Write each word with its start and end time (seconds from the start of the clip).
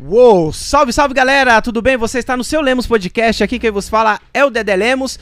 Uou! 0.00 0.52
Salve, 0.52 0.92
salve 0.92 1.12
galera! 1.12 1.60
Tudo 1.60 1.82
bem? 1.82 1.96
Você 1.96 2.20
está 2.20 2.36
no 2.36 2.42
seu 2.42 2.62
Lemos 2.62 2.86
Podcast. 2.86 3.42
Aqui 3.42 3.58
quem 3.58 3.70
vos 3.70 3.88
fala 3.88 4.20
é 4.32 4.44
o 4.44 4.48
Dedé 4.48 4.74
Lemos. 4.74 5.18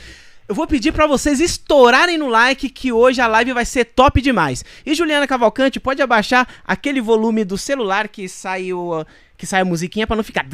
Eu 0.49 0.55
vou 0.55 0.67
pedir 0.67 0.93
para 0.93 1.09
vocês 1.09 1.41
estourarem 1.41 2.17
no 2.17 2.29
like 2.29 2.69
que 2.69 2.93
hoje 2.93 3.21
a 3.21 3.27
live 3.27 3.53
vai 3.53 3.65
ser 3.65 3.85
top 3.85 4.21
demais. 4.21 4.65
E 4.85 4.95
Juliana 4.95 5.27
Cavalcante, 5.27 5.81
pode 5.81 6.01
abaixar 6.01 6.47
aquele 6.65 7.01
volume 7.01 7.45
do 7.45 7.59
celular 7.59 8.07
que 8.07 8.29
sai 8.29 8.73
o 8.73 9.05
que 9.37 9.45
sai 9.45 9.63
a 9.63 9.65
musiquinha 9.65 10.07
para 10.07 10.17
não 10.17 10.25
ficar, 10.25 10.47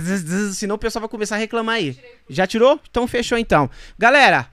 senão 0.55 0.75
o 0.75 0.79
pessoal 0.79 1.03
vai 1.03 1.09
começar 1.09 1.37
a 1.37 1.39
reclamar 1.39 1.77
aí. 1.77 1.97
Já 2.29 2.47
tirou? 2.47 2.81
Então 2.91 3.07
fechou 3.07 3.39
então. 3.39 3.71
Galera, 3.99 4.49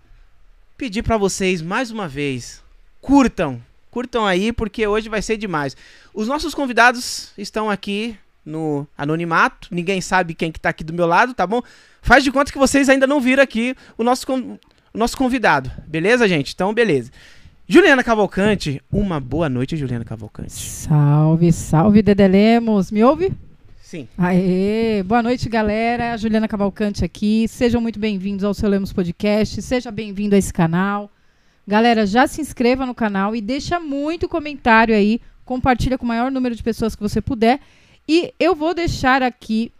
pedir 0.78 1.04
para 1.04 1.18
vocês 1.18 1.62
mais 1.62 1.90
uma 1.90 2.08
vez, 2.08 2.62
curtam, 3.02 3.60
curtam 3.90 4.28
aí 4.28 4.52
porque 4.52 4.86
hoje 4.86 5.10
vai 5.10 5.22
ser 5.22 5.38
demais. 5.38 5.76
Os 6.14 6.28
nossos 6.28 6.54
convidados 6.54 7.32
estão 7.38 7.72
aqui 7.72 8.16
no 8.46 8.86
anonimato, 8.98 9.68
ninguém 9.72 10.02
sabe 10.02 10.34
quem 10.34 10.52
que 10.52 10.60
tá 10.60 10.70
aqui 10.70 10.84
do 10.84 10.94
meu 10.94 11.08
lado, 11.08 11.34
tá 11.34 11.48
bom? 11.48 11.62
Faz 12.02 12.24
de 12.24 12.32
conta 12.32 12.52
que 12.52 12.58
vocês 12.58 12.90
ainda 12.90 13.08
não 13.08 13.20
viram 13.20 13.44
aqui 13.44 13.76
o 13.98 14.04
nosso, 14.04 14.26
nosso 14.98 15.18
convidado, 15.18 15.72
beleza, 15.88 16.28
gente? 16.28 16.54
Então, 16.54 16.74
beleza. 16.74 17.12
Juliana 17.68 18.04
Cavalcante, 18.04 18.82
uma 18.92 19.20
boa 19.20 19.48
noite, 19.48 19.78
Juliana 19.78 20.04
Cavalcante. 20.04 20.52
Salve, 20.52 21.52
salve, 21.52 22.02
Dedelemos. 22.02 22.90
Me 22.90 23.04
ouve? 23.04 23.32
Sim. 23.80 24.08
Aê, 24.18 25.04
boa 25.04 25.22
noite, 25.22 25.48
galera. 25.48 26.18
Juliana 26.18 26.48
Cavalcante 26.48 27.06
aqui. 27.06 27.48
Sejam 27.48 27.80
muito 27.80 28.00
bem-vindos 28.00 28.44
ao 28.44 28.54
Seu 28.54 28.70
Lemos 28.70 28.92
Podcast. 28.92 29.62
Seja 29.62 29.92
bem-vindo 29.92 30.34
a 30.34 30.38
esse 30.38 30.52
canal. 30.52 31.12
Galera, 31.68 32.08
já 32.08 32.26
se 32.26 32.42
inscreva 32.42 32.86
no 32.86 32.96
canal 32.96 33.36
e 33.36 33.42
deixa 33.42 33.80
muito 33.80 34.28
comentário 34.28 34.96
aí. 34.96 35.22
Compartilha 35.46 35.98
com 35.98 36.06
o 36.06 36.08
maior 36.08 36.32
número 36.32 36.56
de 36.56 36.64
pessoas 36.64 36.96
que 36.96 37.02
você 37.02 37.22
puder. 37.22 37.60
E 38.08 38.34
eu 38.40 38.56
vou 38.56 38.74
deixar 38.74 39.22
aqui 39.22 39.72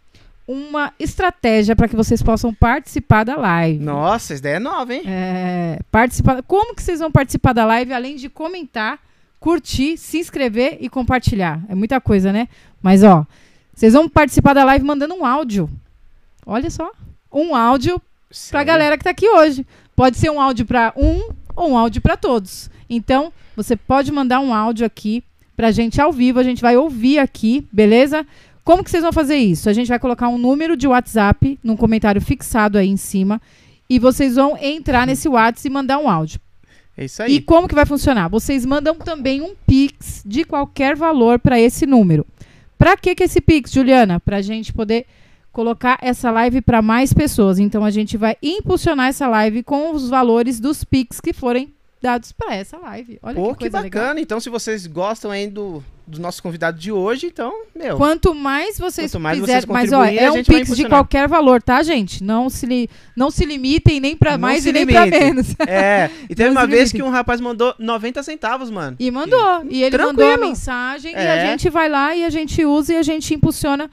uma 0.52 0.92
estratégia 0.98 1.76
para 1.76 1.86
que 1.86 1.94
vocês 1.94 2.20
possam 2.20 2.52
participar 2.52 3.22
da 3.22 3.36
live. 3.36 3.78
Nossa, 3.78 4.34
ideia 4.34 4.56
é 4.56 4.58
nova, 4.58 4.92
hein? 4.92 5.02
É, 5.06 5.78
participar. 5.92 6.42
Como 6.42 6.74
que 6.74 6.82
vocês 6.82 6.98
vão 6.98 7.08
participar 7.08 7.52
da 7.52 7.64
live 7.64 7.92
além 7.92 8.16
de 8.16 8.28
comentar, 8.28 8.98
curtir, 9.38 9.96
se 9.96 10.18
inscrever 10.18 10.76
e 10.80 10.88
compartilhar? 10.88 11.62
É 11.68 11.74
muita 11.76 12.00
coisa, 12.00 12.32
né? 12.32 12.48
Mas 12.82 13.04
ó, 13.04 13.24
vocês 13.72 13.92
vão 13.92 14.08
participar 14.08 14.52
da 14.52 14.64
live 14.64 14.84
mandando 14.84 15.14
um 15.14 15.24
áudio. 15.24 15.70
Olha 16.44 16.68
só, 16.68 16.90
um 17.32 17.54
áudio 17.54 18.02
para 18.50 18.60
a 18.60 18.64
galera 18.64 18.96
que 18.96 19.02
está 19.02 19.10
aqui 19.10 19.28
hoje. 19.28 19.64
Pode 19.94 20.18
ser 20.18 20.30
um 20.30 20.40
áudio 20.40 20.66
para 20.66 20.92
um 20.96 21.30
ou 21.54 21.70
um 21.70 21.78
áudio 21.78 22.02
para 22.02 22.16
todos. 22.16 22.68
Então, 22.88 23.32
você 23.54 23.76
pode 23.76 24.10
mandar 24.10 24.40
um 24.40 24.52
áudio 24.52 24.84
aqui 24.84 25.22
pra 25.56 25.70
gente 25.70 26.00
ao 26.00 26.10
vivo, 26.10 26.40
a 26.40 26.42
gente 26.42 26.62
vai 26.62 26.76
ouvir 26.76 27.20
aqui, 27.20 27.68
beleza? 27.70 28.26
Como 28.64 28.84
que 28.84 28.90
vocês 28.90 29.02
vão 29.02 29.12
fazer 29.12 29.36
isso? 29.36 29.68
A 29.68 29.72
gente 29.72 29.88
vai 29.88 29.98
colocar 29.98 30.28
um 30.28 30.38
número 30.38 30.76
de 30.76 30.86
WhatsApp 30.86 31.58
num 31.62 31.76
comentário 31.76 32.20
fixado 32.20 32.78
aí 32.78 32.88
em 32.88 32.96
cima 32.96 33.40
e 33.88 33.98
vocês 33.98 34.36
vão 34.36 34.56
entrar 34.60 35.06
nesse 35.06 35.28
WhatsApp 35.28 35.66
e 35.66 35.70
mandar 35.70 35.98
um 35.98 36.08
áudio. 36.08 36.40
É 36.96 37.04
isso 37.04 37.22
aí. 37.22 37.36
E 37.36 37.40
como 37.40 37.66
que 37.66 37.74
vai 37.74 37.86
funcionar? 37.86 38.28
Vocês 38.28 38.66
mandam 38.66 38.94
também 38.94 39.40
um 39.40 39.54
Pix 39.66 40.22
de 40.24 40.44
qualquer 40.44 40.94
valor 40.94 41.38
para 41.38 41.58
esse 41.58 41.86
número. 41.86 42.26
Para 42.78 42.96
que 42.96 43.14
que 43.14 43.24
esse 43.24 43.40
Pix, 43.40 43.72
Juliana? 43.72 44.20
Para 44.20 44.36
a 44.36 44.42
gente 44.42 44.72
poder 44.72 45.06
colocar 45.52 45.98
essa 46.00 46.30
live 46.30 46.60
para 46.60 46.80
mais 46.80 47.12
pessoas. 47.12 47.58
Então 47.58 47.84
a 47.84 47.90
gente 47.90 48.16
vai 48.16 48.36
impulsionar 48.42 49.08
essa 49.08 49.26
live 49.28 49.62
com 49.62 49.92
os 49.92 50.08
valores 50.08 50.60
dos 50.60 50.84
Pix 50.84 51.20
que 51.20 51.32
forem 51.32 51.72
dados 52.02 52.32
para 52.32 52.54
essa 52.54 52.78
live. 52.78 53.18
Olha 53.22 53.34
Pô, 53.34 53.54
que 53.54 53.64
que, 53.64 53.70
bacana. 53.70 53.84
legal. 54.12 54.18
Então, 54.18 54.40
se 54.40 54.48
vocês 54.48 54.86
gostam 54.86 55.30
aí 55.30 55.46
do, 55.48 55.82
do 56.06 56.20
nosso 56.20 56.42
convidado 56.42 56.78
de 56.78 56.90
hoje, 56.90 57.26
então, 57.26 57.52
meu. 57.76 57.96
Quanto 57.96 58.34
mais 58.34 58.78
vocês 58.78 59.10
Quanto 59.12 59.22
mais 59.22 59.38
quiserem, 59.38 59.60
vocês 59.60 59.70
mas 59.70 59.92
ó, 59.92 60.04
é 60.04 60.30
um 60.32 60.42
Pix 60.42 60.74
de 60.74 60.88
qualquer 60.88 61.28
valor, 61.28 61.62
tá, 61.62 61.82
gente? 61.82 62.24
Não 62.24 62.48
se, 62.48 62.64
li- 62.66 62.88
não 63.14 63.30
se 63.30 63.44
limitem 63.44 64.00
nem 64.00 64.16
para 64.16 64.38
mais 64.38 64.64
e 64.64 64.72
nem 64.72 64.86
para 64.86 65.06
menos. 65.06 65.54
É, 65.66 66.08
e 66.28 66.34
teve 66.34 66.50
uma 66.50 66.66
vez 66.66 66.90
que 66.90 67.02
um 67.02 67.10
rapaz 67.10 67.40
mandou 67.40 67.74
90 67.78 68.22
centavos, 68.22 68.70
mano. 68.70 68.96
E 68.98 69.10
mandou. 69.10 69.64
E 69.68 69.82
ele 69.82 69.96
mandou 69.98 70.24
a 70.24 70.28
Tranquilo. 70.28 70.48
mensagem 70.48 71.12
e 71.12 71.16
É. 71.16 71.42
a 71.42 71.46
gente 71.46 71.68
vai 71.68 71.88
lá 71.88 72.14
e 72.16 72.24
a 72.24 72.30
gente 72.30 72.64
usa 72.64 72.94
e 72.94 72.96
a 72.96 73.02
gente 73.02 73.34
impulsiona 73.34 73.90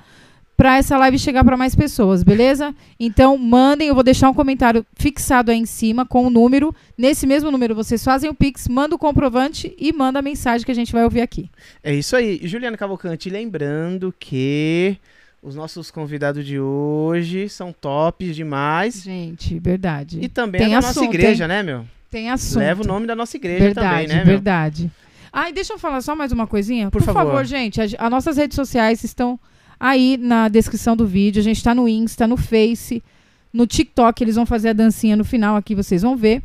pra 0.58 0.78
essa 0.78 0.98
live 0.98 1.20
chegar 1.20 1.44
pra 1.46 1.56
mais 1.56 1.76
pessoas, 1.76 2.24
beleza? 2.24 2.74
Então, 3.00 3.38
mandem, 3.38 3.90
eu 3.90 3.96
vou 3.96 4.04
deixar 4.04 4.28
um 4.28 4.34
comentário 4.34 4.84
fixado 4.96 5.52
aí 5.52 5.58
em 5.58 5.68
cima 5.68 6.04
com 6.04 6.26
o 6.26 6.30
número. 6.32 6.76
Nesse 6.98 7.28
mesmo 7.28 7.52
número, 7.52 7.76
vocês 7.76 8.04
fazem 8.04 8.28
o 8.28 8.34
Pix, 8.34 8.68
manda 8.68 8.96
o 8.96 8.98
comprovante 8.98 9.74
e 9.78 9.94
manda 9.94 10.18
a 10.18 10.22
mensagem 10.22 10.66
que 10.66 10.72
a 10.72 10.76
gente 10.76 10.92
vai 10.92 11.04
ouvir 11.04 11.22
aqui. 11.22 11.48
É 11.84 11.94
isso 11.94 12.16
aí. 12.16 12.40
E 12.42 12.48
Juliana 12.48 12.76
Cavalcante, 12.76 13.30
lembrando 13.30 14.12
que 14.20 14.98
os 15.44 15.56
nossos 15.56 15.92
convidados 15.92 16.44
de 16.44 16.60
hoje 16.60 17.48
são 17.48 17.72
tops 17.72 18.36
demais. 18.36 19.04
Gente, 19.04 19.60
verdade. 19.60 20.18
E 20.20 20.28
também 20.28 20.60
Tem 20.60 20.72
é 20.72 20.76
da 20.76 20.88
nossa 20.88 21.00
assunto, 21.00 21.14
igreja, 21.14 21.48
né, 21.48 21.62
meu? 21.62 21.86
Tem 22.10 22.32
assunto. 22.32 22.60
Leva 22.60 22.82
o 22.82 22.88
nome 22.88 23.06
da 23.06 23.16
nossa 23.16 23.38
igreja 23.38 23.66
verdade, 23.66 23.90
também, 23.90 24.08
né, 24.08 24.16
meu? 24.16 24.26
verdade. 24.26 24.90
Ai, 25.32 25.54
deixa 25.54 25.74
eu 25.74 25.78
falar 25.78 26.02
só 26.02 26.16
mais 26.16 26.32
uma 26.32 26.48
coisinha. 26.48 26.90
Por 26.90 27.00
Por, 27.00 27.06
favor. 27.06 27.26
favor, 27.26 27.46
gente, 27.46 27.80
as 27.80 28.10
nossas 28.10 28.38
redes 28.38 28.56
sociais 28.56 29.04
estão 29.04 29.40
aí 29.80 30.18
na 30.18 30.48
descrição 30.48 30.96
do 30.96 31.06
vídeo. 31.06 31.40
A 31.40 31.44
gente 31.44 31.64
tá 31.64 31.74
no 31.74 31.88
Insta, 31.88 32.28
no 32.28 32.38
Face, 32.38 33.04
no 33.52 33.68
TikTok. 33.68 34.24
Eles 34.24 34.36
vão 34.36 34.46
fazer 34.46 34.70
a 34.70 34.74
dancinha 34.74 35.16
no 35.16 35.26
final 35.26 35.56
aqui, 35.56 35.76
vocês 35.76 36.02
vão 36.02 36.16
ver. 36.16 36.42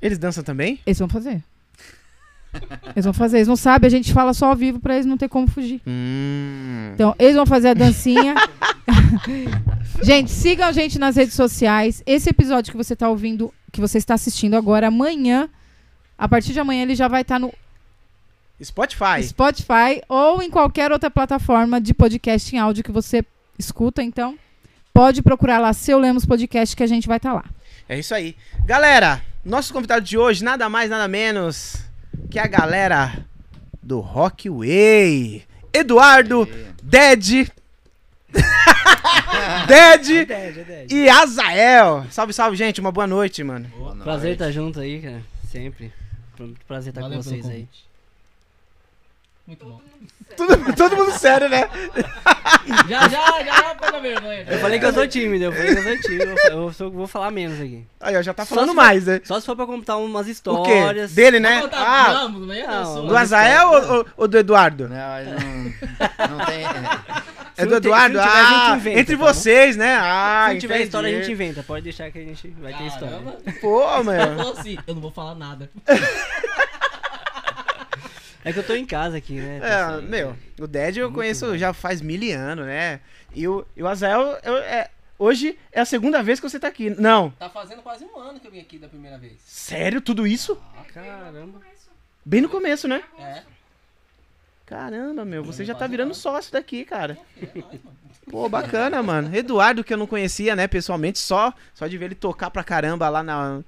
Eles 0.00 0.18
dançam 0.18 0.42
também? 0.42 0.80
Eles 0.84 0.98
vão 0.98 1.08
fazer. 1.08 1.42
Eles 2.94 3.04
vão 3.04 3.14
fazer. 3.14 3.38
Eles 3.38 3.48
não 3.48 3.56
sabem, 3.56 3.86
a 3.86 3.90
gente 3.90 4.12
fala 4.12 4.34
só 4.34 4.46
ao 4.46 4.56
vivo 4.56 4.78
pra 4.78 4.94
eles 4.94 5.06
não 5.06 5.16
ter 5.16 5.28
como 5.28 5.48
fugir. 5.48 5.80
Hum. 5.86 6.90
Então, 6.94 7.14
eles 7.18 7.34
vão 7.34 7.46
fazer 7.46 7.68
a 7.68 7.74
dancinha. 7.74 8.34
gente, 10.02 10.30
sigam 10.30 10.66
a 10.66 10.72
gente 10.72 10.98
nas 10.98 11.16
redes 11.16 11.34
sociais. 11.34 12.02
Esse 12.04 12.30
episódio 12.30 12.70
que 12.70 12.76
você 12.76 12.94
tá 12.94 13.08
ouvindo, 13.08 13.52
que 13.70 13.80
você 13.80 13.98
está 13.98 14.14
assistindo 14.14 14.54
agora, 14.54 14.88
amanhã, 14.88 15.48
a 16.18 16.28
partir 16.28 16.52
de 16.52 16.60
amanhã, 16.60 16.82
ele 16.82 16.94
já 16.94 17.08
vai 17.08 17.22
estar 17.22 17.38
no 17.38 17.52
Spotify. 18.62 19.22
Spotify 19.22 20.02
ou 20.08 20.42
em 20.42 20.50
qualquer 20.50 20.92
outra 20.92 21.10
plataforma 21.10 21.80
de 21.80 21.92
podcast 21.92 22.54
em 22.54 22.58
áudio 22.58 22.84
que 22.84 22.92
você 22.92 23.24
escuta. 23.58 24.02
Então, 24.02 24.38
pode 24.92 25.22
procurar 25.22 25.58
lá 25.58 25.72
Seu 25.72 25.98
Lemos 25.98 26.24
Podcast 26.24 26.76
que 26.76 26.82
a 26.82 26.86
gente 26.86 27.08
vai 27.08 27.16
estar 27.16 27.32
lá. 27.32 27.44
É 27.88 27.98
isso 27.98 28.14
aí. 28.14 28.36
Galera, 28.64 29.22
nosso 29.44 29.72
convidado 29.72 30.04
de 30.04 30.16
hoje, 30.16 30.44
nada 30.44 30.68
mais, 30.68 30.88
nada 30.88 31.08
menos 31.08 31.76
que 32.30 32.38
a 32.38 32.46
galera 32.46 33.26
do 33.82 34.00
Rockway. 34.00 35.42
Eduardo, 35.72 36.48
Ded. 36.82 37.50
Ded 39.66 40.26
e 40.90 41.08
Azael. 41.08 42.06
Salve, 42.10 42.32
salve, 42.32 42.56
gente. 42.56 42.80
Uma 42.80 42.92
boa 42.92 43.06
noite, 43.06 43.42
mano. 43.42 43.68
Boa 43.76 43.90
noite. 43.90 44.04
Prazer 44.04 44.32
estar 44.34 44.50
junto 44.50 44.80
aí, 44.80 45.00
cara. 45.00 45.22
Sempre. 45.50 45.92
Muito 46.38 46.64
prazer 46.66 46.90
estar 46.90 47.02
Valeu 47.02 47.18
com 47.18 47.22
vocês 47.22 47.44
aí. 47.46 47.52
convite. 47.52 47.91
Muito 49.46 49.64
bom. 49.64 49.80
Todo, 50.36 50.74
todo 50.76 50.96
mundo 50.96 51.10
sério, 51.12 51.48
né? 51.48 51.68
Já, 52.88 53.08
já, 53.08 53.42
já 53.42 53.74
pega 53.74 53.98
vergonha. 54.00 54.46
Eu 54.48 54.58
falei 54.60 54.78
que 54.78 54.84
eu 54.86 54.92
sou 54.92 55.06
tímido, 55.06 55.44
eu 55.46 55.52
falei 55.52 55.74
que 55.74 55.80
eu 55.80 55.82
sou 55.82 56.00
tímido. 56.00 56.34
Eu, 56.44 56.62
eu 56.66 56.72
sou- 56.72 56.90
vou 56.90 57.06
falar 57.08 57.30
menos 57.32 57.60
aqui. 57.60 57.84
Aí, 58.00 58.16
ó, 58.16 58.22
já 58.22 58.32
tá 58.32 58.46
falando 58.46 58.72
mais, 58.72 59.04
né? 59.06 59.20
Só 59.24 59.40
se 59.40 59.46
for 59.46 59.56
pra 59.56 59.66
contar 59.66 59.96
umas 59.96 60.22
O 60.22 60.24
quê? 60.26 60.30
histórias. 60.30 61.12
Dele, 61.12 61.40
né? 61.40 61.60
Não, 61.60 61.68
Ah, 61.72 62.12
não, 62.14 62.28
não 62.40 62.54
é 62.54 62.66
Não, 62.66 62.84
sua. 62.94 63.06
do 63.08 63.16
Azael 63.16 63.68
ou, 63.68 63.92
ou- 63.96 64.06
ou 64.18 64.28
do 64.28 64.38
Eduardo? 64.38 64.88
Não, 64.88 64.96
não, 65.24 66.38
não 66.38 66.46
tem. 66.46 66.64
É 66.64 67.62
Se 67.62 67.66
do 67.66 67.70
não 67.70 67.76
Eduardo? 67.78 68.18
se 68.18 68.24
não 68.24 68.28
tiver, 68.30 68.40
a 68.40 68.44
gente 68.44 68.70
ah, 68.70 68.76
inventa, 68.76 69.00
entre 69.00 69.16
tá 69.16 69.24
vocês, 69.24 69.76
né? 69.76 69.98
Ah, 70.00 70.44
Se 70.48 70.52
não 70.54 70.60
tiver 70.60 70.74
entendi. 70.74 70.86
história, 70.86 71.08
a 71.08 71.20
gente 71.20 71.32
inventa. 71.32 71.62
Pode 71.64 71.82
deixar 71.84 72.10
que 72.12 72.18
a 72.18 72.22
gente 72.24 72.48
vai 72.60 72.72
ter 72.74 72.84
história. 72.86 73.08
Caramba. 73.18 73.36
Pô, 73.60 73.80
falou 74.04 74.52
assim, 74.56 74.78
eu 74.86 74.94
não 74.94 75.02
vou 75.02 75.10
falar 75.10 75.34
nada. 75.34 75.68
É 78.44 78.52
que 78.52 78.58
eu 78.58 78.64
tô 78.66 78.74
em 78.74 78.84
casa 78.86 79.16
aqui, 79.16 79.34
né? 79.34 79.60
É, 79.62 79.72
Assim, 79.74 80.06
meu, 80.06 80.36
o 80.60 80.66
Ded 80.66 80.98
eu 80.98 81.12
conheço 81.12 81.46
bom. 81.46 81.56
já 81.56 81.72
faz 81.72 82.00
mil 82.00 82.20
anos, 82.36 82.66
né? 82.66 83.00
E 83.34 83.46
o, 83.46 83.64
e 83.76 83.82
o 83.82 83.86
Azael, 83.88 84.38
eu- 84.42 84.56
é, 84.58 84.90
hoje 85.18 85.56
é 85.70 85.80
a 85.80 85.84
segunda 85.84 86.22
vez 86.22 86.40
que 86.40 86.48
você 86.48 86.58
tá 86.58 86.68
aqui. 86.68 86.90
Não, 86.90 87.30
Tá 87.38 87.48
fazendo 87.48 87.82
quase 87.82 88.04
um 88.04 88.18
ano 88.18 88.40
que 88.40 88.46
eu 88.46 88.50
vim 88.50 88.60
aqui 88.60 88.78
da 88.78 88.88
primeira 88.88 89.16
vez. 89.18 89.34
sério, 89.46 90.00
tudo 90.00 90.26
isso? 90.26 90.58
Caramba. 90.92 91.60
Bem 92.24 92.40
no 92.40 92.48
começo, 92.48 92.86
né? 92.88 93.02
É. 93.18 93.42
Caramba, 94.66 95.24
meu, 95.24 95.44
você 95.44 95.64
já 95.64 95.74
tá 95.74 95.86
virando 95.86 96.14
sócio 96.14 96.52
daqui, 96.52 96.84
cara. 96.84 97.18
É 97.40 97.46
nóis, 97.60 97.80
mano. 97.84 97.96
Pô, 98.30 98.48
bacana, 98.48 99.02
mano. 99.02 99.34
Eduardo, 99.34 99.82
que 99.84 99.92
eu 99.92 99.96
não 99.98 100.06
conhecia, 100.06 100.54
né, 100.54 100.66
pessoalmente, 100.68 101.18
só, 101.18 101.52
só 101.74 101.86
de 101.86 101.98
ver 101.98 102.06
ele 102.06 102.14
tocar 102.14 102.50
pra 102.50 102.62
caramba 102.64 103.08
lá 103.08 103.22
na, 103.22 103.60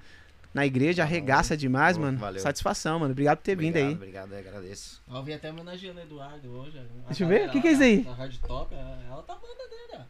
na 0.54 0.64
igreja, 0.64 1.02
arregaça 1.02 1.56
demais, 1.56 1.96
Pô, 1.96 2.04
mano. 2.04 2.16
valeu. 2.18 2.40
Satisfação, 2.40 3.00
mano. 3.00 3.10
Obrigado 3.12 3.38
por 3.38 3.44
ter 3.44 3.56
vindo 3.56 3.76
aí. 3.76 3.92
Obrigado, 3.92 4.32
agradeço. 4.34 5.02
Ó, 5.08 5.18
Eu 5.18 5.22
vim 5.24 5.32
até 5.34 5.50
homenageando 5.50 5.98
o 5.98 6.02
Eduardo 6.02 6.50
hoje. 6.52 6.78
A 6.78 7.08
Deixa 7.08 7.24
eu 7.24 7.28
ver, 7.28 7.48
o 7.48 7.52
que 7.52 7.60
que 7.60 7.68
é 7.68 7.72
isso 7.72 7.82
aí? 7.82 8.02
Da 8.02 8.12
Hard 8.14 8.36
Top, 8.46 8.74
ela 8.74 9.22
tá 9.26 9.34
banda 9.34 9.68
dele, 9.68 10.04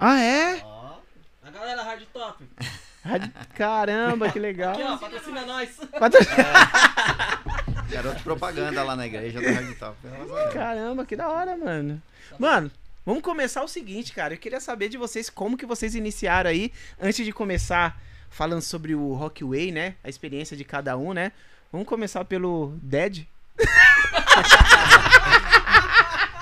Ah, 0.00 0.18
é? 0.20 0.62
ó. 0.64 0.66
Ó. 0.66 0.98
A 1.46 1.50
galera 1.50 1.82
Hard 1.82 2.02
Top. 2.12 2.42
Caramba, 3.54 4.32
que 4.32 4.38
legal. 4.38 4.72
Aqui, 4.72 4.82
ó, 4.82 4.96
patrocina 4.96 5.46
nós. 5.46 5.70
Patro- 5.98 6.26
Garoto 7.90 8.22
propaganda 8.22 8.82
lá 8.82 8.96
na 8.96 9.06
igreja 9.06 9.40
do 9.40 9.46
Hard 9.46 9.78
Top. 9.78 9.96
Caramba, 10.52 11.04
que 11.06 11.14
da 11.14 11.28
hora, 11.28 11.56
mano. 11.56 12.02
Mano, 12.38 12.70
vamos 13.04 13.22
começar 13.22 13.62
o 13.62 13.68
seguinte, 13.68 14.12
cara. 14.12 14.34
Eu 14.34 14.38
queria 14.38 14.60
saber 14.60 14.88
de 14.88 14.96
vocês 14.98 15.30
como 15.30 15.56
que 15.56 15.64
vocês 15.66 15.94
iniciaram 15.94 16.50
aí, 16.50 16.72
antes 17.00 17.24
de 17.24 17.32
começar 17.32 18.00
falando 18.30 18.62
sobre 18.62 18.94
o 18.94 19.12
Rockway, 19.14 19.70
né? 19.72 19.94
A 20.04 20.08
experiência 20.08 20.56
de 20.56 20.64
cada 20.64 20.96
um, 20.96 21.12
né? 21.12 21.32
Vamos 21.72 21.86
começar 21.88 22.24
pelo 22.24 22.74
Dead. 22.82 23.24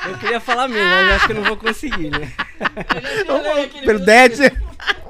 Eu 0.06 0.18
queria 0.18 0.38
falar 0.40 0.68
mesmo, 0.68 0.86
mas 0.90 1.06
eu 1.08 1.14
acho 1.14 1.26
que 1.26 1.32
eu 1.32 1.36
não 1.36 1.44
vou 1.44 1.56
conseguir, 1.56 2.10
né? 2.10 2.30
Pelo 3.84 4.00
Dead. 4.00 4.32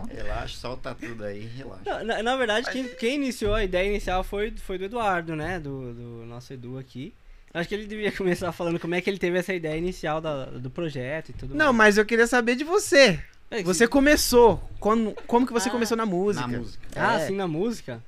Relaxa, 0.09 0.57
solta 0.57 0.95
tudo 0.95 1.25
aí, 1.25 1.49
relaxa. 1.57 1.83
Na, 1.85 2.05
na- 2.05 2.23
na 2.23 2.37
verdade, 2.37 2.71
quem, 2.71 2.85
quem 2.95 3.15
iniciou 3.17 3.55
a 3.55 3.65
ideia 3.65 3.89
inicial 3.89 4.23
foi, 4.23 4.53
foi 4.57 4.79
do 4.79 4.85
Eduardo, 4.85 5.35
né? 5.35 5.59
Do, 5.59 5.93
do 5.93 6.27
nosso 6.27 6.53
Edu 6.53 6.79
aqui. 6.79 7.13
Acho 7.53 7.69
que 7.69 7.75
ele 7.75 7.87
devia 7.87 8.13
começar 8.13 8.53
falando 8.53 8.79
como 8.79 8.95
é 8.95 9.01
que 9.01 9.11
ele 9.11 9.19
teve 9.19 9.37
essa 9.39 9.53
ideia 9.53 9.77
inicial 9.77 10.21
da- 10.21 10.47
do 10.47 10.71
projeto 10.71 11.31
e 11.31 11.33
tudo 11.33 11.55
Não, 11.57 11.67
mais. 11.73 11.77
mas 11.97 11.99
eu 11.99 12.05
queria 12.07 12.27
saber 12.29 12.55
de 12.55 12.63
você. 12.65 13.21
É 13.59 13.63
Você 13.63 13.87
começou. 13.87 14.63
Como, 14.81 15.15
como 15.27 15.47
que 15.47 15.53
você 15.53 15.69
Ah, 15.69 15.73
começou 15.73 15.97
na 15.97 16.05
música? 16.07 16.47
Na 16.47 16.59
música. 16.59 16.87
Ah, 16.97 17.15
É. 17.21 17.27
sim, 17.27 17.37
na 17.37 17.47
música. 17.49 18.03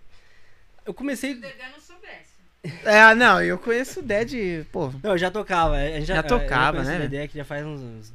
Eu 0.84 0.92
comecei. 0.94 1.34
não 1.34 1.80
soubesse. 1.80 2.36
É, 2.84 3.14
não, 3.14 3.40
eu 3.40 3.58
conheço 3.58 4.00
o 4.00 4.02
Dead, 4.02 4.64
pô. 4.72 4.92
Não, 5.02 5.12
eu 5.12 5.18
já 5.18 5.30
tocava. 5.30 5.76
a 5.76 5.88
gente 5.90 6.06
Já 6.06 6.16
eu- 6.16 6.22
tocava, 6.24 6.78
eu 6.78 6.84
né? 6.84 6.96
a 6.98 7.04
ideia 7.04 7.28
que 7.28 7.36
já 7.36 7.44
faz 7.44 7.64
uns. 7.64 7.80
uns- 7.80 8.12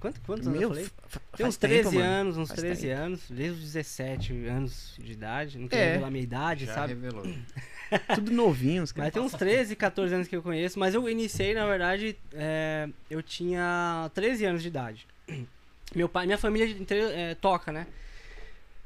Quanto, 0.00 0.20
quantos 0.20 0.46
anos 0.46 0.60
Meu, 0.60 0.68
eu 0.68 0.74
falei? 0.74 0.84
fa- 0.84 0.92
fa- 1.08 1.20
Tem 1.36 1.44
uns 1.46 1.56
faz 1.56 1.56
13 1.56 1.90
tempo, 1.90 2.02
anos, 2.04 2.36
uns 2.36 2.48
Faz 2.48 2.60
13 2.60 2.86
tempo. 2.86 3.00
anos, 3.00 3.20
desde 3.28 3.52
os 3.58 3.72
17 3.72 4.46
anos 4.46 4.94
de 4.96 5.10
idade. 5.12 5.58
Não 5.58 5.66
quero 5.66 5.82
É. 5.82 5.86
revelar 5.94 6.10
minha 6.12 6.22
idade, 6.22 6.66
Já 6.66 6.74
sabe? 6.74 6.94
revelou. 6.94 7.24
Tudo 8.14 8.30
novinhos, 8.30 8.92
cara. 8.92 9.06
Mas 9.06 9.14
tem 9.14 9.20
uns 9.22 9.32
13, 9.32 9.74
14 9.74 10.14
anos 10.14 10.28
que 10.28 10.36
eu 10.36 10.42
conheço, 10.42 10.78
mas 10.78 10.94
eu 10.94 11.08
iniciei, 11.08 11.52
na 11.52 11.66
verdade, 11.66 12.16
é, 12.32 12.88
eu 13.10 13.20
tinha 13.24 14.08
13 14.14 14.44
anos 14.44 14.62
de 14.62 14.68
idade. 14.68 15.04
Meu 15.94 16.08
pai, 16.08 16.26
minha 16.26 16.38
família 16.38 16.68
inteira 16.68 17.10
é, 17.12 17.34
toca, 17.34 17.72
né? 17.72 17.86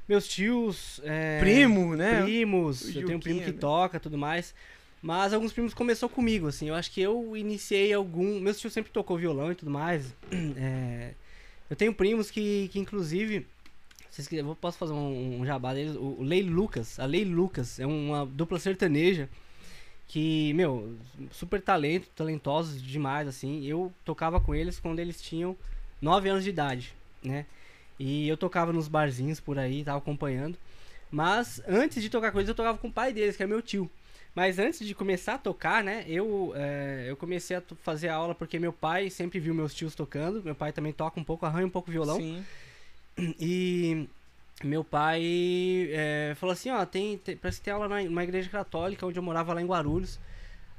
Meus 0.09 0.27
tios, 0.27 1.01
é, 1.05 1.41
Primo, 1.41 1.97
né? 1.97 2.23
primos, 2.23 2.95
eu 2.95 3.07
tenho 3.07 3.19
um 3.19 3.21
primo 3.21 3.41
que 3.41 3.53
né? 3.53 3.59
toca 3.59 4.01
tudo 4.01 4.19
mais. 4.19 4.55
Mas 5.01 5.33
alguns 5.33 5.53
primos 5.53 5.75
começou 5.75 6.09
comigo, 6.09 6.47
assim. 6.47 6.69
Eu 6.69 6.77
acho 6.77 6.91
que 6.93 7.01
eu 7.01 7.37
iniciei 7.37 7.93
algum. 7.93 8.39
Meus 8.39 8.61
tios 8.61 8.73
sempre 8.73 8.93
tocou 8.93 9.19
violão 9.19 9.51
e 9.51 9.55
tudo 9.55 9.71
mais. 9.71 10.15
É, 10.57 11.15
eu 11.69 11.75
tenho 11.75 11.93
primos 11.93 12.31
que, 12.31 12.69
que 12.73 12.79
inclusive. 12.79 13.47
Vocês 14.09 14.29
quiserem, 14.29 14.49
eu 14.49 14.55
posso 14.55 14.77
fazer 14.77 14.93
um, 14.93 15.41
um 15.41 15.47
jabá 15.47 15.75
deles. 15.75 15.97
O, 15.97 16.19
o 16.21 16.23
Lei 16.23 16.43
Lucas. 16.43 17.01
A 17.01 17.05
Lei 17.05 17.25
Lucas 17.25 17.81
é 17.81 17.87
uma 17.87 18.25
dupla 18.27 18.59
sertaneja. 18.61 19.29
Que, 20.07 20.53
meu, 20.53 20.95
super 21.31 21.61
talento, 21.61 22.09
talentosos 22.15 22.81
demais, 22.81 23.27
assim. 23.27 23.65
Eu 23.65 23.93
tocava 24.05 24.41
com 24.41 24.55
eles 24.55 24.79
quando 24.79 25.01
eles 25.01 25.21
tinham 25.21 25.57
9 26.03 26.29
anos 26.29 26.45
de 26.45 26.51
idade, 26.51 26.93
né? 27.23 27.47
E 27.99 28.29
eu 28.29 28.37
tocava 28.37 28.73
nos 28.73 28.89
barzinhos 28.89 29.39
por 29.41 29.59
aí, 29.59 29.85
tava 29.85 29.99
acompanhando. 29.99 30.59
Mas 31.11 31.63
antes 31.69 32.03
de 32.03 32.11
tocar 32.11 32.33
com 32.33 32.39
eles, 32.39 32.49
eu 32.49 32.55
tocava 32.55 32.77
com 32.77 32.89
o 32.89 32.93
pai 32.93 33.13
deles, 33.13 33.37
que 33.37 33.43
é 33.43 33.47
meu 33.47 33.63
tio. 33.63 33.89
Mas 34.35 34.59
antes 34.59 34.87
de 34.87 34.95
começar 34.95 35.35
a 35.35 35.39
tocar, 35.39 35.85
né, 35.85 36.05
eu, 36.09 36.53
é, 36.57 37.05
eu 37.07 37.17
comecei 37.17 37.55
a 37.57 37.63
fazer 37.83 38.09
aula 38.09 38.35
porque 38.35 38.59
meu 38.59 38.73
pai 38.73 39.11
sempre 39.11 39.39
viu 39.39 39.55
meus 39.55 39.75
tios 39.75 39.95
tocando. 39.95 40.43
Meu 40.43 40.55
pai 40.55 40.73
também 40.73 40.93
toca 40.93 41.21
um 41.21 41.25
pouco, 41.25 41.45
arranha 41.47 41.67
um 41.67 41.71
pouco 41.71 41.91
violão. 41.91 42.17
Sim. 42.17 42.43
E 43.39 44.09
meu 44.65 44.83
pai 44.83 45.23
é, 45.91 46.35
falou 46.37 46.53
assim, 46.55 46.71
ó, 46.71 46.85
tem, 46.87 47.19
tem, 47.19 47.37
parece 47.37 47.59
que 47.59 47.65
tem 47.65 47.75
aula 47.75 47.89
na- 47.89 48.03
numa 48.03 48.25
igreja 48.25 48.49
católica 48.49 49.07
onde 49.07 49.19
eu 49.19 49.23
morava 49.23 49.53
lá 49.53 49.61
em 49.61 49.67
Guarulhos. 49.67 50.19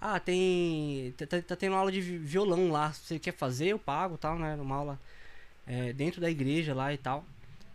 Ah, 0.06 0.20
tem. 0.20 1.14
Tá, 1.18 1.26
tá- 1.26 1.42
tá 1.42 1.56
tendo 1.56 1.78
aula 1.78 1.90
de 1.90 2.02
vi- 2.02 2.18
violão 2.18 2.70
lá. 2.70 2.92
Se 2.92 3.06
você 3.08 3.20
quer 3.20 3.32
fazer, 3.32 3.68
eu 3.68 3.80
pago 3.80 4.18
tal, 4.18 4.38
né? 4.38 4.54
Uma 4.56 4.76
aula 4.76 5.00
é, 5.66 5.94
dentro 5.94 6.20
da 6.20 6.30
igreja 6.30 6.74
lá 6.76 6.94
e 6.94 6.98
tal. 6.98 7.24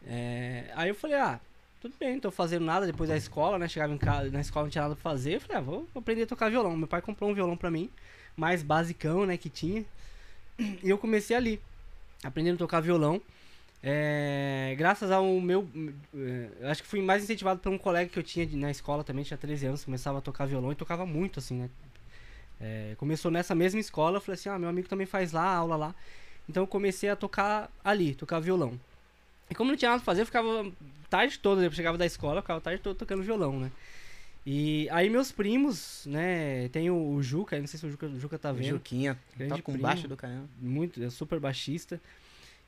É, 0.07 0.65
aí 0.75 0.91
eu 0.91 0.95
falei, 0.95 1.17
ah, 1.17 1.41
tudo 1.81 1.95
bem, 1.99 2.13
não 2.15 2.21
tô 2.21 2.31
fazendo 2.31 2.67
nada 2.67 2.85
depois 2.87 3.09
da 3.09 3.17
escola, 3.17 3.59
né? 3.59 3.67
Chegava 3.67 3.95
em 3.95 3.99
casa, 3.99 4.31
na 4.31 4.43
escola 4.43 4.67
não 4.67 4.71
tinha 4.71 4.83
nada 4.83 4.95
pra 4.95 5.03
fazer. 5.03 5.37
Eu 5.37 5.41
falei, 5.41 5.57
ah, 5.57 5.61
vou 5.63 5.89
aprender 5.95 6.25
a 6.25 6.27
tocar 6.27 6.51
violão. 6.51 6.77
Meu 6.77 6.87
pai 6.87 7.01
comprou 7.01 7.31
um 7.31 7.35
violão 7.35 7.57
pra 7.57 7.71
mim, 7.71 7.89
mais 8.37 8.63
basicão, 8.63 9.25
né, 9.25 9.39
que 9.39 9.49
tinha. 9.49 9.83
E 10.59 10.91
eu 10.91 10.99
comecei 10.99 11.35
ali, 11.35 11.59
aprendendo 12.23 12.57
a 12.57 12.59
tocar 12.59 12.81
violão. 12.81 13.23
É, 13.83 14.75
graças 14.77 15.11
ao 15.11 15.25
meu. 15.41 15.67
é, 16.15 16.69
acho 16.71 16.83
que 16.83 16.89
fui 16.89 17.01
mais 17.01 17.23
incentivado 17.25 17.61
por 17.61 17.73
um 17.73 17.79
colega 17.79 18.11
que 18.11 18.19
eu 18.19 18.23
tinha 18.23 18.47
na 18.53 18.71
escola 18.71 19.03
também, 19.03 19.25
tinha 19.25 19.39
13 19.39 19.67
anos, 19.67 19.85
começava 19.85 20.19
a 20.19 20.21
tocar 20.21 20.45
violão 20.47 20.73
e 20.73 20.75
tocava 20.75 21.07
muito, 21.07 21.39
assim, 21.39 21.55
né? 21.63 21.71
É, 22.61 22.95
começou 22.97 23.31
nessa 23.31 23.55
mesma 23.55 23.81
escola, 23.81 24.17
eu 24.17 24.21
falei 24.21 24.39
assim, 24.39 24.49
ah, 24.49 24.59
meu 24.59 24.69
amigo 24.69 24.89
também 24.89 25.07
faz 25.07 25.33
lá, 25.33 25.45
aula 25.45 25.77
lá. 25.77 25.95
Então 26.49 26.63
eu 26.63 26.67
comecei 26.67 27.09
a 27.09 27.17
tocar 27.17 27.71
ali, 27.85 28.15
tocar 28.15 28.41
violão. 28.41 28.79
E 29.51 29.55
como 29.55 29.71
não 29.71 29.77
tinha 29.77 29.91
nada 29.91 30.01
pra 30.01 30.07
fazer, 30.07 30.23
eu 30.23 30.27
ficava 30.27 30.71
tarde 31.09 31.39
toda, 31.39 31.63
eu 31.63 31.73
chegava 31.73 31.97
da 31.97 32.07
escola, 32.07 32.39
eu 32.39 32.43
ficava 32.43 32.61
tarde 32.61 32.83
toda 32.83 32.99
tocando 32.99 33.23
violão, 33.23 33.59
né? 33.61 33.71
E 34.47 34.89
aí 34.91 35.11
meus 35.11 35.31
primos, 35.31 36.07
né, 36.07 36.69
tem 36.69 36.91
o, 36.91 37.11
o 37.11 37.23
Juca, 37.23 37.59
não 37.59 37.67
sei 37.67 37.79
se 37.79 37.87
o 37.87 37.91
Juca, 37.91 38.07
o 38.07 38.19
Juca 38.19 38.39
tá 38.39 38.51
vendo 38.51 38.71
Juquinha, 38.71 39.19
Grande 39.37 39.51
toca 39.51 39.63
com 39.63 39.77
baixo 39.77 40.09
do 40.09 40.17
caramba. 40.17 40.49
muito, 40.59 41.03
é 41.03 41.11
super 41.11 41.39
baixista. 41.39 42.01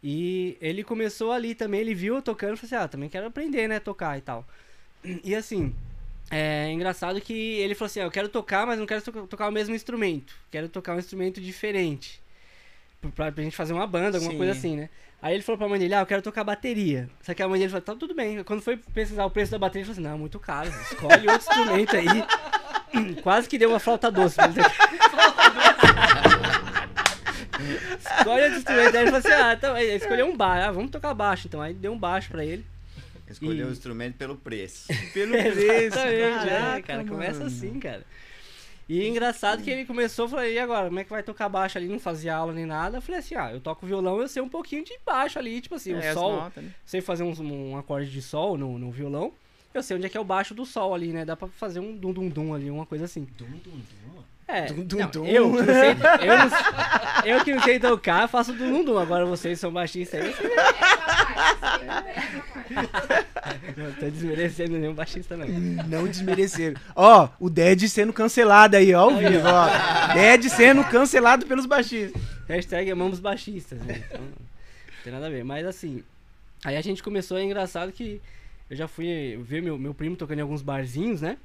E 0.02 0.56
ele 0.60 0.84
começou 0.84 1.32
ali 1.32 1.54
também, 1.54 1.80
ele 1.80 1.94
viu 1.94 2.16
eu 2.16 2.22
tocando 2.22 2.54
e 2.54 2.56
falou 2.56 2.66
assim, 2.66 2.84
ah, 2.84 2.88
também 2.88 3.08
quero 3.08 3.26
aprender, 3.26 3.66
né, 3.68 3.80
tocar 3.80 4.18
e 4.18 4.20
tal. 4.20 4.46
E 5.02 5.34
assim, 5.34 5.74
é 6.30 6.70
engraçado 6.70 7.20
que 7.20 7.32
ele 7.58 7.74
falou 7.74 7.86
assim, 7.86 8.00
ah, 8.00 8.04
eu 8.04 8.10
quero 8.10 8.28
tocar, 8.28 8.66
mas 8.66 8.78
não 8.78 8.86
quero 8.86 9.02
to- 9.02 9.26
tocar 9.26 9.48
o 9.48 9.52
mesmo 9.52 9.74
instrumento. 9.74 10.34
Quero 10.50 10.68
tocar 10.68 10.94
um 10.94 10.98
instrumento 10.98 11.40
diferente. 11.40 12.22
Pra, 13.14 13.32
pra 13.32 13.42
gente 13.42 13.56
fazer 13.56 13.72
uma 13.72 13.86
banda, 13.86 14.18
alguma 14.18 14.32
Sim. 14.32 14.38
coisa 14.38 14.52
assim, 14.52 14.76
né? 14.76 14.88
Aí 15.22 15.34
ele 15.34 15.42
falou 15.42 15.58
pra 15.58 15.68
mãe 15.68 15.78
dele, 15.78 15.94
ah, 15.94 16.00
eu 16.00 16.06
quero 16.06 16.22
tocar 16.22 16.44
bateria. 16.44 17.10
Só 17.22 17.34
que 17.34 17.42
a 17.42 17.48
mãe 17.48 17.58
dele 17.58 17.70
falou, 17.70 17.82
tá 17.82 17.94
tudo 17.94 18.14
bem. 18.14 18.42
Quando 18.44 18.62
foi 18.62 18.76
pesquisar 18.76 19.24
o 19.24 19.30
preço 19.30 19.52
da 19.52 19.58
bateria, 19.58 19.82
ele 19.82 19.92
falou 19.92 20.00
assim, 20.00 20.12
não, 20.12 20.18
muito 20.18 20.38
caro, 20.38 20.68
escolhe 20.68 21.28
outro 21.28 21.48
instrumento 21.50 21.96
aí. 21.96 22.06
Quase 23.22 23.48
que 23.48 23.58
deu 23.58 23.70
uma 23.70 23.78
flauta 23.78 24.10
doce. 24.10 24.36
Mas... 24.38 24.54
Escolhe 28.18 28.42
outro 28.44 28.58
instrumento. 28.58 28.96
Aí 28.96 29.02
ele 29.02 29.10
falou 29.10 29.18
assim, 29.18 29.32
ah, 29.32 29.52
então, 29.54 29.76
escolheu 29.78 30.26
um 30.26 30.36
baixo. 30.36 30.68
Ah, 30.68 30.72
vamos 30.72 30.90
tocar 30.90 31.12
baixo, 31.14 31.46
então. 31.46 31.60
Aí 31.60 31.74
deu 31.74 31.92
um 31.92 31.98
baixo 31.98 32.30
pra 32.30 32.44
ele. 32.44 32.64
Escolheu 33.30 33.66
E- 33.66 33.70
o 33.70 33.72
instrumento 33.72 34.16
pelo 34.16 34.36
preço. 34.36 34.86
Pelo 35.14 35.32
preço, 35.32 35.60
Exatamente, 35.60 36.14
é, 36.22 36.30
caraca, 36.30 36.82
cara, 36.82 37.04
começa 37.04 37.44
assim, 37.44 37.78
cara. 37.78 38.04
E 38.88 39.06
engraçado 39.06 39.62
que 39.62 39.70
ele 39.70 39.84
começou, 39.84 40.24
eu 40.24 40.28
falei, 40.30 40.54
e 40.54 40.58
agora, 40.58 40.86
como 40.88 40.98
é 40.98 41.04
que 41.04 41.10
vai 41.10 41.22
tocar 41.22 41.48
baixo 41.48 41.78
ali? 41.78 41.86
Não 41.86 42.00
fazia 42.00 42.34
aula 42.34 42.52
nem 42.52 42.66
nada. 42.66 42.96
Eu 42.98 43.02
falei 43.02 43.20
assim, 43.20 43.36
ah, 43.36 43.52
eu 43.52 43.60
toco 43.60 43.86
violão, 43.86 44.20
eu 44.20 44.26
sei 44.26 44.42
um 44.42 44.48
pouquinho 44.48 44.84
de 44.84 44.98
baixo 45.06 45.38
ali, 45.38 45.60
tipo 45.60 45.76
assim, 45.76 45.92
É, 45.92 46.10
o 46.10 46.14
sol, 46.14 46.32
notas, 46.32 46.64
né? 46.64 46.70
sei 46.84 47.00
fazer 47.00 47.22
um, 47.22 47.70
um 47.70 47.76
acorde 47.76 48.10
de 48.10 48.20
sol 48.20 48.58
no, 48.58 48.78
no 48.80 48.90
violão. 48.90 49.32
Eu 49.72 49.80
sei 49.84 49.96
onde 49.96 50.06
é 50.06 50.08
que 50.08 50.16
é 50.16 50.20
o 50.20 50.24
baixo 50.24 50.52
do 50.52 50.66
sol 50.66 50.92
ali, 50.92 51.12
né? 51.12 51.24
Dá 51.24 51.36
pra 51.36 51.46
fazer 51.46 51.78
um 51.78 51.96
dum 51.96 52.12
dum 52.12 52.28
dum 52.28 52.52
ali, 52.52 52.68
uma 52.68 52.84
coisa 52.84 53.04
assim. 53.04 53.24
Dum, 53.38 53.46
dum, 53.46 53.70
dum. 53.70 54.22
É, 54.52 54.66
Dum, 54.66 54.84
dum, 54.84 54.98
não, 54.98 55.10
dum. 55.10 55.26
eu 55.26 55.50
que 55.52 55.56
não 55.58 55.64
sei, 55.66 55.90
eu, 56.28 56.38
não- 56.38 57.24
eu 57.38 57.44
que 57.44 57.54
não 57.54 57.62
sei 57.62 57.78
tocar, 57.78 58.28
faço 58.28 58.52
dum 58.52 58.70
dum 58.72 58.84
dum. 58.84 58.98
Agora 58.98 59.24
vocês 59.24 59.60
são 59.60 59.72
baixistas 59.72 60.20
aí, 60.20 60.32
vocês 60.34 60.50
não 63.76 63.92
tô 63.92 64.10
desmerecendo 64.10 64.78
nenhum 64.78 64.94
baixista 64.94 65.36
não. 65.36 65.46
Não 65.46 66.06
desmereceram. 66.06 66.80
Ó, 66.94 67.28
o 67.38 67.48
Dead 67.50 67.88
sendo 67.88 68.12
cancelado 68.12 68.76
aí, 68.76 68.94
ó, 68.94 69.02
ao 69.02 69.16
vivo, 69.16 69.46
ó. 69.46 70.12
Dead 70.14 70.44
sendo 70.48 70.84
cancelado 70.84 71.46
pelos 71.46 71.66
baixistas. 71.66 72.20
Hashtag 72.48 72.90
amamos 72.90 73.20
baixistas, 73.20 73.78
né? 73.80 74.02
Então, 74.08 74.20
não 74.20 74.32
tem 75.04 75.12
nada 75.12 75.26
a 75.26 75.30
ver. 75.30 75.44
Mas 75.44 75.66
assim, 75.66 76.02
aí 76.64 76.76
a 76.76 76.80
gente 76.80 77.02
começou, 77.02 77.38
é 77.38 77.44
engraçado 77.44 77.92
que 77.92 78.20
eu 78.68 78.76
já 78.76 78.86
fui 78.88 79.38
ver 79.42 79.62
meu, 79.62 79.78
meu 79.78 79.94
primo 79.94 80.16
tocando 80.16 80.38
em 80.38 80.42
alguns 80.42 80.62
barzinhos, 80.62 81.20
né? 81.20 81.36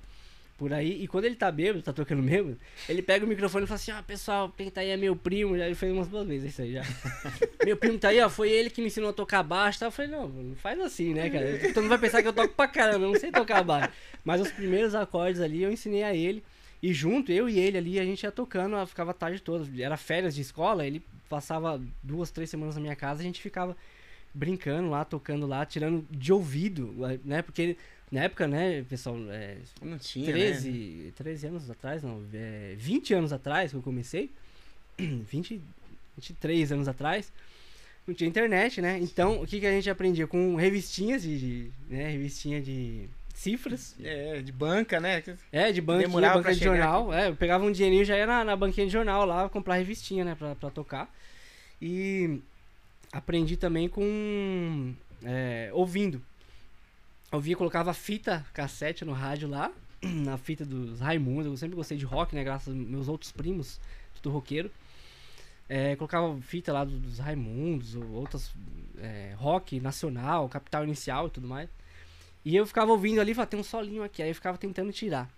Por 0.58 0.72
aí, 0.72 1.04
e 1.04 1.08
quando 1.08 1.26
ele 1.26 1.36
tá 1.36 1.52
bêbado, 1.52 1.82
tá 1.82 1.92
tocando 1.92 2.24
mesmo, 2.24 2.58
ele 2.88 3.02
pega 3.02 3.26
o 3.26 3.28
microfone 3.28 3.66
e 3.66 3.68
fala 3.68 3.76
assim, 3.76 3.92
ó, 3.92 4.02
pessoal, 4.02 4.50
quem 4.56 4.70
tá 4.70 4.80
aí 4.80 4.90
é 4.90 4.96
meu 4.96 5.14
primo, 5.14 5.58
já 5.58 5.66
ele 5.66 5.76
fez 5.76 5.92
umas 5.92 6.08
duas 6.08 6.26
vezes 6.26 6.52
isso 6.52 6.62
aí 6.62 6.72
já. 6.72 6.84
meu 7.66 7.76
primo 7.76 8.00
tá 8.00 8.08
aí, 8.08 8.22
ó, 8.22 8.30
foi 8.30 8.50
ele 8.52 8.70
que 8.70 8.80
me 8.80 8.88
ensinou 8.88 9.10
a 9.10 9.14
tocar 9.14 9.44
baixo, 9.44 9.80
tá? 9.80 9.88
Eu 9.88 9.92
falei, 9.92 10.12
não, 10.12 10.30
não 10.30 10.56
faz 10.56 10.80
assim, 10.80 11.14
né, 11.14 11.30
cara? 11.30 11.60
Todo 11.74 11.82
mundo 11.82 11.90
vai 11.90 11.98
pensar 11.98 12.22
que 12.22 12.30
eu 12.30 12.34
toco 12.34 12.54
pra 12.54 12.70
caramba, 12.70 13.06
eu 13.06 13.12
não 13.12 13.20
sei 13.20 13.32
tocar 13.32 13.64
baixo. 13.64 13.92
Mas 14.24 14.40
os 14.40 14.50
primeiros 14.50 14.96
acordes 14.96 15.42
ali 15.42 15.62
eu 15.62 15.70
ensinei 15.70 16.04
a 16.04 16.16
ele, 16.16 16.42
e 16.82 16.94
junto, 16.94 17.34
eu 17.34 17.50
e 17.50 17.60
ele 17.60 17.78
ali, 17.78 18.00
a 18.00 18.06
gente 18.06 18.24
ia 18.24 18.32
tocando, 18.32 18.86
ficava 18.88 19.12
a 19.12 19.14
tarde 19.14 19.42
toda. 19.42 19.68
Era 19.82 19.98
férias 19.98 20.36
de 20.36 20.42
escola, 20.42 20.88
ele 20.88 21.04
passava 21.28 21.82
duas, 22.02 22.32
três 22.32 22.50
semanas 22.50 22.76
na 22.76 22.82
minha 22.82 22.96
casa, 22.96 23.20
a 23.20 23.24
gente 23.24 23.42
ficava 23.42 23.76
brincando 24.34 24.90
lá, 24.90 25.04
tocando 25.04 25.48
lá, 25.48 25.66
tirando 25.66 26.06
de 26.12 26.32
ouvido, 26.32 26.94
né? 27.26 27.42
Porque 27.42 27.76
na 28.12 28.24
época, 28.24 28.48
né, 28.48 28.84
pessoal, 28.88 29.18
é, 29.30 29.58
Não 29.82 29.98
tinha, 29.98 30.32
13, 30.32 30.70
né? 30.70 31.12
13 31.16 31.48
anos 31.48 31.70
atrás, 31.70 32.04
não, 32.04 32.24
é, 32.34 32.76
20 32.78 33.14
anos 33.14 33.34
atrás 33.34 33.72
que 33.72 33.78
eu 33.78 33.82
comecei, 33.82 34.32
20, 34.98 35.62
23 36.18 36.72
anos 36.72 36.88
atrás, 36.88 37.32
não 38.08 38.14
tinha 38.14 38.28
internet, 38.30 38.82
né? 38.82 39.00
Então, 39.00 39.42
o 39.42 39.48
que, 39.48 39.60
que 39.60 39.66
a 39.66 39.72
gente 39.72 39.90
aprendia? 39.90 40.28
Com 40.28 40.56
revistinhas 40.56 41.24
de, 41.24 41.40
de, 41.40 41.72
né, 41.90 42.10
revistinha 42.12 42.62
de 42.62 43.10
cifras, 43.34 43.96
É, 44.02 44.42
de 44.42 44.52
banca, 44.52 45.00
né? 45.00 45.22
é, 45.52 45.72
de 45.72 45.82
Demorava 45.82 46.36
banca 46.38 46.54
de 46.54 46.64
jornal. 46.64 47.14
É, 47.14 47.28
eu 47.30 47.36
pegava 47.36 47.66
um 47.66 47.72
dinheirinho 47.72 48.04
e 48.04 48.06
já 48.06 48.16
ia 48.18 48.26
na, 48.26 48.44
na 48.44 48.56
banquinha 48.56 48.86
de 48.86 48.94
jornal 48.94 49.26
lá 49.26 49.50
comprar 49.50 49.76
revistinha, 49.76 50.24
né, 50.24 50.36
pra, 50.36 50.56
pra 50.56 50.70
tocar. 50.70 51.14
E 51.82 52.40
aprendi 53.12 53.58
também 53.58 53.90
com. 53.90 54.94
é, 55.24 55.70
ouvindo. 55.74 56.22
Ouvia, 57.36 57.56
colocava 57.56 57.94
fita 57.94 58.46
cassete 58.54 59.04
no 59.06 59.14
rádio 59.14 59.48
lá, 59.48 59.72
na 60.02 60.38
fita 60.38 60.66
dos 60.66 61.00
Raimundos. 61.00 61.46
Eu 61.48 61.58
sempre 61.58 61.76
gostei 61.76 61.98
de 61.98 62.06
rock, 62.06 62.36
né, 62.36 62.44
graças 62.44 62.68
aos 62.68 62.78
meus 62.78 63.08
outros 63.08 63.32
primos, 63.32 63.80
tudo 64.16 64.32
roqueiro. 64.34 64.72
É, 65.68 65.96
colocava 65.96 66.36
fita 66.42 66.72
lá 66.72 66.84
dos, 66.86 67.00
dos 67.00 67.20
Raimundos, 67.20 67.96
ou 67.96 68.08
outras. 68.12 68.52
é, 69.00 69.34
rock 69.38 69.80
nacional, 69.80 70.48
capital 70.48 70.84
inicial 70.84 71.28
e 71.28 71.30
tudo 71.32 71.48
mais. 71.48 71.70
E 72.44 72.56
eu 72.56 72.66
ficava 72.68 72.92
ouvindo 72.92 73.20
ali 73.20 73.34
falava, 73.34 73.50
tem 73.50 73.60
um 73.60 73.64
solinho 73.64 74.04
aqui. 74.04 74.22
Aí 74.22 74.30
eu 74.30 74.36
ficava 74.36 74.58
tentando 74.58 74.92
tirar. 74.92 75.30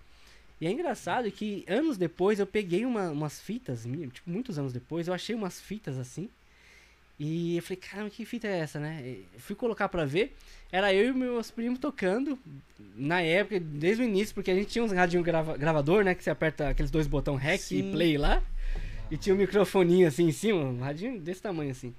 E 0.60 0.68
é 0.68 0.72
engraçado 0.72 1.32
que 1.32 1.64
anos 1.68 1.98
depois 1.98 2.40
eu 2.40 2.46
peguei 2.48 2.86
uma- 2.86 3.12
umas 3.12 3.40
fitas, 3.40 3.84
tipo, 4.12 4.30
muitos 4.30 4.58
anos 4.60 4.74
depois, 4.74 5.08
eu 5.08 5.14
achei 5.14 5.36
umas 5.36 5.62
fitas 5.62 5.98
assim. 5.98 6.30
E 7.20 7.58
eu 7.58 7.64
falei, 7.64 7.78
caramba, 7.78 8.10
que 8.12 8.24
fita 8.26 8.48
é 8.48 8.60
essa, 8.60 8.80
né? 8.80 9.02
E 9.04 9.40
fui 9.40 9.56
colocar 9.56 9.90
pra 9.90 10.06
ver. 10.06 10.36
Era 10.72 10.94
eu 10.94 11.10
e 11.10 11.14
meus 11.14 11.50
primos 11.50 11.80
tocando. 11.80 12.38
Na 12.96 13.22
época, 13.22 13.60
desde 13.60 14.04
o 14.04 14.06
início, 14.06 14.36
porque 14.36 14.52
a 14.52 14.56
gente 14.56 14.68
tinha 14.68 14.84
uns 14.84 14.92
radinho 14.92 15.24
grava- 15.24 15.58
gravador, 15.58 16.04
né? 16.04 16.14
Que 16.14 16.24
você 16.24 16.30
aperta 16.30 16.70
aqueles 16.70 16.92
dois 16.92 17.08
botões 17.08 17.42
REC 17.42 17.60
Sim. 17.60 17.90
e 17.90 17.92
play 17.92 18.18
lá. 18.18 18.42
E 19.10 19.18
tinha 19.18 19.34
um 19.34 19.38
microfoninho 19.38 20.08
assim 20.08 20.28
em 20.28 20.32
cima, 20.32 20.60
um 20.60 20.80
radinho 20.80 21.20
desse 21.20 21.42
tamanho 21.42 21.72
assim. 21.72 21.96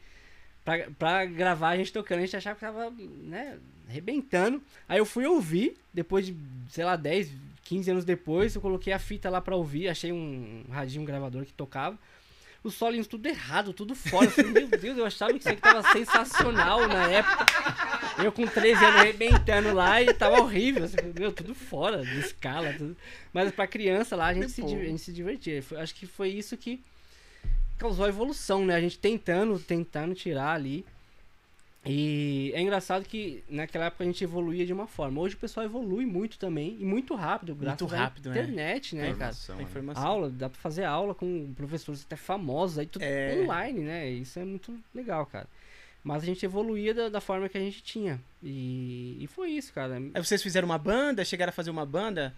Pra, 0.64 0.86
pra 0.98 1.24
gravar 1.24 1.70
a 1.70 1.76
gente 1.76 1.92
tocando, 1.92 2.18
a 2.18 2.20
gente 2.20 2.36
achava 2.36 2.54
que 2.54 2.60
tava, 2.60 2.90
né, 2.90 3.58
arrebentando. 3.88 4.62
Aí 4.88 4.98
eu 4.98 5.06
fui 5.06 5.26
ouvir, 5.26 5.76
depois 5.92 6.26
de, 6.26 6.36
sei 6.70 6.84
lá, 6.84 6.94
10, 6.94 7.30
15 7.64 7.90
anos 7.90 8.04
depois, 8.04 8.54
eu 8.54 8.60
coloquei 8.60 8.92
a 8.92 8.98
fita 8.98 9.30
lá 9.30 9.40
pra 9.40 9.56
ouvir, 9.56 9.88
achei 9.88 10.12
um 10.12 10.64
radinho 10.70 11.04
gravador 11.06 11.44
que 11.46 11.52
tocava. 11.54 11.98
Os 12.62 12.74
solinhos 12.74 13.06
tudo 13.06 13.26
errado, 13.26 13.72
tudo 13.72 13.94
fora. 13.94 14.26
Eu 14.26 14.30
falei, 14.32 14.50
meu 14.52 14.68
Deus, 14.68 14.98
eu 14.98 15.06
achava 15.06 15.32
que 15.32 15.38
isso 15.38 15.48
aqui 15.48 15.60
tava 15.62 15.82
sensacional 15.92 16.86
na 16.88 17.06
época. 17.08 17.46
Eu 18.22 18.32
com 18.32 18.46
13 18.46 18.84
anos 18.84 19.00
arrebentando 19.00 19.72
lá 19.72 20.02
e 20.02 20.12
tava 20.12 20.40
horrível. 20.40 20.84
Assim, 20.84 20.96
meu, 21.16 21.32
tudo 21.32 21.54
fora, 21.54 22.04
de 22.04 22.18
escala, 22.18 22.72
tudo. 22.76 22.96
Mas 23.32 23.52
pra 23.52 23.66
criança 23.66 24.16
lá, 24.16 24.26
a 24.26 24.34
gente, 24.34 24.50
se, 24.50 24.60
a 24.62 24.66
gente 24.90 24.98
se 25.02 25.12
divertia. 25.12 25.62
Foi- 25.62 25.78
acho 25.80 25.94
que 25.94 26.04
foi 26.06 26.30
isso 26.30 26.56
que 26.56 26.82
causou 27.78 28.04
a 28.04 28.08
evolução, 28.08 28.66
né? 28.66 28.74
A 28.74 28.80
gente 28.80 28.98
tentando, 28.98 29.56
tentando 29.60 30.14
tirar 30.14 30.52
ali. 30.54 30.84
E 31.90 32.52
é 32.54 32.60
engraçado 32.60 33.04
que 33.04 33.42
naquela 33.48 33.86
época 33.86 34.04
a 34.04 34.06
gente 34.06 34.22
evoluía 34.22 34.66
de 34.66 34.72
uma 34.72 34.86
forma. 34.86 35.20
Hoje 35.20 35.34
o 35.36 35.38
pessoal 35.38 35.64
evolui 35.64 36.04
muito 36.04 36.38
também, 36.38 36.76
e 36.78 36.84
muito 36.84 37.14
rápido, 37.14 37.54
graças 37.54 37.90
rápido, 37.90 38.30
à 38.30 38.34
né? 38.34 38.40
internet, 38.40 38.94
né, 38.94 39.02
cara? 39.02 39.12
Informação, 39.14 39.54
A 39.54 39.58
né? 39.58 39.64
informação. 39.64 40.06
Aula, 40.06 40.28
dá 40.30 40.48
pra 40.50 40.60
fazer 40.60 40.84
aula 40.84 41.14
com 41.14 41.52
professores 41.56 42.02
até 42.04 42.14
famosos 42.16 42.78
aí, 42.78 42.86
tudo 42.86 43.02
É. 43.02 43.40
online, 43.42 43.80
né? 43.80 44.10
Isso 44.10 44.38
é 44.38 44.44
muito 44.44 44.78
legal, 44.94 45.24
cara. 45.24 45.46
Mas 46.04 46.22
a 46.22 46.26
gente 46.26 46.44
evoluía 46.44 46.94
da, 46.94 47.08
da 47.08 47.20
forma 47.20 47.48
que 47.48 47.56
a 47.58 47.60
gente 47.60 47.82
tinha. 47.82 48.20
E, 48.42 49.16
e 49.20 49.26
foi 49.26 49.50
isso, 49.50 49.72
cara. 49.72 49.96
Aí 49.96 50.22
vocês 50.24 50.42
fizeram 50.42 50.66
uma 50.66 50.78
banda, 50.78 51.24
chegaram 51.24 51.50
a 51.50 51.52
fazer 51.52 51.70
uma 51.70 51.84
banda? 51.86 52.34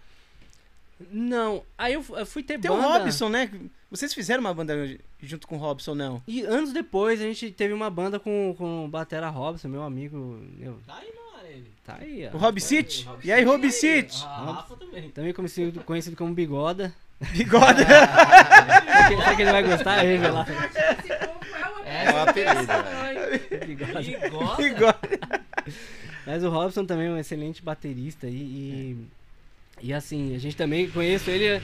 Não, 1.11 1.63
aí 1.77 1.93
eu, 1.93 2.03
fu- 2.03 2.15
eu 2.17 2.25
fui 2.25 2.43
ter 2.43 2.59
Tem 2.59 2.69
o 2.69 2.75
banda. 2.75 2.99
Robson, 2.99 3.29
né? 3.29 3.49
Vocês 3.89 4.13
fizeram 4.13 4.41
uma 4.41 4.53
banda 4.53 4.73
junto 5.21 5.47
com 5.47 5.55
o 5.55 5.59
Robson, 5.59 5.93
não? 5.95 6.21
E 6.27 6.41
anos 6.41 6.71
depois 6.71 7.19
a 7.19 7.23
gente 7.25 7.51
teve 7.51 7.73
uma 7.73 7.89
banda 7.89 8.19
com, 8.19 8.53
com 8.57 8.85
o 8.85 8.87
Batera 8.87 9.29
Robson, 9.29 9.67
meu 9.67 9.83
amigo. 9.83 10.17
Meu, 10.57 10.79
Tá 10.87 10.95
aí, 11.01 11.09
não, 11.13 11.45
ele. 11.49 11.71
tá 11.83 11.97
aí, 11.99 12.25
O 12.33 12.35
ó. 12.37 12.39
Rob 12.39 12.59
City? 12.61 13.07
E 13.23 13.31
aí, 13.31 13.43
Rob 13.43 13.69
City? 13.71 14.23
Rafa 14.23 14.75
também. 14.77 15.09
Também 15.09 15.33
conhecido, 15.33 15.83
conhecido 15.83 16.15
como 16.15 16.33
Bigoda. 16.33 16.93
Bigode. 17.33 17.83
Será 17.85 19.35
que 19.35 19.41
ele 19.43 19.51
vai 19.51 19.61
gostar? 19.63 20.03
Eu 20.03 20.09
revelar. 20.11 20.47
É 21.85 22.11
o 22.11 22.17
apelido, 22.23 22.63
velho. 22.65 23.65
Bigode. 23.67 24.17
Bigode. 24.17 24.57
Bigode. 24.63 25.19
Mas 26.25 26.43
o 26.43 26.49
Robson 26.49 26.85
também 26.85 27.07
é 27.07 27.11
um 27.11 27.17
excelente 27.17 27.61
baterista 27.61 28.27
e, 28.27 28.31
e, 28.35 28.97
e 29.81 29.93
assim, 29.93 30.35
a 30.35 30.39
gente 30.39 30.55
também 30.55 30.89
conhece 30.89 31.29
ele 31.29 31.61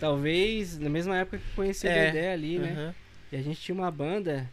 talvez 0.00 0.78
na 0.78 0.88
mesma 0.90 1.16
época 1.18 1.38
que 1.38 1.54
conheci 1.54 1.86
É. 1.86 1.90
o 1.90 2.12
Dedé 2.12 2.32
ali, 2.32 2.58
né? 2.58 2.72
Aham. 2.72 2.94
E 3.32 3.36
a 3.36 3.42
gente 3.42 3.60
tinha 3.60 3.74
uma 3.74 3.90
banda 3.90 4.48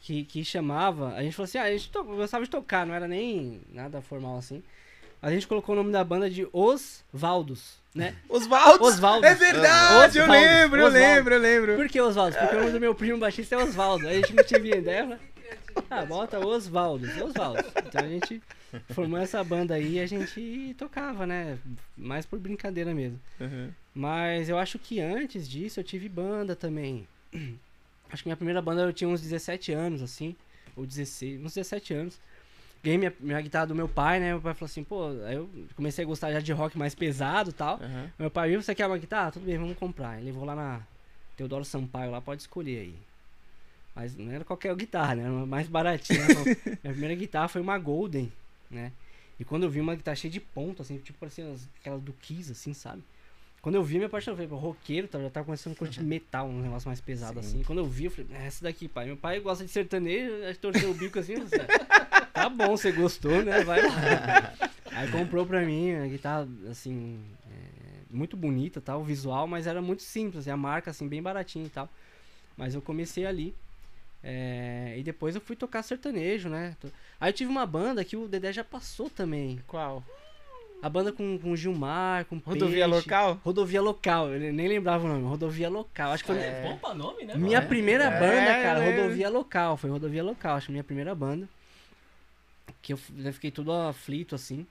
que, 0.00 0.24
que 0.24 0.44
chamava. 0.44 1.14
A 1.14 1.22
gente 1.22 1.34
falou 1.34 1.44
assim, 1.44 1.58
ah, 1.58 1.62
a 1.64 1.70
gente 1.72 1.88
to- 1.90 2.04
gostava 2.04 2.44
de 2.44 2.50
tocar, 2.50 2.86
não 2.86 2.94
era 2.94 3.08
nem 3.08 3.60
nada 3.72 4.00
formal 4.02 4.36
assim. 4.38 4.62
A 5.20 5.30
gente 5.30 5.46
colocou 5.48 5.74
o 5.74 5.78
nome 5.78 5.90
da 5.90 6.04
banda 6.04 6.30
de 6.30 6.46
Os 6.52 7.02
Valdos, 7.12 7.74
né? 7.94 8.14
Osvaldo. 8.28 8.84
Osvaldo. 8.84 9.26
É 9.26 9.34
verdade, 9.34 10.18
eu 10.18 10.24
Osvaldo. 10.24 10.32
lembro, 10.32 10.80
eu 10.80 10.86
Osvaldo. 10.86 11.06
lembro, 11.14 11.34
eu 11.34 11.40
lembro. 11.40 11.74
Por 11.76 11.88
que 11.88 12.00
Osvaldo? 12.00 12.36
Porque 12.38 12.54
o 12.54 12.58
nome 12.60 12.70
do 12.72 12.78
meu 12.80 12.94
primo 12.94 13.18
baixista 13.18 13.56
é 13.56 13.58
Osvaldo. 13.58 14.06
Aí 14.06 14.18
a 14.18 14.20
gente 14.20 14.34
não 14.34 14.44
tinha 14.44 14.60
ideia. 14.60 15.06
né? 15.06 15.18
Ah, 15.90 16.04
bota 16.04 16.38
Osvaldo. 16.38 17.06
Osvaldo. 17.24 17.64
Então 17.86 18.04
a 18.04 18.08
gente 18.08 18.42
formou 18.90 19.18
essa 19.18 19.42
banda 19.42 19.74
aí 19.74 19.94
e 19.94 20.00
a 20.00 20.06
gente 20.06 20.74
tocava, 20.78 21.26
né? 21.26 21.58
Mais 21.96 22.26
por 22.26 22.38
brincadeira 22.38 22.94
mesmo. 22.94 23.18
Aham. 23.40 23.70
Mas 23.94 24.48
eu 24.48 24.58
acho 24.58 24.78
que 24.78 25.00
antes 25.00 25.48
disso 25.48 25.80
eu 25.80 25.84
tive 25.84 26.08
banda 26.08 26.54
também. 26.54 27.06
Acho 28.10 28.22
que 28.22 28.28
minha 28.28 28.36
primeira 28.38 28.62
banda 28.62 28.80
eu 28.80 28.92
tinha 28.92 29.06
uns 29.06 29.20
17 29.20 29.70
anos, 29.72 30.00
assim. 30.00 30.34
Ou 30.74 30.86
16, 30.86 31.40
uns 31.44 31.52
17 31.52 31.92
anos. 31.92 32.18
Ganhei 32.82 32.96
minha, 32.96 33.12
minha 33.20 33.40
guitarra 33.40 33.66
do 33.66 33.74
meu 33.74 33.86
pai, 33.86 34.18
né? 34.18 34.30
Meu 34.30 34.40
pai 34.40 34.54
falou 34.54 34.66
assim, 34.66 34.82
pô, 34.82 35.08
aí 35.26 35.34
eu 35.34 35.50
comecei 35.76 36.04
a 36.04 36.06
gostar 36.06 36.32
já 36.32 36.40
de 36.40 36.52
rock 36.52 36.78
mais 36.78 36.94
pesado 36.94 37.50
e 37.50 37.52
tal. 37.52 37.74
Aham. 37.74 38.10
Meu 38.18 38.30
pai 38.30 38.48
viu, 38.48 38.62
você 38.62 38.74
quer 38.74 38.86
uma 38.86 38.96
guitarra? 38.96 39.32
Tudo 39.32 39.44
bem, 39.44 39.58
vamos 39.58 39.76
comprar. 39.76 40.16
Ele 40.16 40.26
levou 40.26 40.44
lá 40.44 40.54
na 40.54 40.80
Teodoro 41.36 41.64
Sampaio, 41.64 42.10
lá 42.10 42.20
pode 42.20 42.40
escolher 42.40 42.80
aí. 42.80 42.94
Mas 43.98 44.16
não 44.16 44.30
era 44.30 44.44
qualquer 44.44 44.72
guitarra, 44.76 45.16
né? 45.16 45.22
Era 45.24 45.32
uma 45.32 45.44
mais 45.44 45.66
baratinha. 45.66 46.24
Então, 46.24 46.44
Minha 46.84 46.92
primeira 46.92 47.14
guitarra 47.16 47.48
foi 47.48 47.60
uma 47.60 47.76
Golden, 47.76 48.32
né? 48.70 48.92
E 49.40 49.44
quando 49.44 49.64
eu 49.64 49.70
vi 49.70 49.80
uma 49.80 49.96
guitarra 49.96 50.14
cheia 50.14 50.30
de 50.30 50.38
ponta, 50.38 50.82
assim, 50.82 50.98
tipo 50.98 51.18
parecia 51.18 51.50
as- 51.50 51.68
aquela 51.80 51.98
do 51.98 52.12
Kiss, 52.12 52.52
assim, 52.52 52.72
sabe? 52.72 53.02
Quando 53.60 53.74
eu 53.74 53.82
vi, 53.82 53.98
me 53.98 54.04
apaixonei. 54.04 54.36
Falei, 54.36 54.48
pô, 54.48 54.54
roqueiro, 54.56 55.08
tá, 55.08 55.20
já 55.20 55.28
tava 55.30 55.46
começando 55.46 55.72
a 55.72 55.76
curtir 55.76 56.00
metal, 56.00 56.46
um 56.46 56.60
negócio 56.60 56.88
mais 56.88 57.00
pesado, 57.00 57.40
assim. 57.40 57.64
Quando 57.64 57.80
eu 57.80 57.86
vi, 57.86 58.04
eu 58.04 58.10
falei, 58.12 58.28
é 58.36 58.46
essa 58.46 58.62
daqui, 58.62 58.86
pai. 58.86 59.06
Meu 59.06 59.16
pai 59.16 59.40
gosta 59.40 59.64
de 59.64 59.70
sertanejo, 59.72 60.32
torceu 60.60 60.90
o 60.92 60.94
bico 60.94 61.18
assim, 61.18 61.44
falei, 61.44 61.66
tá 62.32 62.48
bom, 62.48 62.76
você 62.76 62.92
gostou, 62.92 63.44
né? 63.44 63.64
Vai 63.64 63.82
lá. 63.82 64.54
Aí 64.94 65.10
comprou 65.10 65.44
pra 65.44 65.60
mim 65.66 65.92
a 65.92 66.06
guitarra, 66.06 66.48
assim, 66.70 67.18
é, 67.50 67.54
muito 68.12 68.36
bonita, 68.36 68.80
tal, 68.80 69.00
o 69.00 69.04
visual, 69.04 69.48
mas 69.48 69.66
era 69.66 69.82
muito 69.82 70.04
simples, 70.04 70.42
assim, 70.42 70.50
a 70.50 70.56
marca, 70.56 70.92
assim, 70.92 71.08
bem 71.08 71.20
baratinha 71.20 71.66
e 71.66 71.70
tal. 71.70 71.88
Mas 72.56 72.76
eu 72.76 72.80
comecei 72.80 73.26
ali. 73.26 73.52
É, 74.22 74.94
e 74.96 75.02
depois 75.02 75.34
eu 75.34 75.40
fui 75.40 75.54
tocar 75.56 75.82
sertanejo, 75.82 76.48
né? 76.48 76.76
Aí 77.20 77.30
eu 77.30 77.34
tive 77.34 77.50
uma 77.50 77.64
banda 77.66 78.04
que 78.04 78.16
o 78.16 78.26
Dedé 78.28 78.52
já 78.52 78.64
passou 78.64 79.08
também. 79.08 79.60
Qual? 79.66 80.02
A 80.80 80.88
banda 80.88 81.12
com, 81.12 81.36
com 81.38 81.56
Gilmar, 81.56 82.24
com 82.26 82.38
Rodovia 82.38 82.84
Peixe. 82.88 83.00
local? 83.08 83.40
Rodovia 83.44 83.82
Local, 83.82 84.28
eu 84.32 84.52
nem 84.52 84.68
lembrava 84.68 85.04
o 85.04 85.08
nome. 85.08 85.24
Rodovia 85.24 85.68
Local. 85.68 86.12
Acho 86.12 86.22
que 86.24 86.32
foi 86.32 86.40
É. 86.40 86.62
Bom 86.62 86.76
pra 86.78 86.94
nome, 86.94 87.24
né? 87.24 87.34
minha 87.34 87.58
mano? 87.58 87.68
primeira 87.68 88.04
É, 88.04 88.20
banda, 88.20 88.62
cara. 88.62 88.78
lembro. 88.78 89.02
Rodovia 89.02 89.28
Local. 89.28 89.76
Foi 89.76 89.90
Rodovia 89.90 90.22
Local, 90.22 90.56
acho 90.56 90.66
que 90.66 90.72
minha 90.72 90.84
primeira 90.84 91.14
banda. 91.16 91.48
Que 92.80 92.92
eu, 92.92 92.98
eu 93.24 93.32
fiquei 93.32 93.50
todo 93.50 93.72
aflito, 93.72 94.36
assim. 94.36 94.64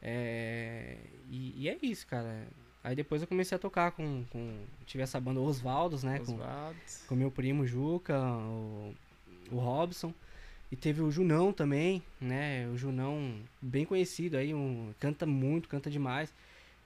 É, 0.00 0.96
e, 1.28 1.54
e 1.64 1.68
é 1.68 1.76
isso, 1.82 2.06
cara. 2.06 2.46
Aí 2.84 2.96
depois 2.96 3.22
eu 3.22 3.28
comecei 3.28 3.54
a 3.54 3.58
tocar 3.58 3.92
com. 3.92 4.24
com 4.30 4.54
tive 4.86 5.02
essa 5.02 5.20
banda 5.20 5.40
Osvaldos, 5.40 6.02
né? 6.02 6.18
Com, 6.18 6.32
Osvaldo. 6.34 6.76
com 7.06 7.14
meu 7.14 7.30
primo 7.30 7.66
Juca, 7.66 8.18
o, 8.20 8.94
o 9.50 9.56
Robson. 9.56 10.12
E 10.70 10.76
teve 10.76 11.02
o 11.02 11.10
Junão 11.10 11.52
também, 11.52 12.02
né? 12.20 12.66
O 12.72 12.78
Junão, 12.78 13.34
bem 13.60 13.84
conhecido 13.84 14.38
aí, 14.38 14.54
um, 14.54 14.92
canta 14.98 15.26
muito, 15.26 15.68
canta 15.68 15.90
demais. 15.90 16.32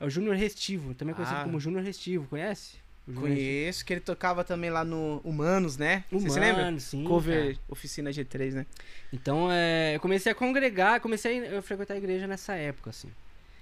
É 0.01 0.05
o 0.05 0.11
Júnior 0.11 0.35
Restivo, 0.35 0.93
também 0.93 1.15
conhecido 1.15 1.39
Ah. 1.41 1.45
como 1.45 1.61
Júnior 1.61 1.83
Restivo, 1.85 2.27
conhece? 2.27 2.79
Conheço, 3.15 3.85
que 3.85 3.93
ele 3.93 4.01
tocava 4.01 4.43
também 4.43 4.69
lá 4.69 4.85
no 4.85 5.21
Humanos, 5.23 5.77
né? 5.77 6.03
Restivo. 6.11 6.29
Você 6.35 6.41
lembra? 6.41 6.79
Sim, 6.81 7.05
Cover 7.05 7.55
cara. 7.55 7.65
Oficina 7.69 8.11
G3, 8.11 8.53
né? 8.55 8.67
Então, 9.13 9.49
é, 9.51 9.95
eu 9.95 10.01
comecei 10.01 10.33
a 10.33 10.35
congregar, 10.35 11.01
comecei 11.01 11.57
a 11.57 11.63
frequentar 11.63 11.95
a 11.95 11.99
igreja 11.99 12.27
nessa 12.27 12.55
época, 12.57 12.91
assim. 12.91 13.09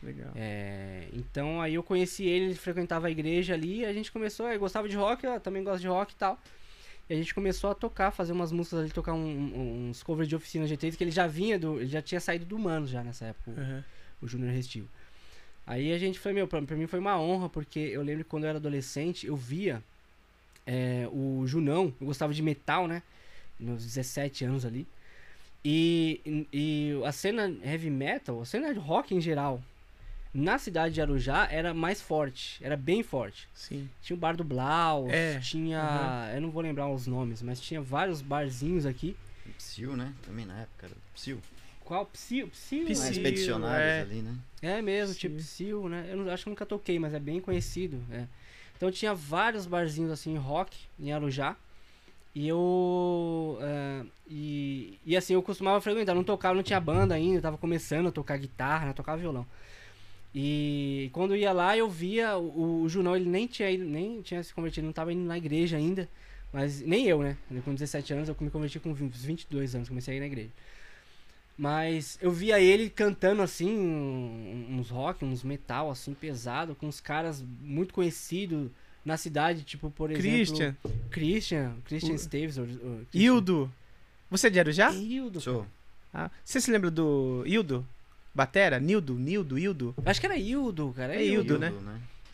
Legal. 0.05 0.33
É, 0.37 1.09
então, 1.13 1.61
aí 1.61 1.75
eu 1.75 1.83
conheci 1.83 2.25
ele, 2.25 2.47
ele 2.47 2.55
frequentava 2.55 3.07
a 3.07 3.11
igreja 3.11 3.55
ali, 3.55 3.81
e 3.81 3.85
a 3.85 3.93
gente 3.93 4.13
começou, 4.13 4.49
eu 4.51 4.59
gostava 4.61 4.89
de 4.89 4.97
rock, 4.97 5.25
eu 5.25 5.41
também 5.41 5.65
gosto 5.65 5.81
de 5.81 5.89
rock 5.89 6.13
e 6.13 6.17
tal. 6.17 6.39
E 7.09 7.15
a 7.15 7.17
gente 7.17 7.35
começou 7.35 7.71
a 7.71 7.75
tocar, 7.75 8.11
fazer 8.11 8.33
umas 8.33 8.51
músicas 8.53 8.81
ali, 8.81 8.91
tocar 8.91 9.13
um- 9.15 9.89
uns 9.91 10.03
covers 10.03 10.29
de 10.29 10.35
oficina 10.37 10.67
G3, 10.67 10.97
que 10.97 11.05
ele 11.05 11.11
já 11.11 11.27
vinha 11.27 11.59
do. 11.59 11.79
Ele 11.81 11.89
já 11.89 12.01
tinha 12.01 12.21
saído 12.21 12.45
do 12.47 12.59
Mano 12.59 12.87
já 12.87 13.03
nessa 13.03 13.27
época, 13.27 13.51
o- 13.51 13.61
Aham. 13.61 13.85
o 14.23 14.27
Júnior 14.29 14.53
Restivo. 14.53 14.89
Aí 15.67 15.93
a 15.93 15.99
gente 15.99 16.19
foi, 16.19 16.33
meu, 16.33 16.47
pra, 16.49 16.61
pra 16.63 16.77
mim 16.77 16.87
foi 16.87 16.99
uma 16.99 17.19
honra, 17.21 17.49
porque 17.49 17.79
eu 17.79 18.03
lembro 18.03 18.25
que 18.25 18.31
quando 18.31 18.45
eu 18.45 18.51
era 18.51 18.59
adolescente, 18.59 19.27
eu 19.27 19.37
via 19.37 19.83
é, 20.67 21.07
o 21.13 21.47
Junão, 21.47 21.93
eu 22.01 22.07
gostava 22.07 22.33
de 22.33 22.43
metal, 22.43 22.89
né? 22.89 23.03
Meus 23.61 23.83
17 23.85 24.45
anos 24.47 24.65
ali. 24.65 24.87
E, 25.65 26.47
e 26.53 26.93
a 27.05 27.13
cena 27.13 27.55
heavy 27.63 27.89
metal, 27.91 28.41
a 28.41 28.45
cena 28.45 28.73
de 28.73 28.79
rock 28.79 29.15
em 29.15 29.21
geral, 29.21 29.63
na 30.35 30.59
cidade 30.59 30.95
de 30.95 31.01
Arujá 31.01 31.47
era 31.51 31.73
mais 31.73 32.01
forte, 32.01 32.59
era 32.63 32.77
bem 32.77 33.03
forte. 33.03 33.49
Sim. 33.55 33.89
Tinha 34.03 34.17
o 34.17 34.19
bar 34.19 34.37
do 34.37 34.43
Blau, 34.45 35.07
É, 35.09 35.39
tinha. 35.39 36.31
Eu 36.35 36.41
não 36.41 36.51
vou 36.51 36.61
lembrar 36.61 36.89
os 36.89 37.07
nomes, 37.07 37.41
mas 37.41 37.61
tinha 37.61 37.81
vários 37.81 38.21
barzinhos 38.21 38.85
aqui. 38.85 39.17
Psyu, 39.57 39.97
né? 39.97 40.13
Também 40.23 40.45
na 40.45 40.61
época 40.63 40.87
era 40.87 40.95
Psyu. 41.15 41.41
Qual? 41.85 42.05
Psyu? 42.07 42.49
Psyu? 42.49 42.85
Psyu, 42.85 42.85
Mais 42.87 43.01
né? 43.01 43.11
expedicionários 43.11 43.89
é. 43.89 44.01
ali, 44.01 44.23
né? 44.23 44.35
É 44.61 44.83
mesmo, 44.83 45.15
tipo 45.15 45.37
Psyu, 45.37 45.89
né? 45.89 46.07
Eu 46.09 46.17
não- 46.17 46.33
acho 46.33 46.45
que 46.45 46.51
nunca 46.51 46.67
toquei, 46.67 46.99
mas 46.99 47.15
é 47.15 47.21
bem 47.21 47.41
conhecido. 47.41 48.03
é. 48.11 48.27
Então 48.77 48.91
tinha 48.91 49.15
vários 49.15 49.67
barzinhos 49.67 50.11
assim, 50.11 50.37
rock, 50.37 50.77
em 50.99 51.13
Arujá. 51.13 51.57
E 52.35 52.49
eu. 52.49 53.59
é, 53.61 54.05
e, 54.29 54.99
e 55.07 55.17
assim, 55.17 55.35
eu 55.35 55.43
costumava 55.43 55.81
frequentar, 55.81 56.15
não 56.15 56.25
tocava, 56.25 56.55
não 56.57 56.63
tinha 56.65 56.81
banda 56.81 57.15
ainda, 57.15 57.39
eu 57.39 57.43
tava 57.43 57.57
começando 57.57 58.09
a 58.09 58.13
tocar 58.13 58.37
guitarra, 58.37 58.87
né? 58.87 58.93
Tocava 58.93 59.19
violão. 59.21 59.47
E 60.35 61.11
quando 61.13 61.33
eu 61.35 61.39
ia 61.39 61.53
lá, 61.53 61.77
eu 61.77 61.89
via 61.89 62.37
o, 62.37 62.83
o 62.83 62.89
Junão, 62.89 63.15
ele 63.15 63.29
nem 63.29 63.47
tinha 63.47 63.71
ido, 63.71 63.85
nem 63.85 64.21
tinha 64.21 64.43
se 64.43 64.53
convertido, 64.53 64.85
não 64.87 64.93
tava 64.93 65.13
indo 65.13 65.25
na 65.25 65.39
igreja 65.39 65.77
ainda. 65.77 66.09
Mas 66.53 66.81
nem 66.81 67.07
eu, 67.07 67.23
né? 67.23 67.37
Com 67.65 67.73
17 67.73 68.13
anos, 68.15 68.29
eu 68.29 68.37
me 68.41 68.51
converti 68.51 68.79
com 68.81 68.93
20, 68.93 69.13
22 69.15 69.75
anos, 69.75 69.89
comecei 69.89 70.15
a 70.15 70.17
ir 70.17 70.21
na 70.21 70.27
igreja. 70.27 70.51
Mas 71.57 72.19
eu 72.21 72.33
via 72.33 72.61
ele 72.61 72.91
cantando 72.91 73.41
assim, 73.43 74.67
uns 74.71 74.91
rock, 74.91 75.25
uns 75.25 75.45
metal 75.45 75.89
assim, 75.91 76.13
pesado, 76.13 76.75
com 76.75 76.87
uns 76.89 77.01
caras 77.01 77.45
muito 77.61 77.95
conhecidos 77.95 78.71
na 79.05 79.17
cidade, 79.17 79.63
tipo, 79.63 79.89
por 79.91 80.11
exemplo. 80.11 80.29
Christian. 80.29 80.77
Christian. 81.11 81.77
Christian 81.85 82.15
O- 82.15 82.19
Staves. 82.19 82.57
Hildo. 83.13 83.73
Você 84.31 84.49
é 84.49 84.51
de 84.51 84.59
Arujá? 84.59 84.91
Hildo. 84.93 85.41
Sou. 85.41 85.67
Ah, 86.13 86.31
você 86.45 86.61
se 86.61 86.71
lembra 86.73 86.91
do 86.91 87.45
Hildo? 87.47 87.87
Batera? 88.35 88.81
Nildo? 88.81 89.15
Nildo? 89.15 89.59
Hildo? 89.59 89.95
Acho 90.05 90.21
que 90.21 90.27
era 90.27 90.37
Hildo, 90.37 90.93
cara. 90.97 91.15
É 91.15 91.25
Hildo, 91.25 91.59
né? 91.59 91.73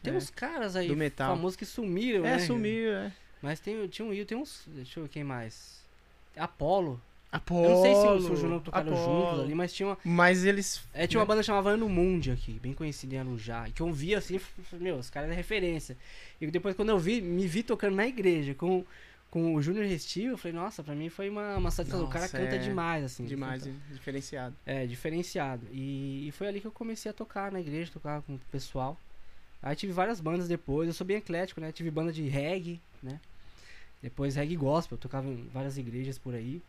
Tem 0.03 0.13
É. 0.13 0.17
uns 0.17 0.31
caras 0.31 0.77
aí 0.77 0.89
Do 0.89 0.97
metal. 0.97 1.35
famosos 1.37 1.57
que 1.57 1.67
sumiram, 1.67 2.25
É, 2.25 2.37
né? 2.37 2.39
sumiu, 2.39 2.91
é. 2.93 3.13
Mas 3.43 3.61
tem, 3.61 3.87
tinha 3.89 4.07
um 4.07 4.13
Hildo, 4.13 4.27
tem 4.29 4.39
uns. 4.39 4.63
Deixa 4.67 4.99
eu 4.99 5.05
ver 5.05 5.11
quem 5.11 5.25
mais. 5.25 5.81
Apolo. 6.37 7.01
Apolo. 7.33 7.65
Eu 7.65 7.71
não 7.71 7.83
sei 7.83 7.95
se 7.95 8.07
o 8.07 8.21
se 8.21 8.33
o 8.33 8.37
Junão 8.37 8.59
tocaram 8.61 8.97
juntos 8.97 9.41
ali, 9.41 9.55
mas 9.55 9.73
tinha 9.73 9.89
uma. 9.91 9.99
Mas 10.03 10.45
eles... 10.45 10.83
É, 10.93 11.07
tinha 11.07 11.21
uma 11.21 11.25
né? 11.25 11.29
banda 11.29 11.43
chamada 11.43 11.69
Ano 11.71 11.89
Mundi 11.89 12.31
aqui, 12.31 12.53
bem 12.61 12.73
conhecida 12.73 13.15
em 13.15 13.19
Arujá. 13.19 13.69
E 13.69 13.73
que 13.73 13.83
eu 13.83 13.93
via 13.93 14.19
assim, 14.19 14.41
meu, 14.73 14.97
os 14.97 15.11
caras 15.11 15.31
é 15.31 15.35
referência. 15.35 15.97
E 16.41 16.47
depois 16.51 16.75
quando 16.75 16.89
eu 16.89 16.99
vi, 16.99 17.21
me 17.21 17.47
vi 17.47 17.63
tocando 17.63 17.95
na 17.95 18.07
igreja 18.07 18.53
com, 18.55 18.85
com 19.31 19.55
o 19.55 19.63
Júnior 19.63 19.85
Restivo, 19.87 20.35
eu 20.35 20.39
falei, 20.39 20.53
nossa, 20.57 20.83
pra 20.83 20.95
mim 20.95 21.09
foi 21.09 21.29
uma, 21.31 21.57
uma 21.57 21.71
satisfação. 21.71 22.05
o 22.07 22.09
cara 22.11 22.25
Nossa, 22.25 22.37
canta 22.39 22.57
é 22.57 22.59
demais, 22.59 23.05
assim. 23.05 23.25
Demais, 23.25 23.63
canta- 23.63 23.77
diferenciado. 23.93 24.57
É, 24.67 24.87
diferenciado. 24.87 25.67
E, 25.73 26.27
e 26.29 26.33
foi 26.33 26.49
ali 26.49 26.61
que 26.61 26.67
eu 26.67 26.73
comecei 26.73 27.11
a 27.11 27.15
tocar 27.15 27.53
na 27.53 27.61
igreja, 27.61 27.91
tocar 27.93 28.23
com 28.23 28.35
o 28.35 28.41
pessoal. 28.51 28.99
Aí 29.63 29.77
tive 29.77 29.93
várias 29.93 30.21
bandas 30.21 30.49
depois, 30.49 30.89
eu 30.89 30.95
sou 30.95 31.07
bem 31.07 31.19
eclético, 31.19 31.61
né? 31.61 31.71
Tive 31.71 31.91
banda 31.91 32.13
de 32.13 32.23
reggae, 32.29 32.81
né? 33.03 33.21
Depois 34.03 34.35
reggae 34.35 34.57
gospel, 34.57 34.97
eu 34.97 35.01
tocava 35.01 35.29
em 35.29 35.49
várias 35.53 35.77
igrejas 35.79 36.19
por 36.19 36.35
aí. 36.35 36.63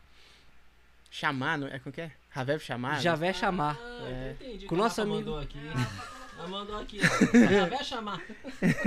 Chamar, 1.09 1.57
não 1.57 1.67
é 1.67 1.79
como 1.79 1.91
que 1.93 2.01
é? 2.01 2.11
Ravel 2.29 2.59
chamar? 2.59 3.01
Javé 3.01 3.33
chamar. 3.33 3.77
Ah, 3.81 4.07
É. 4.09 4.31
entendi. 4.39 4.65
Com 4.65 4.75
que 4.75 4.81
a 4.81 4.83
nosso 4.83 5.01
amigo- 5.01 5.17
mandou 5.17 5.39
aqui. 5.39 5.57
Ela 6.37 6.47
mandou 6.47 6.77
aqui, 6.79 6.99
ó. 7.01 7.37
Ela 7.37 7.67
vai 7.67 7.83
chamar. 7.83 8.21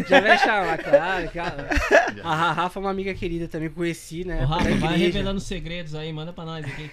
Já 0.08 0.20
vai 0.20 0.38
chamar, 0.38 0.78
claro. 0.78 1.30
claro. 1.30 1.66
A 2.24 2.52
Rafa 2.52 2.78
é 2.78 2.80
uma 2.80 2.90
amiga 2.90 3.14
querida 3.14 3.46
também, 3.48 3.70
conheci, 3.70 4.24
né? 4.24 4.42
Ô, 4.42 4.46
Rafa, 4.46 4.74
vai 4.76 4.96
revelando 4.96 5.40
segredos 5.40 5.94
aí, 5.94 6.12
manda 6.12 6.32
pra 6.32 6.44
nós 6.44 6.64
aqui. 6.64 6.90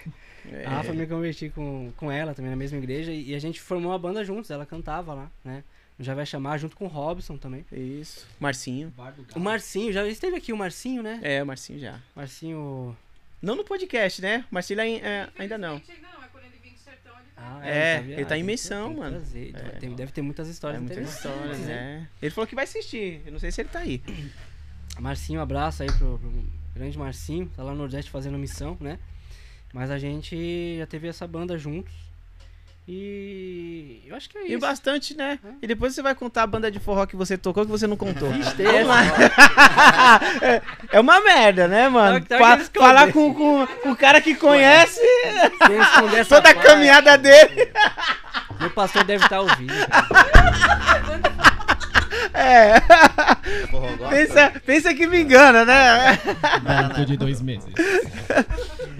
É. 0.50 0.64
A 0.64 0.70
Rafa 0.70 0.92
me 0.92 1.06
converti 1.06 1.50
com, 1.50 1.92
com 1.96 2.10
ela 2.10 2.34
também 2.34 2.50
na 2.50 2.56
mesma 2.56 2.78
igreja 2.78 3.12
e 3.12 3.34
a 3.34 3.38
gente 3.38 3.60
formou 3.60 3.92
uma 3.92 3.98
banda 3.98 4.24
juntos, 4.24 4.50
ela 4.50 4.66
cantava 4.66 5.14
lá, 5.14 5.30
né? 5.44 5.62
Já 6.00 6.14
vai 6.14 6.26
chamar 6.26 6.58
junto 6.58 6.76
com 6.76 6.86
o 6.86 6.88
Robson 6.88 7.36
também. 7.36 7.64
Isso. 7.70 8.26
Marcinho. 8.40 8.92
O. 9.36 9.40
Marcinho, 9.40 9.92
já 9.92 10.06
esteve 10.06 10.36
aqui 10.36 10.52
o 10.52 10.56
Marcinho, 10.56 11.02
né? 11.02 11.20
É, 11.22 11.42
o 11.42 11.46
Marcinho 11.46 11.78
já. 11.78 12.00
Marcinho. 12.14 12.96
Não 13.40 13.54
no 13.54 13.64
podcast, 13.64 14.20
né? 14.20 14.44
Marcinho 14.50 14.80
é, 14.80 15.28
ainda 15.38 15.58
não. 15.58 15.74
Não, 15.74 16.24
é 16.24 16.28
quando 16.32 16.44
ele 16.44 16.58
vem 16.62 16.72
do 16.72 16.78
sertão, 16.78 17.12
ele 17.20 17.28
Ah, 17.44 17.60
É, 17.68 17.98
ele 17.98 18.12
ele 18.12 18.24
tá 18.24 18.38
em 18.38 18.42
missão, 18.42 18.94
mano. 18.94 19.18
trazer, 19.18 19.52
É. 19.54 19.58
tem- 19.78 19.94
deve 19.94 20.12
ter 20.12 20.22
muitas 20.22 20.48
É 20.48 20.50
histórias 20.52 20.80
muita 20.80 20.94
interessantes, 20.94 21.58
história, 21.58 21.66
né? 21.66 21.98
né? 22.00 22.08
Ele 22.20 22.30
falou 22.30 22.46
que 22.46 22.54
vai 22.54 22.64
assistir. 22.64 23.20
Eu 23.26 23.32
não 23.32 23.38
sei 23.38 23.50
se 23.50 23.60
ele 23.60 23.68
tá 23.68 23.80
aí. 23.80 24.02
Marcinho, 25.00 25.40
um 25.40 25.42
abraço 25.42 25.82
aí 25.82 25.90
pro, 25.92 26.18
pro 26.18 26.44
grande 26.74 26.98
Marcinho, 26.98 27.50
tá 27.56 27.62
lá 27.62 27.72
no 27.72 27.78
Nordeste 27.78 28.10
fazendo 28.10 28.38
missão, 28.38 28.76
né? 28.80 28.98
Mas 29.72 29.90
a 29.90 29.98
gente 29.98 30.76
já 30.78 30.86
teve 30.86 31.08
essa 31.08 31.26
banda 31.26 31.56
juntos. 31.58 31.92
E 32.86 34.02
eu 34.06 34.16
acho 34.16 34.28
que 34.28 34.36
é 34.38 34.42
E 34.42 34.50
isso. 34.50 34.58
bastante, 34.60 35.16
né? 35.16 35.38
E 35.62 35.66
depois 35.68 35.94
você 35.94 36.02
vai 36.02 36.16
contar 36.16 36.42
a 36.42 36.46
banda 36.48 36.68
de 36.70 36.80
forró 36.80 37.06
que 37.06 37.14
você 37.14 37.38
tocou 37.38 37.64
que 37.64 37.70
você 37.70 37.86
não 37.86 37.96
contou. 37.96 38.28
Vamos 38.28 38.46
essa. 38.58 38.60
é, 40.44 40.62
é 40.90 41.00
uma 41.00 41.20
merda, 41.20 41.68
né, 41.68 41.88
mano? 41.88 42.20
Tá- 42.24 42.38
tá 42.38 42.58
Fa- 42.58 42.64
falar 42.74 43.12
com, 43.12 43.32
com, 43.32 43.66
com 43.66 43.90
o 43.92 43.96
cara 43.96 44.20
que 44.20 44.34
conhece 44.34 45.00
toda 46.28 46.50
a 46.50 46.54
parte. 46.54 46.66
caminhada 46.66 47.16
dele. 47.16 47.70
Meu 48.58 48.70
pastor 48.70 49.04
deve 49.04 49.22
estar 49.24 49.40
ouvindo. 49.40 49.72
É. 52.42 52.80
Pensa, 54.10 54.60
pensa 54.64 54.94
que 54.94 55.06
me 55.06 55.22
engana, 55.22 55.64
né? 55.64 56.18
Barco 56.62 57.04
de 57.04 57.16
dois 57.16 57.40
meses. 57.40 57.68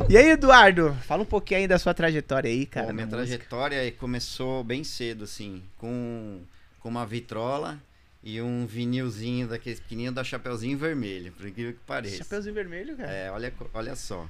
E 0.09 0.17
aí, 0.17 0.31
Eduardo? 0.31 0.97
Fala 1.07 1.23
um 1.23 1.27
pouquinho 1.27 1.61
aí 1.61 1.69
da 1.69 1.79
sua 1.79 1.95
trajetória 1.95 2.51
aí, 2.51 2.67
cara. 2.67 2.87
Bom, 2.87 2.93
minha 2.93 3.07
música. 3.07 3.25
trajetória 3.25 3.93
começou 3.93 4.65
bem 4.65 4.85
cedo, 4.85 5.25
assim, 5.25 5.63
com, 5.79 6.41
com 6.81 6.89
uma 6.89 7.05
vitrola 7.07 7.79
e 8.23 8.41
um 8.41 8.67
vinilzinho 8.67 9.49
daqueles 9.49 9.81
pequenininhos 9.81 10.15
da 10.15 10.23
Chapeuzinho 10.23 10.79
Vermelho, 10.79 11.33
por 11.33 11.47
incrível 11.47 11.73
que 11.73 11.81
pareça. 11.87 12.19
Chapeuzinho 12.19 12.55
vermelho, 12.55 12.97
cara. 12.97 13.11
É, 13.11 13.31
olha, 13.31 13.53
olha 13.75 13.97
só. 13.97 14.27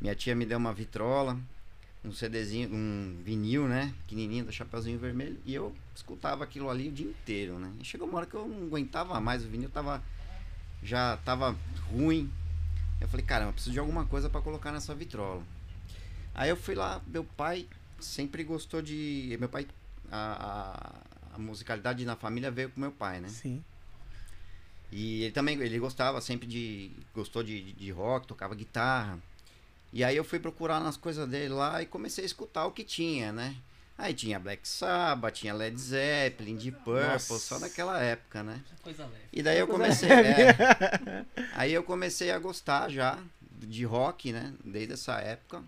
Minha 0.00 0.14
tia 0.14 0.34
me 0.34 0.44
deu 0.44 0.58
uma 0.58 0.72
vitrola, 0.72 1.38
um 2.06 2.12
CDzinho, 2.12 2.70
um 2.72 3.20
vinil, 3.24 3.66
né? 3.66 3.92
Pequenininho 4.02 4.44
da 4.44 4.52
Chapeuzinho 4.52 4.98
Vermelho. 4.98 5.38
E 5.44 5.54
eu 5.54 5.74
escutava 5.94 6.44
aquilo 6.44 6.70
ali 6.70 6.88
o 6.88 6.92
dia 6.92 7.06
inteiro, 7.06 7.58
né? 7.58 7.72
E 7.80 7.84
chegou 7.84 8.08
uma 8.08 8.18
hora 8.18 8.26
que 8.26 8.34
eu 8.34 8.46
não 8.46 8.66
aguentava 8.66 9.20
mais, 9.20 9.44
o 9.44 9.48
vinil 9.48 9.68
tava. 9.68 10.02
Já 10.82 11.16
tava 11.18 11.56
ruim. 11.90 12.30
Eu 13.00 13.08
falei, 13.08 13.26
caramba, 13.26 13.52
preciso 13.52 13.72
de 13.72 13.78
alguma 13.78 14.06
coisa 14.06 14.30
para 14.30 14.40
colocar 14.40 14.70
nessa 14.70 14.94
vitrola. 14.94 15.42
Aí 16.34 16.48
eu 16.48 16.56
fui 16.56 16.74
lá, 16.74 17.02
meu 17.06 17.24
pai 17.24 17.66
sempre 17.98 18.44
gostou 18.44 18.80
de. 18.80 19.36
Meu 19.40 19.48
pai. 19.48 19.66
A, 20.10 21.02
a, 21.32 21.36
a 21.36 21.38
musicalidade 21.38 22.04
na 22.04 22.14
família 22.14 22.50
veio 22.50 22.70
com 22.70 22.80
meu 22.80 22.92
pai, 22.92 23.20
né? 23.20 23.28
Sim. 23.28 23.64
E 24.92 25.24
ele 25.24 25.32
também, 25.32 25.60
ele 25.60 25.78
gostava 25.80 26.20
sempre 26.20 26.46
de, 26.46 26.92
gostou 27.12 27.42
de, 27.42 27.72
de 27.72 27.90
rock, 27.90 28.26
tocava 28.26 28.54
guitarra. 28.54 29.18
E 29.96 30.04
aí 30.04 30.14
eu 30.14 30.24
fui 30.24 30.38
procurar 30.38 30.78
nas 30.78 30.94
coisas 30.98 31.26
dele 31.26 31.54
lá 31.54 31.80
e 31.80 31.86
comecei 31.86 32.22
a 32.22 32.26
escutar 32.26 32.66
o 32.66 32.70
que 32.70 32.84
tinha, 32.84 33.32
né? 33.32 33.56
Aí 33.96 34.12
tinha 34.12 34.38
Black 34.38 34.68
Sabbath, 34.68 35.36
tinha 35.36 35.54
Led 35.54 35.74
Zeppelin, 35.80 36.54
Deep 36.54 36.76
Purple, 36.84 37.00
Nossa. 37.02 37.38
só 37.38 37.58
daquela 37.58 37.98
época, 37.98 38.42
né? 38.42 38.62
Coisa 38.82 39.04
leve. 39.06 39.16
E 39.32 39.42
daí 39.42 39.58
eu 39.58 39.66
comecei, 39.66 40.10
é, 40.10 41.24
aí 41.56 41.72
eu 41.72 41.82
comecei 41.82 42.30
a 42.30 42.38
gostar 42.38 42.90
já 42.90 43.18
de 43.52 43.86
rock, 43.86 44.32
né? 44.32 44.52
Desde 44.62 44.92
essa 44.92 45.14
época. 45.14 45.62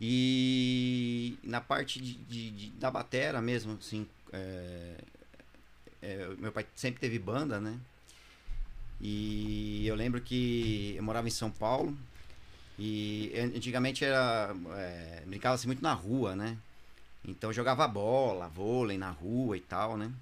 E 0.00 1.36
na 1.42 1.60
parte 1.60 2.00
de, 2.00 2.14
de- 2.14 2.50
de- 2.52 2.70
da 2.78 2.92
batera 2.92 3.40
mesmo, 3.42 3.76
assim, 3.80 4.06
é, 4.32 4.94
é, 6.00 6.28
meu 6.38 6.52
pai 6.52 6.64
sempre 6.76 7.00
teve 7.00 7.18
banda, 7.18 7.58
né? 7.60 7.76
E 9.00 9.84
eu 9.84 9.96
lembro 9.96 10.20
que 10.20 10.94
eu 10.96 11.02
morava 11.02 11.26
em 11.26 11.30
São 11.32 11.50
Paulo 11.50 11.92
e 12.78 13.32
an- 13.36 13.56
antigamente 13.56 14.04
era 14.04 14.54
é, 14.76 15.22
brincava-se 15.26 15.66
muito 15.66 15.82
na 15.82 15.92
rua, 15.92 16.36
né? 16.36 16.56
Então 17.24 17.52
jogava 17.52 17.86
bola, 17.88 18.48
vôlei 18.48 18.98
na 18.98 19.10
rua 19.10 19.56
e 19.56 19.60
tal, 19.60 19.96
né? 19.96 20.12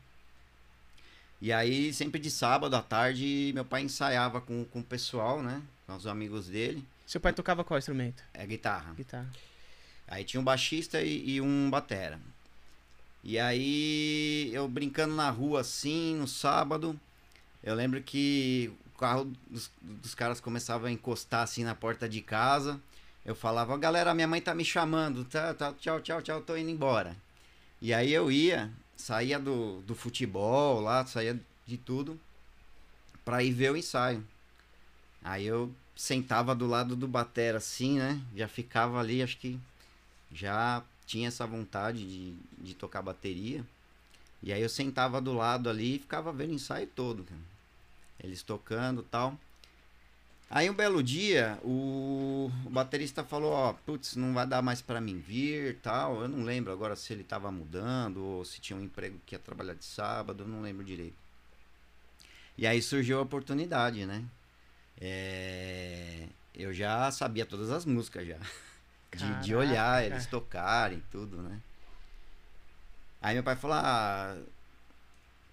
E 1.41 1.53
aí, 1.53 1.93
sempre 1.93 2.19
de 2.19 2.31
sábado 2.31 2.75
à 2.75 2.81
tarde, 2.81 3.53
meu 3.55 3.65
pai 3.65 3.83
ensaiava 3.83 4.41
com, 4.41 4.65
com 4.65 4.81
o 4.81 4.85
pessoal, 4.85 5.43
né? 5.43 5.61
Com 5.87 5.95
os 5.95 6.07
amigos 6.07 6.47
dele. 6.47 6.83
Seu 7.07 7.21
pai 7.21 7.33
tocava 7.35 7.63
qual 7.63 7.77
instrumento? 7.77 8.23
É 8.33 8.47
guitarra. 8.47 8.95
Guitarra. 8.95 9.31
Aí 10.09 10.25
tinha 10.25 10.41
um 10.41 10.45
baixista 10.45 11.03
e, 11.03 11.31
e 11.31 11.41
um 11.41 11.69
batera. 11.69 12.19
E 13.23 13.39
aí, 13.39 14.51
eu 14.55 14.67
brincando 14.69 15.15
na 15.15 15.29
rua 15.29 15.61
assim, 15.61 16.15
no 16.15 16.29
sábado, 16.29 16.99
eu 17.63 17.75
lembro 17.75 18.03
que 18.03 18.73
carro 18.99 19.31
dos, 19.49 19.71
dos 19.81 20.15
caras 20.15 20.41
começava 20.41 20.89
a 20.89 20.91
encostar 20.91 21.43
assim 21.43 21.65
na 21.65 21.75
porta 21.75 22.09
de 22.09 22.21
casa. 22.21 22.81
Eu 23.25 23.35
falava, 23.35 23.77
galera, 23.79 24.15
minha 24.15 24.29
mãe 24.29 24.41
tá 24.41 24.55
me 24.55 24.65
chamando, 24.65 25.25
tá, 25.25 25.55
tá, 25.55 25.73
tchau, 25.73 26.01
tchau, 26.01 26.21
tchau, 26.21 26.43
tô 26.43 26.57
indo 26.57 26.71
embora. 26.71 27.17
E 27.81 27.93
aí 27.93 28.13
eu 28.13 28.31
ia, 28.31 28.71
saía 28.97 29.39
do, 29.39 29.81
do 29.83 29.95
futebol 29.95 30.81
lá, 30.81 31.05
saía 31.07 31.41
de 31.67 31.77
tudo, 31.77 32.21
pra 33.25 33.43
ir 33.43 33.53
ver 33.53 33.73
o 33.73 33.77
ensaio. 33.77 34.23
Aí 35.23 35.47
eu 35.47 35.73
sentava 35.97 36.55
do 36.55 36.67
lado 36.67 36.95
do 36.95 37.09
batera 37.09 37.59
assim, 37.59 37.99
né? 37.99 38.21
Já 38.37 38.47
ficava 38.47 39.01
ali, 39.01 39.23
acho 39.23 39.39
que 39.39 39.59
já 40.33 40.83
tinha 41.07 41.29
essa 41.29 41.47
vontade 41.47 42.05
de, 42.07 42.35
de 42.59 42.75
tocar 42.75 43.01
bateria. 43.01 43.65
E 44.43 44.53
aí 44.53 44.61
eu 44.61 44.69
sentava 44.69 45.21
do 45.21 45.33
lado 45.33 45.71
ali 45.71 45.97
e 45.97 45.99
ficava 45.99 46.33
vendo 46.33 46.51
o 46.51 46.55
ensaio 46.55 46.87
todo, 46.87 47.25
cara. 47.25 47.54
Eles 48.25 48.43
tocando 48.43 49.03
e 49.03 49.05
tal. 49.05 49.39
Aí 50.51 50.71
um 50.71 50.75
belo 50.75 51.03
dia, 51.03 51.59
o, 51.63 52.51
o 52.65 52.71
baterista 52.71 53.25
falou, 53.25 53.53
ó, 53.53 53.73
putz, 53.73 54.15
não 54.15 54.33
vai 54.33 54.47
dar 54.47 54.63
mais 54.63 54.81
pra 54.81 55.01
mim 55.01 55.19
vir 55.19 55.79
tal. 55.83 56.23
Eu 56.23 56.29
não 56.29 56.45
lembro 56.45 56.73
agora 56.73 56.95
se 56.95 57.13
ele 57.13 57.25
tava 57.25 57.51
mudando 57.51 58.25
ou 58.25 58.45
se 58.45 58.61
tinha 58.61 58.79
um 58.79 58.83
emprego 58.83 59.19
que 59.27 59.35
ia 59.35 59.39
trabalhar 59.39 59.75
de 59.75 59.85
sábado, 59.85 60.45
eu 60.45 60.49
não 60.49 60.63
lembro 60.63 60.85
direito. 60.85 61.17
E 62.57 62.67
aí 62.67 62.81
surgiu 62.81 63.19
a 63.19 63.23
oportunidade, 63.23 64.07
né? 64.07 64.25
É, 65.01 66.29
eu 66.55 66.73
já 66.73 67.11
sabia 67.11 67.45
todas 67.45 67.71
as 67.71 67.85
músicas 67.85 68.27
já. 68.27 68.39
De, 69.15 69.43
de 69.43 69.55
olhar 69.55 70.05
eles 70.05 70.27
tocarem 70.27 71.01
tudo, 71.13 71.41
né? 71.41 71.61
Aí 73.23 73.35
meu 73.35 73.45
pai 73.45 73.55
falou, 73.55 73.77
ah, 73.77 74.37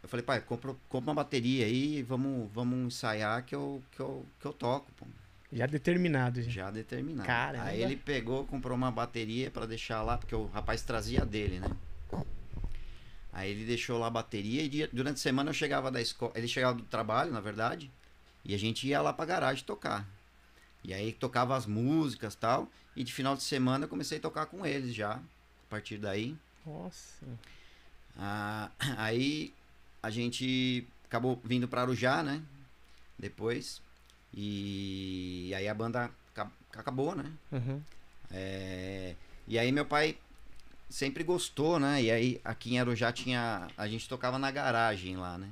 eu 0.04 0.10
falei, 0.10 0.26
pai, 0.26 0.42
compra, 0.42 0.76
compra 0.90 1.10
uma 1.12 1.16
bateria 1.16 1.66
aí, 1.66 2.02
vamos, 2.02 2.50
vamos 2.52 2.94
ensaiar 2.94 3.44
que 3.46 3.54
eu, 3.56 3.82
que 3.92 4.00
eu, 4.00 4.26
que 4.40 4.46
eu 4.46 4.54
toco, 4.54 4.92
pô. 4.94 5.06
Já 5.54 5.66
determinado, 5.66 6.42
já. 6.42 6.50
Já 6.50 6.72
determinado. 6.72 7.28
Caramba. 7.28 7.66
Aí 7.66 7.84
ele 7.84 7.98
pegou, 7.98 8.46
comprou 8.46 8.76
uma 8.76 8.90
bateria 8.90 9.52
pra 9.52 9.66
deixar 9.66 10.02
lá, 10.02 10.18
porque 10.18 10.34
o 10.34 10.46
rapaz 10.48 10.82
trazia 10.82 11.26
dele, 11.26 11.60
né? 11.60 11.70
Aí 13.34 13.52
ele 13.52 13.66
deixou 13.66 13.98
lá 13.98 14.08
a 14.08 14.10
bateria 14.10 14.62
e 14.64 14.70
dia- 14.70 14.90
durante 14.92 15.16
a 15.16 15.20
semana 15.20 15.50
eu 15.50 15.54
chegava 15.54 15.90
da 15.92 16.02
escola, 16.02 16.34
ele 16.36 16.48
chegava 16.48 16.74
do 16.78 16.84
trabalho, 16.84 17.32
na 17.32 17.40
verdade, 17.40 17.90
e 18.44 18.54
a 18.54 18.58
gente 18.58 18.88
ia 18.88 19.02
lá 19.02 19.14
pra 19.14 19.26
garagem 19.26 19.64
tocar. 19.64 20.06
E 20.84 20.94
aí 20.94 21.14
tocava 21.14 21.56
as 21.56 21.66
músicas 21.66 22.36
tal, 22.36 22.70
e 22.96 23.04
de 23.04 23.14
final 23.14 23.36
de 23.36 23.44
semana 23.44 23.86
eu 23.86 23.90
comecei 23.90 24.18
a 24.18 24.22
tocar 24.22 24.48
com 24.48 24.66
eles 24.66 24.94
já, 24.94 25.14
a 25.16 25.22
partir 25.70 25.98
daí. 25.98 26.36
Nossa. 26.66 27.26
Ah, 28.18 28.70
aí 28.98 29.54
a 30.02 30.10
gente 30.10 30.88
acabou 31.06 31.40
vindo 31.44 31.68
para 31.68 31.82
Arujá, 31.82 32.24
né? 32.24 32.42
Depois. 33.18 33.82
E 34.34 35.52
aí 35.56 35.68
a 35.68 35.74
banda 35.74 36.10
aca- 36.34 36.52
acabou, 36.76 37.16
né? 37.16 37.32
Uhum. 37.52 37.82
É, 38.32 39.16
e 39.48 39.60
aí 39.60 39.72
meu 39.72 39.86
pai 39.86 40.18
sempre 40.90 41.24
gostou, 41.24 41.80
né? 41.80 42.02
E 42.02 42.10
aí 42.12 42.42
aqui 42.44 42.74
em 42.76 42.80
Arujá 42.80 43.12
tinha. 43.12 43.68
A 43.78 43.88
gente 43.88 44.08
tocava 44.08 44.40
na 44.40 44.50
garagem 44.52 45.18
lá, 45.18 45.38
né? 45.38 45.50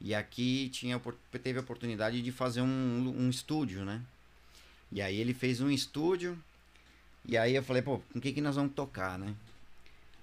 E 0.00 0.14
aqui 0.14 0.68
tinha, 0.70 1.00
teve 1.42 1.58
a 1.58 1.62
oportunidade 1.62 2.22
de 2.22 2.32
fazer 2.32 2.62
um, 2.62 3.14
um 3.18 3.28
estúdio, 3.28 3.84
né? 3.84 4.00
E 4.92 5.00
aí 5.02 5.16
ele 5.16 5.34
fez 5.34 5.60
um 5.60 5.70
estúdio. 5.70 6.38
E 7.26 7.36
aí 7.36 7.54
eu 7.54 7.62
falei, 7.62 7.82
pô, 7.82 7.98
com 8.12 8.18
o 8.18 8.22
que, 8.22 8.32
que 8.32 8.40
nós 8.40 8.56
vamos 8.56 8.72
tocar, 8.72 9.18
né? 9.18 9.34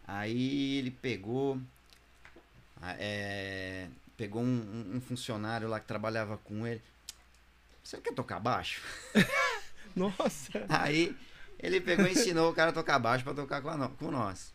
Aí 0.07 0.77
ele 0.77 0.91
pegou. 0.91 1.59
Ah, 2.81 2.95
é, 2.99 3.87
pegou 4.15 4.41
um, 4.41 4.91
um- 4.95 5.01
funcionário 5.01 5.67
lá 5.67 5.79
que 5.79 5.87
trabalhava 5.87 6.37
com 6.37 6.65
ele. 6.67 6.81
Você 7.83 7.97
quer 7.99 8.13
tocar 8.13 8.39
baixo? 8.39 8.81
Nossa. 9.95 10.65
Aí 10.69 11.15
ele 11.59 11.79
pegou 11.81 12.05
e 12.07 12.11
ensinou 12.11 12.51
o 12.51 12.53
cara 12.53 12.69
a 12.71 12.73
tocar 12.73 12.99
baixo 12.99 13.23
pra 13.23 13.33
tocar 13.33 13.61
com, 13.61 13.69
a 13.69 13.89
com 13.89 14.11
nós. 14.11 14.53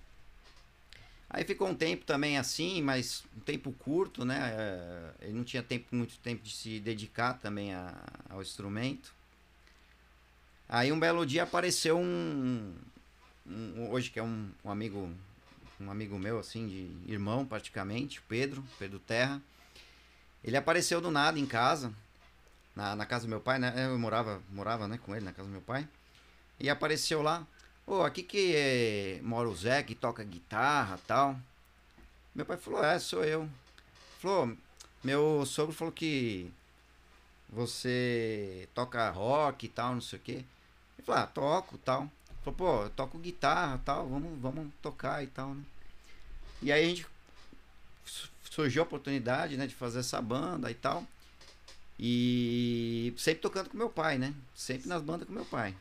Aí 1.28 1.44
ficou 1.44 1.68
um 1.68 1.74
tempo 1.74 2.04
também 2.04 2.36
assim, 2.36 2.82
mas 2.82 3.24
um 3.34 3.40
tempo 3.40 3.72
curto, 3.72 4.22
né? 4.24 4.52
É, 4.54 5.10
Ele 5.26 5.32
não 5.32 5.44
tinha 5.44 5.62
tempo, 5.62 5.86
muito 5.96 6.18
tempo 6.18 6.42
de 6.42 6.54
se 6.54 6.78
dedicar 6.78 7.34
também 7.40 7.72
a- 7.74 7.94
ao 8.28 8.42
instrumento. 8.42 9.12
Aí 10.68 10.92
um 10.92 11.00
belo 11.00 11.24
dia 11.26 11.42
apareceu 11.42 11.98
um, 11.98 12.74
um- 13.46 13.88
hoje 13.90 14.10
que 14.10 14.18
é 14.18 14.22
um, 14.22 14.50
um 14.64 14.70
amigo 14.70 15.10
um 15.84 15.90
amigo 15.90 16.18
meu 16.18 16.38
assim 16.38 16.68
de 16.68 17.12
irmão 17.12 17.44
praticamente, 17.44 18.22
Pedro, 18.22 18.64
Pedro 18.78 18.98
Terra. 18.98 19.40
Ele 20.44 20.56
apareceu 20.56 21.00
do 21.00 21.10
nada 21.10 21.38
em 21.38 21.46
casa, 21.46 21.92
na, 22.74 22.96
na 22.96 23.06
casa 23.06 23.26
do 23.26 23.30
meu 23.30 23.40
pai, 23.40 23.58
né? 23.58 23.72
Eu 23.86 23.98
morava 23.98 24.42
morava 24.50 24.88
né, 24.88 24.98
com 24.98 25.14
ele 25.14 25.24
na 25.24 25.32
casa 25.32 25.48
do 25.48 25.52
meu 25.52 25.62
pai. 25.62 25.88
E 26.58 26.70
apareceu 26.70 27.22
lá, 27.22 27.46
Ô, 27.86 28.02
aqui 28.02 28.22
que 28.22 28.54
é, 28.54 29.20
mora 29.22 29.48
o 29.48 29.54
Zé, 29.54 29.82
que 29.82 29.94
toca 29.94 30.22
guitarra 30.22 30.98
tal. 31.06 31.36
Meu 32.34 32.46
pai 32.46 32.56
falou, 32.56 32.82
é, 32.84 32.98
sou 32.98 33.24
eu. 33.24 33.48
Falou, 34.20 34.56
meu 35.02 35.44
sogro 35.44 35.74
falou 35.74 35.92
que 35.92 36.50
você 37.48 38.68
toca 38.74 39.10
rock 39.10 39.66
e 39.66 39.68
tal, 39.68 39.94
não 39.94 40.00
sei 40.00 40.18
o 40.18 40.22
quê. 40.22 40.32
Ele 40.96 41.04
falou, 41.04 41.22
ah, 41.22 41.26
toco 41.26 41.76
tal. 41.78 42.10
Falou, 42.42 42.56
pô, 42.56 42.82
eu 42.84 42.90
toco 42.90 43.18
guitarra 43.18 43.80
tal, 43.84 44.08
vamos, 44.08 44.40
vamos 44.40 44.72
tocar 44.80 45.22
e 45.22 45.26
tal, 45.26 45.54
né? 45.54 45.64
E 46.62 46.70
aí 46.72 46.84
a 46.84 46.88
gente 46.88 47.06
su- 48.04 48.28
surgiu 48.50 48.82
a 48.82 48.84
oportunidade, 48.86 49.56
né, 49.56 49.66
de 49.66 49.74
fazer 49.74 50.00
essa 50.00 50.20
banda 50.22 50.70
e 50.70 50.74
tal. 50.74 51.04
E 51.98 53.14
sempre 53.16 53.40
tocando 53.40 53.70
com 53.70 53.76
meu 53.76 53.88
pai, 53.90 54.18
né? 54.18 54.34
Sempre 54.54 54.88
nas 54.88 55.02
bandas 55.02 55.26
com 55.26 55.32
meu 55.32 55.44
pai. 55.44 55.74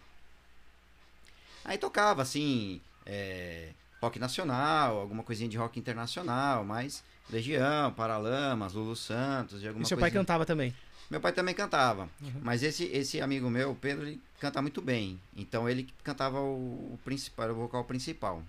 Aí 1.64 1.78
tocava, 1.78 2.22
assim, 2.22 2.82
é, 3.06 3.70
rock 4.02 4.20
nacional, 4.20 5.00
alguma 5.00 5.24
coisinha 5.24 5.50
de 5.50 5.58
rock 5.58 5.80
internacional, 5.80 6.64
mas 6.66 7.04
Legião, 7.30 7.94
Paralamas, 7.94 8.74
Lulu 8.74 8.96
Santos, 8.96 9.62
de 9.62 9.68
alguma 9.68 9.84
E 9.84 9.88
seu 9.88 9.98
pai 9.98 10.10
coisinha. 10.10 10.22
cantava 10.22 10.46
também. 10.46 10.74
Meu 11.10 11.20
pai 11.20 11.34
também 11.34 11.54
cantava, 11.54 12.10
Uhum. 12.22 12.40
mas 12.42 12.64
esse, 12.64 12.86
esse 12.86 13.20
amigo 13.20 13.50
meu, 13.50 13.72
o 13.72 13.76
Pedro, 13.76 14.06
ele 14.08 14.22
canta 14.40 14.62
muito 14.62 14.82
bem. 14.82 15.20
Então 15.36 15.68
ele 15.70 15.88
cantava 16.04 16.40
o, 16.40 16.94
o 16.94 17.00
principal, 17.04 17.50
o 17.50 17.56
vocal 17.56 17.84
principal. 17.84 18.42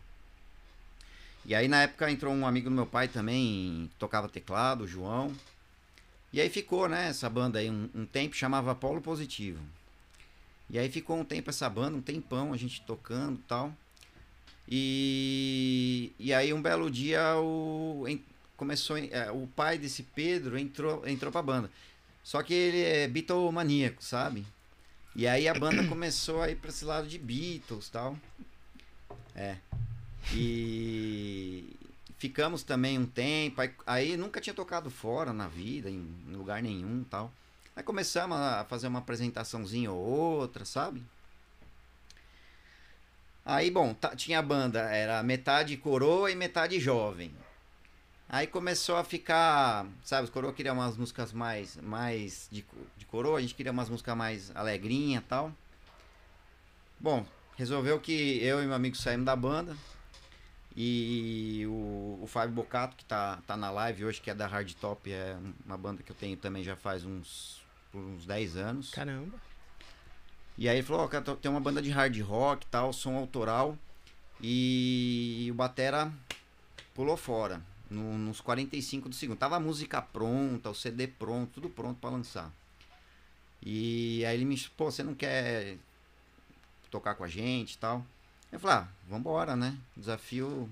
E 1.44 1.54
aí 1.54 1.66
na 1.68 1.82
época 1.82 2.10
entrou 2.10 2.32
um 2.32 2.46
amigo 2.46 2.68
do 2.70 2.74
meu 2.74 2.86
pai 2.86 3.08
também, 3.08 3.90
tocava 3.98 4.28
teclado, 4.28 4.84
o 4.84 4.88
João. 4.88 5.32
E 6.32 6.40
aí 6.40 6.48
ficou, 6.48 6.88
né, 6.88 7.08
essa 7.08 7.28
banda 7.28 7.58
aí 7.58 7.68
um, 7.70 7.88
um 7.94 8.06
tempo, 8.06 8.34
chamava 8.34 8.74
Polo 8.74 9.00
Positivo. 9.00 9.60
E 10.70 10.78
aí 10.78 10.90
ficou 10.90 11.18
um 11.18 11.24
tempo 11.24 11.50
essa 11.50 11.68
banda, 11.68 11.96
um 11.96 12.00
tempão, 12.00 12.52
a 12.52 12.56
gente 12.56 12.80
tocando 12.82 13.38
e 13.38 13.42
tal. 13.42 13.72
E, 14.68 16.12
e 16.18 16.32
aí 16.32 16.52
um 16.52 16.62
belo 16.62 16.90
dia 16.90 17.36
o, 17.36 18.06
en- 18.08 18.22
começou, 18.56 18.96
é, 18.96 19.30
o 19.30 19.46
pai 19.48 19.76
desse 19.76 20.02
Pedro 20.02 20.56
entrou, 20.58 21.06
entrou 21.06 21.30
pra 21.30 21.42
banda. 21.42 21.70
Só 22.24 22.42
que 22.42 22.54
ele 22.54 22.80
é 22.80 23.08
Beatlemaníaco, 23.08 24.02
sabe? 24.02 24.46
E 25.14 25.26
aí 25.26 25.46
a 25.46 25.52
banda 25.52 25.86
começou 25.88 26.40
a 26.40 26.48
ir 26.50 26.56
pra 26.56 26.70
esse 26.70 26.84
lado 26.84 27.06
de 27.06 27.18
Beatles 27.18 27.88
e 27.88 27.90
tal. 27.90 28.16
É. 29.34 29.56
E 30.34 31.76
ficamos 32.18 32.62
também 32.62 32.98
um 32.98 33.06
tempo. 33.06 33.60
Aí, 33.60 33.70
aí 33.86 34.16
nunca 34.16 34.40
tinha 34.40 34.54
tocado 34.54 34.90
fora 34.90 35.32
na 35.32 35.48
vida, 35.48 35.90
em 35.90 36.06
lugar 36.28 36.62
nenhum 36.62 37.04
tal. 37.04 37.32
Aí 37.74 37.82
começamos 37.82 38.36
a 38.36 38.64
fazer 38.64 38.86
uma 38.86 38.98
apresentaçãozinha 38.98 39.90
ou 39.90 39.98
outra, 39.98 40.64
sabe? 40.64 41.02
Aí, 43.44 43.70
bom, 43.70 43.94
tinha 44.16 44.38
a 44.38 44.42
banda, 44.42 44.80
era 44.80 45.22
metade 45.22 45.76
coroa 45.76 46.30
e 46.30 46.36
metade 46.36 46.78
jovem. 46.78 47.34
Aí 48.28 48.46
começou 48.46 48.96
a 48.96 49.04
ficar, 49.04 49.86
sabe, 50.04 50.24
os 50.24 50.30
coroa 50.30 50.52
queriam 50.52 50.76
umas 50.76 50.96
músicas 50.96 51.32
mais, 51.32 51.76
mais 51.76 52.48
de, 52.52 52.64
de 52.96 53.04
coroa, 53.04 53.38
a 53.38 53.40
gente 53.42 53.54
queria 53.54 53.72
umas 53.72 53.88
músicas 53.88 54.16
mais 54.16 54.54
alegrinha 54.54 55.18
e 55.18 55.28
tal. 55.28 55.52
Bom, 57.00 57.26
resolveu 57.56 57.98
que 57.98 58.38
eu 58.42 58.62
e 58.62 58.66
meu 58.66 58.74
amigo 58.74 58.96
saímos 58.96 59.26
da 59.26 59.34
banda. 59.34 59.76
E 60.76 61.64
o, 61.68 62.20
o 62.22 62.26
Fábio 62.26 62.54
Bocato, 62.54 62.96
que 62.96 63.04
tá, 63.04 63.38
tá 63.46 63.56
na 63.56 63.70
live 63.70 64.06
hoje, 64.06 64.20
que 64.20 64.30
é 64.30 64.34
da 64.34 64.46
Hard 64.46 64.72
Top, 64.74 65.10
é 65.12 65.36
uma 65.66 65.76
banda 65.76 66.02
que 66.02 66.10
eu 66.10 66.16
tenho 66.16 66.36
também 66.36 66.64
já 66.64 66.74
faz 66.76 67.04
uns, 67.04 67.60
uns 67.94 68.24
10 68.24 68.56
anos. 68.56 68.90
Caramba. 68.90 69.38
E 70.56 70.68
aí 70.68 70.76
ele 70.78 70.86
falou, 70.86 71.04
ó, 71.04 71.20
tô- 71.20 71.36
tem 71.36 71.50
uma 71.50 71.60
banda 71.60 71.80
de 71.82 71.90
hard 71.90 72.18
rock 72.20 72.66
tal, 72.66 72.92
som 72.92 73.16
autoral. 73.16 73.76
E 74.40 75.48
o 75.50 75.54
Batera 75.54 76.12
pulou 76.94 77.16
fora. 77.16 77.62
no- 77.90 78.16
nos 78.16 78.40
45 78.40 79.10
do 79.10 79.14
segundo. 79.14 79.36
Tava 79.36 79.56
a 79.56 79.60
música 79.60 80.00
pronta, 80.00 80.70
o 80.70 80.74
CD 80.74 81.06
pronto, 81.06 81.50
tudo 81.52 81.68
pronto 81.68 82.00
pra 82.00 82.08
lançar. 82.08 82.50
E 83.60 84.24
aí 84.24 84.34
ele 84.34 84.46
me 84.46 84.58
pô, 84.78 84.90
você 84.90 85.02
não 85.02 85.14
quer 85.14 85.76
tocar 86.90 87.14
com 87.14 87.22
a 87.22 87.28
gente 87.28 87.74
e 87.74 87.78
tal? 87.78 88.02
Eu 88.52 88.60
falei, 88.60 88.76
ah, 88.76 88.88
vambora, 89.08 89.56
né? 89.56 89.74
Desafio. 89.96 90.68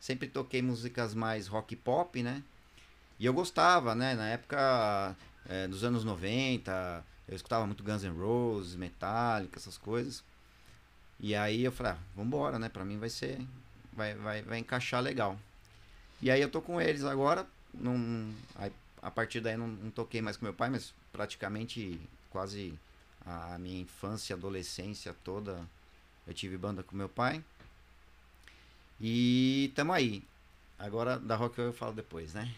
Sempre 0.00 0.26
toquei 0.26 0.60
músicas 0.60 1.14
mais 1.14 1.46
rock 1.46 1.76
pop, 1.76 2.20
né? 2.20 2.42
E 3.18 3.24
eu 3.24 3.32
gostava, 3.32 3.94
né? 3.94 4.14
Na 4.16 4.28
época 4.28 5.16
é, 5.48 5.68
dos 5.68 5.84
anos 5.84 6.02
90, 6.04 7.04
eu 7.28 7.36
escutava 7.36 7.64
muito 7.64 7.84
Guns 7.84 8.02
N' 8.02 8.18
Roses, 8.18 8.74
Metallica, 8.74 9.56
essas 9.56 9.78
coisas. 9.78 10.24
E 11.20 11.32
aí 11.36 11.62
eu 11.62 11.70
falei, 11.70 11.92
ah, 11.92 11.98
vambora, 12.16 12.58
né? 12.58 12.68
Pra 12.68 12.84
mim 12.84 12.98
vai 12.98 13.08
ser. 13.08 13.40
Vai, 13.92 14.14
vai, 14.16 14.42
vai 14.42 14.58
encaixar 14.58 15.00
legal. 15.00 15.38
E 16.20 16.28
aí 16.28 16.40
eu 16.40 16.50
tô 16.50 16.60
com 16.60 16.80
eles 16.80 17.04
agora. 17.04 17.46
Não, 17.72 18.34
aí, 18.56 18.72
a 19.00 19.10
partir 19.12 19.40
daí 19.40 19.56
não, 19.56 19.68
não 19.68 19.90
toquei 19.92 20.20
mais 20.20 20.36
com 20.36 20.44
meu 20.44 20.54
pai, 20.54 20.70
mas 20.70 20.92
praticamente 21.12 22.00
quase 22.30 22.74
a 23.24 23.56
minha 23.60 23.80
infância, 23.80 24.34
adolescência 24.34 25.14
toda 25.22 25.64
eu 26.26 26.34
tive 26.34 26.56
banda 26.56 26.82
com 26.82 26.96
meu 26.96 27.08
pai. 27.08 27.42
E 29.00 29.72
tamo 29.74 29.92
aí. 29.92 30.22
Agora 30.78 31.18
da 31.18 31.36
rock 31.36 31.58
eu 31.58 31.72
falo 31.72 31.92
depois, 31.92 32.34
né? 32.34 32.48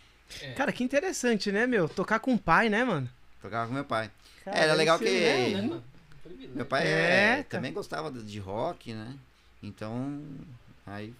É. 0.40 0.52
Cara, 0.52 0.72
que 0.72 0.82
interessante, 0.82 1.52
né, 1.52 1.66
meu? 1.66 1.88
Tocar 1.88 2.18
com 2.20 2.34
o 2.34 2.38
pai, 2.38 2.68
né, 2.68 2.84
mano? 2.84 3.08
Tocava 3.40 3.66
com 3.68 3.74
meu 3.74 3.84
pai. 3.84 4.10
Cara, 4.44 4.56
Era 4.58 4.74
legal 4.74 4.98
que- 4.98 5.04
né? 5.04 5.62
né. 5.62 5.80
Meu 6.54 6.64
pai 6.66 6.86
É, 6.86 6.88
é, 6.90 7.34
cara. 7.36 7.44
também 7.44 7.72
gostava 7.72 8.10
de- 8.10 8.22
de 8.22 8.38
rock, 8.38 8.92
né? 8.94 9.14
Então, 9.62 10.22
aí 10.86 11.14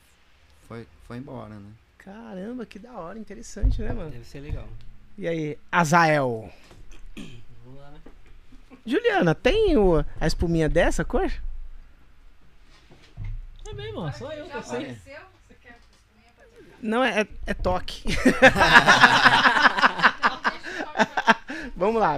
foi, 0.68 0.86
foi 1.06 1.18
embora, 1.18 1.54
né? 1.54 1.70
Caramba, 1.98 2.64
que 2.66 2.78
da 2.78 2.92
hora, 2.92 3.18
interessante, 3.18 3.80
né, 3.80 3.92
mano? 3.92 4.10
Deve 4.10 4.24
ser 4.24 4.40
legal. 4.40 4.68
E 5.16 5.26
aí, 5.28 5.58
Azael. 5.72 6.50
Vamos 7.64 7.80
lá, 7.80 7.90
né? 7.90 7.98
Juliana, 8.86 9.34
tem 9.34 9.76
o, 9.76 10.04
a 10.20 10.26
espuminha 10.26 10.68
dessa 10.68 11.04
cor? 11.04 11.30
Mesmo, 13.74 14.00
ó, 14.00 14.12
só 14.12 14.32
eu 14.32 14.46
que 14.48 14.56
eu 14.56 14.62
sei. 14.62 14.96
Não, 16.80 17.02
é, 17.02 17.26
é 17.46 17.54
toque. 17.54 18.04
Vamos 21.76 22.00
lá. 22.00 22.16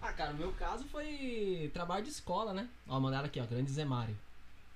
Ah, 0.00 0.12
cara, 0.12 0.32
o 0.32 0.36
meu 0.36 0.52
caso 0.52 0.84
foi 0.84 1.70
trabalho 1.72 2.04
de 2.04 2.10
escola, 2.10 2.52
né? 2.52 2.68
Ó, 2.88 2.98
mandaram 3.00 3.26
aqui, 3.26 3.40
ó, 3.40 3.46
grande 3.46 3.70
Zé 3.70 3.84
Mário. 3.84 4.16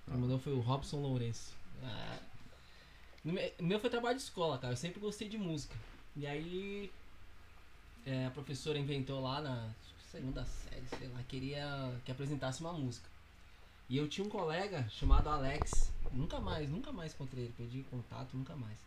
Quem 0.07 0.16
mandou 0.16 0.38
foi 0.38 0.53
o 0.53 0.61
Robson 0.61 0.98
Lourenço. 0.98 1.55
Ah, 1.83 2.18
o 3.25 3.62
meu 3.64 3.79
foi 3.79 3.90
trabalho 3.90 4.16
de 4.16 4.22
escola, 4.22 4.59
cara. 4.59 4.72
Eu 4.72 4.77
sempre 4.77 5.01
gostei 5.01 5.29
de 5.29 5.38
música. 5.38 5.75
E 6.16 6.27
aí 6.27 6.90
é, 8.07 8.27
a 8.27 8.31
professora 8.31 8.79
inventou 8.79 9.20
lá 9.20 9.40
na 9.40 9.68
segunda 10.11 10.44
série, 10.44 10.87
sei 10.98 11.09
lá, 11.09 11.22
queria 11.29 11.94
que 12.05 12.12
apresentasse 12.12 12.61
uma 12.61 12.72
música. 12.72 13.09
E 13.93 13.99
eu 13.99 14.09
tinha 14.09 14.27
um 14.27 14.31
colega 14.31 14.89
chamado 14.89 15.29
Alex. 15.29 15.93
Nunca 16.13 16.41
mais, 16.41 16.67
nunca 16.67 16.91
mais 16.91 17.13
encontrei 17.13 17.45
ele. 17.45 17.53
Perdi 17.55 17.83
contato, 17.91 18.35
nunca 18.35 18.57
mais. 18.57 18.79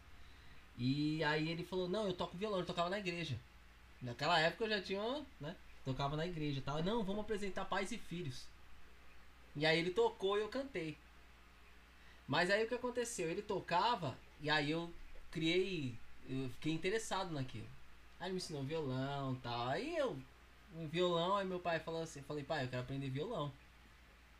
E 0.79 1.23
aí 1.23 1.47
ele 1.47 1.63
falou, 1.63 1.87
não, 1.87 2.07
eu 2.07 2.13
toco 2.13 2.35
violão, 2.35 2.57
eu 2.57 2.65
tocava 2.65 2.89
na 2.89 2.97
igreja. 2.97 3.39
Naquela 4.01 4.39
época 4.39 4.63
eu 4.63 4.69
já 4.71 4.81
tinha, 4.81 5.23
né? 5.39 5.55
Tocava 5.83 6.17
na 6.17 6.25
igreja 6.25 6.57
e 6.57 6.61
tal. 6.63 6.81
Não, 6.81 7.03
vamos 7.03 7.21
apresentar 7.21 7.65
pais 7.65 7.91
e 7.91 7.99
filhos. 7.99 8.47
E 9.55 9.63
aí 9.63 9.77
ele 9.77 9.91
tocou 9.91 10.39
e 10.39 10.41
eu 10.41 10.49
cantei. 10.49 10.97
Mas 12.27 12.49
aí 12.49 12.65
o 12.65 12.67
que 12.67 12.73
aconteceu? 12.73 13.29
Ele 13.29 13.43
tocava 13.43 14.17
e 14.41 14.49
aí 14.49 14.71
eu 14.71 14.91
criei. 15.29 15.95
Eu 16.27 16.49
fiquei 16.49 16.73
interessado 16.73 17.31
naquilo. 17.31 17.69
Aí 18.19 18.25
ele 18.25 18.33
me 18.33 18.37
ensinou 18.37 18.63
violão 18.63 19.35
e 19.35 19.37
tal. 19.37 19.67
Aí 19.67 19.97
eu. 19.97 20.17
Um 20.75 20.87
violão, 20.87 21.37
aí 21.37 21.45
meu 21.45 21.59
pai 21.59 21.79
falou 21.79 22.01
assim, 22.01 22.23
falei, 22.23 22.43
pai, 22.43 22.63
eu 22.63 22.69
quero 22.69 22.81
aprender 22.81 23.07
violão. 23.11 23.53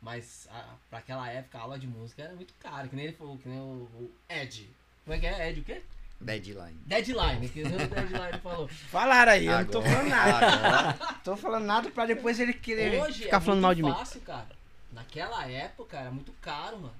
Mas 0.02 0.46
a, 0.50 0.74
pra 0.90 0.98
aquela 1.00 1.28
época 1.30 1.58
a 1.58 1.62
aula 1.62 1.78
de 1.78 1.86
música 1.86 2.22
era 2.22 2.34
muito 2.34 2.54
cara, 2.60 2.86
que 2.88 2.94
nem 2.96 3.06
ele 3.06 3.14
falou, 3.16 3.36
que 3.38 3.48
nem 3.48 3.58
o, 3.58 3.62
o 3.94 4.10
Ed. 4.28 4.68
Como 5.04 5.14
é 5.16 5.18
que 5.20 5.26
é? 5.26 5.48
Ed 5.50 5.60
o 5.60 5.64
quê? 5.64 5.82
Deadline. 6.20 6.78
Deadline, 6.86 7.48
que 7.48 7.62
o 7.62 7.68
Deadline 7.68 8.38
falou. 8.42 8.68
Falaram 8.90 9.32
aí, 9.32 9.46
eu 9.46 9.58
não 9.58 9.64
tô 9.66 9.78
Agora- 9.80 9.94
falando 9.94 10.08
nada. 10.08 10.46
agora- 10.92 11.14
Tô 11.24 11.36
falando 11.36 11.64
nada 11.64 11.90
pra 11.90 12.06
depois 12.06 12.40
ele 12.40 12.52
querer 12.54 13.02
Hoje 13.02 13.24
ficar 13.24 13.36
é 13.36 13.40
falando 13.40 13.60
muito 13.60 13.62
mal 13.62 13.74
de 13.74 13.82
mim. 13.82 13.92
fácil, 13.92 14.20
cara. 14.22 14.48
Naquela 14.92 15.46
época 15.50 15.98
era 15.98 16.10
muito 16.10 16.32
caro, 16.40 16.78
mano. 16.78 16.94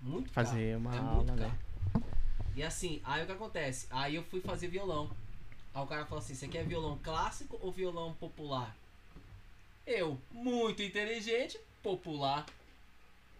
Muito 0.00 0.30
caro. 0.30 0.46
Fazer 0.46 0.76
uma 0.76 0.94
é 0.94 0.98
aula, 0.98 1.14
muito 1.14 1.32
né? 1.32 1.50
caro. 1.92 2.04
E 2.54 2.62
assim, 2.62 3.00
aí 3.04 3.22
o 3.22 3.26
que 3.26 3.32
acontece? 3.32 3.86
Aí 3.90 4.14
eu 4.14 4.22
fui 4.24 4.40
fazer 4.40 4.68
violão. 4.68 5.10
Aí 5.74 5.82
o 5.82 5.86
cara 5.86 6.04
falou 6.04 6.22
assim: 6.22 6.34
você 6.34 6.46
quer 6.46 6.64
violão 6.64 6.98
clássico 7.02 7.58
ou 7.60 7.72
violão 7.72 8.12
popular? 8.14 8.76
Eu, 9.86 10.20
muito 10.30 10.82
inteligente, 10.82 11.58
popular. 11.82 12.46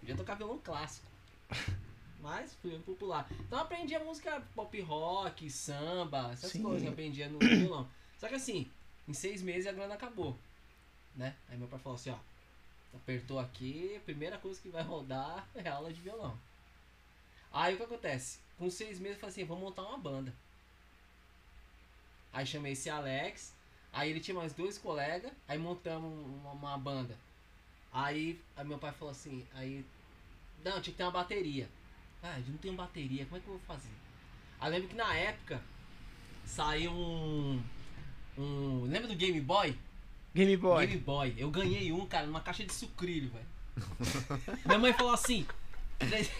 Podia 0.01 0.16
tocar 0.16 0.35
violão 0.35 0.59
clássico. 0.59 1.07
Mas 2.20 2.55
fui 2.55 2.79
popular. 2.81 3.29
Então 3.40 3.59
aprendi 3.59 3.94
a 3.94 4.01
música 4.05 4.42
pop 4.55 4.81
rock, 4.81 5.48
samba, 5.51 6.31
essas 6.33 6.53
Sim. 6.53 6.62
coisas 6.62 6.83
que 6.83 6.88
eu 6.88 6.92
aprendia 6.92 7.29
no 7.29 7.38
violão. 7.40 7.88
Só 8.18 8.29
que 8.29 8.35
assim, 8.35 8.70
em 9.07 9.12
seis 9.12 9.40
meses 9.42 9.66
a 9.66 9.72
grana 9.72 9.94
acabou. 9.94 10.37
Né? 11.14 11.35
Aí 11.48 11.57
meu 11.57 11.68
pai 11.68 11.79
falou 11.79 11.96
assim, 11.96 12.11
ó. 12.11 12.18
Apertou 12.94 13.38
aqui, 13.38 13.94
a 13.96 14.01
primeira 14.01 14.38
coisa 14.38 14.61
que 14.61 14.68
vai 14.70 14.83
rodar 14.83 15.46
é 15.55 15.68
aula 15.68 15.92
de 15.92 16.01
violão. 16.01 16.37
Aí 17.53 17.74
o 17.74 17.77
que 17.77 17.83
acontece? 17.83 18.38
Com 18.59 18.70
seis 18.70 18.98
meses 18.98 19.16
eu 19.16 19.20
falei 19.20 19.33
assim, 19.33 19.44
vamos 19.44 19.62
montar 19.62 19.83
uma 19.83 19.98
banda. 19.98 20.35
Aí 22.33 22.46
chamei 22.46 22.72
esse 22.72 22.90
Alex, 22.90 23.55
aí 23.92 24.11
ele 24.11 24.20
tinha 24.20 24.35
mais 24.35 24.53
dois 24.53 24.79
colegas, 24.79 25.33
aí 25.46 25.59
montamos 25.59 26.12
uma, 26.27 26.53
uma 26.53 26.79
banda. 26.79 27.16
Aí, 27.92 28.40
aí 28.57 28.64
meu 28.66 28.79
pai 28.79 28.92
falou 28.92 29.12
assim, 29.12 29.46
aí. 29.55 29.85
Não, 30.64 30.72
tinha 30.72 30.92
que 30.92 30.92
ter 30.92 31.05
uma 31.05 31.12
bateria. 31.12 31.68
Ah, 32.22 32.38
eu 32.38 32.46
não 32.48 32.59
tenho 32.59 32.74
bateria, 32.74 33.24
como 33.27 33.37
é 33.37 33.40
que 33.40 33.46
eu 33.46 33.53
vou 33.55 33.62
fazer? 33.66 33.90
Aí 34.61 34.70
lembro 34.70 34.88
que 34.88 34.96
na 34.96 35.14
época 35.14 35.61
saiu 36.44 36.92
um. 36.92 37.62
um 38.37 38.83
lembra 38.85 39.09
do 39.09 39.14
Game 39.14 39.40
Boy? 39.40 39.79
Game 40.35 40.57
Boy. 40.57 40.87
Game 40.87 41.01
Boy. 41.01 41.35
Eu 41.38 41.51
ganhei 41.51 41.92
um, 41.92 42.07
cara, 42.07 42.27
numa 42.27 42.40
caixa 42.40 42.64
de 42.64 42.72
sucrilho, 42.72 43.31
velho. 43.31 43.46
Minha 44.66 44.79
mãe 44.79 44.92
falou 44.92 45.12
assim. 45.12 45.46
"Tre- 45.98 46.31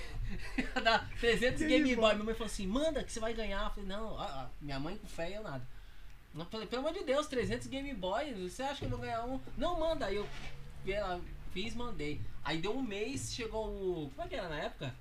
ia 0.58 0.80
dar 0.82 1.08
300 1.20 1.62
Game, 1.62 1.94
Boy. 1.96 2.12
Minha 2.14 2.24
mãe 2.24 2.34
falou 2.34 2.46
assim: 2.46 2.66
manda 2.66 3.02
que 3.04 3.12
você 3.12 3.20
vai 3.20 3.32
ganhar. 3.32 3.64
Eu 3.64 3.70
falei: 3.70 3.88
não, 3.88 4.18
ah, 4.18 4.24
ah, 4.44 4.50
minha 4.61 4.78
mãe 4.80 4.96
com 4.96 5.06
fé 5.06 5.37
eu 5.37 5.42
nada. 5.42 5.66
Eu 6.37 6.44
falei: 6.46 6.66
pelo 6.66 6.87
amor 6.87 6.92
de 6.98 7.04
Deus, 7.04 7.26
300 7.28 7.66
Game 7.68 7.94
Boy. 7.94 8.34
Você 8.48 8.62
acha 8.62 8.80
que 8.80 8.84
eu 8.84 8.90
vou 8.90 8.98
ganhar 8.98 9.24
um? 9.24 9.40
Não, 9.56 9.78
manda. 9.78 10.06
Aí 10.06 10.16
eu 10.16 10.28
lá, 10.87 11.20
fiz, 11.59 11.75
mandei. 11.75 12.21
Aí 12.44 12.59
deu 12.59 12.77
um 12.77 12.83
mês, 12.83 13.33
chegou 13.35 13.66
o. 13.66 14.11
Como 14.14 14.27
é 14.27 14.29
que 14.29 14.37
era 14.37 14.49
na 14.49 14.61
época? 14.61 14.94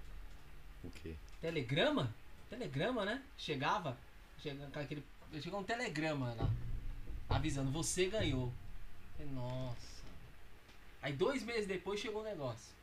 O 0.84 0.90
quê? 0.90 1.14
Telegrama? 1.40 2.12
Telegrama, 2.50 3.06
né? 3.06 3.22
Chegava. 3.38 3.96
Chega, 4.42 4.66
com 4.74 4.80
aquele, 4.80 5.04
chegou 5.40 5.60
um 5.60 5.64
telegrama 5.64 6.34
lá. 6.36 6.50
Avisando, 7.30 7.70
você 7.70 8.08
ganhou. 8.08 8.52
Falei, 9.16 9.32
Nossa. 9.34 9.98
Aí 11.02 11.14
dois 11.14 11.44
meses 11.44 11.68
depois 11.68 12.00
chegou 12.00 12.22
o 12.22 12.26
negócio. 12.26 12.76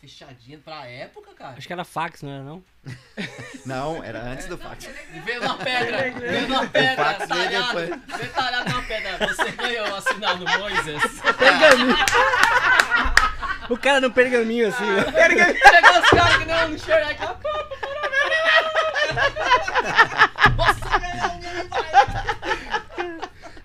Fechadinho 0.00 0.58
pra 0.58 0.86
época, 0.86 1.32
cara. 1.32 1.56
Acho 1.56 1.66
que 1.66 1.72
era 1.72 1.84
fax, 1.84 2.22
não 2.22 2.30
era 2.30 2.42
não? 2.42 2.64
Não, 3.64 4.02
era 4.02 4.20
antes 4.20 4.46
do 4.48 4.58
fax. 4.58 4.86
Veio 5.24 5.40
na 5.40 5.56
pedra, 5.56 6.10
veio 6.18 6.48
na 6.48 6.66
pedra, 6.66 7.04
fax 7.04 7.28
veio 7.28 7.28
talhado, 7.28 7.80
depois. 7.80 8.18
veio 8.18 8.32
talhado 8.32 8.70
na 8.70 8.82
pedra. 8.82 9.28
Você 9.28 9.52
ganhou 9.52 9.94
assinado 9.94 10.44
Moisés. 10.58 11.02
O 13.68 13.76
cara 13.76 14.00
no 14.00 14.10
pergaminho 14.10 14.68
assim, 14.68 14.84
né? 14.84 15.04
Chegou 15.04 16.00
os 16.00 16.10
caras 16.10 16.36
que 16.36 16.44
nem 16.44 16.68
no 16.68 16.78
Shrek. 16.78 17.22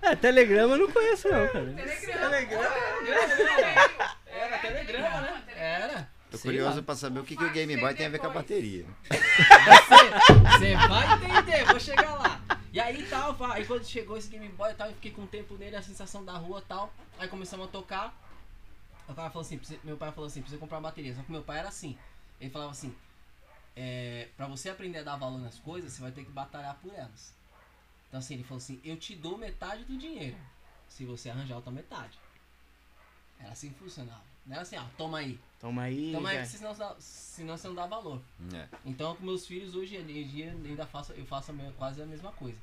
É, 0.00 0.16
telegrama 0.16 0.74
eu 0.74 0.78
não 0.78 0.90
conheço 0.90 1.28
não, 1.28 1.46
cara. 1.48 1.74
Era 4.26 4.58
telegrama, 4.58 5.20
né? 5.20 5.42
Era. 5.54 6.08
Tô 6.30 6.38
Sei 6.38 6.50
curioso 6.50 6.76
lá. 6.76 6.82
pra 6.82 6.94
saber 6.94 7.20
o 7.20 7.24
que, 7.24 7.36
que 7.36 7.44
o 7.44 7.50
Game 7.50 7.76
Boy 7.76 7.94
tem 7.94 8.06
a 8.06 8.08
ver 8.08 8.18
com 8.18 8.26
a 8.26 8.30
bateria. 8.30 8.86
Você 9.10 10.76
vai 10.88 11.12
entender, 11.14 11.64
vou 11.66 11.80
chegar 11.80 12.14
lá. 12.14 12.40
E 12.72 12.80
aí 12.80 13.02
tal, 13.04 13.36
aí 13.50 13.64
quando 13.66 13.84
chegou 13.84 14.16
esse 14.16 14.28
Game 14.28 14.48
Boy 14.48 14.70
e 14.70 14.74
tal, 14.74 14.88
eu 14.88 14.94
fiquei 14.94 15.10
com 15.10 15.22
um 15.22 15.26
tempo 15.26 15.56
nele, 15.58 15.76
a 15.76 15.82
sensação 15.82 16.24
da 16.24 16.32
rua 16.32 16.62
e 16.64 16.68
tal. 16.68 16.92
Aí 17.18 17.28
começamos 17.28 17.66
a 17.66 17.70
tocar. 17.70 18.14
O 19.08 19.14
cara 19.14 19.30
falou 19.30 19.40
assim, 19.40 19.60
meu 19.84 19.96
pai 19.96 20.12
falou 20.12 20.26
assim, 20.26 20.40
precisa 20.40 20.60
comprar 20.60 20.76
uma 20.78 20.88
bateria. 20.88 21.14
Só 21.14 21.22
que 21.22 21.32
meu 21.32 21.42
pai 21.42 21.58
era 21.60 21.68
assim. 21.68 21.96
Ele 22.40 22.50
falava 22.50 22.70
assim, 22.72 22.94
é, 23.74 24.28
pra 24.36 24.46
você 24.46 24.68
aprender 24.68 24.98
a 24.98 25.02
dar 25.02 25.16
valor 25.16 25.38
nas 25.38 25.58
coisas, 25.58 25.92
você 25.92 26.02
vai 26.02 26.12
ter 26.12 26.24
que 26.24 26.30
batalhar 26.30 26.74
por 26.76 26.92
elas. 26.92 27.32
Então 28.08 28.20
assim, 28.20 28.34
ele 28.34 28.44
falou 28.44 28.58
assim, 28.58 28.80
eu 28.84 28.96
te 28.96 29.14
dou 29.14 29.36
metade 29.38 29.84
do 29.84 29.96
dinheiro. 29.96 30.36
Se 30.88 31.04
você 31.04 31.30
arranjar 31.30 31.56
outra 31.56 31.70
metade. 31.70 32.18
Era 33.38 33.50
assim 33.52 33.70
que 33.70 33.78
funcionava. 33.78 34.22
Não 34.46 34.54
era 34.54 34.62
assim, 34.62 34.76
ó, 34.76 34.84
toma 34.96 35.18
aí. 35.18 35.38
Toma 35.60 35.82
aí. 35.82 36.12
Toma 36.12 36.30
aí, 36.30 36.46
senão, 36.46 36.74
senão 36.98 37.56
você 37.56 37.68
não 37.68 37.74
dá 37.74 37.86
valor. 37.86 38.20
É. 38.54 38.68
Então, 38.84 39.14
com 39.16 39.24
meus 39.24 39.46
filhos 39.46 39.74
hoje 39.74 39.96
em 39.96 40.26
dia 40.26 40.50
ainda 40.52 40.86
faço, 40.86 41.12
eu 41.12 41.26
faço 41.26 41.50
a 41.50 41.54
me- 41.54 41.72
quase 41.72 42.00
a 42.00 42.06
mesma 42.06 42.32
coisa. 42.32 42.58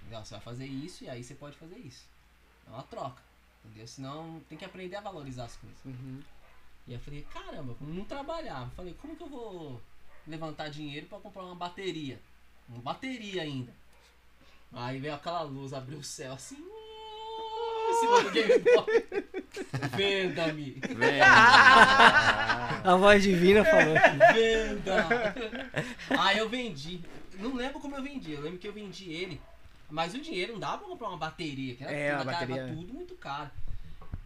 Entendeu? 0.00 0.24
Você 0.24 0.34
vai 0.34 0.40
fazer 0.42 0.66
isso 0.66 1.04
e 1.04 1.08
aí 1.08 1.22
você 1.22 1.34
pode 1.34 1.56
fazer 1.56 1.76
isso. 1.78 2.06
É 2.66 2.70
uma 2.70 2.82
troca. 2.82 3.22
Entendeu? 3.64 3.86
Senão 3.86 4.40
tem 4.48 4.56
que 4.56 4.64
aprender 4.64 4.96
a 4.96 5.00
valorizar 5.00 5.44
as 5.44 5.56
coisas. 5.56 5.78
Uhum. 5.84 6.20
E 6.86 6.94
eu 6.94 7.00
falei, 7.00 7.26
caramba, 7.32 7.76
não 7.80 8.04
trabalhava. 8.04 8.66
Eu 8.66 8.76
Falei, 8.76 8.96
como 9.00 9.16
que 9.16 9.22
eu 9.22 9.28
vou 9.28 9.80
levantar 10.26 10.68
dinheiro 10.68 11.06
pra 11.06 11.18
comprar 11.18 11.44
uma 11.44 11.54
bateria? 11.54 12.20
Uma 12.68 12.80
bateria 12.80 13.42
ainda. 13.42 13.72
Aí 14.72 14.98
veio 14.98 15.14
aquela 15.14 15.42
luz, 15.42 15.72
abriu 15.72 15.98
o 15.98 16.04
céu 16.04 16.32
assim. 16.32 16.64
Venda-me. 19.96 20.80
Vem. 20.94 21.20
A 21.20 22.96
voz 22.96 23.22
divina 23.22 23.64
falou. 23.64 23.94
Venda! 24.34 25.34
Aí 26.18 26.38
eu 26.38 26.48
vendi. 26.48 27.00
Não 27.38 27.54
lembro 27.54 27.80
como 27.80 27.96
eu 27.96 28.02
vendi. 28.02 28.32
Eu 28.32 28.42
lembro 28.42 28.58
que 28.58 28.68
eu 28.68 28.72
vendi 28.72 29.10
ele. 29.10 29.40
Mas 29.90 30.14
o 30.14 30.20
dinheiro 30.20 30.52
não 30.52 30.60
dava 30.60 30.78
pra 30.78 30.88
comprar 30.88 31.08
uma 31.08 31.16
bateria. 31.16 31.74
Que 31.76 31.82
era 31.84 31.92
É, 31.92 32.16
tudo, 32.18 32.28
a 32.28 32.32
cara, 32.32 32.46
bateria- 32.46 32.74
tudo 32.74 32.92
muito 32.94 33.14
caro. 33.16 33.50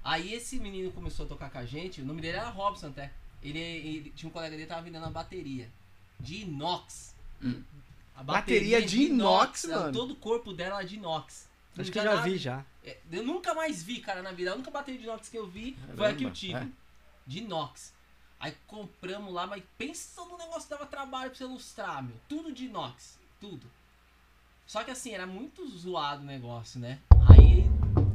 Aí 0.04 0.34
esse 0.34 0.58
menino 0.58 0.90
começou 0.92 1.24
a 1.26 1.28
tocar 1.28 1.50
com 1.50 1.58
a 1.58 1.64
gente. 1.64 2.00
O 2.02 2.04
nome 2.04 2.20
dele 2.20 2.38
era 2.38 2.48
Robson 2.48 2.88
até. 2.88 3.12
Ele, 3.42 3.58
ele- 3.60 4.10
tinha 4.16 4.28
um 4.28 4.32
colega 4.32 4.50
dele 4.52 4.62
que 4.64 4.68
tava 4.68 4.82
vendendo 4.82 5.02
uma 5.04 5.10
bateria. 5.10 5.70
De 6.18 6.42
inox. 6.42 7.14
A 8.14 8.22
Bateria 8.22 8.80
de 8.84 9.02
inox, 9.04 9.64
ela- 9.64 9.80
mano. 9.84 9.92
Todo 9.92 10.12
o 10.12 10.16
corpo 10.16 10.52
dela 10.52 10.76
era 10.78 10.84
de 10.86 10.96
inox. 10.96 11.48
Não 11.74 11.82
Acho 11.82 11.90
que 11.90 11.98
eu 11.98 12.02
já 12.04 12.20
vi 12.20 12.36
já. 12.36 12.64
é, 12.84 12.98
Eu 13.10 13.22
nunca 13.24 13.54
mais 13.54 13.82
vi, 13.82 14.00
cara, 14.00 14.22
na 14.22 14.30
vida. 14.32 14.52
A 14.52 14.54
única 14.54 14.70
bateria 14.70 15.00
de 15.00 15.06
inox 15.06 15.28
que 15.28 15.38
eu 15.38 15.46
vi 15.46 15.72
foi 15.72 15.96
Caramba, 15.96 16.08
a 16.08 16.14
que 16.14 16.24
eu 16.24 16.30
tive. 16.32 16.54
é? 16.54 16.68
De 17.26 17.38
inox. 17.38 17.92
Aí 18.38 18.54
compramos 18.66 19.32
lá, 19.32 19.46
mas 19.46 19.62
pensa 19.78 20.22
no 20.24 20.36
negócio 20.36 20.62
que 20.64 20.70
dava 20.70 20.84
trabalho 20.86 21.30
pra 21.30 21.38
você 21.38 21.44
ilustrar, 21.44 22.02
meu. 22.02 22.16
Tudo 22.28 22.52
de 22.52 22.66
inox. 22.66 23.18
Tudo. 23.40 23.66
Só 24.66 24.82
que 24.84 24.90
assim, 24.90 25.12
era 25.12 25.26
muito 25.26 25.66
zoado 25.68 26.22
o 26.22 26.26
negócio, 26.26 26.80
né? 26.80 26.98
Aí. 27.28 27.70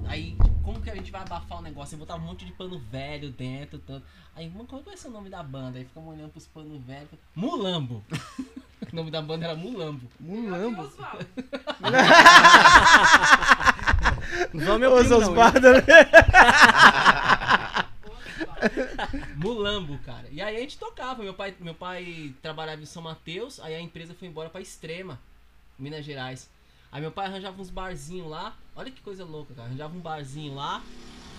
Aí, 0.07 0.37
como 0.63 0.81
que 0.81 0.89
a 0.89 0.95
gente 0.95 1.11
vai 1.11 1.21
abafar 1.21 1.59
o 1.59 1.61
negócio? 1.61 1.95
Eu 1.95 1.99
botava 1.99 2.21
um 2.21 2.25
monte 2.25 2.45
de 2.45 2.51
pano 2.53 2.79
velho 2.79 3.29
dentro, 3.31 3.77
tanto. 3.79 4.05
Aí, 4.35 4.49
mano, 4.49 4.65
qual 4.65 4.81
é 4.87 4.93
esse 4.93 5.09
nome 5.09 5.29
da 5.29 5.43
banda? 5.43 5.77
Aí 5.77 5.85
ficamos 5.85 6.13
olhando 6.13 6.31
pros 6.31 6.47
panos 6.47 6.81
velhos. 6.83 7.09
Mulambo. 7.35 8.03
o 8.91 8.95
nome 8.95 9.11
da 9.11 9.21
banda 9.21 9.45
era 9.45 9.55
Mulambo. 9.55 10.07
Mulambo. 10.19 10.91
É 14.53 14.77
meu 14.79 14.93
Os? 14.93 15.11
Osvaldo, 15.11 15.73
né? 15.73 15.83
Mulambo, 19.35 19.97
cara. 19.99 20.27
E 20.31 20.41
aí 20.41 20.57
a 20.57 20.59
gente 20.59 20.77
tocava. 20.77 21.21
Meu 21.23 21.33
pai, 21.33 21.55
meu 21.59 21.75
pai 21.75 22.33
trabalhava 22.41 22.81
em 22.81 22.85
São 22.85 23.01
Mateus, 23.01 23.59
aí 23.59 23.75
a 23.75 23.81
empresa 23.81 24.13
foi 24.13 24.27
embora 24.27 24.49
pra 24.49 24.61
Extrema, 24.61 25.19
Minas 25.77 26.05
Gerais. 26.05 26.49
Aí 26.91 27.01
meu 27.01 27.11
pai 27.11 27.25
arranjava 27.27 27.61
uns 27.61 27.69
barzinhos 27.69 28.29
lá. 28.29 28.55
Olha 28.75 28.91
que 28.91 29.01
coisa 29.01 29.25
louca, 29.25 29.53
cara. 29.53 29.67
Arranjava 29.67 29.95
um 29.95 29.99
barzinho 29.99 30.55
lá. 30.55 30.83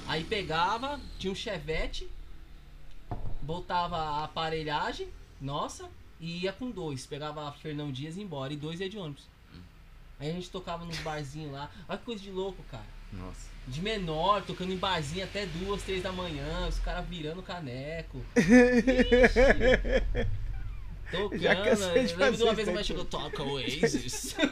Aí 0.07 0.25
pegava, 0.25 1.01
tinha 1.19 1.33
um 1.33 1.37
chevette, 1.37 2.09
botava 3.43 3.97
a 3.97 4.25
aparelhagem, 4.25 5.09
nossa, 5.41 5.89
e 6.19 6.45
ia 6.45 6.53
com 6.53 6.71
dois. 6.71 7.07
Pegava 7.07 7.53
Fernão 7.53 7.93
Dias 7.93 8.17
e 8.17 8.21
ia 8.21 8.25
embora. 8.25 8.53
E 8.53 8.57
dois 8.57 8.81
ia 8.81 8.89
de 8.89 8.99
ônibus. 8.99 9.27
Aí 10.19 10.31
a 10.31 10.33
gente 10.33 10.51
tocava 10.51 10.85
nos 10.85 10.99
barzinhos 10.99 11.53
lá. 11.53 11.71
Olha 11.89 11.99
que 11.99 12.05
coisa 12.05 12.23
de 12.23 12.31
louco, 12.31 12.63
cara. 12.71 12.99
Nossa. 13.13 13.49
De 13.67 13.81
menor, 13.81 14.43
tocando 14.43 14.73
em 14.73 14.77
barzinho 14.77 15.25
até 15.25 15.47
duas, 15.47 15.83
três 15.83 16.03
da 16.03 16.11
manhã, 16.11 16.67
os 16.69 16.79
caras 16.79 17.07
virando 17.07 17.43
caneco. 17.43 18.23
Ixi. 18.37 20.27
Tocando. 21.11 21.39
Já 21.43 21.57
cansei 21.57 22.03
de 22.03 22.09
de 22.09 22.15
uma 22.15 22.27
fazer 22.27 22.55
vez 22.55 22.69
aí, 22.69 22.85
chegou, 22.85 23.05
toca 23.05 23.43
Oasis. 23.43 24.37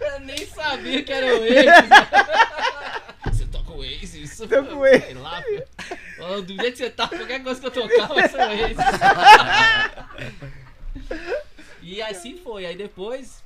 eu 0.00 0.20
nem 0.20 0.46
sabia 0.46 1.02
que 1.02 1.12
era 1.12 1.26
Oasis. 1.26 1.88
Você 3.38 3.46
toca 3.46 3.72
Oasis? 3.72 4.38
Toca 4.38 4.74
Oasis. 4.76 5.04
Sei 5.04 5.14
lá, 5.14 5.42
Do 6.44 6.54
jeito 6.54 6.72
que 6.72 6.76
você 6.76 6.90
tá, 6.90 7.08
qualquer 7.08 7.42
coisa 7.42 7.60
que 7.60 7.66
eu 7.66 7.70
tocar 7.70 8.06
vai 8.08 8.28
ser 8.28 8.38
Oasis. 8.38 8.76
e 11.82 12.00
assim 12.02 12.36
foi. 12.38 12.66
Aí 12.66 12.76
depois 12.76 13.42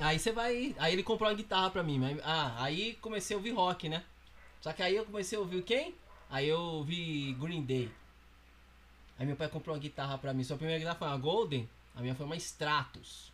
Aí 0.00 0.18
você 0.18 0.32
vai. 0.32 0.74
Aí 0.78 0.92
ele 0.94 1.02
comprou 1.02 1.28
uma 1.28 1.36
guitarra 1.36 1.70
pra 1.70 1.82
mim. 1.82 1.98
mas- 1.98 2.18
Ah, 2.24 2.54
aí 2.58 2.94
comecei 3.00 3.34
a 3.34 3.38
ouvir 3.38 3.50
rock, 3.50 3.88
né? 3.88 4.02
Só 4.60 4.72
que 4.72 4.82
aí 4.82 4.96
eu 4.96 5.04
comecei 5.04 5.36
a 5.36 5.40
ouvir 5.40 5.62
quem? 5.62 5.94
Aí 6.30 6.48
eu 6.48 6.58
ouvi 6.58 7.36
Green 7.38 7.62
Day. 7.62 7.90
Aí 9.18 9.26
meu 9.26 9.36
pai 9.36 9.48
comprou 9.48 9.74
uma 9.74 9.80
guitarra 9.80 10.16
pra 10.18 10.32
mim. 10.32 10.42
Sua 10.44 10.56
primeira 10.56 10.78
guitarra 10.78 10.96
foi 10.98 11.08
uma 11.08 11.16
Golden, 11.18 11.68
a 11.94 12.00
minha 12.00 12.14
foi 12.14 12.26
uma 12.26 12.36
Stratus. 12.36 13.30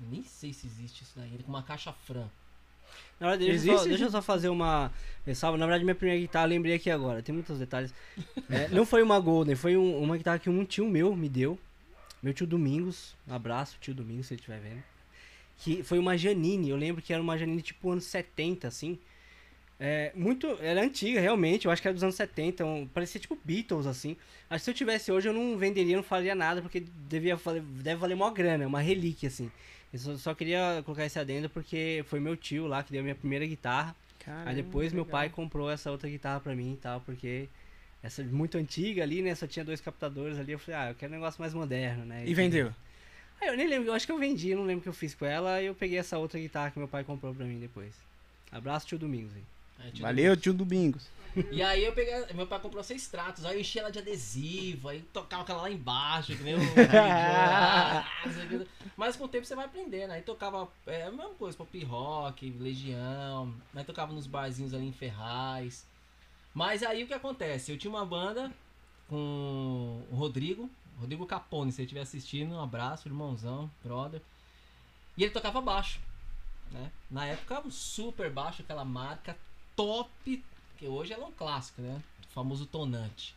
Eu 0.00 0.08
nem 0.08 0.22
sei 0.22 0.52
se 0.52 0.66
existe 0.66 1.02
isso 1.02 1.12
daí, 1.16 1.38
com 1.44 1.48
uma 1.50 1.62
caixa 1.62 1.92
Fran. 1.92 2.26
Na 3.18 3.28
verdade, 3.30 3.44
deixa, 3.50 3.52
eu 3.52 3.54
Existe, 3.54 3.78
só, 3.78 3.84
deixa 3.88 4.04
eu 4.04 4.10
só 4.10 4.22
fazer 4.22 4.48
uma 4.48 4.92
ressalva. 5.24 5.56
Na 5.56 5.64
verdade, 5.66 5.84
minha 5.84 5.94
primeira 5.94 6.20
guitarra, 6.20 6.44
eu 6.46 6.50
lembrei 6.50 6.74
aqui 6.74 6.90
agora, 6.90 7.22
tem 7.22 7.34
muitos 7.34 7.58
detalhes. 7.58 7.94
É, 8.50 8.68
não 8.68 8.84
foi 8.84 9.02
uma 9.02 9.18
Golden, 9.18 9.54
foi 9.54 9.76
um- 9.76 10.02
uma 10.02 10.16
guitarra 10.16 10.38
que 10.38 10.50
um 10.50 10.64
tio 10.64 10.88
meu 10.88 11.14
me 11.16 11.28
deu. 11.28 11.58
Meu 12.22 12.32
tio 12.34 12.46
Domingos, 12.46 13.14
um 13.26 13.34
abraço, 13.34 13.76
tio 13.80 13.94
Domingos, 13.94 14.26
se 14.26 14.34
ele 14.34 14.40
estiver 14.40 14.60
vendo. 14.60 14.82
Que 15.58 15.82
foi 15.82 15.98
uma 15.98 16.16
Janine, 16.18 16.70
eu 16.70 16.76
lembro 16.76 17.00
que 17.02 17.12
era 17.12 17.22
uma 17.22 17.36
Janine 17.38 17.62
tipo 17.62 17.90
anos 17.90 18.04
70, 18.04 18.68
assim. 18.68 18.98
É, 19.80 20.12
muito, 20.14 20.46
era 20.60 20.80
antiga, 20.80 21.20
realmente, 21.20 21.64
eu 21.66 21.72
acho 21.72 21.82
que 21.82 21.88
era 21.88 21.94
dos 21.94 22.04
anos 22.04 22.14
70, 22.14 22.64
um- 22.64 22.86
parecia 22.86 23.20
tipo 23.20 23.36
Beatles, 23.44 23.86
assim. 23.86 24.16
Acho 24.48 24.60
que 24.60 24.64
se 24.66 24.70
eu 24.70 24.74
tivesse 24.74 25.10
hoje 25.10 25.28
eu 25.28 25.32
não 25.32 25.56
venderia, 25.58 25.96
não 25.96 26.04
faria 26.04 26.34
nada, 26.34 26.62
porque 26.62 26.80
devia, 27.08 27.36
deve 27.82 27.96
valer 27.96 28.14
mó 28.14 28.30
grana, 28.30 28.62
é 28.64 28.66
uma 28.66 28.80
relíquia, 28.80 29.26
assim. 29.28 29.50
Eu 29.92 29.98
só, 29.98 30.16
só 30.16 30.34
queria 30.34 30.82
colocar 30.84 31.04
esse 31.04 31.18
adendo 31.18 31.50
porque 31.50 32.04
foi 32.06 32.20
meu 32.20 32.36
tio 32.36 32.66
lá 32.66 32.82
que 32.82 32.92
deu 32.92 33.00
a 33.00 33.02
minha 33.02 33.14
primeira 33.14 33.44
guitarra. 33.44 33.94
Aí 34.46 34.54
depois 34.54 34.92
meu 34.92 35.04
pai 35.12 35.28
comprou 35.30 35.70
essa 35.70 35.90
outra 35.90 36.08
guitarra 36.08 36.38
pra 36.40 36.54
mim 36.54 36.74
e 36.74 36.76
tal, 36.76 37.00
porque 37.00 37.48
essa 38.02 38.22
muito 38.22 38.56
antiga 38.56 39.02
ali, 39.02 39.20
né? 39.20 39.34
Só 39.34 39.46
tinha 39.46 39.64
dois 39.64 39.80
captadores 39.80 40.38
ali. 40.38 40.52
Eu 40.52 40.58
falei, 40.58 40.80
ah, 40.80 40.90
eu 40.90 40.94
quero 40.94 41.12
um 41.12 41.16
negócio 41.16 41.40
mais 41.40 41.52
moderno, 41.52 42.04
né? 42.04 42.22
E 42.24 42.32
vendeu. 42.34 42.72
Aí 43.40 43.48
eu 43.48 43.56
nem 43.56 43.66
lembro, 43.68 43.88
eu 43.88 43.94
acho 43.94 44.06
que 44.06 44.12
eu 44.12 44.18
vendi, 44.18 44.54
não 44.54 44.62
lembro 44.64 44.80
o 44.80 44.82
que 44.82 44.88
eu 44.88 44.92
fiz 44.94 45.14
com 45.14 45.26
ela. 45.26 45.60
E 45.60 45.66
eu 45.66 45.74
peguei 45.74 45.98
essa 45.98 46.16
outra 46.18 46.38
guitarra 46.38 46.70
que 46.70 46.78
meu 46.78 46.88
pai 46.88 47.02
comprou 47.04 47.34
pra 47.34 47.44
mim 47.44 47.58
depois. 47.58 47.92
Abraço, 48.50 48.86
tio 48.86 48.98
Domingos 48.98 49.32
aí. 49.34 49.42
Aí, 49.82 49.92
tio 49.92 50.02
Valeu, 50.02 50.36
tio 50.36 50.52
Domingos. 50.52 51.08
E 51.50 51.62
aí 51.62 51.82
eu 51.82 51.94
peguei, 51.94 52.14
meu 52.34 52.46
pai 52.46 52.60
comprou 52.60 52.84
seis 52.84 53.08
tratos, 53.08 53.46
aí 53.46 53.54
eu 53.54 53.60
enchi 53.60 53.78
ela 53.78 53.90
de 53.90 53.98
adesivo, 53.98 54.88
aí 54.88 55.00
tocava 55.14 55.42
aquela 55.42 55.62
lá 55.62 55.70
embaixo, 55.70 56.36
que 56.36 56.42
nem 56.42 56.54
o. 56.54 56.58
Mas 58.96 59.16
com 59.16 59.24
o 59.24 59.28
tempo 59.28 59.46
você 59.46 59.56
vai 59.56 59.64
aprendendo, 59.64 60.10
aí 60.10 60.20
tocava 60.20 60.68
é, 60.86 61.04
a 61.04 61.10
mesma 61.10 61.30
coisa, 61.30 61.56
pop 61.56 61.84
rock, 61.84 62.50
legião, 62.60 63.54
aí 63.74 63.82
tocava 63.82 64.12
nos 64.12 64.26
barzinhos 64.26 64.74
ali 64.74 64.86
em 64.86 64.92
Ferraz. 64.92 65.86
Mas 66.52 66.82
aí 66.82 67.02
o 67.02 67.06
que 67.06 67.14
acontece? 67.14 67.72
Eu 67.72 67.78
tinha 67.78 67.90
uma 67.90 68.04
banda 68.04 68.52
com 69.08 70.02
o 70.10 70.14
Rodrigo, 70.14 70.68
Rodrigo 71.00 71.24
Capone, 71.24 71.72
se 71.72 71.80
ele 71.80 71.86
estiver 71.86 72.02
assistindo, 72.02 72.54
um 72.54 72.62
abraço, 72.62 73.08
irmãozão, 73.08 73.70
brother. 73.82 74.20
E 75.16 75.24
ele 75.24 75.32
tocava 75.32 75.62
baixo, 75.62 75.98
né? 76.70 76.90
Na 77.10 77.26
época, 77.26 77.66
um 77.66 77.70
super 77.70 78.30
baixo, 78.30 78.60
aquela 78.60 78.84
marca 78.84 79.34
top 79.76 80.44
que 80.78 80.86
hoje 80.86 81.12
ela 81.12 81.24
é 81.24 81.26
um 81.26 81.32
clássico, 81.32 81.80
né? 81.82 82.00
O 82.28 82.32
famoso 82.32 82.66
tonante. 82.66 83.34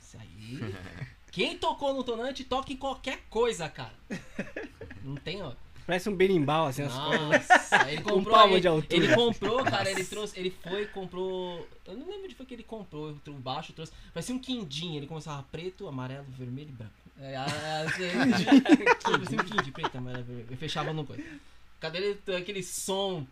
Isso 0.00 0.16
aí. 0.18 0.60
Quem 1.32 1.58
tocou 1.58 1.92
no 1.92 2.02
tonante, 2.02 2.44
toca 2.44 2.72
em 2.72 2.76
qualquer 2.76 3.22
coisa, 3.28 3.68
cara. 3.68 3.94
Não 5.02 5.16
tem, 5.16 5.42
ó. 5.42 5.52
Parece 5.86 6.08
um 6.08 6.16
berimbau, 6.16 6.66
assim. 6.66 6.82
Nossa, 6.82 7.88
ele 7.88 8.00
Um 8.02 8.04
comprou. 8.04 8.34
palmo 8.34 8.54
ele, 8.54 8.60
de 8.60 8.68
altura. 8.68 8.96
ele 8.96 9.14
comprou, 9.14 9.64
cara, 9.64 9.88
ele 9.90 10.04
trouxe. 10.04 10.38
Ele 10.38 10.50
foi, 10.50 10.86
comprou. 10.86 11.66
Eu 11.86 11.96
não 11.96 12.08
lembro 12.08 12.28
de 12.28 12.34
foi 12.34 12.44
que 12.44 12.54
ele 12.54 12.64
comprou. 12.64 13.16
O 13.26 13.32
baixo 13.34 13.72
trouxe. 13.72 13.92
Parecia 14.12 14.34
um 14.34 14.38
quindim. 14.38 14.96
Ele 14.96 15.06
começava 15.06 15.44
preto, 15.44 15.86
amarelo, 15.86 16.24
vermelho 16.30 16.70
e 16.70 16.72
branco. 16.72 16.92
É, 17.18 17.36
ah, 17.36 17.46
parecia 19.02 19.40
um 19.40 19.44
quindim, 19.44 19.70
preto, 19.70 19.96
amarelo, 19.96 20.24
vermelho. 20.24 20.48
Ele 20.48 20.56
fechava 20.56 20.92
no 20.92 21.06
coisa. 21.06 21.22
Cadê 21.78 21.98
ele, 21.98 22.36
aquele 22.36 22.62
som, 22.64 23.24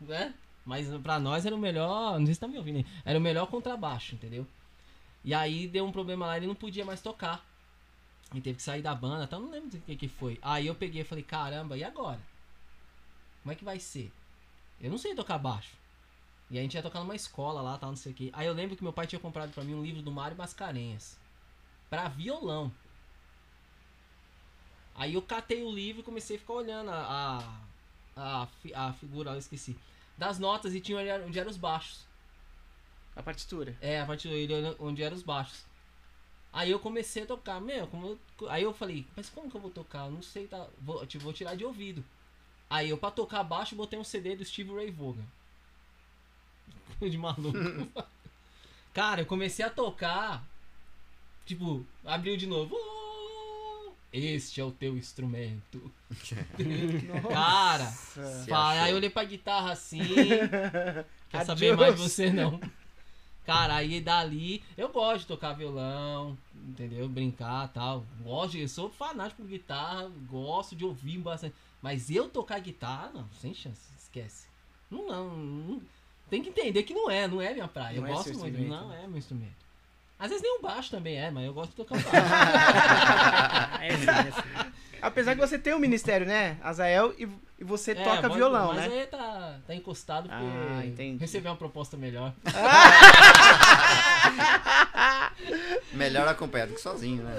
né? 0.00 0.32
Mas 0.68 0.86
pra 0.98 1.18
nós 1.18 1.46
era 1.46 1.56
o 1.56 1.58
melhor. 1.58 2.18
Não 2.18 2.26
sei 2.26 2.34
se 2.34 2.40
tá 2.40 2.46
me 2.46 2.58
ouvindo 2.58 2.76
aí. 2.76 2.86
Era 3.02 3.18
o 3.18 3.22
melhor 3.22 3.46
contrabaixo, 3.46 4.14
entendeu? 4.14 4.46
E 5.24 5.32
aí 5.32 5.66
deu 5.66 5.86
um 5.86 5.90
problema 5.90 6.26
lá, 6.26 6.36
ele 6.36 6.46
não 6.46 6.54
podia 6.54 6.84
mais 6.84 7.00
tocar. 7.00 7.42
E 8.34 8.40
teve 8.42 8.58
que 8.58 8.62
sair 8.62 8.82
da 8.82 8.94
banda, 8.94 9.24
então 9.24 9.40
não 9.40 9.50
lembro 9.50 9.70
do 9.70 9.78
que 9.78 9.96
que 9.96 10.08
foi. 10.08 10.38
Aí 10.42 10.66
eu 10.66 10.74
peguei 10.74 11.00
e 11.00 11.04
falei, 11.04 11.24
caramba, 11.24 11.74
e 11.74 11.82
agora? 11.82 12.20
Como 13.42 13.50
é 13.50 13.54
que 13.54 13.64
vai 13.64 13.80
ser? 13.80 14.12
Eu 14.78 14.90
não 14.90 14.98
sei 14.98 15.14
tocar 15.14 15.38
baixo. 15.38 15.74
E 16.50 16.58
a 16.58 16.62
gente 16.62 16.74
ia 16.74 16.82
tocar 16.82 17.00
numa 17.00 17.16
escola 17.16 17.62
lá, 17.62 17.78
tal, 17.78 17.88
não 17.88 17.96
sei 17.96 18.12
o 18.12 18.14
que. 18.14 18.30
Aí 18.34 18.46
eu 18.46 18.52
lembro 18.52 18.76
que 18.76 18.82
meu 18.82 18.92
pai 18.92 19.06
tinha 19.06 19.18
comprado 19.18 19.50
pra 19.52 19.64
mim 19.64 19.72
um 19.72 19.82
livro 19.82 20.02
do 20.02 20.12
Mário 20.12 20.36
Mascarenhas. 20.36 21.16
Pra 21.88 22.08
violão. 22.08 22.70
Aí 24.94 25.14
eu 25.14 25.22
catei 25.22 25.62
o 25.62 25.72
livro 25.72 26.02
e 26.02 26.04
comecei 26.04 26.36
a 26.36 26.38
ficar 26.38 26.52
olhando 26.52 26.90
a, 26.90 27.42
a, 28.14 28.48
a, 28.74 28.88
a 28.88 28.92
figura, 28.92 29.30
eu 29.30 29.38
esqueci. 29.38 29.74
Das 30.18 30.38
notas 30.38 30.74
e 30.74 30.80
tinha 30.80 30.98
onde 30.98 31.08
era- 31.08 31.24
onde 31.24 31.38
eram 31.38 31.50
os 31.50 31.56
baixos. 31.56 32.06
A 33.16 33.22
partitura. 33.22 33.76
É, 33.80 34.00
a 34.00 34.06
partir 34.06 34.28
dele 34.28 34.76
onde 34.78 35.02
eram 35.02 35.16
os 35.16 35.22
baixos. 35.22 35.64
Aí 36.52 36.70
eu 36.70 36.78
comecei 36.78 37.22
a 37.22 37.26
tocar, 37.26 37.60
meu, 37.60 37.86
como 37.86 38.18
eu- 38.40 38.48
aí 38.50 38.62
eu 38.64 38.74
falei, 38.74 39.06
mas 39.16 39.28
como 39.30 39.50
que 39.50 39.56
eu 39.56 39.60
vou 39.60 39.70
tocar? 39.70 40.06
Eu 40.06 40.10
não 40.12 40.22
sei, 40.22 40.46
tá, 40.48 40.66
vou, 40.80 41.06
tipo, 41.06 41.22
vou 41.24 41.32
tirar 41.32 41.54
de 41.54 41.64
ouvido. 41.64 42.04
Aí 42.68 42.88
eu 42.90 42.98
pra 42.98 43.10
tocar 43.10 43.42
baixo 43.44 43.74
botei 43.76 43.98
um 43.98 44.04
CD 44.04 44.34
do 44.36 44.44
Steve 44.44 44.74
Ray 44.74 44.90
Vaughan. 44.90 45.24
De 47.00 47.16
maluco. 47.18 47.52
Cara, 48.92 49.20
eu 49.22 49.26
comecei 49.26 49.64
a 49.64 49.70
tocar, 49.70 50.42
tipo, 51.46 51.86
abriu 52.04 52.36
de 52.36 52.46
novo. 52.46 52.76
"Oh, 54.20 54.34
Este 54.36 54.60
é 54.60 54.64
o 54.64 54.70
teu 54.70 54.96
instrumento. 54.96 55.90
Cara, 57.28 57.84
achou. 57.84 58.54
aí 58.56 58.90
eu 58.90 58.96
olhei 58.96 59.10
pra 59.10 59.24
guitarra 59.24 59.72
assim. 59.72 60.00
quer 61.30 61.44
saber 61.44 61.76
mais 61.76 61.94
de 61.96 62.02
você 62.02 62.30
não. 62.30 62.60
Cara, 63.46 63.76
aí 63.76 64.00
dali, 64.00 64.62
eu 64.76 64.90
gosto 64.90 65.20
de 65.20 65.26
tocar 65.26 65.54
violão, 65.54 66.36
entendeu? 66.68 67.08
Brincar 67.08 67.68
tal. 67.68 68.04
Gosto, 68.22 68.52
de- 68.52 68.60
eu 68.62 68.68
sou 68.68 68.90
fanático 68.90 69.40
por 69.42 69.48
guitarra, 69.48 70.10
gosto 70.28 70.76
de 70.76 70.84
ouvir 70.84 71.16
bastante. 71.18 71.54
Mas 71.80 72.10
eu 72.10 72.28
tocar 72.28 72.58
guitarra, 72.60 73.10
não, 73.14 73.26
sem 73.40 73.54
chance, 73.54 73.80
esquece. 73.98 74.46
Não, 74.90 75.06
não, 75.06 75.30
não- 75.36 75.82
tem 76.28 76.42
que 76.42 76.50
entender 76.50 76.82
que 76.82 76.92
não 76.92 77.10
é, 77.10 77.26
não 77.26 77.40
é 77.40 77.54
minha 77.54 77.68
praia. 77.68 77.98
Não 77.98 78.06
eu 78.06 78.12
é 78.12 78.16
gosto 78.16 78.34
muito, 78.34 78.48
instrumento, 78.48 78.68
não 78.68 78.88
né? 78.90 79.00
é 79.04 79.06
meu 79.06 79.16
instrumento. 79.16 79.67
Às 80.18 80.28
vezes 80.30 80.42
nem 80.42 80.58
o 80.58 80.62
baixo 80.62 80.90
também 80.90 81.16
é, 81.16 81.30
mas 81.30 81.46
eu 81.46 81.54
gosto 81.54 81.70
de 81.70 81.76
tocar 81.76 81.96
o 81.96 82.02
baixo. 82.02 82.16
é 83.82 83.94
assim, 83.94 84.06
é 84.06 84.28
assim. 84.28 84.42
Apesar 85.00 85.34
que 85.36 85.40
você 85.40 85.56
tem 85.56 85.72
um 85.74 85.78
ministério, 85.78 86.26
né? 86.26 86.56
Azael, 86.60 87.14
e, 87.16 87.28
e 87.60 87.64
você 87.64 87.92
É, 87.92 88.02
toca 88.02 88.28
violão, 88.28 88.74
mas 88.74 88.90
né? 88.90 89.00
aí 89.02 89.06
tá, 89.06 89.60
tá 89.64 89.72
encostado 89.74 90.28
porque 90.28 90.44
Ah, 90.44 90.84
entendi. 90.84 91.18
recebeu 91.20 91.52
uma 91.52 91.56
proposta 91.56 91.96
melhor. 91.96 92.32
Melhor 95.92 96.26
acompanhado 96.28 96.74
que 96.74 96.80
sozinho, 96.80 97.22
né? 97.22 97.36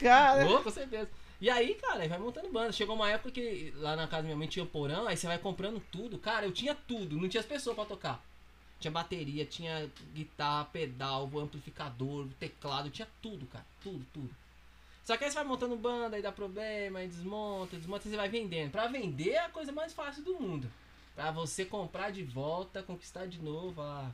Cara, 0.00 0.44
Boa, 0.44 0.62
com 0.62 0.70
certeza. 0.70 1.08
E 1.40 1.48
aí, 1.48 1.74
cara, 1.74 2.02
aí 2.02 2.08
vai 2.08 2.18
montando 2.18 2.50
banda. 2.52 2.70
Chegou 2.72 2.94
uma 2.94 3.10
época 3.10 3.30
que 3.30 3.72
lá 3.76 3.96
na 3.96 4.02
casa 4.06 4.22
da 4.22 4.24
minha 4.24 4.36
mãe 4.36 4.46
tinha 4.46 4.62
o 4.62 4.66
porão, 4.68 5.06
aí 5.08 5.16
você 5.16 5.26
vai 5.26 5.38
comprando 5.38 5.80
tudo. 5.90 6.18
Cara, 6.18 6.44
eu 6.44 6.52
tinha 6.52 6.74
tudo, 6.74 7.16
não 7.16 7.28
tinha 7.28 7.40
as 7.40 7.46
pessoas 7.46 7.74
pra 7.74 7.86
tocar. 7.86 8.22
Tinha 8.80 8.90
bateria, 8.90 9.44
tinha 9.44 9.90
guitarra, 10.14 10.64
pedal, 10.64 11.30
amplificador, 11.38 12.26
teclado, 12.40 12.90
tinha 12.90 13.06
tudo, 13.20 13.46
cara. 13.46 13.66
Tudo, 13.82 14.04
tudo. 14.12 14.34
Só 15.04 15.16
que 15.16 15.24
aí 15.24 15.30
você 15.30 15.36
vai 15.36 15.44
montando 15.44 15.76
banda, 15.76 16.16
aí 16.16 16.22
dá 16.22 16.32
problema, 16.32 16.98
aí 16.98 17.08
desmonta, 17.08 17.76
desmonta, 17.76 18.08
você 18.08 18.16
vai 18.16 18.28
vendendo. 18.28 18.70
Pra 18.70 18.86
vender 18.86 19.30
é 19.30 19.44
a 19.44 19.50
coisa 19.50 19.70
mais 19.70 19.92
fácil 19.92 20.24
do 20.24 20.40
mundo. 20.40 20.70
Pra 21.14 21.30
você 21.30 21.64
comprar 21.64 22.10
de 22.10 22.22
volta, 22.22 22.82
conquistar 22.82 23.26
de 23.26 23.38
novo, 23.42 23.82
ah. 23.82 24.10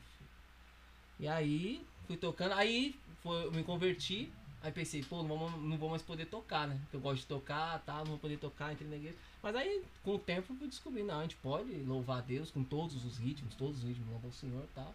E 1.20 1.28
aí, 1.28 1.86
fui 2.06 2.16
tocando, 2.16 2.52
aí 2.54 2.98
foi, 3.22 3.50
me 3.50 3.62
converti, 3.62 4.32
aí 4.62 4.72
pensei, 4.72 5.02
pô, 5.04 5.22
não 5.22 5.38
vou, 5.38 5.50
não 5.50 5.76
vou 5.78 5.90
mais 5.90 6.02
poder 6.02 6.26
tocar, 6.26 6.66
né? 6.66 6.78
Porque 6.82 6.96
eu 6.96 7.00
gosto 7.00 7.20
de 7.20 7.26
tocar, 7.26 7.78
tá, 7.80 7.98
não 7.98 8.06
vou 8.06 8.18
poder 8.18 8.38
tocar, 8.38 8.72
entrei 8.72 8.88
na 8.88 8.96
igreja. 8.96 9.16
Mas 9.46 9.54
aí, 9.54 9.84
com 10.02 10.16
o 10.16 10.18
tempo, 10.18 10.52
eu 10.52 10.56
fui 10.56 10.66
descobrir, 10.66 11.04
não, 11.04 11.20
a 11.20 11.22
gente 11.22 11.36
pode 11.36 11.70
louvar 11.84 12.18
a 12.18 12.20
Deus 12.20 12.50
com 12.50 12.64
todos 12.64 13.04
os 13.04 13.16
ritmos, 13.16 13.54
todos 13.54 13.78
os 13.78 13.84
ritmos, 13.84 14.08
louvar 14.08 14.28
o 14.28 14.34
Senhor 14.34 14.64
e 14.64 14.74
tal. 14.74 14.92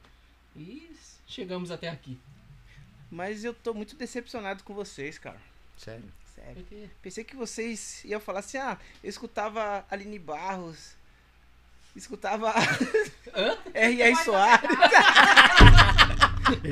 E 0.58 0.92
chegamos 1.26 1.72
até 1.72 1.88
aqui. 1.88 2.20
mas 3.10 3.46
eu 3.46 3.54
tô 3.54 3.74
muito 3.74 3.96
decepcionado 3.96 4.62
com 4.66 4.74
vocês, 4.74 5.18
cara. 5.18 5.42
Sério. 5.78 6.04
Sério. 6.36 6.56
Porque 6.56 6.90
Pensei 7.02 7.24
que 7.24 7.34
vocês 7.34 8.04
iam 8.04 8.20
falar 8.20 8.40
assim, 8.40 8.58
ah, 8.58 8.78
eu 9.02 9.10
escutava 9.10 9.86
Aline 9.90 10.20
Barros, 10.20 10.98
escutava 11.96 12.54
R.R. 13.74 14.16
Soares. 14.22 14.70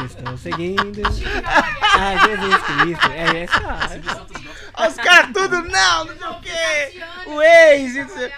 Estamos 0.05 0.41
seguindo. 0.41 1.01
Ah, 1.45 2.27
Jesus 2.27 2.63
Cristo. 2.63 3.07
É 3.11 3.43
essa. 3.43 4.87
Os 4.89 4.95
caras 4.95 5.31
tudo, 5.33 5.61
não, 5.63 6.05
não 6.05 6.17
sei 6.17 6.27
o 6.27 6.39
quê. 6.41 7.03
O 7.27 7.35
Waze, 7.35 8.01
não 8.03 8.09
sei- 8.09 8.31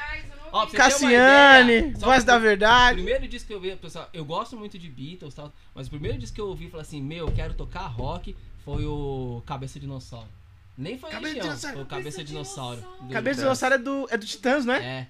Ó, 0.54 0.66
pra 0.66 0.70
você 0.70 0.76
ter 0.76 0.78
uma 0.84 0.90
Cassiane, 0.90 1.72
ideia, 1.78 1.94
só 1.98 2.06
Voz 2.08 2.24
pra- 2.26 2.34
da 2.34 2.38
O 2.40 2.42
Verdade. 2.42 2.96
primeiro 2.96 3.26
disco 3.28 3.48
que 3.48 3.54
eu 3.54 3.60
vi, 3.62 3.74
pessoal, 3.78 4.10
eu 4.14 4.26
gosto 4.26 4.58
muito 4.58 4.78
de 4.78 4.90
Beatles 4.90 5.32
e 5.34 5.36
tal, 5.38 5.54
mas 5.74 5.88
o 5.88 5.90
primeiro 5.90 6.18
disco 6.18 6.36
que 6.36 6.42
eu 6.42 6.48
ouvi 6.48 6.66
e 6.66 6.70
falei 6.70 6.86
assim, 6.86 7.02
meu, 7.02 7.28
eu 7.28 7.32
quero 7.34 7.54
tocar 7.54 7.88
rock, 7.88 8.36
foi 8.66 8.86
o 8.86 9.42
Cabeça 9.46 9.76
de 9.80 9.86
Dinossauro. 9.86 10.28
Nem 10.78 10.98
foi 10.98 11.10
Cabeça 11.10 11.30
de 11.30 11.36
Legião, 11.40 11.48
Dinossauro. 11.56 11.76
foi 11.78 11.84
o 11.84 11.88
Cabeça 11.88 12.18
de 12.18 12.26
Dinossauro. 12.26 12.82
do- 12.82 13.14
Cabeça 13.14 13.36
de 13.36 13.42
dinossauro 13.44 13.76
é 13.76 13.78
do, 13.78 14.08
é 14.10 14.18
do 14.18 14.26
Titãs, 14.26 14.66
não 14.66 14.74
é? 14.74 14.84
É. 14.84 15.08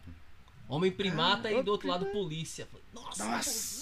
Homem 0.70 0.92
primata 0.92 1.48
Ah, 1.48 1.54
e 1.54 1.64
do 1.64 1.72
outro 1.72 1.88
lado 1.88 2.06
polícia. 2.08 2.68
Falei, 2.72 2.86
Nossa, 2.94 3.26
Nossa. 3.26 3.81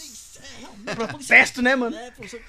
Protesto, 0.96 1.62
né, 1.62 1.76
mano? 1.76 1.96
é, 1.96 2.12
professor. 2.12 2.42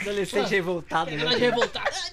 Adolescente 0.00 0.50
revoltado, 0.50 1.10
né? 1.10 1.36
revoltado. 1.36 1.90
Ah, 1.92 2.10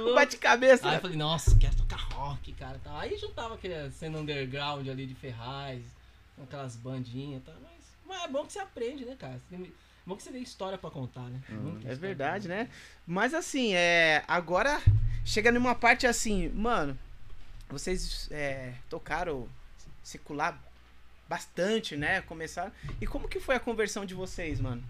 O 0.00 0.14
bate-cabeça. 0.14 0.84
Aí 0.86 0.90
né? 0.92 0.96
eu 0.96 1.00
falei, 1.02 1.16
nossa, 1.16 1.56
quero 1.58 1.74
tocar 1.76 1.96
rock, 2.12 2.52
cara. 2.54 2.80
Tal. 2.82 2.96
Aí 2.98 3.16
juntava 3.16 3.54
aquele 3.54 3.90
cena 3.90 4.18
underground 4.18 4.88
ali 4.88 5.06
de 5.06 5.14
Ferraz, 5.14 5.82
com 6.36 6.44
aquelas 6.44 6.76
bandinhas 6.76 7.42
e 7.42 7.44
tal. 7.44 7.54
Mas, 7.62 7.82
mas 8.06 8.24
é 8.24 8.28
bom 8.28 8.44
que 8.46 8.52
você 8.52 8.58
aprende, 8.58 9.04
né, 9.04 9.16
cara? 9.18 9.34
Você 9.34 9.56
tem- 9.56 9.66
É 9.66 10.06
bom 10.06 10.16
que 10.16 10.22
você 10.22 10.30
vê 10.30 10.38
história 10.38 10.76
pra 10.78 10.90
contar, 10.90 11.22
né? 11.22 11.40
Muita 11.48 11.88
É 11.88 11.94
verdade, 11.94 12.48
né? 12.48 12.68
Mas 13.06 13.32
assim, 13.34 13.74
é. 13.74 14.22
Agora 14.28 14.80
chega 15.24 15.50
numa 15.52 15.74
parte 15.74 16.06
assim, 16.06 16.48
mano. 16.50 16.98
Vocês 17.68 18.28
é, 18.30 18.74
tocaram 18.90 19.48
secular 20.04 20.62
bastante, 21.28 21.96
né? 21.96 22.20
Começaram. 22.20 22.70
E 23.00 23.06
como 23.06 23.26
que 23.26 23.40
foi 23.40 23.56
a 23.56 23.60
conversão 23.60 24.04
de 24.04 24.14
vocês, 24.14 24.60
mano? 24.60 24.84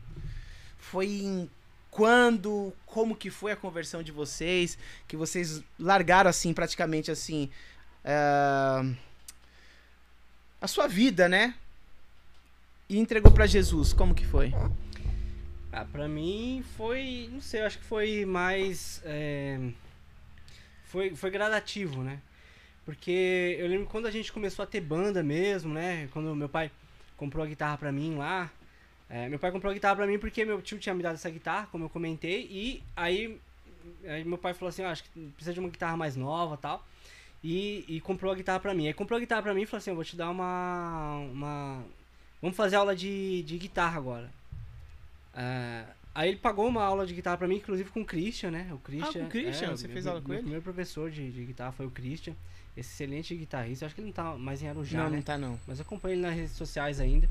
Foi 0.77 1.07
em 1.07 1.51
quando? 1.91 2.75
Como 2.85 3.17
que 3.17 3.31
foi 3.31 3.53
a 3.53 3.57
conversão 3.57 4.03
de 4.03 4.13
vocês? 4.13 4.77
Que 5.09 5.17
vocês 5.17 5.63
largaram 5.79 6.29
assim, 6.29 6.53
praticamente 6.53 7.11
assim. 7.11 7.49
ah, 8.05 8.85
a 10.61 10.67
sua 10.67 10.89
vida, 10.89 11.29
né? 11.29 11.55
E 12.89 12.99
entregou 12.99 13.31
pra 13.31 13.47
Jesus. 13.47 13.93
Como 13.93 14.15
que 14.15 14.27
foi? 14.27 14.53
Ah, 15.73 15.85
pra 15.85 16.09
mim 16.09 16.65
foi. 16.77 17.29
Não 17.33 17.41
sei, 17.41 17.61
eu 17.61 17.67
acho 17.67 17.79
que 17.79 17.85
foi 17.85 18.25
mais. 18.25 19.01
é, 19.05 19.59
foi, 20.85 21.15
foi 21.15 21.31
gradativo, 21.31 22.03
né? 22.03 22.21
Porque 22.85 23.57
eu 23.59 23.67
lembro 23.67 23.87
quando 23.87 24.07
a 24.07 24.11
gente 24.11 24.33
começou 24.33 24.63
a 24.63 24.67
ter 24.67 24.81
banda 24.81 25.23
mesmo, 25.23 25.73
né? 25.73 26.09
Quando 26.13 26.35
meu 26.37 26.49
pai 26.49 26.71
comprou 27.17 27.43
a 27.45 27.47
guitarra 27.49 27.79
pra 27.79 27.91
mim 27.93 28.17
lá. 28.17 28.51
é, 29.09 29.29
meu 29.29 29.39
pai 29.39 29.51
comprou 29.51 29.71
a 29.71 29.75
guitarra 29.75 29.97
pra 29.97 30.07
mim 30.07 30.19
porque 30.19 30.45
meu 30.45 30.61
tio 30.61 30.79
tinha 30.79 30.95
me 30.95 31.03
dado 31.03 31.15
essa 31.15 31.31
guitarra, 31.31 31.67
como 31.73 31.85
eu 31.85 31.89
comentei. 31.89 32.47
E 32.51 32.83
aí, 32.95 33.41
aí 34.07 34.25
meu 34.25 34.37
pai 34.37 34.53
falou 34.53 34.69
assim: 34.69 34.83
ah, 34.83 34.91
acho 34.91 35.05
que 35.05 35.11
precisa 35.31 35.55
de 35.55 35.61
uma 35.61 35.69
guitarra 35.71 35.97
mais 35.97 36.15
nova 36.17 36.57
tal. 36.59 36.87
E, 37.43 37.85
e 37.89 38.01
comprou 38.01 38.33
a 38.33 38.35
guitarra 38.35 38.61
pra 38.61 38.75
mim. 38.75 38.87
Aí 38.87 38.95
comprou 38.95 39.17
a 39.17 39.21
guitarra 39.21 39.43
pra 39.43 39.55
mim 39.55 39.63
e 39.63 39.67
falou 39.67 39.79
assim: 39.79 39.91
eu 39.91 39.97
vou 39.97 40.05
te 40.05 40.17
dar 40.17 40.31
uma. 40.31 41.17
uma... 41.33 41.83
Vamos 42.43 42.57
fazer 42.57 42.77
aula 42.77 42.95
de, 42.95 43.43
de 43.45 43.57
guitarra 43.57 43.97
agora. 43.97 44.31
É, 45.35 45.85
aí 46.15 46.29
ele 46.29 46.39
pagou 46.39 46.67
uma 46.69 46.83
aula 46.83 47.07
de 47.07 47.15
guitarra 47.15 47.37
pra 47.39 47.49
mim, 47.49 47.57
inclusive 47.57 47.91
com 47.91 48.03
o 48.03 48.05
Christian, 48.05 48.51
né? 48.51 48.69
O 48.73 48.79
Christian. 48.79 49.23
com 49.23 49.27
o 49.27 49.31
Christian? 49.31 49.69
é, 49.69 49.71
Você 49.71 49.87
meu- 49.87 49.95
fez 49.95 50.07
aula 50.07 50.21
meu- 50.21 50.23
com 50.23 50.29
meu 50.29 50.37
ele? 50.37 50.43
primeiro 50.43 50.63
professor 50.63 51.11
de, 51.11 51.31
de 51.33 51.45
guitarra 51.45 51.73
foi 51.73 51.87
o 51.87 51.91
Christian. 51.91 52.35
Excelente 52.77 53.35
guitarrista. 53.35 53.85
Eu 53.85 53.87
acho 53.87 53.95
que 53.95 54.01
ele 54.01 54.09
não 54.09 54.13
tá 54.15 54.35
mais 54.37 54.63
em 54.63 54.69
Arujá, 54.69 54.99
não, 55.05 55.11
né? 55.11 55.17
não 55.17 55.23
tá 55.23 55.39
não. 55.39 55.61
Mas 55.67 55.79
eu 55.79 55.85
acompanho 55.85 56.15
ele 56.15 56.23
nas 56.23 56.35
redes 56.35 56.53
sociais 56.53 56.99
ainda. 57.01 57.29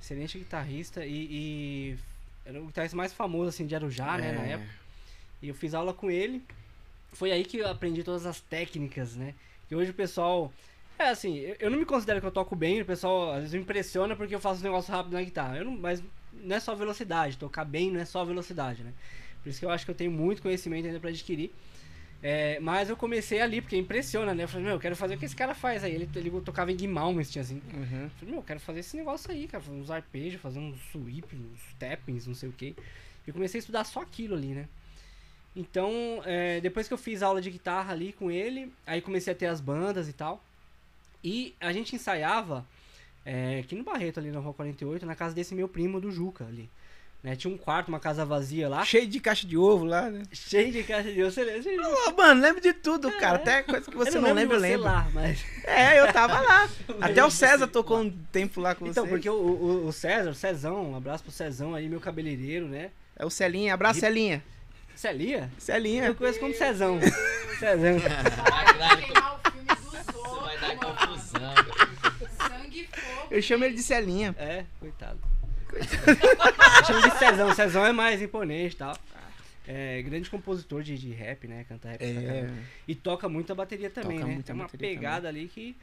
Excelente 0.00 0.38
guitarrista 0.38 1.04
e, 1.04 1.26
e 1.30 1.98
era 2.44 2.60
o 2.60 2.66
guitarrista 2.66 2.96
mais 2.96 3.12
famoso 3.12 3.48
assim 3.48 3.66
de 3.66 3.74
Arujá, 3.74 4.16
né, 4.16 4.32
na 4.32 4.44
É. 4.46 4.50
época. 4.52 4.70
E 5.42 5.48
eu 5.48 5.54
fiz 5.54 5.74
aula 5.74 5.92
com 5.92 6.10
ele. 6.10 6.42
Foi 7.12 7.32
aí 7.32 7.44
que 7.44 7.58
eu 7.58 7.68
aprendi 7.68 8.04
todas 8.04 8.24
as 8.26 8.40
técnicas, 8.40 9.16
né? 9.16 9.34
E 9.70 9.74
hoje 9.74 9.90
o 9.90 9.94
pessoal 9.94 10.52
é 10.98 11.08
assim, 11.08 11.36
eu, 11.38 11.56
eu 11.60 11.70
não 11.70 11.78
me 11.78 11.84
considero 11.84 12.20
que 12.20 12.26
eu 12.26 12.30
toco 12.30 12.54
bem, 12.54 12.80
o 12.80 12.84
pessoal 12.84 13.32
às 13.32 13.38
vezes 13.40 13.54
me 13.54 13.60
impressiona 13.60 14.14
porque 14.14 14.34
eu 14.34 14.40
faço 14.40 14.60
um 14.60 14.64
negócio 14.64 14.92
rápido 14.92 15.12
na 15.14 15.22
guitarra. 15.22 15.56
Eu 15.58 15.64
não, 15.64 15.72
mas 15.76 16.02
não 16.32 16.54
é 16.54 16.60
só 16.60 16.74
velocidade, 16.74 17.36
tocar 17.36 17.64
bem 17.64 17.90
não 17.90 18.00
é 18.00 18.04
só 18.04 18.24
velocidade, 18.24 18.84
né? 18.84 18.92
Por 19.42 19.48
isso 19.48 19.58
que 19.58 19.64
eu 19.66 19.70
acho 19.70 19.84
que 19.84 19.90
eu 19.90 19.94
tenho 19.94 20.10
muito 20.10 20.40
conhecimento 20.42 20.86
ainda 20.86 21.00
pra 21.00 21.10
adquirir. 21.10 21.52
É, 22.22 22.60
mas 22.60 22.90
eu 22.90 22.96
comecei 22.96 23.40
ali, 23.40 23.62
porque 23.62 23.76
impressiona, 23.76 24.34
né? 24.34 24.44
Eu 24.44 24.48
falei, 24.48 24.66
meu, 24.66 24.74
eu 24.74 24.80
quero 24.80 24.94
fazer 24.94 25.14
o 25.14 25.18
que 25.18 25.24
esse 25.24 25.36
cara 25.36 25.54
faz 25.54 25.82
aí. 25.82 25.94
Ele, 25.94 26.08
ele 26.14 26.30
tocava 26.42 26.70
em 26.70 26.76
Guimalmes, 26.76 27.30
tinha 27.30 27.42
assim. 27.42 27.62
Uhum. 27.72 28.02
Eu 28.02 28.10
falei, 28.10 28.30
meu, 28.30 28.36
eu 28.36 28.42
quero 28.42 28.60
fazer 28.60 28.80
esse 28.80 28.96
negócio 28.96 29.30
aí, 29.30 29.48
cara. 29.48 29.62
Fazer 29.62 29.76
uns 29.78 29.90
arpejos, 29.90 30.40
fazer 30.40 30.58
uns 30.58 30.78
sweep, 30.90 31.34
uns 31.34 31.74
tappings, 31.78 32.26
não 32.26 32.34
sei 32.34 32.48
o 32.48 32.52
que. 32.52 32.76
E 33.26 33.32
comecei 33.32 33.58
a 33.58 33.60
estudar 33.60 33.84
só 33.84 34.00
aquilo 34.00 34.34
ali, 34.34 34.48
né? 34.48 34.68
Então, 35.56 35.92
é, 36.24 36.60
depois 36.60 36.86
que 36.86 36.94
eu 36.94 36.98
fiz 36.98 37.22
aula 37.22 37.40
de 37.40 37.50
guitarra 37.50 37.92
ali 37.92 38.12
com 38.12 38.30
ele, 38.30 38.72
aí 38.86 39.00
comecei 39.00 39.32
a 39.32 39.36
ter 39.36 39.46
as 39.46 39.60
bandas 39.60 40.08
e 40.08 40.12
tal. 40.12 40.42
E 41.24 41.54
a 41.60 41.72
gente 41.72 41.94
ensaiava 41.94 42.66
é, 43.24 43.60
aqui 43.60 43.74
no 43.74 43.82
Barreto, 43.82 44.20
ali 44.20 44.30
na 44.30 44.40
Rua 44.40 44.54
48, 44.54 45.04
na 45.04 45.14
casa 45.14 45.34
desse 45.34 45.54
meu 45.54 45.68
primo 45.68 46.00
do 46.00 46.10
Juca 46.10 46.44
ali. 46.44 46.68
Né? 47.22 47.36
Tinha 47.36 47.52
um 47.52 47.58
quarto, 47.58 47.88
uma 47.88 48.00
casa 48.00 48.24
vazia 48.24 48.66
lá, 48.66 48.82
Cheio 48.82 49.06
de 49.06 49.20
caixa 49.20 49.46
de 49.46 49.54
ovo 49.56 49.84
lá, 49.84 50.08
né? 50.08 50.22
cheio 50.32 50.72
de 50.72 50.82
caixa 50.82 51.12
de... 51.12 51.22
Você, 51.22 51.44
você, 51.60 51.76
Ô, 51.78 52.12
mano, 52.16 52.40
lembro 52.40 52.62
de 52.62 52.72
tudo, 52.72 53.12
cara. 53.18 53.36
Até 53.36 53.62
coisa 53.62 53.90
que 53.90 53.96
você 53.96 54.16
eu 54.16 54.22
não, 54.22 54.32
lembro 54.32 54.56
lembra, 54.56 54.56
eu 54.56 54.60
lembro. 54.60 54.84
lá, 54.84 55.10
mas... 55.12 55.44
É, 55.64 56.00
eu 56.00 56.10
tava 56.14 56.40
lá. 56.40 56.66
Até 56.98 57.22
o 57.22 57.30
César 57.30 57.66
tocou 57.66 58.00
um 58.00 58.10
tempo 58.32 58.58
lá 58.58 58.74
com 58.74 58.86
Então, 58.86 59.04
você. 59.04 59.10
porque 59.10 59.28
o, 59.28 59.34
o, 59.34 59.86
o 59.88 59.92
César, 59.92 60.30
o 60.30 60.34
Cezão, 60.34 60.92
um 60.92 60.96
abraço 60.96 61.22
pro 61.22 61.30
Cezão 61.32 61.74
aí, 61.74 61.90
meu 61.90 62.00
cabeleireiro, 62.00 62.66
né? 62.66 62.90
É 63.14 63.26
o 63.26 63.28
Celinha. 63.30 63.74
Abraço, 63.74 64.00
Celinha. 64.00 64.42
Celia? 64.96 65.50
Celinha. 65.58 66.06
Eu 66.06 66.14
conheço 66.14 66.40
como 66.40 66.54
Cezão. 66.54 66.98
Cezão. 67.58 67.98
Vai 68.00 68.78
dar, 68.78 69.34
o 69.44 69.50
filme 69.50 69.68
outros, 69.70 70.42
vai 70.42 70.58
dar 70.58 70.76
confusão. 70.76 71.54
Sangue 72.48 72.80
e 72.80 72.84
fogo. 73.00 73.28
Eu 73.30 73.42
chamo 73.42 73.64
ele 73.64 73.74
de 73.74 73.82
Celinha. 73.82 74.34
É, 74.38 74.64
coitado. 74.78 75.18
Eu 75.72 76.84
chamo 76.84 77.02
de 77.02 77.18
Cezão. 77.18 77.54
Cezão 77.54 77.84
é 77.86 77.92
mais 77.92 78.20
imponente 78.22 78.74
e 78.74 78.78
tal. 78.78 78.96
É, 79.66 80.02
grande 80.02 80.28
compositor 80.28 80.82
de, 80.82 80.96
de 80.98 81.12
rap, 81.12 81.46
né? 81.46 81.64
Canta 81.68 81.88
rap. 81.90 81.98
pra 81.98 82.22
caramba. 82.22 82.52
E 82.88 82.94
toca 82.94 83.28
muita 83.28 83.54
bateria 83.54 83.90
também, 83.90 84.18
Toca 84.18 84.30
né? 84.32 84.42
Tem 84.44 84.54
uma 84.54 84.68
pegada 84.68 85.28
ali 85.28 85.46
que. 85.48 85.76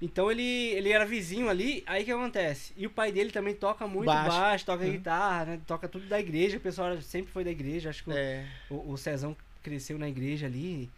Então 0.00 0.30
ele, 0.30 0.42
ele 0.42 0.92
era 0.92 1.06
vizinho 1.06 1.48
ali, 1.48 1.82
aí 1.86 2.04
que 2.04 2.12
acontece? 2.12 2.74
E 2.76 2.86
o 2.86 2.90
pai 2.90 3.10
dele 3.10 3.30
também 3.30 3.54
toca 3.54 3.86
muito 3.86 4.04
Baixo. 4.04 4.28
baixo, 4.36 4.66
toca 4.66 4.84
Uhum. 4.84 4.90
guitarra, 4.92 5.44
né? 5.46 5.60
Toca 5.66 5.88
tudo 5.88 6.06
da 6.06 6.20
igreja, 6.20 6.58
o 6.58 6.60
pessoal 6.60 7.00
sempre 7.00 7.32
foi 7.32 7.42
da 7.42 7.50
igreja, 7.50 7.88
acho 7.88 8.04
que 8.04 8.10
o- 8.10 8.12
É. 8.16 8.44
o, 8.68 8.92
o 8.92 8.98
Cezão 8.98 9.34
cresceu 9.62 9.98
na 9.98 10.06
igreja 10.06 10.44
ali. 10.46 10.90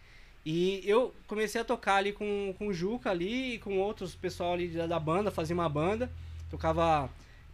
E 0.45 0.81
eu 0.83 1.15
comecei 1.27 1.61
a 1.61 1.63
tocar 1.63 1.95
ali 1.95 2.11
com, 2.11 2.53
com 2.57 2.67
o 2.67 2.73
Juca 2.73 3.09
ali 3.09 3.53
e 3.55 3.59
com 3.59 3.77
outros 3.77 4.15
pessoal 4.15 4.53
ali 4.53 4.67
da, 4.67 4.85
da 4.85 4.99
banda, 4.99 5.31
fazia 5.31 5.53
uma 5.55 5.69
banda, 5.69 6.11
tocava 6.51 7.09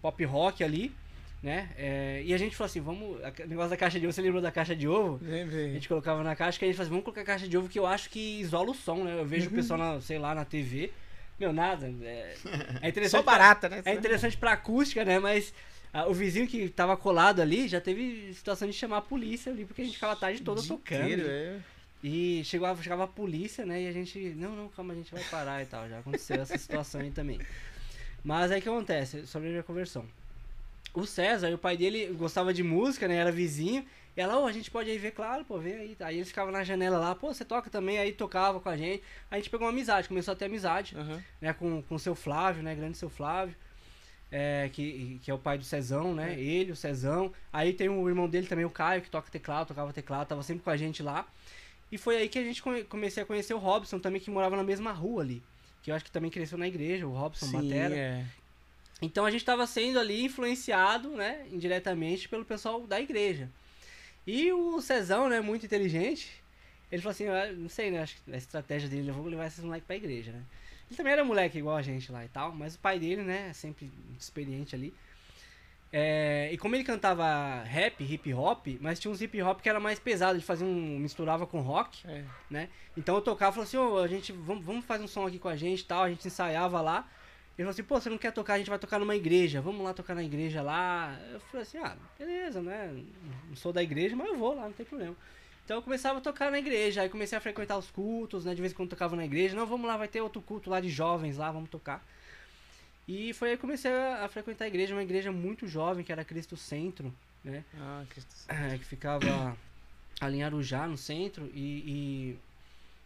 pop 0.06 0.24
rock 0.26 0.64
ali, 0.64 0.94
né? 1.42 1.70
É, 1.78 2.22
e 2.24 2.32
a 2.34 2.38
gente 2.38 2.56
falou 2.56 2.68
assim, 2.68 2.80
vamos. 2.80 3.18
O 3.20 3.48
negócio 3.48 3.72
da 3.72 3.78
caixa 3.78 4.00
de 4.00 4.06
ovo, 4.06 4.14
você 4.14 4.22
lembrou 4.22 4.42
da 4.42 4.52
caixa 4.52 4.76
de 4.76 4.88
ovo? 4.88 5.20
A 5.26 5.74
gente 5.74 5.88
colocava 5.88 6.24
na 6.24 6.36
caixa 6.36 6.60
que 6.60 6.66
a 6.66 6.68
gente 6.68 6.78
fazia, 6.78 6.90
vamos 6.92 7.04
colocar 7.04 7.24
caixa 7.24 7.48
de 7.48 7.58
ovo 7.58 7.68
que 7.68 7.80
eu 7.80 7.88
acho 7.88 8.10
que 8.12 8.40
isola 8.40 8.70
o 8.70 8.76
som, 8.76 9.04
né? 9.04 9.20
Eu 9.20 9.26
vejo 9.26 9.48
o 9.50 9.52
pessoal, 9.54 9.80
na, 9.80 10.00
sei 10.02 10.20
lá, 10.20 10.36
na 10.36 10.46
TV. 10.46 10.92
Meu, 11.40 11.52
nada. 11.52 11.92
É, 12.04 12.36
é 12.36 12.36
Só 12.82 12.88
interessante. 12.88 13.24
pra- 13.24 13.32
barata, 13.34 13.68
né? 13.68 13.82
é 13.84 13.94
interessante 13.94 14.38
pra 14.38 14.52
acústica, 14.52 15.04
né? 15.04 15.18
Mas 15.18 15.54
ah, 15.92 16.08
o 16.08 16.14
vizinho 16.14 16.46
que 16.48 16.70
tava 16.70 16.96
colado 16.96 17.42
ali 17.42 17.68
já 17.68 17.82
teve 17.82 18.32
situação 18.34 18.68
de 18.68 18.74
chamar 18.74 18.98
a 18.98 19.02
polícia 19.02 19.52
ali, 19.52 19.66
porque 19.66 19.82
a 19.82 19.86
gente 19.86 19.96
ficava 19.96 20.14
a 20.14 20.16
tarde 20.16 20.42
toda 20.42 20.62
tocando. 20.62 21.02
inteiro, 21.04 21.26
é. 21.28 21.58
E 22.04 22.44
chegou, 22.46 22.68
a- 22.68 22.76
chegava 22.76 23.06
a 23.06 23.08
polícia, 23.08 23.66
né? 23.66 23.82
E 23.82 23.88
a 23.88 23.92
gente, 23.92 24.20
não, 24.38 24.56
não, 24.56 24.70
calma, 24.70 24.94
a 24.94 24.96
gente 24.96 25.12
vai 25.12 25.24
parar 25.24 25.64
e 25.64 25.66
tal. 25.66 25.90
Já 25.90 25.98
aconteceu 26.00 26.40
essa 26.42 26.58
situação 26.58 27.02
aí 27.02 27.10
também. 27.12 27.40
Mas 28.26 28.52
aí 28.52 28.60
o 28.60 28.62
que 28.64 28.68
acontece 28.68 29.28
sobre 29.28 29.50
a 29.50 29.52
minha 29.52 29.64
conversão? 29.64 30.04
O 30.96 31.06
César, 31.06 31.54
o 31.54 31.58
pai 31.60 31.78
dele 31.78 32.08
gostava 32.18 32.52
de 32.52 32.64
música, 32.64 33.08
né? 33.08 33.18
Era 33.18 33.32
vizinho. 33.32 33.86
E 34.18 34.22
ela, 34.22 34.40
ô, 34.40 34.48
a 34.48 34.52
gente 34.52 34.72
pode 34.72 34.90
ir 34.90 34.98
ver, 34.98 35.12
claro, 35.12 35.46
pô, 35.46 35.60
vem 35.60 35.74
aí. 35.76 35.98
Aí 36.00 36.16
eles 36.16 36.30
ficavam 36.30 36.52
na 36.52 36.64
janela 36.64 36.98
lá, 36.98 37.14
pô, 37.14 37.32
você 37.32 37.46
toca 37.46 37.70
também, 37.70 38.00
aí 38.00 38.12
tocava 38.12 38.60
com 38.60 38.68
a 38.70 38.76
gente. 38.76 39.04
Aí 39.30 39.38
a 39.38 39.42
gente 39.42 39.52
pegou 39.52 39.68
uma 39.68 39.72
amizade, 39.74 40.08
começou 40.08 40.32
a 40.32 40.36
ter 40.36 40.46
amizade, 40.46 40.96
Aham. 40.98 41.24
né? 41.40 41.54
Com, 41.54 41.84
com 41.84 41.96
o 41.96 42.00
seu 42.00 42.16
Flávio, 42.16 42.64
né? 42.64 42.74
Grande 42.74 42.98
seu 42.98 43.10
Flávio. 43.10 43.56
É, 44.32 44.70
que, 44.74 45.20
que 45.22 45.30
é 45.30 45.34
o 45.34 45.38
pai 45.38 45.58
do 45.60 45.64
Cezão, 45.64 46.16
né? 46.16 46.34
É. 46.34 46.40
Ele, 46.40 46.72
o 46.72 46.76
Cezão. 46.76 47.32
Aí 47.54 47.74
tem 47.74 47.90
o 47.90 48.10
irmão 48.10 48.28
dele 48.28 48.48
também, 48.48 48.66
o 48.66 48.70
Caio, 48.72 49.04
que 49.04 49.10
toca 49.10 49.30
teclado, 49.30 49.68
tocava 49.68 49.94
teclado, 49.94 50.28
tava 50.28 50.42
sempre 50.42 50.64
com 50.64 50.70
a 50.72 50.78
gente 50.78 51.04
lá. 51.04 51.28
E 51.92 51.98
foi 51.98 52.18
aí 52.18 52.28
que 52.28 52.40
a 52.40 52.44
gente 52.44 52.64
come- 52.64 52.84
comecei 52.86 53.22
a 53.22 53.26
conhecer 53.26 53.54
o 53.54 53.60
Robson 53.60 54.00
também, 54.00 54.20
que 54.20 54.32
morava 54.32 54.56
na 54.56 54.64
mesma 54.64 54.92
rua 54.92 55.22
ali. 55.22 55.44
Que 55.86 55.92
eu 55.92 55.96
acho 55.96 56.04
que 56.04 56.10
também 56.10 56.32
cresceu 56.32 56.58
na 56.58 56.68
igreja, 56.68 57.06
o 57.06 57.12
Robson 57.12 57.46
Sim, 57.46 57.52
Batera. 57.52 57.96
é. 57.96 58.26
Então 59.04 59.24
a 59.24 59.30
gente 59.30 59.42
estava 59.42 59.68
sendo 59.68 60.00
ali 60.00 60.24
influenciado, 60.24 61.12
né, 61.12 61.46
indiretamente 61.52 62.28
pelo 62.28 62.44
pessoal 62.44 62.88
da 62.88 63.00
igreja. 63.00 63.52
E 64.26 64.52
o 64.52 64.82
Cezão, 64.82 65.30
né, 65.30 65.42
muito 65.42 65.64
inteligente, 65.64 66.42
ele 66.92 67.04
falou 67.04 67.12
assim, 67.12 67.28
ah, 67.28 67.54
não 67.54 67.70
sei, 67.70 67.92
né, 67.92 68.02
acho 68.02 68.16
que 68.16 68.34
a 68.34 68.36
estratégia 68.36 68.90
dele, 68.90 69.10
eu 69.10 69.14
vou 69.14 69.28
levar 69.28 69.46
esses 69.46 69.64
moleques 69.64 69.86
pra 69.86 69.96
igreja, 69.96 70.32
né. 70.32 70.42
Ele 70.90 70.98
também 70.98 71.14
era 71.14 71.24
moleque 71.24 71.60
igual 71.60 71.78
a 71.78 71.84
gente 71.84 72.12
lá 72.12 72.26
e 72.26 72.30
tal, 72.30 72.52
mas 72.52 72.74
o 72.74 72.80
pai 72.80 72.98
dele, 72.98 73.22
né, 73.22 73.54
sempre 73.54 73.86
muito 74.08 74.22
experiente 74.22 74.74
ali. 74.74 74.92
É, 75.94 76.50
e 76.52 76.58
como 76.58 76.76
ele 76.76 76.84
cantava 76.84 77.64
rap, 77.64 78.04
hip 78.04 78.34
hop, 78.34 78.68
mas 78.82 79.00
tinha 79.00 79.10
uns 79.12 79.22
hip 79.22 79.42
hop 79.42 79.62
que 79.62 79.70
era 79.70 79.80
mais 79.80 79.98
pesado, 79.98 80.34
ele 80.36 80.44
fazia 80.44 80.68
um, 80.68 81.00
misturava 81.00 81.48
com 81.48 81.62
rock, 81.62 82.06
É. 82.08 82.24
né? 82.50 82.70
Então 82.98 83.16
eu 83.16 83.22
tocava 83.22 83.52
e 83.52 83.54
falava 83.56 83.68
assim, 83.68 83.78
ô, 83.78 83.98
a 84.00 84.08
gente, 84.08 84.32
vamos, 84.34 84.66
vamos 84.66 84.84
fazer 84.86 85.04
um 85.04 85.08
som 85.08 85.26
aqui 85.26 85.40
com 85.40 85.48
a 85.48 85.56
gente 85.56 85.82
e 85.82 85.86
tal, 85.86 86.04
a 86.04 86.10
gente 86.10 86.28
ensaiava 86.28 86.82
lá. 86.82 87.08
Ele 87.58 87.64
falou 87.64 87.70
assim, 87.70 87.84
pô, 87.84 88.02
você 88.02 88.10
não 88.10 88.18
quer 88.18 88.34
tocar, 88.34 88.56
a 88.56 88.58
gente 88.58 88.70
vai 88.70 88.78
tocar 88.78 89.00
numa 89.00 89.16
igreja, 89.16 89.62
vamos 89.62 89.82
lá 89.86 89.94
tocar 89.94 90.14
na 90.14 90.24
igreja 90.24 90.62
lá. 90.62 91.18
Eu 91.32 91.40
falei 91.40 91.62
assim, 91.62 91.78
ah, 91.78 91.96
beleza, 92.20 92.62
né? 92.62 92.94
Não 93.48 93.56
sou 93.56 93.72
da 93.72 93.82
igreja, 93.82 94.14
mas 94.16 94.28
eu 94.28 94.38
vou 94.38 94.54
lá, 94.54 94.64
não 94.64 94.74
tem 94.74 94.86
problema. 94.86 95.16
Então 95.64 95.78
eu 95.78 95.82
começava 95.82 96.18
a 96.18 96.22
tocar 96.22 96.52
na 96.52 96.60
igreja, 96.60 97.02
aí 97.02 97.10
comecei 97.10 97.38
a 97.38 97.42
frequentar 97.42 97.78
os 97.78 97.90
cultos, 97.90 98.44
né? 98.44 98.54
De 98.54 98.60
vez 98.60 98.74
em 98.74 98.76
quando 98.76 98.90
tocava 98.90 99.16
na 99.16 99.24
igreja, 99.24 99.56
não, 99.56 99.66
vamos 99.66 99.88
lá, 99.88 99.96
vai 99.96 100.10
ter 100.10 100.20
outro 100.20 100.42
culto 100.42 100.70
lá 100.70 100.82
de 100.82 100.90
jovens 100.90 101.38
lá, 101.38 101.50
vamos 101.50 101.70
tocar. 101.70 102.06
E 103.08 103.34
foi 103.34 103.52
aí 103.52 103.56
que 103.56 103.62
comecei 103.62 103.92
a, 103.92 104.26
a 104.26 104.28
frequentar 104.28 104.66
a 104.66 104.68
igreja, 104.68 104.96
uma 104.96 105.04
igreja 105.04 105.32
muito 105.32 105.68
jovem, 105.68 106.04
que 106.04 106.12
era 106.12 106.26
Cristo 106.26 106.58
Centro, 106.58 107.14
né? 107.44 107.64
Ah, 107.78 108.04
que... 108.10 108.22
é, 108.48 108.78
que 108.78 108.86
ficava 108.86 109.56
ali 110.20 110.38
em 110.38 110.44
Arujá, 110.44 110.88
no 110.88 110.98
centro, 110.98 111.50
e, 111.54 112.38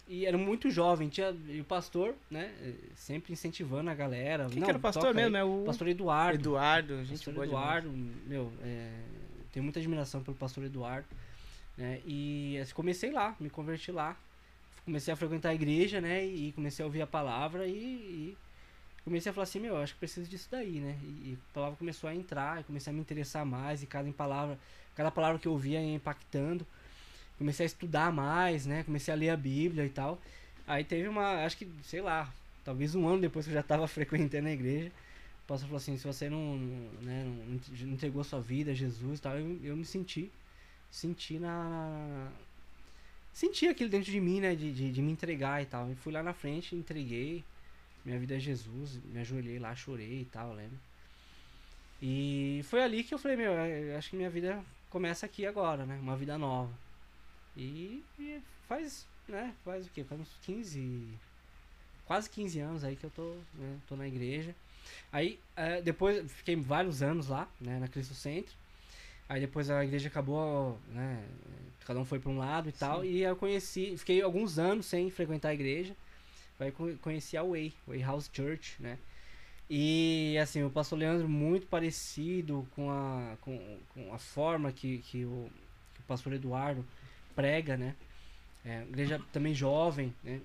e, 0.07 0.13
e 0.19 0.25
era 0.25 0.37
muito 0.37 0.69
jovem. 0.69 1.09
Tinha, 1.09 1.35
e 1.47 1.59
o 1.59 1.65
pastor, 1.65 2.15
né, 2.31 2.53
sempre 2.95 3.33
incentivando 3.33 3.89
a 3.89 3.93
galera. 3.93 4.47
Quem 4.47 4.59
Não, 4.59 4.65
que 4.65 4.71
era 4.71 4.77
o 4.77 4.81
pastor 4.81 5.07
aí. 5.07 5.13
mesmo? 5.13 5.35
É 5.35 5.43
o 5.43 5.63
Pastor 5.65 5.87
Eduardo. 5.87 6.39
Eduardo, 6.39 6.97
gente 6.99 7.11
pastor 7.11 7.33
boa 7.33 7.47
demais. 7.47 7.83
Eduardo, 7.83 7.91
meu, 8.25 8.53
é, 8.63 8.91
tenho 9.51 9.63
muita 9.63 9.79
admiração 9.79 10.23
pelo 10.23 10.37
pastor 10.37 10.63
Eduardo. 10.63 11.07
Né, 11.77 12.01
e 12.05 12.57
assim, 12.61 12.73
comecei 12.73 13.11
lá, 13.11 13.35
me 13.39 13.49
converti 13.49 13.91
lá. 13.91 14.17
Comecei 14.85 15.13
a 15.13 15.17
frequentar 15.17 15.49
a 15.49 15.53
igreja, 15.53 16.01
né? 16.01 16.25
E 16.25 16.51
comecei 16.53 16.81
a 16.81 16.85
ouvir 16.87 17.01
a 17.01 17.05
palavra 17.05 17.67
e, 17.67 17.71
e 17.71 18.37
comecei 19.03 19.29
a 19.29 19.33
falar 19.33 19.43
assim, 19.43 19.59
meu, 19.59 19.75
eu 19.75 19.81
acho 19.81 19.93
que 19.93 19.99
preciso 19.99 20.29
disso 20.29 20.47
daí, 20.51 20.79
né? 20.79 20.97
E, 21.03 21.05
e 21.31 21.37
a 21.51 21.53
palavra 21.53 21.77
começou 21.77 22.09
a 22.09 22.15
entrar, 22.15 22.63
comecei 22.63 22.91
a 22.91 22.93
me 22.93 23.01
interessar 23.01 23.45
mais, 23.45 23.83
e 23.83 23.87
cada 23.87 24.11
palavra, 24.11 24.57
cada 24.95 25.11
palavra 25.11 25.39
que 25.39 25.47
eu 25.47 25.53
ouvia 25.53 25.81
ia 25.81 25.95
impactando. 25.95 26.65
Comecei 27.37 27.65
a 27.65 27.67
estudar 27.67 28.11
mais, 28.11 28.65
né? 28.65 28.83
Comecei 28.83 29.13
a 29.13 29.17
ler 29.17 29.29
a 29.29 29.37
Bíblia 29.37 29.85
e 29.85 29.89
tal. 29.89 30.19
Aí 30.67 30.83
teve 30.83 31.07
uma, 31.07 31.45
acho 31.45 31.57
que, 31.57 31.67
sei 31.83 32.01
lá, 32.01 32.31
talvez 32.65 32.95
um 32.95 33.07
ano 33.07 33.21
depois 33.21 33.45
que 33.45 33.51
eu 33.51 33.55
já 33.55 33.61
estava 33.61 33.87
frequentando 33.89 34.47
a 34.47 34.51
igreja, 34.51 34.91
o 35.45 35.47
pastor 35.47 35.67
falou 35.67 35.77
assim, 35.77 35.97
se 35.97 36.05
você 36.05 36.29
não, 36.29 36.57
né, 37.01 37.25
não 37.25 37.59
não 37.87 37.93
entregou 37.93 38.23
sua 38.23 38.41
vida 38.41 38.71
a 38.71 38.73
Jesus 38.75 39.19
e 39.19 39.21
tal, 39.21 39.37
eu, 39.37 39.59
eu 39.63 39.75
me 39.77 39.85
senti, 39.85 40.31
senti 40.91 41.39
na, 41.39 41.49
na- 41.69 42.31
senti 43.33 43.67
aquilo 43.67 43.89
dentro 43.89 44.11
de 44.11 44.19
mim, 44.19 44.39
né, 44.41 44.55
de, 44.55 44.71
de, 44.71 44.91
de 44.91 45.01
me 45.01 45.11
entregar 45.11 45.61
e 45.61 45.65
tal. 45.65 45.89
E 45.91 45.95
fui 45.95 46.11
lá 46.13 46.23
na 46.23 46.33
frente, 46.33 46.75
entreguei 46.75 47.43
minha 48.05 48.19
vida 48.19 48.35
a 48.35 48.39
Jesus, 48.39 48.99
me 49.05 49.19
ajoelhei 49.19 49.59
lá, 49.59 49.75
chorei 49.75 50.21
e 50.21 50.25
tal, 50.25 50.53
lembro. 50.53 50.77
E 52.01 52.61
foi 52.65 52.81
ali 52.81 53.03
que 53.03 53.13
eu 53.13 53.19
falei, 53.19 53.35
meu, 53.35 53.51
eu 53.51 53.97
acho 53.97 54.09
que 54.09 54.15
minha 54.15 54.29
vida 54.29 54.63
começa 54.89 55.25
aqui 55.25 55.45
agora, 55.45 55.85
né, 55.85 55.99
uma 56.01 56.15
vida 56.15 56.37
nova. 56.37 56.71
E, 57.55 58.03
e 58.17 58.41
faz, 58.67 59.05
né, 59.27 59.53
faz 59.65 59.85
o 59.85 59.89
quê? 59.89 60.03
Faz 60.03 60.21
uns 60.21 60.31
15, 60.43 61.07
quase 62.05 62.29
15 62.29 62.59
anos 62.59 62.83
aí 62.83 62.95
que 62.95 63.03
eu 63.03 63.09
tô, 63.09 63.35
né, 63.55 63.77
tô 63.87 63.95
na 63.95 64.07
igreja. 64.07 64.55
Aí, 65.11 65.39
eh, 65.55 65.81
depois, 65.81 66.31
fiquei 66.31 66.55
vários 66.55 67.01
anos 67.01 67.27
lá, 67.27 67.47
né, 67.59 67.79
na 67.79 67.87
Cristo 67.87 68.13
Centro. 68.13 68.53
Aí 69.27 69.39
depois 69.41 69.69
a 69.69 69.83
igreja 69.83 70.07
acabou, 70.07 70.79
né, 70.87 71.23
cada 71.85 71.99
um 71.99 72.05
foi 72.05 72.19
para 72.19 72.31
um 72.31 72.37
lado 72.37 72.69
e 72.69 72.71
tal. 72.71 73.03
E 73.03 73.21
eu 73.21 73.35
conheci, 73.35 73.95
fiquei 73.97 74.21
alguns 74.21 74.57
anos 74.57 74.85
sem 74.85 75.11
frequentar 75.11 75.49
a 75.49 75.53
igreja. 75.53 75.95
Aí 76.59 76.71
co- 76.71 76.93
conheci 77.01 77.37
a 77.37 77.43
Way, 77.43 77.73
Way 77.87 78.01
House 78.01 78.29
Church, 78.31 78.75
né. 78.79 78.97
E 79.69 80.35
assim, 80.41 80.63
o 80.63 80.69
pastor 80.69 80.97
Leandro 80.97 81.29
muito 81.29 81.67
parecido 81.67 82.67
com 82.75 82.89
a, 82.89 83.37
com, 83.41 83.77
com 83.93 84.13
a 84.13 84.17
forma 84.17 84.71
que, 84.71 84.97
que, 84.99 85.25
o, 85.25 85.49
que 85.93 85.99
o 86.01 86.03
pastor 86.07 86.33
Eduardo 86.33 86.85
prega, 87.35 87.77
né. 87.77 87.95
É, 88.65 88.81
igreja 88.81 89.21
também 89.31 89.53
jovem, 89.53 90.13
né. 90.23 90.41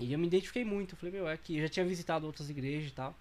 E 0.00 0.12
eu 0.12 0.18
me 0.18 0.26
identifiquei 0.26 0.64
muito. 0.64 0.96
Falei, 0.96 1.12
meu, 1.12 1.28
é 1.28 1.32
aqui. 1.32 1.56
Eu 1.56 1.62
já 1.62 1.68
tinha 1.68 1.84
visitado 1.86 2.24
outras 2.26 2.48
igrejas 2.48 2.90
e 2.90 2.94
tal. 2.94 3.14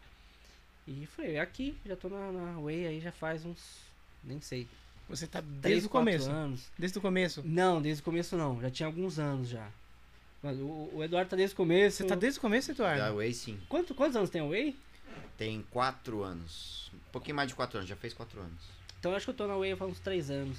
E 0.88 1.06
falei, 1.08 1.36
é 1.36 1.40
aqui. 1.40 1.76
Já 1.86 1.96
tô 1.96 2.08
na, 2.08 2.32
na 2.32 2.60
Way 2.60 2.88
aí 2.88 3.00
já 3.02 3.12
faz 3.12 3.44
uns. 3.46 3.80
Nem 4.24 4.40
sei. 4.40 4.68
Você 5.10 5.26
tá 5.26 5.42
desde 5.42 5.88
o 5.88 5.90
quatro 5.90 6.12
começo. 6.12 6.30
anos. 6.30 6.68
Desde 6.78 6.98
o 6.98 7.02
começo. 7.02 7.42
Não, 7.46 7.82
desde 7.82 8.02
o 8.02 8.06
começo 8.06 8.38
não. 8.38 8.62
Já 8.62 8.70
tinha 8.70 8.88
alguns 8.88 9.18
anos 9.20 9.50
já. 9.50 9.70
Mas 10.42 10.60
o, 10.60 10.90
o 10.94 11.04
Eduardo 11.04 11.30
tá 11.30 11.36
desde 11.36 11.54
o 11.54 11.58
começo. 11.58 11.98
Você 11.98 12.06
tá 12.06 12.16
desde 12.16 12.38
o 12.38 12.42
começo, 12.42 12.68
Da 12.68 12.74
Eduardo? 12.74 13.18
Way, 13.18 13.34
sim. 13.34 13.60
Quanto, 13.68 13.96
quantos 13.96 14.16
anos 14.16 14.30
tem 14.30 14.42
a 14.42 14.46
Way? 14.46 14.78
Tem 15.38 15.66
quatro 15.72 16.24
anos. 16.24 16.92
Um 16.94 17.12
pouquinho 17.12 17.36
mais 17.36 17.48
de 17.50 17.56
quatro 17.56 17.78
anos, 17.78 17.90
já 17.90 17.96
fez 17.96 18.14
quatro 18.14 18.40
anos. 18.40 18.62
Então 19.00 19.12
eu 19.12 19.18
acho 19.18 19.26
que 19.26 19.32
eu 19.32 19.36
tô 19.36 19.48
na 19.48 19.58
Way 19.58 19.76
faz 19.76 19.92
uns 19.92 20.00
três 20.00 20.30
anos. 20.30 20.58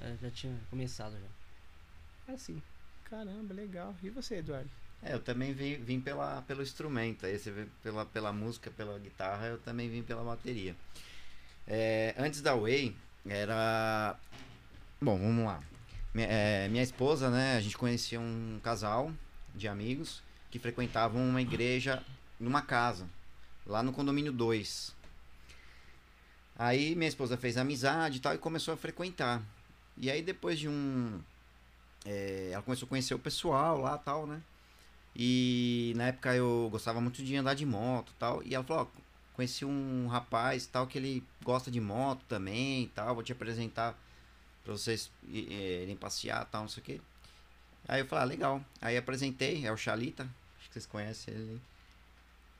É, 0.00 0.14
já 0.22 0.30
tinha 0.30 0.54
começado 0.70 1.12
já. 1.12 2.32
É 2.32 2.34
assim. 2.34 2.62
Caramba, 3.04 3.54
legal. 3.54 3.94
E 4.02 4.10
você, 4.10 4.36
Eduardo? 4.36 4.70
É, 5.02 5.14
eu 5.14 5.20
também 5.20 5.52
vim, 5.52 5.76
vim 5.76 6.00
pela, 6.00 6.42
pelo 6.42 6.62
instrumento. 6.62 7.26
Aí 7.26 7.38
você 7.38 7.50
vê 7.50 7.66
pela, 7.82 8.04
pela 8.04 8.32
música, 8.32 8.70
pela 8.70 8.98
guitarra, 8.98 9.46
eu 9.46 9.58
também 9.58 9.88
vim 9.88 10.02
pela 10.02 10.22
bateria. 10.22 10.74
É, 11.66 12.14
antes 12.18 12.40
da 12.40 12.54
Way, 12.54 12.96
era. 13.26 14.16
Bom, 15.00 15.18
vamos 15.18 15.44
lá. 15.44 15.62
Minha, 16.14 16.26
é, 16.26 16.68
minha 16.68 16.82
esposa, 16.82 17.30
né? 17.30 17.56
A 17.56 17.60
gente 17.60 17.76
conhecia 17.76 18.18
um 18.20 18.60
casal 18.62 19.12
de 19.54 19.68
amigos 19.68 20.22
que 20.50 20.58
frequentavam 20.58 21.20
uma 21.26 21.42
igreja 21.42 22.02
numa 22.40 22.62
casa, 22.62 23.06
lá 23.66 23.82
no 23.82 23.92
condomínio 23.92 24.32
2. 24.32 24.96
Aí 26.58 26.94
minha 26.96 27.08
esposa 27.08 27.36
fez 27.36 27.56
amizade 27.56 28.18
e 28.18 28.20
tal 28.20 28.34
e 28.34 28.38
começou 28.38 28.74
a 28.74 28.76
frequentar. 28.76 29.42
E 29.96 30.10
aí 30.10 30.22
depois 30.22 30.58
de 30.58 30.68
um. 30.68 31.20
é, 32.04 32.50
ela 32.52 32.62
começou 32.62 32.86
a 32.86 32.88
conhecer 32.88 33.14
o 33.14 33.18
pessoal 33.18 33.80
lá 33.80 33.96
tal, 33.98 34.26
né? 34.26 34.42
E 35.14 35.92
na 35.96 36.08
época 36.08 36.34
eu 36.34 36.68
gostava 36.70 37.00
muito 37.00 37.22
de 37.22 37.36
andar 37.36 37.54
de 37.54 37.66
moto 37.66 38.12
tal. 38.18 38.42
E 38.42 38.54
ela 38.54 38.64
falou, 38.64 38.84
ó, 38.84 39.00
conheci 39.34 39.64
um 39.64 40.06
rapaz 40.08 40.66
tal 40.66 40.86
que 40.86 40.98
ele 40.98 41.24
gosta 41.44 41.70
de 41.70 41.80
moto 41.80 42.24
também 42.28 42.90
tal. 42.94 43.14
Vou 43.14 43.24
te 43.24 43.32
apresentar 43.32 43.96
pra 44.68 44.76
vocês 44.76 45.10
irem 45.30 45.96
passear 45.96 46.44
tal, 46.44 46.62
não 46.62 46.68
sei 46.68 46.82
o 46.82 46.84
quê. 46.84 47.00
Aí 47.88 48.02
eu 48.02 48.06
falei, 48.06 48.22
ah, 48.22 48.26
legal. 48.26 48.64
Aí 48.82 48.98
apresentei, 48.98 49.66
é 49.66 49.72
o 49.72 49.78
Chalita, 49.78 50.24
acho 50.58 50.68
que 50.68 50.74
vocês 50.74 50.84
conhecem 50.84 51.32
ele. 51.32 51.60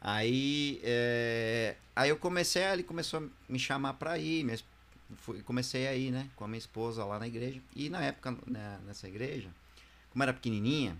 Aí, 0.01 0.81
eh, 0.83 1.77
aí 1.95 2.09
eu 2.09 2.17
comecei, 2.17 2.63
ele 2.63 2.83
começou 2.83 3.21
a 3.21 3.53
me 3.53 3.59
chamar 3.59 3.95
pra 3.95 4.17
ir, 4.17 4.43
minha 4.43 4.59
fui, 5.17 5.43
comecei 5.43 5.87
a 5.87 5.95
ir, 5.95 6.11
né, 6.11 6.31
com 6.35 6.45
a 6.45 6.49
minha 6.49 6.59
esposa 6.59 7.05
lá 7.05 7.19
na 7.19 7.27
igreja. 7.27 7.61
E 7.77 7.91
na 7.91 8.03
época, 8.03 8.35
né, 8.47 8.81
nessa 8.87 9.07
igreja, 9.07 9.51
como 10.11 10.23
era 10.23 10.33
pequenininha, 10.33 10.97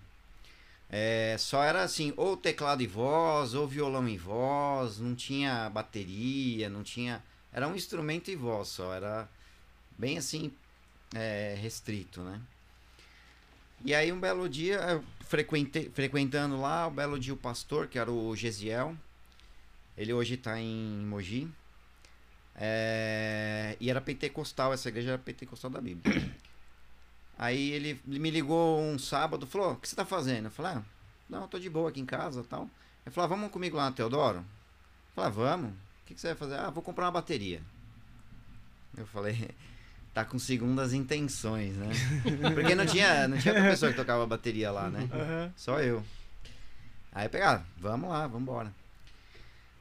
é, 0.91 1.35
só 1.39 1.63
era 1.63 1.81
assim, 1.81 2.13
ou 2.17 2.37
teclado 2.37 2.83
e 2.83 2.87
voz, 2.87 3.55
ou 3.55 3.67
violão 3.67 4.07
e 4.07 4.17
voz, 4.17 4.99
não 4.99 5.15
tinha 5.15 5.71
bateria, 5.71 6.69
não 6.69 6.83
tinha. 6.83 7.23
Era 7.51 7.67
um 7.67 7.75
instrumento 7.75 8.29
e 8.29 8.35
voz 8.35 8.67
só, 8.67 8.93
era 8.93 9.27
bem 9.97 10.17
assim, 10.19 10.51
é, 11.13 11.55
restrito, 11.59 12.21
né? 12.21 12.39
E 13.83 13.95
aí 13.95 14.11
um 14.11 14.19
belo 14.19 14.49
dia, 14.49 15.01
frequentando 15.93 16.59
lá, 16.59 16.87
um 16.87 16.93
belo 16.93 17.19
dia 17.19 17.33
o 17.33 17.37
pastor, 17.37 17.87
que 17.87 17.97
era 17.97 18.11
o 18.11 18.35
Gesiel, 18.35 18.95
ele 19.97 20.13
hoje 20.13 20.35
está 20.35 20.59
em 20.59 21.05
Mogi, 21.05 21.49
é, 22.55 23.77
e 23.79 23.89
era 23.89 24.01
pentecostal, 24.01 24.73
essa 24.73 24.89
igreja 24.89 25.11
era 25.11 25.17
pentecostal 25.17 25.71
da 25.71 25.79
Bíblia. 25.79 26.35
Aí 27.39 27.71
ele, 27.71 28.01
me 28.05 28.29
ligou 28.29 28.81
um 28.81 28.99
sábado, 28.99 29.47
falou, 29.47 29.71
o 29.71 29.75
que 29.77 29.87
você 29.87 29.95
tá 29.95 30.03
fazendo? 30.03 30.45
Eu 30.45 30.51
falei, 30.51 30.73
ah, 30.73 30.83
não, 31.29 31.47
tô 31.47 31.57
de 31.57 31.69
boa 31.69 31.89
aqui 31.89 32.01
em 32.01 32.05
casa 32.05 32.43
tal. 32.43 32.69
Ele 33.05 33.15
falou, 33.15 33.25
ah, 33.25 33.29
vamos 33.29 33.49
comigo 33.49 33.77
lá 33.77 33.89
Teodoro? 33.93 34.39
Eu 34.39 34.45
falei, 35.15 35.29
ah, 35.29 35.33
vamos. 35.33 35.71
O 35.71 36.05
que 36.05 36.19
você 36.19 36.27
vai 36.27 36.35
fazer? 36.35 36.55
Ah, 36.55 36.69
vou 36.69 36.83
comprar 36.83 37.05
uma 37.05 37.11
bateria. 37.11 37.61
Eu 38.97 39.07
falei, 39.07 39.49
tá 40.19 40.25
com 40.25 40.37
segundas 40.37 40.93
intenções, 40.93 41.75
né? 41.75 41.87
Porque 42.53 42.75
não 42.75 42.85
tinha, 42.85 43.27
não 43.27 43.37
tinha 43.37 43.53
outra 43.53 43.69
pessoa 43.69 43.91
que 43.91 43.97
tocava 43.99 44.25
bateria 44.25 44.69
lá, 44.69 44.89
né? 44.89 45.07
Só 45.55 45.79
eu. 45.79 46.03
Aí 47.11 47.25
eu 47.25 47.29
peguei, 47.29 47.47
ah, 47.47 47.63
vamos 47.77 48.09
lá, 48.09 48.27
vamos 48.27 48.41
embora. 48.41 48.73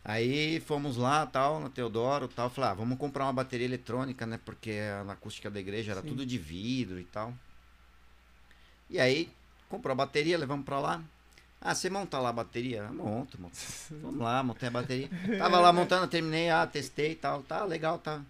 Aí 0.04 0.60
fomos 0.60 0.96
lá, 0.96 1.26
tal, 1.26 1.60
no 1.60 1.68
Teodoro, 1.68 2.28
tal. 2.28 2.48
Falei, 2.48 2.70
ah, 2.70 2.74
vamos 2.74 2.96
comprar 2.98 3.24
uma 3.24 3.32
bateria 3.32 3.66
eletrônica, 3.66 4.24
né? 4.26 4.38
Porque 4.44 4.78
na 5.04 5.14
acústica 5.14 5.50
da 5.50 5.58
igreja 5.58 5.92
era 5.92 6.02
Sim. 6.02 6.08
tudo 6.08 6.24
de 6.24 6.38
vidro 6.38 7.00
e 7.00 7.04
tal. 7.04 7.34
E 8.88 8.98
aí, 8.98 9.30
comprou 9.68 9.92
a 9.92 9.96
bateria, 9.96 10.38
levamos 10.38 10.64
pra 10.64 10.78
lá. 10.78 11.02
Ah, 11.60 11.74
você 11.74 11.90
monta 11.90 12.18
lá 12.20 12.28
a 12.28 12.32
bateria? 12.32 12.84
Ah, 12.84 12.92
Monto, 12.92 13.40
monto. 13.40 13.58
Vamos 14.00 14.20
lá, 14.20 14.40
montei 14.44 14.68
a 14.68 14.70
bateria. 14.70 15.10
Tava 15.36 15.58
lá 15.58 15.72
montando, 15.72 16.06
terminei, 16.06 16.48
ah, 16.48 16.64
testei 16.64 17.12
e 17.12 17.16
tal. 17.16 17.42
Tá, 17.42 17.64
legal, 17.64 17.98
tá. 17.98 18.22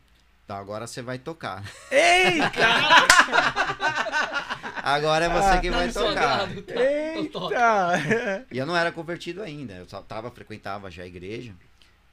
Tá, 0.49 0.59
agora 0.59 0.87
você 0.87 1.03
vai 1.03 1.19
tocar. 1.19 1.63
Eita! 1.93 2.49
Agora 4.83 5.27
é 5.27 5.29
você 5.29 5.61
que 5.61 5.71
vai 5.71 5.93
tocar. 5.93 6.49
Soldado, 6.49 6.63
tá? 6.63 6.81
Eita! 6.81 8.47
E 8.51 8.57
eu 8.57 8.65
não 8.65 8.75
era 8.75 8.91
convertido 8.91 9.43
ainda, 9.43 9.75
eu 9.75 9.87
só 9.87 10.01
tava, 10.01 10.31
frequentava 10.31 10.91
já 10.91 11.03
a 11.03 11.07
igreja. 11.07 11.53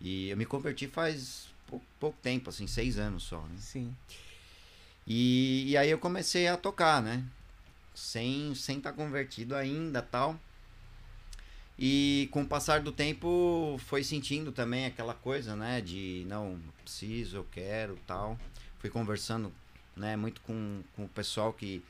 E 0.02 0.30
eu 0.30 0.36
me 0.36 0.46
converti 0.46 0.86
faz 0.86 1.48
pou- 1.66 1.82
pouco 1.98 2.18
tempo, 2.22 2.50
assim, 2.50 2.68
seis 2.68 3.00
anos 3.00 3.24
só, 3.24 3.38
né? 3.38 3.56
Sim. 3.58 3.96
E, 5.08 5.72
e 5.72 5.78
aí 5.78 5.90
eu 5.90 5.98
comecei 5.98 6.50
a 6.50 6.58
tocar, 6.58 7.02
né? 7.02 7.24
Sem 7.94 8.52
estar 8.52 8.66
sem 8.66 8.82
tá 8.82 8.92
convertido 8.92 9.56
ainda 9.56 10.02
tal. 10.02 10.38
E 11.78 12.30
com 12.32 12.42
o 12.44 12.48
passar 12.48 12.80
do 12.82 12.92
tempo 12.92 13.78
foi 13.86 14.04
sentindo 14.04 14.52
também 14.52 14.86
aquela 14.86 15.14
coisa, 15.14 15.56
né? 15.56 15.82
De 15.82 16.26
não, 16.28 16.58
preciso, 16.84 17.38
eu 17.38 17.48
quero 17.52 17.98
tal. 18.08 18.40
Fui 18.80 18.90
conversando, 18.90 19.52
né? 19.96 20.16
Muito 20.16 20.40
com, 20.42 20.82
com 20.96 21.04
o 21.06 21.10
pessoal 21.10 21.52
que. 21.52 21.84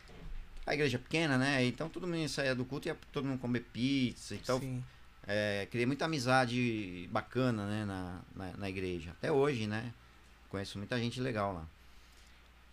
A 0.66 0.74
igreja 0.74 0.98
é 0.98 1.00
pequena, 1.00 1.38
né? 1.38 1.64
Então 1.64 1.88
todo 1.88 2.08
mundo 2.08 2.28
saía 2.28 2.56
do 2.56 2.66
culto 2.66 2.88
e 2.88 2.90
ia 2.90 2.98
todo 3.12 3.26
mundo 3.28 3.40
comer 3.40 3.60
pizza. 3.72 4.34
Então 4.34 4.60
Sim. 4.60 4.84
é, 5.28 5.68
criei 5.70 5.86
muita 5.86 6.06
amizade 6.06 7.08
bacana, 7.12 7.68
né, 7.68 7.86
na, 7.86 8.20
na, 8.36 8.58
na 8.58 8.70
igreja. 8.70 9.12
Até 9.12 9.32
hoje, 9.32 9.68
né? 9.68 9.94
Conheço 10.50 10.80
muita 10.80 10.98
gente 10.98 11.22
legal 11.22 11.54
lá. 11.54 11.68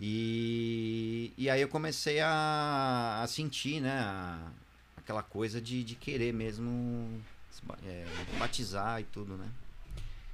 E, 0.00 1.32
e 1.36 1.50
aí 1.50 1.60
eu 1.60 1.68
comecei 1.68 2.20
a, 2.20 3.20
a 3.22 3.26
sentir, 3.26 3.80
né? 3.80 3.92
a- 4.00 4.50
aquela 5.03 5.22
coisa 5.22 5.61
de, 5.61 5.82
de 5.84 5.94
querer 5.94 6.32
mesmo 6.32 7.20
é, 7.84 8.07
batizar 8.38 9.00
e 9.00 9.05
tudo, 9.05 9.36
né? 9.36 9.48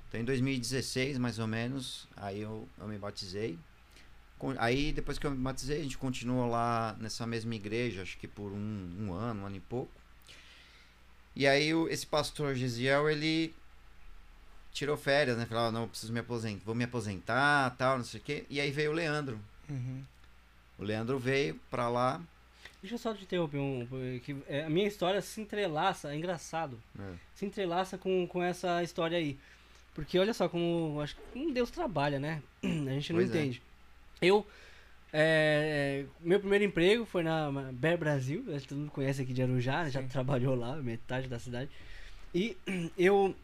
Então 0.09 0.21
em 0.21 0.25
2016, 0.25 1.19
mais 1.19 1.39
ou 1.39 1.47
menos, 1.47 2.07
aí 2.17 2.41
eu, 2.41 2.67
eu 2.79 2.87
me 2.89 2.97
batizei. 2.99 3.59
Aí 4.59 4.93
depois 4.93 5.19
que 5.19 5.27
eu 5.27 5.31
me 5.33 5.37
batizei, 5.37 5.81
a 5.81 5.83
gente 5.83 5.99
continuou 5.99 6.49
lá 6.49 6.97
nessa 7.01 7.27
mesma 7.27 7.55
igreja, 7.55 8.03
acho 8.03 8.17
que 8.19 8.29
por 8.29 8.53
um, 8.53 8.97
um 9.01 9.13
ano, 9.13 9.43
um 9.43 9.47
ano 9.47 9.57
e 9.57 9.61
pouco. 9.61 9.91
E 11.35 11.47
aí 11.47 11.75
o- 11.75 11.89
esse 11.89 12.07
pastor 12.07 12.55
Gisiel, 12.55 13.09
ele 13.11 13.55
tirou 14.73 14.97
férias, 14.97 15.37
né? 15.37 15.45
Falou, 15.47 15.65
"Ah, 15.65 15.73
não, 15.73 15.89
preciso 15.89 16.13
me 16.13 16.21
aposentar, 16.21 16.63
vou 16.65 16.75
me 16.75 16.85
aposentar, 16.85 17.75
tal, 17.77 17.99
não 17.99 18.05
sei 18.05 18.21
o 18.21 18.23
quê. 18.23 18.47
E 18.49 18.61
aí 18.61 18.71
veio 18.71 18.91
o 18.93 18.95
Leandro. 18.95 19.41
Uhum. 19.69 20.05
O 20.79 20.85
Leandro 20.85 21.19
veio 21.19 21.57
pra 21.71 21.89
lá. 21.89 22.21
Deixa 22.81 22.95
eu 22.95 22.99
só 22.99 23.13
te 23.13 23.25
interromper 23.25 23.59
um. 23.59 23.87
Que, 24.25 24.37
é, 24.49 24.65
a 24.65 24.71
minha 24.71 24.87
história 24.87 25.21
se 25.21 25.41
entrelaça, 25.41 26.13
é 26.13 26.17
engraçado. 26.17 26.81
É. 26.99 27.13
Se 27.35 27.45
entrelaça 27.45 27.99
com, 27.99 28.27
com 28.27 28.43
essa 28.43 28.83
história 28.83 29.19
aí. 29.19 29.37
Porque 29.95 30.19
olha 30.19 30.33
só 30.33 30.49
como 30.49 31.01
acho 31.01 31.17
que 31.17 31.39
um 31.39 31.53
Deus 31.53 31.71
trabalha, 31.71 32.21
né? 32.21 32.41
A 32.63 32.67
gente 32.67 33.13
não 33.13 33.21
Pois 33.21 33.35
é. 33.35 33.39
entende. 33.41 33.63
Eu. 34.23 34.47
é, 35.13 36.05
meu 36.21 36.39
primeiro 36.39 36.65
emprego 36.65 37.05
foi 37.05 37.25
na 37.25 37.51
Bear 37.73 37.99
Brasil, 37.99 38.45
acho 38.55 38.63
que 38.63 38.69
todo 38.69 38.79
mundo 38.79 38.91
conhece 38.93 39.23
aqui 39.23 39.33
de 39.33 39.43
Arujá, 39.43 39.85
né? 39.85 39.91
já 39.91 40.01
Sim. 40.01 40.09
trabalhou 40.09 40.55
lá, 40.55 40.77
metade 40.77 41.27
da 41.27 41.39
cidade. 41.41 41.69
E 42.33 42.57
eu 42.97 43.35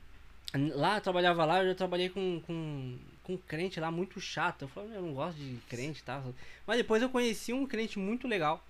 lá 0.54 0.96
eu 0.96 1.00
trabalhava 1.00 1.44
lá, 1.44 1.60
eu 1.60 1.70
já 1.70 1.74
trabalhei 1.74 2.08
com, 2.08 2.40
com, 2.46 2.96
com 3.24 3.32
um 3.32 3.38
crente 3.38 3.80
lá 3.80 3.90
muito 3.90 4.20
chato. 4.20 4.62
Eu 4.62 4.68
falei, 4.68 4.96
eu 4.96 5.02
não 5.02 5.12
gosto 5.12 5.36
de 5.36 5.58
crente 5.68 6.00
e 6.00 6.04
tal. 6.04 6.32
Mas 6.64 6.76
depois 6.76 7.02
eu 7.02 7.08
conheci 7.08 7.52
um 7.52 7.66
crente 7.66 7.98
muito 7.98 8.28
legal 8.28 8.64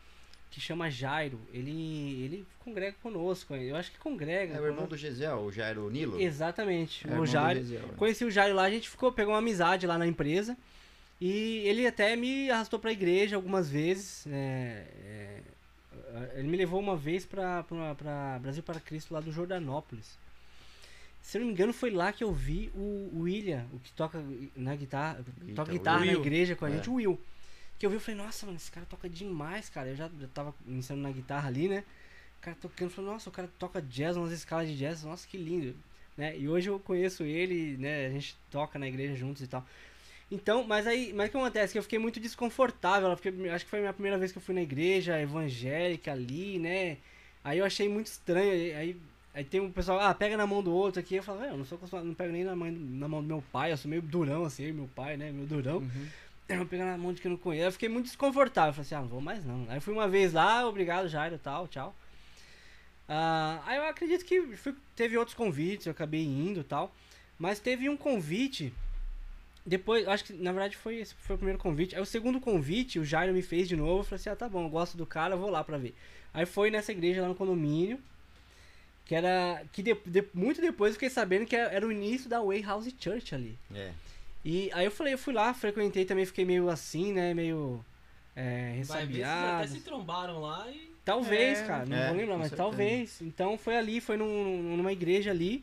que 0.54 0.60
chama 0.60 0.88
Jairo. 0.90 1.40
Ele 1.52 2.22
ele 2.24 2.46
congrega 2.60 2.96
conosco. 3.02 3.54
Eu 3.54 3.74
acho 3.76 3.90
que 3.90 3.98
congrega. 3.98 4.54
É 4.54 4.60
o 4.60 4.66
irmão 4.66 4.86
do 4.86 4.96
Gesiel, 4.96 5.38
o 5.40 5.50
Jairo 5.52 5.90
Nilo. 5.90 6.20
Exatamente. 6.20 7.06
É 7.10 7.18
o 7.18 7.26
Jairo. 7.26 7.58
Gesiel, 7.60 7.88
é. 7.92 7.96
Conheci 7.96 8.24
o 8.24 8.30
Jairo 8.30 8.54
lá, 8.54 8.62
a 8.64 8.70
gente 8.70 8.88
ficou, 8.88 9.10
pegou 9.12 9.32
uma 9.34 9.38
amizade 9.40 9.86
lá 9.86 9.98
na 9.98 10.06
empresa. 10.06 10.56
E 11.20 11.58
ele 11.66 11.86
até 11.86 12.14
me 12.16 12.50
arrastou 12.50 12.78
pra 12.78 12.92
igreja 12.92 13.36
algumas 13.36 13.68
vezes. 13.68 14.26
é, 14.28 14.86
é, 15.04 15.40
ele 16.36 16.48
me 16.48 16.56
levou 16.56 16.78
uma 16.80 16.96
vez 16.96 17.24
pra, 17.26 17.62
pra, 17.64 17.94
pra 17.94 18.38
Brasil 18.40 18.62
para 18.62 18.78
Cristo 18.80 19.12
lá 19.14 19.20
do 19.20 19.32
Jordanópolis. 19.32 20.16
Se 21.20 21.36
eu 21.36 21.40
não 21.40 21.46
me 21.48 21.52
engano, 21.54 21.72
foi 21.72 21.90
lá 21.90 22.12
que 22.12 22.22
eu 22.22 22.32
vi 22.32 22.70
o, 22.74 23.10
o 23.12 23.20
William, 23.22 23.64
o 23.72 23.78
que 23.80 23.90
toca 23.92 24.22
na 24.54 24.76
guitarra, 24.76 25.24
Guitar- 25.40 25.54
toca 25.56 25.72
guitarra 25.72 26.04
na 26.04 26.12
igreja 26.12 26.54
com 26.54 26.64
a 26.66 26.68
É. 26.70 26.72
gente, 26.76 26.90
o 26.90 26.94
Will. 26.94 27.18
Que 27.84 27.86
eu 27.86 27.90
vi, 27.90 27.96
eu 27.96 28.00
falei, 28.00 28.18
nossa, 28.22 28.46
mano, 28.46 28.56
esse 28.56 28.70
cara 28.70 28.86
toca 28.86 29.10
demais, 29.10 29.68
cara. 29.68 29.90
Eu 29.90 29.94
já, 29.94 30.08
tava 30.32 30.54
iniciando 30.66 31.02
na 31.02 31.10
guitarra 31.10 31.48
ali, 31.48 31.68
né? 31.68 31.84
O 32.38 32.40
cara 32.40 32.56
tocando, 32.58 32.88
eu 32.88 32.94
falei, 32.94 33.10
nossa, 33.10 33.28
o 33.28 33.32
cara 33.32 33.46
toca 33.58 33.82
jazz, 33.82 34.16
umas 34.16 34.32
escalas 34.32 34.68
de 34.68 34.74
jazz, 34.78 35.04
nossa, 35.04 35.28
que 35.28 35.36
lindo. 35.36 35.76
Né? 36.16 36.34
E 36.38 36.48
hoje 36.48 36.70
eu 36.70 36.80
conheço 36.80 37.24
ele, 37.24 37.76
né? 37.76 38.06
A 38.06 38.08
gente 38.08 38.38
toca 38.50 38.78
na 38.78 38.88
igreja 38.88 39.14
juntos 39.14 39.42
e 39.42 39.46
tal. 39.46 39.66
Então, 40.30 40.64
mas 40.64 40.86
aí, 40.86 41.12
mas 41.12 41.28
o 41.28 41.32
que 41.32 41.36
acontece? 41.36 41.74
Que 41.74 41.78
eu 41.78 41.82
fiquei 41.82 41.98
muito 41.98 42.18
desconfortável, 42.18 43.10
porque 43.14 43.28
acho 43.50 43.66
que 43.66 43.70
foi 43.70 43.80
a 43.80 43.82
minha 43.82 43.92
primeira 43.92 44.16
vez 44.16 44.32
que 44.32 44.38
eu 44.38 44.42
fui 44.42 44.54
na 44.54 44.62
igreja 44.62 45.20
evangélica 45.20 46.10
ali, 46.10 46.58
né? 46.58 46.96
Aí 47.44 47.58
eu 47.58 47.66
achei 47.66 47.86
muito 47.86 48.06
estranho, 48.06 48.50
aí- 48.50 48.72
aí, 48.74 48.96
aí 49.34 49.44
tem 49.44 49.60
um 49.60 49.70
pessoal, 49.70 50.00
ah, 50.00 50.14
pega 50.14 50.38
na 50.38 50.46
mão 50.46 50.62
do 50.62 50.72
outro 50.72 51.00
aqui, 51.00 51.16
eu 51.16 51.22
falo, 51.22 51.44
"É, 51.44 51.50
eu 51.50 51.58
não 51.58 51.66
sou 51.66 51.76
acostumado, 51.76 52.06
não 52.06 52.14
pego 52.14 52.32
nem 52.32 52.44
na, 52.44 52.56
mãe, 52.56 52.70
na 52.72 53.06
mão 53.06 53.20
do 53.20 53.28
meu 53.28 53.44
pai, 53.52 53.72
eu 53.72 53.76
sou 53.76 53.90
meio 53.90 54.00
durão 54.00 54.46
assim, 54.46 54.72
meu 54.72 54.88
pai, 54.94 55.18
né, 55.18 55.30
meu 55.30 55.44
durão. 55.44 55.80
Uhum. 55.80 56.08
Pegar 56.68 56.84
na 56.84 56.98
mão 56.98 57.12
de 57.12 57.20
quem 57.22 57.30
eu 57.30 57.36
não 57.36 57.42
conheço. 57.42 57.66
Eu 57.68 57.72
fiquei 57.72 57.88
muito 57.88 58.06
desconfortável. 58.06 58.68
Eu 58.70 58.74
falei 58.74 58.86
assim, 58.86 58.94
ah, 58.94 59.00
não 59.00 59.08
vou 59.08 59.20
mais 59.20 59.44
não. 59.44 59.66
Aí 59.68 59.80
fui 59.80 59.92
uma 59.94 60.06
vez 60.08 60.32
lá, 60.32 60.66
obrigado, 60.68 61.08
Jairo, 61.08 61.38
tal, 61.38 61.66
tchau. 61.68 61.94
Ah, 63.08 63.62
aí 63.66 63.76
eu 63.76 63.84
acredito 63.86 64.24
que 64.24 64.56
fui- 64.56 64.74
teve 64.96 65.16
outros 65.18 65.34
convites, 65.36 65.86
eu 65.86 65.92
acabei 65.92 66.24
indo 66.24 66.60
e 66.60 66.64
tal. 66.64 66.94
Mas 67.38 67.58
teve 67.58 67.88
um 67.88 67.96
convite. 67.96 68.72
Depois, 69.66 70.06
acho 70.06 70.24
que 70.24 70.32
na 70.34 70.52
verdade 70.52 70.76
foi 70.76 70.96
esse 70.96 71.14
foi 71.14 71.34
o 71.36 71.38
primeiro 71.38 71.58
convite. 71.58 71.94
Aí 71.96 72.00
o 72.02 72.06
segundo 72.06 72.38
convite, 72.40 72.98
o 72.98 73.04
Jairo 73.04 73.32
me 73.32 73.42
fez 73.42 73.66
de 73.68 73.76
novo. 73.76 74.00
Eu 74.00 74.04
falei 74.04 74.16
assim: 74.16 74.28
ah, 74.30 74.36
tá 74.36 74.48
bom, 74.48 74.64
eu 74.64 74.68
gosto 74.70 74.96
do 74.96 75.06
cara, 75.06 75.34
eu 75.34 75.38
vou 75.38 75.50
lá 75.50 75.64
pra 75.64 75.78
ver. 75.78 75.94
Aí 76.32 76.44
foi 76.46 76.70
nessa 76.70 76.92
igreja 76.92 77.22
lá 77.22 77.28
no 77.28 77.34
condomínio. 77.34 77.98
Que 79.06 79.14
era. 79.14 79.62
Que 79.72 79.82
de- 79.82 79.96
de- 80.06 80.24
muito 80.34 80.60
depois 80.60 80.90
eu 80.90 80.94
fiquei 80.94 81.10
sabendo 81.10 81.46
que 81.46 81.56
era 81.56 81.86
o 81.86 81.92
início 81.92 82.28
da 82.28 82.42
Way 82.42 82.62
House 82.62 82.94
Church 82.98 83.34
ali. 83.34 83.58
É. 83.74 83.92
E 84.44 84.70
aí 84.74 84.84
eu 84.84 84.90
falei, 84.90 85.14
eu 85.14 85.18
fui 85.18 85.32
lá, 85.32 85.54
frequentei 85.54 86.04
também, 86.04 86.26
fiquei 86.26 86.44
meio 86.44 86.68
assim, 86.68 87.12
né? 87.12 87.32
Meio. 87.32 87.84
É, 88.36 88.80
Vai 88.84 89.06
ver, 89.06 89.12
vocês 89.14 89.22
até 89.22 89.34
ressabiado. 89.36 89.68
se 89.68 89.80
trombaram 89.80 90.40
lá 90.40 90.68
e. 90.70 90.92
Talvez, 91.04 91.58
É, 91.60 91.66
cara, 91.66 91.84
não 91.86 91.96
é, 91.96 92.08
vou 92.08 92.16
lembrar, 92.16 92.38
mas 92.38 92.48
certeza. 92.48 92.62
talvez. 92.68 93.20
Então 93.22 93.58
foi 93.58 93.76
ali, 93.76 94.00
foi 94.00 94.16
num- 94.16 94.76
numa 94.76 94.90
igreja 94.92 95.30
ali, 95.30 95.62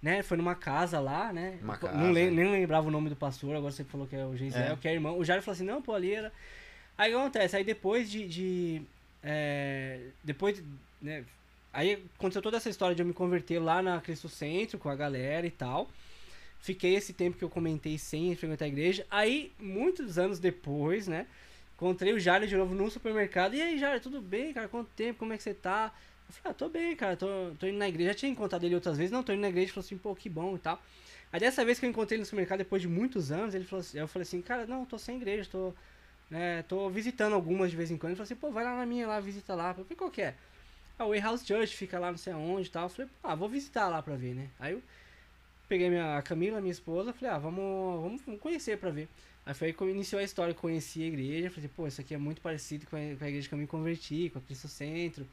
né? 0.00 0.22
Foi 0.22 0.36
numa 0.36 0.54
casa 0.54 1.00
lá, 1.00 1.32
né? 1.32 1.58
Uma 1.60 1.76
casa, 1.76 1.96
Não 1.96 2.12
lem- 2.12 2.30
nem 2.30 2.50
lembrava 2.50 2.86
o 2.86 2.90
nome 2.90 3.08
do 3.10 3.16
pastor, 3.16 3.56
agora 3.56 3.72
você 3.72 3.82
falou 3.84 4.06
que 4.06 4.14
é 4.16 4.24
o 4.24 4.36
Geisel, 4.36 4.72
É. 4.74 4.76
que 4.76 4.86
é 4.88 4.92
irmão. 4.94 5.18
O 5.18 5.24
Jairo 5.24 5.42
falou 5.42 5.54
assim, 5.56 5.64
não, 5.64 5.82
pô, 5.82 5.94
ali 5.94 6.14
era. 6.14 6.32
Aí 6.96 7.10
o 7.12 7.16
que 7.16 7.20
acontece? 7.22 7.56
Aí 7.56 7.64
depois 7.64 8.08
de. 8.10 8.26
de 8.28 8.82
é, 9.22 10.00
depois 10.24 10.56
de. 10.56 10.64
Né, 11.02 11.24
aí 11.72 12.04
aconteceu 12.16 12.40
toda 12.42 12.56
essa 12.56 12.70
história 12.70 12.94
de 12.94 13.02
eu 13.02 13.06
me 13.06 13.12
converter 13.12 13.58
lá 13.58 13.82
na 13.82 14.00
Cristo 14.00 14.28
Centro 14.28 14.78
com 14.78 14.88
a 14.88 14.94
galera 14.96 15.46
e 15.46 15.50
tal. 15.50 15.88
Fiquei 16.60 16.94
esse 16.94 17.12
tempo 17.12 17.38
que 17.38 17.44
eu 17.44 17.48
comentei 17.48 17.96
sem 17.98 18.34
frequentar 18.34 18.64
a 18.64 18.68
igreja. 18.68 19.06
Aí, 19.10 19.52
muitos 19.58 20.18
anos 20.18 20.38
depois, 20.38 21.06
né? 21.06 21.26
Encontrei 21.76 22.12
o 22.12 22.18
Jairo 22.18 22.46
de 22.46 22.56
novo 22.56 22.74
no 22.74 22.90
supermercado. 22.90 23.54
E 23.54 23.62
aí, 23.62 23.78
Jairo, 23.78 24.00
tudo 24.00 24.20
bem, 24.20 24.52
cara? 24.52 24.68
Quanto 24.68 24.90
tempo? 24.90 25.20
Como 25.20 25.32
é 25.32 25.36
que 25.36 25.42
você 25.42 25.54
tá? 25.54 25.92
Eu 26.28 26.34
falei, 26.34 26.50
ah, 26.50 26.54
tô 26.54 26.68
bem, 26.68 26.96
cara, 26.96 27.16
tô, 27.16 27.26
tô 27.58 27.66
indo 27.66 27.78
na 27.78 27.88
igreja. 27.88 28.10
Já 28.10 28.14
tinha 28.16 28.32
encontrado 28.32 28.64
ele 28.64 28.74
outras 28.74 28.98
vezes. 28.98 29.12
Não, 29.12 29.22
tô 29.22 29.32
indo 29.32 29.40
na 29.40 29.48
igreja. 29.48 29.66
Ele 29.66 29.72
falou 29.72 29.86
assim, 29.86 29.96
pô, 29.96 30.14
que 30.14 30.28
bom 30.28 30.56
e 30.56 30.58
tal. 30.58 30.82
Aí 31.32 31.40
dessa 31.40 31.64
vez 31.64 31.78
que 31.78 31.86
eu 31.86 31.90
encontrei 31.90 32.16
ele 32.16 32.22
no 32.22 32.26
supermercado, 32.26 32.58
depois 32.58 32.82
de 32.82 32.88
muitos 32.88 33.30
anos, 33.30 33.54
ele 33.54 33.64
falou 33.64 33.80
assim, 33.80 33.98
eu 33.98 34.08
falei 34.08 34.24
assim, 34.24 34.42
cara, 34.42 34.66
não, 34.66 34.84
tô 34.84 34.98
sem 34.98 35.16
igreja, 35.16 35.48
tô, 35.50 35.74
né, 36.30 36.62
tô 36.62 36.88
visitando 36.88 37.34
algumas 37.34 37.70
de 37.70 37.76
vez 37.76 37.90
em 37.90 37.96
quando. 37.96 38.10
Ele 38.10 38.16
falou 38.16 38.24
assim, 38.24 38.34
pô, 38.34 38.50
vai 38.50 38.64
lá 38.64 38.76
na 38.76 38.86
minha 38.86 39.06
lá, 39.06 39.20
visita 39.20 39.54
lá. 39.54 39.70
Eu 39.70 39.84
falei, 39.84 39.96
qual 39.96 40.10
que 40.10 40.22
é? 40.22 40.34
Ah, 40.98 41.06
o 41.06 41.10
Way 41.10 41.20
House 41.20 41.46
Church 41.46 41.76
fica 41.76 41.98
lá 41.98 42.10
não 42.10 42.18
sei 42.18 42.32
aonde 42.32 42.68
e 42.68 42.70
tal. 42.70 42.84
Eu 42.84 42.88
falei, 42.88 43.10
ah, 43.22 43.34
vou 43.34 43.48
visitar 43.48 43.88
lá 43.88 44.02
pra 44.02 44.16
ver, 44.16 44.34
né? 44.34 44.48
Aí 44.58 44.72
eu 44.72 44.82
peguei 45.68 45.90
minha, 45.90 46.16
a 46.16 46.22
Camila, 46.22 46.60
minha 46.60 46.72
esposa, 46.72 47.12
falei, 47.12 47.34
ah, 47.34 47.38
vamos, 47.38 48.02
vamos, 48.02 48.22
vamos 48.24 48.40
conhecer 48.40 48.78
pra 48.78 48.90
ver. 48.90 49.08
Aí 49.44 49.54
foi 49.54 49.68
aí 49.68 49.72
que 49.72 49.84
iniciou 49.84 50.20
a 50.20 50.24
história, 50.24 50.54
conheci 50.54 51.02
a 51.02 51.06
igreja, 51.06 51.50
falei, 51.50 51.70
pô, 51.74 51.86
isso 51.86 52.00
aqui 52.00 52.14
é 52.14 52.18
muito 52.18 52.40
parecido 52.40 52.86
com 52.86 52.96
a, 52.96 53.16
com 53.16 53.24
a 53.24 53.28
igreja 53.28 53.48
que 53.48 53.54
eu 53.54 53.58
me 53.58 53.66
converti, 53.66 54.30
com 54.30 54.38
a 54.38 54.42
Cristo 54.42 54.68
Centro. 54.68 55.26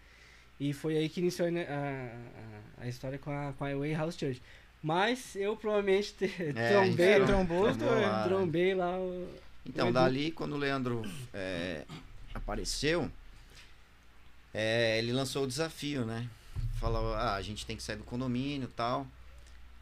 E 0.59 0.71
foi 0.71 0.97
aí 0.97 1.09
que 1.09 1.19
iniciou 1.19 1.51
né, 1.51 1.65
a, 1.67 2.81
a, 2.81 2.83
a 2.86 2.88
história 2.88 3.17
com 3.19 3.29
a, 3.31 3.53
com 3.53 3.65
a 3.65 3.75
Way 3.75 3.93
House 3.93 4.15
Church. 4.17 4.41
Mas 4.81 5.36
eu 5.36 5.55
provavelmente 5.57 6.13
te, 6.13 6.25
É, 6.55 6.69
trombei, 6.69 7.05
É, 7.07 7.15
Então, 7.15 7.25
trombou, 7.27 7.67
trombou 7.75 8.01
lá, 8.01 8.17
né? 8.21 8.29
trombei 8.29 8.75
lá 8.75 8.97
o... 8.99 9.27
Então, 9.65 9.88
Edu. 9.88 9.93
dali, 9.93 10.31
quando 10.31 10.53
o 10.53 10.57
Leandro 10.57 11.01
é, 11.33 11.83
apareceu, 12.33 13.09
é, 14.53 14.99
ele 14.99 15.11
lançou 15.11 15.43
o 15.43 15.47
desafio, 15.47 16.05
né? 16.05 16.27
Falou, 16.79 17.13
ah, 17.15 17.33
a 17.36 17.41
gente 17.41 17.65
tem 17.65 17.75
que 17.75 17.81
sair 17.83 17.95
do 17.97 18.03
condomínio 18.03 18.69
e 18.69 18.71
tal. 18.73 19.07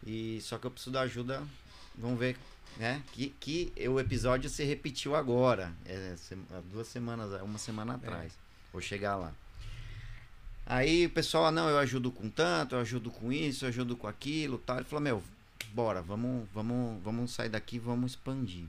E 0.05 0.39
só 0.41 0.57
que 0.57 0.65
eu 0.67 0.71
preciso 0.71 0.91
da 0.91 1.01
ajuda. 1.01 1.43
Vamos 1.97 2.19
ver, 2.19 2.37
né? 2.77 3.01
Que, 3.13 3.29
que 3.39 3.73
o 3.87 3.99
episódio 3.99 4.49
se 4.49 4.63
repetiu 4.63 5.15
agora. 5.15 5.71
É, 5.85 6.15
se- 6.17 6.37
duas 6.71 6.87
semanas, 6.87 7.41
uma 7.41 7.57
semana 7.57 7.95
atrás. 7.95 8.33
Vou 8.71 8.81
chegar 8.81 9.15
lá. 9.15 9.33
Aí 10.65 11.05
o 11.05 11.09
pessoal, 11.09 11.45
ah, 11.47 11.51
não, 11.51 11.69
eu 11.69 11.77
ajudo 11.77 12.09
com 12.11 12.29
tanto, 12.29 12.75
eu 12.75 12.79
ajudo 12.79 13.11
com 13.11 13.31
isso, 13.31 13.65
eu 13.65 13.69
ajudo 13.69 13.95
com 13.97 14.07
aquilo, 14.07 14.57
tal. 14.57 14.77
Ele 14.77 14.85
falou, 14.85 15.03
meu, 15.03 15.23
bora, 15.73 16.01
vamos, 16.01 16.47
vamos, 16.53 17.03
vamos 17.03 17.31
sair 17.31 17.49
daqui, 17.49 17.77
vamos 17.77 18.11
expandir. 18.13 18.65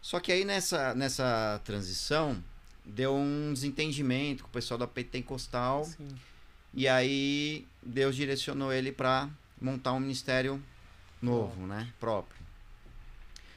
Só 0.00 0.20
que 0.20 0.30
aí 0.30 0.44
nessa, 0.44 0.94
nessa 0.94 1.60
transição 1.64 2.42
deu 2.84 3.14
um 3.16 3.52
desentendimento 3.52 4.42
com 4.44 4.48
o 4.48 4.52
pessoal 4.52 4.76
da 4.78 4.86
Pentecostal 4.86 5.84
Sim. 5.86 6.08
e 6.74 6.86
aí 6.86 7.66
Deus 7.82 8.14
direcionou 8.14 8.70
ele 8.72 8.92
para 8.92 9.28
montar 9.60 9.92
um 9.92 10.00
ministério 10.00 10.62
novo, 11.22 11.66
né, 11.66 11.92
próprio. 11.98 12.40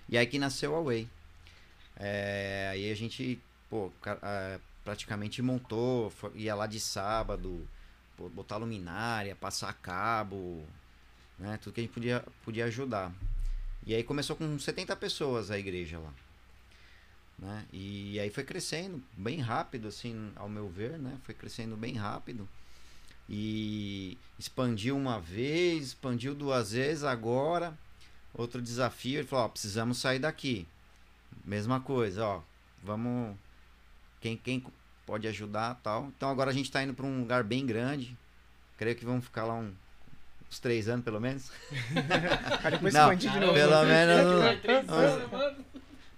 E 0.09 0.17
aí 0.17 0.25
que 0.25 0.39
nasceu 0.39 0.75
a 0.75 0.81
Way. 0.81 1.07
É, 1.97 2.69
aí 2.71 2.91
a 2.91 2.95
gente, 2.95 3.39
pô, 3.69 3.91
ca- 4.01 4.59
praticamente 4.83 5.41
montou, 5.41 6.13
ia 6.35 6.55
lá 6.55 6.65
de 6.67 6.79
sábado, 6.79 7.67
botar 8.33 8.57
luminária, 8.57 9.35
passar 9.35 9.73
cabo, 9.73 10.63
né, 11.37 11.57
tudo 11.61 11.73
que 11.73 11.81
a 11.81 11.83
gente 11.83 11.93
podia, 11.93 12.23
podia 12.43 12.65
ajudar. 12.65 13.11
E 13.85 13.93
aí 13.95 14.03
começou 14.03 14.35
com 14.35 14.57
70 14.59 14.95
pessoas 14.95 15.49
a 15.51 15.57
igreja 15.57 15.99
lá. 15.99 16.13
Né? 17.39 17.65
E 17.71 18.19
aí 18.19 18.29
foi 18.29 18.43
crescendo 18.43 19.01
bem 19.15 19.39
rápido, 19.39 19.87
assim, 19.87 20.31
ao 20.35 20.49
meu 20.49 20.67
ver, 20.67 20.97
né? 20.97 21.17
Foi 21.23 21.35
crescendo 21.35 21.77
bem 21.77 21.93
rápido. 21.95 22.49
E 23.29 24.17
expandiu 24.39 24.95
uma 24.95 25.19
vez, 25.19 25.87
expandiu 25.87 26.33
duas 26.33 26.71
vezes, 26.71 27.03
agora 27.03 27.77
outro 28.33 28.61
desafio, 28.61 29.19
ele 29.19 29.27
falou, 29.27 29.45
ó, 29.45 29.49
precisamos 29.49 29.97
sair 29.97 30.19
daqui. 30.19 30.67
Mesma 31.43 31.79
coisa, 31.79 32.25
ó. 32.25 32.41
vamos. 32.83 33.35
Quem, 34.21 34.37
quem 34.37 34.63
pode 35.05 35.27
ajudar 35.27 35.79
tal. 35.83 36.07
Então 36.15 36.29
agora 36.29 36.51
a 36.51 36.53
gente 36.53 36.71
tá 36.71 36.83
indo 36.83 36.93
para 36.93 37.05
um 37.05 37.19
lugar 37.21 37.43
bem 37.43 37.65
grande. 37.65 38.15
Creio 38.77 38.95
que 38.95 39.05
vamos 39.05 39.25
ficar 39.25 39.43
lá 39.45 39.55
um- 39.55 39.73
uns 40.49 40.59
três 40.59 40.87
anos, 40.87 41.03
pelo 41.03 41.19
menos. 41.19 41.51
Não, 42.81 42.87
expandir 43.13 43.31
de 43.31 43.39
novo. 43.39 43.53
Pelo 43.53 43.83
menos 43.85 44.39
Vai 44.43 44.57
três 44.61 44.85
uns- 44.87 45.65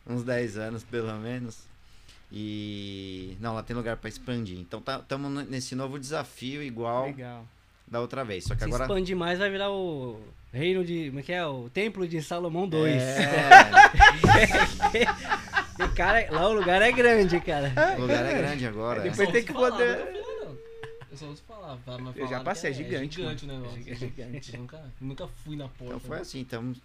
uns 0.07 0.23
10 0.23 0.57
anos, 0.57 0.83
pelo 0.83 1.13
menos. 1.19 1.57
E. 2.31 3.35
Não, 3.39 3.55
lá 3.55 3.63
tem 3.63 3.75
lugar 3.75 3.97
para 3.97 4.07
expandir. 4.09 4.57
Então 4.59 4.81
estamos 4.99 5.47
nesse 5.47 5.73
novo 5.75 5.97
desafio 5.99 6.61
igual 6.61 7.05
Legal. 7.07 7.45
da 7.87 7.99
outra 8.01 8.23
vez. 8.23 8.43
Só 8.43 8.53
que 8.53 8.59
Se 8.61 8.65
agora. 8.67 8.83
expandir 8.83 9.15
mais, 9.17 9.39
vai 9.39 9.49
virar 9.49 9.71
o 9.71 10.19
reino 10.53 10.83
de. 10.85 11.07
Como 11.07 11.19
é 11.19 11.23
que 11.23 11.31
é? 11.33 11.45
O 11.45 11.69
Templo 11.69 12.07
de 12.07 12.21
Salomão 12.21 12.67
2. 12.67 12.93
É, 13.01 13.39
E, 15.81 15.87
cara, 15.95 16.27
lá 16.29 16.49
o 16.49 16.53
lugar 16.53 16.81
é 16.81 16.91
grande, 16.91 17.39
cara. 17.39 17.71
o 17.97 18.01
lugar 18.01 18.25
é 18.25 18.37
grande 18.37 18.67
agora. 18.67 18.99
é. 18.99 19.09
Depois 19.09 19.29
tem 19.31 19.43
que 19.43 19.53
falar, 19.53 19.71
poder- 19.71 19.97
não. 19.97 20.57
Eu 21.09 21.17
só 21.17 21.25
ouço 21.27 21.43
falar. 21.47 21.77
mas 21.99 22.17
Eu 22.17 22.27
já 22.27 22.41
passei, 22.41 22.69
é, 22.69 22.73
é 22.73 22.75
gigante, 22.75 23.15
gigante 23.15 23.45
o 23.45 23.47
negócio. 23.47 23.83
É 23.87 23.95
gigante. 23.95 24.57
nunca, 24.57 24.83
nunca 24.99 25.27
fui 25.43 25.55
na 25.55 25.67
porta. 25.69 25.85
Então 25.95 25.99
foi 26.01 26.19
assim, 26.19 26.41
estamos 26.41 26.77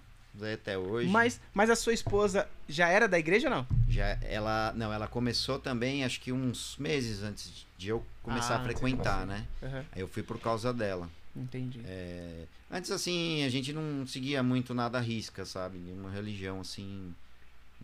até 0.43 0.77
hoje. 0.77 1.09
Mas, 1.09 1.41
mas 1.53 1.71
a 1.71 1.77
sua 1.77 1.93
esposa 1.93 2.49
já 2.69 2.89
era 2.89 3.07
da 3.07 3.19
igreja 3.19 3.49
ou 3.49 3.55
não? 3.55 3.67
Já 3.89 4.19
ela. 4.23 4.73
Não, 4.77 4.93
ela 4.93 5.07
começou 5.07 5.59
também, 5.59 6.05
acho 6.05 6.21
que 6.21 6.33
uns 6.33 6.77
meses 6.79 7.23
antes 7.23 7.67
de 7.79 7.89
eu 7.89 8.05
começar 8.23 8.55
Ah, 8.57 8.59
a 8.59 8.63
frequentar, 8.63 9.27
né? 9.27 9.47
Aham, 9.63 9.85
Aí 9.93 10.01
eu 10.01 10.09
fui 10.09 10.23
por 10.23 10.39
causa 10.41 10.73
dela. 10.73 11.09
entendi. 11.37 11.81
É, 11.85 12.45
Antes, 12.71 12.91
assim, 12.91 13.45
a 13.45 13.49
gente 13.49 13.73
não 13.73 14.05
seguia 14.07 14.43
muito 14.43 14.75
nada 14.75 14.99
à 14.99 15.01
risca, 15.01 15.45
sabe? 15.45 15.79
Nenhuma 15.79 16.11
religião, 16.11 16.61
assim, 16.61 17.15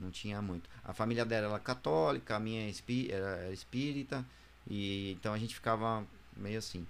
não 0.01 0.11
tinha 0.11 0.43
muito. 0.43 0.69
A 0.85 0.93
família 0.93 1.25
dela 1.25 1.47
era 1.49 1.59
católica, 1.61 2.35
a 2.35 2.41
minha 2.41 2.69
espí- 2.69 3.09
era 3.13 3.53
espírita, 3.53 4.25
e 4.69 5.13
então 5.13 5.33
a 5.33 5.39
gente 5.39 5.55
ficava 5.55 6.05
meio 6.37 6.59
assim. 6.59 6.85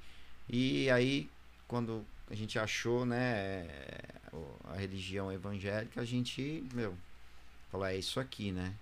E 0.48 0.88
aí, 0.90 1.28
quando 1.68 2.04
a 2.30 2.34
gente 2.34 2.58
achou, 2.58 3.04
né, 3.04 3.66
a 4.64 4.76
religião 4.76 5.30
evangélica, 5.32 6.00
a 6.00 6.04
gente, 6.04 6.64
meu, 6.72 6.94
falou, 7.70 7.86
é 7.86 7.96
isso 7.96 8.20
aqui, 8.20 8.52
né? 8.52 8.74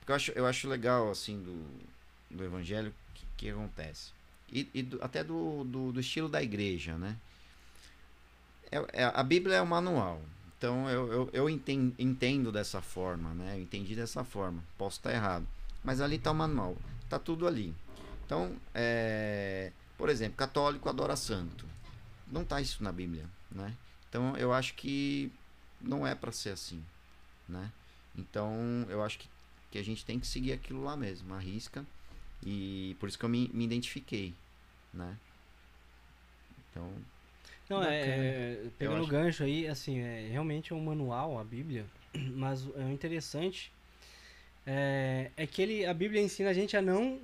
Porque 0.00 0.12
eu 0.12 0.16
acho, 0.16 0.32
eu 0.32 0.46
acho 0.46 0.68
legal, 0.68 1.10
assim, 1.10 1.40
do, 1.42 2.36
do 2.36 2.44
evangelho, 2.44 2.90
o 2.90 3.14
que, 3.14 3.26
que 3.36 3.50
acontece? 3.50 4.12
E, 4.52 4.68
e 4.74 4.82
do- 4.82 5.02
até 5.02 5.24
do, 5.24 5.64
do, 5.64 5.92
do 5.92 6.00
estilo 6.00 6.28
da 6.28 6.42
igreja, 6.42 6.96
né? 6.98 7.16
É- 8.70 9.02
é- 9.02 9.12
a 9.14 9.22
Bíblia 9.22 9.56
é 9.56 9.62
o 9.62 9.66
manual. 9.66 10.20
Então 10.58 10.88
eu, 10.88 11.12
eu, 11.12 11.30
eu 11.32 11.50
enten- 11.50 11.94
entendo 11.98 12.50
dessa 12.52 12.80
forma, 12.80 13.34
né? 13.34 13.56
Eu 13.56 13.62
entendi 13.62 13.94
dessa 13.94 14.24
forma. 14.24 14.62
Posso 14.78 14.98
estar 14.98 15.12
errado. 15.12 15.46
Mas 15.82 16.00
ali 16.00 16.16
está 16.16 16.30
o 16.30 16.34
manual. 16.34 16.76
Tá 17.08 17.18
tudo 17.18 17.46
ali. 17.46 17.74
Então, 18.24 18.56
é, 18.74 19.70
por 19.98 20.08
exemplo, 20.08 20.36
católico 20.36 20.88
adora 20.88 21.16
santo. 21.16 21.66
Não 22.30 22.44
tá 22.44 22.60
isso 22.60 22.82
na 22.82 22.90
Bíblia, 22.90 23.26
né? 23.50 23.74
Então 24.14 24.36
eu 24.36 24.52
acho 24.52 24.74
que 24.74 25.28
não 25.80 26.06
é 26.06 26.14
para 26.14 26.30
ser 26.30 26.50
assim, 26.50 26.80
né? 27.48 27.68
Então 28.16 28.86
eu 28.88 29.02
acho 29.02 29.18
que, 29.18 29.28
que 29.72 29.76
a 29.76 29.82
gente 29.82 30.04
tem 30.04 30.20
que 30.20 30.26
seguir 30.28 30.52
aquilo 30.52 30.84
lá 30.84 30.96
mesmo, 30.96 31.34
a 31.34 31.38
risca. 31.40 31.84
E 32.46 32.94
por 33.00 33.08
isso 33.08 33.18
que 33.18 33.24
eu 33.24 33.28
me, 33.28 33.50
me 33.52 33.64
identifiquei, 33.64 34.32
né? 34.92 35.16
Então, 36.70 36.92
Não, 37.68 37.82
é, 37.82 38.02
é, 38.02 38.66
pegando 38.78 38.98
o 38.98 39.00
acho- 39.00 39.10
gancho 39.10 39.42
aí, 39.42 39.66
assim, 39.66 39.98
é 39.98 40.28
realmente 40.30 40.72
é 40.72 40.76
um 40.76 40.84
manual, 40.84 41.36
a 41.36 41.42
Bíblia, 41.42 41.84
mas 42.14 42.64
o 42.64 42.72
é, 42.78 42.92
interessante 42.92 43.72
é, 44.64 45.32
é 45.36 45.44
que 45.44 45.60
ele, 45.60 45.86
a 45.86 45.92
Bíblia 45.92 46.22
ensina 46.22 46.50
a 46.50 46.54
gente 46.54 46.76
a 46.76 46.82
não, 46.82 47.18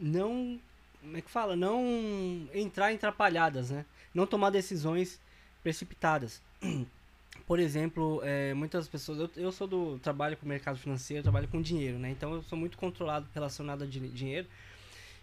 não, 0.00 0.58
como 1.00 1.16
é 1.16 1.20
que 1.20 1.30
fala? 1.30 1.54
Não 1.54 2.48
entrar 2.52 2.90
em 2.90 2.96
atrapalhadas, 2.96 3.70
né? 3.70 3.84
Não 4.12 4.26
tomar 4.26 4.50
decisões 4.50 5.20
precipitadas. 5.64 6.40
Por 7.48 7.58
exemplo, 7.58 8.20
é, 8.22 8.54
muitas 8.54 8.86
pessoas, 8.88 9.18
eu, 9.18 9.30
eu 9.36 9.50
sou 9.52 9.66
do 9.66 9.98
trabalho 9.98 10.36
com 10.36 10.46
o 10.46 10.48
mercado 10.48 10.78
financeiro, 10.78 11.22
trabalho 11.22 11.48
com 11.48 11.60
dinheiro, 11.60 11.98
né? 11.98 12.10
Então 12.10 12.32
eu 12.34 12.42
sou 12.44 12.56
muito 12.56 12.78
controlado 12.78 13.26
relacionado 13.34 13.82
a 13.82 13.86
din- 13.86 14.08
dinheiro. 14.10 14.46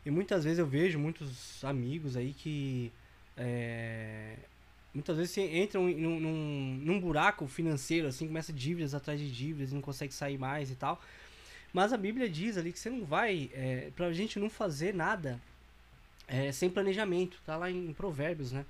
E 0.06 0.12
muitas 0.12 0.44
vezes 0.44 0.60
eu 0.60 0.66
vejo 0.68 1.00
muitos 1.00 1.64
amigos 1.64 2.18
aí 2.18 2.34
que 2.34 2.92
é, 3.38 4.36
muitas 4.94 5.18
vezes 5.18 5.38
entram 5.38 5.90
em- 5.90 5.96
num, 5.96 6.20
num, 6.20 6.80
num 6.84 7.00
buraco 7.00 7.48
financeiro, 7.48 8.08
assim, 8.08 8.28
começa 8.28 8.52
dívidas 8.52 8.94
atrás 8.94 9.20
de 9.20 9.32
dívidas, 9.32 9.72
e 9.72 9.76
não 9.76 9.82
consegue 9.82 10.14
sair 10.14 10.38
mais 10.38 10.70
e 10.70 10.76
tal. 10.76 11.02
Mas 11.74 11.94
a 11.94 11.98
Bíblia 11.98 12.30
diz 12.30 12.58
ali 12.58 12.72
que 12.74 12.80
você 12.80 12.90
não 12.90 13.06
vai, 13.06 13.50
é, 13.54 13.90
pra 13.96 14.12
gente 14.12 14.38
não 14.38 14.50
fazer 14.50 14.94
nada 14.94 15.40
é, 16.28 16.52
sem 16.52 16.70
planejamento, 16.70 17.40
tá 17.46 17.58
lá 17.58 17.70
em, 17.72 17.94
Provérbios, 17.94 18.52
né? 18.52 18.66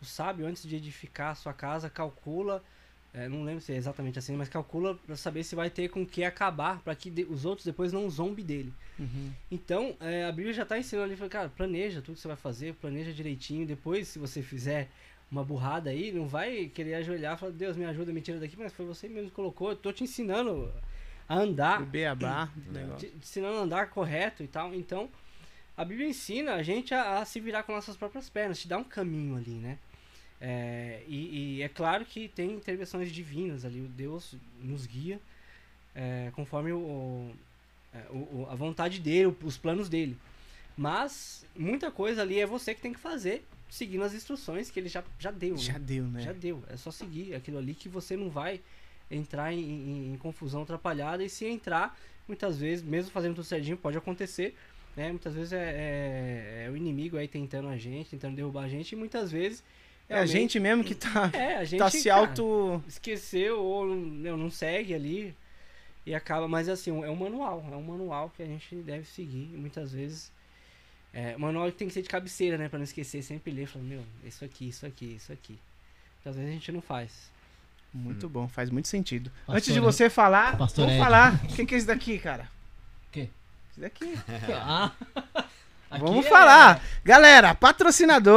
O 0.00 0.04
sábio, 0.04 0.46
antes 0.46 0.62
de 0.66 0.76
edificar 0.76 1.32
a 1.32 1.34
sua 1.34 1.52
casa, 1.52 1.88
calcula, 1.88 2.62
é, 3.14 3.28
não 3.28 3.42
lembro 3.44 3.60
se 3.62 3.72
é 3.72 3.76
exatamente 3.76 4.18
assim, 4.18 4.36
mas 4.36 4.48
calcula 4.48 4.94
para 4.94 5.16
saber 5.16 5.42
se 5.42 5.54
vai 5.54 5.70
ter 5.70 5.88
com 5.88 6.02
o 6.02 6.06
que 6.06 6.22
acabar, 6.22 6.80
para 6.80 6.94
que 6.94 7.10
de- 7.10 7.24
os 7.24 7.44
outros 7.46 7.64
depois 7.64 7.92
não 7.92 8.08
zombem 8.10 8.44
dele. 8.44 8.72
Uhum. 8.98 9.32
Então, 9.50 9.96
é, 10.00 10.24
a 10.24 10.32
Bíblia 10.32 10.52
já 10.52 10.64
está 10.64 10.78
ensinando 10.78 11.12
ali, 11.12 11.28
cara, 11.30 11.48
planeja 11.48 12.02
tudo 12.02 12.14
que 12.16 12.20
você 12.20 12.28
vai 12.28 12.36
fazer, 12.36 12.74
planeja 12.74 13.12
direitinho. 13.12 13.66
Depois, 13.66 14.08
se 14.08 14.18
você 14.18 14.42
fizer 14.42 14.88
uma 15.32 15.42
burrada 15.42 15.88
aí, 15.90 16.12
não 16.12 16.28
vai 16.28 16.66
querer 16.66 16.94
ajoelhar 16.96 17.36
e 17.36 17.40
falar, 17.40 17.52
Deus, 17.52 17.76
me 17.76 17.84
ajuda, 17.86 18.12
me 18.12 18.20
tira 18.20 18.38
daqui, 18.38 18.56
mas 18.56 18.72
foi 18.72 18.84
você 18.86 19.08
mesmo 19.08 19.30
que 19.30 19.34
colocou, 19.34 19.70
eu 19.70 19.76
tô 19.76 19.92
te 19.92 20.04
ensinando 20.04 20.70
a 21.28 21.36
andar, 21.38 21.82
O 21.82 21.86
beabá 21.86 22.48
negócio. 22.70 23.08
te 23.08 23.16
ensinando 23.16 23.56
a 23.58 23.60
andar 23.62 23.88
correto 23.90 24.42
e 24.42 24.46
tal. 24.46 24.74
Então, 24.74 25.08
a 25.76 25.84
Bíblia 25.84 26.06
ensina 26.08 26.54
a 26.54 26.62
gente 26.62 26.94
a, 26.94 27.18
a 27.20 27.24
se 27.24 27.40
virar 27.40 27.62
com 27.64 27.72
nossas 27.72 27.96
próprias 27.96 28.28
pernas, 28.30 28.58
te 28.60 28.68
dá 28.68 28.78
um 28.78 28.84
caminho 28.84 29.36
ali, 29.36 29.54
né? 29.54 29.78
É, 30.40 31.02
e, 31.08 31.56
e 31.58 31.62
é 31.62 31.68
claro 31.68 32.04
que 32.04 32.28
tem 32.28 32.52
intervenções 32.52 33.10
divinas 33.10 33.64
ali, 33.64 33.80
o 33.80 33.88
Deus 33.88 34.34
nos 34.62 34.84
guia 34.86 35.18
é, 35.94 36.30
conforme 36.34 36.72
o, 36.72 36.78
o- 36.78 37.34
é, 37.94 38.02
o- 38.10 38.46
a 38.50 38.54
vontade 38.54 39.00
dele, 39.00 39.34
os 39.42 39.56
planos 39.56 39.88
dele. 39.88 40.16
Mas 40.76 41.46
muita 41.56 41.90
coisa 41.90 42.20
ali 42.20 42.38
é 42.38 42.46
você 42.46 42.74
que 42.74 42.82
tem 42.82 42.92
que 42.92 43.00
fazer, 43.00 43.42
seguindo 43.70 44.04
as 44.04 44.12
instruções 44.12 44.70
que 44.70 44.78
ele 44.78 44.88
já, 44.90 45.02
já 45.18 45.30
deu. 45.30 45.54
né? 45.54 45.60
Já 45.62 45.78
deu, 45.78 46.04
né? 46.04 46.20
Já 46.20 46.32
deu. 46.32 46.62
É 46.68 46.76
só 46.76 46.90
seguir 46.90 47.34
aquilo 47.34 47.56
ali 47.56 47.74
que 47.74 47.88
você 47.88 48.14
não 48.14 48.28
vai 48.28 48.60
entrar 49.10 49.52
em, 49.54 49.58
em- 49.60 50.12
em 50.12 50.16
confusão 50.18 50.62
atrapalhada. 50.64 51.24
E 51.24 51.30
se 51.30 51.46
entrar, 51.46 51.98
muitas 52.28 52.58
vezes, 52.58 52.84
mesmo 52.84 53.10
fazendo 53.10 53.36
tudo 53.36 53.44
certinho, 53.44 53.76
pode 53.78 53.96
acontecer. 53.96 54.54
Né? 54.94 55.08
Muitas 55.08 55.32
vezes 55.34 55.54
é, 55.54 55.56
é- 55.58 56.64
é 56.66 56.70
o 56.70 56.76
inimigo 56.76 57.16
aí 57.16 57.26
tentando 57.26 57.68
a 57.68 57.76
gente, 57.78 58.10
tentando 58.10 58.36
derrubar 58.36 58.64
a 58.64 58.68
gente. 58.68 58.92
E 58.92 58.96
muitas 58.96 59.30
vezes. 59.32 59.64
É 60.08 60.14
a 60.14 60.16
realmente- 60.18 60.32
gente 60.32 60.60
mesmo 60.60 60.84
que 60.84 60.94
tá, 60.94 61.30
É, 61.34 61.56
a 61.56 61.64
gente. 61.64 61.78
tá 61.80 61.90
se 61.90 62.04
cara, 62.08 62.20
auto. 62.20 62.82
esqueceu 62.86 63.60
ou 63.62 63.86
não, 63.86 64.36
não 64.36 64.50
segue 64.50 64.94
ali 64.94 65.34
e 66.04 66.14
acaba, 66.14 66.46
mas 66.46 66.68
assim, 66.68 66.90
é 67.02 67.10
um 67.10 67.16
manual, 67.16 67.64
é 67.72 67.74
um 67.76 67.82
manual 67.82 68.30
que 68.36 68.42
a 68.42 68.46
gente 68.46 68.76
deve 68.76 69.04
seguir 69.06 69.50
e 69.52 69.56
muitas 69.56 69.90
vezes 69.92 70.30
é, 71.12 71.34
o 71.34 71.40
manual 71.40 71.72
tem 71.72 71.88
que 71.88 71.94
ser 71.94 72.02
de 72.02 72.08
cabeceira, 72.08 72.56
né, 72.58 72.68
Pra 72.68 72.78
não 72.78 72.84
esquecer, 72.84 73.22
sempre 73.22 73.50
ler, 73.50 73.66
falar, 73.66 73.84
meu, 73.84 74.02
isso 74.24 74.44
aqui, 74.44 74.68
isso 74.68 74.86
aqui, 74.86 75.14
isso 75.16 75.32
aqui. 75.32 75.58
Então, 76.20 76.30
às 76.30 76.36
vezes 76.36 76.50
a 76.50 76.54
gente 76.54 76.70
não 76.72 76.80
faz. 76.82 77.30
Muito 77.94 78.28
bom, 78.28 78.46
faz 78.46 78.68
muito 78.68 78.88
sentido. 78.88 79.30
Pastor, 79.46 79.56
Antes 79.56 79.72
de 79.72 79.80
você 79.80 80.10
falar, 80.10 80.58
Pastor 80.58 80.84
vamos 80.84 80.94
Ed. 81.00 81.02
falar. 81.04 81.34
O 81.44 81.48
que, 81.48 81.64
que 81.64 81.74
é 81.74 81.78
isso 81.78 81.86
daqui, 81.86 82.18
cara? 82.18 82.48
Quê? 83.10 83.30
Isso 83.70 83.80
daqui. 83.80 84.14
Ah, 84.52 84.92
aqui 85.90 86.04
Vamos 86.04 86.26
é- 86.26 86.28
falar. 86.28 86.82
Galera, 87.04 87.54
patrocinador. 87.54 88.36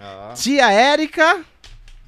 ó, 0.00 0.32
Tia 0.34 0.70
Érica 0.72 1.44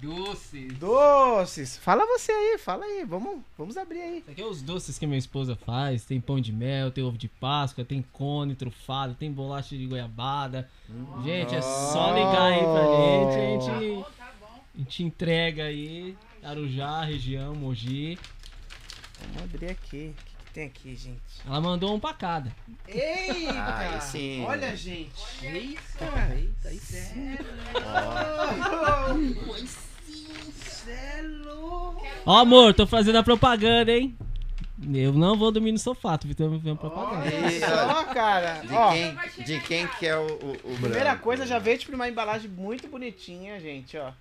Doces. 0.01 0.73
Doces. 0.79 1.77
Fala 1.79 2.07
você 2.07 2.31
aí, 2.31 2.57
fala 2.57 2.85
aí. 2.85 3.05
Vamos, 3.05 3.41
vamos 3.57 3.77
abrir 3.77 4.01
aí. 4.01 4.19
Isso 4.19 4.31
aqui 4.31 4.41
é 4.41 4.45
os 4.47 4.63
doces 4.63 4.97
que 4.97 5.07
minha 5.07 5.19
esposa 5.19 5.57
faz. 5.57 6.05
Tem 6.05 6.21
pão 6.21 6.41
de 6.41 6.53
mel, 6.53 6.93
tem 6.93 7.03
ovo 7.03 7.19
de 7.19 7.27
Páscoa, 7.27 7.85
tem 7.85 8.01
cone 8.13 8.55
trufado, 8.55 9.15
tem 9.15 9.33
bolacha 9.33 9.77
de 9.77 9.87
goiabada. 9.87 10.71
Gente, 11.25 11.53
é 11.53 11.61
só 11.61 12.15
ligar 12.15 12.43
aí 12.43 12.61
pra 12.61 12.85
gente. 12.97 13.71
A 13.71 13.81
gente, 13.81 14.07
a 14.75 14.79
gente 14.79 15.03
entrega 15.03 15.65
aí. 15.65 16.17
Arujá, 16.45 17.03
região, 17.03 17.57
Mogi. 17.57 18.17
Vamos 19.35 19.43
abrir 19.53 19.71
aqui. 19.71 20.15
Tem 20.53 20.67
aqui, 20.67 20.95
gente? 20.97 21.21
Ela 21.47 21.61
mandou 21.61 21.95
um 21.95 22.01
pra 22.01 22.13
cada. 22.15 22.51
Eita! 22.87 23.77
Aí 23.77 24.01
sim. 24.01 24.45
Olha, 24.45 24.75
gente. 24.77 25.11
Eita, 25.43 26.35
eita, 26.35 26.69
aí 26.69 26.79
sim. 26.79 27.37
Ó, 32.27 32.39
amor, 32.39 32.75
tô 32.75 32.87
fazendo 32.87 33.17
a 33.17 33.23
propaganda, 33.23 33.93
hein? 33.93 34.17
Eu 34.95 35.13
não 35.13 35.37
vou 35.37 35.51
dormir 35.51 35.73
no 35.73 35.79
sofá, 35.79 36.17
tô 36.17 36.29
vendo 36.29 36.77
propaganda. 36.77 37.27
E, 37.51 37.61
Só, 37.61 38.05
cara. 38.05 38.61
de, 38.61 38.73
Ó, 38.75 38.93
quem, 38.93 39.45
de 39.45 39.61
quem 39.61 39.87
que 39.99 40.07
é 40.07 40.17
o, 40.17 40.27
o, 40.27 40.53
o 40.53 40.77
primeira 40.77 41.05
branco? 41.11 41.23
coisa, 41.25 41.45
já 41.47 41.59
veio 41.59 41.79
tipo 41.79 41.95
uma 41.95 42.09
embalagem 42.09 42.49
muito 42.49 42.87
bonitinha, 42.89 43.59
gente, 43.59 43.97
ó. 43.99 44.13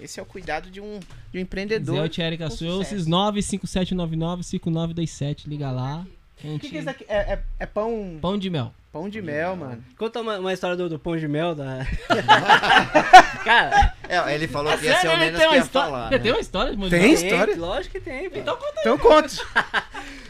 Esse 0.00 0.20
é 0.20 0.22
o 0.22 0.26
cuidado 0.26 0.70
de 0.70 0.80
um, 0.80 1.00
de 1.32 1.38
um 1.38 1.40
empreendedor. 1.40 2.02
Zé 2.02 2.08
Thierry 2.08 2.38
sucesso. 2.50 3.10
95799-5927. 3.10 5.46
Liga 5.46 5.70
lá. 5.70 6.06
O 6.44 6.58
que, 6.58 6.68
que 6.70 6.76
é 6.76 6.78
isso 6.78 6.86
daqui? 6.86 7.04
É, 7.08 7.16
é, 7.34 7.42
é 7.58 7.66
pão, 7.66 8.16
Pão 8.22 8.38
de 8.38 8.48
mel. 8.48 8.72
pão 8.92 9.08
de 9.08 9.20
mel, 9.20 9.56
mano. 9.56 9.82
Conta 9.96 10.20
uma, 10.20 10.38
uma 10.38 10.52
história 10.52 10.76
do, 10.76 10.88
do 10.88 10.96
pão 10.98 11.16
de 11.16 11.26
mel 11.26 11.52
da. 11.52 11.84
Cara, 13.44 13.94
É, 14.08 14.34
ele 14.34 14.46
falou 14.46 14.76
que 14.78 14.86
ia 14.86 14.94
ser 14.94 15.00
Sério, 15.00 15.16
o 15.16 15.20
menos 15.20 15.40
tem 15.40 15.48
que 15.48 15.54
ia 15.56 15.60
história. 15.60 15.90
falar. 15.90 16.08
Tem 16.10 16.18
né? 16.20 16.30
uma 16.32 16.40
história 16.40 16.76
de 16.76 16.90
Tem? 16.90 17.00
Tem? 17.00 17.12
história? 17.12 17.56
Lógico 17.56 17.92
que 17.92 18.00
tem. 18.00 18.30
pô. 18.30 18.38
Então 18.38 18.56
conta 18.56 18.72
aí. 18.76 18.80
Então 18.80 18.98
conte. 18.98 19.42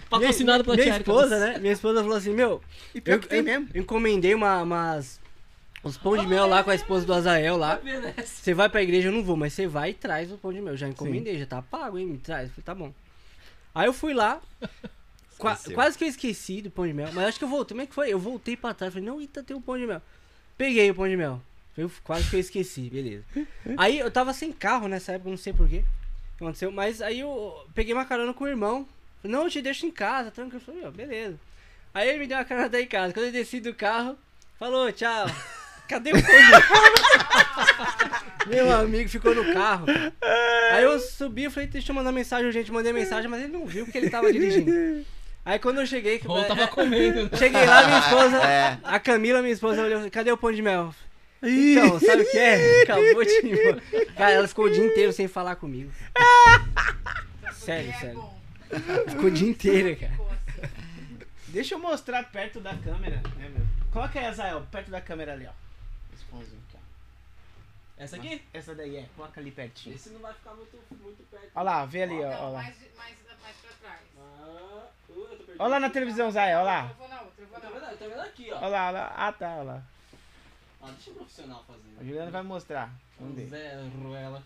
Patrocinado 0.09 0.65
pela 0.65 0.77
minha 0.77 0.89
Erika. 0.89 1.01
esposa, 1.01 1.39
né? 1.39 1.59
Minha 1.59 1.73
esposa 1.75 2.01
falou 2.01 2.17
assim: 2.17 2.33
Meu, 2.33 2.63
E 2.95 3.01
pior 3.03 3.17
eu, 3.17 3.21
que 3.21 3.29
tem 3.29 3.41
eu 3.41 3.45
mesmo. 3.45 3.69
encomendei 3.75 4.35
uma, 4.35 4.63
umas. 4.63 5.21
Uns 5.85 5.97
pão 5.97 6.17
de 6.17 6.27
mel 6.27 6.47
lá 6.47 6.63
com 6.65 6.71
a 6.71 6.75
esposa 6.75 7.07
do 7.07 7.15
Azael 7.15 7.57
lá. 7.57 7.81
Você 8.25 8.53
vai 8.53 8.69
pra 8.69 8.83
igreja, 8.83 9.09
eu 9.09 9.13
não 9.13 9.23
vou, 9.23 9.37
mas 9.37 9.53
você 9.53 9.67
vai 9.67 9.91
e 9.91 9.95
traz 9.95 10.31
o 10.33 10.37
pão 10.37 10.53
de 10.53 10.61
mel. 10.61 10.77
Já 10.77 10.89
encomendei, 10.89 11.39
já 11.39 11.47
tá 11.47 11.63
pago, 11.63 11.99
hein? 11.99 12.07
Me 12.07 12.19
traz. 12.19 12.45
Eu 12.49 12.51
falei, 12.51 12.65
tá 12.65 12.75
bom. 12.75 12.93
Aí 13.75 13.87
eu 13.87 13.93
fui 13.93 14.13
lá. 14.13 14.41
qua- 15.39 15.53
Esqueceu. 15.53 15.75
quase 15.75 15.97
que 15.97 16.05
eu 16.05 16.09
esqueci 16.09 16.61
do 16.63 16.71
pão 16.71 16.87
de 16.87 16.93
mel. 16.93 17.09
Mas 17.13 17.29
acho 17.29 17.39
que 17.39 17.45
eu 17.45 17.49
voltei. 17.49 17.75
Como 17.75 17.83
é 17.83 17.87
que 17.87 17.95
foi? 17.95 18.13
Eu 18.13 18.19
voltei 18.19 18.57
pra 18.57 18.75
trás. 18.75 18.93
Falei, 18.93 19.07
não, 19.09 19.21
Ita, 19.21 19.43
tem 19.43 19.57
o 19.57 19.61
pão 19.61 19.79
de 19.79 19.87
mel. 19.87 20.03
Peguei 20.57 20.91
o 20.91 20.95
pão 20.95 21.09
de 21.09 21.17
mel. 21.17 21.41
Eu, 21.77 21.89
quase 22.03 22.29
que 22.29 22.35
eu 22.35 22.41
esqueci, 22.41 22.91
beleza. 22.91 23.25
Aí 23.79 24.01
eu 24.01 24.11
tava 24.11 24.33
sem 24.35 24.51
carro 24.53 24.89
nessa 24.89 25.13
época, 25.13 25.31
não 25.31 25.37
sei 25.37 25.53
porquê. 25.53 25.85
O 26.35 26.39
que 26.39 26.45
aconteceu? 26.45 26.73
Mas 26.73 27.01
aí 27.03 27.21
eu 27.21 27.55
peguei 27.75 27.93
uma 27.95 28.05
carona 28.05 28.33
com 28.35 28.45
o 28.45 28.49
irmão. 28.49 28.87
Falei, 29.23 29.37
não, 29.37 29.45
eu 29.45 29.51
te 29.51 29.63
deixo 29.63 29.87
em 29.87 29.91
casa, 29.91 30.31
tranquilo. 30.31 30.61
Eu 30.61 30.67
falei, 30.67 30.85
ó, 30.87 30.91
beleza. 30.91 31.37
Aí 31.95 32.09
ele 32.09 32.19
me 32.19 32.27
deu 32.27 32.37
uma 32.37 32.45
carona 32.45 32.69
daí 32.69 32.85
em 32.85 32.87
casa. 32.89 33.13
Quando 33.13 33.27
eu 33.27 33.33
desci 33.33 33.59
do 33.61 33.73
carro, 33.75 34.17
falou, 34.59 34.91
tchau. 34.93 35.27
Cadê 35.89 36.11
o 36.11 36.13
pão 36.13 36.23
de 36.23 36.51
mel? 36.51 36.63
Meu 38.47 38.73
amigo 38.73 39.09
ficou 39.09 39.35
no 39.35 39.53
carro. 39.53 39.87
Aí 40.73 40.85
eu 40.85 40.99
subi 41.01 41.45
e 41.47 41.51
falei, 41.51 41.69
deixa 41.69 41.91
eu 41.91 41.95
mandar 41.97 42.13
mensagem 42.13 42.47
urgente. 42.47 42.71
Mandei 42.73 42.93
mensagem, 42.93 43.29
mas 43.31 43.43
ele 43.43 43.53
não 43.53 43.67
viu 43.67 43.85
porque 43.85 43.99
ele 43.99 44.11
tava 44.11 44.33
dirigindo. 44.33 45.05
Aí 45.45 45.59
quando 45.59 45.81
eu 45.81 45.87
cheguei. 45.87 46.21
Ou 46.27 46.39
é, 46.39 46.45
tava 46.45 46.69
comendo. 46.69 47.25
né? 47.25 47.31
Cheguei 47.37 47.65
lá, 47.65 47.87
minha 47.87 47.99
esposa. 48.01 48.37
É. 48.45 48.79
A 48.85 48.99
Camila, 49.01 49.41
minha 49.41 49.53
esposa, 49.55 49.83
olhou, 49.83 50.11
cadê 50.11 50.31
o 50.31 50.37
pão 50.37 50.53
de 50.53 50.61
mel? 50.63 50.95
Então, 51.43 52.01
sabe 52.01 52.23
o 52.23 52.31
que 52.31 52.37
é? 52.39 52.83
Acabou 52.83 53.25
de 53.25 53.31
ir. 53.47 53.83
Cara, 54.17 54.31
ela 54.33 54.49
ficou 54.49 54.65
o 54.67 54.71
dia 54.71 54.85
inteiro 54.85 55.13
sem 55.13 55.29
falar 55.29 55.57
comigo. 55.57 55.91
Sério, 57.53 57.91
É 57.91 57.95
sério. 57.95 58.15
bom. 58.15 58.39
Ficou 59.09 59.25
o 59.27 59.31
dia 59.31 59.49
inteiro, 59.49 59.97
cara. 60.01 60.13
Deixa 61.49 61.75
eu 61.75 61.79
mostrar 61.79 62.25
perto 62.25 62.61
da 62.61 62.75
câmera, 62.75 63.23
né, 63.39 63.49
meu? 63.55 63.67
Coloca 63.93 64.19
aí, 64.19 64.27
Azael, 64.27 64.67
perto 64.71 64.91
da 64.91 65.01
câmera 65.01 65.33
ali, 65.33 65.47
ó. 65.47 65.68
Aqui. 66.33 66.79
Essa 67.97 68.17
aqui? 68.17 68.43
Essa 68.53 68.75
daí 68.75 68.97
é, 68.97 69.09
coloca 69.17 69.41
ali 69.41 69.51
pertinho. 69.51 69.95
Esse 69.95 70.11
não 70.11 70.21
vai 70.21 70.33
ficar 70.33 70.55
muito, 70.55 70.77
muito 71.03 71.29
perto. 71.31 71.51
Olha 71.55 71.65
lá, 71.65 71.85
vê 71.85 72.03
ali, 72.05 72.15
ó. 72.15 72.19
Não, 72.21 72.27
Olha 72.29 72.49
lá. 72.49 72.63
mais, 72.63 72.77
mais, 72.97 73.17
mais 73.43 73.57
pra 73.57 73.71
trás. 73.81 74.01
Ah, 74.17 74.87
uh, 75.09 75.13
eu 75.13 75.39
tô. 75.39 75.53
Olha 75.59 75.69
lá 75.71 75.81
na 75.81 75.91
televisão, 75.91 76.31
Zael, 76.31 76.59
olha 76.61 76.65
lá. 76.67 76.89
Eu 76.91 76.95
vou 76.95 77.09
na 77.09 77.21
outra, 77.23 77.43
eu 77.43 77.47
vou 77.49 77.61
Tá 77.61 77.69
na 77.69 77.75
outra. 77.75 77.89
vendo, 77.89 77.99
tá 77.99 78.07
vendo 78.07 78.21
aqui, 78.21 78.53
ó. 78.53 78.57
Olha 78.59 78.69
lá, 78.69 78.87
olha 78.89 78.99
lá. 79.01 79.15
Ah, 79.17 79.33
tá, 79.33 79.55
olha 79.57 79.63
lá. 79.65 79.83
Ah, 80.81 80.91
deixa 80.93 81.11
o 81.11 81.15
profissional 81.15 81.65
fazer. 81.65 81.97
A 82.01 82.05
Juliana 82.05 82.31
vai 82.31 82.43
mostrar. 82.43 82.93
Vamos 83.19 83.35
ver. 83.35 83.49
Zé 83.49 83.83
Ruela. 84.01 84.43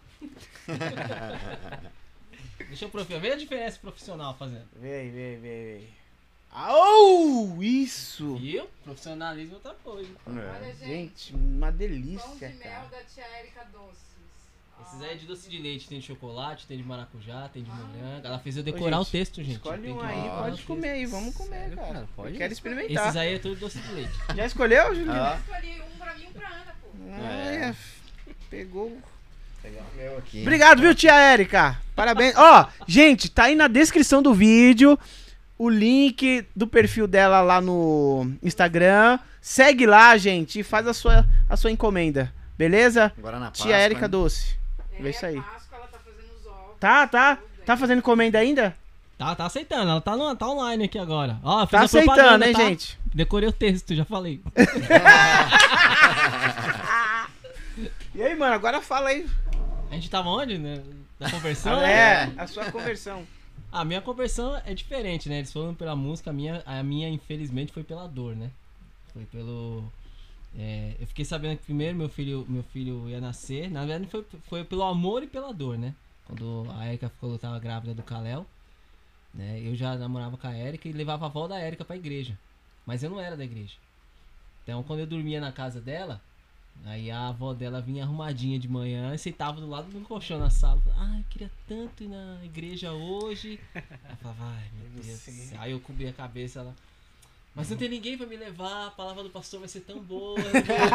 deixa 2.68 2.86
o 2.86 2.90
profissional. 2.90 3.20
Vê 3.20 3.32
a 3.32 3.36
diferença 3.36 3.78
profissional 3.78 4.34
fazendo. 4.38 4.66
Vê 4.76 4.94
aí, 4.94 5.10
vê, 5.10 5.36
vê, 5.36 5.78
vê. 5.78 5.88
Au! 6.52 7.62
Isso! 7.62 8.36
Viu? 8.36 8.66
Profissionalismo 8.84 9.52
é 9.52 9.56
outra 9.56 9.74
coisa. 9.82 10.10
Olha, 10.26 10.74
gente. 10.74 10.86
Gente, 10.86 11.34
uma 11.34 11.68
Pão 11.68 11.76
delícia, 11.76 12.48
de 12.48 12.54
mel 12.56 12.58
cara. 12.72 12.86
da 12.90 12.98
tia 13.04 13.24
Erika 13.40 13.64
Doces. 13.72 14.02
Esses 14.84 15.00
aí 15.02 15.10
é 15.12 15.14
de 15.14 15.26
doce 15.26 15.48
de 15.48 15.58
leite, 15.58 15.86
tem 15.88 16.00
de 16.00 16.06
chocolate, 16.06 16.66
tem 16.66 16.76
de 16.76 16.82
maracujá, 16.82 17.48
tem 17.52 17.62
de 17.62 17.70
morango. 17.70 18.26
Ela 18.26 18.38
fez 18.40 18.56
eu 18.56 18.64
decorar 18.64 18.98
Ô, 18.98 19.00
o 19.02 19.04
gente, 19.04 19.12
texto, 19.12 19.36
gente. 19.42 19.52
Escolhe 19.56 19.80
Tem 19.82 19.92
um 19.92 19.98
que 19.98 20.04
aí, 20.04 20.14
decorar 20.16 20.34
o 20.34 20.42
pode 20.42 20.56
texto. 20.56 20.66
comer 20.66 20.88
aí, 20.90 21.06
vamos 21.06 21.34
comer, 21.36 21.58
Sério, 21.60 21.76
cara. 21.76 21.92
cara? 21.92 22.08
Pode 22.16 22.28
Eu 22.32 22.38
quero 22.38 22.52
Esses 22.52 22.58
experimentar. 22.58 23.16
aí 23.16 23.34
é 23.34 23.38
tudo 23.38 23.56
doce 23.60 23.78
de 23.78 23.92
leite. 23.92 24.10
Já 24.34 24.44
escolheu, 24.46 24.94
Juliana? 24.94 25.34
Ah, 25.34 25.38
Escolhi 25.38 25.80
um 25.82 25.98
pra 25.98 26.14
mim 26.14 26.24
e 26.24 26.26
um 26.26 26.32
pra 26.32 26.48
Ana, 26.48 26.74
pô. 26.82 26.88
Olha, 26.98 27.76
pegou. 28.50 28.98
pegar 29.62 29.82
o 29.82 29.96
meu 29.96 30.18
aqui. 30.18 30.42
Obrigado, 30.42 30.80
viu, 30.82 30.94
tia 30.96 31.14
Érica? 31.14 31.80
Parabéns. 31.94 32.34
Ó, 32.36 32.68
gente, 32.88 33.30
tá 33.30 33.44
aí 33.44 33.54
na 33.54 33.68
descrição 33.68 34.20
do 34.20 34.34
vídeo 34.34 34.98
o 35.62 35.68
link 35.68 36.44
do 36.56 36.66
perfil 36.66 37.06
dela 37.06 37.40
lá 37.40 37.60
no 37.60 38.32
Instagram. 38.42 39.20
Segue 39.40 39.86
lá, 39.86 40.16
gente, 40.16 40.58
e 40.58 40.62
faz 40.64 40.88
a 40.88 40.92
sua, 40.92 41.24
a 41.48 41.56
sua 41.56 41.70
encomenda. 41.70 42.32
Beleza? 42.58 43.12
Agora 43.16 43.38
na 43.38 43.52
Tia 43.52 43.76
Érica 43.76 44.06
hein? 44.06 44.10
Doce. 44.10 44.56
É, 44.92 45.00
Vê 45.00 45.10
isso 45.10 45.24
aí. 45.24 45.40
Páscoa, 45.40 45.78
ela 45.78 45.86
tá 45.86 45.98
fazendo 46.04 46.32
os 46.40 46.46
ovos. 46.46 46.76
Tá, 46.80 47.06
tá. 47.06 47.38
Tá 47.64 47.76
fazendo 47.76 47.98
encomenda 47.98 48.40
ainda? 48.40 48.74
Tá, 49.16 49.36
tá 49.36 49.46
aceitando, 49.46 49.88
ela 49.88 50.00
tá, 50.00 50.16
no, 50.16 50.34
tá 50.34 50.48
online 50.48 50.86
aqui 50.86 50.98
agora. 50.98 51.38
Ó, 51.44 51.64
Tá 51.64 51.82
aceitando, 51.82 52.44
hein, 52.44 52.52
tá? 52.52 52.58
gente? 52.60 52.98
Decorei 53.14 53.48
o 53.48 53.52
texto, 53.52 53.94
já 53.94 54.04
falei. 54.04 54.40
E 58.14 58.22
aí, 58.22 58.34
mano, 58.36 58.52
agora 58.52 58.82
fala 58.82 59.08
aí. 59.08 59.26
A 59.90 59.94
gente 59.94 60.10
tava 60.10 60.28
onde, 60.28 60.58
né? 60.58 60.82
Da 61.18 61.30
conversão? 61.30 61.80
É, 61.80 62.30
a 62.36 62.46
sua 62.46 62.70
conversão. 62.70 63.26
A 63.72 63.86
minha 63.86 64.02
conversão 64.02 64.54
é 64.66 64.74
diferente, 64.74 65.30
né? 65.30 65.38
Eles 65.38 65.50
foram 65.50 65.74
pela 65.74 65.96
música, 65.96 66.28
a 66.28 66.32
minha, 66.32 66.62
a 66.66 66.82
minha 66.82 67.08
infelizmente 67.08 67.72
foi 67.72 67.82
pela 67.82 68.06
dor, 68.06 68.36
né? 68.36 68.50
Foi 69.14 69.24
pelo. 69.24 69.90
é, 70.58 70.94
eu 71.00 71.06
fiquei 71.06 71.24
sabendo 71.24 71.56
que 71.56 71.64
primeiro 71.64 71.96
meu 71.96 72.08
filho, 72.10 72.44
meu 72.48 72.62
filho 72.64 73.08
ia 73.08 73.18
nascer. 73.18 73.70
Na 73.70 73.86
verdade, 73.86 74.10
foi, 74.10 74.26
foi 74.42 74.64
pelo 74.64 74.82
amor 74.82 75.22
e 75.22 75.26
pela 75.26 75.54
dor, 75.54 75.78
né? 75.78 75.94
Quando 76.26 76.66
a 76.76 76.86
Erika 76.86 77.08
ficou, 77.08 77.38
tava 77.38 77.58
grávida 77.58 77.94
do 77.94 78.02
Kalel, 78.02 78.46
né? 79.32 79.58
Eu 79.64 79.74
já 79.74 79.96
namorava 79.96 80.36
com 80.36 80.46
a 80.46 80.54
Erika 80.54 80.86
e 80.86 80.92
levava 80.92 81.24
a 81.24 81.28
avó 81.28 81.48
da 81.48 81.58
Erika 81.58 81.84
pra 81.84 81.96
igreja. 81.96 82.38
Mas 82.84 83.02
eu 83.02 83.08
não 83.08 83.20
era 83.20 83.36
da 83.38 83.44
igreja. 83.44 83.76
Então, 84.62 84.82
quando 84.82 85.00
eu 85.00 85.06
dormia 85.06 85.40
na 85.40 85.50
casa 85.50 85.80
dela, 85.80 86.20
aí 86.84 87.10
a 87.10 87.28
avó 87.28 87.52
dela 87.54 87.80
vinha 87.80 88.04
arrumadinha 88.04 88.58
de 88.58 88.68
manhã 88.68 89.14
e 89.14 89.18
sentava 89.18 89.60
do 89.60 89.68
lado 89.68 89.88
do 89.90 90.00
colchão 90.00 90.38
na 90.38 90.50
sala. 90.50 90.80
Falava, 90.80 91.02
Ai, 91.14 91.24
queria 91.30 91.50
tanto 91.68 92.02
ir 92.04 92.08
na 92.08 92.38
igreja 92.44 92.92
hoje. 92.92 93.58
Eu 93.74 94.16
falava, 94.16 94.44
ai, 94.44 94.70
meu 94.74 95.02
Deus. 95.02 95.28
Aí 95.58 95.72
eu 95.72 95.80
cobri 95.80 96.06
a 96.08 96.12
cabeça, 96.12 96.60
ela. 96.60 96.74
Mas 97.54 97.68
não 97.68 97.76
tem 97.76 97.88
ninguém 97.90 98.16
pra 98.16 98.26
me 98.26 98.34
levar, 98.36 98.86
a 98.86 98.90
palavra 98.90 99.22
do 99.22 99.28
pastor 99.28 99.60
vai 99.60 99.68
ser 99.68 99.80
tão 99.80 100.00
boa. 100.02 100.40
eu 100.40 100.44
não 100.44 100.52
vou 100.62 100.74
ouvir." 100.74 100.92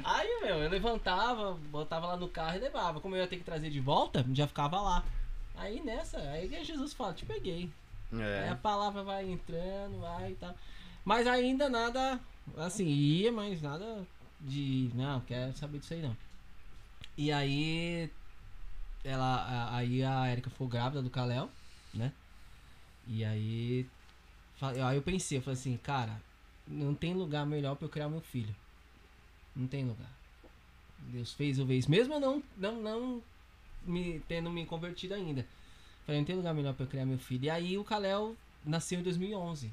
Aí, 0.04 0.40
meu, 0.42 0.56
eu 0.58 0.70
levantava, 0.70 1.54
botava 1.70 2.06
lá 2.06 2.16
no 2.16 2.28
carro 2.28 2.56
e 2.56 2.60
levava. 2.60 3.00
Como 3.00 3.16
eu 3.16 3.22
ia 3.22 3.26
ter 3.26 3.38
que 3.38 3.44
trazer 3.44 3.70
de 3.70 3.80
volta, 3.80 4.24
já 4.32 4.46
ficava 4.46 4.80
lá. 4.80 5.04
Aí 5.56 5.80
nessa, 5.82 6.18
aí 6.18 6.48
Jesus 6.64 6.92
fala, 6.92 7.12
te 7.14 7.24
peguei. 7.24 7.68
Aí 8.12 8.20
a 8.48 8.52
É. 8.52 8.54
palavra 8.54 9.02
vai 9.02 9.28
entrando, 9.28 9.98
vai 10.00 10.30
e 10.32 10.36
tal. 10.36 10.54
Mas 11.04 11.26
ainda 11.26 11.68
nada, 11.68 12.20
assim, 12.56 12.86
ia, 12.86 13.32
mas 13.32 13.60
nada 13.62 14.06
de, 14.40 14.90
não, 14.94 15.20
quero 15.20 15.56
saber 15.56 15.78
disso 15.78 15.94
aí 15.94 16.02
não. 16.02 16.16
E 17.16 17.32
aí, 17.32 18.10
ela, 19.02 19.74
aí 19.74 20.02
a 20.02 20.30
Erika 20.30 20.50
ficou 20.50 20.68
grávida 20.68 21.02
do 21.02 21.10
Kalel, 21.10 21.50
né? 21.94 22.12
E 23.06 23.24
aí, 23.24 23.86
aí 24.60 24.96
eu 24.96 25.02
pensei, 25.02 25.38
eu 25.38 25.42
falei 25.42 25.58
assim, 25.58 25.76
cara, 25.76 26.20
não 26.66 26.94
tem 26.94 27.14
lugar 27.14 27.46
melhor 27.46 27.76
pra 27.76 27.86
eu 27.86 27.90
criar 27.90 28.08
meu 28.08 28.20
filho. 28.20 28.54
Não 29.54 29.66
tem 29.66 29.84
lugar. 29.84 30.10
Deus 30.98 31.32
fez 31.32 31.58
o 31.58 31.64
vez, 31.64 31.86
mesmo 31.86 32.18
não, 32.18 32.42
não, 32.56 32.82
não 32.82 33.22
me, 33.84 34.20
tendo 34.28 34.50
me 34.50 34.66
convertido 34.66 35.14
ainda. 35.14 35.46
Falei, 36.04 36.20
não 36.20 36.26
tem 36.26 36.36
lugar 36.36 36.54
melhor 36.54 36.74
pra 36.74 36.84
eu 36.84 36.88
criar 36.88 37.06
meu 37.06 37.18
filho. 37.18 37.44
E 37.44 37.50
aí 37.50 37.78
o 37.78 37.84
Kalel 37.84 38.36
nasceu 38.64 39.00
em 39.00 39.02
2011. 39.02 39.72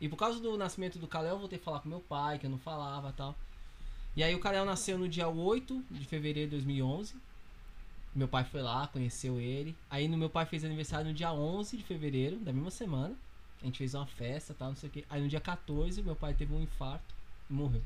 E 0.00 0.08
por 0.08 0.16
causa 0.16 0.40
do 0.40 0.56
nascimento 0.56 0.98
do 0.98 1.06
Kalel, 1.06 1.34
eu 1.34 1.38
voltei 1.38 1.58
a 1.58 1.62
falar 1.62 1.80
com 1.80 1.88
meu 1.88 2.00
pai, 2.00 2.38
que 2.38 2.46
eu 2.46 2.50
não 2.50 2.58
falava 2.58 3.10
e 3.10 3.12
tal. 3.12 3.36
E 4.16 4.22
aí 4.22 4.34
o 4.34 4.40
Kalel 4.40 4.64
nasceu 4.64 4.98
no 4.98 5.08
dia 5.08 5.28
8 5.28 5.84
de 5.90 6.04
fevereiro 6.04 6.50
de 6.50 6.56
2011. 6.56 7.14
Meu 8.14 8.26
pai 8.26 8.44
foi 8.44 8.62
lá, 8.62 8.88
conheceu 8.88 9.40
ele. 9.40 9.76
Aí 9.88 10.08
no 10.08 10.16
meu 10.16 10.30
pai 10.30 10.46
fez 10.46 10.64
aniversário 10.64 11.06
no 11.06 11.14
dia 11.14 11.32
11 11.32 11.76
de 11.76 11.84
fevereiro, 11.84 12.36
da 12.38 12.52
mesma 12.52 12.70
semana. 12.70 13.14
A 13.62 13.66
gente 13.66 13.78
fez 13.78 13.94
uma 13.94 14.06
festa, 14.06 14.54
tal, 14.54 14.70
não 14.70 14.76
sei 14.76 14.88
o 14.88 14.92
quê. 14.92 15.04
Aí 15.08 15.20
no 15.20 15.28
dia 15.28 15.40
14, 15.40 16.02
meu 16.02 16.16
pai 16.16 16.34
teve 16.34 16.52
um 16.54 16.62
infarto 16.62 17.14
e 17.48 17.52
morreu. 17.52 17.82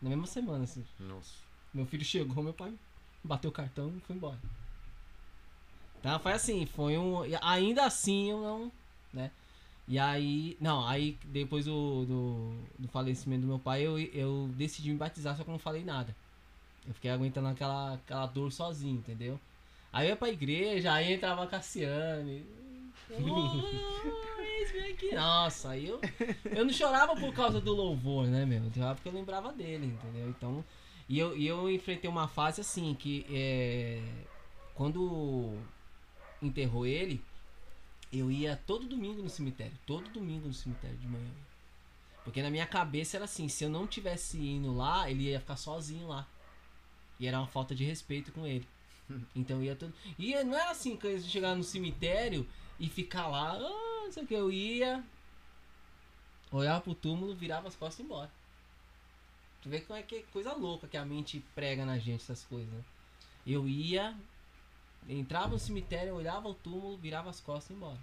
Na 0.00 0.10
mesma 0.10 0.26
semana, 0.26 0.64
assim. 0.64 0.84
Nossa. 1.00 1.32
Meu 1.72 1.86
filho 1.86 2.04
chegou, 2.04 2.44
meu 2.44 2.52
pai 2.52 2.72
bateu 3.24 3.50
o 3.50 3.52
cartão 3.52 3.92
e 3.96 4.00
foi 4.00 4.14
embora. 4.14 4.38
Então 5.98 6.18
foi 6.20 6.32
assim, 6.32 6.66
foi 6.66 6.98
um. 6.98 7.22
Ainda 7.40 7.86
assim 7.86 8.30
eu 8.30 8.40
não. 8.42 8.72
né? 9.12 9.30
E 9.86 9.98
aí. 9.98 10.56
Não, 10.60 10.86
aí 10.86 11.18
depois 11.24 11.66
do, 11.66 12.04
do, 12.06 12.54
do 12.78 12.88
falecimento 12.88 13.42
do 13.42 13.48
meu 13.48 13.58
pai, 13.58 13.82
eu, 13.82 13.98
eu 13.98 14.50
decidi 14.54 14.90
me 14.90 14.96
batizar, 14.96 15.36
só 15.36 15.44
que 15.44 15.50
eu 15.50 15.52
não 15.52 15.58
falei 15.58 15.84
nada. 15.84 16.14
Eu 16.86 16.94
fiquei 16.94 17.10
aguentando 17.10 17.48
aquela, 17.48 17.94
aquela 17.94 18.26
dor 18.26 18.52
sozinho, 18.52 18.96
entendeu? 18.96 19.38
Aí 19.92 20.06
eu 20.06 20.10
ia 20.10 20.16
pra 20.16 20.28
igreja, 20.28 20.92
aí 20.92 21.12
entrava 21.12 21.44
a 21.44 21.46
Cassiane. 21.46 22.44
"Oh, 23.10 24.40
eis-me 24.40 24.90
aqui." 24.90 25.14
Nossa, 25.14 25.70
aí 25.70 25.86
eu, 25.86 26.00
eu 26.44 26.64
não 26.64 26.72
chorava 26.72 27.14
por 27.14 27.32
causa 27.32 27.60
do 27.60 27.72
louvor, 27.72 28.26
né, 28.26 28.44
meu? 28.44 28.64
Eu 28.64 28.72
chorava 28.72 28.94
porque 28.96 29.08
eu 29.08 29.12
lembrava 29.12 29.52
dele, 29.52 29.86
entendeu? 29.86 30.28
Então. 30.28 30.64
E 31.06 31.18
eu, 31.18 31.36
e 31.36 31.46
eu 31.46 31.70
enfrentei 31.70 32.08
uma 32.08 32.26
fase 32.26 32.62
assim, 32.62 32.94
que 32.94 33.26
é, 33.30 34.02
quando 34.74 35.54
enterrou 36.40 36.86
ele, 36.86 37.22
eu 38.18 38.30
ia 38.30 38.56
todo 38.66 38.86
domingo 38.86 39.22
no 39.22 39.28
cemitério. 39.28 39.76
Todo 39.86 40.10
domingo 40.10 40.46
no 40.46 40.54
cemitério 40.54 40.96
de 40.96 41.06
manhã. 41.06 41.30
Porque 42.24 42.42
na 42.42 42.50
minha 42.50 42.66
cabeça 42.66 43.16
era 43.16 43.24
assim, 43.24 43.48
se 43.48 43.64
eu 43.64 43.70
não 43.70 43.86
tivesse 43.86 44.38
indo 44.38 44.74
lá, 44.74 45.10
ele 45.10 45.24
ia 45.24 45.40
ficar 45.40 45.56
sozinho 45.56 46.08
lá. 46.08 46.26
E 47.20 47.26
era 47.26 47.38
uma 47.38 47.46
falta 47.46 47.74
de 47.74 47.84
respeito 47.84 48.32
com 48.32 48.46
ele. 48.46 48.66
Então 49.36 49.58
eu 49.58 49.64
ia 49.64 49.76
todo. 49.76 49.92
E 50.18 50.34
não 50.44 50.56
era 50.56 50.70
assim 50.70 50.96
que 50.96 51.06
eu 51.06 51.20
chegar 51.20 51.54
no 51.54 51.62
cemitério 51.62 52.48
e 52.80 52.88
ficar 52.88 53.26
lá, 53.28 53.52
ah, 53.52 54.02
não 54.04 54.12
sei 54.12 54.24
o 54.24 54.26
que. 54.26 54.34
Eu 54.34 54.50
ia, 54.50 55.04
olhava 56.50 56.80
pro 56.80 56.94
túmulo, 56.94 57.34
virava 57.34 57.68
as 57.68 57.76
costas 57.76 58.00
e 58.00 58.02
embora. 58.02 58.30
Tu 59.60 59.68
vê 59.68 59.80
como 59.80 59.98
é 59.98 60.02
que 60.02 60.16
é 60.16 60.22
coisa 60.32 60.52
louca 60.54 60.86
que 60.86 60.96
a 60.96 61.04
mente 61.04 61.44
prega 61.54 61.84
na 61.84 61.98
gente 61.98 62.22
essas 62.22 62.44
coisas, 62.44 62.72
né? 62.72 62.84
Eu 63.46 63.68
ia, 63.68 64.16
entrava 65.08 65.48
no 65.48 65.58
cemitério, 65.58 66.14
olhava 66.14 66.48
o 66.48 66.54
túmulo, 66.54 66.96
virava 66.98 67.30
as 67.30 67.40
costas 67.40 67.70
e 67.70 67.74
embora. 67.74 67.98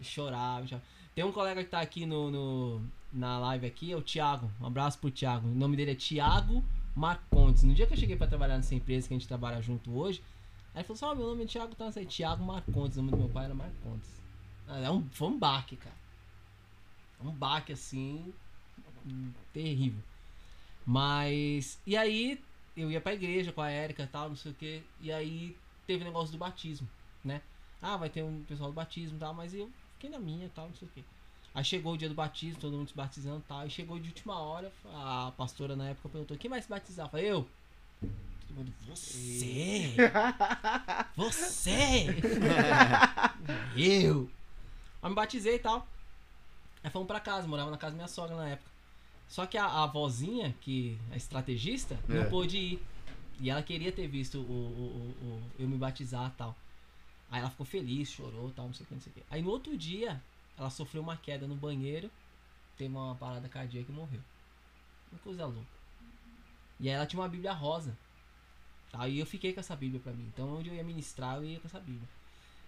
Chorava, 0.00 0.66
chorava. 0.66 0.84
Tem 1.14 1.24
um 1.24 1.32
colega 1.32 1.64
que 1.64 1.70
tá 1.70 1.80
aqui 1.80 2.04
no, 2.04 2.30
no- 2.30 2.82
na 3.12 3.38
live 3.38 3.66
aqui, 3.66 3.92
é 3.92 3.96
o 3.96 4.02
Thiago. 4.02 4.50
Um 4.60 4.66
abraço 4.66 4.98
pro 4.98 5.10
Thiago. 5.10 5.48
O 5.48 5.54
nome 5.54 5.76
dele 5.76 5.92
é 5.92 5.94
Thiago 5.94 6.62
Marcontes. 6.94 7.62
No 7.62 7.72
dia 7.74 7.86
que 7.86 7.94
eu 7.94 7.98
cheguei 7.98 8.16
pra 8.16 8.26
trabalhar 8.26 8.56
nessa 8.56 8.74
empresa 8.74 9.08
que 9.08 9.14
a 9.14 9.16
gente 9.18 9.26
trabalha 9.28 9.60
junto 9.62 9.96
hoje, 9.96 10.22
aí 10.74 10.80
ele 10.80 10.84
falou 10.84 10.96
assim: 10.96 11.04
Ó, 11.06 11.14
meu 11.14 11.26
nome 11.28 11.44
é 11.44 11.46
Thiago, 11.46 11.74
tá? 11.74 11.90
Aí, 11.96 12.04
Thiago 12.06 12.44
Marcontes. 12.44 12.98
O 12.98 13.02
nome 13.02 13.12
do 13.12 13.16
meu 13.18 13.28
pai 13.30 13.46
era 13.46 13.54
Marcontes. 13.54 14.10
Ah, 14.68 14.78
É 14.80 14.90
um, 14.90 15.02
foi 15.12 15.28
um 15.28 15.38
baque, 15.38 15.76
cara. 15.76 15.96
Um 17.24 17.30
baque 17.30 17.72
assim. 17.72 18.32
Terrível. 19.54 20.02
Mas. 20.84 21.78
E 21.86 21.96
aí, 21.96 22.38
eu 22.76 22.90
ia 22.90 23.00
pra 23.00 23.14
igreja 23.14 23.52
com 23.52 23.62
a 23.62 23.70
Érica 23.70 24.02
e 24.02 24.06
tal, 24.06 24.28
não 24.28 24.36
sei 24.36 24.52
o 24.52 24.54
que. 24.54 24.82
E 25.00 25.10
aí 25.10 25.56
teve 25.86 26.02
o 26.02 26.06
negócio 26.06 26.32
do 26.32 26.38
batismo, 26.38 26.88
né? 27.24 27.40
Ah, 27.80 27.96
vai 27.96 28.08
ter 28.10 28.22
um 28.22 28.42
pessoal 28.44 28.70
do 28.70 28.74
batismo 28.74 29.16
e 29.16 29.20
tal, 29.20 29.34
mas 29.34 29.54
eu 29.54 29.70
fiquei 29.94 30.10
na 30.10 30.18
minha 30.18 30.46
e 30.46 30.50
tal, 30.50 30.66
não 30.68 30.74
sei 30.74 30.88
o 30.88 30.90
que. 30.90 31.04
Aí 31.54 31.64
chegou 31.64 31.94
o 31.94 31.96
dia 31.96 32.08
do 32.08 32.14
batismo, 32.14 32.60
todo 32.60 32.76
mundo 32.76 32.88
se 32.88 32.94
batizando 32.94 33.38
e 33.38 33.48
tal. 33.48 33.66
E 33.66 33.70
chegou 33.70 33.98
de 33.98 34.08
última 34.08 34.38
hora, 34.38 34.70
a 34.92 35.32
pastora 35.36 35.74
na 35.74 35.88
época 35.90 36.08
perguntou: 36.10 36.36
quem 36.36 36.50
vai 36.50 36.60
se 36.60 36.68
batizar? 36.68 37.06
Eu 37.06 37.10
falei: 37.10 37.26
eu. 37.26 37.48
Todo 38.46 38.56
mundo, 38.58 38.72
você! 38.86 39.94
Você! 41.16 42.06
eu! 43.76 44.30
Aí 45.02 45.08
me 45.08 45.14
batizei 45.14 45.56
e 45.56 45.58
tal. 45.58 45.86
Aí 46.82 46.90
fomos 46.90 47.06
pra 47.08 47.20
casa, 47.20 47.46
morava 47.48 47.70
na 47.70 47.76
casa 47.78 47.92
da 47.92 47.96
minha 47.96 48.08
sogra 48.08 48.36
na 48.36 48.48
época. 48.48 48.70
Só 49.28 49.44
que 49.46 49.58
a, 49.58 49.66
a 49.66 49.86
vozinha, 49.86 50.54
que 50.60 50.98
a 51.10 51.16
estrategista, 51.16 51.98
É. 52.08 52.14
não 52.14 52.30
pôde 52.30 52.56
ir. 52.58 52.86
E 53.40 53.50
ela 53.50 53.62
queria 53.62 53.92
ter 53.92 54.06
visto 54.08 54.38
o, 54.38 54.42
o, 54.42 54.44
o- 55.22 55.26
o- 55.26 55.42
eu 55.58 55.68
me 55.68 55.76
batizar 55.76 56.30
e 56.34 56.38
tal. 56.38 56.56
Aí 57.30 57.40
ela 57.40 57.50
ficou 57.50 57.66
feliz, 57.66 58.08
chorou 58.10 58.50
tal, 58.52 58.66
não 58.66 58.74
sei 58.74 58.84
o 58.84 58.88
que, 58.88 58.94
não 58.94 59.00
sei 59.00 59.12
o 59.12 59.14
que. 59.14 59.22
Aí 59.30 59.42
no 59.42 59.50
outro 59.50 59.76
dia, 59.76 60.22
ela 60.56 60.70
sofreu 60.70 61.02
uma 61.02 61.16
queda 61.16 61.46
no 61.46 61.54
banheiro, 61.56 62.10
teve 62.78 62.94
uma 62.94 63.14
parada 63.16 63.48
cardíaca 63.48 63.90
e 63.90 63.94
morreu. 63.94 64.20
Uma 65.12 65.18
coisa 65.20 65.44
louca. 65.46 65.76
E 66.80 66.88
aí 66.88 66.94
ela 66.94 67.06
tinha 67.06 67.20
uma 67.20 67.28
Bíblia 67.28 67.52
rosa. 67.52 67.96
Aí 68.92 69.18
eu 69.18 69.26
fiquei 69.26 69.52
com 69.52 69.60
essa 69.60 69.76
Bíblia 69.76 70.00
pra 70.00 70.12
mim. 70.12 70.30
Então 70.32 70.56
onde 70.56 70.68
eu 70.70 70.74
ia 70.74 70.84
ministrar, 70.84 71.36
eu 71.36 71.44
ia 71.44 71.58
com 71.60 71.66
essa 71.66 71.80
Bíblia. 71.80 72.08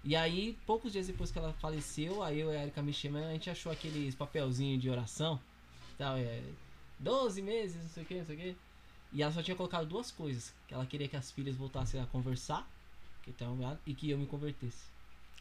E 0.05 0.15
aí, 0.15 0.57
poucos 0.67 0.93
dias 0.93 1.07
depois 1.07 1.31
que 1.31 1.39
ela 1.39 1.53
faleceu, 1.55 2.23
aí 2.23 2.39
eu 2.39 2.53
e 2.53 2.57
a 2.57 2.63
Erika 2.63 2.93
chamando, 2.93 3.25
a 3.27 3.33
gente 3.33 3.51
achou 3.51 3.73
aqueles 3.73 4.15
papelzinhos 4.15 4.81
de 4.81 4.89
oração. 4.89 5.41
Tal, 5.97 6.17
é, 6.17 6.43
12 6.99 7.43
meses, 7.43 7.83
não 7.83 7.91
sei 7.91 8.03
o 8.03 8.07
que, 8.07 8.15
não 8.19 8.25
sei 8.25 8.37
o 8.37 8.39
que. 8.39 8.57
E 9.13 9.23
ela 9.23 9.33
só 9.33 9.43
tinha 9.43 9.57
colocado 9.57 9.87
duas 9.87 10.11
coisas. 10.11 10.53
Que 10.67 10.75
ela 10.75 10.87
queria 10.87 11.09
que 11.09 11.17
as 11.17 11.31
filhas 11.31 11.57
voltassem 11.57 12.01
a 12.01 12.07
conversar. 12.07 12.69
Que 13.23 13.35
e 13.87 13.95
que 13.95 14.11
eu 14.11 14.19
me 14.19 14.27
convertesse. 14.27 14.87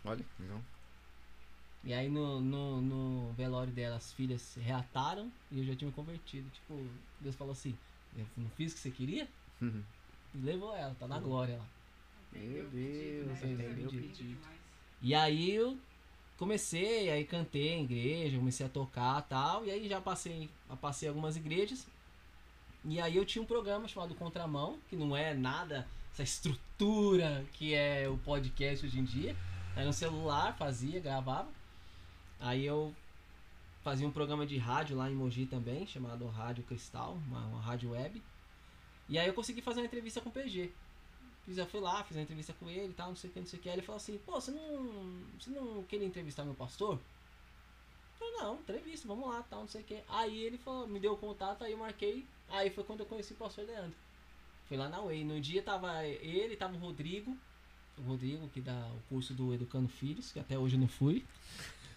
Olha, 0.03 0.23
legal. 0.39 0.61
E 1.83 1.93
aí 1.93 2.09
no, 2.09 2.41
no, 2.41 2.81
no 2.81 3.33
velório 3.33 3.71
dela, 3.71 3.95
as 3.95 4.11
filhas 4.11 4.41
se 4.41 4.59
reataram 4.59 5.31
e 5.49 5.59
eu 5.59 5.65
já 5.65 5.75
tinha 5.75 5.87
me 5.87 5.93
convertido. 5.93 6.49
Tipo, 6.49 6.85
Deus 7.21 7.35
falou 7.35 7.53
assim, 7.53 7.77
eu 8.17 8.25
não 8.35 8.49
fiz 8.51 8.73
o 8.73 8.75
que 8.75 8.81
você 8.81 8.91
queria? 8.91 9.27
Uhum. 9.61 9.83
E 10.35 10.37
levou 10.39 10.75
ela, 10.75 10.93
tá 10.99 11.07
na 11.07 11.19
glória 11.19 11.57
lá. 11.57 11.65
Meu 12.33 12.67
Deus, 12.69 13.39
Fez 13.39 13.57
o 13.57 13.63
entendeu? 13.63 13.89
pedido. 13.89 14.37
E 15.01 15.15
aí 15.15 15.51
eu 15.51 15.77
comecei, 16.37 17.09
aí 17.09 17.23
cantei 17.23 17.69
em 17.69 17.83
igreja, 17.83 18.37
comecei 18.37 18.65
a 18.65 18.69
tocar 18.69 19.21
tal, 19.21 19.65
e 19.65 19.71
aí 19.71 19.87
já 19.87 20.01
passei, 20.01 20.49
passei 20.81 21.07
algumas 21.07 21.37
igrejas. 21.37 21.87
E 22.89 23.01
aí 23.01 23.17
eu 23.17 23.25
tinha 23.25 23.41
um 23.41 23.45
programa 23.45 23.85
chamado 23.85 24.15
Contramão, 24.15 24.79
que 24.89 24.95
não 24.95 25.15
é 25.15 25.33
nada 25.33 25.85
essa 26.13 26.23
estrutura 26.23 27.45
que 27.51 27.73
é 27.73 28.07
o 28.07 28.17
podcast 28.17 28.85
hoje 28.85 28.97
em 28.97 29.03
dia. 29.03 29.35
Aí 29.75 29.85
no 29.85 29.91
celular 29.91 30.55
fazia, 30.55 30.97
gravava. 31.01 31.49
Aí 32.39 32.65
eu 32.65 32.95
fazia 33.83 34.07
um 34.07 34.11
programa 34.11 34.45
de 34.45 34.57
rádio 34.57 34.95
lá 34.95 35.11
em 35.11 35.13
Mogi 35.13 35.45
também, 35.45 35.85
chamado 35.85 36.25
Rádio 36.27 36.63
Cristal, 36.63 37.15
uma, 37.27 37.45
uma 37.47 37.59
rádio 37.59 37.91
web. 37.91 38.23
E 39.09 39.19
aí 39.19 39.27
eu 39.27 39.33
consegui 39.33 39.61
fazer 39.61 39.81
uma 39.81 39.85
entrevista 39.85 40.21
com 40.21 40.29
o 40.29 40.31
PG. 40.31 40.71
Fiz, 41.45 41.57
eu 41.57 41.67
fui 41.67 41.81
lá, 41.81 42.01
fiz 42.05 42.15
uma 42.15 42.23
entrevista 42.23 42.53
com 42.53 42.69
ele 42.69 42.91
e 42.91 42.93
tal, 42.93 43.09
não 43.09 43.17
sei 43.17 43.29
o 43.29 43.33
que, 43.33 43.39
não 43.41 43.47
sei 43.47 43.59
o 43.59 43.61
que. 43.61 43.67
Aí 43.67 43.75
ele 43.75 43.85
falou 43.85 43.97
assim, 43.97 44.17
pô, 44.25 44.39
você 44.39 44.51
não. 44.51 45.23
Você 45.37 45.49
não 45.49 45.83
queria 45.83 46.07
entrevistar 46.07 46.45
meu 46.45 46.53
pastor? 46.53 46.93
Eu 46.93 46.99
falei, 48.17 48.33
não, 48.35 48.55
entrevista, 48.55 49.05
vamos 49.05 49.27
lá, 49.27 49.43
tal, 49.43 49.59
não 49.59 49.67
sei 49.67 49.81
o 49.81 49.83
que. 49.83 50.01
Aí 50.07 50.41
ele 50.41 50.57
falou, 50.57 50.87
me 50.87 51.01
deu 51.01 51.11
o 51.11 51.17
contato, 51.17 51.65
aí 51.65 51.73
eu 51.73 51.77
marquei. 51.77 52.25
Aí 52.49 52.69
foi 52.69 52.83
quando 52.83 53.01
eu 53.01 53.05
conheci 53.05 53.33
o 53.33 53.37
pastor 53.37 53.65
Leandro. 53.65 53.95
Foi 54.67 54.77
lá 54.77 54.87
na 54.89 54.99
Way. 55.01 55.23
No 55.23 55.39
dia 55.39 55.61
tava 55.61 56.05
ele, 56.05 56.55
tava 56.55 56.75
o 56.75 56.79
Rodrigo. 56.79 57.35
O 57.97 58.01
Rodrigo, 58.01 58.47
que 58.49 58.61
dá 58.61 58.89
o 58.95 58.99
curso 59.09 59.33
do 59.33 59.53
Educando 59.53 59.87
Filhos, 59.87 60.31
que 60.31 60.39
até 60.39 60.57
hoje 60.57 60.75
eu 60.75 60.79
não 60.79 60.87
fui. 60.87 61.25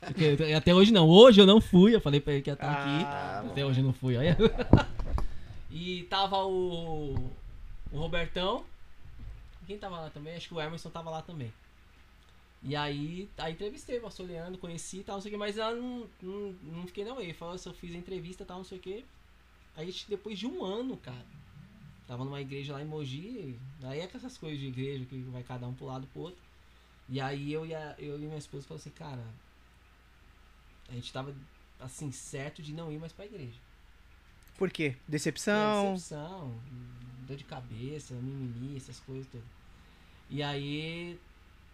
Porque- 0.00 0.52
até 0.56 0.74
hoje 0.74 0.92
não, 0.92 1.06
hoje 1.08 1.40
eu 1.40 1.46
não 1.46 1.60
fui, 1.60 1.94
eu 1.94 2.00
falei 2.00 2.20
pra 2.20 2.32
ele 2.32 2.42
que 2.42 2.48
ia 2.50 2.54
estar 2.54 2.70
aqui. 2.72 3.04
Ah, 3.04 3.44
Até 3.46 3.64
hoje 3.66 3.80
eu 3.80 3.84
não 3.84 3.92
fui, 3.92 4.16
olha. 4.16 4.36
e 5.70 6.04
tava 6.04 6.44
o, 6.44 7.14
o 7.92 7.98
Robertão. 7.98 8.64
Quem 9.66 9.78
tava 9.78 10.00
lá 10.00 10.10
também? 10.10 10.34
Acho 10.34 10.48
que 10.48 10.54
o 10.54 10.60
Emerson 10.60 10.90
tava 10.90 11.10
lá 11.10 11.22
também. 11.22 11.52
E 12.62 12.74
aí, 12.76 13.28
aí 13.38 13.52
entrevistei 13.52 13.98
o 13.98 14.02
pastor 14.02 14.26
Leandro, 14.26 14.58
conheci 14.58 14.98
e 14.98 15.04
tal, 15.04 15.16
não 15.16 15.22
sei 15.22 15.30
o 15.30 15.32
que, 15.32 15.38
mas 15.38 15.56
ela 15.56 15.74
não, 15.74 16.06
não, 16.22 16.54
não 16.62 16.86
fiquei 16.86 17.04
não. 17.04 17.20
Ele 17.20 17.32
falou, 17.32 17.54
eu 17.64 17.72
fiz 17.74 17.94
a 17.94 17.98
entrevista 17.98 18.42
e 18.42 18.46
tal, 18.46 18.58
não 18.58 18.64
sei 18.64 18.78
o 18.78 18.80
que. 18.80 19.04
Aí 19.76 19.94
depois 20.08 20.38
de 20.38 20.46
um 20.46 20.64
ano, 20.64 20.96
cara, 20.96 21.26
tava 22.06 22.24
numa 22.24 22.40
igreja 22.40 22.72
lá 22.72 22.82
em 22.82 22.86
Mogi, 22.86 23.58
aí 23.82 24.00
é 24.00 24.06
com 24.06 24.18
essas 24.18 24.36
coisas 24.36 24.58
de 24.58 24.66
igreja 24.66 25.04
que 25.04 25.16
vai 25.22 25.42
cada 25.42 25.66
um 25.66 25.74
pro 25.74 25.86
lado 25.86 26.06
pro 26.08 26.22
outro. 26.22 26.40
E 27.08 27.20
aí 27.20 27.52
eu 27.52 27.66
e, 27.66 27.74
a, 27.74 27.94
eu 27.98 28.16
e 28.16 28.20
minha 28.20 28.38
esposa 28.38 28.66
falamos 28.66 28.86
assim, 28.86 28.94
cara, 28.96 29.24
a 30.88 30.92
gente 30.92 31.12
tava 31.12 31.34
assim, 31.80 32.12
certo 32.12 32.62
de 32.62 32.72
não 32.72 32.92
ir 32.92 32.98
mais 32.98 33.12
pra 33.12 33.24
igreja. 33.26 33.58
Por 34.58 34.70
quê? 34.70 34.94
Decepção. 35.08 35.94
decepção, 35.94 36.54
dor 37.26 37.36
de 37.36 37.44
cabeça, 37.44 38.14
mimimi, 38.14 38.76
essas 38.76 39.00
coisas 39.00 39.26
todas. 39.26 39.46
E 40.28 40.42
aí, 40.42 41.18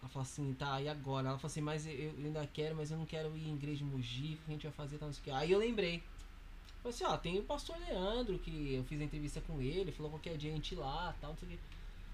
ela 0.01 0.09
falou 0.09 0.23
assim, 0.23 0.53
tá, 0.53 0.81
e 0.81 0.87
agora? 0.87 1.27
Ela 1.27 1.37
falou 1.37 1.51
assim, 1.51 1.61
mas 1.61 1.85
eu, 1.85 1.93
eu 1.93 2.25
ainda 2.25 2.47
quero, 2.47 2.75
mas 2.75 2.89
eu 2.89 2.97
não 2.97 3.05
quero 3.05 3.35
ir 3.37 3.47
em 3.47 3.55
igreja 3.55 3.79
de 3.79 3.83
Mogi, 3.83 4.35
o 4.35 4.37
que 4.37 4.43
a 4.47 4.53
gente 4.53 4.63
vai 4.63 4.71
fazer, 4.71 4.97
tal, 4.97 5.07
não 5.07 5.13
sei 5.13 5.21
o 5.21 5.23
que. 5.25 5.31
Aí 5.31 5.51
eu 5.51 5.59
lembrei. 5.59 6.01
Falei 6.81 6.95
assim, 6.95 7.03
ó, 7.03 7.17
tem 7.17 7.39
o 7.39 7.43
pastor 7.43 7.75
Leandro, 7.79 8.39
que 8.39 8.73
eu 8.75 8.83
fiz 8.83 8.99
a 9.01 9.03
entrevista 9.03 9.41
com 9.41 9.61
ele, 9.61 9.91
falou 9.91 10.11
qualquer 10.11 10.37
dia 10.37 10.51
a 10.51 10.55
gente 10.55 10.73
ir 10.73 10.77
lá, 10.77 11.13
tal, 11.19 11.31
não 11.31 11.37
sei 11.37 11.47
o 11.47 11.51
que. 11.51 11.59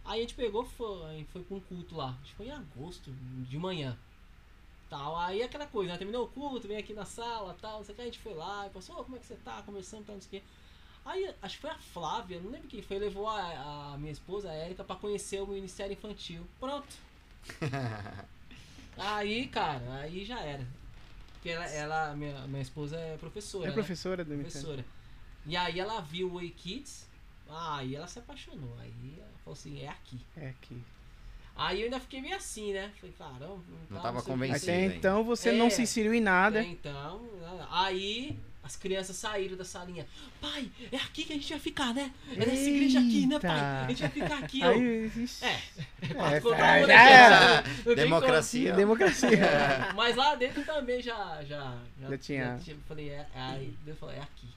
Aí 0.06 0.19
a 0.19 0.22
gente 0.22 0.34
pegou, 0.35 0.65
foi, 0.65 1.26
foi 1.31 1.41
pra 1.44 1.57
um 1.57 1.60
culto 1.60 1.95
lá, 1.95 2.18
acho 2.22 2.31
que 2.31 2.35
foi 2.38 2.48
em 2.48 2.52
agosto, 2.52 3.11
de 3.11 3.57
manhã. 3.57 3.98
Tal, 4.90 5.18
aí 5.18 5.41
aquela 5.41 5.65
coisa, 5.65 5.91
né? 5.91 5.98
Terminou 5.98 6.26
o 6.26 6.27
culto, 6.27 6.68
vem 6.68 6.77
aqui 6.77 6.94
na 6.94 7.06
sala, 7.06 7.56
tal, 7.61 7.77
não 7.77 7.85
sei 7.85 7.94
o 7.94 7.95
que, 7.95 8.02
a 8.02 8.06
gente 8.06 8.19
foi 8.19 8.34
lá, 8.34 8.68
e 8.68 8.69
passou, 8.69 8.99
"Ô, 8.99 9.03
como 9.03 9.15
é 9.15 9.19
que 9.19 9.26
você 9.26 9.35
tá, 9.35 9.61
conversando, 9.64 10.06
tal, 10.06 10.15
não 10.15 10.22
sei 10.22 10.40
o 10.40 10.41
que. 10.41 10.48
Aí, 11.06 11.35
acho 11.41 11.56
que 11.56 11.61
foi 11.61 11.69
a 11.69 11.77
Flávia, 11.77 12.40
não 12.40 12.52
lembro 12.52 12.68
quem 12.68 12.81
foi, 12.81 12.98
levou 12.98 13.27
a, 13.27 13.94
a 13.94 13.98
minha 13.98 14.11
esposa, 14.11 14.49
a 14.49 14.53
Érica, 14.53 14.84
pra 14.84 14.95
conhecer 14.95 15.41
o 15.41 15.48
Ministério 15.48 15.94
Infantil. 15.94 16.45
Pronto. 16.60 16.95
aí, 18.98 19.48
cara, 19.48 20.02
aí 20.02 20.23
já 20.23 20.40
era. 20.40 20.65
Porque 21.43 21.49
ela, 21.49 21.65
ela 21.65 22.15
minha, 22.15 22.47
minha 22.47 22.61
esposa 22.61 22.95
é 22.97 23.17
professora. 23.17 23.65
É 23.65 23.67
né? 23.67 23.73
professora 23.73 24.23
do 24.23 24.33
professora. 24.33 24.85
E 25.45 25.57
aí 25.57 25.77
ela 25.77 25.99
viu 25.99 26.29
o 26.29 26.35
Way 26.35 26.51
Kids, 26.51 27.05
aí 27.49 27.97
ela 27.97 28.07
se 28.07 28.17
apaixonou. 28.17 28.77
Aí 28.79 29.15
ela 29.19 29.29
falou 29.43 29.51
assim, 29.59 29.81
é 29.81 29.89
aqui. 29.89 30.21
É 30.37 30.47
aqui. 30.47 30.81
Aí 31.53 31.81
eu 31.81 31.85
ainda 31.85 31.99
fiquei 31.99 32.21
meio 32.21 32.37
assim, 32.37 32.71
né? 32.71 32.93
Falei, 32.97 33.13
caramba, 33.17 33.61
Não 33.89 34.01
tal, 34.01 34.01
tava 34.01 34.21
sei 34.21 34.21
o 34.21 34.23
quê. 34.23 34.31
convencido. 34.31 34.71
Até 34.71 34.85
então 34.95 35.23
você 35.25 35.49
É. 35.49 35.51
não 35.51 35.69
se 35.69 35.81
inseriu 35.81 36.13
em 36.13 36.21
nada. 36.21 36.61
Até 36.61 36.69
então, 36.69 37.27
aí 37.69 38.39
as 38.64 38.76
crianças 38.77 39.18
saíram 39.18 39.57
da 39.57 39.65
salinha. 39.65 40.07
Pai, 40.40 40.72
é 40.91 40.95
aqui 40.95 41.26
que 41.26 41.34
a 41.34 41.35
gente 41.35 41.49
vai 41.49 41.60
ficar, 41.60 41.94
né? 41.94 42.11
É 42.31 42.35
nessa 42.38 42.69
igreja 42.69 42.99
aqui, 42.99 43.27
né, 43.27 43.40
pai? 43.40 43.60
A 43.60 43.88
gente 43.90 44.02
vai 44.02 44.10
ficar 44.10 44.38
aqui, 44.40 44.61
ó. 44.64 44.69
Aí. 44.69 45.11
É, 45.41 46.35
É, 46.35 46.40
contra 46.40 46.57
tá, 46.57 46.81
já 46.81 47.61
Democracia. 47.95 48.73
Democracia. 48.73 49.30
como. 49.30 49.94
Mas 49.95 50.15
lá 50.15 50.35
dentro 50.35 50.64
também 50.64 51.02
já. 51.02 51.44
Já, 51.44 51.77
Já 51.99 52.18
tinha. 52.18 52.77
falei, 52.88 53.10
é, 53.10 53.27
aí 53.35 53.77
Deus 53.84 53.99
falou, 53.99 54.15
é 54.15 54.19
aqui. 54.19 54.48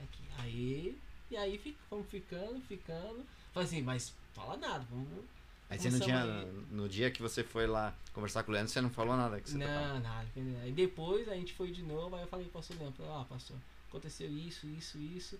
É 0.00 0.04
aqui. 0.04 0.22
Aí. 0.42 0.98
E 1.30 1.36
aí 1.36 1.76
fomos 1.88 2.06
ficando, 2.10 2.60
ficando. 2.66 3.24
Falei 3.52 3.66
assim, 3.68 3.82
mas 3.82 4.12
fala 4.34 4.56
nada, 4.56 4.84
vamos. 4.90 5.24
Aí 5.70 5.78
você 5.78 5.88
não 5.88 6.00
tinha. 6.00 6.24
aí. 6.24 6.52
No 6.72 6.88
dia 6.88 7.10
que 7.12 7.22
você 7.22 7.44
foi 7.44 7.66
lá 7.68 7.94
conversar 8.12 8.42
com 8.42 8.50
o 8.50 8.54
Leandro, 8.54 8.72
você 8.72 8.80
não 8.80 8.90
falou 8.90 9.16
nada 9.16 9.40
que 9.40 9.48
você 9.48 9.58
tocava. 9.58 9.94
Não, 9.94 10.00
nada. 10.00 10.26
Aí 10.64 10.72
depois 10.72 11.28
a 11.28 11.34
gente 11.36 11.54
foi 11.54 11.70
de 11.70 11.82
novo, 11.82 12.16
aí 12.16 12.22
eu 12.22 12.28
falei 12.28 12.46
pastor 12.46 12.76
Leandro, 12.76 13.04
ó, 13.04 13.22
pastor, 13.22 13.56
aconteceu 13.88 14.28
isso, 14.36 14.66
isso, 14.66 14.98
isso. 14.98 15.38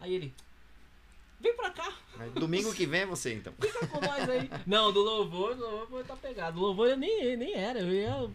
Aí 0.00 0.12
ele, 0.12 0.34
vem 1.40 1.54
pra 1.54 1.70
cá, 1.70 1.96
Mas 2.16 2.32
domingo 2.32 2.74
que 2.74 2.84
vem 2.84 3.02
é 3.02 3.06
você, 3.06 3.32
então. 3.32 3.52
fica 3.60 3.86
com 3.86 4.00
nós 4.00 4.28
aí. 4.28 4.50
Não, 4.66 4.92
do 4.92 5.00
louvor, 5.00 5.54
do 5.54 5.62
louvor 5.62 6.04
tá 6.04 6.16
pegado. 6.16 6.56
Do 6.56 6.62
louvor 6.62 6.88
eu 6.88 6.96
nem, 6.96 7.36
nem 7.36 7.54
era, 7.54 7.78
eu 7.78 7.92
ia. 7.92 8.30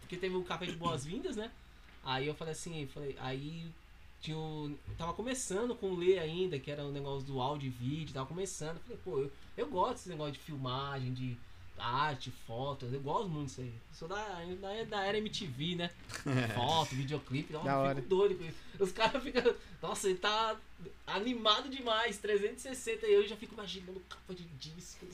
Porque 0.00 0.16
teve 0.16 0.34
o 0.34 0.42
café 0.42 0.64
de 0.64 0.76
boas-vindas, 0.76 1.36
né? 1.36 1.50
Aí 2.02 2.26
eu 2.26 2.34
falei 2.34 2.52
assim, 2.52 2.86
falei, 2.86 3.14
aí 3.20 3.70
tinha 4.22 4.36
o. 4.38 4.74
Tava 4.96 5.12
começando 5.12 5.74
com 5.74 5.90
o 5.90 5.96
Lê 5.96 6.18
ainda, 6.18 6.58
que 6.58 6.70
era 6.70 6.84
o 6.84 6.90
negócio 6.90 7.26
do 7.26 7.38
áudio 7.38 7.66
e 7.66 7.70
vídeo, 7.70 8.14
tava 8.14 8.26
começando. 8.26 8.78
Falei, 8.80 8.98
pô, 9.04 9.18
eu, 9.20 9.30
eu 9.58 9.66
gosto 9.66 9.94
desse 9.94 10.08
negócio 10.08 10.32
de 10.32 10.38
filmagem, 10.38 11.12
de 11.12 11.36
arte, 11.80 12.32
fotos, 12.46 12.92
eu 12.92 13.00
gosto 13.00 13.28
muito 13.28 13.48
disso 13.48 13.60
aí. 13.60 13.72
Sou 13.92 14.08
da, 14.08 14.16
da, 14.60 14.84
da 14.84 15.04
era 15.04 15.18
MTV, 15.18 15.76
né? 15.76 15.90
Foto, 16.54 16.94
videoclipe, 16.94 17.52
nossa, 17.52 17.64
Da 17.66 17.72
eu 17.72 17.78
hora. 17.78 17.94
fico 17.96 18.08
doido 18.08 18.34
com 18.36 18.44
isso. 18.44 18.56
Os 18.80 18.92
caras 18.92 19.22
ficam. 19.22 19.54
Nossa, 19.82 20.08
ele 20.08 20.18
tá 20.18 20.56
animado 21.06 21.68
demais, 21.68 22.18
360, 22.18 23.06
e 23.06 23.12
eu 23.14 23.26
já 23.28 23.36
fico 23.36 23.54
imaginando 23.54 24.00
capa 24.08 24.34
de 24.34 24.44
disco. 24.58 25.06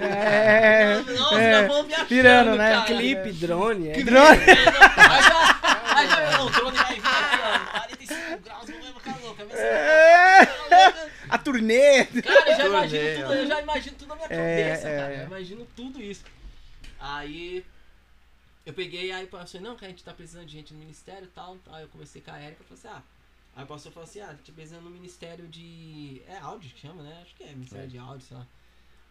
É. 0.00 1.00
Nossa, 1.16 1.40
é, 1.40 1.52
já 1.62 1.68
vão 1.68 1.84
viajando, 1.84 2.08
pirando, 2.08 2.56
né? 2.56 2.72
cara. 2.72 2.86
Clipe, 2.86 3.32
drone. 3.32 3.88
É. 3.88 4.02
Drone. 4.02 4.40
Aí 4.40 5.22
já, 5.22 5.60
aí 5.96 6.08
já, 6.08 6.38
não, 6.38 6.46
o 6.46 6.50
drone 6.50 6.76
vai 6.76 6.94
vir 6.94 7.06
aqui, 7.06 7.38
ó, 7.42 7.70
45 7.70 8.38
graus, 8.42 8.68
não 8.68 8.80
vai 8.92 8.92
louco. 9.44 9.56
É. 9.56 10.46
Cara, 10.68 11.10
A 11.28 11.38
turnê. 11.38 12.00
eu 12.00 12.04
já 12.06 12.56
Turnê, 12.56 12.66
imagino 12.66 13.22
tudo, 13.22 13.34
eu 13.34 13.46
já 13.46 13.60
imagino 13.62 13.96
tudo 13.96 14.08
na 14.08 14.14
minha 14.16 14.26
É, 14.26 14.68
cabeça, 14.70 14.88
é, 14.88 14.98
cara. 15.00 15.12
é. 15.14 15.20
Eu 15.22 15.26
imagino 15.26 15.66
tudo 15.76 16.02
isso. 16.02 16.24
Aí 16.98 17.64
eu 18.66 18.72
peguei, 18.72 19.10
aí 19.12 19.24
o 19.24 19.28
pastor, 19.28 19.60
não, 19.60 19.76
que 19.76 19.84
a 19.84 19.88
gente 19.88 20.04
tá 20.04 20.12
precisando 20.12 20.46
de 20.46 20.52
gente 20.52 20.72
no 20.74 20.78
ministério 20.80 21.24
e 21.24 21.28
tal. 21.28 21.56
Aí 21.72 21.82
eu 21.82 21.88
conversei 21.88 22.20
com 22.20 22.30
a 22.30 22.42
Erika 22.42 22.62
e 22.62 22.76
falei 22.76 22.78
assim, 22.78 22.88
ah. 22.88 23.02
Aí 23.56 23.64
o 23.64 23.66
pastor 23.66 23.90
falou 23.92 24.08
assim, 24.08 24.20
ah, 24.20 24.26
a 24.28 24.30
gente 24.30 24.42
tá 24.44 24.52
precisando 24.52 24.82
no 24.84 24.90
ministério 24.90 25.46
de. 25.48 26.22
É 26.28 26.36
áudio 26.38 26.70
que 26.70 26.80
chama, 26.80 27.02
né? 27.02 27.18
Acho 27.22 27.34
que 27.34 27.42
é, 27.44 27.48
ministério 27.52 27.84
É. 27.84 27.88
de 27.88 27.98
áudio, 27.98 28.26
sei 28.26 28.36
lá. 28.36 28.46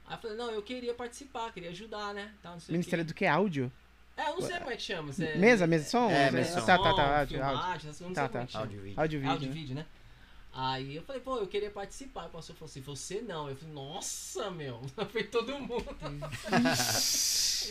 Aí 0.08 0.16
eu 0.16 0.22
falei, 0.22 0.38
não, 0.38 0.52
eu 0.52 0.62
queria 0.62 0.94
participar, 0.94 1.52
queria 1.54 1.70
ajudar, 1.70 2.14
né? 2.14 2.32
Tal, 2.42 2.54
não 2.54 2.60
sei 2.60 2.66
o 2.66 2.68
quê. 2.68 2.72
Ministério 2.74 3.06
do 3.06 3.14
que? 3.14 3.26
Áudio? 3.26 3.72
É, 4.18 4.30
eu 4.30 4.36
não 4.36 4.42
sei 4.42 4.58
como 4.58 4.72
é 4.72 4.76
que 4.76 4.82
chama. 4.82 5.12
é- 5.20 5.38
Mesa, 5.38 5.66
mesa 5.68 5.84
de 5.86 5.90
som? 5.90 6.10
É, 6.12 6.32
mesa 6.32 6.50
de 6.56 6.60
som. 6.60 6.66
Tá, 6.66 6.78
tá, 6.78 6.94
tá. 6.94 7.20
Áudio, 7.20 7.38
filmagem, 7.38 7.64
áudio. 7.64 7.88
Tá, 7.90 7.94
sei 7.94 8.04
como 8.06 8.16
tá. 8.16 8.24
é 8.42 8.46
que 8.46 8.52
chama. 8.52 8.64
Áudio 8.66 8.82
vídeo. 8.82 9.00
Áudio, 9.00 9.20
vídeo. 9.20 9.32
Áudio 9.32 9.66
e 9.72 9.74
né? 9.74 9.86
Né? 10.60 10.66
Aí 10.68 10.98
eu 10.98 11.02
falei, 11.04 11.22
pô, 11.22 11.38
eu 11.38 11.48
queria 11.48 11.72
participar. 11.72 12.26
O 12.26 12.30
pastor 12.30 12.56
falou 12.56 12.70
assim, 12.70 12.82
você 12.82 13.22
não. 13.22 13.48
Eu 13.50 13.56
falei, 13.56 13.74
nossa, 13.74 14.52
meu. 14.52 14.82
Foi 15.10 15.24
todo 15.24 15.58
mundo. 15.58 15.86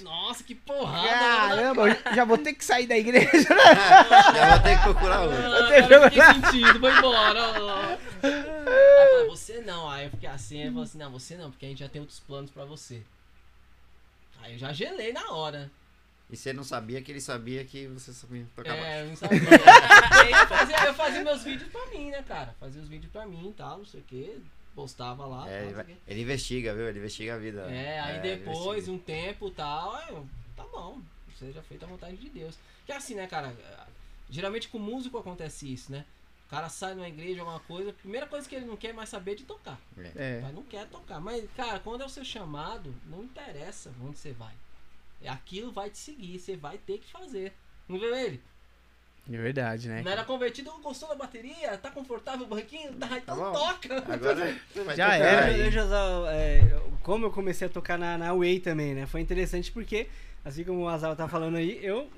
nossa, 0.03 0.43
que 0.43 0.55
porrada. 0.55 1.09
Caramba, 1.09 1.89
eu 1.89 2.15
já 2.15 2.25
vou 2.25 2.39
ter 2.39 2.55
que 2.55 2.65
sair 2.65 2.87
da 2.87 2.97
igreja. 2.97 3.29
Já 3.29 4.51
vou 4.55 4.63
ter 4.63 4.77
que 4.79 4.83
procurar 4.85 5.21
outro. 5.23 5.37
Ah, 5.39 5.69
cara, 5.69 5.95
eu 5.95 6.03
fiquei 6.11 6.23
sentido, 6.23 6.81
foi 6.81 6.97
embora. 6.97 7.99
Aí 8.23 8.33
eu 8.33 9.11
falei, 9.11 9.27
você 9.29 9.61
não. 9.61 9.91
Aí 9.91 10.07
eu 10.07 10.11
fiquei 10.11 10.29
assim, 10.29 10.61
ele 10.61 10.71
falou 10.71 10.85
assim, 10.85 10.99
não, 10.99 11.11
você 11.11 11.37
não, 11.37 11.51
porque 11.51 11.67
a 11.67 11.69
gente 11.69 11.81
já 11.81 11.89
tem 11.89 12.01
outros 12.01 12.21
planos 12.21 12.51
pra 12.51 12.65
você. 12.65 13.03
Aí 14.41 14.55
eu 14.55 14.59
já 14.59 14.73
gelei 14.73 15.13
na 15.13 15.31
hora. 15.33 15.71
E 16.31 16.37
você 16.37 16.53
não 16.53 16.63
sabia 16.63 17.01
que 17.01 17.11
ele 17.11 17.21
sabia 17.21 17.65
que 17.65 17.87
você 17.87 18.13
sabia 18.13 18.47
tocar 18.55 18.71
baixo. 18.77 18.85
É, 18.85 19.03
eu 19.03 19.07
não 19.07 19.17
sabia. 19.17 19.39
Aí 20.21 20.31
eu, 20.33 20.47
fazia, 20.47 20.85
eu 20.87 20.95
fazia 20.95 21.25
meus 21.25 21.43
vídeos 21.43 21.71
pra 21.71 21.87
mim, 21.87 22.11
né, 22.11 22.23
cara? 22.23 22.55
Fazia 22.61 22.83
os 22.83 22.89
vídeos 22.89 23.11
pra 23.11 23.27
mim 23.27 23.49
e 23.49 23.53
tal, 23.55 23.79
não 23.79 23.87
sei 23.87 24.01
o 24.01 24.05
que. 24.05 24.43
Postava 24.75 25.25
lá. 25.27 25.49
É, 25.49 25.51
tal, 25.51 25.51
ele, 25.51 25.65
não 25.65 25.67
sei 25.67 25.75
vai- 25.75 25.85
o 25.85 25.87
quê. 25.87 25.97
ele 26.07 26.21
investiga, 26.23 26.75
viu? 26.75 26.89
Ele 26.89 26.99
investiga 26.99 27.35
a 27.35 27.39
vida. 27.39 27.63
É, 27.73 28.01
aí 28.01 28.19
ele 28.19 28.37
depois, 28.37 28.89
um 28.89 28.99
tempo 28.99 29.49
e 29.49 29.53
tal, 29.53 29.99
eu, 30.11 30.27
tá 30.55 30.65
bom, 30.71 31.01
seja 31.39 31.63
feita 31.63 31.87
a 31.87 31.89
vontade 31.89 32.17
de 32.17 32.29
Deus. 32.29 32.57
Que 32.85 32.93
é 32.93 32.97
assim, 32.97 33.15
né, 33.15 33.27
cara? 33.27 33.57
Geralmente 34.29 34.69
com 34.69 34.79
músico 34.79 35.17
acontece 35.19 35.73
isso, 35.73 35.91
né? 35.91 36.05
O 36.47 36.51
cara 36.51 36.69
sai 36.69 36.95
numa 36.95 37.09
igreja, 37.09 37.41
alguma 37.41 37.61
coisa, 37.61 37.91
a 37.91 37.95
primeira 37.95 38.27
coisa 38.27 38.49
que 38.49 38.55
ele 38.55 38.65
não 38.67 38.77
quer 38.77 38.93
mais 38.95 39.09
saber 39.09 39.33
é 39.33 39.35
de 39.37 39.45
tocar. 39.45 39.79
É. 40.15 40.41
Mas 40.43 40.55
não 40.55 40.63
quer 40.63 40.87
tocar. 40.89 41.21
Mas, 41.21 41.45
cara, 41.57 41.79
quando 41.81 42.03
é 42.03 42.07
o 42.07 42.09
seu 42.09 42.25
chamado, 42.25 42.95
não 43.07 43.23
interessa 43.25 43.93
onde 44.03 44.19
você 44.19 44.33
vai. 44.33 44.55
Aquilo 45.27 45.73
vai 45.73 45.91
te 45.91 45.99
seguir, 45.99 46.39
você 46.39 46.57
vai 46.57 46.79
ter 46.79 46.99
que 46.99 47.11
fazer. 47.11 47.53
Não 47.89 47.99
viu 47.99 48.15
ele? 48.15 48.41
É 49.31 49.37
verdade, 49.37 49.89
né? 49.89 50.01
Não 50.03 50.11
era 50.11 50.25
convertido, 50.25 50.71
gostou 50.83 51.09
da 51.09 51.15
bateria? 51.15 51.77
Tá 51.77 51.91
confortável 51.91 52.47
o 52.47 52.49
banquinho? 52.49 52.93
Tá, 52.95 53.19
então 53.19 53.37
bom. 53.37 53.53
toca. 53.53 54.03
Agora 54.11 54.59
Já 54.97 55.17
era. 55.17 55.53
eu 55.57 55.85
usar, 55.85 56.33
é, 56.33 56.61
como 57.03 57.27
eu 57.27 57.31
comecei 57.31 57.67
a 57.67 57.71
tocar 57.71 57.99
na, 57.99 58.17
na 58.17 58.33
Way 58.35 58.61
também, 58.61 58.95
né? 58.95 59.07
Foi 59.07 59.21
interessante 59.21 59.71
porque, 59.71 60.07
assim 60.45 60.65
como 60.65 60.81
o 60.81 60.89
Azal 60.89 61.15
tá 61.15 61.29
falando 61.29 61.57
aí, 61.57 61.79
eu 61.85 62.09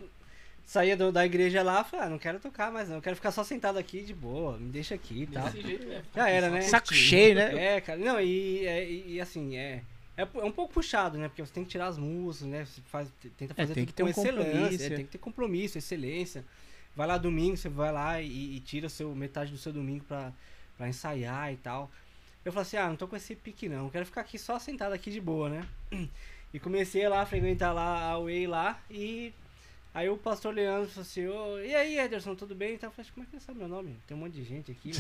saía 0.65 0.97
do- 0.97 1.11
da 1.11 1.27
igreja 1.27 1.65
lá 1.65 1.81
e 1.81 1.91
falei, 1.91 2.07
ah, 2.07 2.09
não 2.11 2.19
quero 2.19 2.39
tocar 2.39 2.71
mais 2.71 2.89
não, 2.89 2.97
eu 2.97 3.03
quero 3.03 3.17
ficar 3.17 3.33
só 3.33 3.43
sentado 3.43 3.77
aqui 3.77 4.03
de 4.03 4.15
boa, 4.15 4.57
me 4.57 4.71
deixa 4.71 4.95
aqui 4.95 5.23
e 5.23 5.27
tal. 5.27 5.45
Desse 5.47 5.63
jeito 5.63 5.85
mesmo. 5.85 6.05
Já 6.15 6.29
era, 6.29 6.49
né? 6.49 6.61
Saco 6.63 6.95
cheio, 6.95 7.35
né? 7.35 7.77
É, 7.77 7.81
cara, 7.81 7.99
não, 7.99 8.21
e, 8.21 8.65
é, 8.67 8.89
e, 8.89 9.15
e 9.15 9.21
assim, 9.21 9.57
é, 9.57 9.83
é 10.17 10.23
é 10.23 10.45
um 10.45 10.53
pouco 10.53 10.75
puxado, 10.75 11.19
né? 11.19 11.29
Porque 11.29 11.45
você 11.45 11.53
tem 11.53 11.65
que 11.65 11.71
tirar 11.71 11.87
as 11.87 11.99
músicas, 11.99 12.49
né? 12.49 12.65
Você 12.65 12.81
faz, 12.83 13.09
tenta 13.37 13.55
É, 13.55 13.57
fazer 13.57 13.75
tem 13.75 13.85
tudo 13.85 13.87
que 13.87 13.95
ter 13.95 14.03
com 14.03 14.09
um 14.09 14.11
excelência, 14.11 14.87
é, 14.87 14.97
tem 14.97 15.05
que 15.05 15.13
ter 15.13 15.19
compromisso, 15.19 15.79
excelência. 15.79 16.45
Vai 16.95 17.07
lá 17.07 17.17
domingo, 17.17 17.57
você 17.57 17.69
vai 17.69 17.93
lá 17.93 18.21
e, 18.21 18.57
e 18.57 18.61
tira 18.61 18.89
seu, 18.89 19.15
metade 19.15 19.53
do 19.53 19.59
seu 19.59 19.73
domingo 19.73 20.05
pra, 20.05 20.33
pra 20.77 20.89
ensaiar 20.89 21.53
e 21.53 21.57
tal. 21.57 21.91
Eu 22.45 22.53
falei 22.53 22.63
assim, 22.63 22.77
ah, 22.79 22.89
não 22.89 22.97
tô 22.97 23.07
com 23.07 23.17
esse 23.17 23.35
pique 23.37 23.69
não, 23.69 23.91
quero 23.91 24.07
ficar 24.07 24.23
aqui 24.23 24.39
só 24.39 24.59
sentado 24.59 24.93
aqui 24.93 25.11
de 25.11 25.21
boa, 25.21 25.49
né? 25.49 25.67
E 26.53 26.59
comecei 26.59 27.09
lá 27.09 27.21
a 27.21 27.27
frequentar 27.27 27.73
lá 27.73 28.11
a 28.11 28.19
Way 28.19 28.49
lá 28.49 28.83
e 28.91 29.33
aí 29.95 30.09
o 30.09 30.17
pastor 30.17 30.53
Leandro 30.53 30.89
falou 30.89 31.03
assim, 31.03 31.25
ô, 31.29 31.61
e 31.61 31.73
aí 31.73 31.97
Ederson, 31.97 32.35
tudo 32.35 32.57
bem? 32.57 32.75
Então 32.75 32.89
eu 32.89 32.93
falei, 32.93 33.09
como 33.15 33.25
é 33.25 33.31
que 33.31 33.37
ele 33.37 33.41
sabe 33.45 33.61
meu 33.61 33.69
nome? 33.69 33.97
Tem 34.05 34.17
um 34.17 34.21
monte 34.21 34.33
de 34.33 34.43
gente 34.43 34.73
aqui, 34.73 34.91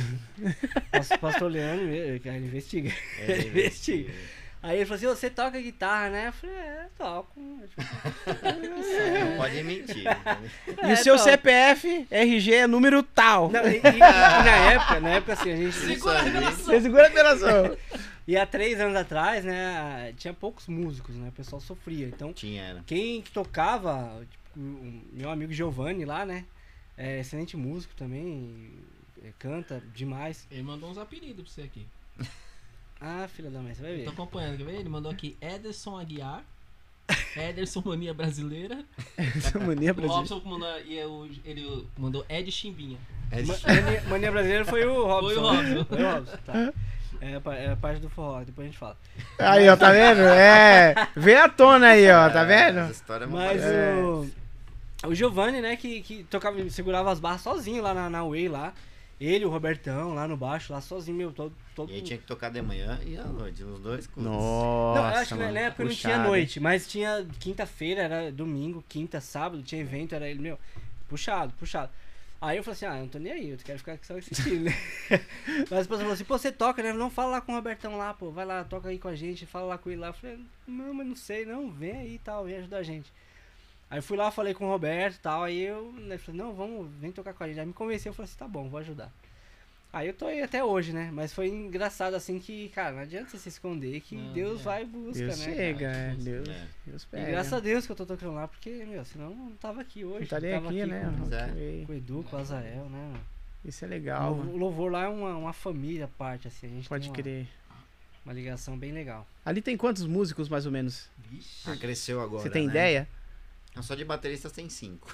pastor 1.21 1.51
Leandro, 1.51 1.87
ele 1.89 2.23
ele 2.25 2.47
investiga. 2.47 2.93
Ele 3.27 3.49
investiga. 3.49 4.15
Aí 4.63 4.77
ele 4.77 4.85
falou 4.85 4.97
assim, 4.97 5.07
"Ô, 5.07 5.17
você 5.17 5.31
toca 5.31 5.59
guitarra, 5.61 6.11
né? 6.11 6.29
Eu 6.29 6.33
falei, 6.35 6.55
é, 6.57 6.87
toco. 6.99 7.41
Não 7.41 9.37
pode 9.37 9.63
mentir. 9.63 10.05
E 10.83 10.87
o 10.87 10.91
É, 10.91 10.97
seu. 10.97 11.19
CPF, 11.19 12.07
RG 12.11 12.55
é 12.55 12.67
número 12.67 13.03
tal. 13.03 13.51
Não, 13.51 13.63
e, 13.67 13.77
e- 13.77 13.79
e 13.79 13.81
na 13.99 14.57
época, 14.73 15.01
na 15.01 15.09
época 15.11 15.33
assim, 15.35 15.53
a 15.53 15.57
gente. 15.57 15.73
Segura 15.75 16.19
a 16.19 16.23
revelação. 16.23 16.65
Você 16.67 16.81
segura 16.81 17.07
a 17.07 17.11
operação. 17.11 17.77
E 18.29 18.37
há 18.37 18.47
três 18.47 18.79
anos 18.81 18.97
atrás, 18.97 19.45
né, 19.45 20.13
tinha 20.17 20.33
poucos 20.33 20.69
músicos, 20.69 21.17
né? 21.17 21.29
O 21.29 21.33
pessoal 21.33 21.61
sofria. 21.61 22.07
Então, 22.07 22.33
Tinha, 22.33 22.63
era. 22.63 22.83
quem 22.87 23.23
que 23.23 23.31
tocava, 23.31 24.21
tipo, 24.31 24.61
o 24.61 25.03
meu 25.13 25.31
amigo 25.31 25.53
Giovanni 25.53 26.05
lá, 26.05 26.25
né? 26.25 26.45
É 26.97 27.21
excelente 27.21 27.57
músico 27.57 27.95
também, 27.97 28.71
é, 29.25 29.31
canta 29.39 29.83
demais. 29.95 30.47
Ele 30.51 30.63
mandou 30.63 30.91
uns 30.91 30.99
apelidos 30.99 31.45
pra 31.45 31.53
você 31.55 31.63
aqui. 31.63 31.87
Ah, 33.01 33.27
filha 33.35 33.51
da 33.51 33.61
mãe, 33.61 33.75
você 33.75 33.83
vai 33.83 33.93
Eu 33.93 33.97
ver. 33.99 34.05
tô 34.05 34.11
acompanhando, 34.11 34.59
quer 34.59 34.65
ver? 34.65 34.75
Ele 34.81 34.89
mandou 34.89 35.11
aqui 35.11 35.37
Ederson 35.41 35.99
Aguiar. 35.99 36.43
Ederson 37.37 37.83
Mania 37.85 38.15
Brasileira. 38.15 38.85
Essa 39.17 39.59
mania 39.59 39.91
O 39.93 39.95
brasileira. 39.95 40.09
Robson 40.09 40.43
mandou, 40.45 40.81
e 40.87 40.97
eu- 40.99 41.29
ele 41.45 41.87
mandou 41.99 42.25
Ed 42.29 42.51
Chimbinha. 42.53 42.99
É, 43.31 43.43
Ma- 43.43 43.55
Mania, 43.67 44.03
Mania 44.09 44.31
Brasileira 44.33 44.65
foi 44.65 44.85
o 44.85 45.05
Robson. 45.07 45.35
Foi 45.35 45.37
o 45.39 45.43
né? 45.43 45.73
Robson. 45.73 45.85
Foi 45.87 46.03
o 46.05 46.13
Robson, 46.13 46.37
tá. 46.47 46.73
É, 47.23 47.65
é 47.65 47.71
a 47.73 47.77
parte 47.77 48.01
do 48.01 48.09
forró, 48.09 48.43
depois 48.45 48.67
a 48.67 48.71
gente 48.71 48.79
fala. 48.79 48.97
Aí, 49.39 49.69
ó, 49.69 49.77
tá 49.77 49.91
vendo? 49.93 50.21
É. 50.23 50.95
Vem 51.17 51.35
à 51.37 51.49
tona 51.49 51.89
aí, 51.89 52.11
ó, 52.11 52.31
tá 52.31 52.41
Essa 52.41 52.45
vendo? 52.47 52.91
história 52.91 53.25
é 53.25 53.27
uma 53.27 53.39
Mas 53.39 53.63
É. 53.63 53.95
o. 54.03 54.31
O 55.09 55.15
Giovanni, 55.15 55.61
né, 55.63 55.77
que, 55.77 56.03
que 56.03 56.25
tocava, 56.25 56.69
segurava 56.71 57.11
as 57.11 57.19
barras 57.21 57.41
sozinho 57.41 57.83
lá 57.83 57.93
na, 57.95 58.09
na 58.11 58.23
Way 58.25 58.49
lá. 58.49 58.73
Ele, 59.21 59.45
o 59.45 59.51
Robertão, 59.51 60.15
lá 60.15 60.27
no 60.27 60.35
baixo, 60.35 60.73
lá 60.73 60.81
sozinho, 60.81 61.19
meu, 61.19 61.31
todo. 61.31 61.55
todo... 61.77 61.93
E 61.93 61.97
aí 61.97 62.03
tinha 62.03 62.19
que 62.19 62.25
tocar 62.25 62.51
de 62.51 62.63
manhã 62.63 62.99
e 63.05 63.19
à 63.19 63.25
noite, 63.25 63.63
os 63.63 63.79
dois 63.79 64.07
cursos. 64.07 64.33
Nossa, 64.33 65.01
Não, 65.01 65.11
eu 65.11 65.17
acho 65.19 65.35
que 65.35 65.41
na 65.41 65.61
época 65.61 65.85
não 65.85 65.91
tinha 65.91 66.13
puxado. 66.15 66.29
noite, 66.29 66.61
mas 66.61 66.87
tinha 66.89 67.27
quinta-feira, 67.39 68.03
era 68.03 68.33
domingo, 68.33 68.83
quinta, 68.89 69.21
sábado, 69.21 69.63
tinha 69.63 69.83
evento, 69.83 70.15
era 70.15 70.27
ele, 70.27 70.41
meu, 70.41 70.59
puxado, 71.07 71.53
puxado. 71.59 71.91
Aí 72.41 72.57
eu 72.57 72.65
falei 72.65 72.73
assim, 72.75 72.87
ah, 72.87 72.97
eu 72.97 73.01
não 73.01 73.09
tô 73.09 73.19
nem 73.19 73.33
aí, 73.33 73.51
eu 73.51 73.59
quero 73.59 73.79
ficar 73.79 73.93
aqui 73.93 74.07
só 74.07 74.17
assistindo, 74.17 74.65
né? 74.65 74.73
mas 75.71 75.73
a 75.73 75.83
pessoa 75.83 75.99
falou 75.99 76.13
assim, 76.13 76.25
pô, 76.25 76.39
você 76.39 76.51
toca, 76.51 76.83
né? 76.83 76.91
Não 76.91 77.11
fala 77.11 77.33
lá 77.33 77.41
com 77.43 77.53
o 77.53 77.55
Robertão 77.55 77.99
lá, 77.99 78.15
pô, 78.15 78.31
vai 78.31 78.47
lá, 78.47 78.65
toca 78.65 78.89
aí 78.89 78.99
com 78.99 79.09
a 79.09 79.15
gente, 79.15 79.45
fala 79.45 79.67
lá 79.67 79.79
com 79.79 79.91
ele 79.91 80.01
lá. 80.01 80.07
Eu 80.07 80.15
falei, 80.15 80.39
não, 80.67 80.95
mas 80.95 81.07
não 81.07 81.17
sei, 81.17 81.45
não, 81.45 81.71
vem 81.71 81.93
aí 81.93 82.15
e 82.15 82.19
tal, 82.19 82.47
vem 82.47 82.57
ajudar 82.57 82.79
a 82.79 82.83
gente. 82.83 83.13
Aí 83.91 83.99
eu 83.99 84.03
fui 84.03 84.17
lá, 84.17 84.31
falei 84.31 84.55
com 84.55 84.67
o 84.67 84.69
Roberto 84.69 85.17
e 85.17 85.19
tal, 85.19 85.43
aí 85.43 85.61
eu 85.63 85.91
né, 85.93 86.17
falei, 86.17 86.41
não, 86.41 86.55
vamos, 86.55 86.89
vem 87.01 87.11
tocar 87.11 87.35
com 87.35 87.43
a 87.43 87.49
gente. 87.49 87.59
Aí 87.59 87.67
me 87.67 87.73
convenceu, 87.73 88.11
eu 88.11 88.15
falei 88.15 88.29
assim, 88.29 88.39
tá 88.39 88.47
bom, 88.47 88.69
vou 88.69 88.79
ajudar. 88.79 89.11
Aí 89.93 90.07
eu 90.07 90.15
tô 90.15 90.27
aí 90.27 90.41
até 90.41 90.63
hoje, 90.63 90.93
né? 90.93 91.11
Mas 91.13 91.33
foi 91.35 91.49
engraçado 91.49 92.15
assim 92.15 92.39
que, 92.39 92.69
cara, 92.69 92.93
não 92.93 93.01
adianta 93.01 93.31
você 93.31 93.39
se 93.39 93.49
esconder 93.49 94.01
que 94.01 94.15
Não, 94.15 94.33
Deus 94.33 94.61
é. 94.61 94.63
vai 94.63 94.83
e 94.85 94.87
busca, 94.87 95.19
Deus 95.19 95.39
né? 95.41 95.45
chega, 95.45 95.87
cara? 95.87 95.99
é. 95.99 96.15
Deus, 96.15 96.49
É. 96.49 96.67
Deus 96.87 97.03
E 97.03 97.07
pega. 97.07 97.31
graças 97.33 97.53
a 97.53 97.59
Deus 97.59 97.87
que 97.87 97.93
eu 97.93 97.97
tô 97.97 98.07
tocando 98.07 98.35
lá, 98.35 98.47
porque, 98.47 98.71
meu, 98.85 99.05
senão 99.05 99.31
eu 99.31 99.37
não 99.37 99.51
tava 99.57 99.81
aqui 99.81 100.05
hoje. 100.05 100.15
Não 100.19 100.23
estaria 100.23 100.55
tava 100.55 100.69
aqui, 100.69 100.87
né? 100.87 101.13
Com, 101.19 101.35
é. 101.35 101.85
Com 101.85 101.93
o 101.93 101.97
Edu, 101.97 102.25
com 102.31 102.37
o 102.37 102.39
Azael, 102.39 102.89
né? 102.89 103.15
Isso 103.65 103.85
é 103.85 103.89
legal, 103.89 104.33
o 104.35 104.57
louvor 104.57 104.93
lá 104.93 105.05
é 105.05 105.09
uma, 105.09 105.37
uma 105.37 105.53
família 105.53 106.05
à 106.05 106.09
parte, 106.09 106.47
assim. 106.47 106.69
A 106.69 106.71
gente 106.71 106.89
Pode 106.89 107.03
tem 107.03 107.11
uma, 107.11 107.17
crer. 107.17 107.49
Uma 108.25 108.33
ligação 108.33 108.79
bem 108.79 108.93
legal. 108.93 109.27
Ali 109.45 109.61
tem 109.61 109.77
quantos 109.77 110.07
músicos, 110.07 110.49
mais 110.49 110.67
ou 110.67 110.73
menos? 110.73 111.11
Ah, 111.67 111.77
cresceu 111.77 112.21
agora. 112.21 112.43
Você 112.45 112.49
tem 112.49 112.67
né? 112.67 112.71
ideia? 112.71 113.09
Não, 113.75 113.83
Só 113.83 113.95
de 113.95 114.05
bateristas 114.05 114.53
tem 114.53 114.69
cinco. 114.69 115.13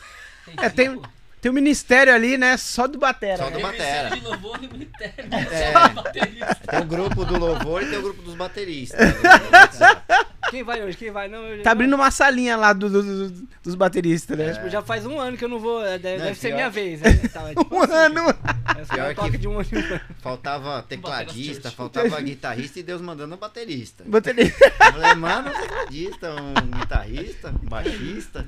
É, 0.56 0.68
tem- 0.70 0.90
cinco? 0.90 1.02
Tem 1.02 1.25
um 1.50 1.54
ministério 1.54 2.14
ali, 2.14 2.36
né? 2.38 2.56
Só 2.56 2.86
do 2.86 2.98
Batera. 2.98 3.38
Só 3.38 3.50
do 3.50 3.56
né? 3.56 3.62
batera. 3.62 4.10
Tem 4.10 4.18
de 4.20 4.26
louvor 4.26 4.58
e 4.62 4.68
ministério. 4.68 5.14
É. 5.52 5.72
Só 5.72 5.88
baterista. 5.90 6.54
Tem 6.70 6.80
o 6.80 6.84
grupo 6.84 7.24
do 7.24 7.38
louvor 7.38 7.82
e 7.82 7.86
tem 7.86 7.98
o 7.98 8.02
grupo 8.02 8.22
dos 8.22 8.34
bateristas. 8.34 8.98
Quem 10.50 10.62
vai 10.62 10.82
hoje? 10.82 10.96
Quem 10.96 11.10
vai? 11.10 11.28
Não, 11.28 11.42
eu- 11.42 11.62
Tá 11.62 11.72
abrindo 11.72 11.94
uma 11.94 12.10
salinha 12.10 12.56
lá 12.56 12.72
do- 12.72 12.88
do- 12.88 13.02
do- 13.30 13.48
dos 13.64 13.74
bateristas, 13.74 14.38
né? 14.38 14.52
Tipo, 14.52 14.68
já 14.70 14.80
faz 14.80 15.04
um 15.04 15.18
ano 15.18 15.36
que 15.36 15.44
eu 15.44 15.48
não 15.48 15.58
vou. 15.58 15.84
é, 15.84 15.98
Deve, 15.98 16.18
Não, 16.18 16.24
deve 16.26 16.38
ser 16.38 16.54
minha 16.54 16.70
vez, 16.70 17.00
né? 17.02 17.12
Tá, 17.32 17.50
é 17.50 17.54
tipo 17.54 17.74
Um 17.74 17.82
assim, 17.82 17.92
ano. 17.92 18.20
É 18.30 18.84
Pior 18.94 19.26
um 19.26 19.30
que- 19.30 19.38
de 19.38 19.48
um 19.48 19.58
ano. 19.58 19.66
Faltava 20.20 20.82
tecladista, 20.88 21.70
faltava 21.72 22.20
guitarrista 22.20 22.78
e 22.78 22.82
Deus 22.84 23.00
mandando 23.02 23.34
um 23.34 23.38
baterista. 23.38 24.04
Baterista. 24.06 24.64
Eu 24.66 24.92
falei, 24.92 25.14
mano, 25.14 25.50
um 25.50 25.52
tecladista, 25.60 26.30
um 26.40 26.78
guitarrista, 26.78 27.48
um 27.62 27.68
baixista. 27.68 28.46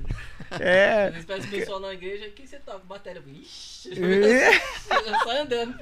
É. 0.61 1.11
Pedem 1.11 1.47
o 1.47 1.51
pessoal 1.51 1.81
na 1.81 1.93
igreja, 1.93 2.31
quem 2.31 2.47
você 2.47 2.59
toca? 2.59 2.81
Bateria. 2.81 3.23
Ixi. 3.27 4.03
É. 4.03 4.53
Sai 5.25 5.39
andando. 5.39 5.77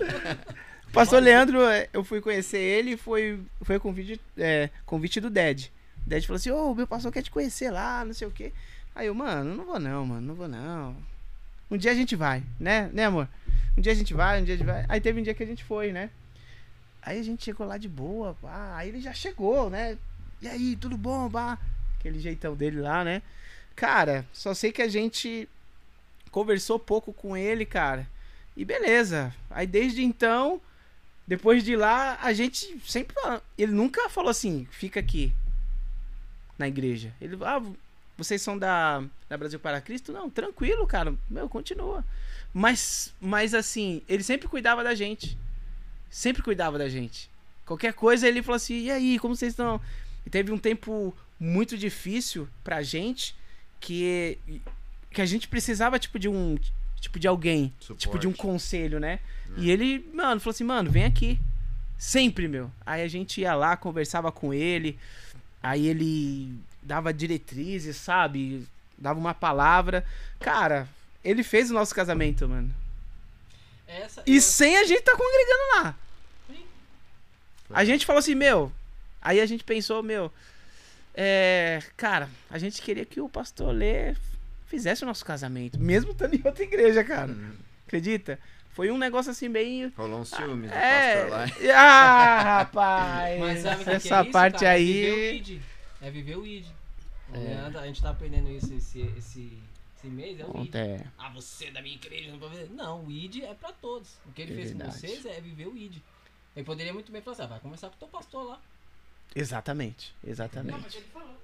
Pastor 0.93 1.22
Leandro, 1.22 1.62
é, 1.62 1.88
eu 1.93 2.02
fui 2.02 2.20
conhecer 2.20 2.59
ele 2.59 2.97
foi 2.97 3.40
foi 3.62 3.78
convite, 3.78 4.20
é, 4.38 4.70
convite 4.84 5.20
do 5.20 5.28
Ded. 5.28 5.72
O 6.06 6.09
Ded 6.09 6.26
falou 6.26 6.36
assim: 6.36 6.51
Ô, 6.51 6.74
meu 6.74 6.86
pastor 6.86 7.12
quer 7.12 7.22
te 7.22 7.30
conhecer 7.30 7.70
lá, 7.70 8.05
não 8.05 8.14
sei 8.14 8.26
o 8.26 8.30
quê. 8.30 8.52
Aí 8.94 9.09
eu, 9.09 9.14
mano, 9.14 9.55
não 9.55 9.64
vou 9.64 9.78
não, 9.78 10.06
mano, 10.06 10.26
não 10.26 10.34
vou 10.34 10.48
não. 10.48 10.97
Um 11.70 11.76
dia 11.76 11.90
a 11.90 11.94
gente 11.94 12.16
vai, 12.16 12.43
né, 12.59 12.88
né, 12.93 13.05
amor? 13.05 13.28
Um 13.76 13.80
dia 13.80 13.93
a 13.93 13.94
gente 13.94 14.14
vai, 14.14 14.40
um 14.40 14.44
dia 14.44 14.55
a 14.55 14.56
gente 14.56 14.66
vai. 14.66 14.86
Aí 14.88 15.01
teve 15.01 15.20
um 15.20 15.22
dia 15.22 15.34
que 15.34 15.43
a 15.43 15.47
gente 15.47 15.64
foi, 15.64 15.93
né? 15.93 16.10
Aí 17.02 17.20
a 17.20 17.22
gente 17.22 17.44
chegou 17.44 17.66
lá 17.66 17.76
de 17.76 17.88
boa, 17.88 18.34
pá. 18.40 18.74
Aí 18.76 18.88
ele 18.88 19.01
já 19.01 19.12
chegou, 19.12 19.68
né? 19.68 19.98
E 20.40 20.48
aí, 20.48 20.76
tudo 20.76 20.97
bom, 20.97 21.30
pá? 21.30 21.59
Aquele 21.98 22.18
jeitão 22.18 22.56
dele 22.56 22.80
lá, 22.80 23.05
né? 23.05 23.22
Cara, 23.77 24.27
só 24.32 24.55
sei 24.55 24.73
que 24.73 24.81
a 24.81 24.89
gente 24.89 25.47
conversou 26.31 26.78
pouco 26.78 27.12
com 27.12 27.36
ele, 27.36 27.66
cara. 27.66 28.09
E 28.57 28.65
beleza. 28.65 29.35
Aí 29.51 29.66
desde 29.66 30.03
então, 30.03 30.61
depois 31.27 31.62
de 31.62 31.77
lá, 31.77 32.19
a 32.23 32.32
gente 32.32 32.81
sempre. 32.86 33.15
Ele 33.59 33.73
nunca 33.73 34.09
falou 34.09 34.31
assim, 34.31 34.66
fica 34.70 34.98
aqui 34.98 35.31
na 36.59 36.66
igreja. 36.66 37.12
Ele, 37.20 37.36
ah, 37.44 37.62
vocês 38.16 38.40
são 38.40 38.57
da, 38.57 39.05
da 39.28 39.36
Brasil 39.36 39.61
para 39.61 39.81
Cristo? 39.81 40.11
Não, 40.11 40.31
tranquilo, 40.31 40.86
cara. 40.86 41.15
Meu, 41.28 41.48
continua. 41.48 42.03
Mas, 42.55 43.15
mas 43.20 43.53
assim, 43.53 44.03
ele 44.09 44.23
sempre 44.23 44.48
cuidava 44.48 44.82
da 44.82 44.94
gente. 44.94 45.36
Sempre 46.09 46.43
cuidava 46.43 46.78
da 46.78 46.89
gente. 46.89 47.31
Qualquer 47.66 47.93
coisa 47.93 48.27
ele 48.27 48.43
falou 48.43 48.57
assim: 48.57 48.85
e 48.85 48.90
aí, 48.90 49.19
como 49.19 49.36
vocês 49.36 49.53
estão? 49.53 49.78
E 50.24 50.31
teve 50.31 50.51
um 50.51 50.59
tempo 50.59 51.15
muito 51.39 51.77
difícil 51.77 52.48
pra 52.65 52.82
gente 52.82 53.36
que, 53.81 54.39
que 55.11 55.20
a 55.20 55.27
gente 55.27 55.48
precisava, 55.48 55.98
tipo, 55.98 56.19
de 56.19 56.28
um. 56.28 56.59
Tipo, 57.01 57.19
de 57.19 57.28
alguém. 57.28 57.73
Tipo, 57.81 58.19
de 58.19 58.27
um 58.27 58.31
Suporte. 58.32 58.36
conselho, 58.36 58.98
né? 58.98 59.20
E 59.57 59.70
ele, 59.70 60.09
mano, 60.12 60.40
falou 60.40 60.53
assim, 60.53 60.65
mano, 60.65 60.90
vem 60.90 61.05
aqui. 61.05 61.39
Sempre, 61.98 62.48
meu. 62.48 62.70
Aí 62.85 63.03
a 63.03 63.09
gente 63.09 63.40
ia 63.40 63.55
lá, 63.55 63.77
conversava 63.77 64.31
com 64.32 64.53
ele. 64.53 64.98
Aí 65.62 65.86
ele 65.86 66.53
dava 66.82 67.12
diretrizes, 67.12 67.97
sabe? 67.97 68.66
Dava 68.98 69.19
uma 69.19 69.35
palavra. 69.35 70.05
Cara, 70.40 70.89
ele 71.24 71.43
fez 71.43 71.70
o 71.70 71.74
nosso 71.74 71.94
casamento, 71.94 72.48
mano. 72.48 72.74
Essa 73.86 74.23
E 74.27 74.36
eu- 74.36 74.43
sem 74.43 74.77
a 74.77 74.85
gente 74.85 75.03
tá 75.03 75.12
congregando 75.16 75.62
lá. 75.85 75.97
A 77.70 77.85
gente 77.85 78.05
falou 78.07 78.19
assim, 78.20 78.35
meu. 78.35 78.70
Aí 79.23 79.40
a 79.40 79.47
gente 79.47 79.65
pensou, 79.65 80.03
meu. 80.03 80.31
É. 81.16 81.82
Cara, 81.97 82.28
a 82.51 82.59
gente 82.59 82.82
queria 82.82 83.05
que 83.06 83.20
o 83.20 83.28
pastor 83.28 83.72
Lê 83.74 84.14
fizesse 84.66 85.02
o 85.02 85.06
nosso 85.06 85.24
casamento. 85.24 85.78
Mesmo 85.78 86.12
estando 86.12 86.34
em 86.34 86.43
outra 86.44 86.62
igreja, 86.62 87.02
cara. 87.02 87.32
Hum, 87.32 87.55
Acredita? 87.86 88.38
Foi 88.70 88.90
um 88.90 88.98
negócio 88.98 89.30
assim 89.30 89.48
meio. 89.48 89.90
Rolou 89.97 90.20
um 90.20 90.24
ciúmes 90.24 90.70
do 90.70 90.76
É. 90.76 91.14
pastor 91.14 91.30
lá. 91.30 91.47
Ah, 91.74 92.43
rapaz. 92.59 93.40
Mas 93.40 93.59
sabe 93.62 93.78
que 93.78 93.84
que 93.84 93.90
essa 93.97 94.18
é 94.18 94.22
isso, 94.22 94.32
parte 94.32 94.59
cara? 94.60 94.70
aí. 94.72 95.06
É 95.06 95.10
viver 95.10 95.16
o 95.16 95.34
ID. 95.34 95.60
É 96.02 96.10
viver 96.10 96.36
o 96.36 96.47
ID. 96.47 96.66
Leandro, 97.32 97.78
a 97.80 97.86
gente 97.86 98.02
tá 98.02 98.10
aprendendo 98.10 98.51
isso 98.51 98.72
esse, 98.74 99.01
esse, 99.18 99.59
esse 99.97 100.06
mês, 100.06 100.38
é 100.38 100.44
o 100.44 100.62
ID. 100.62 100.74
É. 100.74 101.01
Ah, 101.18 101.30
você 101.30 101.66
é 101.66 101.70
da 101.70 101.80
minha 101.80 101.94
igreja 101.94 102.30
não 102.30 102.38
pode 102.38 102.55
ver. 102.56 102.68
Não, 102.70 103.05
o 103.06 103.10
ID 103.10 103.43
é 103.44 103.55
pra 103.55 103.72
todos. 103.72 104.10
O 104.26 104.32
que 104.32 104.43
ele 104.43 104.52
É 104.52 104.56
fez 104.56 104.68
verdade. 104.70 104.90
com 104.93 104.98
vocês 104.98 105.24
é 105.26 105.40
viver 105.40 105.66
o 105.68 105.76
ID. 105.76 105.97
Ele 106.55 106.64
poderia 106.64 106.93
muito 106.93 107.10
bem 107.10 107.22
falar 107.22 107.32
assim, 107.34 107.43
ah, 107.44 107.47
vai 107.47 107.60
conversar 107.60 107.88
com 107.88 107.97
o 107.97 107.98
teu 107.98 108.09
pastor 108.09 108.44
lá. 108.47 108.60
Exatamente, 109.35 110.15
Não, 110.23 110.31
exatamente. 110.31 110.81
mas 110.81 110.94
ele 110.94 111.05
falou. 111.12 111.36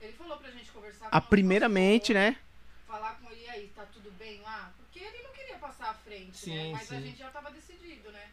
Ele 0.00 0.12
falou 0.12 0.36
pra 0.38 0.50
gente 0.50 0.70
conversar 0.70 1.10
com 1.10 1.16
A 1.16 1.20
primeiramente, 1.20 2.14
né? 2.14 2.36
Falar 2.86 3.14
com 3.20 3.30
ele 3.30 3.42
"E 3.44 3.48
aí, 3.50 3.72
tá 3.74 3.84
tudo 3.92 4.10
bem 4.12 4.40
lá? 4.42 4.72
Porque 4.78 4.98
ele 5.04 5.22
não 5.22 5.32
queria 5.32 5.56
passar 5.56 5.90
à 5.90 5.94
frente, 5.94 6.26
né? 6.28 6.32
Sim, 6.64 6.72
Mas 6.72 6.82
a 6.92 6.96
sim. 6.96 7.02
gente 7.02 7.18
já 7.18 7.30
tava 7.30 7.50
decidido, 7.50 8.10
né? 8.12 8.28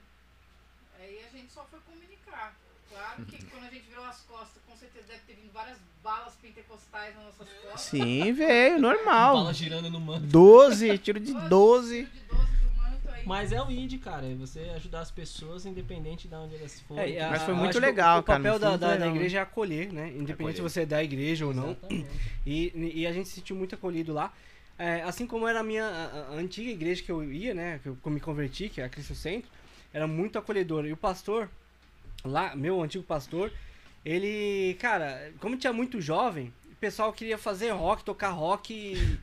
Aí 0.99 1.23
a 1.25 1.29
gente 1.37 1.51
só 1.51 1.63
foi 1.65 1.79
comunicar. 1.81 2.55
Claro 2.89 3.25
que 3.25 3.43
quando 3.45 3.65
a 3.65 3.69
gente 3.69 3.85
virou 3.89 4.05
as 4.05 4.21
costas, 4.21 4.61
com 4.65 4.75
certeza 4.77 5.05
deve 5.07 5.19
ter 5.27 5.33
vindo 5.33 5.51
várias 5.51 5.77
balas 6.01 6.33
pentecostais 6.35 7.13
nas 7.15 7.25
nossas 7.25 7.49
costas. 7.61 7.81
Sim, 7.81 8.31
veio, 8.33 8.79
normal. 8.79 9.35
Bala 9.35 9.53
girando 9.53 9.89
no 9.89 9.99
manto. 9.99 10.25
12, 10.27 10.97
tiro 10.99 11.19
de 11.19 11.33
12. 11.49 12.05
Tiro 12.05 12.11
de 12.11 12.26
Mas 13.27 13.51
é 13.51 13.61
o 13.61 13.69
ID, 13.69 13.99
cara. 13.99 14.25
É 14.25 14.33
você 14.35 14.61
ajudar 14.75 15.01
as 15.01 15.11
pessoas, 15.11 15.65
independente 15.65 16.27
de 16.27 16.35
onde 16.35 16.55
elas 16.55 16.79
forem. 16.81 17.15
É, 17.17 17.29
Mas 17.29 17.43
foi 17.43 17.53
muito 17.53 17.77
legal, 17.79 18.19
o, 18.19 18.23
cara, 18.23 18.39
O 18.39 18.43
papel 18.43 18.59
da, 18.59 18.69
muito 18.69 18.79
da- 18.81 18.95
da 18.97 19.07
igreja 19.07 19.39
é 19.39 19.41
acolher, 19.41 19.91
né? 19.91 20.07
Independente 20.09 20.31
Acolher. 20.33 20.55
se 20.55 20.61
você 20.61 20.81
é 20.81 20.85
da 20.85 21.03
igreja 21.03 21.45
ou 21.45 21.53
não. 21.53 21.71
Exatamente. 21.71 22.07
E, 22.45 22.91
e 23.01 23.05
a 23.07 23.11
gente 23.11 23.27
se 23.27 23.35
sentiu 23.35 23.55
muito 23.55 23.75
acolhido 23.75 24.13
lá. 24.13 24.33
É, 24.79 25.01
assim 25.03 25.25
como 25.27 25.47
era 25.47 25.59
a 25.59 25.63
minha 25.63 25.85
a- 25.85 26.27
a 26.29 26.35
antiga 26.35 26.69
igreja 26.69 27.03
que 27.03 27.11
eu 27.11 27.23
ia, 27.31 27.53
né? 27.53 27.79
Que 27.83 27.89
eu, 27.89 27.95
que 28.01 28.07
eu 28.07 28.11
me 28.11 28.19
converti, 28.19 28.69
que 28.69 28.79
é 28.79 28.85
a 28.85 28.89
Cristo 28.89 29.13
Centro, 29.15 29.49
era 29.93 30.07
muito 30.07 30.37
acolhedora. 30.39 30.87
E 30.87 30.93
o 30.93 30.97
pastor, 30.97 31.49
lá, 32.23 32.55
meu 32.55 32.81
antigo 32.81 33.03
pastor, 33.03 33.51
ele, 34.05 34.75
cara, 34.79 35.31
como 35.39 35.57
tinha 35.57 35.73
muito 35.73 35.99
jovem, 35.99 36.53
o 36.71 36.75
pessoal 36.75 37.11
queria 37.11 37.37
fazer 37.37 37.71
rock, 37.71 38.03
tocar 38.03 38.29
rock 38.29 39.17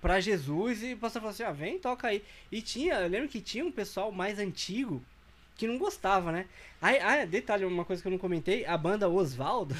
pra 0.00 0.20
Jesus, 0.20 0.82
e 0.82 0.94
o 0.94 0.96
pastor 0.98 1.20
falou 1.22 1.32
assim: 1.32 1.42
ah, 1.42 1.52
vem, 1.52 1.78
toca 1.78 2.08
aí. 2.08 2.22
E 2.50 2.60
tinha, 2.62 2.94
eu 2.94 3.08
lembro 3.08 3.28
que 3.28 3.40
tinha 3.40 3.64
um 3.64 3.72
pessoal 3.72 4.10
mais 4.12 4.38
antigo 4.38 5.02
que 5.56 5.66
não 5.66 5.76
gostava, 5.76 6.32
né? 6.32 6.46
Aí, 6.80 6.98
ah, 7.00 7.26
detalhe, 7.26 7.66
uma 7.66 7.84
coisa 7.84 8.00
que 8.00 8.08
eu 8.08 8.12
não 8.12 8.16
comentei, 8.18 8.64
a 8.64 8.78
banda 8.78 9.06
Osvaldo. 9.06 9.76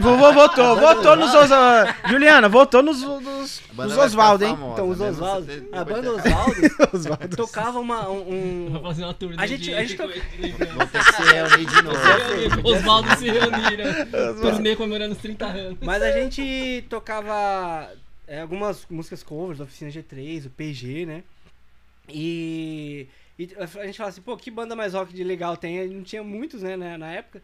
Vovô 0.00 0.32
voltou, 0.32 0.76
voltou 0.76 1.16
nos 1.16 1.34
Oswaldo. 1.34 1.92
Juliana, 2.08 2.48
voltou 2.48 2.80
nos, 2.80 3.02
nos, 3.02 3.60
nos 3.74 3.96
ficar 4.40 4.44
hein? 4.44 4.50
famosa, 4.54 4.72
Então, 4.74 4.88
os 4.88 4.98
mesmo 5.00 5.12
Osvaldo, 5.24 5.46
você- 5.46 5.68
a 5.72 5.84
banda 5.84 6.12
Osvaldo 6.12 7.28
tocava 7.36 7.80
uma, 7.80 8.08
um, 8.08 8.68
Vou 8.70 8.78
um- 8.78 8.82
fazer 8.86 9.02
uma 9.02 9.14
turnê 9.14 9.34
A 9.42 9.46
gente- 9.48 9.62
de, 9.64 9.74
a 9.74 9.82
gente 9.82 9.96
Vou 9.96 10.06
ter 10.86 11.04
que 11.04 11.12
se 11.12 11.22
reunir 11.24 11.66
de 11.66 11.82
novo. 11.82 12.68
Oswaldo 12.68 13.16
se 13.16 13.24
reuniram. 13.28 14.40
Turnê 14.40 14.76
comemorando 14.76 15.14
os 15.14 15.18
30 15.20 15.44
anos. 15.46 15.78
Mas 15.82 16.00
a 16.00 16.12
gente 16.12 16.84
tocava 16.88 17.90
é, 18.30 18.40
algumas 18.42 18.86
músicas 18.88 19.24
covers 19.24 19.58
da 19.58 19.64
Oficina 19.64 19.90
G3, 19.90 20.46
o 20.46 20.50
PG, 20.50 21.04
né? 21.04 21.24
E, 22.08 23.08
e 23.36 23.50
a 23.58 23.66
gente 23.84 23.98
fala 23.98 24.08
assim, 24.08 24.22
pô, 24.22 24.36
que 24.36 24.52
banda 24.52 24.76
mais 24.76 24.94
rock 24.94 25.12
de 25.12 25.24
legal 25.24 25.56
tem? 25.56 25.88
Não 25.88 26.04
tinha 26.04 26.22
muitos, 26.22 26.62
né, 26.62 26.76
na, 26.76 26.96
na 26.96 27.10
época. 27.10 27.42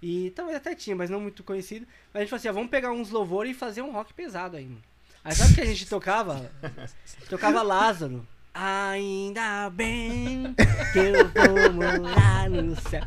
E 0.00 0.30
talvez 0.36 0.56
até 0.56 0.76
tinha, 0.76 0.94
mas 0.94 1.10
não 1.10 1.20
muito 1.20 1.42
conhecido. 1.42 1.84
Mas 2.14 2.14
a 2.14 2.20
gente 2.20 2.30
falou 2.30 2.38
assim, 2.38 2.48
ah, 2.48 2.52
vamos 2.52 2.70
pegar 2.70 2.92
uns 2.92 3.10
louvor 3.10 3.48
e 3.48 3.52
fazer 3.52 3.82
um 3.82 3.90
rock 3.90 4.14
pesado 4.14 4.56
aí, 4.56 4.64
mano. 4.64 4.82
Aí 5.24 5.34
sabe 5.34 5.52
o 5.52 5.54
que 5.56 5.60
a 5.60 5.66
gente 5.66 5.88
tocava? 5.88 6.52
tocava 7.28 7.60
Lázaro. 7.60 8.24
Ainda 8.60 9.70
bem 9.70 10.52
que 10.92 10.98
eu 10.98 11.28
vou 11.28 11.72
morar 11.74 12.50
no 12.50 12.74
céu. 12.80 13.04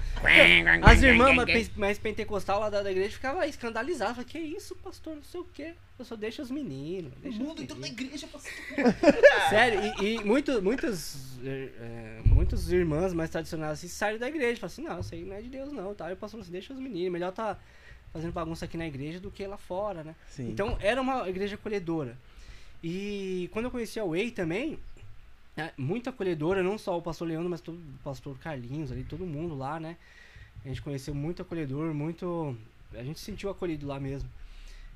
As 0.81 1.03
irmãs 1.03 1.35
mais- 1.35 1.75
mais 1.75 1.99
pentecostal 1.99 2.61
lá 2.61 2.69
da, 2.69 2.81
da 2.81 2.89
igreja 2.89 3.11
ficavam 3.11 3.43
escandalizadas. 3.43 4.15
Falavam, 4.15 4.23
que 4.31 4.39
isso, 4.39 4.73
pastor, 4.77 5.15
não 5.15 5.23
sei 5.23 5.41
o 5.41 5.43
quê. 5.43 5.73
Eu 5.99 6.05
só 6.05 6.15
deixa 6.15 6.41
os 6.41 6.49
meninos. 6.49 7.11
O 7.17 7.19
Deixa 7.19 7.37
os 7.37 7.43
mundo 7.45 7.61
entrou 7.61 7.77
na 7.79 7.87
meninos." 7.87 8.05
igreja, 8.05 8.27
pastor. 8.27 8.51
Sério, 9.49 9.81
e, 10.01 10.15
e 10.15 10.23
muito, 10.23 10.61
muitas, 10.61 11.37
é, 11.43 11.69
é, 11.79 12.21
muitas 12.25 12.71
irmãs 12.71 13.13
mais 13.13 13.29
tradicionais 13.29 13.73
assim, 13.73 13.89
saíram 13.89 14.19
da 14.19 14.29
igreja. 14.29 14.55
Falaram 14.59 14.67
assim, 14.73 14.81
não, 14.83 14.99
isso 15.01 15.13
aí 15.15 15.23
não 15.25 15.35
é 15.35 15.41
de 15.41 15.49
Deus 15.49 15.73
não. 15.73 15.93
Tá? 15.93 16.09
E 16.09 16.13
o 16.13 16.15
pastor 16.15 16.31
falou 16.39 16.43
assim, 16.43 16.51
deixa 16.53 16.73
os 16.73 16.79
meninos. 16.79 17.11
Melhor 17.11 17.33
tá 17.33 17.59
fazendo 18.13 18.31
bagunça 18.31 18.63
aqui 18.63 18.77
na 18.77 18.87
igreja 18.87 19.19
do 19.19 19.29
que 19.29 19.45
lá 19.45 19.57
fora, 19.57 20.01
né? 20.01 20.15
Sim. 20.29 20.49
Então 20.49 20.77
era 20.79 21.01
uma 21.01 21.27
igreja 21.27 21.55
acolhedora. 21.55 22.17
E 22.83 23.47
quando 23.51 23.65
eu 23.65 23.71
conheci 23.71 23.99
a 23.99 24.03
Way 24.05 24.31
também, 24.31 24.79
é, 25.57 25.71
muito 25.77 26.09
acolhedora, 26.09 26.63
não 26.63 26.77
só 26.77 26.97
o 26.97 27.01
pastor 27.01 27.27
Leandro, 27.27 27.49
mas 27.49 27.61
todo, 27.61 27.77
o 27.77 28.03
pastor 28.03 28.37
Carlinhos 28.39 28.91
ali, 28.91 29.03
todo 29.03 29.25
mundo 29.25 29.55
lá, 29.55 29.79
né? 29.79 29.97
A 30.63 30.67
gente 30.67 30.81
conheceu 30.81 31.13
muito 31.13 31.41
acolhedor, 31.41 31.93
muito. 31.93 32.55
A 32.93 33.03
gente 33.03 33.19
se 33.19 33.25
sentiu 33.25 33.49
acolhido 33.49 33.87
lá 33.87 33.99
mesmo. 33.99 34.29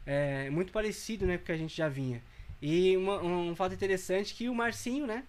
É, 0.05 0.49
muito 0.49 0.71
parecido, 0.71 1.25
né, 1.25 1.37
com 1.37 1.43
o 1.43 1.45
que 1.47 1.51
a 1.51 1.57
gente 1.57 1.75
já 1.75 1.89
vinha. 1.89 2.21
E 2.61 2.95
uma- 2.95 3.21
um, 3.23 3.55
fato 3.55 3.73
interessante 3.73 4.33
que 4.35 4.47
o 4.47 4.53
Marcinho, 4.55 5.07
né, 5.07 5.23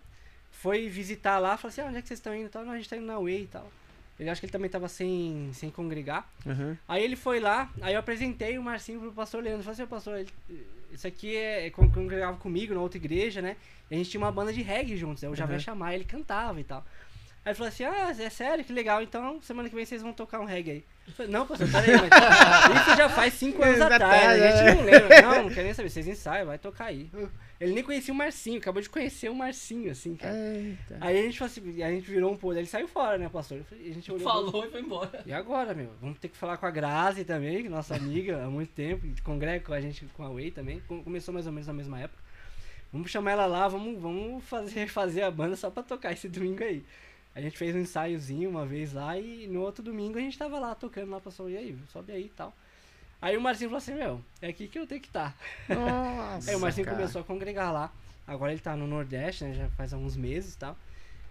foi 0.51 0.89
visitar 0.89 1.39
lá, 1.39 1.57
falou 1.57 1.71
assim, 1.71 1.81
ah, 1.81 1.87
onde 1.87 1.97
é 1.99 2.03
que 2.03 2.09
vocês 2.09 2.19
estão 2.19 2.35
indo? 2.35 2.49
Tal, 2.51 2.65
não, 2.65 2.73
a 2.73 2.77
gente 2.77 2.89
tá 2.89 2.97
indo 2.97 3.07
na 3.07 3.19
Way 3.19 3.43
e 3.43 3.47
tal. 3.47 3.71
Ele 4.19 4.31
acho 4.31 4.41
que 4.41 4.47
ele 4.47 4.53
também 4.53 4.71
tava 4.71 4.89
sem, 4.89 5.51
sem 5.53 5.71
congregar. 5.71 6.31
Aham. 6.47 6.77
Aí 6.89 7.03
ele 7.03 7.17
foi 7.17 7.41
lá, 7.41 7.71
aí 7.83 7.95
eu 7.95 8.01
apresentei 8.01 8.57
o 8.59 8.63
Marcinho 8.63 9.01
pro 9.01 9.13
pastor 9.13 9.43
Leandro. 9.43 9.63
Falei 9.63 9.81
assim, 9.81 9.87
pastor, 9.91 10.19
ele- 10.19 10.67
isso 10.93 11.07
aqui 11.07 11.37
é, 11.37 11.67
é 11.67 11.71
con- 11.71 11.91
congregava 11.91 12.37
comigo 12.37 12.75
na 12.75 12.81
outra 12.81 12.99
igreja, 12.99 13.41
né? 13.43 13.57
E 13.91 13.95
a 13.95 13.99
gente 13.99 14.11
tinha 14.11 14.21
uma 14.21 14.33
banda 14.33 14.53
de 14.53 14.63
reggae 14.63 14.97
juntos. 14.97 15.23
aí 15.23 15.31
Eu 15.31 15.35
já 15.37 15.45
Uhum. 15.47 15.53
ia 15.53 15.59
chamar, 15.59 15.95
ele 15.95 16.05
cantava 16.05 16.61
e 16.61 16.65
tal. 16.65 16.85
Aí 17.47 17.51
ele 17.51 17.55
falou 17.55 17.69
assim, 17.69 17.85
ah, 17.85 18.13
é 18.19 18.29
sério, 18.29 18.65
que 18.65 18.73
legal, 18.73 19.01
então 19.01 19.41
semana 19.41 19.69
que 19.69 19.75
vem 19.77 19.85
vocês 19.87 20.03
vão 20.03 20.13
tocar 20.13 20.41
um 20.41 20.45
reggae 20.45 20.71
aí. 20.73 20.85
Eu 21.07 21.13
falei, 21.15 21.31
não, 21.31 21.47
pastor, 21.47 21.69
peraí, 21.71 21.93
mas 21.97 22.83
isso 22.89 22.97
já 22.97 23.09
faz 23.09 23.35
cinco 23.35 23.63
anos 23.63 23.81
atrás, 23.81 24.43
a 24.43 24.57
gente 24.65 24.77
não 24.77 24.85
lembra. 24.85 25.23
Não, 25.23 25.43
não 25.45 25.49
quero 25.51 25.63
nem 25.63 25.73
saber, 25.73 25.89
vocês 25.89 26.09
ensaiam, 26.09 26.47
vai 26.47 26.59
tocar 26.59 26.87
aí. 26.87 27.09
Ele 27.61 27.73
nem 27.73 27.85
conhecia 27.85 28.13
o 28.13 28.17
Marcinho, 28.17 28.59
acabou 28.59 28.83
de 28.83 28.91
conhecer 28.91 29.29
o 29.31 29.35
Marcinho, 29.35 29.93
assim, 29.93 30.17
cara. 30.17 30.35
Eita. 30.37 30.99
Aí 31.01 31.21
a 31.21 31.23
gente 31.23 31.39
falou 31.39 31.53
assim, 31.53 31.83
a 31.85 31.91
gente 31.93 32.11
virou 32.11 32.33
um 32.33 32.37
pouco, 32.37 32.57
ele 32.59 32.67
saiu 32.67 32.89
fora, 32.89 33.17
né, 33.17 33.29
pastor? 33.29 33.61
A 33.71 33.75
gente 33.77 34.11
olhou 34.11 34.25
Falou 34.29 34.67
e 34.67 34.71
foi 34.73 34.81
embora. 34.81 35.23
e 35.25 35.33
agora, 35.33 35.73
meu? 35.73 35.93
Vamos 36.01 36.19
ter 36.19 36.27
que 36.29 36.37
falar 36.37 36.57
com 36.57 36.67
a 36.67 36.71
Grazi 36.73 37.25
também, 37.25 37.61
que 37.63 37.69
é 37.69 37.71
nossa 37.71 37.95
amiga 37.95 38.43
há 38.45 38.51
muito 38.51 38.73
tempo, 38.73 39.03
que 39.07 39.23
congrega 39.23 39.65
com 39.65 39.73
a 39.73 39.81
gente 39.81 40.05
com 40.17 40.25
a 40.25 40.29
Way 40.29 40.51
também. 40.51 40.83
com- 40.89 41.01
Começou 41.05 41.33
mais 41.33 41.47
ou 41.47 41.53
menos 41.53 41.69
na 41.69 41.73
mesma 41.73 42.01
época. 42.01 42.21
Vamos 42.93 43.11
chamar 43.11 43.33
ela 43.33 43.47
lá, 43.47 43.69
vamos, 43.69 44.01
vamos 44.03 44.43
fazer, 44.45 44.87
fazer 44.91 45.23
a 45.23 45.31
banda 45.31 45.55
só 45.55 45.71
pra 45.71 45.83
tocar 45.85 46.13
esse 46.13 46.29
domingo 46.29 46.63
aí. 46.65 46.85
A 47.37 47.41
gente 47.43 47.59
fez 47.59 47.77
um 47.77 47.81
ensaiozinho 47.81 48.49
uma 48.49 48.65
vez 48.65 48.95
lá 48.95 49.19
e 49.19 49.47
no 49.47 49.61
outro 49.61 49.85
domingo 49.85 50.17
a 50.17 50.23
gente 50.23 50.39
tava 50.39 50.59
lá 50.59 50.75
tocando 50.75 51.11
lá, 51.11 51.21
passou, 51.21 51.51
e 51.51 51.57
aí, 51.59 51.77
sobe 51.93 52.11
aí 52.11 52.25
e 52.25 52.29
tal. 52.31 52.57
Aí 53.21 53.37
o 53.37 53.41
Marcinho 53.43 53.69
falou 53.69 53.77
assim, 53.77 53.95
meu, 53.95 54.23
é 54.41 54.49
aqui 54.49 54.67
que 54.67 54.79
eu 54.79 54.87
tenho 54.87 55.03
que 55.03 55.09
estar. 55.09 55.37
Nossa, 55.69 56.49
Aí 56.51 56.57
o 56.57 56.61
Marcinho 56.61 56.87
cara. 56.87 56.97
começou 56.97 57.21
a 57.21 57.25
congregar 57.25 57.71
lá. 57.71 57.93
Agora 58.27 58.53
ele 58.53 58.61
tá 58.63 58.75
no 58.75 58.87
Nordeste, 58.87 59.45
né? 59.45 59.53
Já 59.53 59.69
faz 59.69 59.93
alguns 59.93 60.17
meses 60.17 60.55
e 60.55 60.59
tal. 60.59 60.79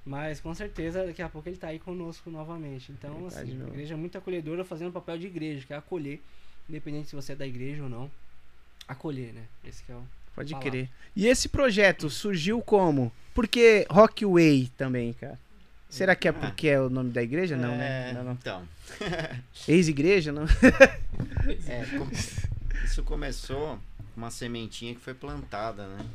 Mas 0.05 0.39
com 0.39 0.53
certeza 0.53 1.07
daqui 1.07 1.23
a 1.23 1.27
pouco 1.27 1.49
ele 1.49 1.57
tá 1.57 1.69
aí 1.69 1.79
conosco 1.79 2.29
novamente. 2.29 2.91
Então, 2.91 3.21
Ele 3.21 3.31
tá 3.31 3.39
assim, 3.39 3.63
a 3.63 3.67
igreja 3.67 3.95
é 3.95 3.97
muito 3.97 4.15
acolhedora 4.15 4.63
fazendo 4.63 4.89
o 4.89 4.93
papel 4.93 5.17
de 5.17 5.25
igreja, 5.25 5.65
que 5.65 5.73
é 5.73 5.75
acolher, 5.75 6.21
independente 6.69 7.09
se 7.09 7.15
você 7.15 7.31
é 7.31 7.35
da 7.35 7.47
igreja 7.47 7.81
ou 7.81 7.89
não. 7.89 8.11
Acolher, 8.87 9.33
né? 9.33 9.45
Esse 9.63 9.83
que 9.83 9.91
é 9.91 9.95
o. 9.95 10.03
Pode 10.35 10.51
falar. 10.51 10.63
crer. 10.63 10.89
E 11.15 11.25
esse 11.25 11.49
projeto 11.49 12.11
surgiu 12.11 12.61
como? 12.61 13.11
Por 13.33 13.47
que 13.47 13.87
Rockway 13.89 14.69
também, 14.77 15.13
cara? 15.13 15.39
Será 15.89 16.15
que 16.15 16.27
é 16.27 16.31
porque 16.31 16.67
é 16.67 16.79
o 16.79 16.89
nome 16.89 17.11
da 17.11 17.23
igreja? 17.23 17.55
Não, 17.55 17.75
né? 17.75 18.09
É, 18.09 18.13
Não, 18.13 18.23
não. 18.23 18.33
Então, 18.33 18.67
Ex-igreja, 19.67 20.31
não? 20.31 20.43
é, 21.67 21.85
isso 22.83 23.03
começou 23.03 23.79
com 24.13 24.21
uma 24.21 24.31
sementinha 24.31 24.93
que 24.93 25.01
foi 25.01 25.13
plantada, 25.13 25.87
né? 25.87 26.05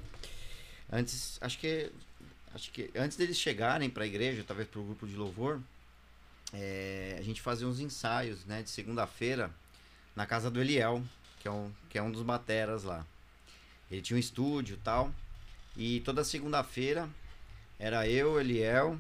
Antes, 0.93 1.39
acho 1.41 1.59
que, 1.59 1.91
acho 2.55 2.71
que 2.73 2.91
antes 2.95 3.17
deles 3.17 3.39
chegarem 3.39 3.89
para 3.89 4.05
a 4.05 4.07
igreja, 4.07 4.45
talvez 4.47 4.69
para 4.69 4.81
o 4.81 4.85
grupo 4.85 5.07
de 5.07 5.15
louvor, 5.15 5.61
é, 6.53 7.17
a 7.19 7.23
gente 7.23 7.41
fazia 7.41 7.67
uns 7.67 7.79
ensaios, 7.79 8.45
né, 8.45 8.63
de 8.63 8.71
segunda-feira 8.71 9.51
na 10.17 10.27
casa 10.27 10.51
do 10.51 10.61
Eliel, 10.61 11.03
que 11.39 11.47
é 11.47 11.51
um, 11.51 11.71
que 11.89 11.97
é 11.97 12.03
um 12.03 12.11
dos 12.11 12.23
bateras 12.23 12.83
lá. 12.83 13.07
Ele 13.91 14.03
tinha 14.03 14.17
um 14.17 14.21
estúdio 14.21 14.75
e 14.75 14.81
tal, 14.81 15.13
e 15.77 16.01
toda 16.01 16.25
segunda-feira 16.25 17.09
era 17.79 18.09
eu, 18.09 18.41
Eliel, 18.41 18.99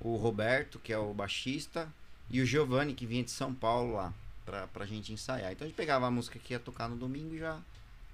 o 0.00 0.16
Roberto, 0.16 0.78
que 0.78 0.92
é 0.92 0.98
o 0.98 1.14
baixista, 1.14 1.88
e 2.30 2.40
o 2.40 2.46
Giovanni, 2.46 2.94
que 2.94 3.06
vinha 3.06 3.22
de 3.22 3.30
São 3.30 3.54
Paulo 3.54 3.94
lá, 3.94 4.12
pra, 4.44 4.66
pra 4.68 4.86
gente 4.86 5.12
ensaiar. 5.12 5.52
Então 5.52 5.64
a 5.64 5.68
gente 5.68 5.76
pegava 5.76 6.06
a 6.06 6.10
música 6.10 6.38
que 6.38 6.52
ia 6.52 6.58
tocar 6.58 6.88
no 6.88 6.96
domingo 6.96 7.34
e 7.34 7.38
já 7.38 7.58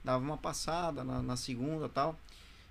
dava 0.05 0.23
uma 0.23 0.36
passada 0.36 1.05
na, 1.05 1.23
na 1.23 1.36
segunda 1.36 1.86
e 1.86 1.90
tal. 1.90 2.19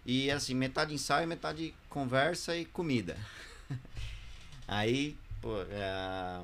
E 0.06 0.31
assim, 0.31 0.53
metade 0.53 0.94
ensaio, 0.94 1.27
metade 1.27 1.73
conversa 1.90 2.56
e 2.56 2.65
comida. 2.65 3.18
Aí, 4.68 5.18
pô, 5.41 5.61
é, 5.69 6.41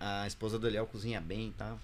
a, 0.00 0.22
a 0.22 0.26
esposa 0.26 0.58
do 0.58 0.66
Eliel 0.66 0.86
cozinha 0.86 1.20
bem 1.20 1.48
e 1.48 1.52
tal. 1.52 1.78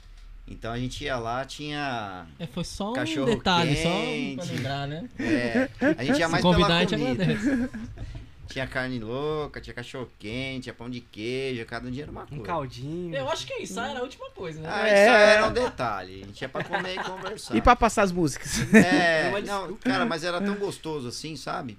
Então 0.46 0.72
a 0.72 0.78
gente 0.78 1.04
ia 1.04 1.16
lá, 1.16 1.44
tinha. 1.44 2.26
É, 2.38 2.46
foi 2.46 2.64
só 2.64 2.90
um 2.90 2.94
Cachorro 2.94 3.34
detalhe, 3.34 3.76
só 3.76 3.88
quente. 3.88 4.36
pra 4.36 4.44
lembrar, 4.44 4.88
né? 4.88 5.08
é, 5.18 5.70
a 5.98 6.04
gente 6.04 6.18
ia 6.18 6.26
Se 6.26 6.32
mais 6.32 6.42
convidar, 6.42 6.82
a 6.82 6.86
pela 6.86 6.98
comida. 6.98 7.24
Tinha 8.48 8.66
carne 8.66 8.98
louca, 9.00 9.60
tinha 9.60 9.72
cachorro 9.74 10.08
quente, 10.18 10.64
tinha 10.64 10.74
pão 10.74 10.88
de 10.90 11.00
queijo, 11.00 11.64
cada 11.66 11.88
um 11.88 11.90
dia 11.90 12.02
era 12.04 12.12
uma 12.12 12.22
Um 12.24 12.26
coisa. 12.26 12.44
caldinho. 12.44 13.14
Eu 13.14 13.28
acho 13.30 13.46
que 13.46 13.54
isso 13.54 13.80
era 13.80 13.98
a 13.98 14.02
última 14.02 14.30
coisa, 14.30 14.60
né? 14.60 14.68
Ah, 14.70 14.88
É. 14.88 14.92
isso 15.04 15.14
era 15.14 15.46
um 15.48 15.52
detalhe. 15.52 16.22
A 16.22 16.26
gente 16.26 16.40
ia 16.42 16.48
pra 16.48 16.62
comer 16.64 16.94
e 16.94 17.02
conversar. 17.02 17.56
E 17.56 17.60
pra 17.62 17.74
passar 17.74 18.02
as 18.02 18.12
músicas? 18.12 18.58
É, 18.74 19.28
Uma 19.28 19.40
não, 19.40 19.74
cara, 19.76 20.04
mas 20.04 20.22
era 20.24 20.40
tão 20.40 20.54
gostoso 20.56 21.08
assim, 21.08 21.36
sabe? 21.36 21.78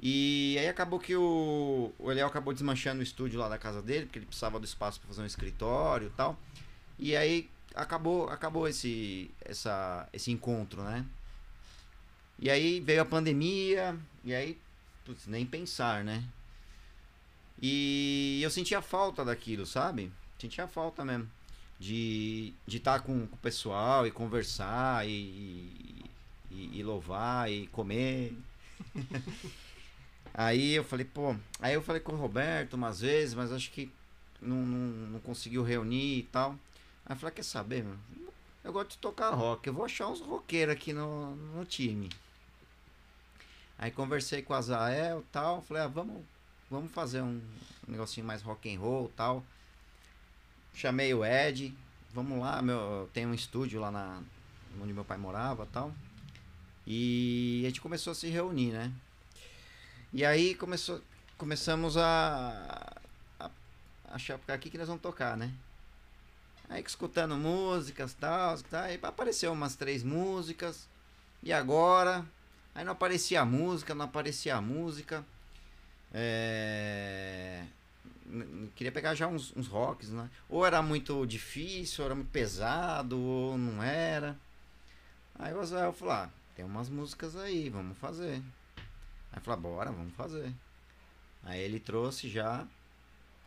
E 0.00 0.56
aí 0.58 0.68
acabou 0.68 0.98
que 1.00 1.16
o, 1.16 1.92
o 1.98 2.10
Eliel 2.10 2.26
acabou 2.26 2.52
desmanchando 2.52 3.00
o 3.00 3.02
estúdio 3.02 3.38
lá 3.40 3.48
da 3.48 3.56
casa 3.58 3.80
dele, 3.80 4.06
porque 4.06 4.18
ele 4.18 4.26
precisava 4.26 4.58
do 4.58 4.64
espaço 4.64 4.98
para 5.00 5.08
fazer 5.08 5.22
um 5.22 5.26
escritório 5.26 6.08
e 6.08 6.10
tal. 6.10 6.38
E 6.98 7.16
aí 7.16 7.48
acabou, 7.74 8.28
acabou 8.28 8.66
esse, 8.68 9.30
essa, 9.44 10.08
esse 10.12 10.30
encontro, 10.30 10.82
né? 10.82 11.04
E 12.38 12.50
aí 12.50 12.80
veio 12.80 13.00
a 13.00 13.04
pandemia, 13.06 13.96
e 14.22 14.34
aí, 14.34 14.58
putz, 15.06 15.26
nem 15.28 15.46
pensar, 15.46 16.02
né? 16.02 16.24
E 17.62 18.40
eu 18.42 18.50
sentia 18.50 18.82
falta 18.82 19.24
daquilo, 19.24 19.64
sabe? 19.64 20.12
Sentia 20.38 20.66
falta 20.66 21.04
mesmo. 21.04 21.30
De 21.78 22.54
estar 22.66 22.70
de 22.70 22.80
tá 22.80 23.00
com, 23.00 23.26
com 23.26 23.36
o 23.36 23.38
pessoal 23.38 24.06
e 24.06 24.10
conversar 24.10 25.06
e, 25.06 26.04
e, 26.50 26.78
e 26.80 26.82
louvar 26.82 27.50
e 27.50 27.68
comer. 27.68 28.36
aí 30.34 30.72
eu 30.72 30.84
falei, 30.84 31.04
pô. 31.04 31.36
Aí 31.60 31.74
eu 31.74 31.82
falei 31.82 32.00
com 32.00 32.12
o 32.12 32.16
Roberto 32.16 32.74
umas 32.74 33.00
vezes, 33.00 33.34
mas 33.34 33.52
acho 33.52 33.70
que 33.70 33.90
não, 34.40 34.56
não, 34.56 35.10
não 35.12 35.20
conseguiu 35.20 35.62
reunir 35.62 36.18
e 36.18 36.22
tal. 36.24 36.52
Aí 37.04 37.14
eu 37.14 37.16
falei, 37.16 37.34
quer 37.34 37.44
saber, 37.44 37.84
meu? 37.84 37.96
Eu 38.64 38.72
gosto 38.72 38.90
de 38.90 38.98
tocar 38.98 39.30
rock, 39.30 39.66
eu 39.66 39.72
vou 39.72 39.84
achar 39.84 40.08
uns 40.08 40.20
roqueiros 40.20 40.74
aqui 40.74 40.92
no, 40.92 41.36
no 41.36 41.64
time. 41.64 42.08
Aí 43.78 43.90
conversei 43.90 44.42
com 44.42 44.54
a 44.54 44.60
Zael 44.60 45.20
e 45.20 45.24
tal, 45.32 45.62
falei, 45.62 45.82
ah, 45.82 45.88
vamos, 45.88 46.24
vamos 46.70 46.90
fazer 46.92 47.20
um 47.22 47.40
negocinho 47.86 48.26
mais 48.26 48.42
rock 48.42 48.74
and 48.74 48.78
roll 48.78 49.06
e 49.06 49.16
tal. 49.16 49.44
Chamei 50.74 51.12
o 51.12 51.24
Ed, 51.24 51.74
vamos 52.12 52.38
lá, 52.38 52.60
meu, 52.62 53.08
tem 53.12 53.26
um 53.26 53.34
estúdio 53.34 53.80
lá 53.80 53.90
na 53.90 54.22
onde 54.80 54.92
meu 54.92 55.04
pai 55.04 55.16
morava 55.16 55.64
e 55.64 55.66
tal. 55.68 55.92
E 56.86 57.62
a 57.64 57.68
gente 57.68 57.80
começou 57.80 58.12
a 58.12 58.14
se 58.14 58.28
reunir, 58.28 58.72
né? 58.72 58.92
E 60.12 60.24
aí 60.24 60.54
começou, 60.54 61.00
começamos 61.36 61.96
a, 61.96 62.96
a 63.40 63.50
achar 64.10 64.38
porque 64.38 64.52
aqui 64.52 64.70
que 64.70 64.78
nós 64.78 64.86
vamos 64.86 65.02
tocar, 65.02 65.36
né? 65.36 65.52
Aí 66.68 66.82
escutando 66.82 67.36
músicas 67.36 68.14
tal, 68.14 68.58
tal, 68.62 68.84
aí 68.84 68.98
apareceu 69.02 69.52
umas 69.52 69.76
três 69.76 70.02
músicas. 70.02 70.88
E 71.42 71.52
agora? 71.52 72.24
Aí 72.76 72.84
não 72.84 72.92
aparecia 72.92 73.40
a 73.40 73.44
música, 73.46 73.94
não 73.94 74.04
aparecia 74.04 74.54
a 74.54 74.60
música. 74.60 75.24
É... 76.12 77.64
Queria 78.74 78.92
pegar 78.92 79.14
já 79.14 79.26
uns, 79.26 79.56
uns 79.56 79.66
rocks, 79.66 80.10
né? 80.10 80.28
Ou 80.48 80.66
era 80.66 80.82
muito 80.82 81.24
difícil, 81.26 82.02
ou 82.04 82.06
era 82.06 82.14
muito 82.14 82.30
pesado, 82.30 83.18
ou 83.18 83.56
não 83.56 83.82
era. 83.82 84.36
Aí 85.38 85.54
o 85.54 85.60
Azael 85.60 85.92
falou, 85.92 86.12
ah, 86.14 86.30
tem 86.54 86.64
umas 86.64 86.88
músicas 86.90 87.34
aí, 87.34 87.70
vamos 87.70 87.96
fazer. 87.96 88.42
Aí 89.32 89.40
falou, 89.40 89.60
bora, 89.60 89.90
vamos 89.90 90.14
fazer. 90.14 90.52
Aí 91.44 91.60
ele 91.60 91.80
trouxe 91.80 92.28
já 92.28 92.66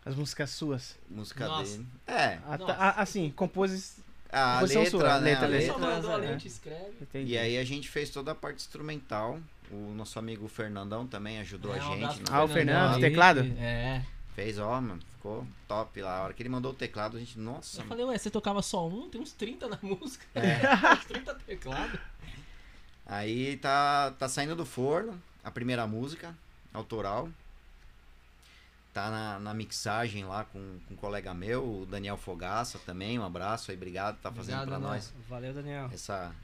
As 0.05 0.15
músicas 0.15 0.49
suas. 0.51 0.97
música 1.09 1.47
Nossa. 1.47 1.71
dele. 1.77 1.87
É, 2.07 2.39
A- 2.45 2.73
a- 2.77 3.01
assim, 3.01 3.29
compôs. 3.31 3.97
A 4.31 4.53
Composição 4.55 4.83
letra, 4.83 4.99
sua, 4.99 5.19
né? 5.19 5.25
letra, 5.31 5.45
a 5.45 5.49
letra. 5.49 5.77
letra. 5.77 6.09
a 6.09 6.13
é. 6.13 6.17
lente, 6.17 6.47
escreve. 6.47 7.07
E 7.13 7.37
aí 7.37 7.57
a 7.57 7.63
gente 7.63 7.89
fez 7.89 8.09
toda 8.09 8.31
a 8.31 8.35
parte 8.35 8.57
instrumental. 8.57 9.39
O 9.71 9.93
nosso 9.93 10.17
amigo 10.17 10.47
Fernandão 10.47 11.05
também 11.05 11.39
ajudou 11.39 11.75
É, 11.75 11.79
a 11.79 11.81
gente. 11.81 12.23
Ah, 12.31 12.43
o 12.43 12.47
Fernandão 12.47 12.47
Fernando, 12.47 12.95
aí, 12.95 13.01
teclado? 13.01 13.39
É. 13.59 14.03
Fez, 14.35 14.57
ó, 14.57 14.79
mano. 14.81 14.99
Ficou 15.15 15.45
top 15.67 16.01
lá. 16.01 16.17
A 16.17 16.23
hora 16.23 16.33
que 16.33 16.41
ele 16.41 16.49
mandou 16.49 16.71
o 16.71 16.75
teclado, 16.75 17.17
a 17.17 17.19
gente, 17.19 17.37
nossa, 17.37 17.77
Eu 17.77 17.79
mano. 17.79 17.89
falei, 17.89 18.05
ué, 18.05 18.17
você 18.17 18.29
tocava 18.29 18.61
só 18.61 18.87
um? 18.87 19.09
Tem 19.09 19.19
uns 19.19 19.33
30 19.33 19.67
na 19.67 19.77
música. 19.83 20.25
É. 20.33 20.93
uns 20.93 21.05
30 21.05 21.35
teclados. 21.45 21.99
Aí 23.05 23.57
tá, 23.57 24.11
tá 24.17 24.29
saindo 24.29 24.55
do 24.55 24.65
forno 24.65 25.19
a 25.43 25.51
primeira 25.51 25.85
música, 25.87 26.35
autoral. 26.73 27.29
Tá 28.99 29.09
na, 29.09 29.39
na 29.39 29.53
mixagem 29.53 30.25
lá 30.25 30.43
com, 30.43 30.59
com 30.85 30.93
um 30.93 30.97
colega 30.97 31.33
meu, 31.33 31.83
o 31.83 31.85
Daniel 31.85 32.17
Fogaça 32.17 32.77
também. 32.85 33.17
Um 33.17 33.23
abraço 33.23 33.71
aí, 33.71 33.77
obrigado. 33.77 34.19
Tá 34.19 34.29
fazendo 34.29 34.59
Daniel. 34.59 34.79
nós 34.81 35.13
Valeu, 35.29 35.53
Daniel. 35.53 35.89
essa, 35.93 36.35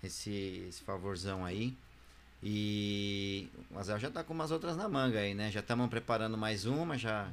esse, 0.00 0.64
esse 0.68 0.80
favorzão 0.84 1.44
aí. 1.44 1.76
E 2.40 3.50
o 3.72 3.78
Azel 3.80 3.98
já 3.98 4.08
tá 4.08 4.22
com 4.22 4.32
umas 4.32 4.52
outras 4.52 4.76
na 4.76 4.88
manga 4.88 5.18
aí, 5.18 5.34
né? 5.34 5.50
Já 5.50 5.58
estamos 5.58 5.90
preparando 5.90 6.38
mais 6.38 6.64
uma, 6.64 6.96
já. 6.96 7.28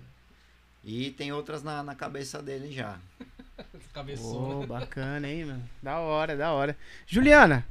E 0.84 1.11
tem 1.11 1.31
outras 1.31 1.61
na, 1.61 1.84
na 1.84 1.93
cabeça 1.93 2.41
dele 2.41 2.72
já. 2.72 2.97
Cabeçona. 3.93 4.56
Ô, 4.56 4.65
bacana, 4.65 5.30
hein, 5.30 5.45
mano? 5.45 5.69
Da 5.84 5.99
hora, 5.99 6.35
da 6.35 6.52
hora. 6.52 6.76
Juliana, 7.06 7.64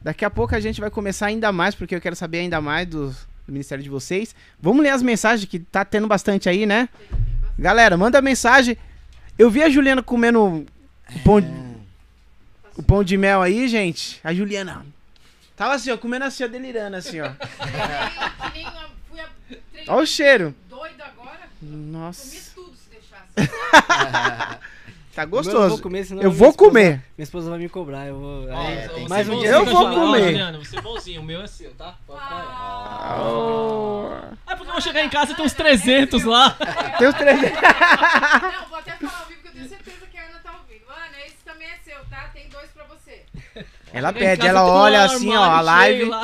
daqui 0.00 0.24
a 0.24 0.30
pouco 0.30 0.54
a 0.54 0.60
gente 0.60 0.80
vai 0.80 0.90
começar 0.90 1.26
ainda 1.26 1.52
mais, 1.52 1.74
porque 1.74 1.94
eu 1.94 2.00
quero 2.00 2.16
saber 2.16 2.38
ainda 2.38 2.62
mais 2.62 2.88
do, 2.88 3.14
do 3.48 3.52
ministério 3.52 3.82
de 3.82 3.88
vocês. 3.90 4.34
Vamos 4.60 4.82
ler 4.82 4.90
as 4.90 5.02
mensagens 5.02 5.48
que 5.48 5.58
tá 5.58 5.84
tendo 5.84 6.06
bastante 6.06 6.48
aí, 6.48 6.66
né? 6.66 6.88
Galera, 7.58 7.96
manda 7.96 8.20
mensagem. 8.22 8.76
Eu 9.38 9.50
vi 9.50 9.62
a 9.62 9.70
Juliana 9.70 10.02
comendo 10.02 10.40
o 10.44 10.66
pão, 11.24 11.38
o 12.76 12.82
pão 12.82 13.02
de 13.02 13.16
mel 13.16 13.40
aí, 13.40 13.66
gente. 13.66 14.20
A 14.22 14.34
Juliana 14.34 14.84
tava 15.56 15.74
assim, 15.74 15.90
ó, 15.90 15.96
comendo 15.96 16.26
assim, 16.26 16.44
ó, 16.44 16.46
delirando 16.46 16.96
assim, 16.96 17.20
ó. 17.20 17.30
Que 17.30 18.52
nem 18.58 18.62
uma- 18.66 18.88
fui 19.08 19.18
a 19.20 19.28
trem 19.72 19.84
Ó 19.88 19.96
o 20.02 20.06
cheiro. 20.06 20.54
doido 20.68 21.00
agora, 21.02 21.48
comi 21.58 21.72
Nossa, 21.90 22.36
tudo 22.54 22.76
se 22.76 22.90
deixasse. 22.90 23.50
tá 25.18 25.24
Eu 25.24 25.28
vou 25.30 25.42
gostoso. 25.42 25.82
comer, 25.82 26.04
senão 26.04 26.22
Eu 26.22 26.28
minha 26.30 26.38
vou 26.38 26.50
esposa- 26.50 26.68
comer. 26.70 26.90
Minha 27.16 27.24
esposa 27.24 27.50
vai 27.50 27.58
me 27.58 27.68
cobrar. 27.68 28.06
Eu 28.06 28.18
vou. 28.18 28.56
Aí- 28.56 28.88
você- 28.88 29.08
mais 29.08 29.28
um 29.28 29.34
é 29.34 29.38
dia 29.40 29.48
Eu 29.50 29.64
vou 29.64 29.90
comer. 29.94 30.22
Juliana, 30.24 30.58
você 30.58 30.78
é 30.78 30.80
bonzinho, 30.80 31.20
o 31.20 31.24
meu 31.24 31.42
é 31.42 31.46
seu, 31.46 31.70
tá? 31.74 31.96
Pode 32.06 32.20
aí. 32.22 33.20
Oh. 33.20 34.10
Ah, 34.46 34.56
porque 34.56 34.68
eu 34.68 34.72
vou 34.72 34.80
chegar 34.80 35.02
em 35.04 35.08
casa 35.08 35.32
e 35.32 35.34
tem 35.34 35.44
uns 35.44 35.52
300 35.52 36.24
lá. 36.24 36.50
Tem 36.98 37.08
os 37.08 37.14
três. 37.14 37.40
Não, 37.42 38.68
vou 38.68 38.78
até 38.78 38.92
falar 38.92 39.18
ao 39.20 39.26
vivo 39.26 39.40
que 39.42 39.48
eu 39.48 39.52
tenho 39.52 39.68
certeza 39.68 40.06
que 40.10 40.18
a 40.18 40.22
Ana 40.22 40.38
tá 40.42 40.52
ouvindo. 40.52 40.84
Ana, 40.88 41.26
esse 41.26 41.36
também 41.44 41.68
é 41.68 41.76
seu, 41.84 41.98
tá? 42.10 42.30
Tem 42.32 42.48
dois 42.48 42.68
pra 42.70 42.84
você. 42.84 43.24
Ela 43.92 44.12
pede, 44.12 44.46
ela 44.46 44.64
olha 44.66 45.04
assim, 45.04 45.34
ó, 45.36 45.42
a 45.42 45.60
live. 45.60 46.02
Ela, 46.02 46.22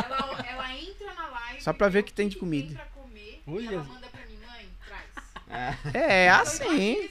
ela 0.51 0.75
entra 0.75 1.15
na 1.15 1.29
live. 1.29 1.61
Só 1.63 1.73
pra 1.73 1.89
ver 1.89 2.01
o 2.01 2.05
que 2.05 2.13
tem 2.13 2.29
de 2.29 2.37
comida. 2.37 2.69
Tem 2.69 2.77
pra 2.77 2.87
comer, 2.87 3.43
e 3.47 3.51
Olha. 3.51 3.75
ela 3.77 3.85
manda 3.85 4.07
pra 4.09 4.21
mim, 4.27 4.39
mãe, 4.47 4.67
traz. 4.87 5.95
É, 5.95 6.27
Então, 6.29 6.41
assim. 6.43 7.09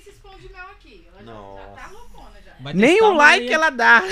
Já, 1.25 1.65
tá 1.81 1.87
loucona 1.91 2.41
já. 2.45 2.51
Vai 2.59 2.73
Nem 2.73 3.01
um 3.03 3.15
like 3.15 3.43
amanhã. 3.45 3.55
ela 3.55 3.69
dá. 3.69 4.03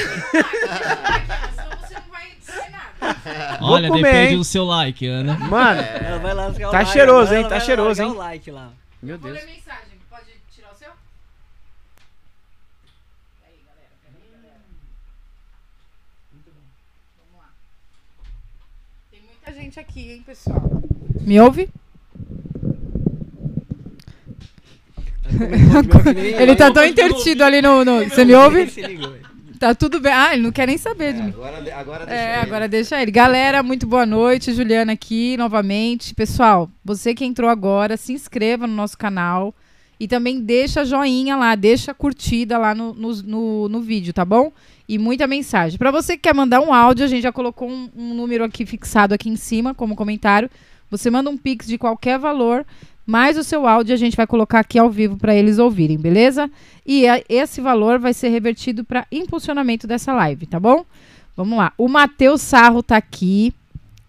Vou 3.60 3.70
Olha, 3.72 3.88
comer, 3.90 4.04
depende 4.04 4.32
hein? 4.34 4.38
do 4.38 4.44
seu 4.44 4.64
like, 4.66 5.08
Ana. 5.08 5.38
Mano, 5.38 5.82
Ela 5.82 6.18
vai 6.20 6.34
lá 6.34 6.52
Tá 6.52 6.68
like, 6.70 6.92
cheiroso, 6.92 7.34
hein? 7.34 7.44
Tá 7.44 7.50
vai 7.50 7.62
cheiroso, 7.62 8.02
hein? 8.02 8.10
o 8.10 8.14
like 8.14 8.52
lá. 8.52 8.72
meu 9.02 9.18
Vou 9.18 9.32
Deus. 9.32 9.44
ler 9.46 9.54
mensagem. 9.54 9.82
Pode 10.10 10.26
tirar 10.54 10.72
o 10.72 10.76
seu? 10.76 10.90
Aí, 13.46 13.60
galera. 13.66 13.92
Peraí, 14.04 14.32
galera. 14.32 14.60
Vamos 17.18 17.42
lá. 17.42 17.50
Tem 19.12 19.22
muita 19.22 19.54
gente 19.54 19.80
aqui, 19.80 20.12
hein, 20.14 20.24
pessoal. 20.26 20.62
Me 21.22 21.40
ouve? 21.40 21.70
Ele 26.40 26.56
tá 26.56 26.72
tão 26.72 26.84
intertido 26.86 27.44
ali 27.44 27.62
no. 27.62 27.84
no- 27.86 28.04
Você 28.04 28.26
me 28.26 28.34
ouve? 28.36 28.68
Se 28.70 28.82
ligou, 28.82 29.10
hein? 29.16 29.22
Tá 29.60 29.76
tudo 29.76 30.00
bem. 30.00 30.12
Ah, 30.12 30.34
ele 30.34 30.42
não 30.42 30.52
quer 30.52 30.66
nem 30.66 30.76
saber 30.78 31.14
de 31.14 31.22
mim. 31.22 31.30
Agora, 31.30 31.58
agora 31.76 32.04
É, 32.12 32.40
agora 32.42 32.68
deixa 32.68 33.00
ele. 33.00 33.12
Galera, 33.12 33.62
muito 33.62 33.86
boa 33.86 34.08
noite. 34.08 34.54
Juliana 34.54 34.94
aqui 34.94 35.38
novamente. 35.38 36.16
Pessoal, 36.16 36.68
você 36.84 37.14
que 37.14 37.24
entrou 37.24 37.48
agora, 37.48 37.96
se 37.96 38.12
inscreva 38.12 38.66
no 38.66 38.74
nosso 38.74 38.98
canal. 38.98 39.54
E 40.00 40.08
também 40.08 40.42
deixa 40.42 40.84
joinha 40.84 41.36
lá, 41.36 41.54
deixa 41.54 41.94
curtida 41.94 42.58
lá 42.58 42.74
no, 42.74 42.92
no, 42.92 43.14
no, 43.22 43.70
no 43.70 43.82
vídeo, 43.82 44.12
tá 44.12 44.26
bom? 44.26 44.52
E 44.90 44.98
muita 44.98 45.28
mensagem. 45.28 45.78
Pra 45.78 45.92
você 45.92 46.14
que 46.18 46.24
quer 46.24 46.34
mandar 46.34 46.60
um 46.60 46.74
áudio, 46.74 47.06
a 47.06 47.08
gente 47.08 47.22
já 47.22 47.32
colocou 47.32 47.70
um, 47.70 47.88
um 47.96 48.16
número 48.16 48.44
aqui 48.44 48.66
fixado 48.66 49.14
aqui 49.14 49.30
em 49.30 49.36
cima, 49.36 49.76
como 49.76 49.96
comentário. 49.96 50.50
Você 50.90 51.12
manda 51.12 51.30
um 51.30 51.38
pix 51.38 51.68
de 51.68 51.78
qualquer 51.78 52.18
valor, 52.18 52.66
mais 53.12 53.38
o 53.38 53.44
seu 53.44 53.68
áudio 53.68 53.94
a 53.94 53.98
gente 53.98 54.16
vai 54.16 54.26
colocar 54.26 54.60
aqui 54.62 54.80
ao 54.80 54.90
vivo 54.90 55.18
pra 55.18 55.36
eles 55.36 55.60
ouvirem, 55.60 55.98
beleza? 55.98 56.50
E 56.86 57.06
a- 57.08 57.22
esse 57.28 57.60
valor 57.60 58.00
vai 58.00 58.14
ser 58.14 58.30
revertido 58.30 58.86
para 58.86 59.06
impulsionamento 59.12 59.86
dessa 59.86 60.14
live, 60.14 60.46
tá 60.46 60.60
bom? 60.60 60.86
Vamos 61.36 61.58
lá. 61.58 61.74
O 61.78 61.88
Matheus 61.90 62.42
Sarro 62.42 62.82
tá 62.82 62.96
aqui. 62.96 63.54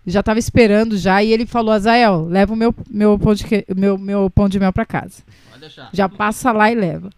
Já 0.06 0.22
tava 0.22 0.38
esperando 0.38 0.96
já. 0.96 1.22
E 1.22 1.32
ele 1.32 1.46
falou, 1.46 1.72
Azael, 1.72 2.26
leva 2.28 2.52
o 2.52 2.56
meu, 2.56 2.74
meu, 2.90 3.18
pão 3.18 3.34
de, 3.34 3.44
que- 3.44 3.64
meu, 3.76 3.96
meu 3.98 4.28
pão 4.30 4.48
de 4.48 4.58
mel 4.58 4.72
pra 4.72 4.84
casa. 4.86 5.22
Pode 5.48 5.60
deixar. 5.60 5.88
Já 5.92 6.08
passa 6.08 6.50
lá 6.52 6.70
e 6.70 6.74
leva. 6.74 7.10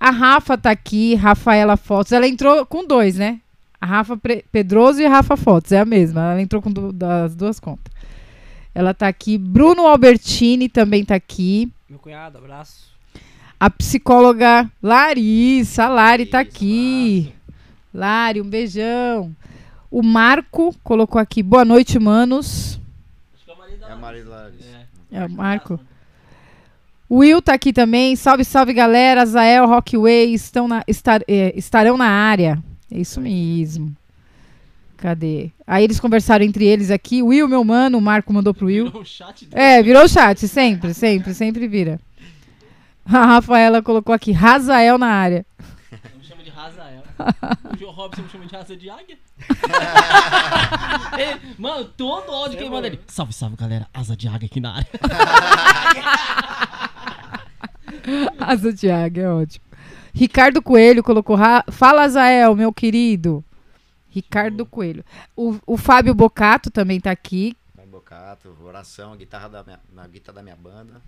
A 0.00 0.10
Rafa 0.10 0.58
tá 0.58 0.70
aqui, 0.70 1.14
Rafaela 1.14 1.76
Fotos. 1.76 2.12
Ela 2.12 2.26
entrou 2.26 2.66
com 2.66 2.84
dois, 2.86 3.16
né? 3.16 3.40
A 3.80 3.86
Rafa 3.86 4.18
Pedroso 4.50 5.00
e 5.00 5.06
a 5.06 5.10
Rafa 5.10 5.36
Fotos, 5.36 5.70
é 5.72 5.78
a 5.80 5.84
mesma. 5.84 6.32
Ela 6.32 6.42
entrou 6.42 6.60
com 6.60 6.70
du- 6.72 6.92
das 6.92 7.34
duas 7.36 7.60
contas. 7.60 7.92
Ela 8.74 8.92
tá 8.92 9.06
aqui. 9.08 9.38
Bruno 9.38 9.86
Albertini 9.86 10.68
também 10.68 11.04
tá 11.04 11.14
aqui. 11.14 11.70
Meu 11.88 11.98
cunhado, 11.98 12.38
abraço. 12.38 12.92
A 13.58 13.70
psicóloga 13.70 14.70
Larissa, 14.82 15.84
a 15.84 15.88
Lari 15.88 16.26
tá 16.26 16.38
Larissa, 16.38 16.56
aqui. 16.56 17.32
Lari, 17.92 18.40
um 18.40 18.48
beijão. 18.48 19.34
O 19.90 20.02
Marco 20.02 20.74
colocou 20.82 21.20
aqui, 21.20 21.42
boa 21.42 21.64
noite, 21.64 21.98
manos. 22.00 22.80
Acho 23.34 23.44
que 23.44 23.50
é 23.50 23.54
o 23.54 23.58
marido 23.58 23.80
da 23.80 23.88
É 23.90 23.94
Larissa. 24.42 24.66
É. 25.12 25.16
É 25.22 25.24
o 25.26 25.30
Marco. 25.30 25.78
O 27.08 27.18
Will 27.18 27.40
tá 27.40 27.54
aqui 27.54 27.72
também. 27.72 28.16
Salve, 28.16 28.44
salve, 28.44 28.72
galera. 28.72 29.24
Zael, 29.24 29.66
Rockway 29.68 30.34
estão 30.34 30.66
na, 30.66 30.82
estar- 30.88 31.22
é, 31.28 31.52
estarão 31.56 31.96
na 31.96 32.08
área. 32.08 32.60
É 32.90 32.98
isso 32.98 33.20
mesmo. 33.20 33.94
Cadê? 34.96 35.50
Aí 35.66 35.84
eles 35.84 36.00
conversaram 36.00 36.44
entre 36.44 36.64
eles 36.66 36.90
aqui. 36.90 37.22
O 37.22 37.26
Will, 37.26 37.46
meu 37.48 37.62
mano, 37.64 37.98
o 37.98 38.00
Marco 38.00 38.32
mandou 38.32 38.54
pro 38.54 38.66
Will. 38.66 38.86
Virou 38.86 39.02
um 39.02 39.04
chat 39.04 39.44
dele. 39.46 39.62
É, 39.62 39.82
virou 39.82 40.08
chat, 40.08 40.46
sempre, 40.48 40.94
sempre, 40.94 41.34
sempre 41.34 41.68
vira. 41.68 42.00
A 43.04 43.26
Rafaela 43.26 43.82
colocou 43.82 44.14
aqui, 44.14 44.32
Razael 44.32 44.96
na 44.96 45.08
área. 45.08 45.44
Eu 45.92 45.98
me 46.18 46.24
chamo 46.24 46.42
de 46.42 46.48
Razael. 46.50 47.02
o 47.74 47.76
Joe 47.76 47.90
Robson 47.92 48.22
me 48.22 48.28
chama 48.30 48.46
de 48.46 48.56
Raza 48.56 48.76
de 48.76 48.88
Águia. 48.88 49.18
Ele- 51.18 51.40
mano, 51.58 51.84
todo 51.84 52.30
áudio 52.32 52.56
que 52.56 52.62
ele 52.64 52.70
manda 52.70 52.86
ele. 52.86 52.98
Salve, 53.08 53.34
salve, 53.34 53.56
galera. 53.56 53.86
Asa 53.92 54.16
de 54.16 54.26
águia 54.26 54.46
aqui 54.46 54.60
na 54.60 54.76
área. 54.76 54.88
Asa 58.38 58.72
de 58.72 58.90
águia, 58.90 59.22
é 59.22 59.28
ótimo. 59.28 59.64
Ricardo 60.12 60.62
Coelho 60.62 61.02
colocou, 61.02 61.36
"Ra- 61.36 61.64
fala 61.70 62.08
Zael, 62.08 62.54
meu 62.54 62.72
querido. 62.72 63.44
Ricardo 64.14 64.64
Coelho. 64.64 65.04
O, 65.36 65.58
o 65.66 65.76
Fábio 65.76 66.14
Bocato 66.14 66.70
também 66.70 67.00
tá 67.00 67.10
aqui. 67.10 67.56
Vai 67.74 67.84
Bocato, 67.84 68.56
oração, 68.64 69.16
guitarra 69.16 69.48
da 69.48 69.64
minha, 69.64 69.80
na 69.92 70.06
guitarra 70.06 70.36
da 70.36 70.42
minha 70.42 70.54
banda. 70.54 71.02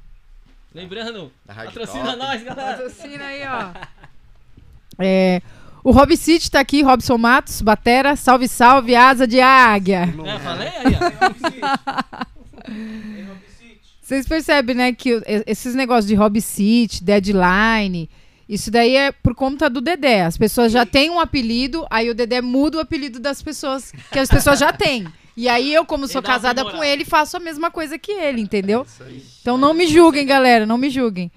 Lembrando, 0.75 1.31
patrocina 1.47 2.17
nós, 2.17 2.43
galera. 2.43 2.77
Patrocina 2.77 3.25
aí, 3.25 3.43
ó. 3.47 3.73
É, 4.99 5.41
o 5.85 5.93
Rob 5.93 6.17
City 6.17 6.51
tá 6.51 6.59
aqui, 6.59 6.83
Robson 6.83 7.17
Matos, 7.17 7.63
Batera. 7.63 8.17
Salve, 8.17 8.49
salve, 8.49 8.97
asa 8.97 9.25
de 9.25 9.41
águia. 9.41 10.03
É, 10.03 10.39
falei 10.41 10.69
aí, 10.69 10.97
ó. 11.63 12.27
Vocês 14.03 14.27
percebem, 14.27 14.75
né, 14.75 14.93
que 14.93 15.21
esses 15.47 15.75
negócios 15.75 16.07
de 16.07 16.15
Hobby 16.15 16.41
City, 16.41 17.03
Deadline, 17.03 18.09
isso 18.49 18.71
daí 18.71 18.95
é 18.95 19.11
por 19.11 19.35
conta 19.35 19.69
do 19.69 19.81
Dedé. 19.81 20.23
As 20.23 20.39
pessoas 20.39 20.71
já 20.71 20.87
têm 20.87 21.11
um 21.11 21.19
apelido, 21.19 21.87
aí 21.91 22.09
o 22.09 22.15
Dedé 22.15 22.41
muda 22.41 22.79
o 22.79 22.81
apelido 22.81 23.19
das 23.19 23.43
pessoas 23.43 23.93
que 24.13 24.19
as 24.19 24.29
pessoas 24.29 24.59
já 24.59 24.73
têm. 24.73 25.07
E 25.37 25.49
aí 25.49 25.75
eu, 25.75 25.85
como 25.85 26.09
sou 26.09 26.23
casada 26.23 26.65
com 26.65 26.83
ele, 26.83 27.05
faço 27.05 27.37
a 27.37 27.41
mesma 27.41 27.71
coisa 27.71 27.99
que 27.99 28.13
ele, 28.13 28.41
entendeu? 28.41 28.87
Aí. 29.01 29.23
Então 29.43 29.59
não 29.59 29.75
me 29.75 29.87
julguem, 29.87 30.25
galera, 30.25 30.65
não 30.65 30.79
me 30.79 30.89
julguem. 30.89 31.31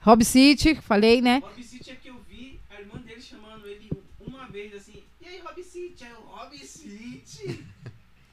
Hobby 0.00 0.24
City, 0.24 0.74
falei, 0.76 1.20
né? 1.20 1.42
Rob 1.44 1.62
City 1.62 1.90
é 1.90 1.94
que 1.94 2.08
eu 2.08 2.16
vi 2.28 2.58
a 2.70 2.80
irmã 2.80 2.98
dele 3.00 3.20
chamando 3.20 3.68
ele 3.68 3.90
uma 4.26 4.46
vez 4.46 4.74
assim. 4.74 5.02
E 5.20 5.28
aí, 5.28 5.40
Rob 5.44 5.62
City? 5.62 6.04
Aí 6.04 6.10
eu, 6.10 6.20
Rob 6.22 6.58
City. 6.58 7.64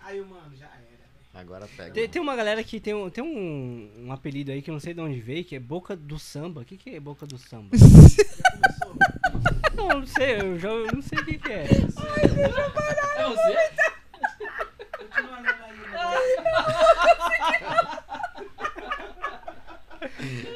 Aí 0.01 0.21
o 0.21 0.25
mano, 0.25 0.55
já 0.57 0.65
era. 0.65 1.43
Agora 1.59 1.69
pega. 1.75 1.91
Tem, 1.93 2.07
tem 2.07 2.21
uma 2.21 2.35
galera 2.35 2.63
que 2.63 2.79
tem, 2.79 2.93
um, 2.93 3.09
tem 3.09 3.23
um, 3.23 3.91
um 4.05 4.11
apelido 4.13 4.51
aí 4.51 4.61
que 4.61 4.69
eu 4.69 4.73
não 4.73 4.79
sei 4.79 4.93
de 4.93 5.01
onde 5.01 5.19
veio, 5.19 5.43
que 5.43 5.55
é 5.55 5.59
Boca 5.59 5.95
do 5.95 6.17
Samba. 6.17 6.61
O 6.61 6.65
que, 6.65 6.77
que 6.77 6.95
é 6.95 6.99
Boca 6.99 7.25
do 7.25 7.37
Samba? 7.37 7.75
não, 9.75 9.89
eu 9.91 9.99
não 9.99 10.07
sei, 10.07 10.39
eu 10.39 10.57
já 10.57 10.69
eu 10.69 10.87
não 10.93 11.01
sei 11.01 11.19
o 11.19 11.25
que, 11.25 11.37
que 11.37 11.51
é. 11.51 11.63
É 11.63 13.25
você? 13.25 13.57
Continua 14.97 15.37
aí, 15.37 15.43
né? 15.43 15.55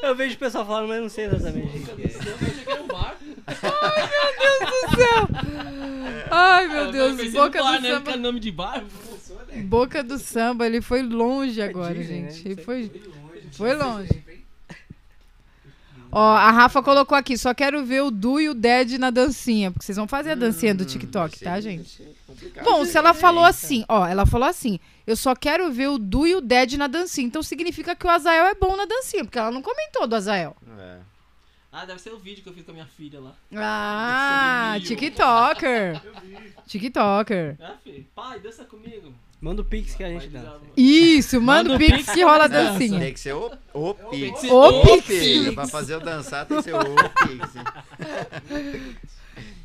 Eu 0.01 0.15
vejo 0.15 0.35
o 0.35 0.39
pessoal 0.39 0.65
falando, 0.65 0.87
mas 0.87 0.97
eu 0.97 1.03
não 1.03 1.09
sei 1.09 1.25
exatamente 1.25 1.67
o 1.67 1.71
que, 1.71 1.79
que 1.79 2.01
é. 2.01 2.05
Eu 2.29 2.35
achei 2.35 2.51
que 2.63 2.71
era 2.71 2.81
um 2.83 2.87
bar. 2.87 3.15
Ai, 6.31 6.67
meu 6.67 6.85
Eu 6.85 6.91
Deus, 6.91 7.33
boca 7.33 7.57
no 7.59 7.63
bar, 7.65 7.75
do 7.77 7.81
né? 7.81 7.89
samba. 7.89 8.05
Fica 8.05 8.17
nome 8.17 8.39
de 8.39 8.51
bar. 8.51 8.83
Boca 9.61 10.03
do 10.03 10.17
samba, 10.17 10.65
ele 10.65 10.81
foi 10.81 11.03
longe 11.03 11.61
agora, 11.61 11.93
Disney, 11.93 12.21
né? 12.21 12.31
gente. 12.31 12.47
Ele 12.47 12.55
sei. 12.55 12.63
foi, 12.63 12.81
longe. 12.81 13.49
foi 13.51 13.73
longe. 13.73 14.23
Ó, 16.15 16.35
a 16.35 16.51
Rafa 16.51 16.83
colocou 16.83 17.17
aqui, 17.17 17.35
só 17.35 17.55
quero 17.55 17.83
ver 17.83 18.03
o 18.03 18.11
Du 18.11 18.39
e 18.39 18.47
o 18.47 18.53
Dead 18.53 18.99
na 18.99 19.09
dancinha, 19.09 19.71
porque 19.71 19.83
vocês 19.83 19.97
vão 19.97 20.07
fazer 20.07 20.33
a 20.33 20.35
dancinha 20.35 20.75
do 20.75 20.85
TikTok, 20.85 21.39
tá, 21.39 21.59
gente? 21.59 22.07
Bom, 22.63 22.85
se 22.85 22.95
ela 22.95 23.15
falou 23.15 23.43
assim, 23.43 23.83
ó, 23.89 24.05
ela 24.05 24.23
falou 24.23 24.47
assim, 24.47 24.79
eu 25.07 25.15
só 25.15 25.35
quero 25.35 25.71
ver 25.71 25.87
o 25.87 25.97
Du 25.97 26.27
e 26.27 26.35
o 26.35 26.41
Dead 26.41 26.73
na 26.73 26.85
dancinha, 26.85 27.25
então 27.25 27.41
significa 27.41 27.95
que 27.95 28.05
o 28.05 28.09
Azael 28.11 28.45
é 28.45 28.53
bom 28.53 28.77
na 28.77 28.85
dancinha, 28.85 29.25
porque 29.25 29.39
ela 29.39 29.49
não 29.49 29.63
comentou 29.63 30.05
do 30.05 30.15
Azael. 30.15 30.55
É. 30.77 30.97
Ah, 31.71 31.85
deve 31.85 31.99
ser 31.99 32.13
o 32.13 32.19
vídeo 32.19 32.43
que 32.43 32.49
eu 32.49 32.53
fiz 32.53 32.63
com 32.63 32.69
a 32.69 32.75
minha 32.75 32.85
filha 32.85 33.19
lá. 33.19 33.33
Ah. 33.55 34.75
TikToker. 34.85 35.99
TikToker. 36.67 37.57
Ah, 37.59 37.75
filho, 37.83 38.05
pai, 38.13 38.39
dança 38.39 38.63
comigo. 38.63 39.11
Manda 39.43 39.61
o 39.61 39.65
Pix 39.65 39.93
que 39.93 40.03
a 40.05 40.07
gente 40.09 40.29
dá. 40.29 40.55
Isso, 40.77 41.41
manda 41.41 41.75
o 41.75 41.77
pix 41.77 42.09
que 42.13 42.23
rola 42.23 42.45
a 42.45 42.47
dancinha. 42.47 42.97
Tem 42.97 43.13
que 43.13 43.19
ser 43.19 43.33
o, 43.33 43.51
o 43.73 43.93
Pix. 43.93 44.41
O 44.49 44.81
Pix. 44.83 45.05
filho. 45.05 45.53
Pra 45.53 45.67
fazer 45.67 45.95
eu 45.95 45.99
dançar 45.99 46.45
tem 46.45 46.55
que 46.57 46.63
ser 46.63 46.73
o 46.73 46.79
Pix. 47.27 47.53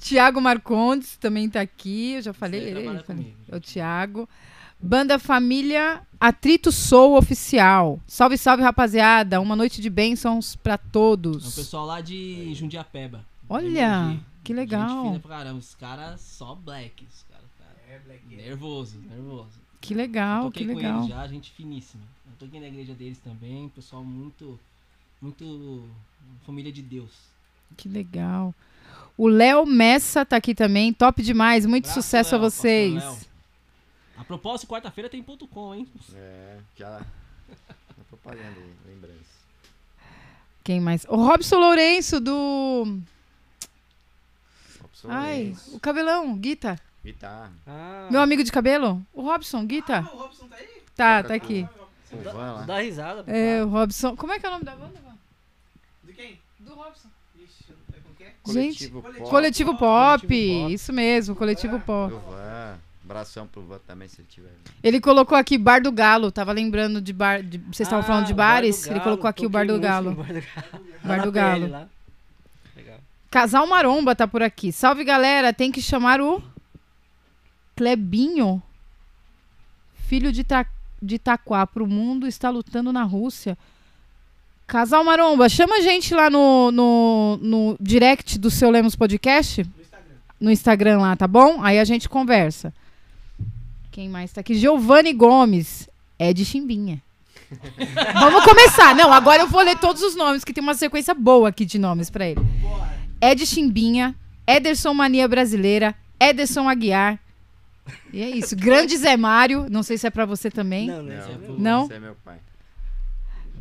Tiago 0.02 0.40
Marcondes 0.40 1.16
também 1.16 1.48
tá 1.48 1.60
aqui, 1.60 2.14
eu 2.14 2.22
já 2.22 2.32
falei 2.32 2.60
Ele 2.60 2.80
ele, 2.88 3.02
comigo, 3.04 3.36
É 3.48 3.54
o 3.56 3.60
Tiago. 3.60 4.28
Banda 4.80 5.16
Família 5.18 6.00
Atrito 6.20 6.72
Soul 6.72 7.16
Oficial. 7.16 8.00
Salve, 8.06 8.36
salve, 8.36 8.62
rapaziada. 8.64 9.40
Uma 9.40 9.54
noite 9.54 9.80
de 9.80 9.88
bênçãos 9.90 10.56
pra 10.56 10.74
É 10.74 10.76
o 10.76 10.90
todos. 10.90 11.54
pessoal 11.54 11.86
lá 11.86 12.00
de 12.00 12.52
Jundiapeba. 12.54 13.24
Olha, 13.48 14.00
Mogi. 14.06 14.20
que 14.42 14.52
Gente 14.52 14.60
legal. 14.60 15.04
fina 15.04 15.20
pra 15.20 15.36
caramba. 15.38 15.58
Os 15.60 15.74
caras 15.74 16.20
só 16.20 16.54
black. 16.56 17.04
Os 17.08 17.22
caras, 17.24 17.46
cara. 17.58 18.20
Nervoso, 18.30 18.98
nervoso. 19.08 19.67
Que 19.80 19.94
legal, 19.94 20.44
Toquei 20.44 20.66
que 20.66 20.72
com 20.72 20.76
legal. 20.78 20.98
eles 20.98 21.08
já, 21.08 21.26
gente 21.28 21.50
finíssima. 21.52 22.02
Eu 22.26 22.32
toquei 22.38 22.60
na 22.60 22.66
igreja 22.66 22.94
deles 22.94 23.18
também, 23.18 23.68
pessoal 23.70 24.04
muito, 24.04 24.58
muito 25.20 25.88
família 26.44 26.72
de 26.72 26.82
Deus. 26.82 27.10
Que 27.76 27.88
legal. 27.88 28.54
O 29.16 29.28
Léo 29.28 29.66
Messa 29.66 30.24
tá 30.24 30.36
aqui 30.36 30.54
também. 30.54 30.92
Top 30.92 31.22
demais. 31.22 31.66
Muito 31.66 31.86
Abraço, 31.86 32.02
sucesso 32.02 32.34
a 32.34 32.38
Léo, 32.38 32.50
vocês. 32.50 32.94
pastor 32.94 33.12
Léo. 33.12 33.28
A 34.18 34.24
propósito, 34.24 34.68
quarta-feira 34.68 35.08
tem 35.08 35.22
ponto 35.22 35.46
.com, 35.46 35.74
hein? 35.74 35.86
É, 36.14 36.58
já. 36.76 37.00
Propaganda 38.08 38.58
aí, 38.58 38.74
lembrança. 38.86 39.38
Quem 40.64 40.80
mais? 40.80 41.04
O 41.08 41.16
Robson 41.16 41.56
Lourenço 41.58 42.20
do. 42.20 42.98
Opção 44.84 45.10
Ai, 45.10 45.44
Lens, 45.44 45.68
o 45.72 45.80
cabelão, 45.80 46.36
Guita. 46.36 46.80
Guitarra. 47.04 47.50
Ah, 47.66 48.08
Meu 48.10 48.20
amigo 48.20 48.42
de 48.44 48.52
cabelo? 48.52 49.00
O 49.14 49.22
Robson, 49.22 49.64
Guita. 49.64 49.98
Ah, 50.06 50.14
o 50.14 50.18
Robson 50.18 50.46
tá 50.46 50.56
aí? 50.56 50.68
Tá, 50.96 51.22
tá 51.22 51.34
aqui. 51.34 51.66
O 52.12 52.16
Van 52.22 52.52
lá. 52.52 52.62
dá 52.62 52.80
risada. 52.80 53.24
É, 53.26 53.62
o 53.64 53.68
Robson. 53.68 54.16
Como 54.16 54.32
é 54.32 54.38
que 54.38 54.46
é 54.46 54.48
o 54.48 54.52
nome 54.52 54.64
da 54.64 54.74
banda? 54.74 54.98
Van? 55.04 55.14
De 56.04 56.12
quem? 56.12 56.38
Do 56.60 56.74
Robson. 56.74 57.08
Ixi, 57.36 57.72
é 57.92 57.96
com 58.00 58.14
quem? 58.14 58.52
Gente, 58.52 58.88
Coletivo 58.88 59.02
Pop. 59.02 59.30
Coletivo 59.30 59.70
Pop. 59.76 60.20
Coletivo 60.26 60.58
Pop. 60.64 60.72
Isso 60.74 60.92
mesmo, 60.92 61.34
Coletivo 61.36 61.80
Pop. 61.80 62.12
Do 62.14 62.20
Van. 62.20 62.78
Abração 63.04 63.46
pro 63.46 63.62
Van 63.62 63.78
também, 63.86 64.06
se 64.08 64.20
ele 64.20 64.28
tiver. 64.30 64.50
Ele 64.82 65.00
colocou 65.00 65.36
aqui 65.38 65.56
Bar 65.56 65.80
do 65.80 65.90
Galo. 65.92 66.30
Tava 66.30 66.52
lembrando 66.52 67.00
de 67.00 67.12
bar. 67.12 67.42
de- 67.42 67.56
vocês 67.58 67.80
estavam 67.86 68.00
Ah, 68.00 68.06
falando 68.06 68.26
de 68.26 68.32
do 68.34 68.36
bares? 68.36 68.86
Ele 68.86 69.00
colocou 69.00 69.28
aqui 69.28 69.46
o 69.46 69.48
Bar 69.48 69.66
do 69.66 69.78
Galo. 69.80 70.14
Bar 70.14 70.26
do 70.26 70.32
Galo. 70.32 70.44
Bar 71.04 71.22
do 71.22 71.32
Galo. 71.32 71.88
Casal 73.30 73.66
Maromba 73.66 74.14
tá 74.14 74.26
por 74.26 74.42
aqui. 74.42 74.72
Salve, 74.72 75.04
galera. 75.04 75.52
Tem 75.52 75.70
que 75.70 75.80
chamar 75.82 76.20
o 76.20 76.42
Clebinho, 77.78 78.60
filho 80.08 80.32
de, 80.32 80.42
Ta... 80.42 80.66
de 81.00 81.14
Itaquá, 81.14 81.64
pro 81.64 81.86
mundo, 81.86 82.26
está 82.26 82.50
lutando 82.50 82.92
na 82.92 83.04
Rússia. 83.04 83.56
Casal 84.66 85.04
Maromba, 85.04 85.48
chama 85.48 85.76
a 85.76 85.80
gente 85.80 86.12
lá 86.12 86.28
no, 86.28 86.72
no, 86.72 87.38
no 87.40 87.76
direct 87.80 88.36
do 88.36 88.50
seu 88.50 88.68
Lemos 88.68 88.96
Podcast. 88.96 89.62
No 89.62 89.70
Instagram. 89.80 90.14
No 90.40 90.50
Instagram 90.50 90.98
lá, 90.98 91.14
tá 91.14 91.28
bom? 91.28 91.62
Aí 91.62 91.78
a 91.78 91.84
gente 91.84 92.08
conversa. 92.08 92.74
Quem 93.92 94.08
mais 94.08 94.32
tá 94.32 94.40
aqui? 94.40 94.54
Giovanni 94.54 95.12
Gomes. 95.12 95.88
É 96.18 96.32
de 96.32 96.44
Chimbinha. 96.44 97.00
Vamos 98.18 98.44
começar. 98.44 98.92
Não, 98.96 99.12
agora 99.12 99.42
eu 99.42 99.46
vou 99.46 99.62
ler 99.62 99.78
todos 99.78 100.02
os 100.02 100.16
nomes, 100.16 100.42
que 100.42 100.52
tem 100.52 100.64
uma 100.64 100.74
sequência 100.74 101.14
boa 101.14 101.50
aqui 101.50 101.64
de 101.64 101.78
nomes 101.78 102.10
pra 102.10 102.26
ele. 102.26 102.40
Ed 103.22 103.46
Chimbinha, 103.46 104.16
Ederson 104.44 104.92
Mania 104.92 105.28
Brasileira, 105.28 105.94
Ederson 106.18 106.68
Aguiar. 106.68 107.20
E 108.12 108.22
é 108.22 108.30
isso. 108.30 108.54
Grande 108.56 108.96
Zé 108.96 109.16
Mário. 109.16 109.66
Não 109.70 109.82
sei 109.82 109.96
se 109.98 110.06
é 110.06 110.10
pra 110.10 110.24
você 110.26 110.50
também. 110.50 110.86
Não? 110.86 111.02
Não, 111.02 111.14
Não? 111.48 111.58
Não? 111.58 111.84
Esse 111.84 111.94
é 111.94 111.98
meu 112.00 112.14
pai. 112.24 112.38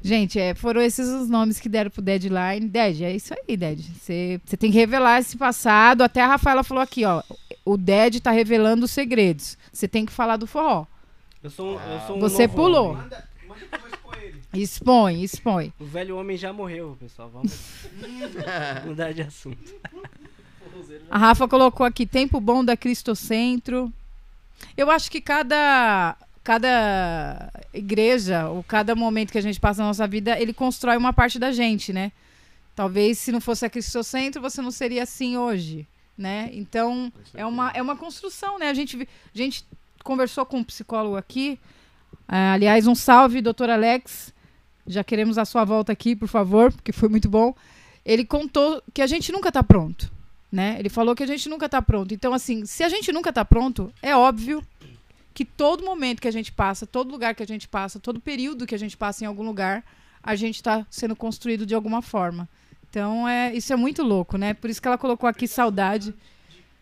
Gente, 0.03 0.39
é, 0.39 0.53
foram 0.53 0.79
esses 0.81 1.07
os 1.07 1.27
nomes 1.27 1.59
que 1.59 1.67
deram 1.67 1.89
pro 1.89 2.01
Deadline. 2.03 2.67
Ded, 2.69 3.03
é 3.03 3.15
isso 3.15 3.33
aí, 3.33 3.57
Ded. 3.57 3.81
Você 3.99 4.39
você 4.45 4.55
tem 4.55 4.71
que 4.71 4.77
revelar 4.77 5.19
esse 5.19 5.35
passado. 5.35 6.03
Até 6.03 6.21
a 6.21 6.27
Rafaela 6.27 6.63
falou 6.63 6.83
aqui, 6.83 7.03
ó. 7.03 7.23
O 7.65 7.75
Ded 7.77 8.21
tá 8.21 8.31
revelando 8.31 8.85
os 8.85 8.91
segredos. 8.91 9.57
Você 9.73 9.87
tem 9.87 10.05
que 10.05 10.11
falar 10.11 10.37
do 10.37 10.45
forró. 10.47 10.85
Eu 11.43 11.49
sou, 11.49 11.77
um- 11.77 11.81
eu 11.81 11.99
sou 12.07 12.17
um 12.17 12.19
Você 12.19 12.43
novo 12.43 12.55
pulou. 12.55 12.89
homem. 12.91 13.01
Manda, 13.03 13.23
manda 13.47 13.65
que 13.65 13.75
eu 13.75 13.79
vou 13.79 13.89
expor 13.89 14.17
ele. 14.21 14.41
Expõe, 14.53 15.23
expõe. 15.23 15.73
O 15.79 15.85
velho 15.85 16.15
homem 16.17 16.37
já 16.37 16.53
morreu, 16.53 16.95
pessoal. 16.99 17.29
Vamos 17.29 17.59
mudar 18.85 19.11
de 19.13 19.23
assunto. 19.23 19.73
A 21.09 21.17
Rafa 21.17 21.47
colocou 21.47 21.85
aqui 21.85 22.05
tempo 22.05 22.39
bom 22.39 22.63
da 22.63 22.77
Cristocentro. 22.77 23.91
Eu 24.75 24.89
acho 24.91 25.09
que 25.09 25.21
cada 25.21 26.17
cada 26.47 27.51
igreja 27.73 28.47
ou 28.47 28.63
cada 28.63 28.95
momento 28.95 29.33
que 29.33 29.37
a 29.37 29.41
gente 29.41 29.59
passa 29.59 29.81
na 29.81 29.89
nossa 29.89 30.07
vida, 30.07 30.39
ele 30.39 30.53
constrói 30.53 30.95
uma 30.95 31.11
parte 31.11 31.37
da 31.37 31.51
gente, 31.51 31.91
né? 31.91 32.13
Talvez 32.73 33.17
se 33.17 33.33
não 33.33 33.41
fosse 33.41 33.65
a 33.65 33.69
Cristocentro, 33.69 34.41
você 34.41 34.61
não 34.61 34.71
seria 34.71 35.03
assim 35.03 35.35
hoje, 35.35 35.85
né? 36.17 36.49
Então, 36.53 37.11
é 37.33 37.45
uma, 37.45 37.71
é 37.71 37.81
uma 37.81 37.97
construção, 37.97 38.57
né? 38.57 38.69
A 38.69 38.73
gente, 38.73 38.95
a 38.95 39.37
gente 39.37 39.65
conversou 40.05 40.45
com 40.45 40.59
um 40.59 40.63
psicólogo 40.63 41.17
aqui. 41.17 41.59
Ah, 42.25 42.53
aliás, 42.53 42.87
um 42.87 42.95
salve, 42.95 43.41
doutor 43.41 43.69
Alex. 43.69 44.33
Já 44.85 45.03
queremos 45.03 45.37
a 45.37 45.43
sua 45.43 45.65
volta 45.65 45.91
aqui, 45.91 46.15
por 46.15 46.29
favor, 46.29 46.71
porque 46.71 46.93
foi 46.93 47.09
muito 47.09 47.27
bom. 47.27 47.53
Ele 48.05 48.23
contou 48.23 48.81
que 48.93 49.01
a 49.01 49.07
gente 49.07 49.33
nunca 49.33 49.49
está 49.49 49.61
pronto 49.61 50.09
né? 50.51 50.75
Ele 50.79 50.89
falou 50.89 51.15
que 51.15 51.23
a 51.23 51.27
gente 51.27 51.49
nunca 51.49 51.67
tá 51.67 51.81
pronto. 51.81 52.13
Então, 52.13 52.33
assim, 52.33 52.65
se 52.65 52.83
a 52.83 52.89
gente 52.89 53.11
nunca 53.11 53.31
tá 53.33 53.43
pronto, 53.43 53.93
é 54.01 54.15
óbvio 54.15 54.65
que 55.33 55.45
todo 55.45 55.83
momento 55.85 56.21
que 56.21 56.27
a 56.27 56.31
gente 56.31 56.51
passa, 56.51 56.87
todo 56.87 57.11
lugar 57.11 57.35
que 57.35 57.43
a 57.43 57.47
gente 57.47 57.67
passa, 57.67 57.99
todo 57.99 58.19
período 58.19 58.65
que 58.65 58.73
a 58.73 58.79
gente 58.79 58.97
passa 58.97 59.23
em 59.23 59.27
algum 59.27 59.43
lugar, 59.43 59.83
a 60.23 60.35
gente 60.35 60.63
tá 60.63 60.85
sendo 60.89 61.15
construído 61.15 61.65
de 61.65 61.75
alguma 61.75 62.01
forma. 62.01 62.49
Então, 62.89 63.27
é, 63.27 63.53
isso 63.53 63.71
é 63.71 63.75
muito 63.75 64.01
louco, 64.01 64.37
né? 64.37 64.53
Por 64.53 64.69
isso 64.69 64.81
que 64.81 64.87
ela 64.87 64.97
colocou 64.97 65.29
aqui 65.29 65.47
saudade. 65.47 66.15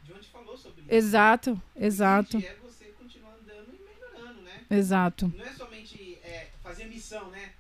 De 0.04 0.14
onde 0.14 0.28
falou 0.28 0.56
sobre 0.56 0.82
isso. 0.84 0.94
Exato, 0.94 1.62
exato, 1.76 2.38
É 2.38 2.56
você 2.64 2.86
continuar 2.98 3.34
andando 3.34 3.74
e 3.74 3.84
melhorando, 3.84 4.42
né? 4.42 4.62
exato. 4.70 5.34
Não 5.36 5.46
é 5.46 5.52
somente 5.54 6.18
é, 6.24 6.48
fazer 6.64 6.86
missão, 6.86 7.30
né? 7.32 7.52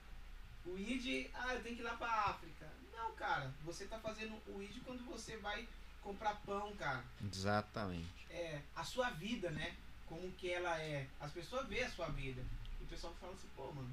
O 0.65 0.77
ID, 0.77 1.27
ah, 1.33 1.55
eu 1.55 1.61
tenho 1.61 1.75
que 1.75 1.81
ir 1.81 1.85
lá 1.85 1.93
pra 1.95 2.07
África. 2.07 2.67
Não, 2.95 3.11
cara. 3.13 3.51
Você 3.65 3.85
tá 3.85 3.97
fazendo 3.97 4.33
o 4.55 4.61
ID 4.61 4.77
quando 4.85 5.03
você 5.05 5.35
vai 5.37 5.65
comprar 6.05 6.35
pão, 6.45 6.71
cara. 6.77 7.03
Exatamente. 7.33 8.05
É, 8.29 8.59
a 8.75 8.83
sua 8.83 9.09
vida, 9.09 9.49
né? 9.49 9.71
Como 10.05 10.31
que 10.37 10.49
ela 10.49 10.79
é. 10.79 11.07
As 11.19 11.31
pessoas 11.31 11.67
veem 11.67 11.83
a 11.83 11.89
sua 11.89 12.07
vida. 12.09 12.41
E 12.79 12.83
o 12.83 12.87
pessoal 12.87 13.13
fala 13.19 13.33
assim, 13.33 13.47
pô, 13.57 13.63
mano, 13.73 13.89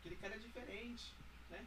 aquele 0.00 0.14
cara 0.16 0.34
é 0.34 0.38
diferente, 0.38 1.04
né? 1.50 1.58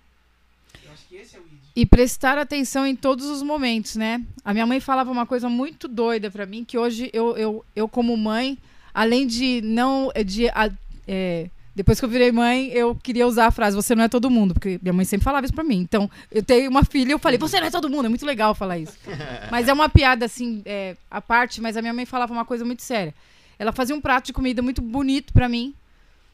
Eu 0.84 0.94
acho 0.94 1.06
que 1.08 1.16
esse 1.16 1.36
é 1.36 1.40
o 1.40 1.44
ID. 1.46 1.60
E 1.76 1.86
prestar 1.86 2.38
atenção 2.38 2.88
em 2.88 2.96
todos 2.96 3.26
os 3.26 3.42
momentos, 3.44 3.96
né? 3.98 4.26
A 4.46 4.54
minha 4.54 4.66
mãe 4.66 4.80
falava 4.80 5.12
uma 5.12 5.26
coisa 5.26 5.50
muito 5.50 5.88
doida 5.88 6.32
pra 6.32 6.46
mim, 6.46 6.64
que 6.64 6.78
hoje 6.78 7.10
eu, 7.12 7.36
eu, 7.36 7.66
eu 7.76 7.90
como 7.90 8.16
mãe, 8.16 8.58
além 8.94 9.28
de 9.28 9.62
não. 9.62 10.10
De, 10.26 10.48
a- 10.50 10.72
é, 11.08 11.50
depois 11.80 11.98
que 11.98 12.04
eu 12.04 12.10
virei 12.10 12.30
mãe, 12.30 12.68
eu 12.74 12.94
queria 12.94 13.26
usar 13.26 13.46
a 13.46 13.52
frase, 13.52 13.74
você 13.74 13.96
não 13.96 14.04
é 14.04 14.10
todo 14.10 14.30
mundo, 14.30 14.54
porque 14.54 14.78
minha 14.82 14.92
mãe 14.92 15.06
sempre 15.06 15.24
falava 15.24 15.46
isso 15.46 15.54
pra 15.54 15.64
mim. 15.64 15.78
Então, 15.78 16.12
eu 16.30 16.44
tenho 16.44 16.70
uma 16.70 16.84
filha 16.84 17.14
eu 17.14 17.20
falei, 17.20 17.38
você 17.38 17.58
não 17.58 17.68
é 17.68 17.72
todo 17.72 17.90
mundo, 17.90 18.08
é 18.08 18.10
muito 18.10 18.26
legal 18.26 18.54
falar 18.54 18.78
isso. 18.78 18.98
mas 19.50 19.66
é 19.70 19.72
uma 19.72 19.88
piada, 19.88 20.26
assim, 20.26 20.62
é, 20.66 20.98
à 21.10 21.22
parte, 21.22 21.62
mas 21.62 21.78
a 21.78 21.82
minha 21.82 21.94
mãe 21.94 22.06
falava 22.06 22.34
uma 22.34 22.44
coisa 22.44 22.66
muito 22.66 22.84
séria. 22.84 23.16
Ela 23.58 23.72
fazia 23.72 23.96
um 23.96 24.02
prato 24.02 24.26
de 24.26 24.34
comida 24.34 24.62
muito 24.62 24.82
bonito 24.82 25.32
pra 25.32 25.48
mim, 25.48 25.74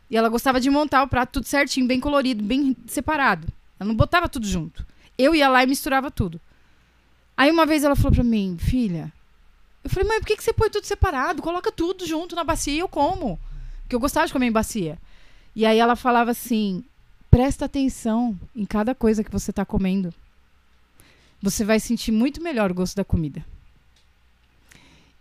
e 0.10 0.18
ela 0.18 0.30
gostava 0.30 0.60
de 0.60 0.68
montar 0.68 1.04
o 1.04 1.08
prato 1.08 1.34
tudo 1.34 1.46
certinho, 1.46 1.86
bem 1.86 2.00
colorido, 2.00 2.44
bem 2.44 2.76
separado. 2.88 3.48
Ela 3.80 3.88
não 3.88 3.96
botava 3.96 4.28
tudo 4.28 4.48
junto. 4.48 4.84
Eu 5.16 5.36
ia 5.36 5.48
lá 5.48 5.64
e 5.64 5.68
misturava 5.68 6.10
tudo. 6.10 6.42
Aí 7.38 7.52
uma 7.52 7.68
vez 7.68 7.84
ela 7.84 7.96
falou 7.96 8.14
pra 8.14 8.24
mim, 8.24 8.58
filha. 8.60 9.14
Eu 9.84 9.92
falei, 9.92 10.10
mãe, 10.10 10.20
por 10.20 10.26
que, 10.26 10.38
que 10.38 10.44
você 10.44 10.54
põe 10.54 10.72
tudo 10.72 10.86
separado? 10.86 11.44
Coloca 11.44 11.72
tudo 11.72 12.04
junto 12.04 12.36
na 12.36 12.44
bacia 12.44 12.74
e 12.74 12.80
eu 12.80 12.88
como. 12.88 13.40
Porque 13.84 13.96
eu 13.96 14.00
gostava 14.00 14.26
de 14.26 14.34
comer 14.34 14.48
em 14.48 14.52
bacia. 14.52 14.98
E 15.56 15.66
aí 15.66 15.80
ela 15.80 15.96
falava 15.96 16.32
assim: 16.32 16.84
presta 17.32 17.66
atenção 17.66 18.38
em 18.56 18.66
cada 18.66 18.94
coisa 18.94 19.24
que 19.24 19.32
você 19.32 19.54
tá 19.54 19.66
comendo. 19.66 20.14
Você 21.42 21.64
vai 21.64 21.80
sentir 21.80 22.12
muito 22.12 22.42
melhor 22.42 22.72
o 22.72 22.76
gosto 22.76 22.96
da 22.96 23.06
comida. 23.06 23.46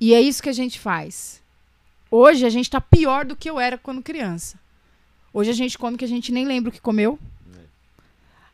E 0.00 0.12
é 0.12 0.20
isso 0.20 0.42
que 0.42 0.48
a 0.48 0.54
gente 0.54 0.78
faz. 0.78 1.40
Hoje 2.10 2.44
a 2.44 2.50
gente 2.50 2.70
tá 2.70 2.80
pior 2.80 3.24
do 3.24 3.36
que 3.36 3.48
eu 3.48 3.58
era 3.60 3.78
quando 3.78 4.02
criança. 4.02 4.58
Hoje 5.32 5.50
a 5.50 5.54
gente 5.54 5.76
come 5.76 5.96
que 5.96 6.04
a 6.04 6.08
gente 6.08 6.30
nem 6.32 6.44
lembra 6.44 6.70
o 6.70 6.72
que 6.72 6.80
comeu. 6.80 7.18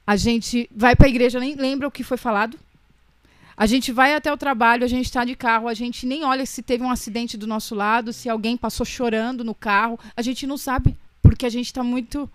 A 0.07 0.17
gente 0.17 0.69
vai 0.75 0.97
para 0.97 1.07
a 1.07 1.11
igreja, 1.11 1.39
nem 1.39 1.55
lembra 1.55 1.87
o 1.87 1.91
que 1.91 2.03
foi 2.03 2.17
falado. 2.17 2.59
A 3.57 3.67
gente 3.67 3.93
vai 3.93 4.15
até 4.15 4.33
o 4.33 4.37
trabalho, 4.39 4.85
a 4.85 4.89
gente 4.89 5.05
está 5.05 5.23
de 5.23 5.37
carro, 5.37 5.69
a 5.69 5.75
gente 5.75 6.07
nem 6.07 6.25
olha 6.25 6.47
se 6.47 6.63
teve 6.63 6.83
um 6.83 6.91
acidente 6.91 7.37
do 7.37 7.47
nosso 7.47 7.75
lado, 7.75 8.13
se 8.13 8.29
alguém 8.29 8.57
passou 8.57 8.87
chorando 8.87 9.45
no 9.45 9.55
carro. 9.55 10.01
A 10.17 10.23
gente 10.23 10.47
não 10.47 10.57
sabe, 10.57 10.97
porque 11.31 11.47
a 11.47 11.51
gente 11.51 11.67
está 11.67 11.85
muito. 11.85 12.29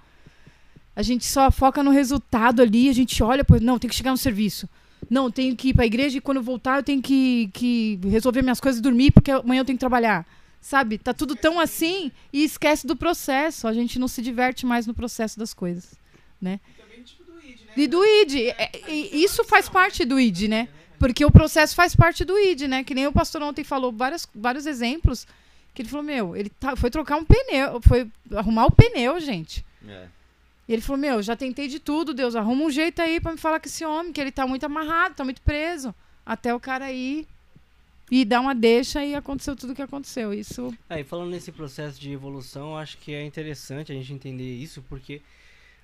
A 0.95 1.01
gente 1.01 1.26
só 1.26 1.51
foca 1.51 1.84
no 1.84 1.91
resultado 1.91 2.61
ali, 2.61 2.88
a 2.88 2.93
gente 2.93 3.22
olha, 3.22 3.43
pô, 3.43 3.57
não, 3.59 3.77
tem 3.77 3.89
que 3.89 3.95
chegar 3.95 4.11
no 4.11 4.17
serviço. 4.17 4.69
Não, 5.09 5.30
tenho 5.30 5.53
que 5.55 5.69
ir 5.69 5.73
para 5.73 5.84
a 5.84 5.85
igreja 5.85 6.17
e 6.17 6.22
quando 6.22 6.38
eu 6.38 6.43
voltar 6.43 6.77
eu 6.77 6.84
tenho 6.84 7.01
que, 7.01 7.49
que 7.53 7.99
resolver 8.05 8.41
minhas 8.41 8.61
coisas 8.61 8.80
e 8.80 8.81
dormir, 8.81 9.11
porque 9.11 9.31
amanhã 9.31 9.59
eu 9.59 9.65
tenho 9.65 9.77
que 9.77 9.81
trabalhar. 9.81 10.26
Sabe? 10.61 10.97
Tá 10.97 11.13
tudo 11.13 11.35
tão 11.35 11.59
assim 11.59 12.11
e 12.31 12.43
esquece 12.43 12.88
do 12.88 12.95
processo. 12.95 13.67
A 13.67 13.73
gente 13.73 13.99
não 13.99 14.07
se 14.07 14.22
diverte 14.22 14.65
mais 14.65 14.88
no 14.88 14.93
processo 14.93 15.38
das 15.38 15.53
coisas, 15.53 15.99
né? 16.41 16.59
E 17.76 17.85
do 17.85 18.03
ID. 18.03 18.53
É, 18.57 18.72
e 18.89 19.23
isso 19.23 19.43
faz 19.43 19.67
parte 19.67 20.05
do 20.05 20.17
ID, 20.17 20.47
né? 20.47 20.69
Porque 20.97 21.26
o 21.26 21.30
processo 21.30 21.76
faz 21.76 21.93
parte 21.93 22.23
do 22.23 22.39
ID, 22.39 22.61
né? 22.61 22.84
Que 22.84 22.95
nem 22.95 23.05
o 23.05 23.11
pastor 23.11 23.43
ontem 23.43 23.63
falou 23.63 23.91
vários, 23.91 24.27
vários 24.34 24.65
exemplos. 24.65 25.27
Que 25.76 25.81
ele 25.81 25.89
falou, 25.89 26.03
meu, 26.03 26.35
ele 26.35 26.49
tá, 26.49 26.76
foi 26.76 26.89
trocar 26.89 27.18
um 27.18 27.26
pneu, 27.26 27.81
foi 27.81 28.10
arrumar 28.34 28.65
o 28.65 28.72
pneu, 28.72 29.19
gente. 29.19 29.64
É. 29.88 30.07
E 30.68 30.73
ele 30.73 30.81
falou, 30.81 30.99
meu, 30.99 31.22
já 31.22 31.35
tentei 31.35 31.68
de 31.68 31.80
tudo, 31.80 32.14
Deus, 32.14 32.35
arruma 32.35 32.64
um 32.64 32.72
jeito 32.72 33.02
aí 33.02 33.19
pra 33.19 33.34
me 33.34 33.38
falar 33.38 33.60
com 33.60 33.68
esse 33.68 33.85
homem, 33.85 34.11
que 34.11 34.19
ele 34.19 34.31
tá 34.31 34.47
muito 34.47 34.65
amarrado, 34.65 35.15
tá 35.15 35.23
muito 35.23 35.41
preso. 35.41 35.93
Até 36.26 36.56
o 36.56 36.60
cara 36.60 36.91
ir 36.91 37.27
e 38.10 38.23
dar 38.23 38.39
uma 38.39 38.56
deixa 38.56 39.03
e 39.03 39.15
aconteceu 39.15 39.56
tudo 39.56 39.73
o 39.73 39.76
que 39.76 39.81
aconteceu. 39.81 40.34
Isso 40.34 40.76
Aí, 40.89 41.03
falando 41.03 41.31
nesse 41.31 41.52
processo 41.52 41.99
de 41.99 42.11
evolução, 42.11 42.72
eu 42.72 42.77
acho 42.77 42.97
que 42.97 43.14
é 43.14 43.23
interessante 43.23 43.91
a 43.91 43.95
gente 43.95 44.14
entender 44.14 44.56
isso, 44.56 44.81
porque 44.89 45.22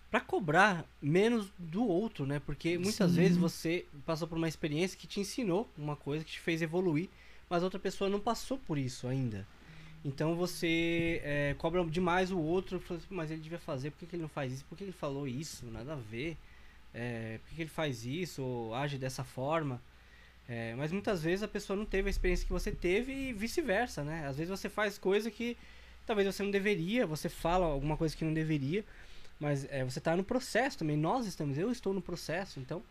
pra 0.09 0.19
cobrar 0.19 0.85
menos 1.01 1.47
do 1.57 1.85
outro, 1.85 2.26
né? 2.26 2.39
Porque 2.39 2.77
muitas 2.77 3.11
Sim. 3.11 3.18
vezes 3.18 3.38
você 3.38 3.85
passou 4.05 4.27
por 4.27 4.38
uma 4.38 4.47
experiência 4.47 4.97
que 4.97 5.07
te 5.07 5.19
ensinou 5.19 5.69
uma 5.77 5.95
coisa, 5.95 6.23
que 6.23 6.31
te 6.31 6.39
fez 6.39 6.61
evoluir, 6.61 7.09
mas 7.49 7.63
outra 7.63 7.80
pessoa 7.80 8.09
não 8.09 8.19
passou 8.19 8.57
por 8.57 8.77
isso 8.77 9.07
ainda. 9.07 9.47
Então 10.03 10.36
você 10.36 11.22
é, 11.23 11.56
cobra 11.57 11.84
demais 11.86 12.32
o 12.32 12.40
outro, 12.40 12.82
assim, 12.90 13.06
mas 13.10 13.30
ele 13.30 13.41
devia 13.41 13.60
fazer, 13.60 13.91
por 13.91 13.99
que, 13.99 14.06
que 14.07 14.15
ele 14.15 14.23
não 14.23 14.30
faz 14.30 14.52
isso? 14.52 14.65
Por 14.65 14.78
que 14.78 14.84
ele 14.84 14.91
falou 14.91 15.28
isso? 15.28 15.65
Nada 15.68 15.94
a 15.94 15.95
ver. 15.95 16.36
É, 16.94 17.40
por 17.40 17.49
que, 17.49 17.56
que 17.56 17.61
ele 17.61 17.69
faz 17.69 18.06
isso? 18.06 18.41
Ou 18.41 18.73
age 18.73 18.98
dessa 18.98 19.23
forma? 19.23 19.80
É, 20.49 20.73
mas 20.76 20.91
muitas 20.91 21.22
vezes 21.22 21.44
a 21.44 21.48
pessoa 21.48 21.78
não 21.78 21.86
teve 21.86 22.07
a 22.07 22.10
experiência 22.10 22.45
que 22.45 22.52
você 22.52 22.72
teve 22.72 23.14
e 23.14 23.34
vice-versa, 23.34 24.03
né? 24.03 24.28
Às 24.28 24.38
vezes 24.38 24.49
você 24.49 24.68
faz 24.68 24.98
coisa 24.98 25.30
que 25.30 25.56
talvez 26.06 26.28
você 26.28 26.41
não 26.41 26.52
deveria, 26.52 27.06
você 27.06 27.30
fala 27.30 27.68
alguma 27.68 27.95
coisa 27.95 28.18
que 28.18 28.26
não 28.26 28.34
deveria, 28.34 28.84
mas 29.40 29.65
é, 29.69 29.84
você 29.86 29.99
está 29.99 30.15
no 30.15 30.23
processo 30.23 30.80
também. 30.80 30.98
Nós 30.98 31.28
estamos, 31.28 31.57
eu 31.57 31.72
estou 31.72 31.94
no 31.94 32.02
processo, 32.02 32.60
então 32.60 32.82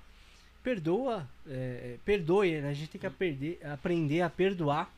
perdoa, 0.62 1.28
é, 1.47 1.97
perdoe, 2.05 2.61
né? 2.61 2.70
A 2.70 2.73
gente 2.73 2.91
tem 2.91 3.01
que 3.01 3.07
aprender, 3.07 3.59
aprender 3.66 4.23
a 4.23 4.31
perdoar 4.31 4.91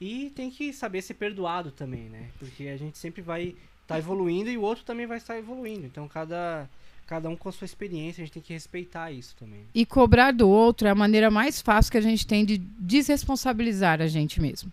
e 0.00 0.30
tem 0.30 0.50
que 0.50 0.72
saber 0.72 1.02
ser 1.02 1.14
perdoado 1.14 1.70
também, 1.70 2.08
né? 2.08 2.28
Porque 2.38 2.68
a 2.68 2.76
gente 2.76 2.98
sempre 2.98 3.22
vai 3.22 3.54
estar 3.82 3.98
evoluindo 3.98 4.50
e 4.50 4.58
o 4.58 4.62
outro 4.62 4.84
também 4.84 5.06
vai 5.06 5.18
estar 5.18 5.38
evoluindo. 5.38 5.86
Então 5.86 6.08
cada 6.08 6.68
cada 7.06 7.28
um 7.28 7.36
com 7.36 7.48
a 7.48 7.52
sua 7.52 7.64
experiência, 7.64 8.20
a 8.20 8.24
gente 8.24 8.34
tem 8.34 8.42
que 8.42 8.52
respeitar 8.52 9.12
isso 9.12 9.36
também. 9.38 9.64
E 9.72 9.86
cobrar 9.86 10.32
do 10.32 10.48
outro 10.48 10.88
é 10.88 10.90
a 10.90 10.94
maneira 10.94 11.30
mais 11.30 11.60
fácil 11.60 11.92
que 11.92 11.98
a 11.98 12.00
gente 12.00 12.26
tem 12.26 12.44
de 12.44 12.58
desresponsabilizar 12.58 14.02
a 14.02 14.08
gente 14.08 14.40
mesmo. 14.40 14.72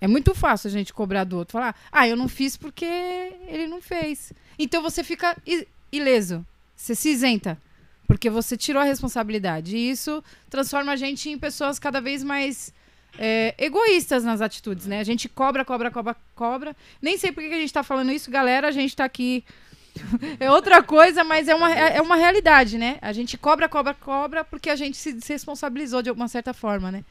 É 0.00 0.08
muito 0.08 0.34
fácil 0.34 0.68
a 0.68 0.70
gente 0.70 0.92
cobrar 0.92 1.24
do 1.24 1.36
outro. 1.36 1.52
Falar, 1.52 1.74
ah, 1.92 2.08
eu 2.08 2.16
não 2.16 2.28
fiz 2.28 2.56
porque 2.56 2.84
ele 2.84 3.66
não 3.66 3.82
fez. 3.82 4.32
Então 4.58 4.82
você 4.82 5.04
fica 5.04 5.36
ileso. 5.92 6.44
Você 6.74 6.94
se 6.94 7.10
isenta. 7.10 7.60
Porque 8.06 8.30
você 8.30 8.56
tirou 8.56 8.80
a 8.80 8.84
responsabilidade. 8.84 9.76
E 9.76 9.90
isso 9.90 10.24
transforma 10.48 10.92
a 10.92 10.96
gente 10.96 11.28
em 11.28 11.38
pessoas 11.38 11.78
cada 11.78 12.00
vez 12.00 12.24
mais 12.24 12.72
é, 13.18 13.54
egoístas 13.58 14.24
nas 14.24 14.40
atitudes, 14.40 14.86
né? 14.86 15.00
A 15.00 15.04
gente 15.04 15.28
cobra, 15.28 15.64
cobra, 15.64 15.90
cobra, 15.90 16.16
cobra. 16.34 16.76
Nem 17.00 17.18
sei 17.18 17.32
por 17.32 17.42
que 17.42 17.52
a 17.52 17.58
gente 17.58 17.72
tá 17.72 17.82
falando 17.82 18.12
isso, 18.12 18.30
galera. 18.30 18.68
A 18.68 18.72
gente 18.72 18.94
tá 18.96 19.04
aqui 19.04 19.44
é 20.38 20.50
outra 20.50 20.82
coisa, 20.82 21.24
mas 21.24 21.48
é 21.48 21.54
uma, 21.54 21.72
é 21.72 21.96
é 21.96 22.02
uma 22.02 22.16
realidade, 22.16 22.78
né? 22.78 22.98
A 23.00 23.12
gente 23.12 23.36
cobra, 23.36 23.68
cobra, 23.68 23.94
cobra 23.94 24.44
porque 24.44 24.70
a 24.70 24.76
gente 24.76 24.96
se 24.96 25.12
desresponsabilizou 25.12 26.02
de 26.02 26.08
alguma 26.08 26.28
certa 26.28 26.52
forma, 26.52 26.90
né? 26.90 27.04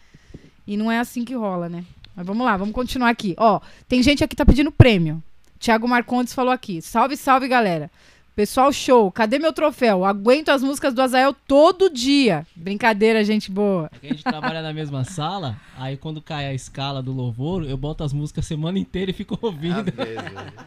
E 0.65 0.77
não 0.77 0.91
é 0.91 0.99
assim 0.99 1.25
que 1.25 1.33
rola, 1.33 1.67
né? 1.67 1.83
Mas 2.15 2.25
vamos 2.25 2.45
lá, 2.45 2.55
vamos 2.57 2.73
continuar 2.73 3.09
aqui. 3.09 3.35
Ó, 3.37 3.59
tem 3.87 4.03
gente 4.03 4.23
aqui 4.23 4.31
que 4.31 4.35
tá 4.35 4.45
pedindo 4.45 4.71
prêmio. 4.71 5.23
Tiago 5.59 5.87
Marcondes 5.87 6.33
falou 6.33 6.53
aqui. 6.53 6.81
Salve, 6.81 7.17
salve, 7.17 7.47
galera. 7.47 7.91
Pessoal, 8.39 8.71
show. 8.71 9.11
Cadê 9.11 9.37
meu 9.37 9.51
troféu? 9.51 10.05
Aguento 10.05 10.47
as 10.47 10.63
músicas 10.63 10.93
do 10.93 11.01
Azael 11.01 11.33
todo 11.33 11.89
dia. 11.89 12.47
Brincadeira, 12.55 13.21
gente 13.21 13.51
boa. 13.51 13.91
É 13.93 13.99
que 13.99 14.07
a 14.07 14.09
gente 14.11 14.23
trabalha 14.23 14.61
na 14.61 14.71
mesma 14.71 15.03
sala, 15.03 15.59
aí 15.77 15.97
quando 15.97 16.21
cai 16.21 16.45
a 16.45 16.53
escala 16.53 17.03
do 17.03 17.11
louvor, 17.11 17.65
eu 17.65 17.75
boto 17.75 18.01
as 18.01 18.13
músicas 18.13 18.45
a 18.45 18.47
semana 18.47 18.79
inteira 18.79 19.11
e 19.11 19.13
fico 19.13 19.37
ouvindo. 19.41 19.91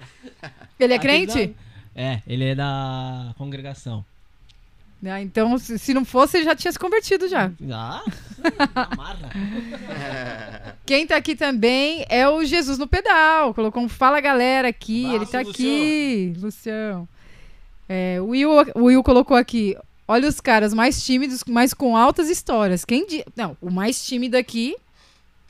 Ele 0.78 0.92
é 0.92 0.98
crente? 0.98 1.56
É, 1.96 2.20
ele 2.26 2.44
é 2.44 2.54
da 2.54 3.34
congregação. 3.38 4.04
Ah, 5.06 5.22
então, 5.22 5.56
se 5.56 5.94
não 5.94 6.04
fosse, 6.04 6.36
ele 6.36 6.44
já 6.44 6.54
tinha 6.54 6.72
se 6.72 6.78
convertido 6.78 7.26
já. 7.26 7.50
Ah, 7.70 8.02
amarra. 8.74 9.30
Quem 10.84 11.06
tá 11.06 11.16
aqui 11.16 11.34
também 11.34 12.04
é 12.10 12.28
o 12.28 12.44
Jesus 12.44 12.76
no 12.76 12.86
Pedal. 12.86 13.54
Colocou 13.54 13.82
um 13.82 13.88
Fala 13.88 14.20
Galera 14.20 14.68
aqui. 14.68 15.06
Ele 15.14 15.24
tá 15.24 15.40
aqui. 15.40 16.34
Lucião. 16.38 17.08
É, 17.92 18.18
o, 18.18 18.28
Will, 18.28 18.50
o 18.74 18.84
Will 18.84 19.02
colocou 19.02 19.36
aqui. 19.36 19.76
Olha 20.08 20.26
os 20.26 20.40
caras 20.40 20.72
mais 20.72 21.04
tímidos, 21.04 21.44
mas 21.46 21.74
com 21.74 21.94
altas 21.94 22.30
histórias. 22.30 22.86
Quem 22.86 23.06
di... 23.06 23.22
Não, 23.36 23.54
o 23.60 23.70
mais 23.70 24.02
tímido 24.02 24.36
aqui 24.36 24.74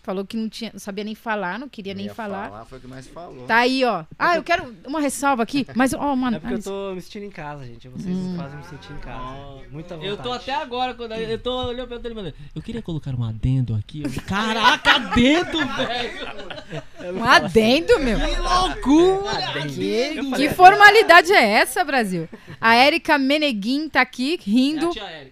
falou 0.03 0.25
que 0.25 0.37
não, 0.37 0.49
tinha, 0.49 0.71
não 0.73 0.81
sabia 0.81 1.05
nem 1.05 1.15
falar, 1.15 1.59
não 1.59 1.69
queria 1.69 1.95
nem 1.95 2.09
falar. 2.09 2.49
falar, 2.51 2.65
Foi 2.65 2.79
o 2.79 2.81
que 2.81 2.89
mais 2.89 3.07
falou. 3.07 3.47
Tá 3.47 3.59
aí, 3.59 3.85
ó. 3.85 4.05
Ah, 4.19 4.37
eu 4.37 4.43
quero 4.43 4.75
uma 4.87 5.01
ressalva 5.01 5.43
aqui. 5.43 5.67
Mas, 5.75 5.95
ó, 5.95 6.15
mano. 6.17 6.37
É 6.37 6.41
porque 6.41 6.55
eu 6.55 6.63
tô 6.63 6.95
me 6.95 7.01
sentindo 7.01 7.27
em 7.27 7.31
casa, 7.31 7.65
gente. 7.65 7.89
Vocês 7.89 8.17
fazem 8.37 8.59
me 8.59 8.65
sentir 8.65 8.93
em 8.93 8.99
casa. 8.99 9.63
Muita 9.71 9.95
vontade. 9.95 10.07
Eu 10.07 10.17
tô 10.17 10.33
até 10.33 10.55
agora, 10.55 10.95
quando 10.95 11.13
eu 11.13 11.39
tô 11.39 11.69
olhando 11.69 11.89
pra 11.89 12.01
ele, 12.05 12.15
mano. 12.15 12.33
Eu 12.55 12.61
queria 12.61 12.83
colocar 12.83 13.15
um 13.15 13.25
adendo 13.25 13.75
aqui. 13.75 14.03
Eu, 14.03 14.11
Caraca, 14.27 14.97
adendo, 14.97 15.59
velho! 15.77 17.17
Um 17.17 17.25
adendo, 17.25 17.99
meu. 18.01 18.19
Que 18.19 18.37
loucura! 18.37 19.63
Que, 19.69 20.37
que 20.37 20.51
formalidade 20.51 21.33
é 21.33 21.45
essa, 21.45 21.85
Brasil? 21.85 22.29
A 22.61 22.75
Érica 22.75 23.19
Meneguin 23.19 23.89
tá 23.89 24.01
aqui 24.01 24.39
rindo. 24.43 24.91
É 24.97 25.01
a 25.01 25.32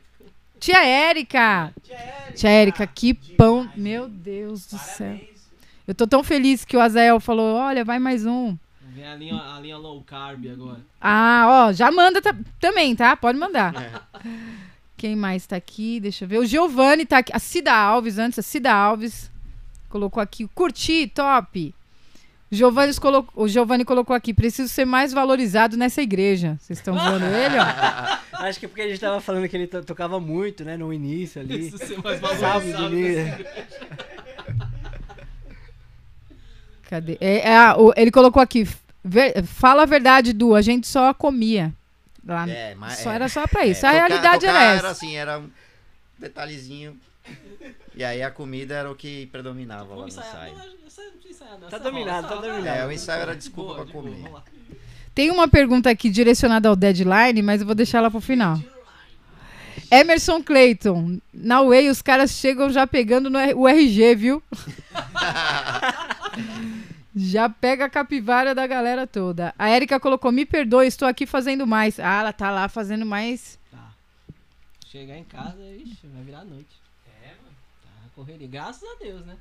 tia 0.60 0.84
Érica. 0.84 1.72
Tia 2.36 2.48
Érica! 2.50 2.86
Que 2.86 3.14
pão. 3.14 3.68
Meu 3.76 4.08
Deus 4.08 4.66
do 4.66 4.78
céu. 4.78 5.18
Eu 5.88 5.94
tô 5.94 6.06
tão 6.06 6.22
feliz 6.22 6.64
que 6.64 6.76
o 6.76 6.80
Azael 6.80 7.18
falou: 7.18 7.56
olha, 7.56 7.84
vai 7.84 7.98
mais 7.98 8.24
um. 8.26 8.56
Vem 8.92 9.06
a 9.06 9.14
linha, 9.14 9.34
a 9.36 9.58
linha 9.60 9.76
low 9.78 10.02
carb 10.02 10.44
agora. 10.52 10.80
Ah, 11.00 11.46
ó, 11.68 11.72
já 11.72 11.90
manda 11.90 12.20
ta- 12.20 12.36
também, 12.60 12.94
tá? 12.94 13.16
Pode 13.16 13.38
mandar. 13.38 14.08
Quem 14.96 15.16
mais 15.16 15.46
tá 15.46 15.56
aqui? 15.56 15.98
Deixa 16.00 16.24
eu 16.24 16.28
ver. 16.28 16.38
O 16.38 16.44
Giovanni 16.46 17.06
tá 17.06 17.18
aqui. 17.18 17.32
A 17.34 17.38
Cida 17.38 17.72
Alves, 17.72 18.18
antes, 18.18 18.38
a 18.38 18.42
Cida 18.42 18.72
Alves 18.72 19.30
colocou 19.88 20.22
aqui. 20.22 20.46
Curti, 20.54 21.06
top. 21.06 21.74
O 22.50 22.54
Giovanni, 22.56 22.94
colocou, 22.96 23.44
o 23.44 23.48
Giovanni 23.48 23.84
colocou 23.84 24.14
aqui. 24.16 24.34
Preciso 24.34 24.68
ser 24.68 24.84
mais 24.84 25.12
valorizado 25.12 25.76
nessa 25.76 26.02
igreja. 26.02 26.56
Vocês 26.60 26.78
estão 26.80 26.94
vendo 26.94 27.24
ele, 27.26 27.56
ó? 27.58 28.18
Acho 28.44 28.58
que 28.58 28.64
é 28.66 28.68
porque 28.68 28.82
a 28.82 28.88
gente 28.88 28.98
tava 29.00 29.20
falando 29.20 29.48
que 29.48 29.56
ele 29.56 29.66
to- 29.68 29.84
tocava 29.84 30.18
muito, 30.18 30.64
né? 30.64 30.76
No 30.76 30.92
início 30.92 31.40
ali. 31.40 31.68
Isso 31.68 31.78
ser 31.78 31.98
mais 32.02 32.18
valorizado. 32.20 33.44
Cadê? 36.88 37.16
É, 37.20 37.48
é, 37.50 37.56
ah, 37.56 37.76
o- 37.78 37.92
ele 37.96 38.10
colocou 38.10 38.42
aqui. 38.42 38.66
ver- 39.04 39.42
fala 39.44 39.82
a 39.82 39.86
verdade, 39.86 40.32
Du. 40.32 40.54
A 40.54 40.62
gente 40.62 40.86
só 40.88 41.14
comia. 41.14 41.72
Lá, 42.26 42.48
É, 42.48 42.74
mas 42.74 42.98
só 42.98 43.12
é. 43.12 43.14
era 43.14 43.28
só 43.28 43.46
pra 43.46 43.64
isso. 43.64 43.86
É, 43.86 43.88
a 43.88 43.92
tocar- 43.92 44.06
realidade 44.08 44.46
tocar 44.46 44.60
era 44.60 44.72
essa. 44.72 44.78
Era 44.80 44.90
assim, 44.90 45.16
era 45.16 45.38
um 45.38 45.50
detalhezinho. 46.18 46.96
E 48.00 48.04
aí 48.04 48.22
a 48.22 48.30
comida 48.30 48.74
era 48.74 48.90
o 48.90 48.94
que 48.94 49.26
predominava 49.26 49.94
lá 49.94 50.00
no 50.02 50.08
ensaio. 50.08 50.54
Não. 51.60 51.68
Tá 51.68 51.76
dominado, 51.76 52.28
tá 52.28 52.34
dominado. 52.36 52.66
É, 52.66 52.86
o 52.86 52.90
ensaio 52.90 53.20
era 53.20 53.36
desculpa 53.36 53.74
Boa, 53.74 53.84
pra 53.84 53.92
boa, 53.92 54.04
comer. 54.04 54.30
lá. 54.30 54.42
Tem 55.14 55.30
uma 55.30 55.46
pergunta 55.46 55.90
aqui 55.90 56.08
direcionada 56.08 56.66
ao 56.70 56.74
deadline, 56.76 57.42
mas 57.42 57.60
eu 57.60 57.66
vou 57.66 57.74
deixar 57.74 57.98
ela 57.98 58.10
pro 58.10 58.22
final. 58.22 58.58
Emerson 59.90 60.42
Clayton. 60.42 61.18
Na 61.30 61.62
Way, 61.62 61.90
os 61.90 62.00
caras 62.00 62.30
chegam 62.30 62.70
já 62.70 62.86
pegando 62.86 63.28
no 63.28 63.38
R- 63.38 63.52
o 63.52 63.68
RG, 63.68 64.14
viu? 64.14 64.42
já 67.14 67.50
pega 67.50 67.84
a 67.84 67.90
capivara 67.90 68.54
da 68.54 68.66
galera 68.66 69.06
toda. 69.06 69.54
A 69.58 69.68
Erika 69.70 70.00
colocou: 70.00 70.32
Me 70.32 70.46
perdoe, 70.46 70.86
estou 70.86 71.06
aqui 71.06 71.26
fazendo 71.26 71.66
mais. 71.66 72.00
Ah, 72.00 72.20
ela 72.20 72.32
tá 72.32 72.50
lá 72.50 72.66
fazendo 72.66 73.04
mais. 73.04 73.58
Tá. 73.70 73.92
Chegar 74.86 75.18
em 75.18 75.24
casa, 75.24 75.58
ixi, 75.76 75.98
vai 76.14 76.22
virar 76.22 76.44
noite. 76.44 76.80
É, 77.22 77.28
mano. 77.28 77.56
Tá, 78.02 78.08
correria. 78.14 78.48
Graças 78.48 78.82
a 78.82 78.94
Deus, 79.02 79.24
né? 79.26 79.36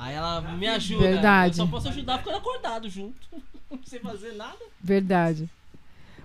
Aí 0.00 0.14
ela 0.14 0.40
me 0.40 0.66
ajuda. 0.66 1.08
Verdade. 1.08 1.58
Eu 1.60 1.66
só 1.66 1.70
posso 1.70 1.88
ajudar 1.88 2.18
ficando 2.18 2.36
acordado 2.36 2.88
junto. 2.88 3.16
Sem 3.84 3.98
fazer 4.00 4.32
nada. 4.34 4.58
Verdade. 4.80 5.48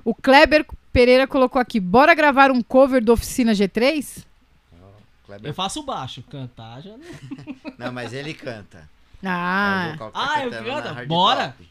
O 0.05 0.13
Kleber 0.13 0.65
Pereira 0.91 1.25
colocou 1.27 1.59
aqui: 1.59 1.79
Bora 1.79 2.13
gravar 2.13 2.51
um 2.51 2.61
cover 2.61 3.03
do 3.03 3.11
Oficina 3.13 3.53
G3? 3.53 4.23
Kleber- 5.25 5.49
Eu 5.49 5.53
faço 5.53 5.81
baixo, 5.83 6.21
cantar 6.29 6.81
já 6.81 6.91
não. 6.91 7.73
Não, 7.77 7.91
mas 7.91 8.13
ele 8.13 8.33
canta. 8.33 8.87
Ah, 9.23 9.95
Ah, 10.13 10.43
eu? 10.43 10.51
Hard 10.93 11.07
Bora. 11.07 11.47
Top. 11.57 11.69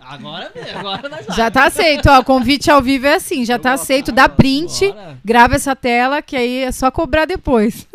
Agora 0.00 0.50
mesmo, 0.54 0.78
agora 0.78 1.08
nós 1.08 1.26
já 1.36 1.50
tá 1.50 1.66
aceito, 1.66 2.08
ó. 2.08 2.20
O 2.20 2.24
convite 2.24 2.70
ao 2.70 2.82
vivo 2.82 3.06
é 3.06 3.14
assim, 3.14 3.44
já 3.44 3.54
Eu 3.54 3.58
tá 3.58 3.72
aceito. 3.72 4.10
eu 4.10 4.14
Dá 4.14 4.28
print, 4.28 4.88
Bora. 4.92 5.18
grava 5.24 5.54
essa 5.54 5.74
tela, 5.76 6.20
que 6.22 6.36
aí 6.36 6.58
é 6.64 6.72
só 6.72 6.90
cobrar 6.90 7.24
depois. 7.24 7.86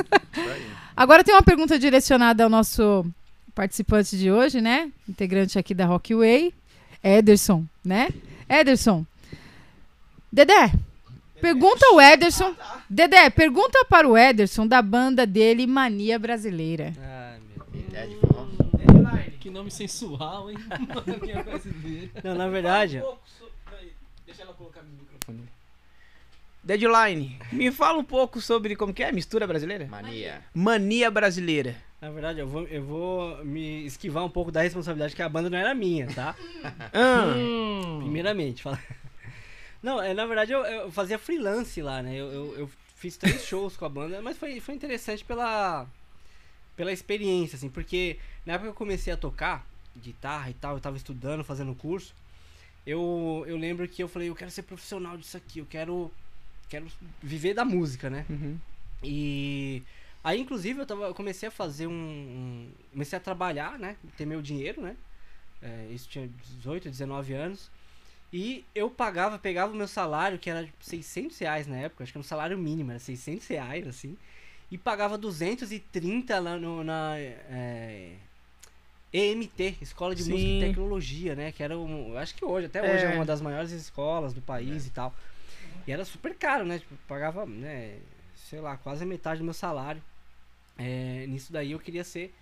Agora 0.95 1.23
tem 1.23 1.35
uma 1.35 1.43
pergunta 1.43 1.77
direcionada 1.77 2.43
ao 2.43 2.49
nosso 2.49 3.05
participante 3.53 4.17
de 4.17 4.31
hoje, 4.31 4.61
né? 4.61 4.89
Integrante 5.07 5.59
aqui 5.59 5.73
da 5.73 5.85
Rockway, 5.85 6.53
Ederson, 7.03 7.63
né? 7.85 8.09
Ederson. 8.49 9.05
Dedé, 10.31 10.71
pergunta 11.39 11.85
o 11.93 12.01
Ederson. 12.01 12.53
Dedé, 12.89 13.29
pergunta 13.29 13.85
para 13.89 14.07
o 14.07 14.17
Ederson 14.17 14.65
da 14.65 14.81
banda 14.81 15.25
dele, 15.25 15.67
Mania 15.67 16.17
Brasileira. 16.17 16.93
Ai, 16.99 17.37
meu 17.55 17.65
Deus. 17.91 18.26
Que 19.47 19.53
nome 19.53 19.71
sensual, 19.71 20.51
hein? 20.51 20.57
Brasileira. 21.45 22.11
Não, 22.21 22.35
na 22.35 22.49
verdade, 22.49 23.01
Deixa 24.25 24.41
ela 24.41 24.53
colocar 24.53 24.81
no 24.81 24.89
microfone. 24.89 25.47
Deadline, 26.61 27.39
me 27.49 27.71
fala 27.71 27.97
um 27.97 28.03
pouco 28.03 28.41
sobre 28.41 28.75
como 28.75 28.93
que 28.93 29.01
é 29.03 29.07
a 29.07 29.11
mistura 29.13 29.47
brasileira? 29.47 29.87
Mania. 29.87 30.43
Mania 30.53 31.09
brasileira. 31.09 31.77
na 32.01 32.09
verdade, 32.11 32.39
eu 32.41 32.47
vou, 32.47 32.67
eu 32.67 32.83
vou 32.83 33.45
me 33.45 33.85
esquivar 33.85 34.25
um 34.25 34.29
pouco 34.29 34.51
da 34.51 34.63
responsabilidade 34.63 35.15
que 35.15 35.21
a 35.21 35.29
banda 35.29 35.49
não 35.49 35.57
era 35.57 35.73
minha, 35.73 36.07
tá? 36.13 36.35
Ah, 36.93 37.33
Hum. 37.37 37.99
Primeiramente, 38.01 38.61
fala. 38.61 38.77
Não, 39.81 40.01
é, 40.03 40.13
na 40.13 40.25
verdade 40.25 40.51
eu, 40.51 40.59
eu 40.65 40.91
fazia 40.91 41.17
freelance 41.17 41.81
lá, 41.81 42.03
né? 42.03 42.13
Eu, 42.15 42.33
eu, 42.33 42.55
eu 42.57 42.69
fiz 42.97 43.15
três 43.15 43.45
shows 43.45 43.77
com 43.77 43.85
a 43.85 43.89
banda, 43.89 44.21
mas 44.21 44.35
foi, 44.37 44.59
foi 44.59 44.75
interessante 44.75 45.23
pela, 45.23 45.87
pela 46.77 46.93
experiência, 46.93 47.57
assim, 47.57 47.69
porque 47.69 48.19
na 48.45 48.53
época 48.55 48.69
que 48.69 48.71
eu 48.71 48.77
comecei 48.77 49.13
a 49.13 49.17
tocar 49.17 49.67
guitarra 49.97 50.51
e 50.51 50.55
tal, 50.55 50.75
eu 50.75 50.81
tava 50.81 50.97
estudando, 50.97 51.43
fazendo 51.43 51.75
curso, 51.75 52.15
eu, 52.85 53.43
eu 53.47 53.57
lembro 53.57 53.87
que 53.87 54.01
eu 54.03 54.07
falei, 54.07 54.29
eu 54.29 54.35
quero 54.35 54.51
ser 54.51 54.63
profissional 54.63 55.17
disso 55.17 55.37
aqui, 55.37 55.59
eu 55.59 55.65
quero, 55.65 56.11
quero 56.69 56.87
viver 57.21 57.53
da 57.53 57.65
música, 57.65 58.09
né? 58.09 58.25
uhum. 58.29 58.59
E 59.03 59.83
aí, 60.23 60.41
inclusive, 60.41 60.79
eu, 60.81 60.85
tava, 60.85 61.05
eu 61.05 61.13
comecei 61.13 61.47
a 61.49 61.51
fazer 61.51 61.87
um, 61.87 61.91
um- 61.93 62.71
Comecei 62.91 63.17
a 63.17 63.21
trabalhar, 63.21 63.77
né? 63.77 63.95
Ter 64.17 64.25
meu 64.25 64.41
dinheiro, 64.41 64.81
né? 64.81 64.97
É, 65.61 65.87
isso 65.91 66.09
tinha 66.09 66.29
18, 66.57 66.89
19 66.89 67.33
anos. 67.33 67.69
E 68.33 68.65
eu 68.75 68.89
pagava, 68.89 69.39
pegava 69.39 69.71
o 69.73 69.75
meu 69.75 69.87
salário, 69.87 70.39
que 70.39 70.49
era 70.49 70.65
tipo, 70.65 70.83
600 70.83 71.37
reais 71.39 71.67
na 71.67 71.77
época, 71.77 72.03
acho 72.03 72.11
que 72.11 72.17
era 72.17 72.25
um 72.25 72.27
salário 72.27 72.57
mínimo, 72.57 72.91
era 72.91 72.99
600 72.99 73.47
reais, 73.47 73.87
assim. 73.87 74.17
E 74.69 74.77
pagava 74.77 75.17
230 75.17 76.39
lá 76.39 76.57
no, 76.57 76.83
na 76.83 77.17
é, 77.17 78.15
EMT, 79.13 79.77
Escola 79.81 80.13
de 80.13 80.23
Música 80.23 80.37
Sim. 80.39 80.57
e 80.57 80.67
Tecnologia, 80.67 81.35
né? 81.35 81.51
Que 81.51 81.63
era, 81.63 81.77
um, 81.77 82.17
acho 82.17 82.35
que 82.35 82.43
hoje, 82.43 82.65
até 82.67 82.81
hoje, 82.81 83.05
é 83.05 83.11
É. 83.11 83.15
uma 83.15 83.25
das 83.25 83.41
maiores 83.41 83.71
escolas 83.71 84.33
do 84.33 84.41
país 84.41 84.85
e 84.85 84.89
tal. 84.89 85.15
E 85.87 85.91
era 85.91 86.03
super 86.03 86.35
caro, 86.35 86.65
né? 86.65 86.79
Tipo, 86.79 86.95
pagava, 87.07 87.45
né? 87.45 87.97
Sei 88.35 88.59
lá, 88.59 88.75
quase 88.75 89.03
a 89.03 89.07
metade 89.07 89.39
do 89.39 89.45
meu 89.45 89.53
salário. 89.53 90.01
É, 90.77 91.25
nisso 91.27 91.51
daí 91.51 91.71
eu 91.71 91.79
queria 91.79 92.03
ser 92.03 92.33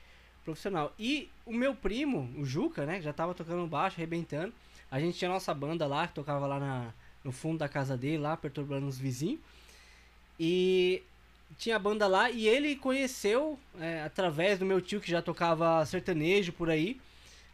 profissional. 0.44 0.94
E 0.98 1.30
o 1.46 1.54
meu 1.54 1.76
primo, 1.76 2.34
o 2.40 2.44
Juca, 2.44 2.86
né? 2.88 2.98
que 2.98 3.04
Já 3.04 3.14
tava 3.14 3.36
tocando 3.36 3.66
baixo, 3.68 3.98
arrebentando. 3.98 4.52
A 4.90 5.00
gente 5.00 5.18
tinha 5.18 5.30
nossa 5.30 5.54
banda 5.54 5.86
lá, 5.86 6.08
que 6.08 6.16
tocava 6.16 6.48
lá 6.48 6.60
na, 6.60 6.94
no 7.24 7.32
fundo 7.32 7.60
da 7.60 7.70
casa 7.70 7.96
dele, 7.96 8.18
lá, 8.18 8.36
perturbando 8.36 8.88
os 8.88 8.98
vizinhos. 8.98 9.40
E 10.40 11.02
tinha 11.58 11.80
banda 11.80 12.08
lá 12.08 12.30
e 12.30 12.48
ele 12.48 12.76
conheceu 12.76 13.58
é, 13.80 14.04
através 14.04 14.60
do 14.60 14.66
meu 14.66 14.82
tio 14.82 15.00
que 15.00 15.10
já 15.10 15.22
tocava 15.22 15.86
sertanejo 15.86 16.52
por 16.52 16.70
aí. 16.70 17.00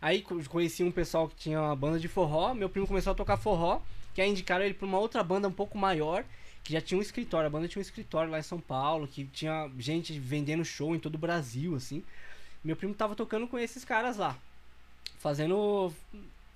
Aí 0.01 0.22
co- 0.22 0.41
conheci 0.49 0.84
um 0.84 0.91
pessoal 0.91 1.27
que 1.30 1.35
tinha 1.35 1.61
uma 1.61 1.76
banda 1.76 1.99
de 1.99 2.07
forró. 2.07 2.53
Meu 2.53 2.69
primo 2.69 2.88
começou 2.88 3.11
a 3.11 3.15
tocar 3.15 3.38
forró, 3.38 3.81
que 4.13 4.22
aí 4.22 4.30
indicaram 4.30 4.65
ele 4.65 4.73
pra 4.73 4.88
uma 4.88 4.97
outra 4.97 5.23
banda 5.23 5.47
um 5.47 5.51
pouco 5.51 5.77
maior, 5.77 6.26
que 6.63 6.73
já 6.73 6.81
tinha 6.81 6.97
um 6.97 7.01
escritório. 7.01 7.47
A 7.47 7.49
banda 7.49 7.68
tinha 7.68 7.80
um 7.80 7.84
escritório 7.84 8.31
lá 8.31 8.39
em 8.39 8.43
São 8.43 8.59
Paulo, 8.59 9.07
que 9.07 9.26
tinha 9.26 9.69
gente 9.77 10.18
vendendo 10.19 10.65
show 10.65 10.95
em 10.95 10.99
todo 10.99 11.15
o 11.15 11.19
Brasil, 11.19 11.76
assim. 11.76 12.03
Meu 12.63 12.76
primo 12.76 12.93
tava 12.93 13.15
tocando 13.15 13.47
com 13.47 13.57
esses 13.59 13.85
caras 13.85 14.18
lá, 14.18 14.38
fazendo 15.19 15.93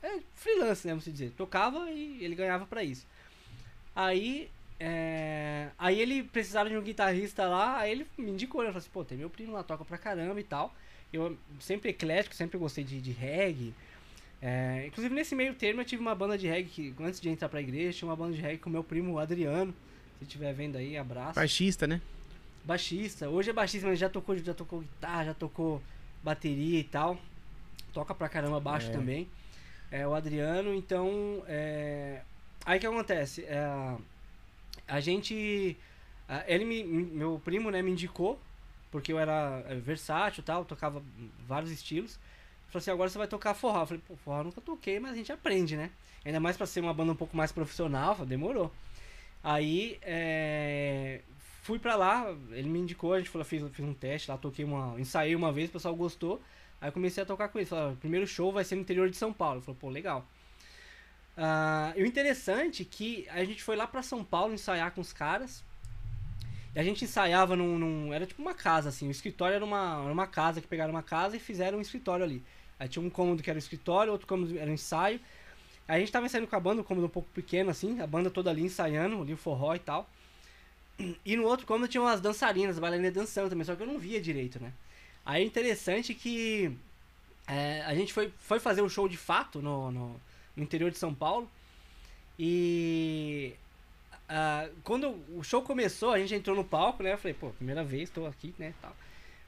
é, 0.02 0.20
freelance, 0.36 0.86
né, 0.88 0.94
vamos 0.94 1.06
dizer. 1.06 1.32
Tocava 1.38 1.90
e 1.92 2.24
ele 2.24 2.36
ganhava 2.36 2.66
pra 2.66 2.84
isso. 2.84 3.06
Aí, 3.96 4.50
é, 4.80 5.70
aí 5.78 6.00
ele 6.00 6.24
precisava 6.24 6.70
de 6.70 6.78
um 6.78 6.82
guitarrista 6.82 7.48
lá, 7.48 7.78
aí 7.80 7.92
ele 7.92 8.08
me 8.18 8.32
indicou, 8.32 8.62
né? 8.62 8.68
Falou 8.68 8.80
assim, 8.80 8.90
pô, 8.92 9.04
tem 9.06 9.18
meu 9.18 9.30
primo 9.30 9.54
lá, 9.54 9.64
toca 9.64 9.86
pra 9.86 9.98
caramba 9.98 10.40
e 10.40 10.44
tal. 10.44 10.74
Eu 11.14 11.38
sempre 11.60 11.90
eclético, 11.92 12.36
sempre 12.36 12.58
gostei 12.58 12.84
de, 12.84 13.00
de 13.02 13.12
reggae. 13.12 13.74
É, 14.42 14.84
inclusive 14.88 15.16
nesse 15.16 15.34
meio 15.34 15.54
termo 15.56 15.82
eu 15.82 15.86
tive 15.86 16.02
uma 16.02 16.14
banda 16.14 16.38
de 16.38 16.48
reggae 16.48 16.70
que, 16.70 16.94
antes 17.02 17.20
de 17.22 17.30
entrar 17.30 17.48
pra 17.48 17.62
igreja, 17.62 17.98
tinha 17.98 18.10
uma 18.10 18.16
banda 18.16 18.34
de 18.36 18.42
reggae 18.42 18.58
com 18.58 18.70
meu 18.70 18.84
primo 18.84 19.18
Adriano. 19.18 19.74
Se 20.20 20.24
estiver 20.26 20.54
vendo 20.54 20.78
aí, 20.78 20.98
abraço. 20.98 21.36
Baixista, 21.36 21.88
né? 21.88 22.02
Baixista. 22.64 23.30
Hoje 23.30 23.50
é 23.50 23.54
baixista, 23.54 23.88
mas 23.88 24.00
já 24.00 24.10
tocou, 24.10 24.38
já 24.38 24.54
tocou 24.54 24.80
guitarra, 24.82 25.26
já 25.26 25.34
tocou 25.34 25.82
bateria 26.24 26.80
e 26.80 26.84
tal. 26.84 27.18
Toca 27.94 28.14
pra 28.14 28.28
caramba 28.28 28.60
baixo 28.60 28.90
É. 28.90 28.92
também. 28.92 29.28
É 29.92 30.06
o 30.08 30.14
Adriano, 30.14 30.74
então. 30.74 31.44
é, 31.48 32.22
Aí 32.66 32.78
o 32.78 32.82
que 32.82 32.88
acontece? 32.88 33.44
É, 33.46 33.96
A 34.88 35.00
gente. 35.00 35.78
Ele 36.48 36.66
me. 36.66 36.84
Meu 36.84 37.42
primo, 37.44 37.70
né, 37.72 37.82
me 37.82 37.92
indicou, 37.92 38.40
porque 38.92 39.12
eu 39.12 39.20
era 39.20 39.64
é, 39.68 39.76
versátil 39.76 40.44
tal, 40.44 40.66
tocava 40.66 41.02
vários 41.48 41.72
estilos. 41.72 42.20
Falou 42.68 42.80
assim, 42.82 42.92
agora 42.92 43.10
você 43.10 43.18
vai 43.18 43.28
tocar 43.28 43.54
forró. 43.54 43.82
Eu 43.82 43.86
falei, 43.86 44.04
pô, 44.08 44.16
forró 44.18 44.44
nunca 44.44 44.62
toquei, 44.62 45.00
mas 45.00 45.12
a 45.12 45.16
gente 45.16 45.32
aprende, 45.32 45.78
né? 45.78 45.92
Ainda 46.26 46.40
mais 46.40 46.58
pra 46.58 46.66
ser 46.66 46.80
uma 46.82 46.94
banda 46.94 47.12
um 47.12 47.16
pouco 47.16 47.38
mais 47.38 47.52
profissional, 47.52 48.16
falei, 48.16 48.30
demorou. 48.30 48.72
Aí, 49.44 50.00
é, 50.02 51.22
fui 51.62 51.78
pra 51.78 51.96
lá, 51.96 52.36
ele 52.52 52.68
me 52.68 52.80
indicou, 52.80 53.14
a 53.14 53.20
gente 53.20 53.30
falou, 53.30 53.46
fiz, 53.46 53.64
fiz 53.72 53.86
um 53.86 53.94
teste 53.94 54.30
lá, 54.32 54.38
toquei 54.38 54.66
uma, 54.66 55.00
ensaiei 55.00 55.36
uma 55.36 55.52
vez, 55.52 55.70
o 55.70 55.74
pessoal 55.74 55.96
gostou. 55.96 56.42
Aí 56.82 56.92
comecei 56.92 57.24
a 57.24 57.26
tocar 57.26 57.48
com 57.50 57.60
ele, 57.60 57.66
falou, 57.68 57.90
"Ó, 57.90 57.94
o 57.94 57.96
primeiro 57.98 58.28
show 58.28 58.52
vai 58.52 58.64
ser 58.64 58.76
no 58.76 58.82
interior 58.82 59.10
de 59.10 59.16
São 59.18 59.32
Paulo. 59.32 59.62
Falou, 59.62 59.78
pô, 59.80 59.90
legal. 59.90 60.28
Ah, 61.38 61.94
e 61.96 62.04
o 62.04 62.06
interessante 62.06 62.84
é 62.84 62.86
que 62.86 63.28
a 63.30 63.44
gente 63.44 63.62
foi 63.64 63.76
lá 63.76 63.86
pra 63.88 64.02
São 64.02 64.24
Paulo 64.24 64.54
ensaiar 64.54 64.92
com 64.92 65.02
os 65.02 65.12
caras. 65.14 65.64
E 66.76 66.80
a 66.80 66.84
gente 66.84 67.04
ensaiava 67.06 67.56
num, 67.56 67.78
num- 67.80 68.14
Era 68.14 68.26
tipo 68.26 68.42
uma 68.42 68.54
casa, 68.54 68.90
assim. 68.90 69.08
O 69.08 69.12
escritório 69.12 69.56
era 69.56 69.66
uma, 69.66 70.02
era 70.04 70.12
uma 70.14 70.28
casa 70.28 70.62
que 70.62 70.68
pegaram 70.68 70.92
uma 70.94 71.04
casa 71.04 71.36
e 71.38 71.40
fizeram 71.40 71.78
um 71.78 71.82
escritório 71.82 72.26
ali. 72.26 72.44
Aí 72.80 72.88
tinha 72.90 73.04
um 73.06 73.10
cômodo 73.10 73.42
que 73.42 73.50
era 73.50 73.58
o 73.58 73.60
escritório, 73.60 74.12
outro 74.12 74.28
cômodo 74.28 74.58
era 74.58 74.70
o 74.70 74.74
ensaio. 74.74 75.20
Aí 75.88 75.98
a 75.98 76.00
gente 76.00 76.12
tava 76.12 76.26
ensaiando 76.26 76.48
com 76.48 76.56
a 76.56 76.60
banda, 76.60 76.82
um 76.82 76.86
cômodo 76.86 77.08
um 77.08 77.10
pouco 77.10 77.30
pequeno, 77.34 77.70
assim, 77.72 78.02
a 78.02 78.08
banda 78.08 78.30
toda 78.30 78.50
ali 78.50 78.64
ensaiando, 78.64 79.22
ali 79.22 79.34
o 79.34 79.38
forró 79.38 79.76
e 79.76 79.80
tal. 79.80 80.10
E 81.26 81.36
no 81.36 81.44
outro 81.44 81.66
cômodo 81.66 81.88
tinha 81.90 82.02
umas 82.02 82.22
dançarinas, 82.22 82.80
bailarinas 82.80 83.14
dançando 83.14 83.50
também, 83.50 83.66
só 83.66 83.76
que 83.76 83.84
eu 83.84 83.88
não 83.88 84.00
via 84.00 84.22
direito, 84.22 84.62
né? 84.62 84.72
Aí 85.26 85.44
é 85.44 85.46
interessante 85.46 86.14
que 86.14 86.72
é, 87.48 87.82
a 87.84 87.96
gente 87.96 88.14
foi, 88.14 88.32
foi 88.40 88.60
fazer 88.60 88.82
o 88.82 88.90
show 88.90 89.08
de 89.10 89.18
fato 89.18 89.62
no, 89.62 89.92
no, 89.92 90.22
no 90.56 90.64
interior 90.64 90.92
de 90.92 90.98
São 90.98 91.14
Paulo. 91.14 91.50
E 92.38 93.54
ah, 94.28 94.68
quando 94.84 95.16
o 95.36 95.44
show 95.44 95.62
começou, 95.62 96.12
a 96.12 96.20
gente 96.20 96.34
entrou 96.34 96.56
no 96.56 96.64
palco, 96.64 97.04
né? 97.04 97.14
Eu 97.14 97.18
falei, 97.18 97.34
pô, 97.34 97.50
primeira 97.52 97.84
vez, 97.84 98.10
tô 98.10 98.26
aqui, 98.26 98.54
né? 98.58 98.74
Tal. 98.82 98.96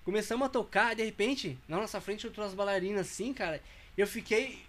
Começamos 0.05 0.45
a 0.45 0.49
tocar, 0.49 0.93
e 0.93 0.95
de 0.95 1.03
repente, 1.03 1.57
na 1.67 1.77
nossa 1.77 1.99
frente 1.99 2.27
entrou 2.27 2.45
as 2.45 2.53
bailarinas 2.53 3.07
assim, 3.07 3.33
cara. 3.33 3.61
Eu 3.97 4.07
fiquei. 4.07 4.59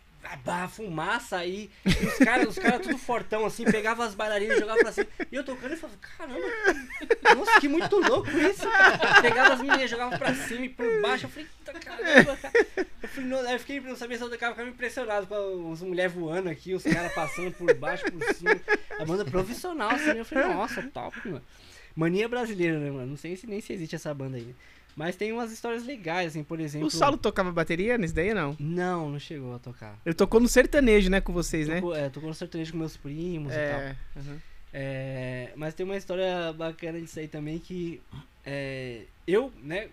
Bah, 0.45 0.69
fumaça 0.69 1.37
aí. 1.37 1.71
E 1.87 2.07
os 2.07 2.15
caras, 2.19 2.49
os 2.49 2.59
caras 2.59 2.81
tudo 2.83 2.99
fortão, 2.99 3.47
assim, 3.47 3.65
pegavam 3.65 4.05
as 4.05 4.15
bailarinas 4.15 4.57
e 4.57 4.61
jogavam 4.61 4.83
pra 4.83 4.93
cima. 4.93 5.07
E 5.31 5.35
eu 5.35 5.45
tocando 5.45 5.73
e 5.75 5.77
falava, 5.77 5.99
caramba, 6.01 6.47
nossa, 7.37 7.61
que 7.61 7.69
muito 7.69 7.97
louco 8.01 8.29
isso. 8.31 8.67
Pegava 9.23 9.55
as 9.55 9.61
meninas, 9.61 9.91
jogava 9.91 10.19
pra 10.19 10.35
cima 10.35 10.65
e 10.67 10.69
por 10.69 11.01
baixo. 11.01 11.27
Eu 11.27 11.31
falei, 11.31 11.47
"Eita, 11.67 11.81
caramba, 11.81 12.37
cara. 12.37 12.67
Eu, 13.03 13.09
fui, 13.09 13.25
não, 13.25 13.39
eu 13.51 13.59
fiquei, 13.59 13.81
não 13.81 13.97
sabia 13.97 14.19
se 14.19 14.25
eu 14.25 14.31
tocava, 14.31 14.53
ficava 14.55 14.69
impressionado 14.71 15.27
com 15.27 15.73
as 15.73 15.83
mulheres 15.83 16.13
voando 16.13 16.49
aqui, 16.49 16.75
os 16.75 16.83
caras 16.83 17.13
passando 17.15 17.53
por 17.53 17.73
baixo, 17.75 18.05
por 18.11 18.35
cima. 18.35 18.61
A 18.99 19.05
banda 19.05 19.25
profissional, 19.25 19.91
assim. 19.91 20.11
Eu 20.11 20.25
falei, 20.25 20.45
nossa, 20.49 20.83
top, 20.83 21.17
mano. 21.29 21.45
Mania 21.95 22.29
brasileira, 22.29 22.79
né, 22.79 22.91
mano? 22.91 23.07
Não 23.07 23.17
sei 23.17 23.35
se 23.37 23.47
nem 23.47 23.61
se 23.61 23.73
existe 23.73 23.95
essa 23.97 24.13
banda 24.15 24.37
aí. 24.37 24.55
Né? 24.99 25.05
Mas 25.07 25.17
tem 25.17 25.33
umas 25.33 25.53
histórias 25.53 25.85
legais, 25.85 26.29
assim, 26.33 26.43
por 26.43 26.59
exemplo. 26.61 26.89
O 26.89 26.91
Saulo 26.91 27.17
tocava 27.17 27.53
bateria 27.53 27.97
nesse 27.97 28.15
daí, 28.15 28.35
não? 28.35 28.57
Não, 28.59 29.11
não 29.11 29.19
chegou 29.19 29.55
a 29.55 29.59
tocar. 29.59 29.99
Ele 30.05 30.15
tocou 30.15 30.41
no 30.41 30.49
sertanejo, 30.49 31.09
né, 31.11 31.21
com 31.21 31.33
vocês, 31.33 31.69
né? 31.69 31.77
Tocou, 31.77 31.95
é, 31.97 32.09
tocou 32.11 32.29
no 32.29 32.35
sertanejo 32.35 32.73
com 32.73 32.79
meus 32.79 32.97
primos 32.97 33.53
e 33.53 33.57
tal. 33.57 33.81
É. 33.81 33.97
uhum. 34.17 34.39
É, 34.73 35.51
mas 35.57 35.75
tem 35.75 35.85
uma 35.85 35.97
história 35.97 36.53
bacana 36.53 37.01
disso 37.01 37.19
aí 37.19 37.27
também 37.27 37.59
que 37.59 38.03
é, 38.45 39.03
eu, 39.27 39.51
né, 39.63 39.89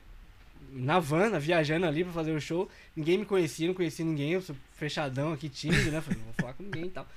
na 0.71 0.99
van, 0.99 1.37
viajando 1.39 1.85
ali 1.85 2.03
pra 2.03 2.11
fazer 2.11 2.31
o 2.33 2.41
show, 2.41 2.69
ninguém 2.95 3.17
me 3.19 3.25
conhecia, 3.25 3.67
não 3.67 3.73
conhecia 3.73 4.03
ninguém, 4.03 4.31
eu 4.31 4.41
sou 4.41 4.55
fechadão 4.73 5.31
aqui, 5.31 5.47
tímido, 5.47 5.91
né? 5.91 6.01
Falei, 6.01 6.17
não 6.19 6.25
vou 6.25 6.33
falar 6.33 6.53
com 6.53 6.63
ninguém 6.63 6.85
e 6.85 6.89
tal. 6.89 7.07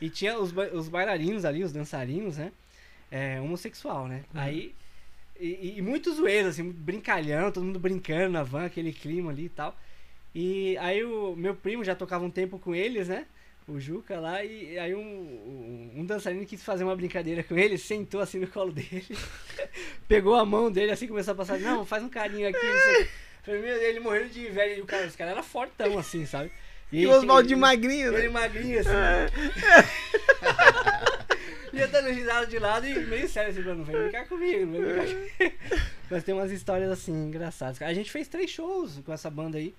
E 0.00 0.08
tinha 0.08 0.38
os, 0.38 0.52
ba- 0.52 0.68
os 0.72 0.88
bailarinos 0.88 1.44
ali, 1.44 1.64
os 1.64 1.72
dançarinos, 1.72 2.36
né? 2.36 2.52
É, 3.10 3.40
homossexual, 3.40 4.06
né? 4.06 4.22
Aí. 4.34 4.74
E, 5.38 5.74
e 5.78 5.82
muito 5.82 6.12
zoeiro, 6.12 6.48
assim, 6.48 6.62
muito 6.64 6.80
brincalhão, 6.80 7.52
todo 7.52 7.64
mundo 7.64 7.78
brincando 7.78 8.30
na 8.30 8.42
van, 8.42 8.64
aquele 8.64 8.92
clima 8.92 9.30
ali 9.30 9.44
e 9.44 9.48
tal. 9.48 9.78
E 10.34 10.76
aí 10.78 11.04
o 11.04 11.34
meu 11.36 11.54
primo 11.54 11.84
já 11.84 11.94
tocava 11.94 12.24
um 12.24 12.30
tempo 12.30 12.58
com 12.58 12.74
eles, 12.74 13.08
né? 13.08 13.26
O 13.66 13.78
Juca 13.78 14.18
lá, 14.18 14.42
e 14.42 14.78
aí 14.78 14.94
um, 14.94 15.00
um, 15.00 15.92
um 15.96 16.04
dançarino 16.06 16.46
quis 16.46 16.62
fazer 16.62 16.84
uma 16.84 16.96
brincadeira 16.96 17.42
com 17.42 17.56
ele, 17.58 17.76
sentou 17.76 18.18
assim 18.20 18.38
no 18.38 18.46
colo 18.46 18.72
dele, 18.72 19.04
pegou 20.08 20.34
a 20.36 20.44
mão 20.44 20.72
dele 20.72 20.90
assim, 20.90 21.06
começou 21.06 21.32
a 21.32 21.36
passar, 21.36 21.58
não, 21.60 21.84
faz 21.84 22.02
um 22.02 22.08
carinho 22.08 22.48
aqui, 22.48 22.56
ele 23.46 24.00
morrendo 24.00 24.30
de 24.30 24.48
velho 24.48 24.78
e 24.78 24.80
o 24.80 24.86
cara, 24.86 25.06
os 25.06 25.14
caras 25.14 25.32
eram 25.34 25.42
fortão, 25.42 25.98
assim, 25.98 26.24
sabe? 26.24 26.50
E 26.90 27.06
o 27.06 27.10
Oswaldinho 27.10 27.56
ele- 27.56 27.60
magrinho, 27.60 28.14
Ele 28.14 28.28
né? 28.28 28.28
magrinho, 28.30 28.80
assim. 28.80 28.88
e 31.78 31.82
eu 31.82 31.88
dando 31.88 32.10
risada 32.10 32.46
de 32.46 32.58
lado 32.58 32.86
e 32.86 32.98
meio 33.06 33.28
sério, 33.28 33.50
assim, 33.50 33.62
não 33.62 33.84
vem 33.84 33.96
brincar 33.96 34.26
comigo, 34.26 34.66
não 34.66 34.72
vem 34.72 34.82
brincar 34.82 35.06
comigo. 35.06 35.54
Mas 36.10 36.24
tem 36.24 36.34
umas 36.34 36.50
histórias, 36.50 36.90
assim, 36.90 37.12
engraçadas. 37.12 37.80
A 37.82 37.92
gente 37.94 38.10
fez 38.10 38.28
três 38.28 38.50
shows 38.50 39.00
com 39.04 39.12
essa 39.12 39.30
banda 39.30 39.58
aí. 39.58 39.74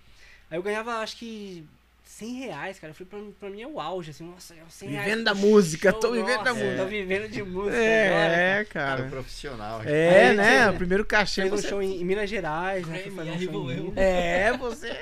Aí 0.49 0.57
eu 0.57 0.63
ganhava, 0.63 0.93
acho 0.97 1.17
que... 1.17 1.65
100 2.03 2.33
reais, 2.39 2.79
cara. 2.79 2.91
Foi 2.91 3.05
pra, 3.05 3.19
pra 3.39 3.49
mim 3.51 3.61
é 3.61 3.67
o 3.67 3.79
auge, 3.79 4.09
assim. 4.09 4.23
Nossa, 4.23 4.55
100 4.67 4.89
reais. 4.89 5.05
Vivendo 5.05 5.23
da 5.25 5.35
música, 5.35 5.91
show, 5.91 5.99
tô 5.99 6.11
vivendo 6.11 6.43
da 6.43 6.53
nossa, 6.53 6.63
música. 6.65 6.77
Tô 6.83 6.85
vivendo 6.89 7.29
de 7.29 7.43
música 7.43 7.77
agora, 7.77 7.85
cara. 7.85 8.33
É, 8.35 8.65
Cara, 8.65 8.97
cara. 8.97 9.09
profissional. 9.09 9.81
É, 9.85 10.29
Aí, 10.29 10.35
né? 10.35 10.63
você- 10.65 10.69
O 10.71 10.77
primeiro 10.77 11.05
cachê 11.05 11.41
Fez 11.41 11.53
um 11.53 11.57
você... 11.57 11.67
show 11.69 11.81
em, 11.83 12.01
em 12.01 12.03
Minas 12.03 12.27
Gerais, 12.27 12.87
né? 12.87 12.97
Foi 13.03 13.11
fazer 13.11 13.29
um 13.31 13.39
show 13.39 13.71
em. 13.71 13.93
É, 13.95 14.51
você... 14.57 14.99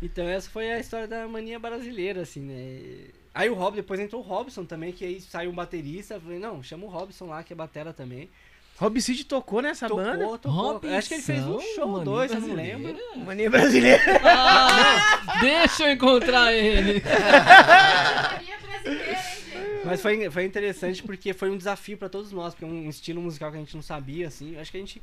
Então 0.00 0.26
essa 0.26 0.48
foi 0.48 0.72
a 0.72 0.78
história 0.80 1.06
da 1.06 1.28
mania 1.28 1.58
brasileira, 1.58 2.22
assim, 2.22 2.40
né? 2.40 3.08
Aí 3.36 3.50
o 3.50 3.54
Rob, 3.54 3.76
depois 3.76 4.00
entrou 4.00 4.22
o 4.22 4.24
Robson 4.24 4.64
também, 4.64 4.92
que 4.92 5.04
aí 5.04 5.20
saiu 5.20 5.50
um 5.50 5.54
baterista. 5.54 6.14
Eu 6.14 6.20
falei, 6.22 6.38
não, 6.38 6.62
chama 6.62 6.86
o 6.86 6.88
Robson 6.88 7.26
lá, 7.26 7.42
que 7.42 7.52
é 7.52 7.56
batera 7.56 7.92
também. 7.92 8.30
Rob 8.78 8.98
Cid 8.98 9.24
tocou 9.26 9.60
nessa 9.60 9.88
tocou, 9.88 10.02
banda? 10.02 10.38
tocou. 10.38 10.50
Robson, 10.50 10.88
Acho 10.94 11.08
que 11.08 11.14
ele 11.14 11.22
fez 11.22 11.44
um 11.44 11.60
show, 11.74 11.86
mania 11.86 12.04
dois, 12.04 12.32
eu 12.32 12.40
não 12.40 12.54
lembro. 12.54 12.96
Mania 13.26 13.50
brasileira. 13.50 14.02
Ah, 14.24 15.38
deixa 15.40 15.84
eu 15.84 15.92
encontrar 15.92 16.50
ele. 16.54 17.02
Maria 17.04 18.58
brasileira, 18.58 19.10
hein, 19.10 19.16
gente? 19.44 19.84
Mas 19.84 20.00
foi, 20.00 20.30
foi 20.30 20.44
interessante 20.44 21.02
porque 21.02 21.34
foi 21.34 21.50
um 21.50 21.58
desafio 21.58 21.98
pra 21.98 22.08
todos 22.08 22.32
nós, 22.32 22.54
porque 22.54 22.64
é 22.64 22.68
um 22.68 22.88
estilo 22.88 23.20
musical 23.20 23.50
que 23.50 23.58
a 23.58 23.60
gente 23.60 23.74
não 23.74 23.82
sabia, 23.82 24.28
assim. 24.28 24.56
Acho 24.58 24.70
que 24.70 24.78
a 24.78 24.80
gente. 24.80 25.02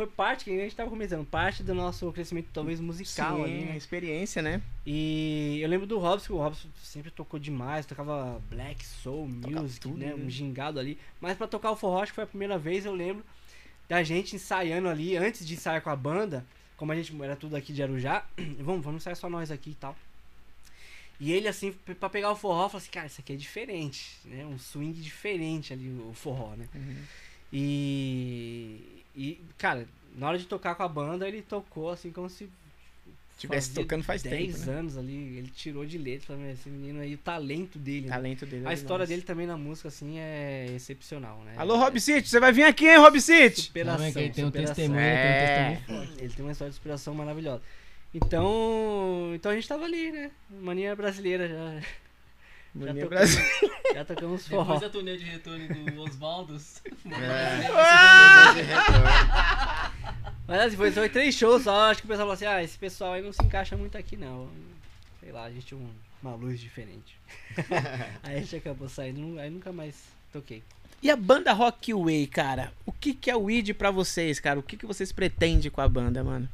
Foi 0.00 0.06
parte, 0.06 0.46
que 0.46 0.50
a 0.50 0.62
gente 0.62 0.74
tava 0.74 0.88
começando, 0.88 1.26
parte 1.26 1.62
do 1.62 1.74
nosso 1.74 2.10
crescimento, 2.10 2.48
talvez, 2.54 2.80
musical 2.80 3.44
ali, 3.44 3.60
Sim, 3.60 3.66
né? 3.66 3.76
experiência, 3.76 4.40
né? 4.40 4.62
E 4.86 5.58
eu 5.60 5.68
lembro 5.68 5.86
do 5.86 5.98
Robson, 5.98 6.26
que 6.28 6.32
o 6.32 6.38
Robson 6.38 6.70
sempre 6.82 7.10
tocou 7.10 7.38
demais, 7.38 7.84
tocava 7.84 8.40
black 8.48 8.82
soul 8.82 9.28
Tocava 9.42 9.60
music, 9.60 9.80
tudo, 9.82 9.98
né? 9.98 10.06
né? 10.06 10.14
Um 10.14 10.30
gingado 10.30 10.80
ali. 10.80 10.96
Mas 11.20 11.36
pra 11.36 11.46
tocar 11.46 11.70
o 11.70 11.76
forró, 11.76 12.00
acho 12.00 12.12
que 12.12 12.14
foi 12.14 12.24
a 12.24 12.26
primeira 12.26 12.56
vez, 12.56 12.86
eu 12.86 12.94
lembro 12.94 13.22
da 13.90 14.02
gente 14.02 14.34
ensaiando 14.34 14.88
ali, 14.88 15.18
antes 15.18 15.46
de 15.46 15.52
ensaiar 15.52 15.82
com 15.82 15.90
a 15.90 15.96
banda, 15.96 16.46
como 16.78 16.92
a 16.92 16.96
gente 16.96 17.14
era 17.22 17.36
tudo 17.36 17.54
aqui 17.54 17.70
de 17.70 17.82
Arujá, 17.82 18.24
vamos, 18.58 18.82
vamos 18.82 19.02
ensaiar 19.02 19.16
só 19.16 19.28
nós 19.28 19.50
aqui 19.50 19.72
e 19.72 19.74
tal. 19.74 19.94
E 21.20 21.30
ele, 21.30 21.46
assim, 21.46 21.72
pra 21.72 22.08
pegar 22.08 22.30
o 22.30 22.36
forró, 22.36 22.70
falou 22.70 22.78
assim, 22.78 22.90
cara, 22.90 23.06
isso 23.06 23.20
aqui 23.20 23.34
é 23.34 23.36
diferente, 23.36 24.16
né? 24.24 24.46
Um 24.46 24.58
swing 24.58 24.98
diferente 24.98 25.74
ali, 25.74 25.90
o 25.90 26.14
forró, 26.14 26.54
né? 26.56 26.66
E, 27.52 28.99
e, 29.16 29.40
cara, 29.58 29.86
na 30.16 30.28
hora 30.28 30.38
de 30.38 30.46
tocar 30.46 30.74
com 30.74 30.82
a 30.82 30.88
banda, 30.88 31.26
ele 31.28 31.42
tocou 31.42 31.90
assim 31.90 32.10
como 32.10 32.28
se 32.30 32.48
Tivesse 33.38 33.72
tocando 33.72 34.04
faz 34.04 34.22
10 34.22 34.52
tempo, 34.54 34.66
né? 34.70 34.78
anos 34.80 34.98
ali, 34.98 35.14
ele 35.38 35.48
tirou 35.56 35.86
de 35.86 35.96
letra, 35.96 36.36
"Meu, 36.36 36.50
esse 36.52 36.68
menino 36.68 37.00
aí, 37.00 37.14
o 37.14 37.18
talento 37.18 37.78
dele. 37.78 38.06
né?" 38.06 38.12
Talento 38.12 38.44
dele. 38.44 38.66
é 38.66 38.68
A 38.68 38.74
história 38.74 39.06
demais. 39.06 39.08
dele 39.08 39.22
também 39.22 39.46
na 39.46 39.56
música, 39.56 39.88
assim, 39.88 40.18
é 40.18 40.66
excepcional, 40.76 41.38
né? 41.46 41.54
Alô, 41.56 41.76
Rob 41.78 41.98
City, 41.98 42.28
você 42.28 42.38
vai 42.38 42.52
vir 42.52 42.64
aqui, 42.64 42.86
hein, 42.86 42.98
Rob 42.98 43.18
City? 43.18 43.62
Superação, 43.62 43.98
Sabe 43.98 44.12
que 44.12 44.18
ele 44.18 44.30
tem 44.34 44.44
um 44.44 44.48
superação. 44.48 44.74
testemunho, 44.74 45.00
É. 45.00 45.16
tem 45.16 45.30
um 45.32 45.76
testemunho 45.80 46.06
forte. 46.06 46.22
Ele 46.22 46.34
tem 46.34 46.44
uma 46.44 46.52
história 46.52 46.70
de 46.70 46.76
inspiração 46.76 47.14
maravilhosa. 47.14 47.62
Então, 48.12 49.32
então 49.34 49.50
a 49.52 49.54
gente 49.54 49.66
tava 49.68 49.84
ali, 49.86 50.12
né? 50.12 50.30
Mania 50.50 50.94
brasileira 50.94 51.48
já. 51.48 51.80
Mania 52.74 53.02
tocamos- 53.04 53.34
brasileira. 53.34 53.80
Já 53.94 54.04
tocamos 54.04 54.46
forró. 54.46 54.62
Depois 54.74 54.80
da 54.80 54.88
turnê 54.90 55.16
de 55.16 55.24
retorno 55.24 55.66
do 55.68 56.02
Oswaldo. 56.02 56.56
Mas 60.46 60.60
assim, 60.60 60.76
foi, 60.76 60.90
foi 60.90 61.08
três 61.08 61.34
shows 61.34 61.64
só, 61.64 61.90
acho 61.90 62.00
que 62.00 62.06
o 62.06 62.08
pessoal 62.08 62.26
falou 62.26 62.34
assim, 62.34 62.46
ah, 62.46 62.62
esse 62.62 62.76
pessoal 62.78 63.12
aí 63.14 63.22
não 63.22 63.32
se 63.32 63.42
encaixa 63.42 63.76
muito 63.76 63.96
aqui 63.96 64.16
não. 64.16 64.48
Sei 65.20 65.30
lá, 65.32 65.44
a 65.44 65.50
gente 65.50 65.66
tinha 65.66 65.78
um- 65.78 65.90
uma 66.22 66.34
luz 66.34 66.60
diferente. 66.60 67.16
aí 68.22 68.36
a 68.36 68.40
gente 68.40 68.56
acabou 68.56 68.88
saindo, 68.88 69.38
aí 69.38 69.48
nunca 69.50 69.72
mais 69.72 69.94
toquei. 70.32 70.62
E 71.02 71.10
a 71.10 71.16
banda 71.16 71.52
Rock 71.52 71.94
Way, 71.94 72.26
cara? 72.26 72.72
O 72.84 72.92
que, 72.92 73.14
que 73.14 73.30
é 73.30 73.36
o 73.36 73.50
ID 73.50 73.72
pra 73.74 73.90
vocês, 73.90 74.38
cara? 74.38 74.58
O 74.58 74.62
que, 74.62 74.76
que 74.76 74.84
vocês 74.86 75.10
pretendem 75.12 75.70
com 75.70 75.80
a 75.80 75.88
banda, 75.88 76.22
mano? 76.22 76.48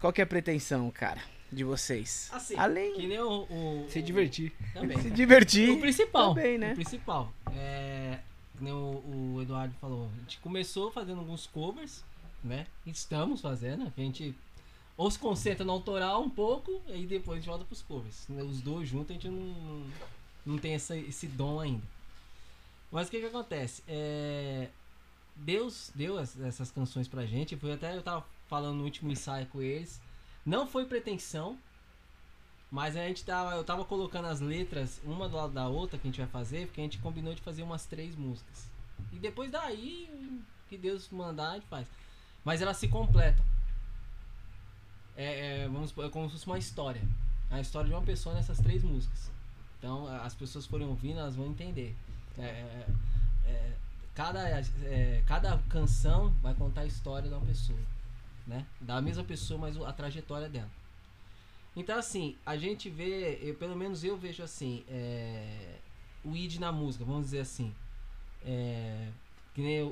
Qual 0.00 0.12
que 0.12 0.20
é 0.20 0.24
a 0.24 0.26
pretensão, 0.26 0.90
cara, 0.90 1.20
de 1.54 1.64
vocês? 1.64 2.28
Assim, 2.32 2.56
Além 2.56 2.92
que 2.94 3.06
nem 3.06 3.18
o. 3.20 3.42
o 3.44 3.86
Se 3.88 4.02
divertir. 4.02 4.52
Também. 4.72 4.98
se 5.00 5.10
divertir. 5.10 5.70
O 5.70 5.80
principal. 5.80 6.34
Também, 6.34 6.58
né? 6.58 6.72
O 6.72 6.74
principal. 6.76 7.32
É. 7.52 8.18
Que 8.56 8.64
nem 8.64 8.72
o, 8.72 9.34
o 9.36 9.42
Eduardo 9.42 9.74
falou. 9.80 10.08
A 10.16 10.20
gente 10.20 10.38
começou 10.40 10.90
fazendo 10.92 11.18
alguns 11.20 11.46
covers, 11.46 12.04
né? 12.42 12.66
Estamos 12.86 13.40
fazendo. 13.40 13.84
A 13.96 14.00
gente 14.00 14.34
ou 14.96 15.10
se 15.10 15.18
concentra 15.18 15.64
no 15.64 15.72
autoral 15.72 16.22
um 16.22 16.30
pouco, 16.30 16.80
e 16.86 16.92
aí 16.92 17.06
depois 17.06 17.38
a 17.38 17.40
gente 17.40 17.48
volta 17.48 17.64
pros 17.64 17.82
covers. 17.82 18.26
né? 18.28 18.42
Os 18.44 18.60
dois 18.60 18.88
juntos 18.88 19.10
a 19.10 19.14
gente 19.14 19.28
não, 19.28 19.82
não 20.46 20.56
tem 20.58 20.74
essa, 20.74 20.96
esse 20.96 21.26
dom 21.26 21.58
ainda. 21.58 21.82
Mas 22.92 23.08
o 23.08 23.10
que 23.10 23.18
que 23.18 23.26
acontece? 23.26 23.82
É, 23.88 24.68
Deus 25.34 25.90
deu 25.96 26.20
es- 26.22 26.38
essas 26.40 26.70
canções 26.70 27.08
pra 27.08 27.26
gente. 27.26 27.56
Foi 27.56 27.72
até 27.72 27.96
eu 27.96 28.02
tava 28.02 28.24
falando 28.46 28.76
no 28.76 28.84
último 28.84 29.10
ensaio 29.10 29.46
com 29.46 29.60
eles. 29.60 30.00
Não 30.44 30.66
foi 30.66 30.84
pretensão, 30.84 31.58
mas 32.70 32.96
a 32.96 33.06
gente 33.06 33.24
tava, 33.24 33.54
eu 33.54 33.64
tava 33.64 33.84
colocando 33.84 34.26
as 34.26 34.40
letras 34.40 35.00
uma 35.04 35.28
do 35.28 35.36
lado 35.36 35.52
da 35.52 35.68
outra 35.68 35.98
que 35.98 36.06
a 36.06 36.10
gente 36.10 36.20
vai 36.20 36.28
fazer, 36.28 36.66
porque 36.66 36.80
a 36.80 36.84
gente 36.84 36.98
combinou 36.98 37.34
de 37.34 37.40
fazer 37.40 37.62
umas 37.62 37.86
três 37.86 38.16
músicas. 38.16 38.68
E 39.12 39.18
depois 39.18 39.50
daí, 39.50 40.42
que 40.68 40.76
Deus 40.76 41.08
mandar, 41.10 41.52
a 41.52 41.54
gente 41.54 41.66
faz. 41.66 41.86
Mas 42.44 42.60
elas 42.60 42.76
se 42.76 42.88
completam. 42.88 43.44
É, 45.16 45.62
é, 45.62 45.68
vamos 45.68 45.96
é 45.96 46.08
como 46.08 46.26
se 46.26 46.32
fosse 46.32 46.46
uma 46.46 46.58
história. 46.58 47.00
A 47.50 47.60
história 47.60 47.88
de 47.88 47.94
uma 47.94 48.02
pessoa 48.02 48.34
nessas 48.34 48.58
três 48.58 48.82
músicas. 48.82 49.30
Então, 49.78 50.06
as 50.08 50.34
pessoas 50.34 50.66
forem 50.66 50.86
ouvindo, 50.86 51.20
elas 51.20 51.36
vão 51.36 51.46
entender. 51.46 51.94
É, 52.38 52.42
é, 52.42 52.86
é, 53.46 53.72
cada, 54.14 54.48
é, 54.48 55.22
cada 55.26 55.58
canção 55.68 56.30
vai 56.42 56.54
contar 56.54 56.82
a 56.82 56.86
história 56.86 57.28
de 57.28 57.34
uma 57.34 57.44
pessoa. 57.46 57.78
Né? 58.46 58.66
Da 58.80 59.00
mesma 59.00 59.24
pessoa, 59.24 59.58
mas 59.58 59.80
a 59.80 59.92
trajetória 59.92 60.48
dela. 60.48 60.70
Então, 61.76 61.98
assim, 61.98 62.36
a 62.44 62.56
gente 62.56 62.88
vê, 62.88 63.38
eu, 63.42 63.54
pelo 63.54 63.74
menos 63.74 64.04
eu 64.04 64.16
vejo 64.16 64.42
assim, 64.42 64.84
é, 64.88 65.78
o 66.24 66.36
id 66.36 66.58
na 66.58 66.70
música, 66.70 67.04
vamos 67.04 67.24
dizer 67.24 67.40
assim. 67.40 67.74
É, 68.44 69.08
que 69.54 69.62
nem 69.62 69.82
o, 69.82 69.86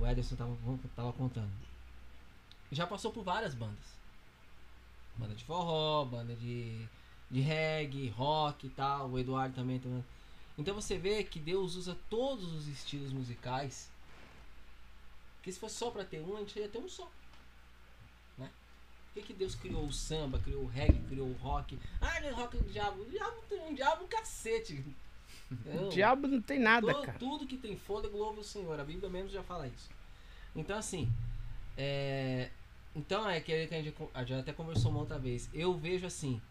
o, 0.00 0.06
Ederson 0.06 0.36
tava, 0.36 0.56
tava 0.94 1.12
contando. 1.12 1.50
Já 2.70 2.86
passou 2.86 3.12
por 3.12 3.24
várias 3.24 3.54
bandas. 3.54 3.94
Banda 5.16 5.34
de 5.34 5.44
forró, 5.44 6.04
banda 6.04 6.34
de, 6.34 6.84
de 7.30 7.40
reggae, 7.40 8.08
rock 8.08 8.66
e 8.66 8.70
tal. 8.70 9.10
O 9.10 9.18
Eduardo 9.18 9.54
também. 9.54 9.78
também. 9.78 10.04
Então 10.58 10.74
você 10.74 10.98
vê 10.98 11.22
que 11.22 11.38
Deus 11.38 11.76
usa 11.76 11.96
todos 12.10 12.52
os 12.52 12.66
estilos 12.66 13.12
musicais. 13.12 13.88
Que 15.42 15.52
se 15.52 15.60
fosse 15.60 15.76
só 15.76 15.90
pra 15.90 16.04
ter 16.04 16.20
um, 16.20 16.36
a 16.36 16.40
gente 16.40 16.58
ia 16.58 16.68
ter 16.68 16.78
um 16.78 16.88
só. 16.88 17.08
Por 19.14 19.20
que, 19.20 19.28
que 19.28 19.32
Deus 19.32 19.54
criou 19.54 19.84
o 19.86 19.92
samba, 19.92 20.40
criou 20.40 20.64
o 20.64 20.66
reggae, 20.66 20.98
criou 21.08 21.28
o 21.28 21.34
rock? 21.34 21.78
Ah, 22.00 22.16
ele 22.18 22.26
é 22.26 22.30
rock 22.32 22.56
do 22.56 22.68
diabo. 22.68 23.00
O 23.00 23.06
diabo 23.08 23.36
tem 23.48 23.60
um 23.60 23.72
diabo 23.72 24.08
cacete. 24.08 24.84
Entendeu? 25.48 25.86
O 25.86 25.88
diabo 25.88 26.26
não 26.26 26.42
tem 26.42 26.58
nada, 26.58 26.92
To- 26.92 27.02
cara. 27.02 27.16
Tudo 27.18 27.46
que 27.46 27.56
tem 27.56 27.76
fôlego 27.76 28.18
louva 28.18 28.40
o 28.40 28.44
Senhor. 28.44 28.78
A 28.80 28.82
Bíblia 28.84 29.08
mesmo 29.08 29.28
já 29.30 29.40
fala 29.44 29.68
isso. 29.68 29.88
Então, 30.56 30.76
assim, 30.76 31.08
é, 31.76 32.50
então 32.96 33.28
é 33.30 33.36
aquele 33.36 33.68
que 33.68 33.74
a 33.76 33.82
gente 33.82 33.94
a 34.12 34.24
gente 34.24 34.40
até 34.40 34.52
conversou 34.52 34.90
uma 34.90 35.00
outra 35.00 35.16
vez. 35.18 35.48
Eu 35.54 35.74
vejo 35.78 36.06
assim, 36.06 36.42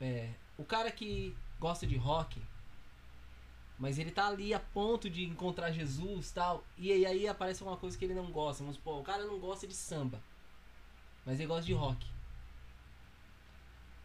é, 0.00 0.30
o 0.56 0.64
cara 0.64 0.90
que 0.92 1.34
gosta 1.58 1.84
de 1.84 1.96
rock, 1.96 2.40
mas 3.76 3.98
ele 3.98 4.12
tá 4.12 4.28
ali 4.28 4.54
a 4.54 4.60
ponto 4.60 5.10
de 5.10 5.24
encontrar 5.24 5.72
Jesus 5.72 6.30
tal, 6.30 6.62
e 6.78 6.92
aí, 6.92 7.04
aí 7.04 7.26
aparece 7.26 7.64
uma 7.64 7.76
coisa 7.76 7.98
que 7.98 8.04
ele 8.04 8.14
não 8.14 8.30
gosta. 8.30 8.62
Vamos 8.62 8.76
supor, 8.76 9.00
o 9.00 9.04
cara 9.04 9.24
não 9.24 9.38
gosta 9.40 9.66
de 9.66 9.74
samba, 9.74 10.20
mas 11.24 11.38
ele 11.38 11.48
gosta 11.48 11.64
de 11.64 11.72
rock. 11.72 12.06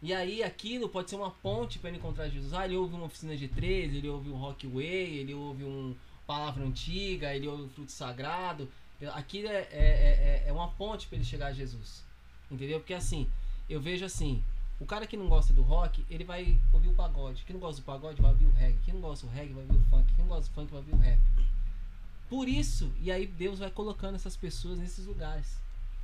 E 0.02 0.14
aí 0.14 0.42
aquilo 0.42 0.88
pode 0.88 1.10
ser 1.10 1.16
uma 1.16 1.30
ponte 1.30 1.78
para 1.78 1.90
ele 1.90 1.98
encontrar 1.98 2.28
Jesus. 2.28 2.54
Ah, 2.54 2.64
ele 2.64 2.76
ouve 2.76 2.94
uma 2.94 3.04
oficina 3.04 3.36
de 3.36 3.48
13, 3.48 3.98
ele 3.98 4.08
ouve 4.08 4.30
um 4.30 4.36
Rockway, 4.36 5.18
ele 5.18 5.34
ouve 5.34 5.64
um 5.64 5.94
Palavra 6.26 6.64
Antiga, 6.64 7.34
ele 7.34 7.46
ouve 7.46 7.64
o 7.64 7.68
Fruto 7.68 7.92
Sagrado. 7.92 8.68
Aquilo 9.14 9.48
é, 9.48 9.68
é, 9.70 10.42
é, 10.42 10.44
é 10.46 10.52
uma 10.52 10.68
ponte 10.68 11.06
para 11.06 11.16
ele 11.16 11.24
chegar 11.24 11.48
a 11.48 11.52
Jesus. 11.52 12.02
Entendeu? 12.50 12.80
Porque 12.80 12.94
assim, 12.94 13.28
eu 13.68 13.80
vejo 13.80 14.04
assim, 14.04 14.42
o 14.80 14.86
cara 14.86 15.06
que 15.06 15.16
não 15.16 15.28
gosta 15.28 15.52
do 15.52 15.60
rock, 15.60 16.04
ele 16.08 16.24
vai 16.24 16.58
ouvir 16.72 16.88
o 16.88 16.94
pagode. 16.94 17.44
Quem 17.44 17.52
não 17.52 17.60
gosta 17.60 17.82
do 17.82 17.84
pagode 17.84 18.22
vai 18.22 18.30
ouvir 18.30 18.46
o 18.46 18.52
reggae. 18.52 18.78
Quem 18.84 18.94
não 18.94 19.00
gosta 19.02 19.26
do 19.26 19.32
reggae 19.32 19.52
vai 19.52 19.64
ouvir 19.64 19.76
o 19.76 19.84
funk. 19.90 20.14
Quem 20.14 20.24
não 20.24 20.28
gosta 20.28 20.50
do 20.50 20.54
funk 20.54 20.70
vai 20.70 20.80
ouvir 20.80 20.94
o 20.94 20.98
rap. 20.98 21.20
Por 22.30 22.48
isso, 22.48 22.90
e 23.00 23.10
aí 23.12 23.26
Deus 23.26 23.58
vai 23.58 23.70
colocando 23.70 24.14
essas 24.14 24.36
pessoas 24.36 24.78
nesses 24.78 25.04
lugares. 25.04 25.60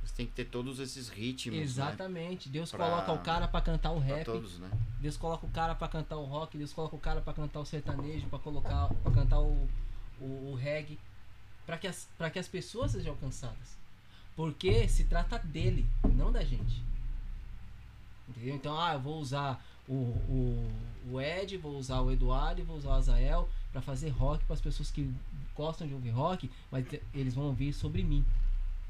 Você 0.07 0.15
tem 0.15 0.25
que 0.25 0.31
ter 0.31 0.45
todos 0.45 0.79
esses 0.79 1.09
ritmos, 1.09 1.57
né? 1.57 1.63
Exatamente. 1.63 2.47
Deus 2.47 2.71
Pra- 2.71 2.85
coloca 2.85 3.11
o 3.11 3.19
cara 3.19 3.47
para 3.47 3.59
cantar 3.61 3.91
o 3.91 3.99
rap. 3.99 4.23
todos, 4.23 4.57
né? 4.57 4.71
Deus 5.01 5.17
coloca 5.17 5.45
o 5.45 5.49
cara 5.49 5.75
pra 5.75 5.87
cantar 5.89 6.15
o 6.17 6.23
rock, 6.23 6.57
Deus 6.57 6.71
coloca 6.71 6.95
o 6.95 6.99
cara 6.99 7.19
pra 7.19 7.33
cantar 7.33 7.59
o 7.59 7.65
sertanejo, 7.65 8.25
pra 8.27 8.39
colocar, 8.39 8.87
para 9.03 9.11
cantar 9.11 9.39
o, 9.39 9.67
o, 10.21 10.51
o 10.51 10.55
reggae, 10.55 10.97
para 11.65 11.77
que 11.77 11.87
as 11.87 12.07
para 12.17 12.29
que 12.29 12.39
as 12.39 12.47
pessoas 12.47 12.91
sejam 12.93 13.11
alcançadas. 13.11 13.77
Porque 14.35 14.87
se 14.87 15.03
trata 15.03 15.37
dele, 15.39 15.85
não 16.15 16.31
da 16.31 16.43
gente. 16.43 16.81
Entendeu? 18.29 18.55
Então, 18.55 18.79
ah, 18.79 18.93
eu 18.93 18.99
vou 19.01 19.19
usar 19.19 19.63
o, 19.87 19.93
o, 19.93 20.71
o 21.11 21.21
Ed, 21.21 21.57
vou 21.57 21.77
usar 21.77 21.99
o 22.01 22.11
Eduardo 22.11 22.61
e 22.61 22.63
vou 22.63 22.77
usar 22.77 22.89
o 22.89 22.93
Azael 22.93 23.49
para 23.73 23.81
fazer 23.81 24.09
rock 24.09 24.45
para 24.45 24.53
as 24.53 24.61
pessoas 24.61 24.89
que 24.89 25.13
gostam 25.55 25.85
de 25.85 25.93
ouvir 25.93 26.11
rock, 26.11 26.49
mas 26.71 26.85
eles 27.13 27.33
vão 27.33 27.45
ouvir 27.45 27.73
sobre 27.73 28.03
mim. 28.03 28.25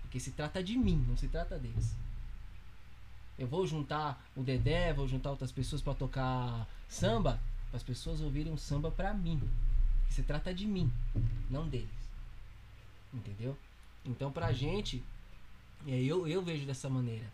Porque 0.08 0.22
se 0.22 0.32
trata 0.32 0.64
de 0.64 0.78
mim, 0.78 1.04
não 1.06 1.18
se 1.18 1.28
trata 1.28 1.60
deles. 1.60 1.94
Eu 3.38 3.46
vou 3.46 3.68
juntar 3.68 4.26
o 4.38 4.42
Dedé, 4.42 4.94
vou 4.94 5.06
juntar 5.06 5.32
outras 5.32 5.52
pessoas 5.52 5.82
para 5.82 5.94
tocar 5.94 6.66
samba, 6.88 7.42
para 7.70 7.76
as 7.76 7.84
pessoas 7.84 8.22
ouvirem 8.22 8.52
um 8.52 8.58
samba 8.58 8.90
para 8.90 9.14
mim. 9.14 9.42
Se 10.10 10.24
trata 10.24 10.54
de 10.54 10.66
mim, 10.66 10.90
não 11.50 11.68
deles. 11.68 11.90
Entendeu? 13.14 13.58
Então 14.06 14.32
pra 14.32 14.54
gente, 14.54 15.04
é, 15.86 16.02
eu, 16.02 16.26
eu 16.26 16.42
vejo 16.42 16.66
dessa 16.66 16.90
maneira. 16.90 17.26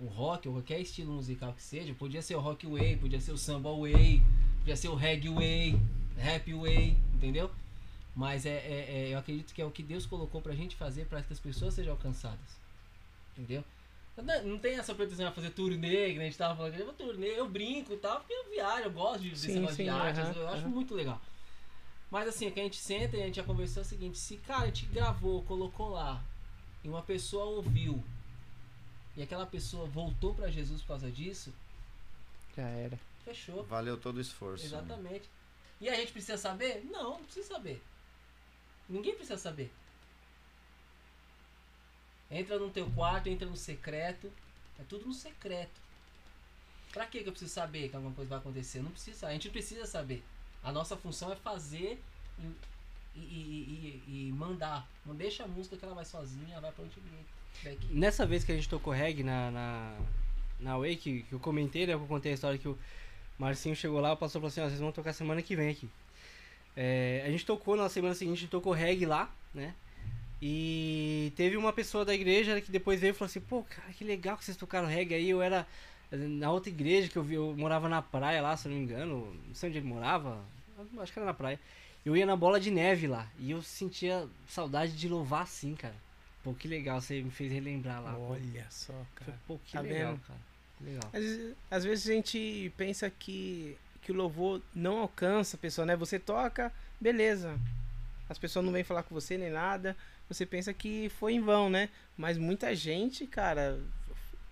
O 0.00 0.06
rock, 0.06 0.48
ou 0.48 0.54
qualquer 0.54 0.80
estilo 0.80 1.12
musical 1.12 1.52
que 1.52 1.62
seja, 1.62 1.92
podia 1.92 2.22
ser 2.22 2.34
o 2.34 2.40
rock 2.40 2.66
way, 2.66 2.96
podia 2.96 3.20
ser 3.20 3.32
o 3.32 3.38
samba 3.38 3.70
way, 3.76 4.22
podia 4.60 4.74
ser 4.76 4.88
o 4.88 4.94
reggae 4.94 5.28
way, 5.28 5.78
rap 6.16 6.50
way, 6.54 6.96
entendeu? 7.12 7.50
Mas 8.14 8.44
é, 8.44 8.50
é- 8.50 8.86
é- 9.08 9.14
eu 9.14 9.18
acredito 9.18 9.54
que 9.54 9.62
é 9.62 9.64
o 9.64 9.70
que 9.70 9.82
Deus 9.82 10.04
colocou 10.04 10.42
pra 10.42 10.54
gente 10.54 10.76
fazer 10.76 11.06
para 11.06 11.22
que 11.22 11.32
as 11.32 11.40
pessoas 11.40 11.74
sejam 11.74 11.92
alcançadas. 11.92 12.60
Entendeu? 13.36 13.64
Não, 14.44 14.58
tem 14.58 14.76
essa 14.76 14.94
pretensão 14.94 15.26
de 15.26 15.34
fazer 15.34 15.50
turnê, 15.50 16.12
que 16.12 16.18
a 16.18 16.22
gente 16.22 16.36
tava 16.36 16.54
falando, 16.54 16.74
eu 16.74 16.84
vou 16.84 16.94
turnê, 16.94 17.28
eu 17.28 17.48
brinco 17.48 17.94
e 17.94 17.96
tal, 17.96 18.18
porque 18.18 18.34
eu 18.34 18.50
viajo, 18.50 18.82
eu 18.84 18.90
gosto 18.90 19.22
de, 19.22 19.30
desse 19.30 19.46
Sim, 19.46 19.54
negócio 19.54 19.76
sim, 19.76 19.84
de 19.84 19.88
arte, 19.88 20.20
aham, 20.20 20.32
eu 20.34 20.48
acho 20.48 20.58
aham. 20.64 20.68
muito 20.68 20.94
legal. 20.94 21.18
Mas 22.10 22.28
assim, 22.28 22.46
o 22.46 22.52
que 22.52 22.60
a 22.60 22.62
gente 22.64 22.76
senta 22.76 23.16
e 23.16 23.22
a 23.22 23.26
gente 23.26 23.36
já 23.36 23.42
conversou 23.42 23.82
é 23.82 23.86
o 23.86 23.88
seguinte, 23.88 24.18
se 24.18 24.36
cara, 24.36 24.64
a 24.64 24.66
gente 24.66 24.84
gravou, 24.84 25.42
colocou 25.44 25.88
lá, 25.88 26.22
e 26.84 26.88
uma 26.90 27.00
pessoa 27.00 27.44
ouviu, 27.46 28.04
e 29.16 29.22
aquela 29.22 29.46
pessoa 29.46 29.86
voltou 29.86 30.34
pra 30.34 30.50
Jesus 30.50 30.82
por 30.82 30.88
causa 30.88 31.10
disso, 31.10 31.50
Já 32.54 32.68
era. 32.68 32.98
fechou. 33.24 33.64
Valeu 33.64 33.96
todo 33.96 34.18
o 34.18 34.20
esforço. 34.20 34.64
né? 34.64 34.68
Exatamente. 34.68 35.24
E 35.80 35.88
a 35.88 35.94
gente 35.94 36.12
precisa 36.12 36.36
saber? 36.36 36.84
Não, 36.84 37.12
não 37.18 37.24
precisa 37.24 37.48
saber. 37.48 37.82
Ninguém 38.92 39.14
precisa 39.14 39.38
saber. 39.38 39.70
Entra 42.30 42.58
no 42.58 42.70
teu 42.70 42.88
quarto, 42.90 43.28
entra 43.28 43.46
no 43.48 43.56
secreto. 43.56 44.30
É 44.78 44.82
tudo 44.88 45.06
no 45.06 45.12
secreto. 45.14 45.80
Pra 46.92 47.06
que 47.06 47.18
eu 47.18 47.32
preciso 47.32 47.52
saber 47.52 47.88
que 47.88 47.96
alguma 47.96 48.14
coisa 48.14 48.28
vai 48.30 48.38
acontecer? 48.38 48.80
Não 48.82 48.90
precisa. 48.90 49.26
A 49.28 49.32
gente 49.32 49.48
precisa 49.50 49.86
saber. 49.86 50.22
A 50.62 50.70
nossa 50.70 50.96
função 50.96 51.32
é 51.32 51.36
fazer 51.36 51.98
e, 52.38 53.18
e, 53.18 53.20
e- 53.20 54.02
e- 54.28 54.32
mandar. 54.32 54.86
Não 55.04 55.14
deixa 55.14 55.44
a 55.44 55.48
música 55.48 55.76
que 55.76 55.84
ela 55.84 55.94
vai 55.94 56.04
sozinha, 56.04 56.60
vai 56.60 56.70
pra 56.72 56.84
onde 56.84 56.94
ir. 56.98 57.78
Nessa 57.90 58.26
vez 58.26 58.44
que 58.44 58.52
a 58.52 58.54
gente 58.54 58.68
tocou 58.68 58.92
reggae 58.92 59.22
na, 59.22 59.50
na, 59.50 59.98
na 60.60 60.78
Way, 60.78 60.96
que, 60.96 61.22
que 61.22 61.32
eu 61.32 61.40
comentei, 61.40 61.86
né? 61.86 61.94
Que 61.96 62.02
eu 62.02 62.06
contei 62.06 62.32
a 62.32 62.34
história 62.34 62.58
que 62.58 62.68
o 62.68 62.78
Marcinho 63.38 63.76
chegou 63.76 64.00
lá, 64.00 64.14
passou 64.16 64.38
e 64.38 64.40
falou 64.40 64.48
assim, 64.48 64.60
ó, 64.60 64.68
vocês 64.68 64.80
vão 64.80 64.92
tocar 64.92 65.12
semana 65.12 65.42
que 65.42 65.54
vem 65.56 65.68
aqui. 65.70 65.88
É, 66.76 67.22
a 67.26 67.30
gente 67.30 67.44
tocou 67.44 67.76
na 67.76 67.88
semana 67.88 68.14
seguinte, 68.14 68.38
a 68.38 68.40
gente 68.40 68.50
tocou 68.50 68.72
reggae 68.72 69.04
lá, 69.06 69.30
né? 69.54 69.74
E 70.40 71.32
teve 71.36 71.56
uma 71.56 71.72
pessoa 71.72 72.04
da 72.04 72.14
igreja 72.14 72.60
que 72.60 72.70
depois 72.72 73.00
veio 73.00 73.10
e 73.12 73.14
falou 73.14 73.26
assim, 73.26 73.40
pô, 73.40 73.62
cara, 73.62 73.92
que 73.92 74.02
legal 74.04 74.36
que 74.36 74.44
vocês 74.44 74.56
tocaram 74.56 74.88
reggae 74.88 75.14
aí. 75.14 75.30
Eu 75.30 75.40
era 75.40 75.66
na 76.10 76.50
outra 76.50 76.68
igreja 76.70 77.08
que 77.08 77.16
eu 77.16 77.22
vi, 77.22 77.34
eu 77.34 77.54
morava 77.56 77.88
na 77.88 78.02
praia 78.02 78.42
lá, 78.42 78.56
se 78.56 78.66
eu 78.66 78.72
não 78.72 78.78
me 78.78 78.84
engano. 78.84 79.32
Não 79.46 79.54
sei 79.54 79.68
onde 79.68 79.78
ele 79.78 79.86
morava. 79.86 80.42
Acho 80.98 81.12
que 81.12 81.18
era 81.18 81.26
na 81.26 81.34
praia. 81.34 81.60
Eu 82.04 82.16
ia 82.16 82.26
na 82.26 82.34
bola 82.34 82.58
de 82.58 82.70
neve 82.72 83.06
lá. 83.06 83.28
E 83.38 83.52
eu 83.52 83.62
sentia 83.62 84.26
saudade 84.48 84.96
de 84.96 85.08
louvar 85.08 85.42
assim, 85.42 85.74
cara. 85.76 85.94
Pô, 86.42 86.52
que 86.52 86.66
legal, 86.66 87.00
você 87.00 87.22
me 87.22 87.30
fez 87.30 87.52
relembrar 87.52 88.02
lá. 88.02 88.14
pô. 88.14 88.32
Olha 88.32 88.66
só, 88.68 88.94
cara. 89.14 89.38
Pô, 89.46 89.60
que 89.64 89.74
Tá 89.74 89.80
legal, 89.80 90.14
vendo? 90.14 90.20
cara. 90.26 90.40
Legal. 90.80 91.10
Às, 91.12 91.54
às 91.78 91.84
vezes 91.84 92.10
a 92.10 92.14
gente 92.14 92.72
pensa 92.76 93.08
que, 93.08 93.76
que 94.02 94.12
o 94.12 94.14
louvor 94.14 94.60
não 94.74 94.98
alcança 94.98 95.56
a 95.56 95.60
pessoa, 95.60 95.86
né? 95.86 95.96
Você 95.96 96.18
toca, 96.18 96.72
beleza. 97.00 97.58
As 98.28 98.36
pessoas 98.38 98.64
não 98.64 98.72
vêm 98.72 98.84
falar 98.84 99.02
com 99.04 99.14
você 99.14 99.38
nem 99.38 99.50
nada. 99.50 99.96
Você 100.28 100.44
pensa 100.44 100.72
que 100.74 101.08
foi 101.18 101.34
em 101.34 101.40
vão, 101.40 101.70
né? 101.70 101.88
Mas 102.16 102.36
muita 102.36 102.74
gente, 102.74 103.26
cara, 103.26 103.78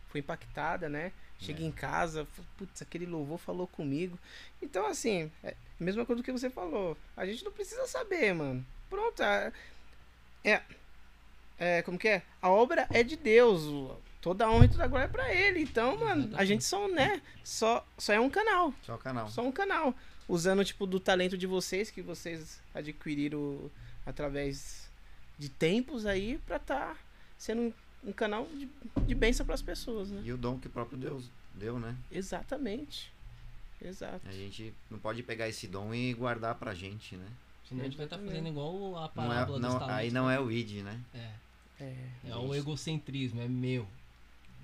foi 0.09 0.21
impactada, 0.21 0.89
né? 0.89 1.13
Chega 1.39 1.63
É. 1.63 1.67
em 1.67 1.73
casa, 1.73 2.27
putz, 2.59 2.83
aquele 2.83 3.07
louvor 3.07 3.39
falou 3.39 3.67
comigo. 3.67 4.19
Então, 4.61 4.87
assim, 4.87 5.31
é 5.43 5.51
a 5.81 5.85
mesma 5.85 6.05
coisa 6.05 6.23
que 6.23 6.31
você 6.33 6.51
falou. 6.51 6.97
A 7.17 7.25
gente 7.25 7.45
não 7.45 7.51
precisa 7.53 7.87
saber, 7.87 8.35
mano. 8.35 8.65
Pronto. 8.91 9.23
É, 9.23 9.53
é 11.59 11.83
como 11.83 11.99
que 11.99 12.09
é? 12.09 12.23
A 12.43 12.51
obra 12.51 12.87
é 12.91 13.03
de 13.03 13.17
Deus. 13.17 13.63
Toda 14.21 14.45
a 14.47 14.51
honra 14.51 14.67
e 14.67 14.69
toda 14.69 14.85
a 14.85 14.87
glória 14.87 15.07
é 15.07 15.09
pra 15.09 15.33
ele. 15.35 15.61
Então, 15.61 15.97
mano, 15.97 16.37
a 16.37 16.45
gente 16.45 16.63
só, 16.65 16.87
né? 16.89 17.23
Só, 17.43 17.87
só 17.97 18.13
é 18.13 18.21
um 18.21 18.29
canal. 18.29 18.75
Só 18.83 18.95
o 18.95 18.99
canal. 18.99 19.29
Só 19.31 19.43
um 19.43 19.53
canal. 19.53 19.95
Usando, 20.29 20.65
tipo, 20.65 20.87
do 20.87 21.01
talento 21.01 21.37
de 21.39 21.47
vocês, 21.47 21.91
que 21.91 22.03
vocês 22.03 22.61
adquiriram 22.75 23.71
através 24.05 24.89
de 25.39 25.49
tempos 25.49 26.05
aí, 26.07 26.39
pra 26.47 26.59
tá 26.59 26.97
sendo 27.39 27.63
um, 27.63 27.73
um 28.11 28.13
canal 28.13 28.47
de, 28.47 28.69
de 29.07 29.15
bênção 29.15 29.47
pras 29.47 29.63
pessoas, 29.63 30.11
né? 30.11 30.21
E 30.25 30.33
o 30.33 30.37
dom 30.37 30.59
que 30.59 30.67
o 30.67 30.71
próprio 30.71 30.99
Deus 30.99 31.31
deu, 31.55 31.79
né? 31.81 31.97
Exatamente. 32.13 33.11
Exato. 33.83 34.21
A 34.29 34.33
gente 34.33 34.75
não 34.91 34.99
pode 34.99 35.23
pegar 35.23 35.49
esse 35.49 35.67
dom 35.67 35.95
e 35.95 36.13
guardar 36.13 36.55
pra 36.57 36.75
gente, 36.75 37.17
né? 37.17 37.27
Senão 37.67 37.81
a 37.81 37.85
gente 37.85 37.97
vai 37.97 38.05
estar 38.05 38.19
fazendo 38.19 38.49
igual 38.49 38.97
a 38.99 39.03
Não 39.03 39.09
parábola 39.09 39.59
é, 39.59 39.61
dos 39.61 39.61
não, 39.61 39.79
talentos. 39.79 39.97
aí 40.01 40.11
não 40.11 40.31
é 40.31 40.39
o 40.39 40.51
id, 40.53 40.83
né? 40.85 41.01
É, 41.15 41.31
É. 41.81 42.07
é 42.29 42.37
o 42.37 42.55
egocentrismo, 42.55 43.41
é 43.41 43.49
meu. 43.49 43.89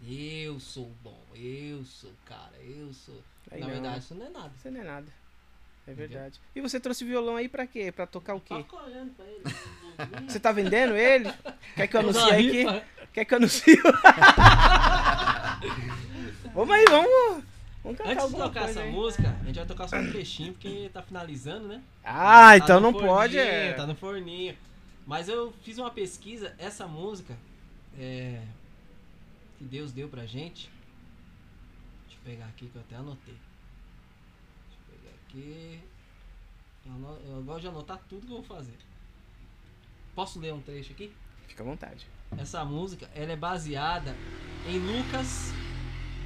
Eu 0.09 0.61
sou 0.61 0.91
bom, 1.03 1.21
eu 1.35 1.85
sou 1.85 2.13
cara, 2.25 2.53
eu 2.63 2.93
sou. 2.93 3.21
Aí 3.51 3.61
Na 3.61 3.67
não, 3.67 3.73
verdade, 3.75 3.99
isso 4.01 4.15
não 4.15 4.27
é 4.27 4.31
nada. 4.31 4.53
Isso 4.59 4.71
não 4.71 4.81
é 4.81 4.85
nada. 4.85 5.07
É 5.87 5.93
Entendeu? 5.93 6.09
verdade. 6.09 6.41
E 6.55 6.61
você 6.61 6.79
trouxe 6.81 7.05
violão 7.05 7.37
aí 7.37 7.49
pra 7.49 7.67
quê? 7.67 7.91
Pra 7.93 8.07
tocar 8.07 8.35
o 8.35 8.41
Tá 8.41 8.63
quê? 8.63 8.77
olhando 8.77 9.13
pra 9.15 9.25
ele. 9.25 9.43
Você 10.29 10.39
tá 10.39 10.53
vendendo 10.53 10.95
ele? 10.95 11.33
Quer 11.75 11.87
que 11.87 11.97
eu 11.97 12.01
anuncie 12.01 12.31
aqui? 12.31 12.65
Quer 13.15 13.25
que 13.25 13.33
eu 13.33 13.39
anuncie? 13.39 13.77
vamos 16.55 16.75
aí, 16.75 16.85
vamos. 16.91 17.45
Vamos 17.83 17.99
cantar 17.99 18.13
Antes 18.13 18.29
de 18.29 18.37
tocar 18.37 18.69
essa 18.69 18.81
aí. 18.81 18.91
música, 18.93 19.37
a 19.41 19.45
gente 19.45 19.57
vai 19.57 19.67
tocar 19.67 19.89
só 19.89 19.97
um 19.97 20.11
trechinho, 20.11 20.53
porque 20.53 20.91
tá 20.93 21.01
finalizando, 21.03 21.69
né? 21.69 21.81
Ah, 22.05 22.49
Tá 22.51 22.57
então 22.59 22.81
não 22.81 22.93
pode. 22.93 23.35
forninho, 23.37 23.41
É... 23.55 23.73
Tá 23.75 23.87
no 23.87 23.95
forninho. 23.95 24.57
Mas 25.07 25.29
eu 25.29 25.55
fiz 25.63 25.79
uma 25.79 25.91
pesquisa, 25.91 26.53
essa 26.59 26.87
música 26.89 27.35
é, 27.99 28.41
que 29.57 29.65
Deus 29.65 29.93
deu 29.93 30.09
pra 30.09 30.27
gente. 30.27 30.71
Deixa 32.07 32.21
eu 32.21 32.25
pegar 32.25 32.47
aqui 32.47 32.69
que 32.69 32.77
eu 32.77 32.83
até 32.83 32.97
anotei. 32.97 33.37
Deixa 34.69 34.81
eu 34.81 34.99
pegar 34.99 35.15
aqui. 35.17 35.81
Eu, 36.85 37.35
eu 37.37 37.43
gosto 37.43 37.63
de 37.63 37.69
anotar 37.69 37.99
tudo 38.09 38.27
que 38.27 38.33
eu 38.33 38.43
vou 38.43 38.45
fazer. 38.45 38.77
Posso 40.15 40.39
ler 40.39 40.55
um 40.55 40.61
trecho 40.61 40.93
aqui? 40.93 41.13
Fica 41.47 41.63
à 41.63 41.67
vontade. 41.67 42.07
Essa 42.37 42.65
música 42.65 43.11
ela 43.15 43.33
é 43.33 43.37
baseada 43.37 44.15
em 44.67 44.79
Lucas 44.79 45.53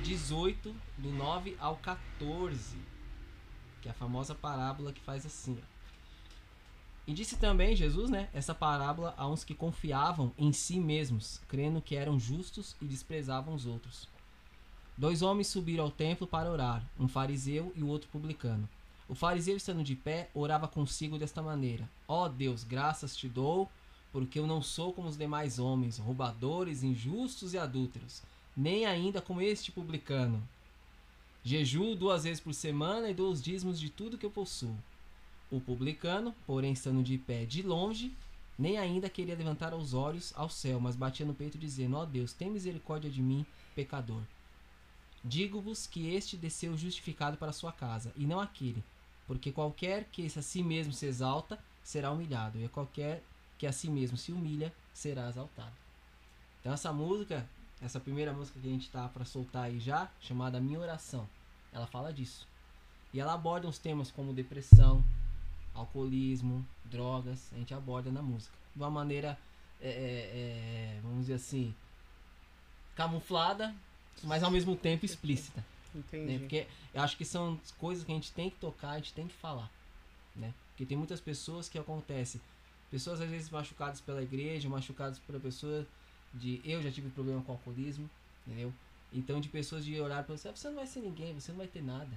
18, 0.02 0.74
do 0.98 1.10
9 1.10 1.56
ao 1.60 1.76
14, 1.76 2.76
que 3.82 3.88
é 3.88 3.90
a 3.90 3.94
famosa 3.94 4.34
parábola 4.34 4.92
que 4.92 5.00
faz 5.00 5.26
assim. 5.26 5.58
ó. 5.60 5.79
E 7.10 7.12
disse 7.12 7.34
também 7.34 7.74
Jesus, 7.74 8.08
né, 8.08 8.28
essa 8.32 8.54
parábola 8.54 9.12
a 9.18 9.26
uns 9.26 9.42
que 9.42 9.52
confiavam 9.52 10.32
em 10.38 10.52
si 10.52 10.78
mesmos, 10.78 11.40
crendo 11.48 11.82
que 11.82 11.96
eram 11.96 12.20
justos 12.20 12.76
e 12.80 12.84
desprezavam 12.84 13.52
os 13.52 13.66
outros. 13.66 14.08
Dois 14.96 15.20
homens 15.20 15.48
subiram 15.48 15.82
ao 15.82 15.90
templo 15.90 16.24
para 16.24 16.48
orar, 16.48 16.88
um 17.00 17.08
fariseu 17.08 17.72
e 17.74 17.82
o 17.82 17.88
outro 17.88 18.08
publicano. 18.10 18.68
O 19.08 19.16
fariseu, 19.16 19.56
estando 19.56 19.82
de 19.82 19.96
pé, 19.96 20.30
orava 20.32 20.68
consigo 20.68 21.18
desta 21.18 21.42
maneira: 21.42 21.90
Ó 22.06 22.28
Deus, 22.28 22.62
graças 22.62 23.16
te 23.16 23.28
dou 23.28 23.68
porque 24.12 24.38
eu 24.38 24.46
não 24.46 24.62
sou 24.62 24.92
como 24.92 25.08
os 25.08 25.16
demais 25.16 25.58
homens, 25.58 25.98
roubadores, 25.98 26.84
injustos 26.84 27.54
e 27.54 27.58
adúlteros, 27.58 28.22
nem 28.56 28.86
ainda 28.86 29.20
como 29.20 29.42
este 29.42 29.72
publicano. 29.72 30.40
Jejuo 31.42 31.96
duas 31.96 32.22
vezes 32.22 32.38
por 32.38 32.54
semana 32.54 33.10
e 33.10 33.14
dou 33.14 33.32
os 33.32 33.42
dízimos 33.42 33.80
de 33.80 33.90
tudo 33.90 34.16
que 34.16 34.26
eu 34.26 34.30
possuo. 34.30 34.76
O 35.50 35.60
publicano, 35.60 36.34
porém, 36.46 36.72
estando 36.72 37.02
de 37.02 37.18
pé 37.18 37.44
de 37.44 37.62
longe, 37.62 38.14
nem 38.58 38.78
ainda 38.78 39.08
queria 39.08 39.34
levantar 39.34 39.74
os 39.74 39.94
olhos 39.94 40.32
ao 40.36 40.48
céu, 40.48 40.78
mas 40.78 40.94
batia 40.94 41.26
no 41.26 41.34
peito, 41.34 41.58
dizendo: 41.58 41.96
Ó 41.96 42.04
Deus, 42.04 42.32
tem 42.32 42.50
misericórdia 42.50 43.10
de 43.10 43.22
mim, 43.22 43.44
pecador. 43.74 44.22
Digo-vos 45.24 45.86
que 45.86 46.14
este 46.14 46.36
desceu 46.36 46.76
justificado 46.76 47.36
para 47.36 47.52
sua 47.52 47.72
casa, 47.72 48.12
e 48.16 48.26
não 48.26 48.38
aquele, 48.38 48.82
porque 49.26 49.50
qualquer 49.50 50.04
que 50.12 50.24
a 50.26 50.42
si 50.42 50.62
mesmo 50.62 50.92
se 50.92 51.06
exalta, 51.06 51.58
será 51.82 52.10
humilhado, 52.10 52.58
e 52.58 52.68
qualquer 52.68 53.22
que 53.58 53.66
a 53.66 53.72
si 53.72 53.90
mesmo 53.90 54.16
se 54.16 54.32
humilha, 54.32 54.72
será 54.94 55.28
exaltado. 55.28 55.72
Então 56.60 56.72
essa 56.72 56.92
música, 56.92 57.48
essa 57.80 57.98
primeira 57.98 58.32
música 58.32 58.60
que 58.60 58.68
a 58.68 58.70
gente 58.70 58.90
tá 58.90 59.08
para 59.08 59.24
soltar 59.24 59.64
aí 59.64 59.80
já, 59.80 60.10
chamada 60.20 60.60
Minha 60.60 60.80
Oração, 60.80 61.28
ela 61.72 61.86
fala 61.86 62.12
disso. 62.12 62.46
E 63.12 63.20
ela 63.20 63.34
aborda 63.34 63.66
uns 63.66 63.78
temas 63.78 64.10
como 64.10 64.32
depressão, 64.32 65.04
alcoolismo, 65.80 66.66
drogas, 66.84 67.50
a 67.52 67.56
gente 67.56 67.74
aborda 67.74 68.10
na 68.10 68.22
música. 68.22 68.54
De 68.74 68.80
uma 68.82 68.90
maneira, 68.90 69.38
é, 69.80 69.88
é, 69.88 69.92
é, 69.92 71.00
vamos 71.02 71.20
dizer 71.20 71.34
assim, 71.34 71.74
camuflada, 72.94 73.74
mas 74.22 74.42
ao 74.42 74.50
mesmo 74.50 74.76
tempo 74.76 75.04
explícita. 75.04 75.64
né? 75.94 76.00
Entendi. 76.08 76.38
Porque 76.38 76.66
eu 76.94 77.02
acho 77.02 77.16
que 77.16 77.24
são 77.24 77.58
coisas 77.78 78.04
que 78.04 78.12
a 78.12 78.14
gente 78.14 78.32
tem 78.32 78.50
que 78.50 78.56
tocar, 78.56 78.90
a 78.90 78.96
gente 78.98 79.12
tem 79.12 79.26
que 79.26 79.34
falar, 79.34 79.70
né? 80.36 80.52
Porque 80.70 80.86
tem 80.86 80.96
muitas 80.96 81.20
pessoas 81.20 81.68
que 81.68 81.78
acontece, 81.78 82.40
pessoas 82.90 83.20
às 83.20 83.28
vezes 83.28 83.50
machucadas 83.50 84.00
pela 84.00 84.22
igreja, 84.22 84.68
machucadas 84.68 85.18
por 85.18 85.38
pessoa 85.40 85.86
de 86.32 86.60
eu 86.64 86.80
já 86.82 86.90
tive 86.90 87.10
problema 87.10 87.42
com 87.42 87.52
alcoolismo, 87.52 88.08
entendeu? 88.46 88.72
Então 89.12 89.40
de 89.40 89.48
pessoas 89.48 89.84
de 89.84 90.00
orar 90.00 90.22
para 90.24 90.36
você, 90.36 90.48
"Ah, 90.48 90.52
você 90.54 90.68
não 90.68 90.76
vai 90.76 90.86
ser 90.86 91.00
ninguém, 91.00 91.34
você 91.34 91.50
não 91.50 91.58
vai 91.58 91.66
ter 91.66 91.82
nada. 91.82 92.10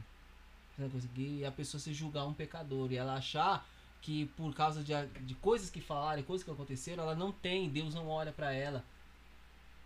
Você 0.75 0.81
não 0.81 0.89
conseguir 0.89 1.39
e 1.39 1.45
a 1.45 1.51
pessoa 1.51 1.79
se 1.79 1.93
julgar 1.93 2.25
um 2.25 2.33
pecador 2.33 2.91
e 2.91 2.97
ela 2.97 3.15
achar 3.15 3.67
que 4.01 4.25
por 4.37 4.53
causa 4.53 4.83
de, 4.83 4.93
de 5.21 5.35
coisas 5.35 5.69
que 5.69 5.79
falaram, 5.79 6.21
coisas 6.23 6.43
que 6.43 6.51
aconteceram, 6.51 7.03
ela 7.03 7.15
não 7.15 7.31
tem, 7.31 7.69
Deus 7.69 7.93
não 7.93 8.07
olha 8.09 8.31
para 8.31 8.51
ela. 8.51 8.83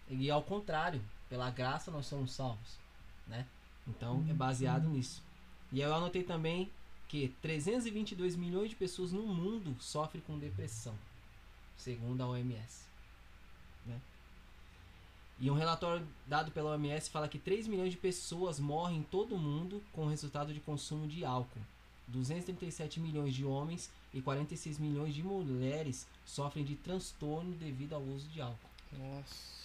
E 0.09 0.31
ao 0.31 0.41
contrário, 0.41 1.01
pela 1.29 1.51
graça 1.51 1.91
nós 1.91 2.05
somos 2.05 2.31
salvos, 2.31 2.77
né? 3.27 3.45
Então 3.87 4.25
é 4.29 4.33
baseado 4.33 4.87
nisso. 4.89 5.21
E 5.71 5.81
eu 5.81 5.93
anotei 5.93 6.23
também 6.23 6.71
que 7.07 7.35
322 7.41 8.35
milhões 8.35 8.69
de 8.69 8.75
pessoas 8.75 9.11
no 9.11 9.23
mundo 9.23 9.75
sofrem 9.79 10.23
com 10.25 10.39
depressão, 10.39 10.95
segundo 11.77 12.21
a 12.21 12.27
OMS. 12.27 12.86
E 15.39 15.51
um 15.51 15.53
relatório 15.53 16.05
dado 16.25 16.51
pela 16.51 16.71
OMS 16.71 17.09
fala 17.09 17.27
que 17.29 17.37
3 17.37 17.67
milhões 17.67 17.91
de 17.91 17.97
pessoas 17.97 18.59
morrem 18.59 18.97
em 18.99 19.03
todo 19.03 19.35
o 19.35 19.37
mundo 19.37 19.83
com 19.93 20.05
o 20.05 20.09
resultado 20.09 20.53
de 20.53 20.59
consumo 20.59 21.07
de 21.07 21.23
álcool. 21.23 21.61
237 22.07 22.99
milhões 22.99 23.35
de 23.35 23.45
homens 23.45 23.91
e 24.13 24.21
46 24.21 24.79
milhões 24.79 25.13
de 25.13 25.21
mulheres 25.21 26.07
sofrem 26.25 26.63
de 26.65 26.75
transtorno 26.75 27.51
devido 27.55 27.93
ao 27.93 28.01
uso 28.01 28.27
de 28.29 28.41
álcool. 28.41 28.69
Nossa. 28.93 29.57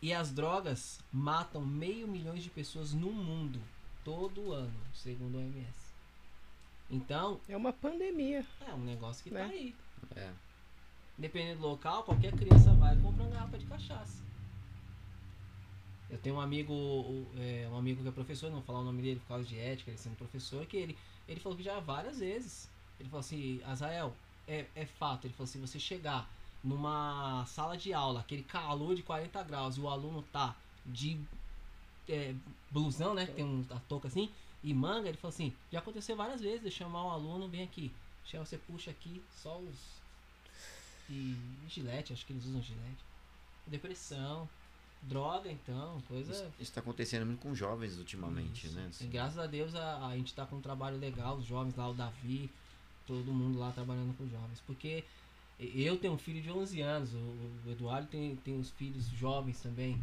E 0.00 0.12
as 0.12 0.30
drogas 0.30 1.00
matam 1.12 1.60
meio 1.64 2.06
milhão 2.06 2.34
de 2.34 2.48
pessoas 2.50 2.92
no 2.92 3.10
mundo 3.10 3.60
todo 4.04 4.52
ano, 4.52 4.78
segundo 4.94 5.36
a 5.36 5.40
OMS. 5.40 5.84
Então, 6.90 7.40
É 7.48 7.56
uma 7.56 7.72
pandemia. 7.72 8.44
é 8.66 8.72
um 8.74 8.84
negócio 8.84 9.24
que 9.24 9.30
Né? 9.30 9.40
tá 9.40 9.46
aí. 9.50 9.74
É. 10.14 10.30
Dependendo 11.16 11.60
do 11.60 11.68
local, 11.68 12.02
qualquer 12.02 12.32
criança 12.32 12.72
vai 12.74 12.96
comprar 12.96 13.24
uma 13.24 13.30
garrafa 13.30 13.58
de 13.58 13.66
cachaça. 13.66 14.22
Eu 16.10 16.18
tenho 16.18 16.36
um 16.36 16.40
amigo, 16.40 17.26
é, 17.36 17.68
um 17.70 17.76
amigo 17.76 18.02
que 18.02 18.08
é 18.08 18.12
professor, 18.12 18.46
não 18.46 18.56
vou 18.56 18.64
falar 18.64 18.80
o 18.80 18.84
nome 18.84 19.02
dele 19.02 19.20
por 19.20 19.28
causa 19.28 19.44
de 19.44 19.58
ética, 19.58 19.90
ele 19.90 19.98
sendo 19.98 20.16
professor, 20.16 20.64
que 20.66 20.76
ele, 20.76 20.98
ele 21.28 21.40
falou 21.40 21.56
que 21.56 21.64
já 21.64 21.80
várias 21.80 22.18
vezes. 22.18 22.68
Ele 22.98 23.08
falou 23.08 23.20
assim, 23.20 23.60
Azael, 23.64 24.14
é, 24.46 24.66
é 24.74 24.86
fato, 24.86 25.26
ele 25.26 25.34
falou 25.34 25.48
assim, 25.48 25.60
você 25.60 25.78
chegar 25.78 26.28
numa 26.62 27.44
sala 27.46 27.76
de 27.76 27.92
aula, 27.92 28.20
aquele 28.20 28.42
calor 28.42 28.94
de 28.94 29.02
40 29.02 29.42
graus, 29.42 29.76
e 29.76 29.80
o 29.80 29.88
aluno 29.88 30.22
tá 30.32 30.56
de 30.86 31.20
é, 32.08 32.34
blusão, 32.70 33.14
né? 33.14 33.26
Que 33.26 33.32
tem 33.32 33.44
um, 33.44 33.64
a 33.70 33.78
touca 33.80 34.08
assim, 34.08 34.30
e 34.62 34.72
manga, 34.72 35.08
ele 35.08 35.18
falou 35.18 35.32
assim, 35.32 35.52
já 35.70 35.78
aconteceu 35.78 36.16
várias 36.16 36.40
vezes 36.40 36.62
de 36.62 36.70
chamar 36.70 37.04
um 37.04 37.10
aluno, 37.10 37.48
vem 37.48 37.62
aqui. 37.62 37.92
Você 38.24 38.56
puxa 38.56 38.90
aqui, 38.90 39.22
só 39.30 39.58
os. 39.58 40.02
E 41.10 41.36
gilete, 41.68 42.12
acho 42.12 42.24
que 42.24 42.32
eles 42.32 42.44
usam 42.46 42.62
gilete. 42.62 43.04
Depressão, 43.66 44.48
droga 45.02 45.50
então, 45.50 46.00
coisa. 46.08 46.32
Isso, 46.32 46.52
isso 46.60 46.72
tá 46.72 46.80
acontecendo 46.80 47.26
muito 47.26 47.40
com 47.40 47.54
jovens 47.54 47.98
ultimamente, 47.98 48.66
Isso. 48.66 48.76
né? 48.76 48.86
Assim, 48.88 49.08
graças 49.08 49.38
a 49.38 49.46
Deus 49.46 49.74
a, 49.74 50.06
a 50.06 50.16
gente 50.16 50.34
tá 50.34 50.46
com 50.46 50.56
um 50.56 50.60
trabalho 50.60 50.98
legal, 50.98 51.36
os 51.36 51.44
jovens 51.44 51.74
lá, 51.74 51.88
o 51.88 51.94
Davi, 51.94 52.50
todo 53.06 53.32
mundo 53.32 53.58
lá 53.58 53.70
trabalhando 53.72 54.16
com 54.16 54.28
jovens. 54.28 54.60
Porque 54.66 55.04
eu 55.58 55.96
tenho 55.96 56.14
um 56.14 56.18
filho 56.18 56.42
de 56.42 56.50
11 56.50 56.80
anos, 56.80 57.14
o, 57.14 57.16
o 57.66 57.70
Eduardo 57.70 58.08
tem, 58.08 58.36
tem 58.36 58.58
os 58.58 58.70
filhos 58.70 59.06
jovens 59.08 59.60
também. 59.60 60.00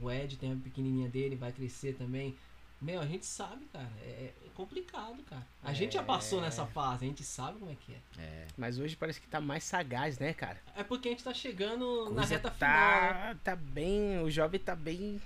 O 0.00 0.10
Ed 0.10 0.36
tem 0.36 0.52
a 0.52 0.56
pequenininha 0.56 1.08
dele, 1.08 1.36
vai 1.36 1.52
crescer 1.52 1.94
também. 1.94 2.36
Meu, 2.80 3.00
a 3.00 3.06
gente 3.06 3.24
sabe, 3.24 3.64
cara, 3.72 3.88
é, 4.02 4.32
é 4.44 4.48
complicado, 4.54 5.22
cara. 5.24 5.46
A 5.62 5.72
gente 5.72 5.94
já 5.94 6.02
passou 6.02 6.40
nessa 6.40 6.66
fase, 6.66 7.04
a 7.04 7.08
gente 7.08 7.24
sabe 7.24 7.58
como 7.58 7.70
é 7.70 7.74
que 7.76 7.92
é. 7.94 7.98
é. 8.22 8.46
Mas 8.58 8.78
hoje 8.78 8.94
parece 8.94 9.20
que 9.20 9.26
tá 9.26 9.40
mais 9.40 9.64
sagaz, 9.64 10.18
né, 10.18 10.34
cara? 10.34 10.60
É 10.76 10.84
porque 10.84 11.08
a 11.08 11.10
gente 11.12 11.24
tá 11.24 11.32
chegando 11.32 12.10
na 12.10 12.16
Coisa 12.22 12.34
reta 12.34 12.50
final, 12.50 12.70
né? 12.70 13.34
tá, 13.34 13.36
tá 13.42 13.56
bem. 13.56 14.20
O 14.22 14.30
jovem 14.30 14.60
tá 14.60 14.76
bem. 14.76 15.18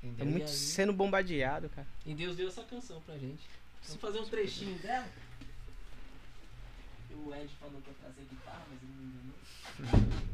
Tá 0.00 0.06
Entendeu? 0.06 0.26
muito 0.26 0.42
E 0.46 0.50
aí- 0.50 0.56
sendo 0.56 0.92
bombardeado, 0.92 1.68
cara. 1.68 1.86
E 2.06 2.14
Deus 2.14 2.36
deu 2.36 2.46
essa 2.48 2.62
canção 2.62 3.00
pra 3.02 3.16
gente. 3.18 3.42
Vamos 3.84 4.00
fazer 4.00 4.20
um 4.20 4.28
trechinho 4.28 4.78
dela? 4.78 5.08
O 7.14 7.34
Ed 7.34 7.48
falou 7.60 7.80
que 7.82 7.88
ia 7.90 7.96
trazer 8.00 8.22
guitarra, 8.30 8.62
mas 8.70 8.78
ele 8.82 8.92
não 8.96 9.90
enganou. 10.00 10.12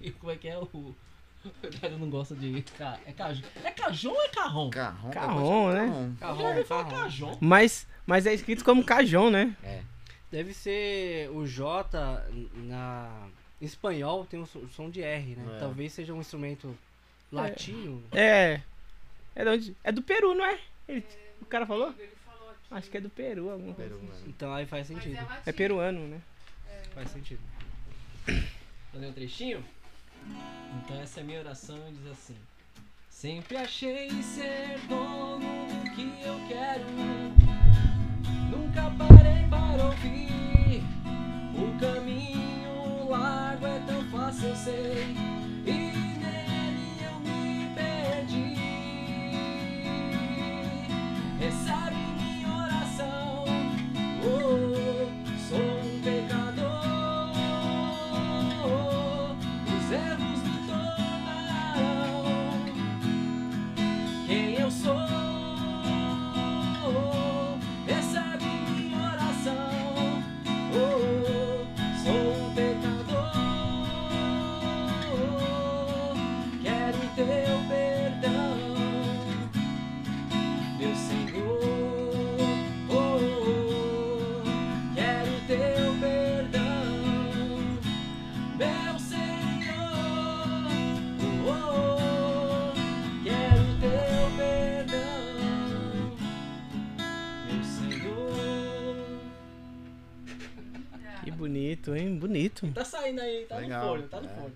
E 0.00 0.10
como 0.12 0.32
é 0.32 0.36
que 0.36 0.48
é 0.48 0.58
o. 0.58 0.96
Eduardo 1.62 1.98
não 1.98 2.10
gosta 2.10 2.34
de. 2.34 2.62
ca- 2.76 2.98
É 3.06 3.12
cajão? 3.12 3.48
É 3.64 3.70
cajão 3.70 4.12
ou 4.12 4.22
é 4.22 4.28
carrão? 4.28 4.70
Carrom, 4.70 5.10
Carrom, 5.10 5.72
né? 5.72 6.14
Carrom. 6.20 6.36
Eu 6.36 6.42
já 6.42 6.48
ouvi 6.48 6.64
falar 6.64 6.84
cajão. 6.90 7.38
Mas, 7.40 7.86
mas 8.06 8.26
é 8.26 8.34
escrito 8.34 8.64
como 8.64 8.84
Cajon, 8.84 9.30
né? 9.30 9.56
É. 9.62 9.82
Deve 10.30 10.52
ser 10.52 11.30
o 11.30 11.46
J 11.46 11.88
na 12.54 13.28
em 13.60 13.64
espanhol 13.66 14.24
tem 14.24 14.40
o 14.40 14.46
so- 14.46 14.66
som 14.68 14.88
de 14.88 15.02
R, 15.02 15.34
né? 15.36 15.56
É. 15.56 15.58
Talvez 15.60 15.92
seja 15.92 16.12
um 16.14 16.20
instrumento 16.20 16.76
latino. 17.32 18.02
É. 18.12 18.60
É, 19.34 19.44
de 19.44 19.50
onde? 19.50 19.76
é 19.84 19.92
do 19.92 20.02
Peru, 20.02 20.34
não 20.34 20.44
é? 20.44 20.58
Ele- 20.88 21.04
o 21.40 21.44
cara 21.46 21.66
falou? 21.66 21.94
Acho 22.70 22.88
que 22.90 22.96
é 22.96 23.00
do 23.00 23.10
Peru, 23.10 23.50
alguma 23.50 23.74
coisa. 23.74 23.94
Peru, 23.94 24.02
né? 24.02 24.14
Então 24.28 24.52
aí 24.54 24.64
faz 24.66 24.86
sentido. 24.86 25.18
É 25.44 25.52
peruano, 25.52 26.06
né? 26.06 26.20
Faz 26.94 27.10
sentido. 27.10 27.40
Fazer 28.92 29.06
um 29.06 29.12
trechinho? 29.12 29.64
Então 30.84 31.00
essa 31.00 31.20
é 31.20 31.22
a 31.22 31.26
minha 31.26 31.40
oração 31.40 31.76
e 31.88 31.92
diz 31.92 32.06
assim. 32.12 32.36
Sempre 33.08 33.56
achei 33.58 34.10
ser 34.22 34.78
dono 34.88 35.66
do 35.66 35.90
que 35.90 36.22
eu 36.22 36.40
quero. 36.48 36.84
Nunca 38.50 38.90
parei 38.96 39.46
para 39.48 39.84
ouvir. 39.84 40.82
O 41.54 41.78
caminho 41.78 43.08
largo 43.10 43.66
é 43.66 43.78
tão 43.80 44.02
fácil, 44.10 44.48
eu 44.48 44.56
sei. 44.56 45.16
E 45.66 45.92
nele 46.18 47.04
eu 47.04 47.20
me 47.20 47.74
perdi. 47.74 48.54
Recebe 51.38 51.89
bonito, 101.80 101.96
hein? 101.96 102.16
Bonito. 102.16 102.66
Tá 102.74 102.84
saindo 102.84 103.20
aí, 103.20 103.46
tá 103.48 103.56
Legal, 103.56 103.82
no 103.82 103.88
folho, 103.90 104.02
tá 104.08 104.20
no 104.20 104.28
é. 104.28 104.34
folho. 104.34 104.52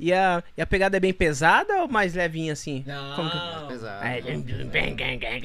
E 0.00 0.12
a, 0.12 0.42
e 0.56 0.62
a 0.62 0.66
pegada 0.66 0.96
é 0.96 1.00
bem 1.00 1.12
pesada 1.12 1.82
ou 1.82 1.88
mais 1.88 2.14
levinha 2.14 2.52
assim? 2.52 2.84
Não, 2.86 3.16
Como 3.16 3.30
que-. 3.30 3.36
É. 3.36 3.40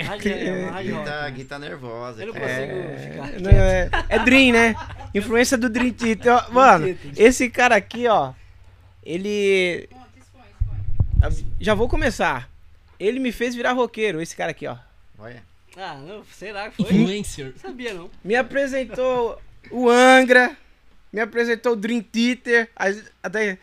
Rádio- 0.03 0.31
é 0.31 0.84
Guita, 0.84 1.30
guita 1.31 1.59
nervosa. 1.59 2.21
Eu 2.21 2.27
não 2.27 2.34
cara. 2.34 2.47
consigo 2.47 2.77
É, 2.77 2.97
ficar 2.97 3.39
não, 3.41 3.51
é, 3.51 3.89
é 4.09 4.19
Dream, 4.19 4.53
né? 4.53 4.75
Influência 5.15 5.57
do 5.57 5.69
Dream 5.69 5.91
Theater. 5.91 6.34
Ó, 6.34 6.51
Mano, 6.51 6.95
esse 7.17 7.49
cara 7.49 7.75
aqui, 7.75 8.07
ó. 8.07 8.34
Ele. 9.03 9.89
Já 11.59 11.73
vou 11.73 11.89
começar. 11.89 12.47
Ele 12.99 13.19
me 13.19 13.31
fez 13.31 13.55
virar 13.55 13.71
roqueiro, 13.71 14.21
esse 14.21 14.35
cara 14.35 14.51
aqui, 14.51 14.67
ó. 14.67 14.77
Olha. 15.17 15.41
Ah, 15.75 15.95
não, 15.95 16.23
sei 16.31 16.51
lá, 16.51 16.69
foi. 16.69 16.85
influencer. 16.85 17.47
Não 17.47 17.57
sabia 17.57 17.93
não. 17.95 18.09
Me 18.23 18.35
apresentou 18.35 19.41
o 19.71 19.89
Angra, 19.89 20.55
me 21.14 21.22
apresentou 21.22 21.73
o 21.73 21.76
Dream 21.76 22.02
Theater. 22.02 22.69
Até. 23.22 23.57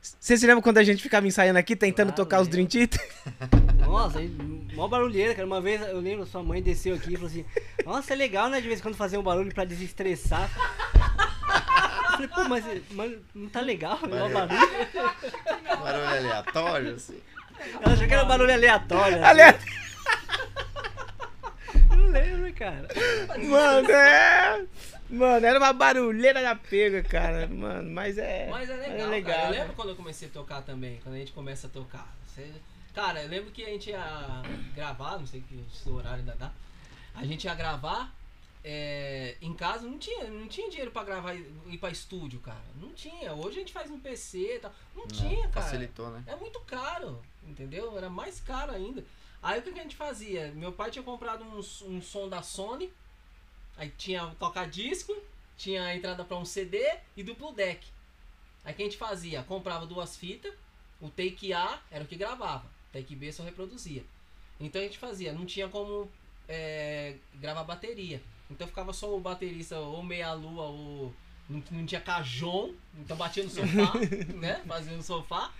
Você 0.00 0.36
se 0.36 0.46
lembra 0.46 0.62
quando 0.62 0.78
a 0.78 0.82
gente 0.84 1.02
ficava 1.02 1.26
ensaiando 1.26 1.58
aqui, 1.58 1.76
tentando 1.76 2.08
Claro, 2.08 2.16
tocar 2.24 2.40
os 2.40 2.48
Dream. 2.48 2.66
Theater? 2.66 3.00
Nossa, 3.86 4.20
aí, 4.20 4.28
mó 4.74 4.88
barulheira, 4.88 5.34
cara. 5.34 5.46
Uma 5.46 5.60
vez 5.60 5.80
eu 5.82 6.00
lembro, 6.00 6.24
sua 6.26 6.42
mãe 6.42 6.62
desceu 6.62 6.94
aqui 6.94 7.12
e 7.12 7.16
falou 7.16 7.28
assim: 7.28 7.44
Nossa, 7.84 8.12
é 8.12 8.16
legal, 8.16 8.48
né? 8.48 8.60
De 8.60 8.66
vez 8.68 8.80
em 8.80 8.82
quando 8.82 8.94
fazer 8.96 9.18
um 9.18 9.22
barulho 9.22 9.52
pra 9.52 9.64
desestressar. 9.64 10.48
falei, 12.12 12.28
pô, 12.28 12.44
mas, 12.48 12.64
mas 12.92 13.12
não 13.34 13.48
tá 13.48 13.60
legal, 13.60 13.98
né? 14.06 14.22
O 14.22 14.28
Valeu. 14.28 14.30
barulho. 14.30 15.80
Barulho 15.82 16.06
aleatório, 16.06 16.94
assim. 16.94 17.20
Eu 17.84 17.92
achei 17.92 18.06
que 18.06 18.14
era 18.14 18.24
barulho 18.24 18.52
aleatório. 18.52 19.16
assim. 19.16 19.24
Aleatório. 19.24 19.72
Não 21.90 22.06
lembro, 22.08 22.52
cara. 22.54 22.88
Mano, 23.48 23.90
é. 23.90 24.64
Mano, 25.12 25.44
era 25.46 25.58
uma 25.58 25.72
barulheira 25.74 26.40
da 26.42 26.56
pega, 26.56 27.02
cara. 27.02 27.46
Mano, 27.46 27.90
mas 27.90 28.16
é. 28.16 28.48
Mas 28.50 28.70
é 28.70 28.76
legal, 28.76 28.92
é 28.94 28.98
cara. 28.98 29.10
legal, 29.10 29.38
Eu 29.46 29.50
né? 29.52 29.58
lembro 29.60 29.74
quando 29.76 29.88
eu 29.90 29.96
comecei 29.96 30.28
a 30.28 30.30
tocar 30.30 30.62
também, 30.62 30.98
quando 31.02 31.14
a 31.16 31.18
gente 31.18 31.32
começa 31.32 31.66
a 31.66 31.70
tocar. 31.70 32.10
Você- 32.26 32.50
Cara, 32.94 33.22
eu 33.22 33.28
lembro 33.28 33.50
que 33.50 33.62
a 33.62 33.68
gente 33.68 33.90
ia 33.90 34.42
gravar, 34.74 35.18
não 35.18 35.26
sei 35.26 35.42
que 35.42 35.64
se 35.72 35.88
o 35.88 35.94
horário 35.94 36.20
ainda 36.20 36.34
dá. 36.34 36.50
A 37.14 37.24
gente 37.24 37.44
ia 37.44 37.54
gravar 37.54 38.10
é, 38.64 39.36
em 39.40 39.52
casa, 39.54 39.86
não 39.86 39.98
tinha, 39.98 40.24
não 40.30 40.46
tinha 40.46 40.68
dinheiro 40.70 40.90
pra 40.90 41.02
gravar 41.02 41.34
e 41.34 41.44
ir 41.70 41.78
pra 41.78 41.90
estúdio, 41.90 42.38
cara. 42.40 42.62
Não 42.80 42.90
tinha. 42.92 43.32
Hoje 43.34 43.56
a 43.56 43.60
gente 43.60 43.72
faz 43.72 43.90
no 43.90 43.98
PC 43.98 44.56
e 44.56 44.58
tal. 44.60 44.72
Não 44.94 45.06
tinha, 45.06 45.48
cara. 45.48 45.66
Facilitou, 45.66 46.10
né? 46.10 46.22
É 46.26 46.36
muito 46.36 46.60
caro, 46.60 47.20
entendeu? 47.46 47.96
Era 47.96 48.08
mais 48.08 48.40
caro 48.40 48.72
ainda. 48.72 49.04
Aí 49.42 49.58
o 49.58 49.62
que, 49.62 49.72
que 49.72 49.80
a 49.80 49.82
gente 49.82 49.96
fazia? 49.96 50.52
Meu 50.54 50.70
pai 50.72 50.90
tinha 50.90 51.02
comprado 51.02 51.44
um, 51.44 51.58
um 51.88 52.00
som 52.00 52.28
da 52.28 52.40
Sony, 52.42 52.92
aí 53.76 53.90
tinha 53.96 54.26
o 54.26 54.34
toca-disco, 54.34 55.14
tinha 55.56 55.84
a 55.84 55.94
entrada 55.94 56.24
para 56.24 56.36
um 56.36 56.44
CD 56.44 56.78
e 57.16 57.22
duplo 57.22 57.52
deck. 57.52 57.86
Aí 58.64 58.72
o 58.72 58.76
que 58.76 58.82
a 58.82 58.84
gente 58.84 58.96
fazia? 58.96 59.42
Comprava 59.42 59.86
duas 59.86 60.16
fitas, 60.16 60.52
o 61.00 61.08
take 61.08 61.52
A 61.52 61.80
era 61.90 62.04
o 62.04 62.06
que 62.06 62.16
gravava, 62.16 62.64
take 62.92 63.14
B 63.16 63.32
só 63.32 63.42
reproduzia. 63.42 64.04
Então 64.60 64.80
a 64.80 64.84
gente 64.84 64.98
fazia, 64.98 65.32
não 65.32 65.44
tinha 65.44 65.68
como 65.68 66.08
é, 66.48 67.16
gravar 67.34 67.64
bateria. 67.64 68.22
Então 68.50 68.66
ficava 68.66 68.92
só 68.92 69.16
o 69.16 69.20
baterista 69.20 69.78
ou 69.78 70.02
meia 70.02 70.32
lua 70.32 70.64
ou 70.64 71.14
não, 71.48 71.62
não 71.70 71.86
tinha 71.86 72.00
cajon, 72.00 72.72
então 72.98 73.16
batia 73.16 73.42
no 73.42 73.50
sofá, 73.50 73.92
né? 74.34 74.62
Fazia 74.66 74.96
no 74.96 75.02
sofá. 75.02 75.52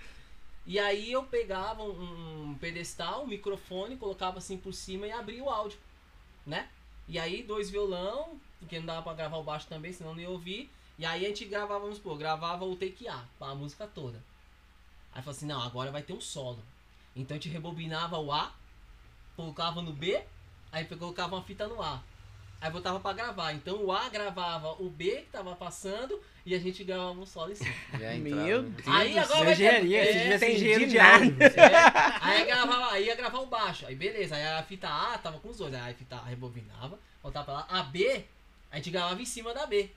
E 0.64 0.78
aí 0.78 1.10
eu 1.10 1.24
pegava 1.24 1.82
um, 1.82 2.51
um 2.51 2.55
pedestal, 2.55 3.24
um 3.24 3.26
microfone, 3.26 3.97
colocava 3.97 4.39
assim 4.39 4.56
por 4.56 4.72
cima 4.72 5.06
e 5.06 5.12
abria 5.12 5.43
o 5.43 5.51
áudio, 5.51 5.78
né? 6.47 6.68
E 7.12 7.18
aí 7.18 7.43
dois 7.43 7.68
violão, 7.68 8.40
porque 8.59 8.78
não 8.78 8.86
dava 8.86 9.02
pra 9.02 9.12
gravar 9.12 9.36
o 9.36 9.43
baixo 9.43 9.66
também, 9.66 9.93
senão 9.93 10.14
não 10.14 10.22
ia 10.22 10.30
ouvir. 10.30 10.70
E 10.98 11.05
aí 11.05 11.26
a 11.26 11.28
gente 11.28 11.44
gravava, 11.44 11.80
vamos 11.80 11.98
supor, 11.98 12.16
gravava 12.16 12.64
o 12.64 12.74
take 12.74 13.06
A, 13.06 13.22
com 13.39 13.44
a 13.44 13.55
música 13.55 13.86
toda. 13.86 14.18
Aí 15.12 15.20
falou 15.20 15.36
assim, 15.36 15.44
não, 15.44 15.60
agora 15.60 15.90
vai 15.90 16.02
ter 16.02 16.14
um 16.14 16.20
solo. 16.22 16.59
Então 17.14 17.36
a 17.36 17.39
gente 17.39 17.52
rebobinava 17.52 18.18
o 18.18 18.32
A, 18.32 18.51
colocava 19.36 19.82
no 19.82 19.93
B, 19.93 20.24
aí 20.72 20.86
colocava 20.86 21.36
uma 21.36 21.44
fita 21.44 21.68
no 21.68 21.82
A. 21.82 22.02
Aí 22.62 22.70
botava 22.70 23.01
pra 23.01 23.12
gravar. 23.12 23.52
Então 23.52 23.84
o 23.84 23.90
A 23.93 24.09
gravava 24.09 24.70
o 24.80 24.89
B 24.89 25.22
que 25.22 25.30
tava 25.32 25.55
passando 25.56 26.22
e 26.47 26.55
a 26.55 26.60
gente 26.60 26.84
gravava 26.84 27.10
um 27.20 27.26
solo 27.26 27.51
em 27.51 27.56
cima. 27.56 27.74
Já 27.98 27.98
Meu 28.14 28.14
entrava, 28.14 28.43
né? 28.47 28.47
Deus. 28.76 28.86
Aí 28.86 29.18
agora 29.18 29.40
é 29.40 29.44
vai 29.44 29.47
ter- 29.47 29.52
engenharia, 29.52 30.01
é, 30.01 30.06
se 30.06 30.12
tivesse 30.22 30.44
entendi 30.44 30.55
engenheiro 30.56 30.86
de 30.86 30.97
nada. 30.97 31.24
É. 31.60 32.18
Aí 32.20 32.44
gravava, 32.47 32.93
aí 32.93 33.06
ia 33.06 33.16
gravar 33.16 33.39
o 33.40 33.47
baixo. 33.47 33.84
Aí 33.86 33.97
beleza, 33.97 34.36
aí 34.36 34.47
a 34.47 34.62
fita 34.62 34.89
A 34.89 35.18
tava 35.18 35.40
com 35.40 35.48
os 35.48 35.59
dois. 35.59 35.74
Aí 35.74 35.90
a 35.90 35.94
fita 35.94 36.14
A 36.16 36.22
rebobinava, 36.24 36.97
voltava 37.20 37.44
pra 37.44 37.55
lá. 37.55 37.66
A 37.68 37.82
B, 37.82 38.24
a 38.70 38.76
gente 38.76 38.90
gravava 38.90 39.20
em 39.20 39.26
cima 39.26 39.52
da 39.52 39.66
B. 39.66 39.90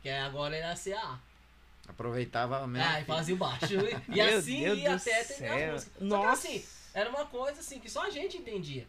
Que 0.00 0.08
aí 0.08 0.20
agora 0.20 0.54
era 0.56 0.70
a 0.70 0.76
CA. 0.76 1.18
Aproveitava 1.88 2.64
mesmo. 2.66 2.86
É, 2.88 2.96
aí 2.98 3.04
fazia 3.04 3.34
o 3.34 3.38
baixo. 3.38 3.66
E 4.08 4.20
assim 4.20 4.60
Deus 4.62 4.78
ia 4.78 4.94
até 4.94 5.24
terminar 5.24 5.58
céu. 5.58 5.74
as 5.74 5.84
músicas. 5.84 5.92
Só 5.92 5.98
que 5.98 6.04
Nossa. 6.04 6.48
assim, 6.48 6.64
era 6.94 7.10
uma 7.10 7.26
coisa 7.26 7.60
assim 7.60 7.80
que 7.80 7.90
só 7.90 8.06
a 8.06 8.10
gente 8.10 8.36
entendia. 8.36 8.86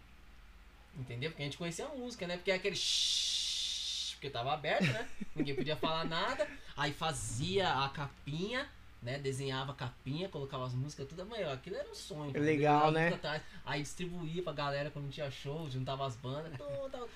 Entendeu? 0.97 1.29
Porque 1.31 1.41
a 1.41 1.45
gente 1.45 1.57
conhecia 1.57 1.85
a 1.85 1.89
música, 1.89 2.27
né? 2.27 2.37
Porque 2.37 2.51
é 2.51 2.55
aquele 2.55 2.75
shhh, 2.75 4.13
porque 4.13 4.29
tava 4.29 4.53
aberto, 4.53 4.85
né? 4.85 5.07
Ninguém 5.35 5.55
podia 5.55 5.75
falar 5.75 6.05
nada. 6.05 6.47
Aí 6.77 6.93
fazia 6.93 7.83
a 7.83 7.89
capinha, 7.89 8.69
né? 9.01 9.17
Desenhava 9.17 9.71
a 9.71 9.75
capinha, 9.75 10.29
colocava 10.29 10.65
as 10.65 10.73
músicas, 10.73 11.07
tudo. 11.07 11.25
Mas 11.25 11.47
aquilo 11.47 11.75
era 11.75 11.89
um 11.89 11.95
sonho. 11.95 12.31
Legal, 12.39 12.91
né? 12.91 13.09
atrás, 13.09 13.41
Aí 13.65 13.81
distribuía 13.81 14.43
pra 14.43 14.53
galera 14.53 14.91
quando 14.91 15.11
tinha 15.11 15.29
show, 15.31 15.69
juntava 15.69 16.05
as 16.05 16.15
bandas. 16.15 16.51
tudo, 16.57 16.89
tal. 16.91 17.09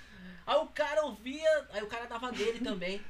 Aí 0.46 0.58
o 0.58 0.68
cara 0.68 1.06
ouvia, 1.06 1.68
aí 1.72 1.84
o 1.84 1.88
cara 1.88 2.06
dava 2.06 2.32
dele 2.32 2.60
também. 2.60 3.02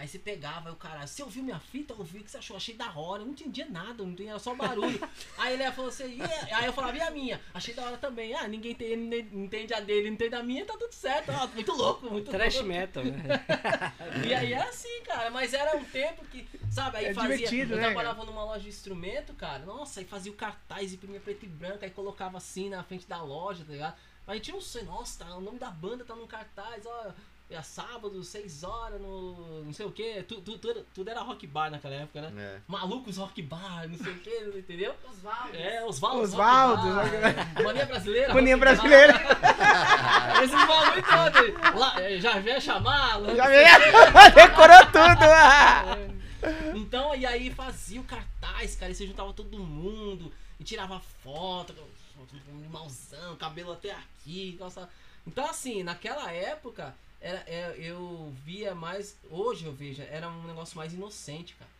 Aí 0.00 0.08
você 0.08 0.18
pegava, 0.18 0.70
aí 0.70 0.72
o 0.72 0.78
cara, 0.78 1.06
você 1.06 1.22
ouviu 1.22 1.42
minha 1.42 1.60
fita? 1.60 1.92
Ouvi, 1.92 2.20
o 2.20 2.24
que 2.24 2.30
você 2.30 2.38
achou? 2.38 2.56
Achei 2.56 2.74
da 2.74 2.90
hora. 2.98 3.20
Eu 3.20 3.26
não 3.26 3.32
entendia 3.34 3.66
nada, 3.68 4.02
não 4.02 4.12
entendia, 4.12 4.30
era 4.30 4.38
só 4.38 4.54
barulho. 4.54 4.98
aí 5.36 5.52
ele 5.52 5.70
falou 5.72 5.90
assim, 5.90 6.16
e 6.16 6.22
a- 6.22 6.56
aí 6.56 6.64
eu 6.64 6.72
falava, 6.72 6.96
e 6.96 7.02
a 7.02 7.10
minha? 7.10 7.38
Achei 7.52 7.74
da 7.74 7.84
hora 7.84 7.98
também. 7.98 8.34
Ah, 8.34 8.48
ninguém 8.48 8.74
tem, 8.74 8.94
entende 8.94 9.74
a 9.74 9.80
dele, 9.80 10.06
não 10.06 10.14
entende 10.14 10.34
a 10.34 10.42
minha, 10.42 10.64
tá 10.64 10.72
tudo 10.78 10.92
certo. 10.94 11.30
Ó, 11.30 11.46
muito 11.48 11.72
louco, 11.72 12.08
muito 12.10 12.30
Trash 12.30 12.54
louco. 12.54 12.68
metal, 12.70 13.04
né? 13.04 13.20
E 14.26 14.32
aí 14.32 14.52
era 14.54 14.70
assim, 14.70 15.02
cara, 15.04 15.30
mas 15.30 15.52
era 15.52 15.76
um 15.76 15.84
tempo 15.84 16.24
que, 16.24 16.48
sabe, 16.70 16.96
aí 16.96 17.04
É 17.06 17.14
fazia. 17.14 17.46
eu 17.54 17.66
né, 17.76 17.82
trabalhava 17.82 18.24
numa 18.24 18.42
loja 18.42 18.60
de 18.60 18.68
instrumento, 18.70 19.34
cara. 19.34 19.66
Nossa, 19.66 20.00
aí 20.00 20.06
fazia 20.06 20.32
o 20.32 20.34
cartaz, 20.34 20.94
imprimia 20.94 21.20
preto 21.20 21.44
e 21.44 21.48
branco, 21.48 21.84
aí 21.84 21.90
colocava 21.90 22.38
assim 22.38 22.70
na 22.70 22.82
frente 22.82 23.06
da 23.06 23.22
loja, 23.22 23.64
tá 23.66 23.72
ligado? 23.72 23.96
Aí 24.26 24.40
tinha 24.40 24.56
um 24.56 24.60
sonho, 24.62 24.84
nossa, 24.86 25.24
tá, 25.24 25.36
o 25.36 25.40
nome 25.42 25.58
da 25.58 25.70
banda 25.70 26.04
tá 26.04 26.14
no 26.14 26.26
cartaz, 26.26 26.86
ó. 26.86 27.12
É 27.52 27.60
sábado, 27.62 28.22
6 28.22 28.62
horas, 28.62 29.00
no. 29.00 29.64
não 29.64 29.72
sei 29.72 29.84
o 29.84 29.90
que. 29.90 30.22
Tu, 30.22 30.40
tu- 30.40 30.56
tudo, 30.56 30.86
tudo 30.94 31.10
era 31.10 31.20
rock 31.20 31.46
bar 31.48 31.68
naquela 31.68 31.94
época, 31.96 32.20
né? 32.20 32.32
É. 32.36 32.60
Malucos 32.68 33.16
rock 33.16 33.42
bar, 33.42 33.88
não 33.88 33.98
sei 33.98 34.12
o 34.12 34.18
que, 34.20 34.52
entendeu? 34.56 34.94
Osvaldo. 35.10 35.56
É, 35.56 35.84
Osvaldo. 35.84 36.20
Osvaldo, 36.22 36.82
Rock 36.94 37.10
Bar, 37.16 37.62
Mania 37.64 37.86
brasileira. 37.86 38.34
Mania 38.34 38.56
brasileira. 38.56 39.14
Esses 40.44 40.66
bagulho 40.66 41.02
todo. 41.02 41.78
Lá, 41.78 41.94
Já 42.18 42.38
vem 42.38 42.60
chamar. 42.60 43.20
Já 43.34 43.46
veio. 43.48 43.66
Decorou 44.34 44.86
tudo. 44.86 45.24
ah. 45.24 45.96
Então, 46.74 47.14
e 47.16 47.26
aí 47.26 47.50
fazia 47.50 48.00
o 48.00 48.04
cartaz, 48.04 48.76
cara, 48.76 48.92
e 48.92 48.94
você 48.94 49.06
juntava 49.06 49.32
todo 49.32 49.58
mundo, 49.58 50.32
e 50.58 50.64
tirava 50.64 51.00
foto, 51.22 51.74
um 52.52 52.58
animalzão, 52.58 53.36
cabelo 53.36 53.72
até 53.72 53.90
aqui, 53.90 54.56
calça... 54.58 54.88
Então, 55.26 55.44
assim, 55.44 55.82
naquela 55.82 56.30
época, 56.32 56.94
era, 57.20 57.38
é, 57.46 57.74
eu 57.78 58.32
via 58.44 58.74
mais, 58.74 59.16
hoje 59.30 59.64
eu 59.66 59.72
vejo, 59.72 60.02
era 60.02 60.28
um 60.28 60.44
negócio 60.46 60.76
mais 60.76 60.92
inocente, 60.92 61.54
cara. 61.54 61.70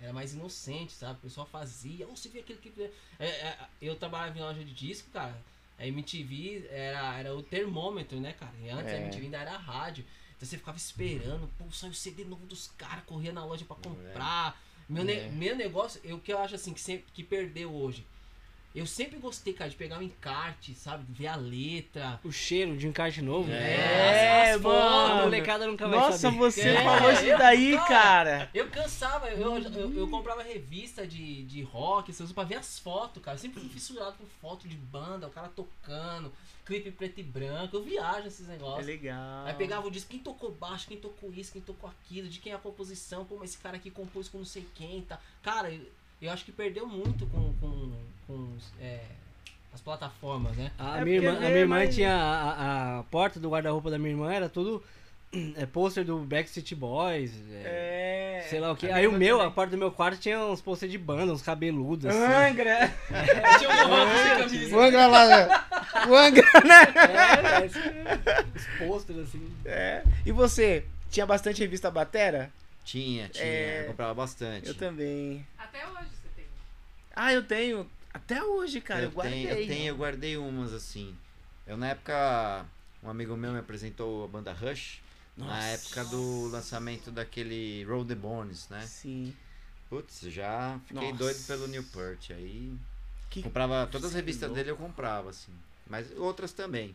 Era 0.00 0.12
mais 0.12 0.34
inocente, 0.34 0.92
sabe? 0.92 1.18
O 1.18 1.22
pessoal 1.22 1.46
fazia, 1.46 2.06
ou 2.08 2.16
você 2.16 2.28
via 2.28 2.40
aquele 2.40 2.58
que... 2.58 2.90
É, 3.20 3.26
é, 3.26 3.58
eu 3.80 3.94
trabalhava 3.94 4.36
em 4.36 4.40
loja 4.42 4.64
de 4.64 4.72
disco, 4.72 5.08
cara, 5.12 5.36
a 5.78 5.86
MTV 5.86 6.66
era, 6.70 7.18
era 7.18 7.34
o 7.36 7.42
termômetro, 7.42 8.18
né, 8.20 8.32
cara? 8.32 8.52
E 8.62 8.68
antes 8.68 8.92
É. 8.92 8.96
a 8.96 9.00
MTV 9.00 9.24
ainda 9.26 9.38
era 9.38 9.56
rádio. 9.56 10.04
Então 10.36 10.48
você 10.48 10.56
ficava 10.58 10.76
esperando, 10.76 11.48
pô, 11.56 11.70
saiu 11.70 11.92
o 11.92 11.94
CD 11.94 12.24
novo 12.24 12.44
dos 12.46 12.68
caras, 12.76 13.04
corria 13.04 13.32
na 13.32 13.44
loja 13.44 13.64
pra 13.64 13.76
comprar. 13.76 14.60
Meu, 14.88 15.04
ne- 15.04 15.12
É. 15.12 15.28
meu 15.28 15.54
negócio, 15.54 16.00
eu 16.02 16.18
que 16.18 16.32
eu 16.32 16.38
acho 16.38 16.56
assim, 16.56 16.72
que 16.74 16.80
sempre 16.80 17.06
que 17.14 17.22
perdeu 17.22 17.72
hoje. 17.72 18.04
Eu 18.74 18.86
sempre 18.86 19.18
gostei, 19.18 19.52
cara, 19.52 19.68
de 19.68 19.76
pegar 19.76 19.98
um 19.98 20.02
encarte, 20.02 20.74
sabe? 20.74 21.04
Ver 21.08 21.26
a 21.26 21.36
letra. 21.36 22.18
O 22.24 22.32
cheiro 22.32 22.74
de 22.76 22.86
um 22.86 22.90
encarte 22.90 23.20
novo. 23.20 23.50
É, 23.52 24.52
as 24.52 24.60
mano. 24.62 25.12
A 25.12 25.22
molecada 25.24 25.66
nunca 25.66 25.86
vai 25.86 25.98
Nossa, 25.98 26.16
saber. 26.16 26.36
você 26.38 26.68
É, 26.70 26.82
falou 26.82 27.12
isso 27.12 27.22
eu- 27.24 27.36
daí, 27.38 27.72
cara, 27.76 27.86
cara. 27.88 28.50
Eu 28.54 28.68
cansava, 28.70 29.28
eu, 29.28 29.58
eu, 29.58 29.94
eu 29.94 30.08
comprava 30.08 30.42
revista 30.42 31.06
de, 31.06 31.42
de 31.44 31.60
rock, 31.62 32.10
essas 32.10 32.18
coisas, 32.20 32.32
pra 32.34 32.44
ver 32.44 32.54
as 32.54 32.78
fotos, 32.78 33.22
cara. 33.22 33.36
Eu 33.36 33.40
sempre 33.40 33.60
fui 33.60 33.68
fissurado 33.68 34.16
por 34.16 34.26
foto 34.40 34.66
de 34.66 34.76
banda, 34.76 35.26
o 35.26 35.30
cara 35.30 35.48
tocando, 35.48 36.32
clipe 36.64 36.90
preto 36.90 37.20
e 37.20 37.22
branco. 37.22 37.76
Eu 37.76 37.82
viajo 37.82 38.26
esses 38.26 38.48
É 38.48 38.52
negócios. 38.52 38.86
legal. 38.86 39.44
Aí 39.46 39.52
pegava 39.54 39.86
o 39.86 39.90
disco, 39.90 40.08
quem 40.08 40.18
tocou 40.20 40.50
baixo, 40.50 40.88
quem 40.88 40.96
tocou 40.96 41.30
isso, 41.34 41.52
quem 41.52 41.60
tocou 41.60 41.90
aquilo, 41.90 42.26
de 42.26 42.38
quem 42.38 42.52
é 42.52 42.54
a 42.54 42.58
composição, 42.58 43.24
pô, 43.26 43.36
mas 43.38 43.50
esse 43.50 43.58
cara 43.58 43.76
aqui 43.76 43.90
compôs 43.90 44.28
com 44.30 44.38
não 44.38 44.44
sei 44.46 44.66
quem, 44.74 45.02
tá. 45.02 45.20
Cara, 45.42 45.70
eu, 46.22 46.26
eu 46.28 46.32
acho 46.32 46.44
que 46.44 46.52
perdeu 46.52 46.86
muito 46.86 47.26
com, 47.26 47.52
com, 47.60 47.92
com 48.26 48.48
é, 48.80 49.00
as 49.74 49.80
plataformas, 49.80 50.56
né? 50.56 50.70
A, 50.78 50.98
É 51.00 51.04
minha 51.04 51.16
irmã, 51.16 51.36
a 51.36 51.40
minha 51.40 51.50
irmã 51.58 51.86
tinha 51.86 52.14
a, 52.14 52.50
a- 52.50 52.98
a 52.98 53.02
porta 53.04 53.38
do 53.40 53.50
guarda-roupa 53.50 53.90
da 53.90 53.98
minha 53.98 54.10
irmã 54.10 54.32
era 54.32 54.48
tudo 54.48 54.82
é, 55.56 55.64
pôster 55.66 56.04
do 56.04 56.18
Backstreet 56.18 56.74
Boys, 56.74 57.32
é, 57.64 58.42
É. 58.44 58.46
sei 58.48 58.60
lá 58.60 58.70
o 58.72 58.76
que. 58.76 58.90
A 58.90 58.96
Aí 58.96 59.06
o 59.06 59.12
meu, 59.12 59.36
também. 59.38 59.48
a 59.50 59.54
porta 59.54 59.70
do 59.70 59.78
meu 59.78 59.90
quarto 59.90 60.18
tinha 60.20 60.38
uns 60.38 60.60
pôster 60.60 60.88
de 60.88 60.98
banda, 60.98 61.32
uns 61.32 61.42
cabeludos 61.42 62.06
assim. 62.06 62.18
Angra. 62.50 62.92
Tinha 63.58 63.70
um 63.86 64.22
sem 64.22 64.38
camisa. 64.38 64.76
O 64.76 64.80
Angra 64.80 65.06
lá. 65.06 65.26
né? 65.26 65.48
O 66.08 66.14
Angra, 66.14 66.42
né? 66.64 66.82
É, 66.96 67.64
é, 67.64 68.44
os 68.54 68.66
pôsteres 68.86 69.22
assim. 69.22 69.50
É. 69.64 70.02
E 70.26 70.32
você? 70.32 70.84
Tinha 71.10 71.24
bastante 71.26 71.60
revista 71.60 71.90
Batera? 71.90 72.50
Tinha, 72.84 73.28
tinha. 73.28 73.44
É. 73.44 73.82
Eu 73.84 73.86
comprava 73.88 74.12
bastante. 74.14 74.68
Eu 74.68 74.74
também. 74.74 75.46
Até 75.58 75.86
hoje. 75.86 76.08
Ah, 77.14 77.32
eu 77.32 77.42
tenho. 77.42 77.88
Até 78.12 78.42
hoje, 78.42 78.80
cara. 78.80 79.02
Eu, 79.02 79.04
eu, 79.06 79.10
guardei. 79.12 79.46
tenho, 79.46 79.58
eu 79.58 79.66
tenho, 79.66 79.88
eu 79.88 79.96
guardei 79.96 80.36
umas 80.36 80.72
assim. 80.72 81.16
Eu 81.66 81.76
na 81.76 81.88
época, 81.88 82.66
um 83.02 83.08
amigo 83.08 83.36
meu 83.36 83.52
me 83.52 83.58
apresentou 83.58 84.24
a 84.24 84.28
banda 84.28 84.52
Rush. 84.52 85.00
Na 85.36 85.46
Nossa. 85.46 85.66
época 85.66 86.04
do 86.04 86.48
lançamento 86.48 87.10
daquele 87.10 87.84
Roll 87.84 88.04
the 88.04 88.14
Bones, 88.14 88.68
né? 88.68 88.82
Sim. 88.86 89.34
Putz, 89.88 90.20
já 90.22 90.78
fiquei 90.86 91.08
Nossa. 91.10 91.18
doido 91.18 91.46
pelo 91.46 91.66
Newport. 91.66 92.30
Aí 92.30 92.74
Que 93.30 93.42
comprava 93.42 93.86
todas 93.86 94.08
as 94.08 94.14
revistas 94.14 94.52
dele 94.52 94.70
eu 94.70 94.76
comprava, 94.76 95.30
assim. 95.30 95.52
Mas 95.86 96.10
outras 96.18 96.52
também. 96.52 96.94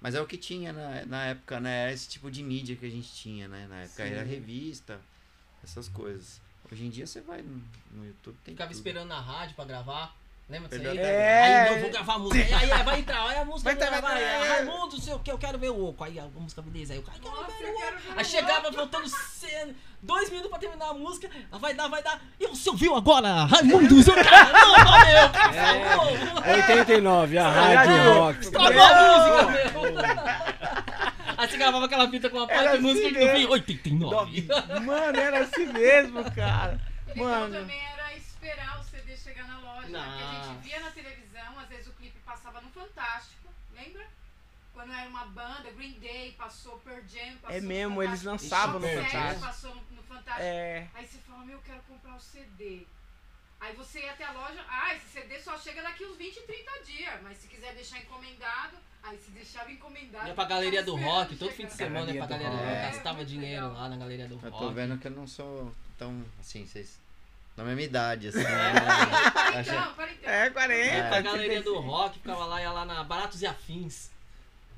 Mas 0.00 0.14
é 0.14 0.20
o 0.20 0.26
que 0.26 0.36
tinha 0.36 0.72
na, 0.72 1.06
na 1.06 1.24
época, 1.26 1.58
né? 1.60 1.92
Esse 1.92 2.08
tipo 2.08 2.30
de 2.30 2.42
mídia 2.42 2.76
que 2.76 2.86
a 2.86 2.90
gente 2.90 3.12
tinha, 3.12 3.48
né? 3.48 3.66
Na 3.68 3.82
época 3.82 4.02
era 4.04 4.24
Sim. 4.24 4.30
revista. 4.30 5.00
essas 5.62 5.88
coisas. 5.88 6.40
Hoje 6.70 6.84
em 6.86 6.90
dia 6.90 7.06
você 7.06 7.20
vai 7.20 7.40
no, 7.42 7.62
no 7.92 8.04
YouTube, 8.06 8.36
tem 8.44 8.54
Ficava 8.54 8.68
tudo. 8.70 8.76
esperando 8.76 9.08
na 9.08 9.20
rádio 9.20 9.54
pra 9.56 9.64
gravar. 9.64 10.14
Lembra 10.50 10.68
disso 10.70 10.88
aí? 10.90 10.98
A 10.98 11.02
É. 11.02 11.42
Aí 11.68 11.74
eu 11.74 11.80
vou 11.82 11.90
gravar 11.90 12.14
a 12.14 12.18
música. 12.18 12.42
Aí, 12.42 12.54
aí, 12.54 12.72
aí, 12.72 12.82
vai 12.82 13.00
entrar, 13.00 13.28
aí 13.28 13.36
a 13.38 13.44
música 13.44 13.64
Vai 13.64 13.74
vai, 13.76 13.86
entrar, 13.86 14.00
vai, 14.00 14.14
vai, 14.14 14.24
vai, 14.24 14.38
vai. 14.48 14.48
Raimundo, 14.64 14.96
não 14.96 15.02
sei 15.02 15.12
o 15.12 15.18
que, 15.18 15.30
eu 15.30 15.36
quero 15.38 15.58
ver 15.58 15.70
o 15.70 15.88
Oco. 15.88 16.04
Aí 16.04 16.18
a 16.18 16.24
música 16.24 16.62
beleza, 16.62 16.94
aí 16.94 16.98
cara 17.02 17.18
quero 17.18 17.34
Nossa, 17.34 17.52
ver 17.52 17.64
eu 17.64 17.74
o 17.74 17.76
Oco. 17.76 17.98
Aí 18.16 18.24
chegava 18.24 18.72
faltando 18.72 19.06
dois 20.02 20.30
minutos 20.30 20.48
pra 20.50 20.58
terminar 20.58 20.88
a 20.88 20.94
música, 20.94 21.28
ela 21.50 21.58
vai 21.58 21.74
dar, 21.74 21.88
vai 21.88 22.02
dar. 22.02 22.22
E 22.40 22.46
você 22.46 22.70
ouviu 22.70 22.94
agora, 22.94 23.44
Raimundo, 23.44 24.02
seu 24.02 24.14
cara? 24.14 24.50
Não, 24.52 24.84
valeu, 24.84 25.30
cara, 25.30 25.54
É. 25.54 25.96
falou. 25.96 26.54
89, 26.66 27.38
a 27.38 27.50
Rádio 27.50 27.76
Rádio 27.76 28.14
Rock. 28.14 28.40
Estragou 28.40 28.82
a 28.82 29.52
música, 29.52 29.72
meu. 29.92 30.57
Aí 31.38 31.48
você 31.48 31.56
gravava 31.56 31.86
aquela 31.86 32.10
fita 32.10 32.28
com 32.28 32.40
a 32.40 32.48
parte 32.48 32.76
de 32.76 32.82
música 32.82 33.06
assim 33.06 33.14
que 33.14 33.20
no 33.24 33.30
fim, 33.30 33.38
mesmo. 33.38 33.52
89. 33.52 34.48
Mano, 34.84 35.18
era 35.20 35.38
assim 35.40 35.66
mesmo, 35.66 36.24
cara. 36.32 36.80
Legal 37.06 37.24
Mano. 37.24 37.54
também 37.60 37.80
era 37.80 38.14
esperar 38.16 38.80
o 38.80 38.82
CD 38.82 39.16
chegar 39.16 39.46
na 39.46 39.58
loja. 39.60 39.88
Não. 39.88 40.18
Que 40.18 40.24
a 40.24 40.42
gente 40.42 40.62
via 40.64 40.80
na 40.80 40.90
televisão, 40.90 41.58
às 41.60 41.68
vezes 41.68 41.86
o 41.86 41.92
clipe 41.92 42.18
passava 42.26 42.60
no 42.60 42.68
Fantástico, 42.70 43.48
lembra? 43.72 44.04
Quando 44.74 44.92
era 44.92 45.08
uma 45.08 45.26
banda, 45.26 45.70
Green 45.76 45.98
Day 46.00 46.34
passou, 46.36 46.78
Pearl 46.78 47.02
Jam 47.08 47.36
passou 47.40 47.56
É 47.56 47.60
no 47.60 47.68
mesmo, 47.68 48.02
eles 48.02 48.22
lançavam 48.24 48.80
no 48.80 48.88
Fantástico. 48.88 49.46
passou 49.46 49.74
no, 49.76 49.82
no 49.96 50.02
Fantástico. 50.02 50.42
É. 50.42 50.88
Aí 50.94 51.06
você 51.06 51.18
fala, 51.18 51.44
meu, 51.44 51.56
eu 51.56 51.62
quero 51.62 51.80
comprar 51.82 52.16
o 52.16 52.20
CD. 52.20 52.84
Aí 53.60 53.74
você 53.74 54.00
ia 54.00 54.12
até 54.12 54.24
a 54.24 54.32
loja, 54.32 54.64
ah, 54.68 54.94
esse 54.94 55.06
CD 55.08 55.38
só 55.40 55.58
chega 55.58 55.82
daqui 55.82 56.04
uns 56.04 56.16
20, 56.16 56.42
30 56.42 56.70
dias. 56.84 57.14
Mas 57.22 57.38
se 57.38 57.48
quiser 57.48 57.74
deixar 57.74 57.98
encomendado, 57.98 58.76
aí 59.02 59.18
se 59.18 59.30
deixava 59.32 59.70
encomendado. 59.72 60.28
Ia 60.28 60.34
pra 60.34 60.44
galeria 60.44 60.82
do 60.82 60.94
ficava 60.96 61.12
rock, 61.12 61.36
todo 61.36 61.50
fim 61.52 61.66
de 61.66 61.72
semana 61.74 62.12
ia 62.12 62.18
pra 62.24 62.26
Galeria 62.26 62.50
do 62.50 62.56
galeria 62.56 62.76
do 62.78 62.82
rock, 62.82 62.92
gastava 62.94 63.08
É, 63.08 63.16
muito 63.16 63.28
dinheiro 63.28 63.66
legal. 63.66 63.82
lá 63.82 63.88
na 63.88 63.96
galeria 63.96 64.28
do 64.28 64.34
Eu 64.34 64.50
rock. 64.50 64.58
tô 64.64 64.70
vendo 64.70 64.98
que 64.98 65.06
eu 65.08 65.10
não 65.10 65.26
sou 65.26 65.74
tão, 65.98 66.24
assim, 66.40 66.64
vocês... 66.66 66.98
Na 67.56 67.64
mesma 67.64 67.82
idade, 67.82 68.28
assim. 68.28 68.40
Para 68.44 69.58
Acha- 69.58 69.74
então, 69.74 69.94
para 69.94 70.12
então. 70.12 70.30
É, 70.32 70.50
40. 70.50 70.94
Ia 70.96 71.08
pra 71.08 71.16
É. 71.16 71.22
galeria 71.22 71.60
do 71.62 71.80
rock, 71.80 72.20
ficava 72.20 72.44
lá, 72.46 72.60
ia 72.62 72.70
lá 72.70 72.84
na 72.84 73.02
Baratos 73.02 73.42
e 73.42 73.46
Afins. 73.48 74.10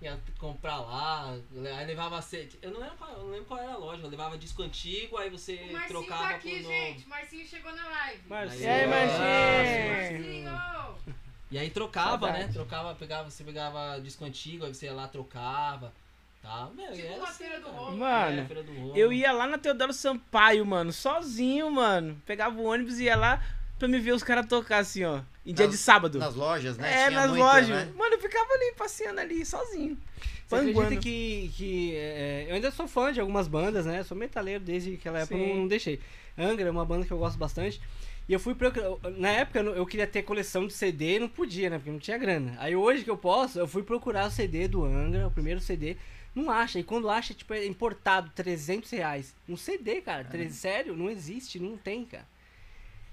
Ia 0.02 0.18
comprar 0.38 0.78
lá, 0.80 1.36
aí 1.76 1.86
levava 1.86 2.22
sede. 2.22 2.58
Eu 2.62 2.70
não 2.70 2.80
lembro 2.80 2.96
qual, 2.96 3.10
eu 3.10 3.18
não 3.18 3.30
lembro 3.30 3.44
qual 3.44 3.60
era 3.60 3.72
a 3.74 3.76
loja, 3.76 4.02
eu 4.02 4.08
levava 4.08 4.38
disco 4.38 4.62
antigo, 4.62 5.18
aí 5.18 5.28
você 5.28 5.56
O 5.56 5.72
Marcinho 5.72 5.88
trocava 5.88 6.22
tá 6.22 6.28
aqui, 6.36 6.50
por 6.50 6.62
novo. 6.62 6.68
gente. 6.74 7.08
Marcinho 7.08 7.46
chegou 7.46 7.72
na 7.76 7.84
live. 7.86 8.22
Marcinho. 8.26 8.62
E 8.62 8.66
aí, 8.66 8.86
Marcinho! 8.86 10.50
Marcinho? 10.50 11.14
E 11.50 11.58
aí 11.58 11.68
trocava, 11.70 12.26
Saudade. 12.26 12.46
né? 12.46 12.52
Trocava, 12.52 12.94
pegava, 12.94 13.30
você 13.30 13.44
pegava 13.44 14.00
disco 14.00 14.24
antigo, 14.24 14.64
aí 14.64 14.72
você 14.74 14.86
ia 14.86 14.94
lá, 14.94 15.06
trocava. 15.08 15.92
Tá? 16.40 16.70
Meu, 16.74 16.90
Tipo 16.92 17.06
era 17.06 17.16
uma 17.18 17.28
assim, 17.28 17.44
feira 17.44 17.58
do 17.60 17.66
cara. 17.66 17.76
rolo. 17.76 17.96
Mano, 17.98 18.40
É, 18.40 18.62
do 18.62 18.72
rolo. 18.72 18.96
Eu 18.96 19.12
ia 19.12 19.30
lá 19.32 19.46
na 19.46 19.58
Teodoro 19.58 19.92
Sampaio, 19.92 20.64
mano, 20.64 20.90
sozinho, 20.92 21.70
mano. 21.70 22.22
Pegava 22.24 22.58
o 22.58 22.64
ônibus 22.64 22.98
e 22.98 23.04
ia 23.04 23.16
lá 23.16 23.42
pra 23.80 23.88
me 23.88 23.98
ver 23.98 24.12
os 24.12 24.22
caras 24.22 24.46
tocar 24.46 24.78
assim, 24.78 25.02
ó. 25.04 25.20
Em 25.44 25.52
dia 25.52 25.66
Nas- 25.66 25.74
de 25.74 25.80
sábado. 25.82 26.18
Nas 26.20 26.34
lojas, 26.36 26.78
né? 26.78 26.88
é, 26.92 27.08
Tinha 27.08 27.20
nas 27.20 27.30
muita, 27.30 27.44
lojas. 27.44 27.68
né? 27.68 27.92
Mano, 27.96 28.14
eu 28.14 28.20
ficava 28.20 28.48
ali, 28.52 28.74
passeando 28.76 29.18
ali, 29.20 29.44
sozinho. 29.44 29.98
Você 30.46 30.54
acredita 30.56 30.80
Panguando. 30.82 31.00
que, 31.00 31.50
que 31.56 31.94
é, 31.96 32.46
eu 32.48 32.54
ainda 32.54 32.70
sou 32.70 32.86
fã 32.86 33.12
de 33.12 33.20
algumas 33.20 33.48
bandas, 33.48 33.86
né? 33.86 34.02
Sou 34.04 34.16
metaleiro 34.16 34.62
desde 34.62 34.94
aquela 34.94 35.18
época, 35.20 35.36
não, 35.36 35.56
não 35.56 35.66
deixei. 35.68 35.98
Angra 36.38 36.68
é 36.68 36.70
uma 36.70 36.84
banda 36.84 37.04
que 37.06 37.12
eu 37.12 37.18
gosto 37.18 37.36
bastante. 37.38 37.80
E 38.28 38.32
eu 38.32 38.38
fui 38.38 38.54
procurar. 38.54 38.90
Na 39.16 39.28
época 39.30 39.58
eu 39.60 39.84
queria 39.86 40.06
ter 40.06 40.22
coleção 40.22 40.66
de 40.66 40.72
CD 40.72 41.16
e 41.16 41.18
não 41.18 41.28
podia, 41.28 41.68
né? 41.70 41.78
Porque 41.78 41.90
não 41.90 41.98
tinha 41.98 42.16
grana. 42.18 42.54
Aí 42.58 42.76
hoje 42.76 43.02
que 43.02 43.10
eu 43.10 43.16
posso, 43.16 43.58
eu 43.58 43.66
fui 43.66 43.82
procurar 43.82 44.26
o 44.28 44.30
CD 44.30 44.68
do 44.68 44.84
Angra, 44.84 45.26
o 45.26 45.30
primeiro 45.30 45.60
CD. 45.60 45.96
Não 46.34 46.48
acha. 46.50 46.78
E 46.78 46.84
quando 46.84 47.08
acha, 47.10 47.34
tipo, 47.34 47.52
é 47.54 47.64
importado, 47.66 48.30
300 48.34 48.88
reais. 48.90 49.34
Um 49.48 49.56
CD, 49.56 50.00
cara. 50.00 50.22
tre- 50.24 50.48
Sério, 50.50 50.94
não 50.96 51.10
existe, 51.10 51.58
não 51.58 51.76
tem, 51.76 52.04
cara. 52.04 52.24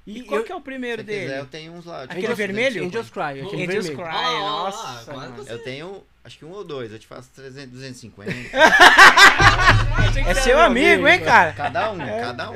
E 0.07 0.23
qual 0.23 0.39
eu- 0.39 0.45
que 0.45 0.51
é 0.51 0.55
o 0.55 0.61
primeiro 0.61 1.01
você 1.03 1.07
quiser, 1.11 1.27
dele? 1.27 1.39
eu 1.41 1.45
tenho 1.47 1.73
uns 1.73 1.85
lá. 1.85 2.03
Aquele 2.03 2.33
vermelho? 2.33 2.85
Angels 2.85 3.09
Cry. 3.09 3.21
aquele 3.41 3.63
Angels 3.63 3.87
vermelho. 3.87 3.95
Cry, 3.97 4.05
Ah, 4.07 4.39
nossa. 4.39 5.03
você- 5.35 5.51
Eu 5.51 5.59
tenho, 5.63 6.03
acho 6.23 6.37
que 6.37 6.45
um 6.45 6.51
ou 6.51 6.63
dois. 6.63 6.91
Eu 6.93 6.97
te 6.99 7.05
faço 7.05 7.29
300, 7.35 7.71
250. 7.71 8.31
É 10.27 10.33
seu 10.33 10.59
amigo, 10.59 11.07
hein, 11.07 11.21
cara? 11.23 11.53
cada 11.53 11.91
um, 11.91 11.97
cada 11.97 12.51
um. 12.51 12.55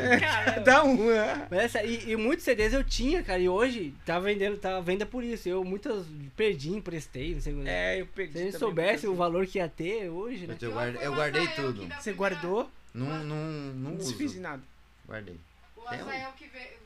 Cada 0.55 0.83
um, 0.83 1.07
né? 1.07 1.47
Mas 1.49 1.59
essa- 1.61 1.83
e, 1.83 2.11
e 2.11 2.15
muitos 2.17 2.43
CDs 2.43 2.73
eu 2.73 2.83
tinha, 2.83 3.23
cara, 3.23 3.39
e 3.39 3.47
hoje 3.47 3.93
tá 4.05 4.19
vendendo, 4.19 4.57
tá 4.57 4.79
venda 4.81 5.05
por 5.05 5.23
isso. 5.23 5.47
Eu 5.47 5.63
muitas 5.63 6.05
perdi, 6.35 6.69
emprestei, 6.71 7.33
não 7.35 7.41
sei 7.41 7.53
o 7.53 7.67
É, 7.67 8.01
eu 8.01 8.05
perdi. 8.07 8.33
Se 8.33 8.39
a 8.39 8.41
gente 8.43 8.57
soubesse 8.57 9.07
o 9.07 9.15
valor 9.15 9.45
que 9.45 9.57
ia 9.59 9.69
ter 9.69 10.09
hoje, 10.09 10.47
né? 10.47 10.55
Eu, 10.61 10.71
fui 10.71 10.97
eu 11.01 11.13
guardei 11.13 11.47
tudo. 11.47 11.87
Você 11.99 12.11
guardou? 12.13 12.69
Não, 12.93 13.05
não, 13.23 13.35
não 13.35 13.91
Não 13.91 13.97
uso. 13.97 14.09
desfiz 14.09 14.35
em 14.35 14.41
nada. 14.41 14.61
Guardei. 15.07 15.35
O 15.77 15.87
Azael 15.87 16.31
que 16.37 16.47
veio. 16.47 16.80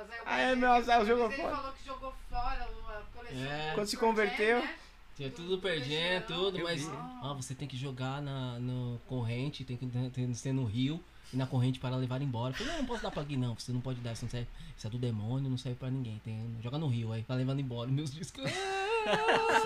Azael 0.00 0.22
Ah, 0.26 0.40
é, 0.40 0.54
meu 0.56 0.72
Azael 0.72 1.00
ele 1.00 1.08
jogou 1.10 1.26
Ele 1.32 1.36
fora. 1.42 1.56
falou 1.56 1.72
que 1.72 1.84
jogou 1.86 2.14
fora 2.30 2.64
a 2.64 3.16
coleção. 3.16 3.42
É. 3.44 3.70
do 3.70 3.74
Quando 3.74 3.86
se 3.86 3.96
converteu. 3.96 4.58
né? 4.60 4.74
Tinha 5.16 5.30
tudo 5.30 5.58
perdendo, 5.58 6.26
tudo, 6.26 6.58
Eu 6.58 6.64
mas 6.64 6.82
vi. 6.82 6.90
ah, 7.22 7.32
você 7.36 7.54
tem 7.54 7.68
que 7.68 7.76
jogar 7.76 8.20
na 8.20 8.58
no 8.58 9.00
corrente, 9.06 9.64
tem 9.64 9.76
que 9.76 9.86
tem 9.86 10.10
que 10.10 10.34
ser 10.34 10.52
no 10.52 10.64
rio 10.64 11.00
e 11.32 11.36
na 11.36 11.46
corrente 11.46 11.78
para 11.78 11.94
levar 11.94 12.20
embora. 12.20 12.52
Eu 12.52 12.56
falei, 12.58 12.72
não, 12.72 12.80
não 12.80 12.86
posso 12.86 13.02
dar 13.02 13.12
pra 13.12 13.22
aqui 13.22 13.36
não, 13.36 13.54
você 13.54 13.70
não 13.72 13.80
pode 13.80 14.00
dar, 14.00 14.12
isso 14.12 14.24
não 14.24 14.30
serve. 14.30 14.48
Isso 14.76 14.86
é 14.86 14.90
do 14.90 14.98
demônio, 14.98 15.48
não 15.48 15.56
serve 15.56 15.78
pra 15.78 15.88
ninguém. 15.88 16.20
Tem, 16.24 16.56
joga 16.60 16.78
no 16.78 16.88
rio 16.88 17.12
aí, 17.12 17.22
tá 17.22 17.32
levando 17.34 17.60
embora 17.60 17.88
meus 17.90 18.12
discos. 18.12 18.42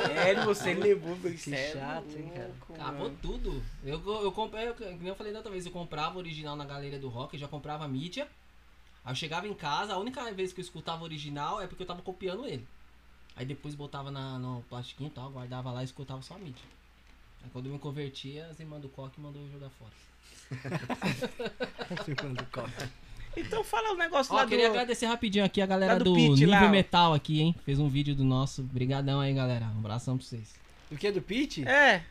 Sério, 0.07 0.45
você 0.45 0.75
levou, 0.75 1.17
Que 1.17 1.39
sério, 1.39 1.81
chato, 1.81 2.11
hein, 2.17 2.31
cara. 2.35 2.53
Acabou 2.75 3.05
mano. 3.05 3.19
tudo. 3.23 3.63
Eu, 3.85 4.03
eu 4.23 4.33
comprei, 4.33 4.69
eu, 4.69 4.75
que 4.75 4.85
nem 4.85 5.09
eu 5.09 5.15
falei 5.15 5.33
da 5.33 5.39
outra 5.39 5.53
vez, 5.53 5.65
eu 5.65 5.73
comprava 5.73 6.17
o 6.17 6.19
original 6.19 6.57
na 6.57 6.65
galeria 6.65 6.99
do 6.99 7.09
rock, 7.09 7.35
eu 7.35 7.41
já 7.41 7.49
comprava 7.49 7.85
a 7.85 7.89
mídia. 7.89 8.29
Aí 9.05 9.13
eu 9.13 9.17
chegava 9.17 9.47
em 9.49 9.55
casa, 9.55 9.95
a 9.95 9.99
única 9.99 10.31
vez 10.33 10.53
que 10.53 10.61
eu 10.61 10.65
escutava 10.65 11.01
o 11.03 11.05
original 11.05 11.61
é 11.61 11.67
porque 11.67 11.83
eu 11.83 11.87
tava 11.87 12.03
copiando 12.03 12.47
ele. 12.47 12.67
Aí 13.37 13.47
depois 13.47 13.75
botava 13.75 14.11
na, 14.11 14.39
no 14.39 14.63
plastiquinho 14.69 15.09
e 15.09 15.13
tal, 15.13 15.31
guardava 15.31 15.71
lá 15.73 15.83
e 15.83 15.85
escutava 15.85 16.21
só 16.23 16.35
a 16.35 16.39
mídia. 16.39 16.65
Aí 17.43 17.51
quando 17.53 17.67
eu 17.67 17.73
me 17.73 17.79
convertia, 17.79 18.47
as 18.47 18.59
irmãs 18.59 18.83
do 18.83 18.89
coque 18.89 19.21
mandou 19.21 19.41
eu 19.43 19.51
jogar 19.53 19.71
fora. 19.71 19.93
Então 23.37 23.63
fala 23.63 23.93
o 23.93 23.97
negócio 23.97 24.33
Ó, 24.35 24.37
lá 24.37 24.47
queria 24.47 24.67
do... 24.67 24.71
agradecer 24.73 25.07
rapidinho 25.07 25.45
aqui 25.45 25.61
a 25.61 25.67
galera 25.67 25.93
lá 25.93 25.99
do 25.99 26.05
do, 26.07 26.15
Pit, 26.15 26.31
Nível 26.31 26.51
lá. 26.51 26.69
Metal 26.69 27.15
aqui, 27.15 27.41
hein? 27.41 27.55
Fez 27.65 27.79
um 27.79 27.89
vídeo 27.89 28.15
do 28.15 28.25
nosso. 28.25 28.63
Brigadão 28.63 29.21
aí, 29.21 29.33
galera. 29.33 29.67
Um 29.67 29.79
abração 29.79 30.17
pra 30.19 30.27
vocês. 30.27 30.55
O 30.91 30.97
que 30.97 31.07
é 31.07 31.13
do 31.13 31.23
Pete? 31.23 31.67
É, 31.69 32.03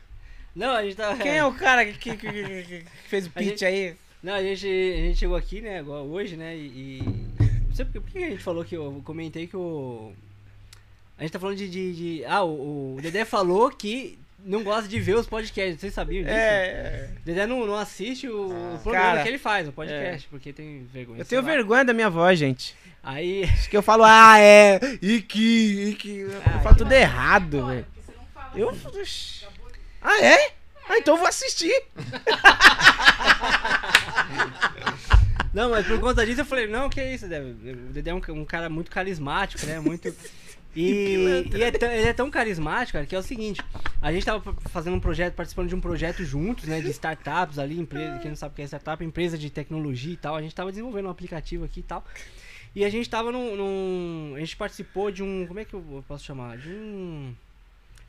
Não, 0.56 0.74
a 0.74 0.84
gente 0.84 0.96
tá. 0.96 1.18
quem 1.18 1.32
é 1.36 1.44
o 1.44 1.54
cara 1.54 1.86
que, 1.86 1.98
que, 1.98 2.16
que- 2.16 2.64
que- 2.64 2.86
fez 3.10 3.28
o 3.28 3.32
pitch 3.32 3.50
gente- 3.50 3.66
aí? 3.66 3.98
Não, 4.24 4.34
a 4.34 4.42
gente, 4.42 4.66
a 4.68 4.98
gente 5.08 5.18
chegou 5.20 5.38
aqui, 5.38 5.62
né, 5.62 5.80
agora, 5.80 6.02
hoje, 6.02 6.36
né, 6.36 6.56
e... 6.56 7.02
Não 7.68 7.76
sei 7.76 7.86
por 7.86 7.94
que, 7.94 8.00
por 8.00 8.12
que 8.12 8.18
a 8.24 8.30
gente 8.32 8.44
falou 8.44 8.66
que 8.66 8.76
eu 8.76 9.02
comentei 9.06 9.46
que 9.48 9.56
o... 9.56 10.12
A 11.18 11.22
gente 11.24 11.32
tá 11.32 11.40
falando 11.40 11.58
de... 11.58 11.70
de, 11.70 11.94
de- 12.20 12.26
ah, 12.26 12.44
o, 12.44 12.96
o 12.98 13.02
Dedé 13.02 13.24
falou 13.26 13.70
que 13.72 14.18
não 14.44 14.64
gosta 14.64 14.88
de 14.88 15.00
ver 15.00 15.16
os 15.16 15.28
podcasts, 15.28 15.80
vocês 15.80 15.94
sabiam 15.94 16.24
disso? 16.24 16.36
É, 16.36 17.10
O 17.22 17.26
Dedé 17.26 17.46
não, 17.48 17.66
não 17.68 17.76
assiste 17.76 18.28
o, 18.28 18.52
Ah. 18.52 18.76
o 18.76 18.80
programa 18.80 19.06
Cara, 19.08 19.24
que 19.24 19.28
ele 19.30 19.38
faz, 19.38 19.68
o 19.68 19.72
podcast, 19.72 20.28
porque 20.30 20.52
tem 20.54 20.84
vergonha. 20.92 21.20
eu 21.22 21.26
tenho 21.26 21.42
lá. 21.42 21.48
vergonha 21.48 21.86
da 21.86 21.94
minha 21.94 22.10
voz, 22.10 22.38
gente. 22.40 22.76
Aí... 23.04 23.44
Acho 23.46 23.70
que 23.70 23.78
eu 23.78 23.84
falo, 23.84 24.04
ah, 24.06 24.40
é, 24.40 24.80
e 25.02 25.22
que, 25.22 25.90
e 25.90 25.96
que. 25.96 26.20
Eu 26.22 26.42
Ah, 26.46 26.60
falo 26.60 26.76
tudo 26.76 26.92
errado, 26.92 27.66
velho. 27.68 27.86
porque 27.86 28.02
você 28.02 28.18
não 28.18 28.26
fala 28.34 28.52
Eu. 28.60 28.70
assim. 28.70 29.46
Ah, 30.02 30.22
é? 30.24 30.52
Ah, 30.90 30.98
então 30.98 31.16
eu 31.16 31.20
vou 31.20 31.28
assistir. 31.28 31.74
Não, 35.54 35.72
mas 35.72 35.88
por 35.88 36.00
conta 36.00 36.26
disso 36.26 36.42
eu 36.42 36.46
falei, 36.46 36.68
não, 36.68 36.90
que 36.90 37.02
isso, 37.04 37.28
Dedé? 37.28 37.72
O 37.74 37.92
Dedé 37.92 38.12
é 38.12 38.14
um, 38.14 38.22
um 38.42 38.46
cara 38.46 38.70
muito 38.70 38.92
carismático, 38.92 39.66
né, 39.66 39.80
muito... 39.80 40.14
E, 40.76 41.46
e 41.56 41.64
é 41.64 41.72
tão- 41.72 41.92
ele 41.92 42.08
é 42.08 42.14
tão 42.14 42.30
carismático, 42.30 42.94
cara, 42.94 43.06
que 43.08 43.16
é 43.16 43.18
o 43.20 43.24
seguinte, 43.24 43.62
a 44.00 44.12
gente 44.12 44.26
tava 44.26 44.54
fazendo 44.70 44.96
um 44.96 45.00
projeto, 45.00 45.34
participando 45.34 45.70
de 45.70 45.76
um 45.76 45.82
projeto 45.82 46.24
juntos, 46.24 46.66
né, 46.66 46.80
de 46.80 46.90
startups 46.92 47.58
ali, 47.58 47.80
empresa, 47.80 48.20
quem 48.20 48.30
não 48.30 48.36
sabe 48.36 48.54
o 48.54 48.56
que 48.56 48.62
é 48.62 48.66
startup, 48.66 49.04
empresa 49.04 49.38
de 49.38 49.50
tecnologia 49.50 50.14
e 50.14 50.18
tal, 50.18 50.36
a 50.36 50.42
gente 50.42 50.54
tava 50.54 50.70
desenvolvendo 50.70 51.08
um 51.08 51.10
aplicativo 51.12 51.66
aqui 51.66 51.80
e 51.80 51.84
tal, 51.84 52.06
e 52.76 52.86
a 52.86 52.90
gente 52.90 53.10
tava 53.10 53.32
num, 53.32 53.56
num- 53.56 54.34
a 54.36 54.40
gente 54.40 54.56
participou 54.56 55.10
de 55.10 55.24
um, 55.24 55.48
como 55.48 55.60
é 55.60 55.66
que 55.66 55.74
eu 55.74 56.04
posso 56.08 56.24
chamar, 56.24 56.58
de 56.60 56.70
um, 56.70 57.34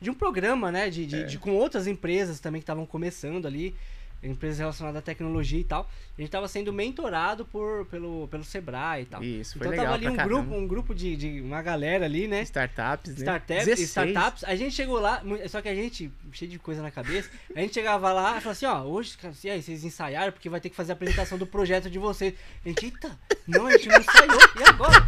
de 0.01 0.09
um 0.09 0.13
programa, 0.13 0.71
né, 0.71 0.89
de, 0.89 1.05
de, 1.05 1.25
de- 1.25 1.37
com 1.37 1.51
outras 1.51 1.87
empresas 1.87 2.39
também 2.39 2.61
que 2.61 2.63
estavam 2.63 2.85
começando 2.85 3.45
ali, 3.45 3.75
empresas 4.21 4.59
relacionadas 4.59 4.99
à 4.99 5.01
tecnologia 5.01 5.61
e 5.61 5.63
tal, 5.63 5.89
a 6.17 6.21
gente 6.21 6.29
tava 6.29 6.45
sendo 6.49 6.73
mentorado 6.73 7.45
por, 7.45 7.85
pelo, 7.85 8.27
pelo 8.27 8.43
Sebrae 8.43 9.03
e 9.03 9.05
tal. 9.05 9.23
Isso, 9.23 9.57
foi 9.57 9.61
Então 9.67 9.71
legal 9.71 9.85
tava 9.85 9.95
ali 9.95 10.09
um 10.09 10.15
caramba. 10.17 10.35
grupo, 10.41 10.55
um 10.57 10.67
grupo 10.67 10.93
de, 10.93 11.15
de 11.15 11.39
uma 11.41 11.61
galera 11.61 12.03
ali, 12.03 12.27
né? 12.27 12.41
Startups, 12.41 13.13
né? 13.13 13.19
Startups, 13.19 13.65
16. 13.65 13.89
startups, 13.89 14.43
a 14.43 14.55
gente 14.57 14.75
chegou 14.75 14.99
lá, 14.99 15.21
só 15.47 15.61
que 15.61 15.69
a 15.69 15.73
gente, 15.75 16.11
cheio 16.33 16.51
de 16.51 16.59
coisa 16.59 16.81
na 16.81 16.91
cabeça, 16.91 17.29
a 17.55 17.61
gente 17.61 17.73
chegava 17.73 18.11
lá 18.11 18.31
e 18.37 18.41
falava 18.41 18.51
assim, 18.51 18.65
ó, 18.65 18.81
hoje, 18.83 19.15
e 19.41 19.49
aí, 19.49 19.61
vocês 19.61 19.85
ensaiaram 19.85 20.33
porque 20.33 20.49
vai 20.49 20.59
ter 20.59 20.69
que 20.69 20.75
fazer 20.75 20.91
a 20.91 20.95
apresentação 20.95 21.37
do 21.37 21.47
projeto 21.47 21.89
de 21.89 21.97
vocês. 21.97 22.33
A 22.65 22.67
gente, 22.67 22.87
eita, 22.87 23.17
não, 23.47 23.67
a 23.67 23.71
gente 23.71 23.87
não 23.87 23.99
ensaiou, 23.99 24.39
e 24.59 24.63
agora? 24.63 25.05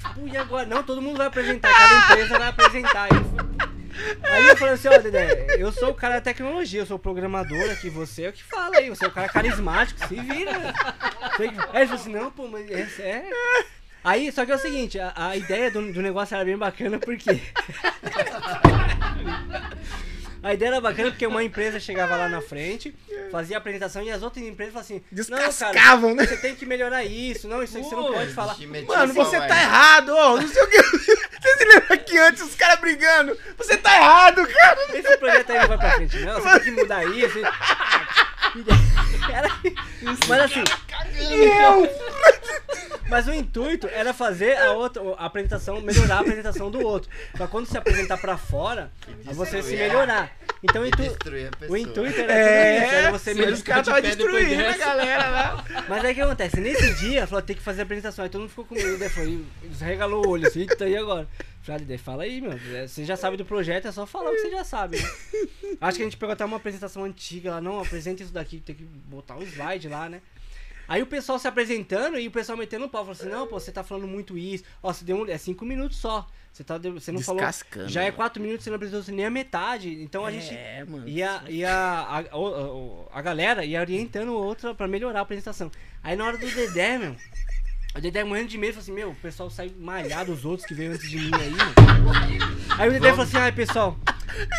Tipo, 0.00 0.26
e 0.28 0.36
agora? 0.36 0.66
Não, 0.66 0.82
todo 0.82 1.02
mundo 1.02 1.18
vai 1.18 1.26
apresentar, 1.26 1.72
cada 1.72 1.94
empresa 2.12 2.38
vai 2.38 2.48
apresentar. 2.48 3.08
Fui- 3.08 3.50
aí 4.22 4.46
eu 4.48 4.56
falei 4.56 4.74
assim, 4.74 4.88
ó, 4.88 4.98
Dedé, 4.98 5.56
eu 5.58 5.70
sou 5.72 5.90
o 5.90 5.94
cara 5.94 6.14
da 6.14 6.20
tecnologia, 6.22 6.80
eu 6.80 6.86
sou 6.86 6.96
o 6.96 7.00
programador 7.00 7.70
aqui, 7.70 7.90
você 7.90 8.22
é 8.24 8.28
o 8.30 8.32
que 8.32 8.42
fala 8.42 8.78
aí, 8.78 8.88
você 8.88 9.04
é 9.04 9.08
o 9.08 9.12
cara 9.12 9.28
carismático, 9.28 10.06
se 10.08 10.14
vira. 10.14 10.52
Aí 11.72 11.82
ele 11.82 11.86
falou 11.86 11.94
assim, 12.00 12.12
não, 12.12 12.30
pô, 12.30 12.48
mas 12.48 12.70
é... 12.70 12.88
é... 13.00 13.30
Aí, 14.02 14.32
só 14.32 14.46
que 14.46 14.52
é 14.52 14.54
o 14.54 14.58
seguinte, 14.58 14.98
a, 14.98 15.12
a 15.14 15.36
ideia 15.36 15.70
do, 15.70 15.92
do 15.92 16.00
negócio 16.00 16.34
era 16.34 16.42
bem 16.42 16.56
bacana 16.56 16.98
porque... 16.98 17.38
A 20.42 20.54
ideia 20.54 20.70
era 20.70 20.80
bacana 20.80 21.10
porque 21.10 21.26
uma 21.26 21.44
empresa 21.44 21.78
chegava 21.78 22.16
lá 22.16 22.28
na 22.28 22.40
frente, 22.40 22.94
fazia 23.30 23.56
a 23.56 23.58
apresentação 23.58 24.02
e 24.02 24.10
as 24.10 24.22
outras 24.22 24.44
empresas 24.44 24.72
falavam 24.72 24.96
assim, 24.96 25.30
não, 25.30 25.36
cara, 25.36 25.48
Descascavam, 25.48 26.14
né? 26.14 26.26
você 26.26 26.36
tem 26.38 26.54
que 26.54 26.64
melhorar 26.64 27.04
isso, 27.04 27.46
não, 27.46 27.62
isso 27.62 27.76
aí 27.76 27.84
você 27.84 27.94
não 27.94 28.12
pode 28.12 28.32
falar. 28.32 28.56
Mano, 28.86 29.12
você 29.12 29.38
tá 29.38 29.60
errado, 29.60 30.08
ô, 30.16 30.40
não 30.40 30.48
sei 30.48 30.62
o 30.62 30.68
que. 30.68 30.80
Você 31.40 31.56
se 31.56 31.64
lembra 31.64 31.96
que 31.96 32.18
antes 32.18 32.42
os 32.42 32.54
caras 32.54 32.78
brigando? 32.80 33.34
Você 33.56 33.74
tá 33.78 33.96
errado, 33.96 34.46
cara. 34.46 34.78
Esse 34.92 35.16
projeto 35.16 35.50
aí 35.50 35.58
não 35.60 35.68
vai 35.68 35.78
pra 35.78 35.90
frente, 35.92 36.18
não. 36.18 36.38
Você 36.38 36.50
tem 36.50 36.60
que 36.60 36.70
mudar 36.72 37.04
isso. 37.06 37.38
Era... 39.32 39.48
Mas 40.28 40.40
assim, 40.40 40.64
mas 43.10 43.26
o 43.28 43.32
intuito 43.34 43.86
era 43.88 44.14
fazer 44.14 44.56
a 44.56 44.72
outra 44.72 45.02
a 45.18 45.26
apresentação, 45.26 45.80
melhorar 45.80 46.16
a 46.16 46.20
apresentação 46.20 46.70
do 46.70 46.80
outro. 46.80 47.10
Pra 47.32 47.46
quando 47.48 47.66
se 47.66 47.76
apresentar 47.76 48.16
pra 48.18 48.38
fora, 48.38 48.90
você 49.24 49.62
se 49.62 49.76
melhorar. 49.76 50.34
Então 50.62 50.82
o, 50.82 50.86
intu- 50.86 51.16
o 51.68 51.76
intuito 51.76 52.20
era 52.20 52.32
É, 52.32 52.84
isso, 52.86 52.94
era 52.94 53.10
você 53.12 53.34
melhorar. 53.34 53.52
os 53.54 53.62
caras 53.62 53.86
estavam 53.88 54.02
destruindo 54.02 54.66
a 54.66 54.76
galera 54.76 55.28
lá. 55.30 55.64
Mas 55.88 56.04
aí 56.04 56.12
o 56.12 56.14
que 56.14 56.20
acontece? 56.20 56.60
Nesse 56.60 56.94
dia, 56.94 57.26
falou, 57.26 57.42
tem 57.42 57.56
que 57.56 57.62
fazer 57.62 57.80
a 57.80 57.84
apresentação. 57.84 58.22
Aí 58.22 58.28
todo 58.30 58.42
mundo 58.42 58.50
ficou 58.50 58.64
com 58.66 58.74
medo, 58.74 58.98
né? 58.98 59.08
Foi, 59.08 59.44
regalou 59.80 60.24
o 60.26 60.30
olho 60.30 60.46
assim, 60.46 60.60
eita, 60.60 60.86
e 60.88 60.96
agora? 60.96 61.26
Falei, 61.62 61.94
ah, 61.94 61.98
fala 61.98 62.22
aí, 62.24 62.40
meu. 62.40 62.52
é, 62.74 62.86
Você 62.86 63.04
já 63.04 63.16
sabe 63.16 63.36
do 63.36 63.44
projeto, 63.44 63.86
é 63.88 63.92
só 63.92 64.06
falar 64.06 64.30
o 64.30 64.34
que 64.34 64.40
você 64.40 64.50
já 64.50 64.64
sabe, 64.64 64.98
né? 64.98 65.08
Acho 65.80 65.96
que 65.98 66.02
a 66.02 66.06
gente 66.06 66.16
pegou 66.16 66.32
até 66.32 66.44
uma 66.44 66.56
apresentação 66.56 67.04
antiga 67.04 67.50
lá, 67.52 67.60
não, 67.60 67.80
apresenta 67.80 68.22
isso 68.22 68.32
daqui, 68.32 68.60
tem 68.60 68.74
que 68.74 68.82
botar 68.82 69.36
o 69.36 69.42
slide 69.42 69.88
lá, 69.88 70.08
né? 70.08 70.20
Aí 70.90 71.00
o 71.02 71.06
pessoal 71.06 71.38
se 71.38 71.46
apresentando 71.46 72.18
e 72.18 72.26
o 72.26 72.30
pessoal 72.32 72.58
metendo 72.58 72.84
o 72.84 72.88
pau, 72.88 73.02
falou 73.02 73.12
assim, 73.12 73.28
não, 73.28 73.46
pô, 73.46 73.60
você 73.60 73.70
tá 73.70 73.84
falando 73.84 74.08
muito 74.08 74.36
isso. 74.36 74.64
Ó, 74.82 74.92
você 74.92 75.04
deu 75.04 75.18
um, 75.18 75.26
é 75.30 75.38
cinco 75.38 75.64
minutos 75.64 75.96
só. 75.98 76.26
Você, 76.52 76.64
tá, 76.64 76.78
você 76.78 77.12
não 77.12 77.20
falou. 77.26 77.40
Já 77.88 78.02
é 78.02 78.10
quatro 78.10 78.42
minutos, 78.42 78.64
você 78.64 78.70
não 78.70 78.74
apresentou 78.76 79.14
nem 79.14 79.24
a 79.24 79.30
metade. 79.30 80.02
Então 80.02 80.26
a 80.26 80.32
gente. 80.32 80.52
É, 80.52 80.84
mano. 80.84 81.08
E 81.08 81.22
a, 81.22 81.44
e 81.48 81.64
a, 81.64 82.24
a, 82.32 82.36
o- 82.36 83.08
a 83.12 83.22
galera 83.22 83.64
ia 83.64 83.78
orientando 83.80 84.34
outra 84.34 84.74
pra 84.74 84.88
melhorar 84.88 85.20
a 85.20 85.22
apresentação. 85.22 85.70
Aí 86.02 86.16
na 86.16 86.24
hora 86.24 86.36
do 86.36 86.50
Dedé, 86.50 86.98
meu, 86.98 87.14
o 87.96 88.00
Dedé 88.00 88.24
morrendo 88.24 88.48
de 88.48 88.58
medo, 88.58 88.72
falou 88.72 88.82
assim, 88.82 88.92
meu, 88.92 89.10
o 89.10 89.14
pessoal 89.14 89.48
sai 89.48 89.72
malhado, 89.78 90.32
os 90.32 90.44
outros 90.44 90.66
que 90.66 90.74
veio 90.74 90.90
antes 90.92 91.08
de 91.08 91.18
mim 91.18 91.30
aí, 91.34 91.50
mano. 91.52 92.69
Aí 92.80 92.88
o 92.88 92.92
Dedé 92.92 93.10
falou 93.10 93.24
assim, 93.24 93.36
ai 93.36 93.52
pessoal, 93.52 93.98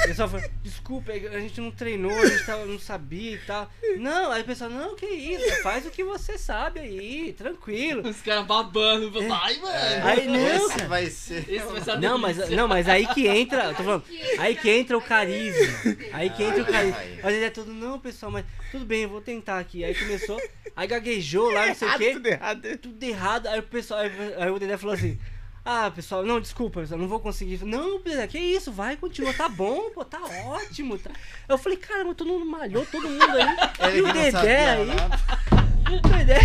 o 0.03 0.07
pessoal 0.07 0.29
falou, 0.29 0.45
desculpa, 0.61 1.11
a 1.11 1.39
gente 1.39 1.59
não 1.59 1.71
treinou, 1.71 2.11
a 2.11 2.25
gente 2.27 2.45
tava- 2.45 2.65
não 2.65 2.77
sabia 2.77 3.31
e 3.31 3.37
tal. 3.39 3.67
Não, 3.97 4.31
aí 4.31 4.41
o 4.43 4.45
pessoal, 4.45 4.69
não, 4.69 4.95
que 4.95 5.05
isso, 5.07 5.63
faz 5.63 5.85
o 5.87 5.89
que 5.89 6.03
você 6.03 6.37
sabe 6.37 6.79
aí, 6.81 7.33
tranquilo. 7.33 8.07
Os 8.07 8.21
caras 8.21 8.45
babando. 8.45 9.11
Ai, 9.33 9.57
mano. 9.57 10.07
Aí 10.07 10.27
não, 10.27 10.67
Esse 10.67 10.69
cara. 10.75 10.87
vai 10.87 11.05
ser. 11.07 11.49
Esse 11.49 11.65
vai 11.65 11.81
ser 11.81 11.91
a 11.91 11.97
Não, 11.97 12.17
mas, 12.19 12.49
não, 12.51 12.67
mas 12.67 12.87
aí 12.87 13.07
que 13.07 13.27
entra, 13.27 13.63
eu 13.65 13.73
tô 13.75 13.83
falando, 13.83 14.03
aí 14.37 14.55
que 14.55 14.69
entra 14.69 14.95
o 14.97 15.01
carisma. 15.01 15.73
Aí 16.13 16.29
que 16.29 16.43
entra 16.43 16.61
o 16.61 16.65
carisma. 16.65 16.97
Mas 17.23 17.33
ele 17.33 17.45
é 17.45 17.49
tudo, 17.49 17.73
não, 17.73 17.99
pessoal, 17.99 18.31
mas 18.31 18.45
tudo 18.71 18.85
bem, 18.85 19.01
eu 19.03 19.09
vou 19.09 19.21
tentar 19.21 19.57
aqui. 19.57 19.83
Aí 19.83 19.95
começou, 19.95 20.39
aí 20.75 20.85
gaguejou 20.87 21.49
lá, 21.49 21.65
não 21.67 21.75
sei 21.75 21.87
o 21.87 21.97
quê. 21.97 22.13
Tudo 22.13 22.27
errado. 22.27 22.77
Tudo 22.77 23.03
errado. 23.03 23.47
Aí 23.47 23.59
o 23.59 23.63
pessoal, 23.63 24.01
aí, 24.01 24.11
aí 24.37 24.49
o 24.51 24.59
Dedé 24.59 24.77
falou 24.77 24.93
assim. 24.93 25.17
Ah, 25.63 25.91
pessoal, 25.93 26.23
não, 26.23 26.39
desculpa, 26.41 26.81
pessoal, 26.81 26.99
não 26.99 27.07
vou 27.07 27.19
conseguir. 27.19 27.63
Não, 27.63 28.01
que 28.27 28.39
isso, 28.39 28.71
vai, 28.71 28.97
continua, 28.97 29.31
tá 29.31 29.47
bom, 29.47 29.91
pô, 29.91 30.03
tá 30.03 30.19
ótimo. 30.45 30.97
Tá. 30.97 31.11
Eu 31.47 31.57
falei, 31.57 31.77
caramba, 31.77 32.15
todo 32.15 32.27
mundo 32.27 32.45
malhou, 32.45 32.85
todo 32.85 33.07
mundo 33.07 33.23
aí. 33.23 33.95
E 33.95 34.01
o 34.01 34.11
Dedé 34.11 34.69
aí, 34.69 34.89
o 35.93 35.99
Dedé, 35.99 36.39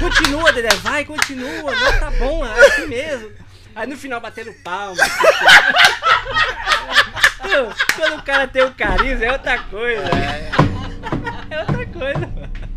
continua, 0.00 0.52
Dedé, 0.52 0.74
vai, 0.76 1.04
continua, 1.04 1.72
não, 1.72 2.00
tá 2.00 2.10
bom, 2.18 2.44
é 2.44 2.66
assim 2.66 2.86
mesmo. 2.86 3.30
Aí 3.74 3.86
no 3.86 3.96
final 3.96 4.20
batendo 4.20 4.52
palma. 4.64 4.96
Meu, 7.44 7.72
Quando 7.94 8.18
o 8.18 8.22
cara 8.22 8.48
tem 8.48 8.64
o 8.64 8.74
carisma 8.74 9.24
é 9.24 9.32
outra 9.32 9.62
coisa. 9.64 10.02
É, 10.02 10.50
É 11.50 11.60
outra 11.60 11.86
coisa. 11.86 12.67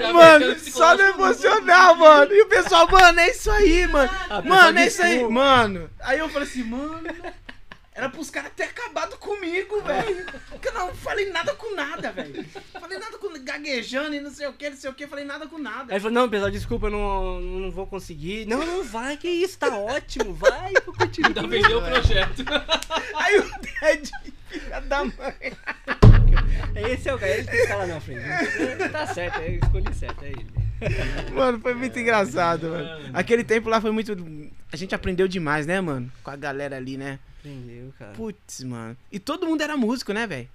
Já 0.00 0.12
Mano, 0.12 0.58
só 0.58 0.96
no 0.96 1.02
emocional, 1.02 1.96
mano. 1.96 2.32
E 2.32 2.42
o 2.42 2.46
pessoal, 2.46 2.88
mano, 2.90 3.20
é 3.20 3.30
isso 3.30 3.50
aí, 3.50 3.86
mano. 3.86 4.10
Mano, 4.44 4.78
é 4.78 4.86
isso 4.86 5.02
aí, 5.02 5.24
mano. 5.28 5.90
Aí 6.00 6.18
eu 6.18 6.28
falei 6.28 6.48
assim, 6.48 6.64
mano. 6.64 7.02
Era 7.96 8.08
pros 8.08 8.28
caras 8.28 8.50
ter 8.56 8.64
acabado 8.64 9.16
comigo, 9.18 9.80
velho. 9.82 10.26
Porque 10.50 10.66
eu 10.66 10.74
não 10.74 10.92
falei 10.96 11.30
nada 11.30 11.54
com 11.54 11.76
nada, 11.76 12.10
velho. 12.10 12.44
Falei 12.72 12.98
nada 12.98 13.16
com 13.18 13.32
gaguejando 13.44 14.14
e 14.16 14.20
não 14.20 14.32
sei 14.32 14.48
o 14.48 14.52
que, 14.52 14.68
não 14.68 14.76
sei 14.76 14.90
o 14.90 14.94
que. 14.94 15.06
Falei 15.06 15.24
nada 15.24 15.46
com 15.46 15.56
Aí 15.56 15.62
nada. 15.62 15.92
ele 15.92 16.00
falou, 16.00 16.12
não, 16.12 16.28
pessoal, 16.28 16.50
desculpa, 16.50 16.86
eu 16.86 16.90
não, 16.90 17.40
não 17.40 17.70
vou 17.70 17.86
conseguir. 17.86 18.46
Não, 18.46 18.66
não, 18.66 18.82
vai, 18.82 19.16
que 19.16 19.28
isso, 19.28 19.58
tá 19.58 19.76
ótimo, 19.78 20.34
vai, 20.34 20.72
eu 20.74 20.92
continuo. 20.92 21.28
Ainda 21.28 21.46
vendeu 21.46 21.78
o 21.78 21.82
projeto. 21.82 22.44
Aí 23.14 23.38
o 23.38 23.50
Ted, 23.60 24.10
filha 24.48 24.80
da 24.80 25.04
mãe. 25.04 25.52
Esse 26.92 27.08
é 27.08 27.14
o 27.14 27.18
cara, 27.18 27.32
ele 27.32 27.44
tem 27.46 27.66
que 27.66 27.72
lá 27.72 27.86
na 27.86 28.00
frente. 28.00 28.20
Tá 28.90 29.06
certo, 29.06 29.40
eu 29.40 29.54
escolhi 29.56 29.94
certo, 29.94 30.24
é 30.24 30.28
ele. 30.28 30.46
Mano, 31.34 31.60
foi 31.60 31.74
muito 31.74 31.98
engraçado, 31.98 32.68
mano. 32.68 33.10
Aquele 33.14 33.44
tempo 33.44 33.68
lá 33.68 33.80
foi 33.80 33.90
muito. 33.90 34.14
A 34.72 34.76
gente 34.76 34.94
aprendeu 34.94 35.26
demais, 35.28 35.66
né, 35.66 35.80
mano? 35.80 36.10
Com 36.22 36.30
a 36.30 36.36
galera 36.36 36.76
ali, 36.76 36.96
né? 36.96 37.18
Entendeu, 37.44 37.92
cara? 37.98 38.12
Putz, 38.12 38.62
mano. 38.64 38.96
E 39.10 39.18
todo 39.18 39.46
mundo 39.46 39.62
era 39.62 39.76
músico, 39.76 40.12
né, 40.12 40.26
velho? 40.26 40.48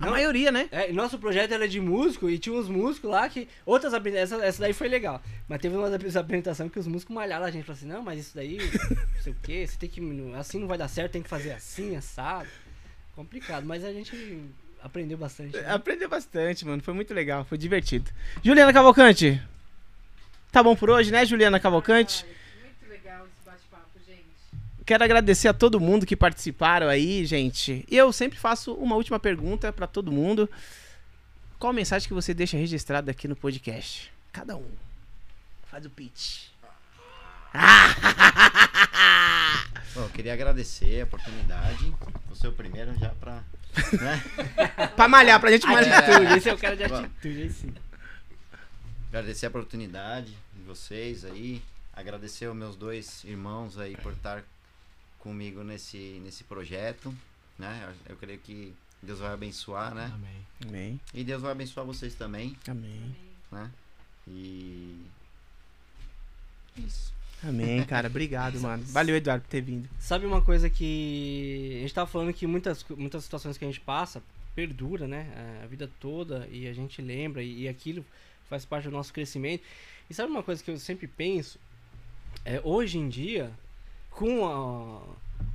A 0.00 0.06
Não. 0.06 0.12
maioria, 0.12 0.50
né? 0.50 0.68
É, 0.72 0.90
nosso 0.92 1.18
projeto 1.20 1.52
era 1.52 1.68
de 1.68 1.78
músico 1.80 2.28
e 2.28 2.36
tinha 2.36 2.54
uns 2.54 2.68
músicos 2.68 3.08
lá 3.08 3.28
que. 3.28 3.46
Outras 3.64 3.94
apresentações. 3.94 4.40
Essa, 4.40 4.48
essa 4.48 4.60
daí 4.62 4.72
foi 4.72 4.88
legal. 4.88 5.22
Mas 5.48 5.60
teve 5.60 5.76
umas 5.76 5.92
apre- 5.92 6.18
apresentações 6.18 6.72
que 6.72 6.78
os 6.80 6.86
músicos 6.88 7.14
malharam 7.14 7.44
a 7.44 7.50
gente. 7.50 7.64
Falaram 7.64 7.78
assim: 7.80 7.92
não, 7.92 8.02
mas 8.02 8.18
isso 8.18 8.34
daí, 8.34 8.58
não 8.90 9.22
sei 9.22 9.32
o 9.32 9.36
que, 9.40 9.66
você 9.66 9.76
tem 9.78 9.88
que. 9.88 10.00
Assim 10.36 10.58
não 10.58 10.66
vai 10.66 10.78
dar 10.78 10.88
certo, 10.88 11.12
tem 11.12 11.22
que 11.22 11.28
fazer 11.28 11.52
assim, 11.52 11.94
assado. 11.94 12.48
Complicado, 13.14 13.64
mas 13.64 13.84
a 13.84 13.92
gente 13.92 14.16
aprendeu 14.84 15.16
bastante. 15.18 15.56
né? 15.56 15.70
Aprendeu 15.72 16.08
bastante, 16.08 16.64
mano. 16.64 16.82
Foi 16.82 16.94
muito 16.94 17.12
legal, 17.14 17.44
foi 17.44 17.56
divertido. 17.58 18.10
Juliana 18.42 18.72
Cavalcante. 18.72 19.40
Tá 20.52 20.62
bom 20.62 20.76
por 20.76 20.90
hoje, 20.90 21.10
né, 21.10 21.24
Juliana 21.26 21.58
Cavalcante? 21.58 22.24
Muito 22.62 22.88
legal 22.88 23.26
esse 23.26 23.44
bate-papo, 23.44 23.98
gente. 24.06 24.22
Quero 24.86 25.02
agradecer 25.02 25.48
a 25.48 25.52
todo 25.54 25.80
mundo 25.80 26.06
que 26.06 26.14
participaram 26.14 26.88
aí, 26.88 27.24
gente. 27.26 27.84
E 27.90 27.96
eu 27.96 28.12
sempre 28.12 28.38
faço 28.38 28.74
uma 28.74 28.94
última 28.94 29.18
pergunta 29.18 29.72
pra 29.72 29.86
todo 29.86 30.12
mundo. 30.12 30.48
Qual 31.58 31.72
mensagem 31.72 32.06
que 32.06 32.14
você 32.14 32.32
deixa 32.34 32.56
registrada 32.56 33.10
aqui 33.10 33.26
no 33.26 33.34
podcast? 33.34 34.12
Cada 34.32 34.56
um. 34.56 34.70
Faz 35.70 35.84
o 35.86 35.90
pitch. 35.90 36.48
Bom, 39.94 40.02
eu 40.02 40.08
queria 40.10 40.32
agradecer 40.34 41.00
a 41.00 41.04
oportunidade. 41.04 41.92
Você 42.28 42.46
é 42.46 42.50
o 42.50 42.52
primeiro 42.52 42.96
já 42.98 43.10
pra. 43.10 43.42
Né? 44.00 44.88
pra 44.96 45.08
malhar, 45.08 45.40
pra 45.40 45.50
gente 45.50 45.66
malhar. 45.66 45.98
Atitude, 46.04 46.32
esse 46.38 46.48
é 46.48 46.54
o 46.54 46.58
cara 46.58 46.76
de 46.76 46.86
Bom. 46.88 46.96
atitude, 46.96 47.42
aí 47.42 47.50
sim. 47.50 47.74
Agradecer 49.08 49.46
a 49.46 49.48
oportunidade 49.48 50.36
de 50.54 50.62
vocês 50.64 51.24
aí. 51.24 51.62
Agradecer 51.92 52.46
aos 52.46 52.56
meus 52.56 52.76
dois 52.76 53.22
irmãos 53.24 53.78
aí 53.78 53.96
por 53.96 54.12
estar 54.12 54.42
comigo 55.18 55.62
nesse, 55.62 56.20
nesse 56.24 56.42
projeto. 56.44 57.14
Né? 57.58 57.92
Eu 58.08 58.16
creio 58.16 58.38
que 58.40 58.74
Deus 59.02 59.20
vai 59.20 59.32
abençoar, 59.32 59.94
né? 59.94 60.10
Amém. 60.14 60.46
Amém, 60.66 61.00
E 61.12 61.22
Deus 61.22 61.42
vai 61.42 61.52
abençoar 61.52 61.86
vocês 61.86 62.14
também, 62.14 62.56
amém. 62.66 63.14
né? 63.52 63.70
E. 64.26 65.04
Isso. 66.76 67.12
Amém, 67.42 67.82
cara. 67.84 68.08
Obrigado, 68.08 68.60
mano. 68.60 68.82
Valeu, 68.88 69.16
Eduardo, 69.16 69.42
por 69.44 69.48
ter 69.50 69.60
vindo. 69.60 69.88
Sabe 69.98 70.24
uma 70.26 70.40
coisa 70.40 70.70
que 70.70 71.74
a 71.76 71.80
gente 71.80 71.94
tava 71.94 72.06
falando 72.10 72.32
que 72.32 72.46
muitas, 72.46 72.84
muitas 72.96 73.24
situações 73.24 73.58
que 73.58 73.64
a 73.64 73.68
gente 73.68 73.80
passa 73.80 74.22
perdura, 74.54 75.06
né? 75.08 75.26
A 75.62 75.66
vida 75.66 75.90
toda 76.00 76.46
e 76.50 76.66
a 76.68 76.72
gente 76.72 77.02
lembra 77.02 77.42
e, 77.42 77.62
e 77.62 77.68
aquilo 77.68 78.04
faz 78.48 78.64
parte 78.64 78.84
do 78.84 78.90
nosso 78.92 79.12
crescimento. 79.12 79.62
E 80.08 80.14
sabe 80.14 80.30
uma 80.30 80.42
coisa 80.42 80.62
que 80.62 80.70
eu 80.70 80.78
sempre 80.78 81.06
penso? 81.06 81.58
É, 82.44 82.60
hoje 82.62 82.98
em 82.98 83.08
dia, 83.08 83.50
com 84.10 84.46
a- 84.46 85.02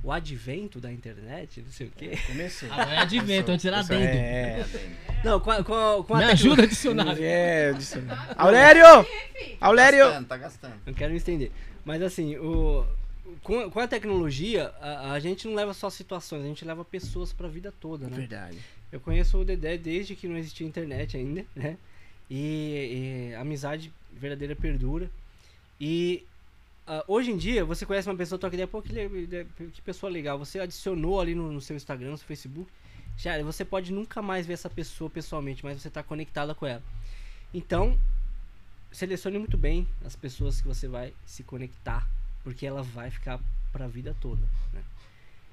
o 0.02 0.12
advento 0.12 0.78
da 0.80 0.90
internet, 0.92 1.60
não 1.62 1.70
sei 1.72 1.86
o 1.88 1.90
quê. 1.90 2.18
Começou. 2.26 2.70
Agora 2.72 2.90
é 2.94 2.98
advento, 2.98 3.50
antes 3.50 3.64
era 3.66 3.80
adendo. 3.80 4.02
É, 4.04 4.64
Não, 5.24 5.38
com 5.40 5.50
a, 5.50 5.62
com 5.64 5.74
a, 5.74 6.04
com 6.04 6.14
a 6.14 6.18
Me 6.18 6.26
tecno- 6.26 6.32
ajuda, 6.32 6.66
dicionário. 6.66 7.22
é. 7.22 7.72
dicionário. 7.74 8.34
Aulério! 8.36 9.06
Aulério! 9.60 10.04
Gastando, 10.06 10.26
tá 10.28 10.36
gastando. 10.36 10.74
Não 10.86 10.94
quero 10.94 11.10
me 11.10 11.18
estender. 11.18 11.50
Mas 11.84 12.02
assim, 12.02 12.36
o, 12.36 12.86
com, 13.42 13.60
a- 13.60 13.70
com 13.70 13.80
a 13.80 13.88
tecnologia, 13.88 14.68
a, 14.80 15.12
a 15.12 15.20
gente 15.20 15.46
não 15.46 15.54
leva 15.54 15.72
só 15.74 15.88
situações, 15.90 16.42
a 16.44 16.46
gente 16.46 16.64
leva 16.64 16.84
pessoas 16.84 17.32
pra 17.32 17.48
vida 17.48 17.72
toda, 17.80 18.06
né? 18.08 18.16
Verdade. 18.16 18.58
Eu 18.92 19.00
conheço 19.00 19.38
o 19.38 19.44
Dedé 19.44 19.78
desde 19.78 20.14
que 20.16 20.26
não 20.28 20.36
existia 20.36 20.66
internet 20.66 21.16
ainda, 21.16 21.44
né? 21.54 21.76
E, 22.28 23.30
e 23.30 23.34
a 23.34 23.40
amizade 23.40 23.92
verdadeira 24.12 24.54
perdura. 24.56 25.10
E 25.80 26.24
ah, 26.86 27.04
hoje 27.08 27.30
em 27.30 27.36
dia, 27.36 27.64
você 27.64 27.86
conhece 27.86 28.08
uma 28.08 28.16
pessoa, 28.16 28.38
troca 28.38 28.54
ideia, 28.54 28.66
pô, 28.68 28.82
que, 28.82 28.90
que 29.72 29.82
pessoa 29.82 30.10
legal. 30.10 30.38
Você 30.38 30.58
adicionou 30.58 31.20
ali 31.20 31.34
no, 31.34 31.50
no 31.52 31.60
seu 31.60 31.76
Instagram, 31.76 32.10
no 32.10 32.18
seu 32.18 32.26
Facebook, 32.26 32.68
Já, 33.16 33.40
você 33.42 33.64
pode 33.64 33.92
nunca 33.92 34.20
mais 34.22 34.46
ver 34.46 34.54
essa 34.54 34.68
pessoa 34.70 35.08
pessoalmente, 35.08 35.64
mas 35.64 35.80
você 35.80 35.88
tá 35.90 36.02
conectada 36.02 36.54
com 36.54 36.66
ela. 36.66 36.82
Então, 37.52 37.98
selecione 38.92 39.38
muito 39.38 39.56
bem 39.56 39.86
as 40.04 40.16
pessoas 40.16 40.60
que 40.60 40.66
você 40.66 40.88
vai 40.88 41.14
se 41.24 41.42
conectar, 41.42 42.08
porque 42.42 42.66
ela 42.66 42.82
vai 42.82 43.10
ficar 43.10 43.40
para 43.72 43.84
a 43.84 43.88
vida 43.88 44.16
toda, 44.20 44.46
né? 44.72 44.82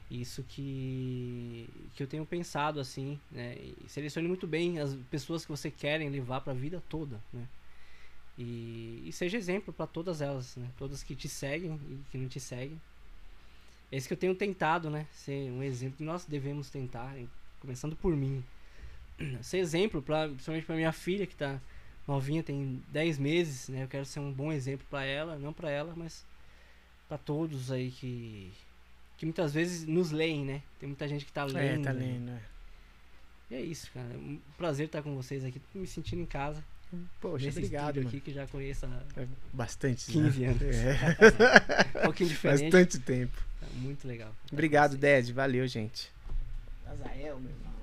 Isso 0.10 0.42
que, 0.44 1.70
que 1.94 2.02
eu 2.02 2.08
tenho 2.08 2.26
pensado 2.26 2.80
assim, 2.80 3.20
né? 3.30 3.58
Selecione 3.88 4.28
muito 4.28 4.48
bem 4.48 4.80
as 4.80 4.96
pessoas 5.12 5.44
que 5.46 5.52
você 5.52 5.70
querem 5.70 6.10
levar 6.10 6.42
para 6.42 6.54
a 6.54 6.56
vida 6.56 6.82
toda, 6.90 7.22
né? 7.34 7.46
E, 8.38 9.04
e 9.06 9.12
seja 9.12 9.38
exemplo 9.38 9.74
para 9.74 9.86
todas 9.86 10.22
elas, 10.22 10.56
né? 10.56 10.70
Todas 10.78 11.04
que 11.04 11.16
te 11.16 11.28
seguem 11.28 11.74
e 11.90 12.00
que 12.10 12.18
não 12.18 12.30
te 12.30 12.40
seguem. 12.40 12.80
Esse 13.92 14.08
que 14.08 14.14
eu 14.14 14.18
tenho 14.18 14.36
tentado, 14.36 14.90
né? 14.90 15.08
Ser 15.12 15.52
um 15.52 15.62
exemplo 15.62 15.98
que 15.98 16.04
nós 16.04 16.26
devemos 16.26 16.70
tentar, 16.70 17.16
começando 17.60 17.96
por 17.96 18.16
mim. 18.16 18.44
Ser 19.42 19.58
exemplo, 19.58 20.02
pra, 20.02 20.28
principalmente 20.28 20.66
para 20.66 20.76
minha 20.76 20.92
filha 20.94 21.28
que 21.28 21.36
tá 21.36 21.60
novinha, 22.08 22.42
tem 22.42 22.82
10 22.90 23.18
meses, 23.18 23.70
né? 23.70 23.84
Eu 23.84 23.88
quero 23.88 24.06
ser 24.06 24.20
um 24.20 24.32
bom 24.32 24.52
exemplo 24.52 24.86
para 24.90 25.04
ela, 25.04 25.38
não 25.38 25.52
para 25.52 25.70
ela, 25.70 25.94
mas 25.96 26.26
para 27.08 27.18
todos 27.18 27.72
aí 27.72 27.92
que 27.92 28.52
que 29.18 29.26
muitas 29.26 29.52
vezes 29.52 29.86
nos 29.88 30.12
leem, 30.12 30.46
né? 30.46 30.62
Tem 30.80 30.88
muita 30.88 31.08
gente 31.08 31.26
que 31.26 31.32
tá 31.32 31.44
lendo. 31.44 31.82
É, 31.82 31.84
tá 31.84 31.92
né? 31.92 32.06
lendo. 32.06 32.32
é. 32.32 32.42
E 33.50 33.56
é 33.56 33.62
isso, 33.62 33.90
cara. 33.92 34.14
É 34.14 34.18
um 34.18 34.40
prazer 34.58 34.86
estar 34.86 35.02
com 35.02 35.16
vocês 35.16 35.44
aqui, 35.44 35.60
tô 35.60 35.80
me 35.80 35.88
sentindo 35.88 36.22
em 36.22 36.26
casa. 36.26 36.64
Poxa, 37.20 37.46
nesse 37.46 37.58
obrigado, 37.58 38.00
aqui 38.00 38.22
que 38.22 38.32
já 38.32 38.48
conheço 38.48 38.86
há 38.86 39.02
É 39.20 39.28
bastante, 39.52 40.10
15 40.10 40.40
né? 40.40 40.48
anos. 40.48 40.62
É. 40.62 42.00
um 42.00 42.04
pouquinho 42.04 42.30
diferente. 42.30 42.64
Bastante 42.64 43.00
tempo. 43.00 43.38
Tá 43.60 43.68
muito 43.74 44.08
legal. 44.08 44.34
Obrigado, 44.52 44.96
Ded. 44.96 45.34
Valeu, 45.34 45.68
gente. 45.68 46.10
Azael, 46.86 47.40
meu 47.40 47.50
irmão. 47.50 47.74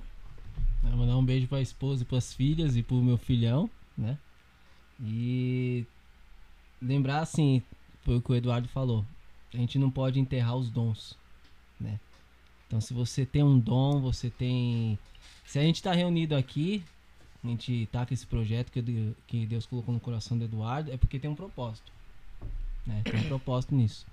Eu 0.83 0.97
mandar 0.97 1.17
um 1.17 1.25
beijo 1.25 1.47
pra 1.47 1.61
esposa 1.61 2.03
e 2.03 2.05
pras 2.05 2.33
filhas 2.33 2.75
e 2.75 2.81
pro 2.81 2.95
meu 3.01 3.17
filhão, 3.17 3.69
né? 3.97 4.17
E 4.99 5.85
lembrar 6.81 7.19
assim, 7.19 7.61
foi 8.01 8.17
o 8.17 8.21
que 8.21 8.31
o 8.31 8.35
Eduardo 8.35 8.67
falou. 8.67 9.05
A 9.53 9.57
gente 9.57 9.79
não 9.79 9.89
pode 9.89 10.19
enterrar 10.19 10.55
os 10.55 10.69
dons, 10.69 11.17
né? 11.79 11.99
Então 12.67 12.81
se 12.81 12.93
você 12.93 13.25
tem 13.25 13.43
um 13.43 13.59
dom, 13.59 14.01
você 14.01 14.29
tem. 14.29 14.97
Se 15.45 15.59
a 15.59 15.61
gente 15.61 15.81
tá 15.81 15.93
reunido 15.93 16.35
aqui, 16.35 16.83
a 17.43 17.47
gente 17.47 17.87
tá 17.91 18.05
com 18.05 18.13
esse 18.13 18.25
projeto 18.25 18.71
que, 18.71 19.15
que 19.27 19.45
Deus 19.45 19.65
colocou 19.65 19.93
no 19.93 19.99
coração 19.99 20.37
do 20.37 20.45
Eduardo, 20.45 20.91
é 20.91 20.97
porque 20.97 21.19
tem 21.19 21.29
um 21.29 21.35
propósito. 21.35 21.91
Né? 22.85 23.01
Tem 23.03 23.19
um 23.19 23.27
propósito 23.27 23.75
nisso. 23.75 24.05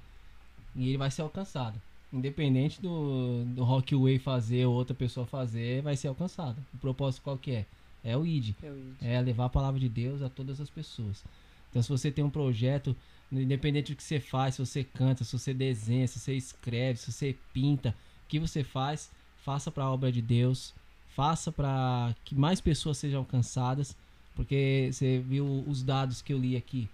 E 0.77 0.89
ele 0.89 0.99
vai 0.99 1.11
ser 1.11 1.23
alcançado. 1.23 1.81
Independente 2.12 2.81
do, 2.81 3.44
do 3.47 3.65
Rockway 3.65 4.19
fazer 4.19 4.67
ou 4.67 4.75
outra 4.75 4.94
pessoa 4.94 5.27
fazer, 5.27 5.83
vai 5.83 5.97
ser 5.97 6.09
alcançado. 6.09 6.59
O 6.75 6.78
propósito 6.78 7.23
qual 7.23 7.39
que 7.39 7.52
é? 7.52 7.67
É 8.05 8.16
o 8.16 8.26
ID. 8.26 8.55
É 9.00 9.20
levar 9.20 9.47
a 9.47 9.50
palavra 9.50 9.78
de 9.78 9.89
Deus 9.89 10.22
a 10.22 10.28
todas 10.28 10.60
as 10.60 10.68
pessoas. 10.68 11.24
Então, 11.70 11.82
se 11.82 11.89
você 11.89 12.10
tem 12.10 12.24
um 12.24 12.31
projeto, 12.31 12.97
independente 13.31 13.92
do 13.92 13.97
que 13.97 14.02
você 14.02 14.20
faz, 14.20 14.56
se 14.56 14.64
você 14.64 14.84
canta, 14.84 15.24
se 15.24 15.32
você 15.32 15.55
desenha, 15.55 16.06
se 16.06 16.18
você 16.18 16.34
escreve, 16.34 16.98
se 16.98 17.10
você 17.10 17.36
pinta, 17.52 17.90
o 18.24 18.28
que 18.28 18.39
você 18.39 18.62
faz, 18.62 19.10
faça 19.42 19.70
para 19.70 19.84
a 19.84 19.90
obra 19.90 20.12
de 20.12 20.20
Deus, 20.20 20.74
faça 21.14 21.50
para 21.50 22.14
que 22.24 22.34
mais 22.34 22.60
pessoas 22.60 22.98
sejam 22.98 23.20
alcançadas, 23.20 23.97
porque 24.34 24.90
você 24.92 25.18
viu 25.18 25.64
os 25.66 25.82
dados 25.82 26.20
que 26.20 26.32
eu 26.32 26.39
li 26.39 26.56
aqui. 26.56 26.89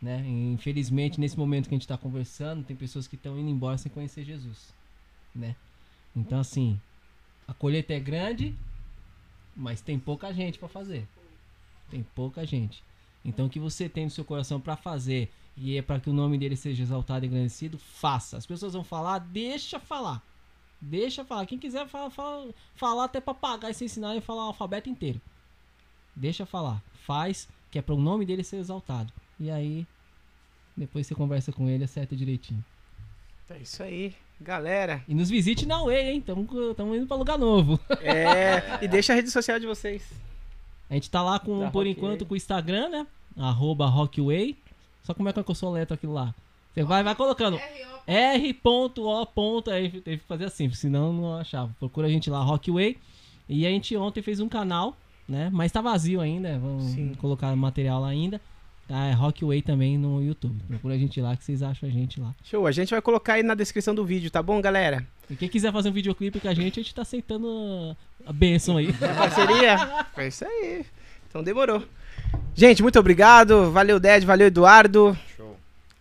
Né? 0.00 0.24
Infelizmente, 0.26 1.20
nesse 1.20 1.38
momento 1.38 1.68
que 1.68 1.74
a 1.74 1.76
gente 1.76 1.82
está 1.82 1.96
conversando, 1.96 2.64
tem 2.64 2.76
pessoas 2.76 3.06
que 3.06 3.16
estão 3.16 3.38
indo 3.38 3.50
embora 3.50 3.76
sem 3.76 3.92
conhecer 3.92 4.24
Jesus. 4.24 4.72
Né? 5.34 5.54
Então, 6.16 6.40
assim, 6.40 6.80
a 7.46 7.52
colheita 7.52 7.92
é 7.92 8.00
grande, 8.00 8.54
mas 9.60 9.82
tem 9.82 9.98
pouca 9.98 10.32
gente 10.32 10.58
para 10.58 10.68
fazer. 10.68 11.06
Tem 11.90 12.02
pouca 12.14 12.46
gente. 12.46 12.82
Então, 13.22 13.46
o 13.46 13.50
que 13.50 13.60
você 13.60 13.88
tem 13.88 14.04
no 14.04 14.10
seu 14.10 14.24
coração 14.24 14.58
para 14.58 14.74
fazer 14.74 15.30
e 15.54 15.76
é 15.76 15.82
para 15.82 16.00
que 16.00 16.08
o 16.08 16.12
nome 16.12 16.38
dele 16.38 16.56
seja 16.56 16.82
exaltado 16.82 17.26
e 17.26 17.28
engrandecido, 17.28 17.76
faça. 17.76 18.38
As 18.38 18.46
pessoas 18.46 18.72
vão 18.72 18.82
falar, 18.82 19.18
deixa 19.18 19.78
falar. 19.78 20.22
Deixa 20.80 21.22
falar. 21.22 21.44
Quem 21.44 21.58
quiser 21.58 21.86
falar, 21.86 22.08
falar, 22.08 22.48
falar 22.74 23.04
até 23.04 23.20
para 23.20 23.34
pagar 23.34 23.70
e 23.70 23.74
se 23.74 23.84
ensinar 23.84 24.16
e 24.16 24.22
falar 24.22 24.44
o 24.44 24.48
alfabeto 24.48 24.88
inteiro. 24.88 25.20
Deixa 26.16 26.46
falar. 26.46 26.82
Faz, 27.04 27.46
que 27.70 27.78
é 27.78 27.82
para 27.82 27.94
o 27.94 28.00
nome 28.00 28.24
dele 28.24 28.42
ser 28.42 28.56
exaltado. 28.56 29.12
E 29.38 29.50
aí, 29.50 29.86
depois 30.74 31.06
você 31.06 31.14
conversa 31.14 31.52
com 31.52 31.68
ele, 31.68 31.84
acerta 31.84 32.16
direitinho. 32.16 32.64
É 33.50 33.58
isso 33.58 33.82
aí, 33.82 34.14
galera. 34.40 35.02
E 35.06 35.14
nos 35.14 35.28
visite 35.28 35.66
na 35.66 35.82
Way, 35.82 36.10
hein? 36.10 36.18
Estamos 36.18 36.96
indo 36.96 37.06
para 37.06 37.16
lugar 37.16 37.38
novo. 37.38 37.78
É, 38.00 38.82
e 38.84 38.88
deixa 38.88 39.12
a 39.12 39.16
rede 39.16 39.30
social 39.30 39.60
de 39.60 39.66
vocês. 39.66 40.02
A 40.88 40.94
gente 40.94 41.10
tá 41.10 41.22
lá 41.22 41.38
com, 41.38 41.60
Da 41.60 41.70
por 41.70 41.86
Rockway. 41.86 41.92
enquanto, 41.92 42.26
com 42.26 42.34
o 42.34 42.36
Instagram, 42.36 42.88
né? 42.88 43.06
Arroba 43.36 43.86
Rockway. 43.86 44.56
Só 45.04 45.14
como 45.14 45.28
é 45.28 45.32
que 45.32 45.38
eu 45.38 45.54
sou 45.54 45.70
letra 45.70 45.94
aquilo 45.94 46.12
lá? 46.12 46.34
Você 46.72 46.82
vai, 46.82 47.02
vai 47.02 47.14
colocando. 47.14 47.60
R.O. 48.06 49.70
Aí 49.70 49.90
teve 50.00 50.18
que 50.18 50.26
fazer 50.26 50.44
assim, 50.46 50.70
senão 50.72 51.12
não 51.12 51.36
achava. 51.36 51.74
Procura 51.78 52.06
a 52.06 52.10
gente 52.10 52.30
lá, 52.30 52.40
Rockway. 52.42 52.96
E 53.48 53.66
a 53.66 53.70
gente 53.70 53.96
ontem 53.96 54.22
fez 54.22 54.40
um 54.40 54.48
canal, 54.48 54.96
né? 55.28 55.50
Mas 55.52 55.72
tá 55.72 55.80
vazio 55.80 56.20
ainda. 56.20 56.58
Vamos 56.58 56.84
Sim. 56.92 57.14
colocar 57.14 57.54
material 57.56 58.00
lá 58.00 58.08
ainda. 58.08 58.40
Tá, 58.90 59.06
é 59.06 59.12
Rockway 59.12 59.62
também 59.62 59.96
no 59.96 60.20
YouTube. 60.20 60.60
Procura 60.66 60.94
a 60.94 60.98
gente 60.98 61.20
lá 61.20 61.36
que 61.36 61.44
vocês 61.44 61.62
acham 61.62 61.88
a 61.88 61.92
gente 61.92 62.18
lá. 62.18 62.34
Show, 62.42 62.66
a 62.66 62.72
gente 62.72 62.90
vai 62.90 63.00
colocar 63.00 63.34
aí 63.34 63.42
na 63.44 63.54
descrição 63.54 63.94
do 63.94 64.04
vídeo, 64.04 64.32
tá 64.32 64.42
bom, 64.42 64.60
galera? 64.60 65.06
E 65.30 65.36
quem 65.36 65.48
quiser 65.48 65.72
fazer 65.72 65.90
um 65.90 65.92
videoclipe 65.92 66.40
com 66.40 66.48
a 66.48 66.54
gente, 66.54 66.80
a 66.80 66.82
gente 66.82 66.92
tá 66.92 67.02
aceitando 67.02 67.96
a 68.26 68.32
benção 68.32 68.78
aí. 68.78 68.92
Parceria? 69.16 70.06
É 70.16 70.26
isso 70.26 70.44
aí. 70.44 70.84
Então 71.28 71.40
demorou. 71.40 71.84
Gente, 72.52 72.82
muito 72.82 72.98
obrigado. 72.98 73.70
Valeu, 73.70 74.00
Ded, 74.00 74.26
valeu, 74.26 74.48
Eduardo. 74.48 75.16
Show. 75.36 75.56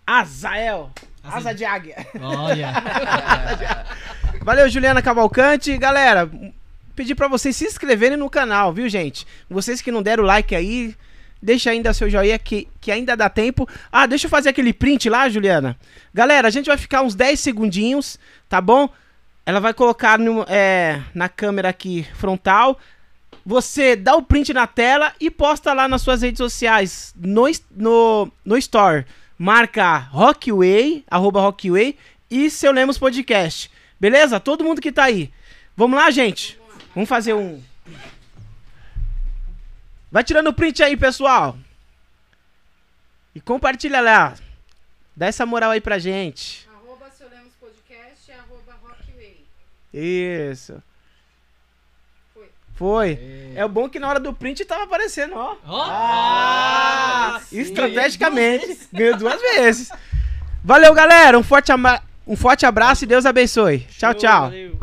Azael. 0.07 0.89
Asa 1.23 1.53
de 1.53 1.65
águia. 1.65 2.07
Olha. 2.19 2.73
Valeu, 4.41 4.67
Juliana 4.67 4.99
Cavalcante. 4.99 5.77
Galera, 5.77 6.27
pedir 6.95 7.13
pra 7.13 7.27
vocês 7.27 7.55
se 7.55 7.65
inscreverem 7.65 8.17
no 8.17 8.31
canal, 8.31 8.73
viu, 8.73 8.89
gente? 8.89 9.27
Vocês 9.47 9.79
que 9.79 9.91
não 9.91 10.01
deram 10.01 10.23
like 10.23 10.55
aí, 10.55 10.95
deixa 11.41 11.71
ainda 11.71 11.93
seu 11.93 12.09
joinha 12.09 12.37
que, 12.37 12.67
que 12.79 12.91
ainda 12.91 13.15
dá 13.15 13.29
tempo. 13.29 13.67
Ah, 13.91 14.05
deixa 14.05 14.27
eu 14.27 14.29
fazer 14.29 14.49
aquele 14.49 14.73
print 14.73 15.09
lá, 15.09 15.29
Juliana. 15.29 15.77
Galera, 16.13 16.47
a 16.47 16.51
gente 16.51 16.67
vai 16.67 16.77
ficar 16.77 17.01
uns 17.01 17.15
10 17.15 17.39
segundinhos, 17.39 18.19
tá 18.47 18.59
bom? 18.59 18.89
Ela 19.45 19.59
vai 19.59 19.73
colocar 19.73 20.19
no, 20.19 20.45
é, 20.47 21.01
na 21.13 21.27
câmera 21.27 21.69
aqui 21.69 22.05
frontal. 22.15 22.79
Você 23.45 23.95
dá 23.95 24.15
o 24.15 24.21
print 24.21 24.53
na 24.53 24.67
tela 24.67 25.13
e 25.19 25.31
posta 25.31 25.73
lá 25.73 25.87
nas 25.87 26.01
suas 26.01 26.21
redes 26.21 26.37
sociais, 26.37 27.13
no, 27.17 27.45
no, 27.71 28.31
no 28.45 28.57
Store. 28.57 29.05
Marca 29.37 29.97
Rockway, 29.97 31.03
arroba 31.09 31.39
Rockway 31.39 31.95
e 32.29 32.49
seu 32.49 32.71
Lemos 32.71 32.97
Podcast. 32.97 33.71
Beleza? 33.99 34.39
Todo 34.39 34.63
mundo 34.63 34.81
que 34.81 34.91
tá 34.91 35.05
aí. 35.05 35.31
Vamos 35.75 35.97
lá, 35.97 36.11
gente? 36.11 36.59
Vamos 36.93 37.07
fazer 37.07 37.33
um. 37.33 37.61
Vai 40.11 40.23
tirando 40.23 40.47
o 40.47 40.53
print 40.53 40.81
aí, 40.83 40.97
pessoal. 40.97 41.57
E 43.35 43.39
compartilha 43.39 44.01
lá. 44.01 44.33
Dá 45.15 45.27
essa 45.27 45.45
moral 45.45 45.71
aí 45.71 45.81
pra 45.81 45.99
gente. 45.99 46.67
Arroba 46.73 47.09
seu 47.11 47.29
Lemos 47.29 47.53
Podcast 47.59 48.29
e 48.29 48.31
arroba 48.31 48.73
Rockway. 48.81 49.45
Isso. 49.93 50.81
Foi. 52.33 52.49
Foi. 52.75 53.51
É 53.55 53.63
o 53.63 53.69
bom 53.69 53.87
que 53.89 53.99
na 53.99 54.07
hora 54.09 54.19
do 54.19 54.33
print 54.33 54.65
tava 54.65 54.83
aparecendo, 54.85 55.35
ó. 55.35 55.55
Ó. 55.67 55.85
Ah, 55.89 57.39
sim. 57.45 57.59
estrategicamente. 57.59 58.79
Ganhou 58.91 59.17
duas 59.17 59.39
vezes. 59.41 59.91
Valeu, 60.63 60.93
galera. 60.93 61.37
Um 61.37 61.43
forte, 61.43 61.71
ama- 61.71 62.01
um 62.25 62.35
forte 62.35 62.65
abraço 62.65 63.03
e 63.03 63.07
Deus 63.07 63.25
abençoe. 63.25 63.79
Tchau, 63.91 64.11
Show, 64.13 64.21
tchau. 64.21 64.41
valeu. 64.45 64.79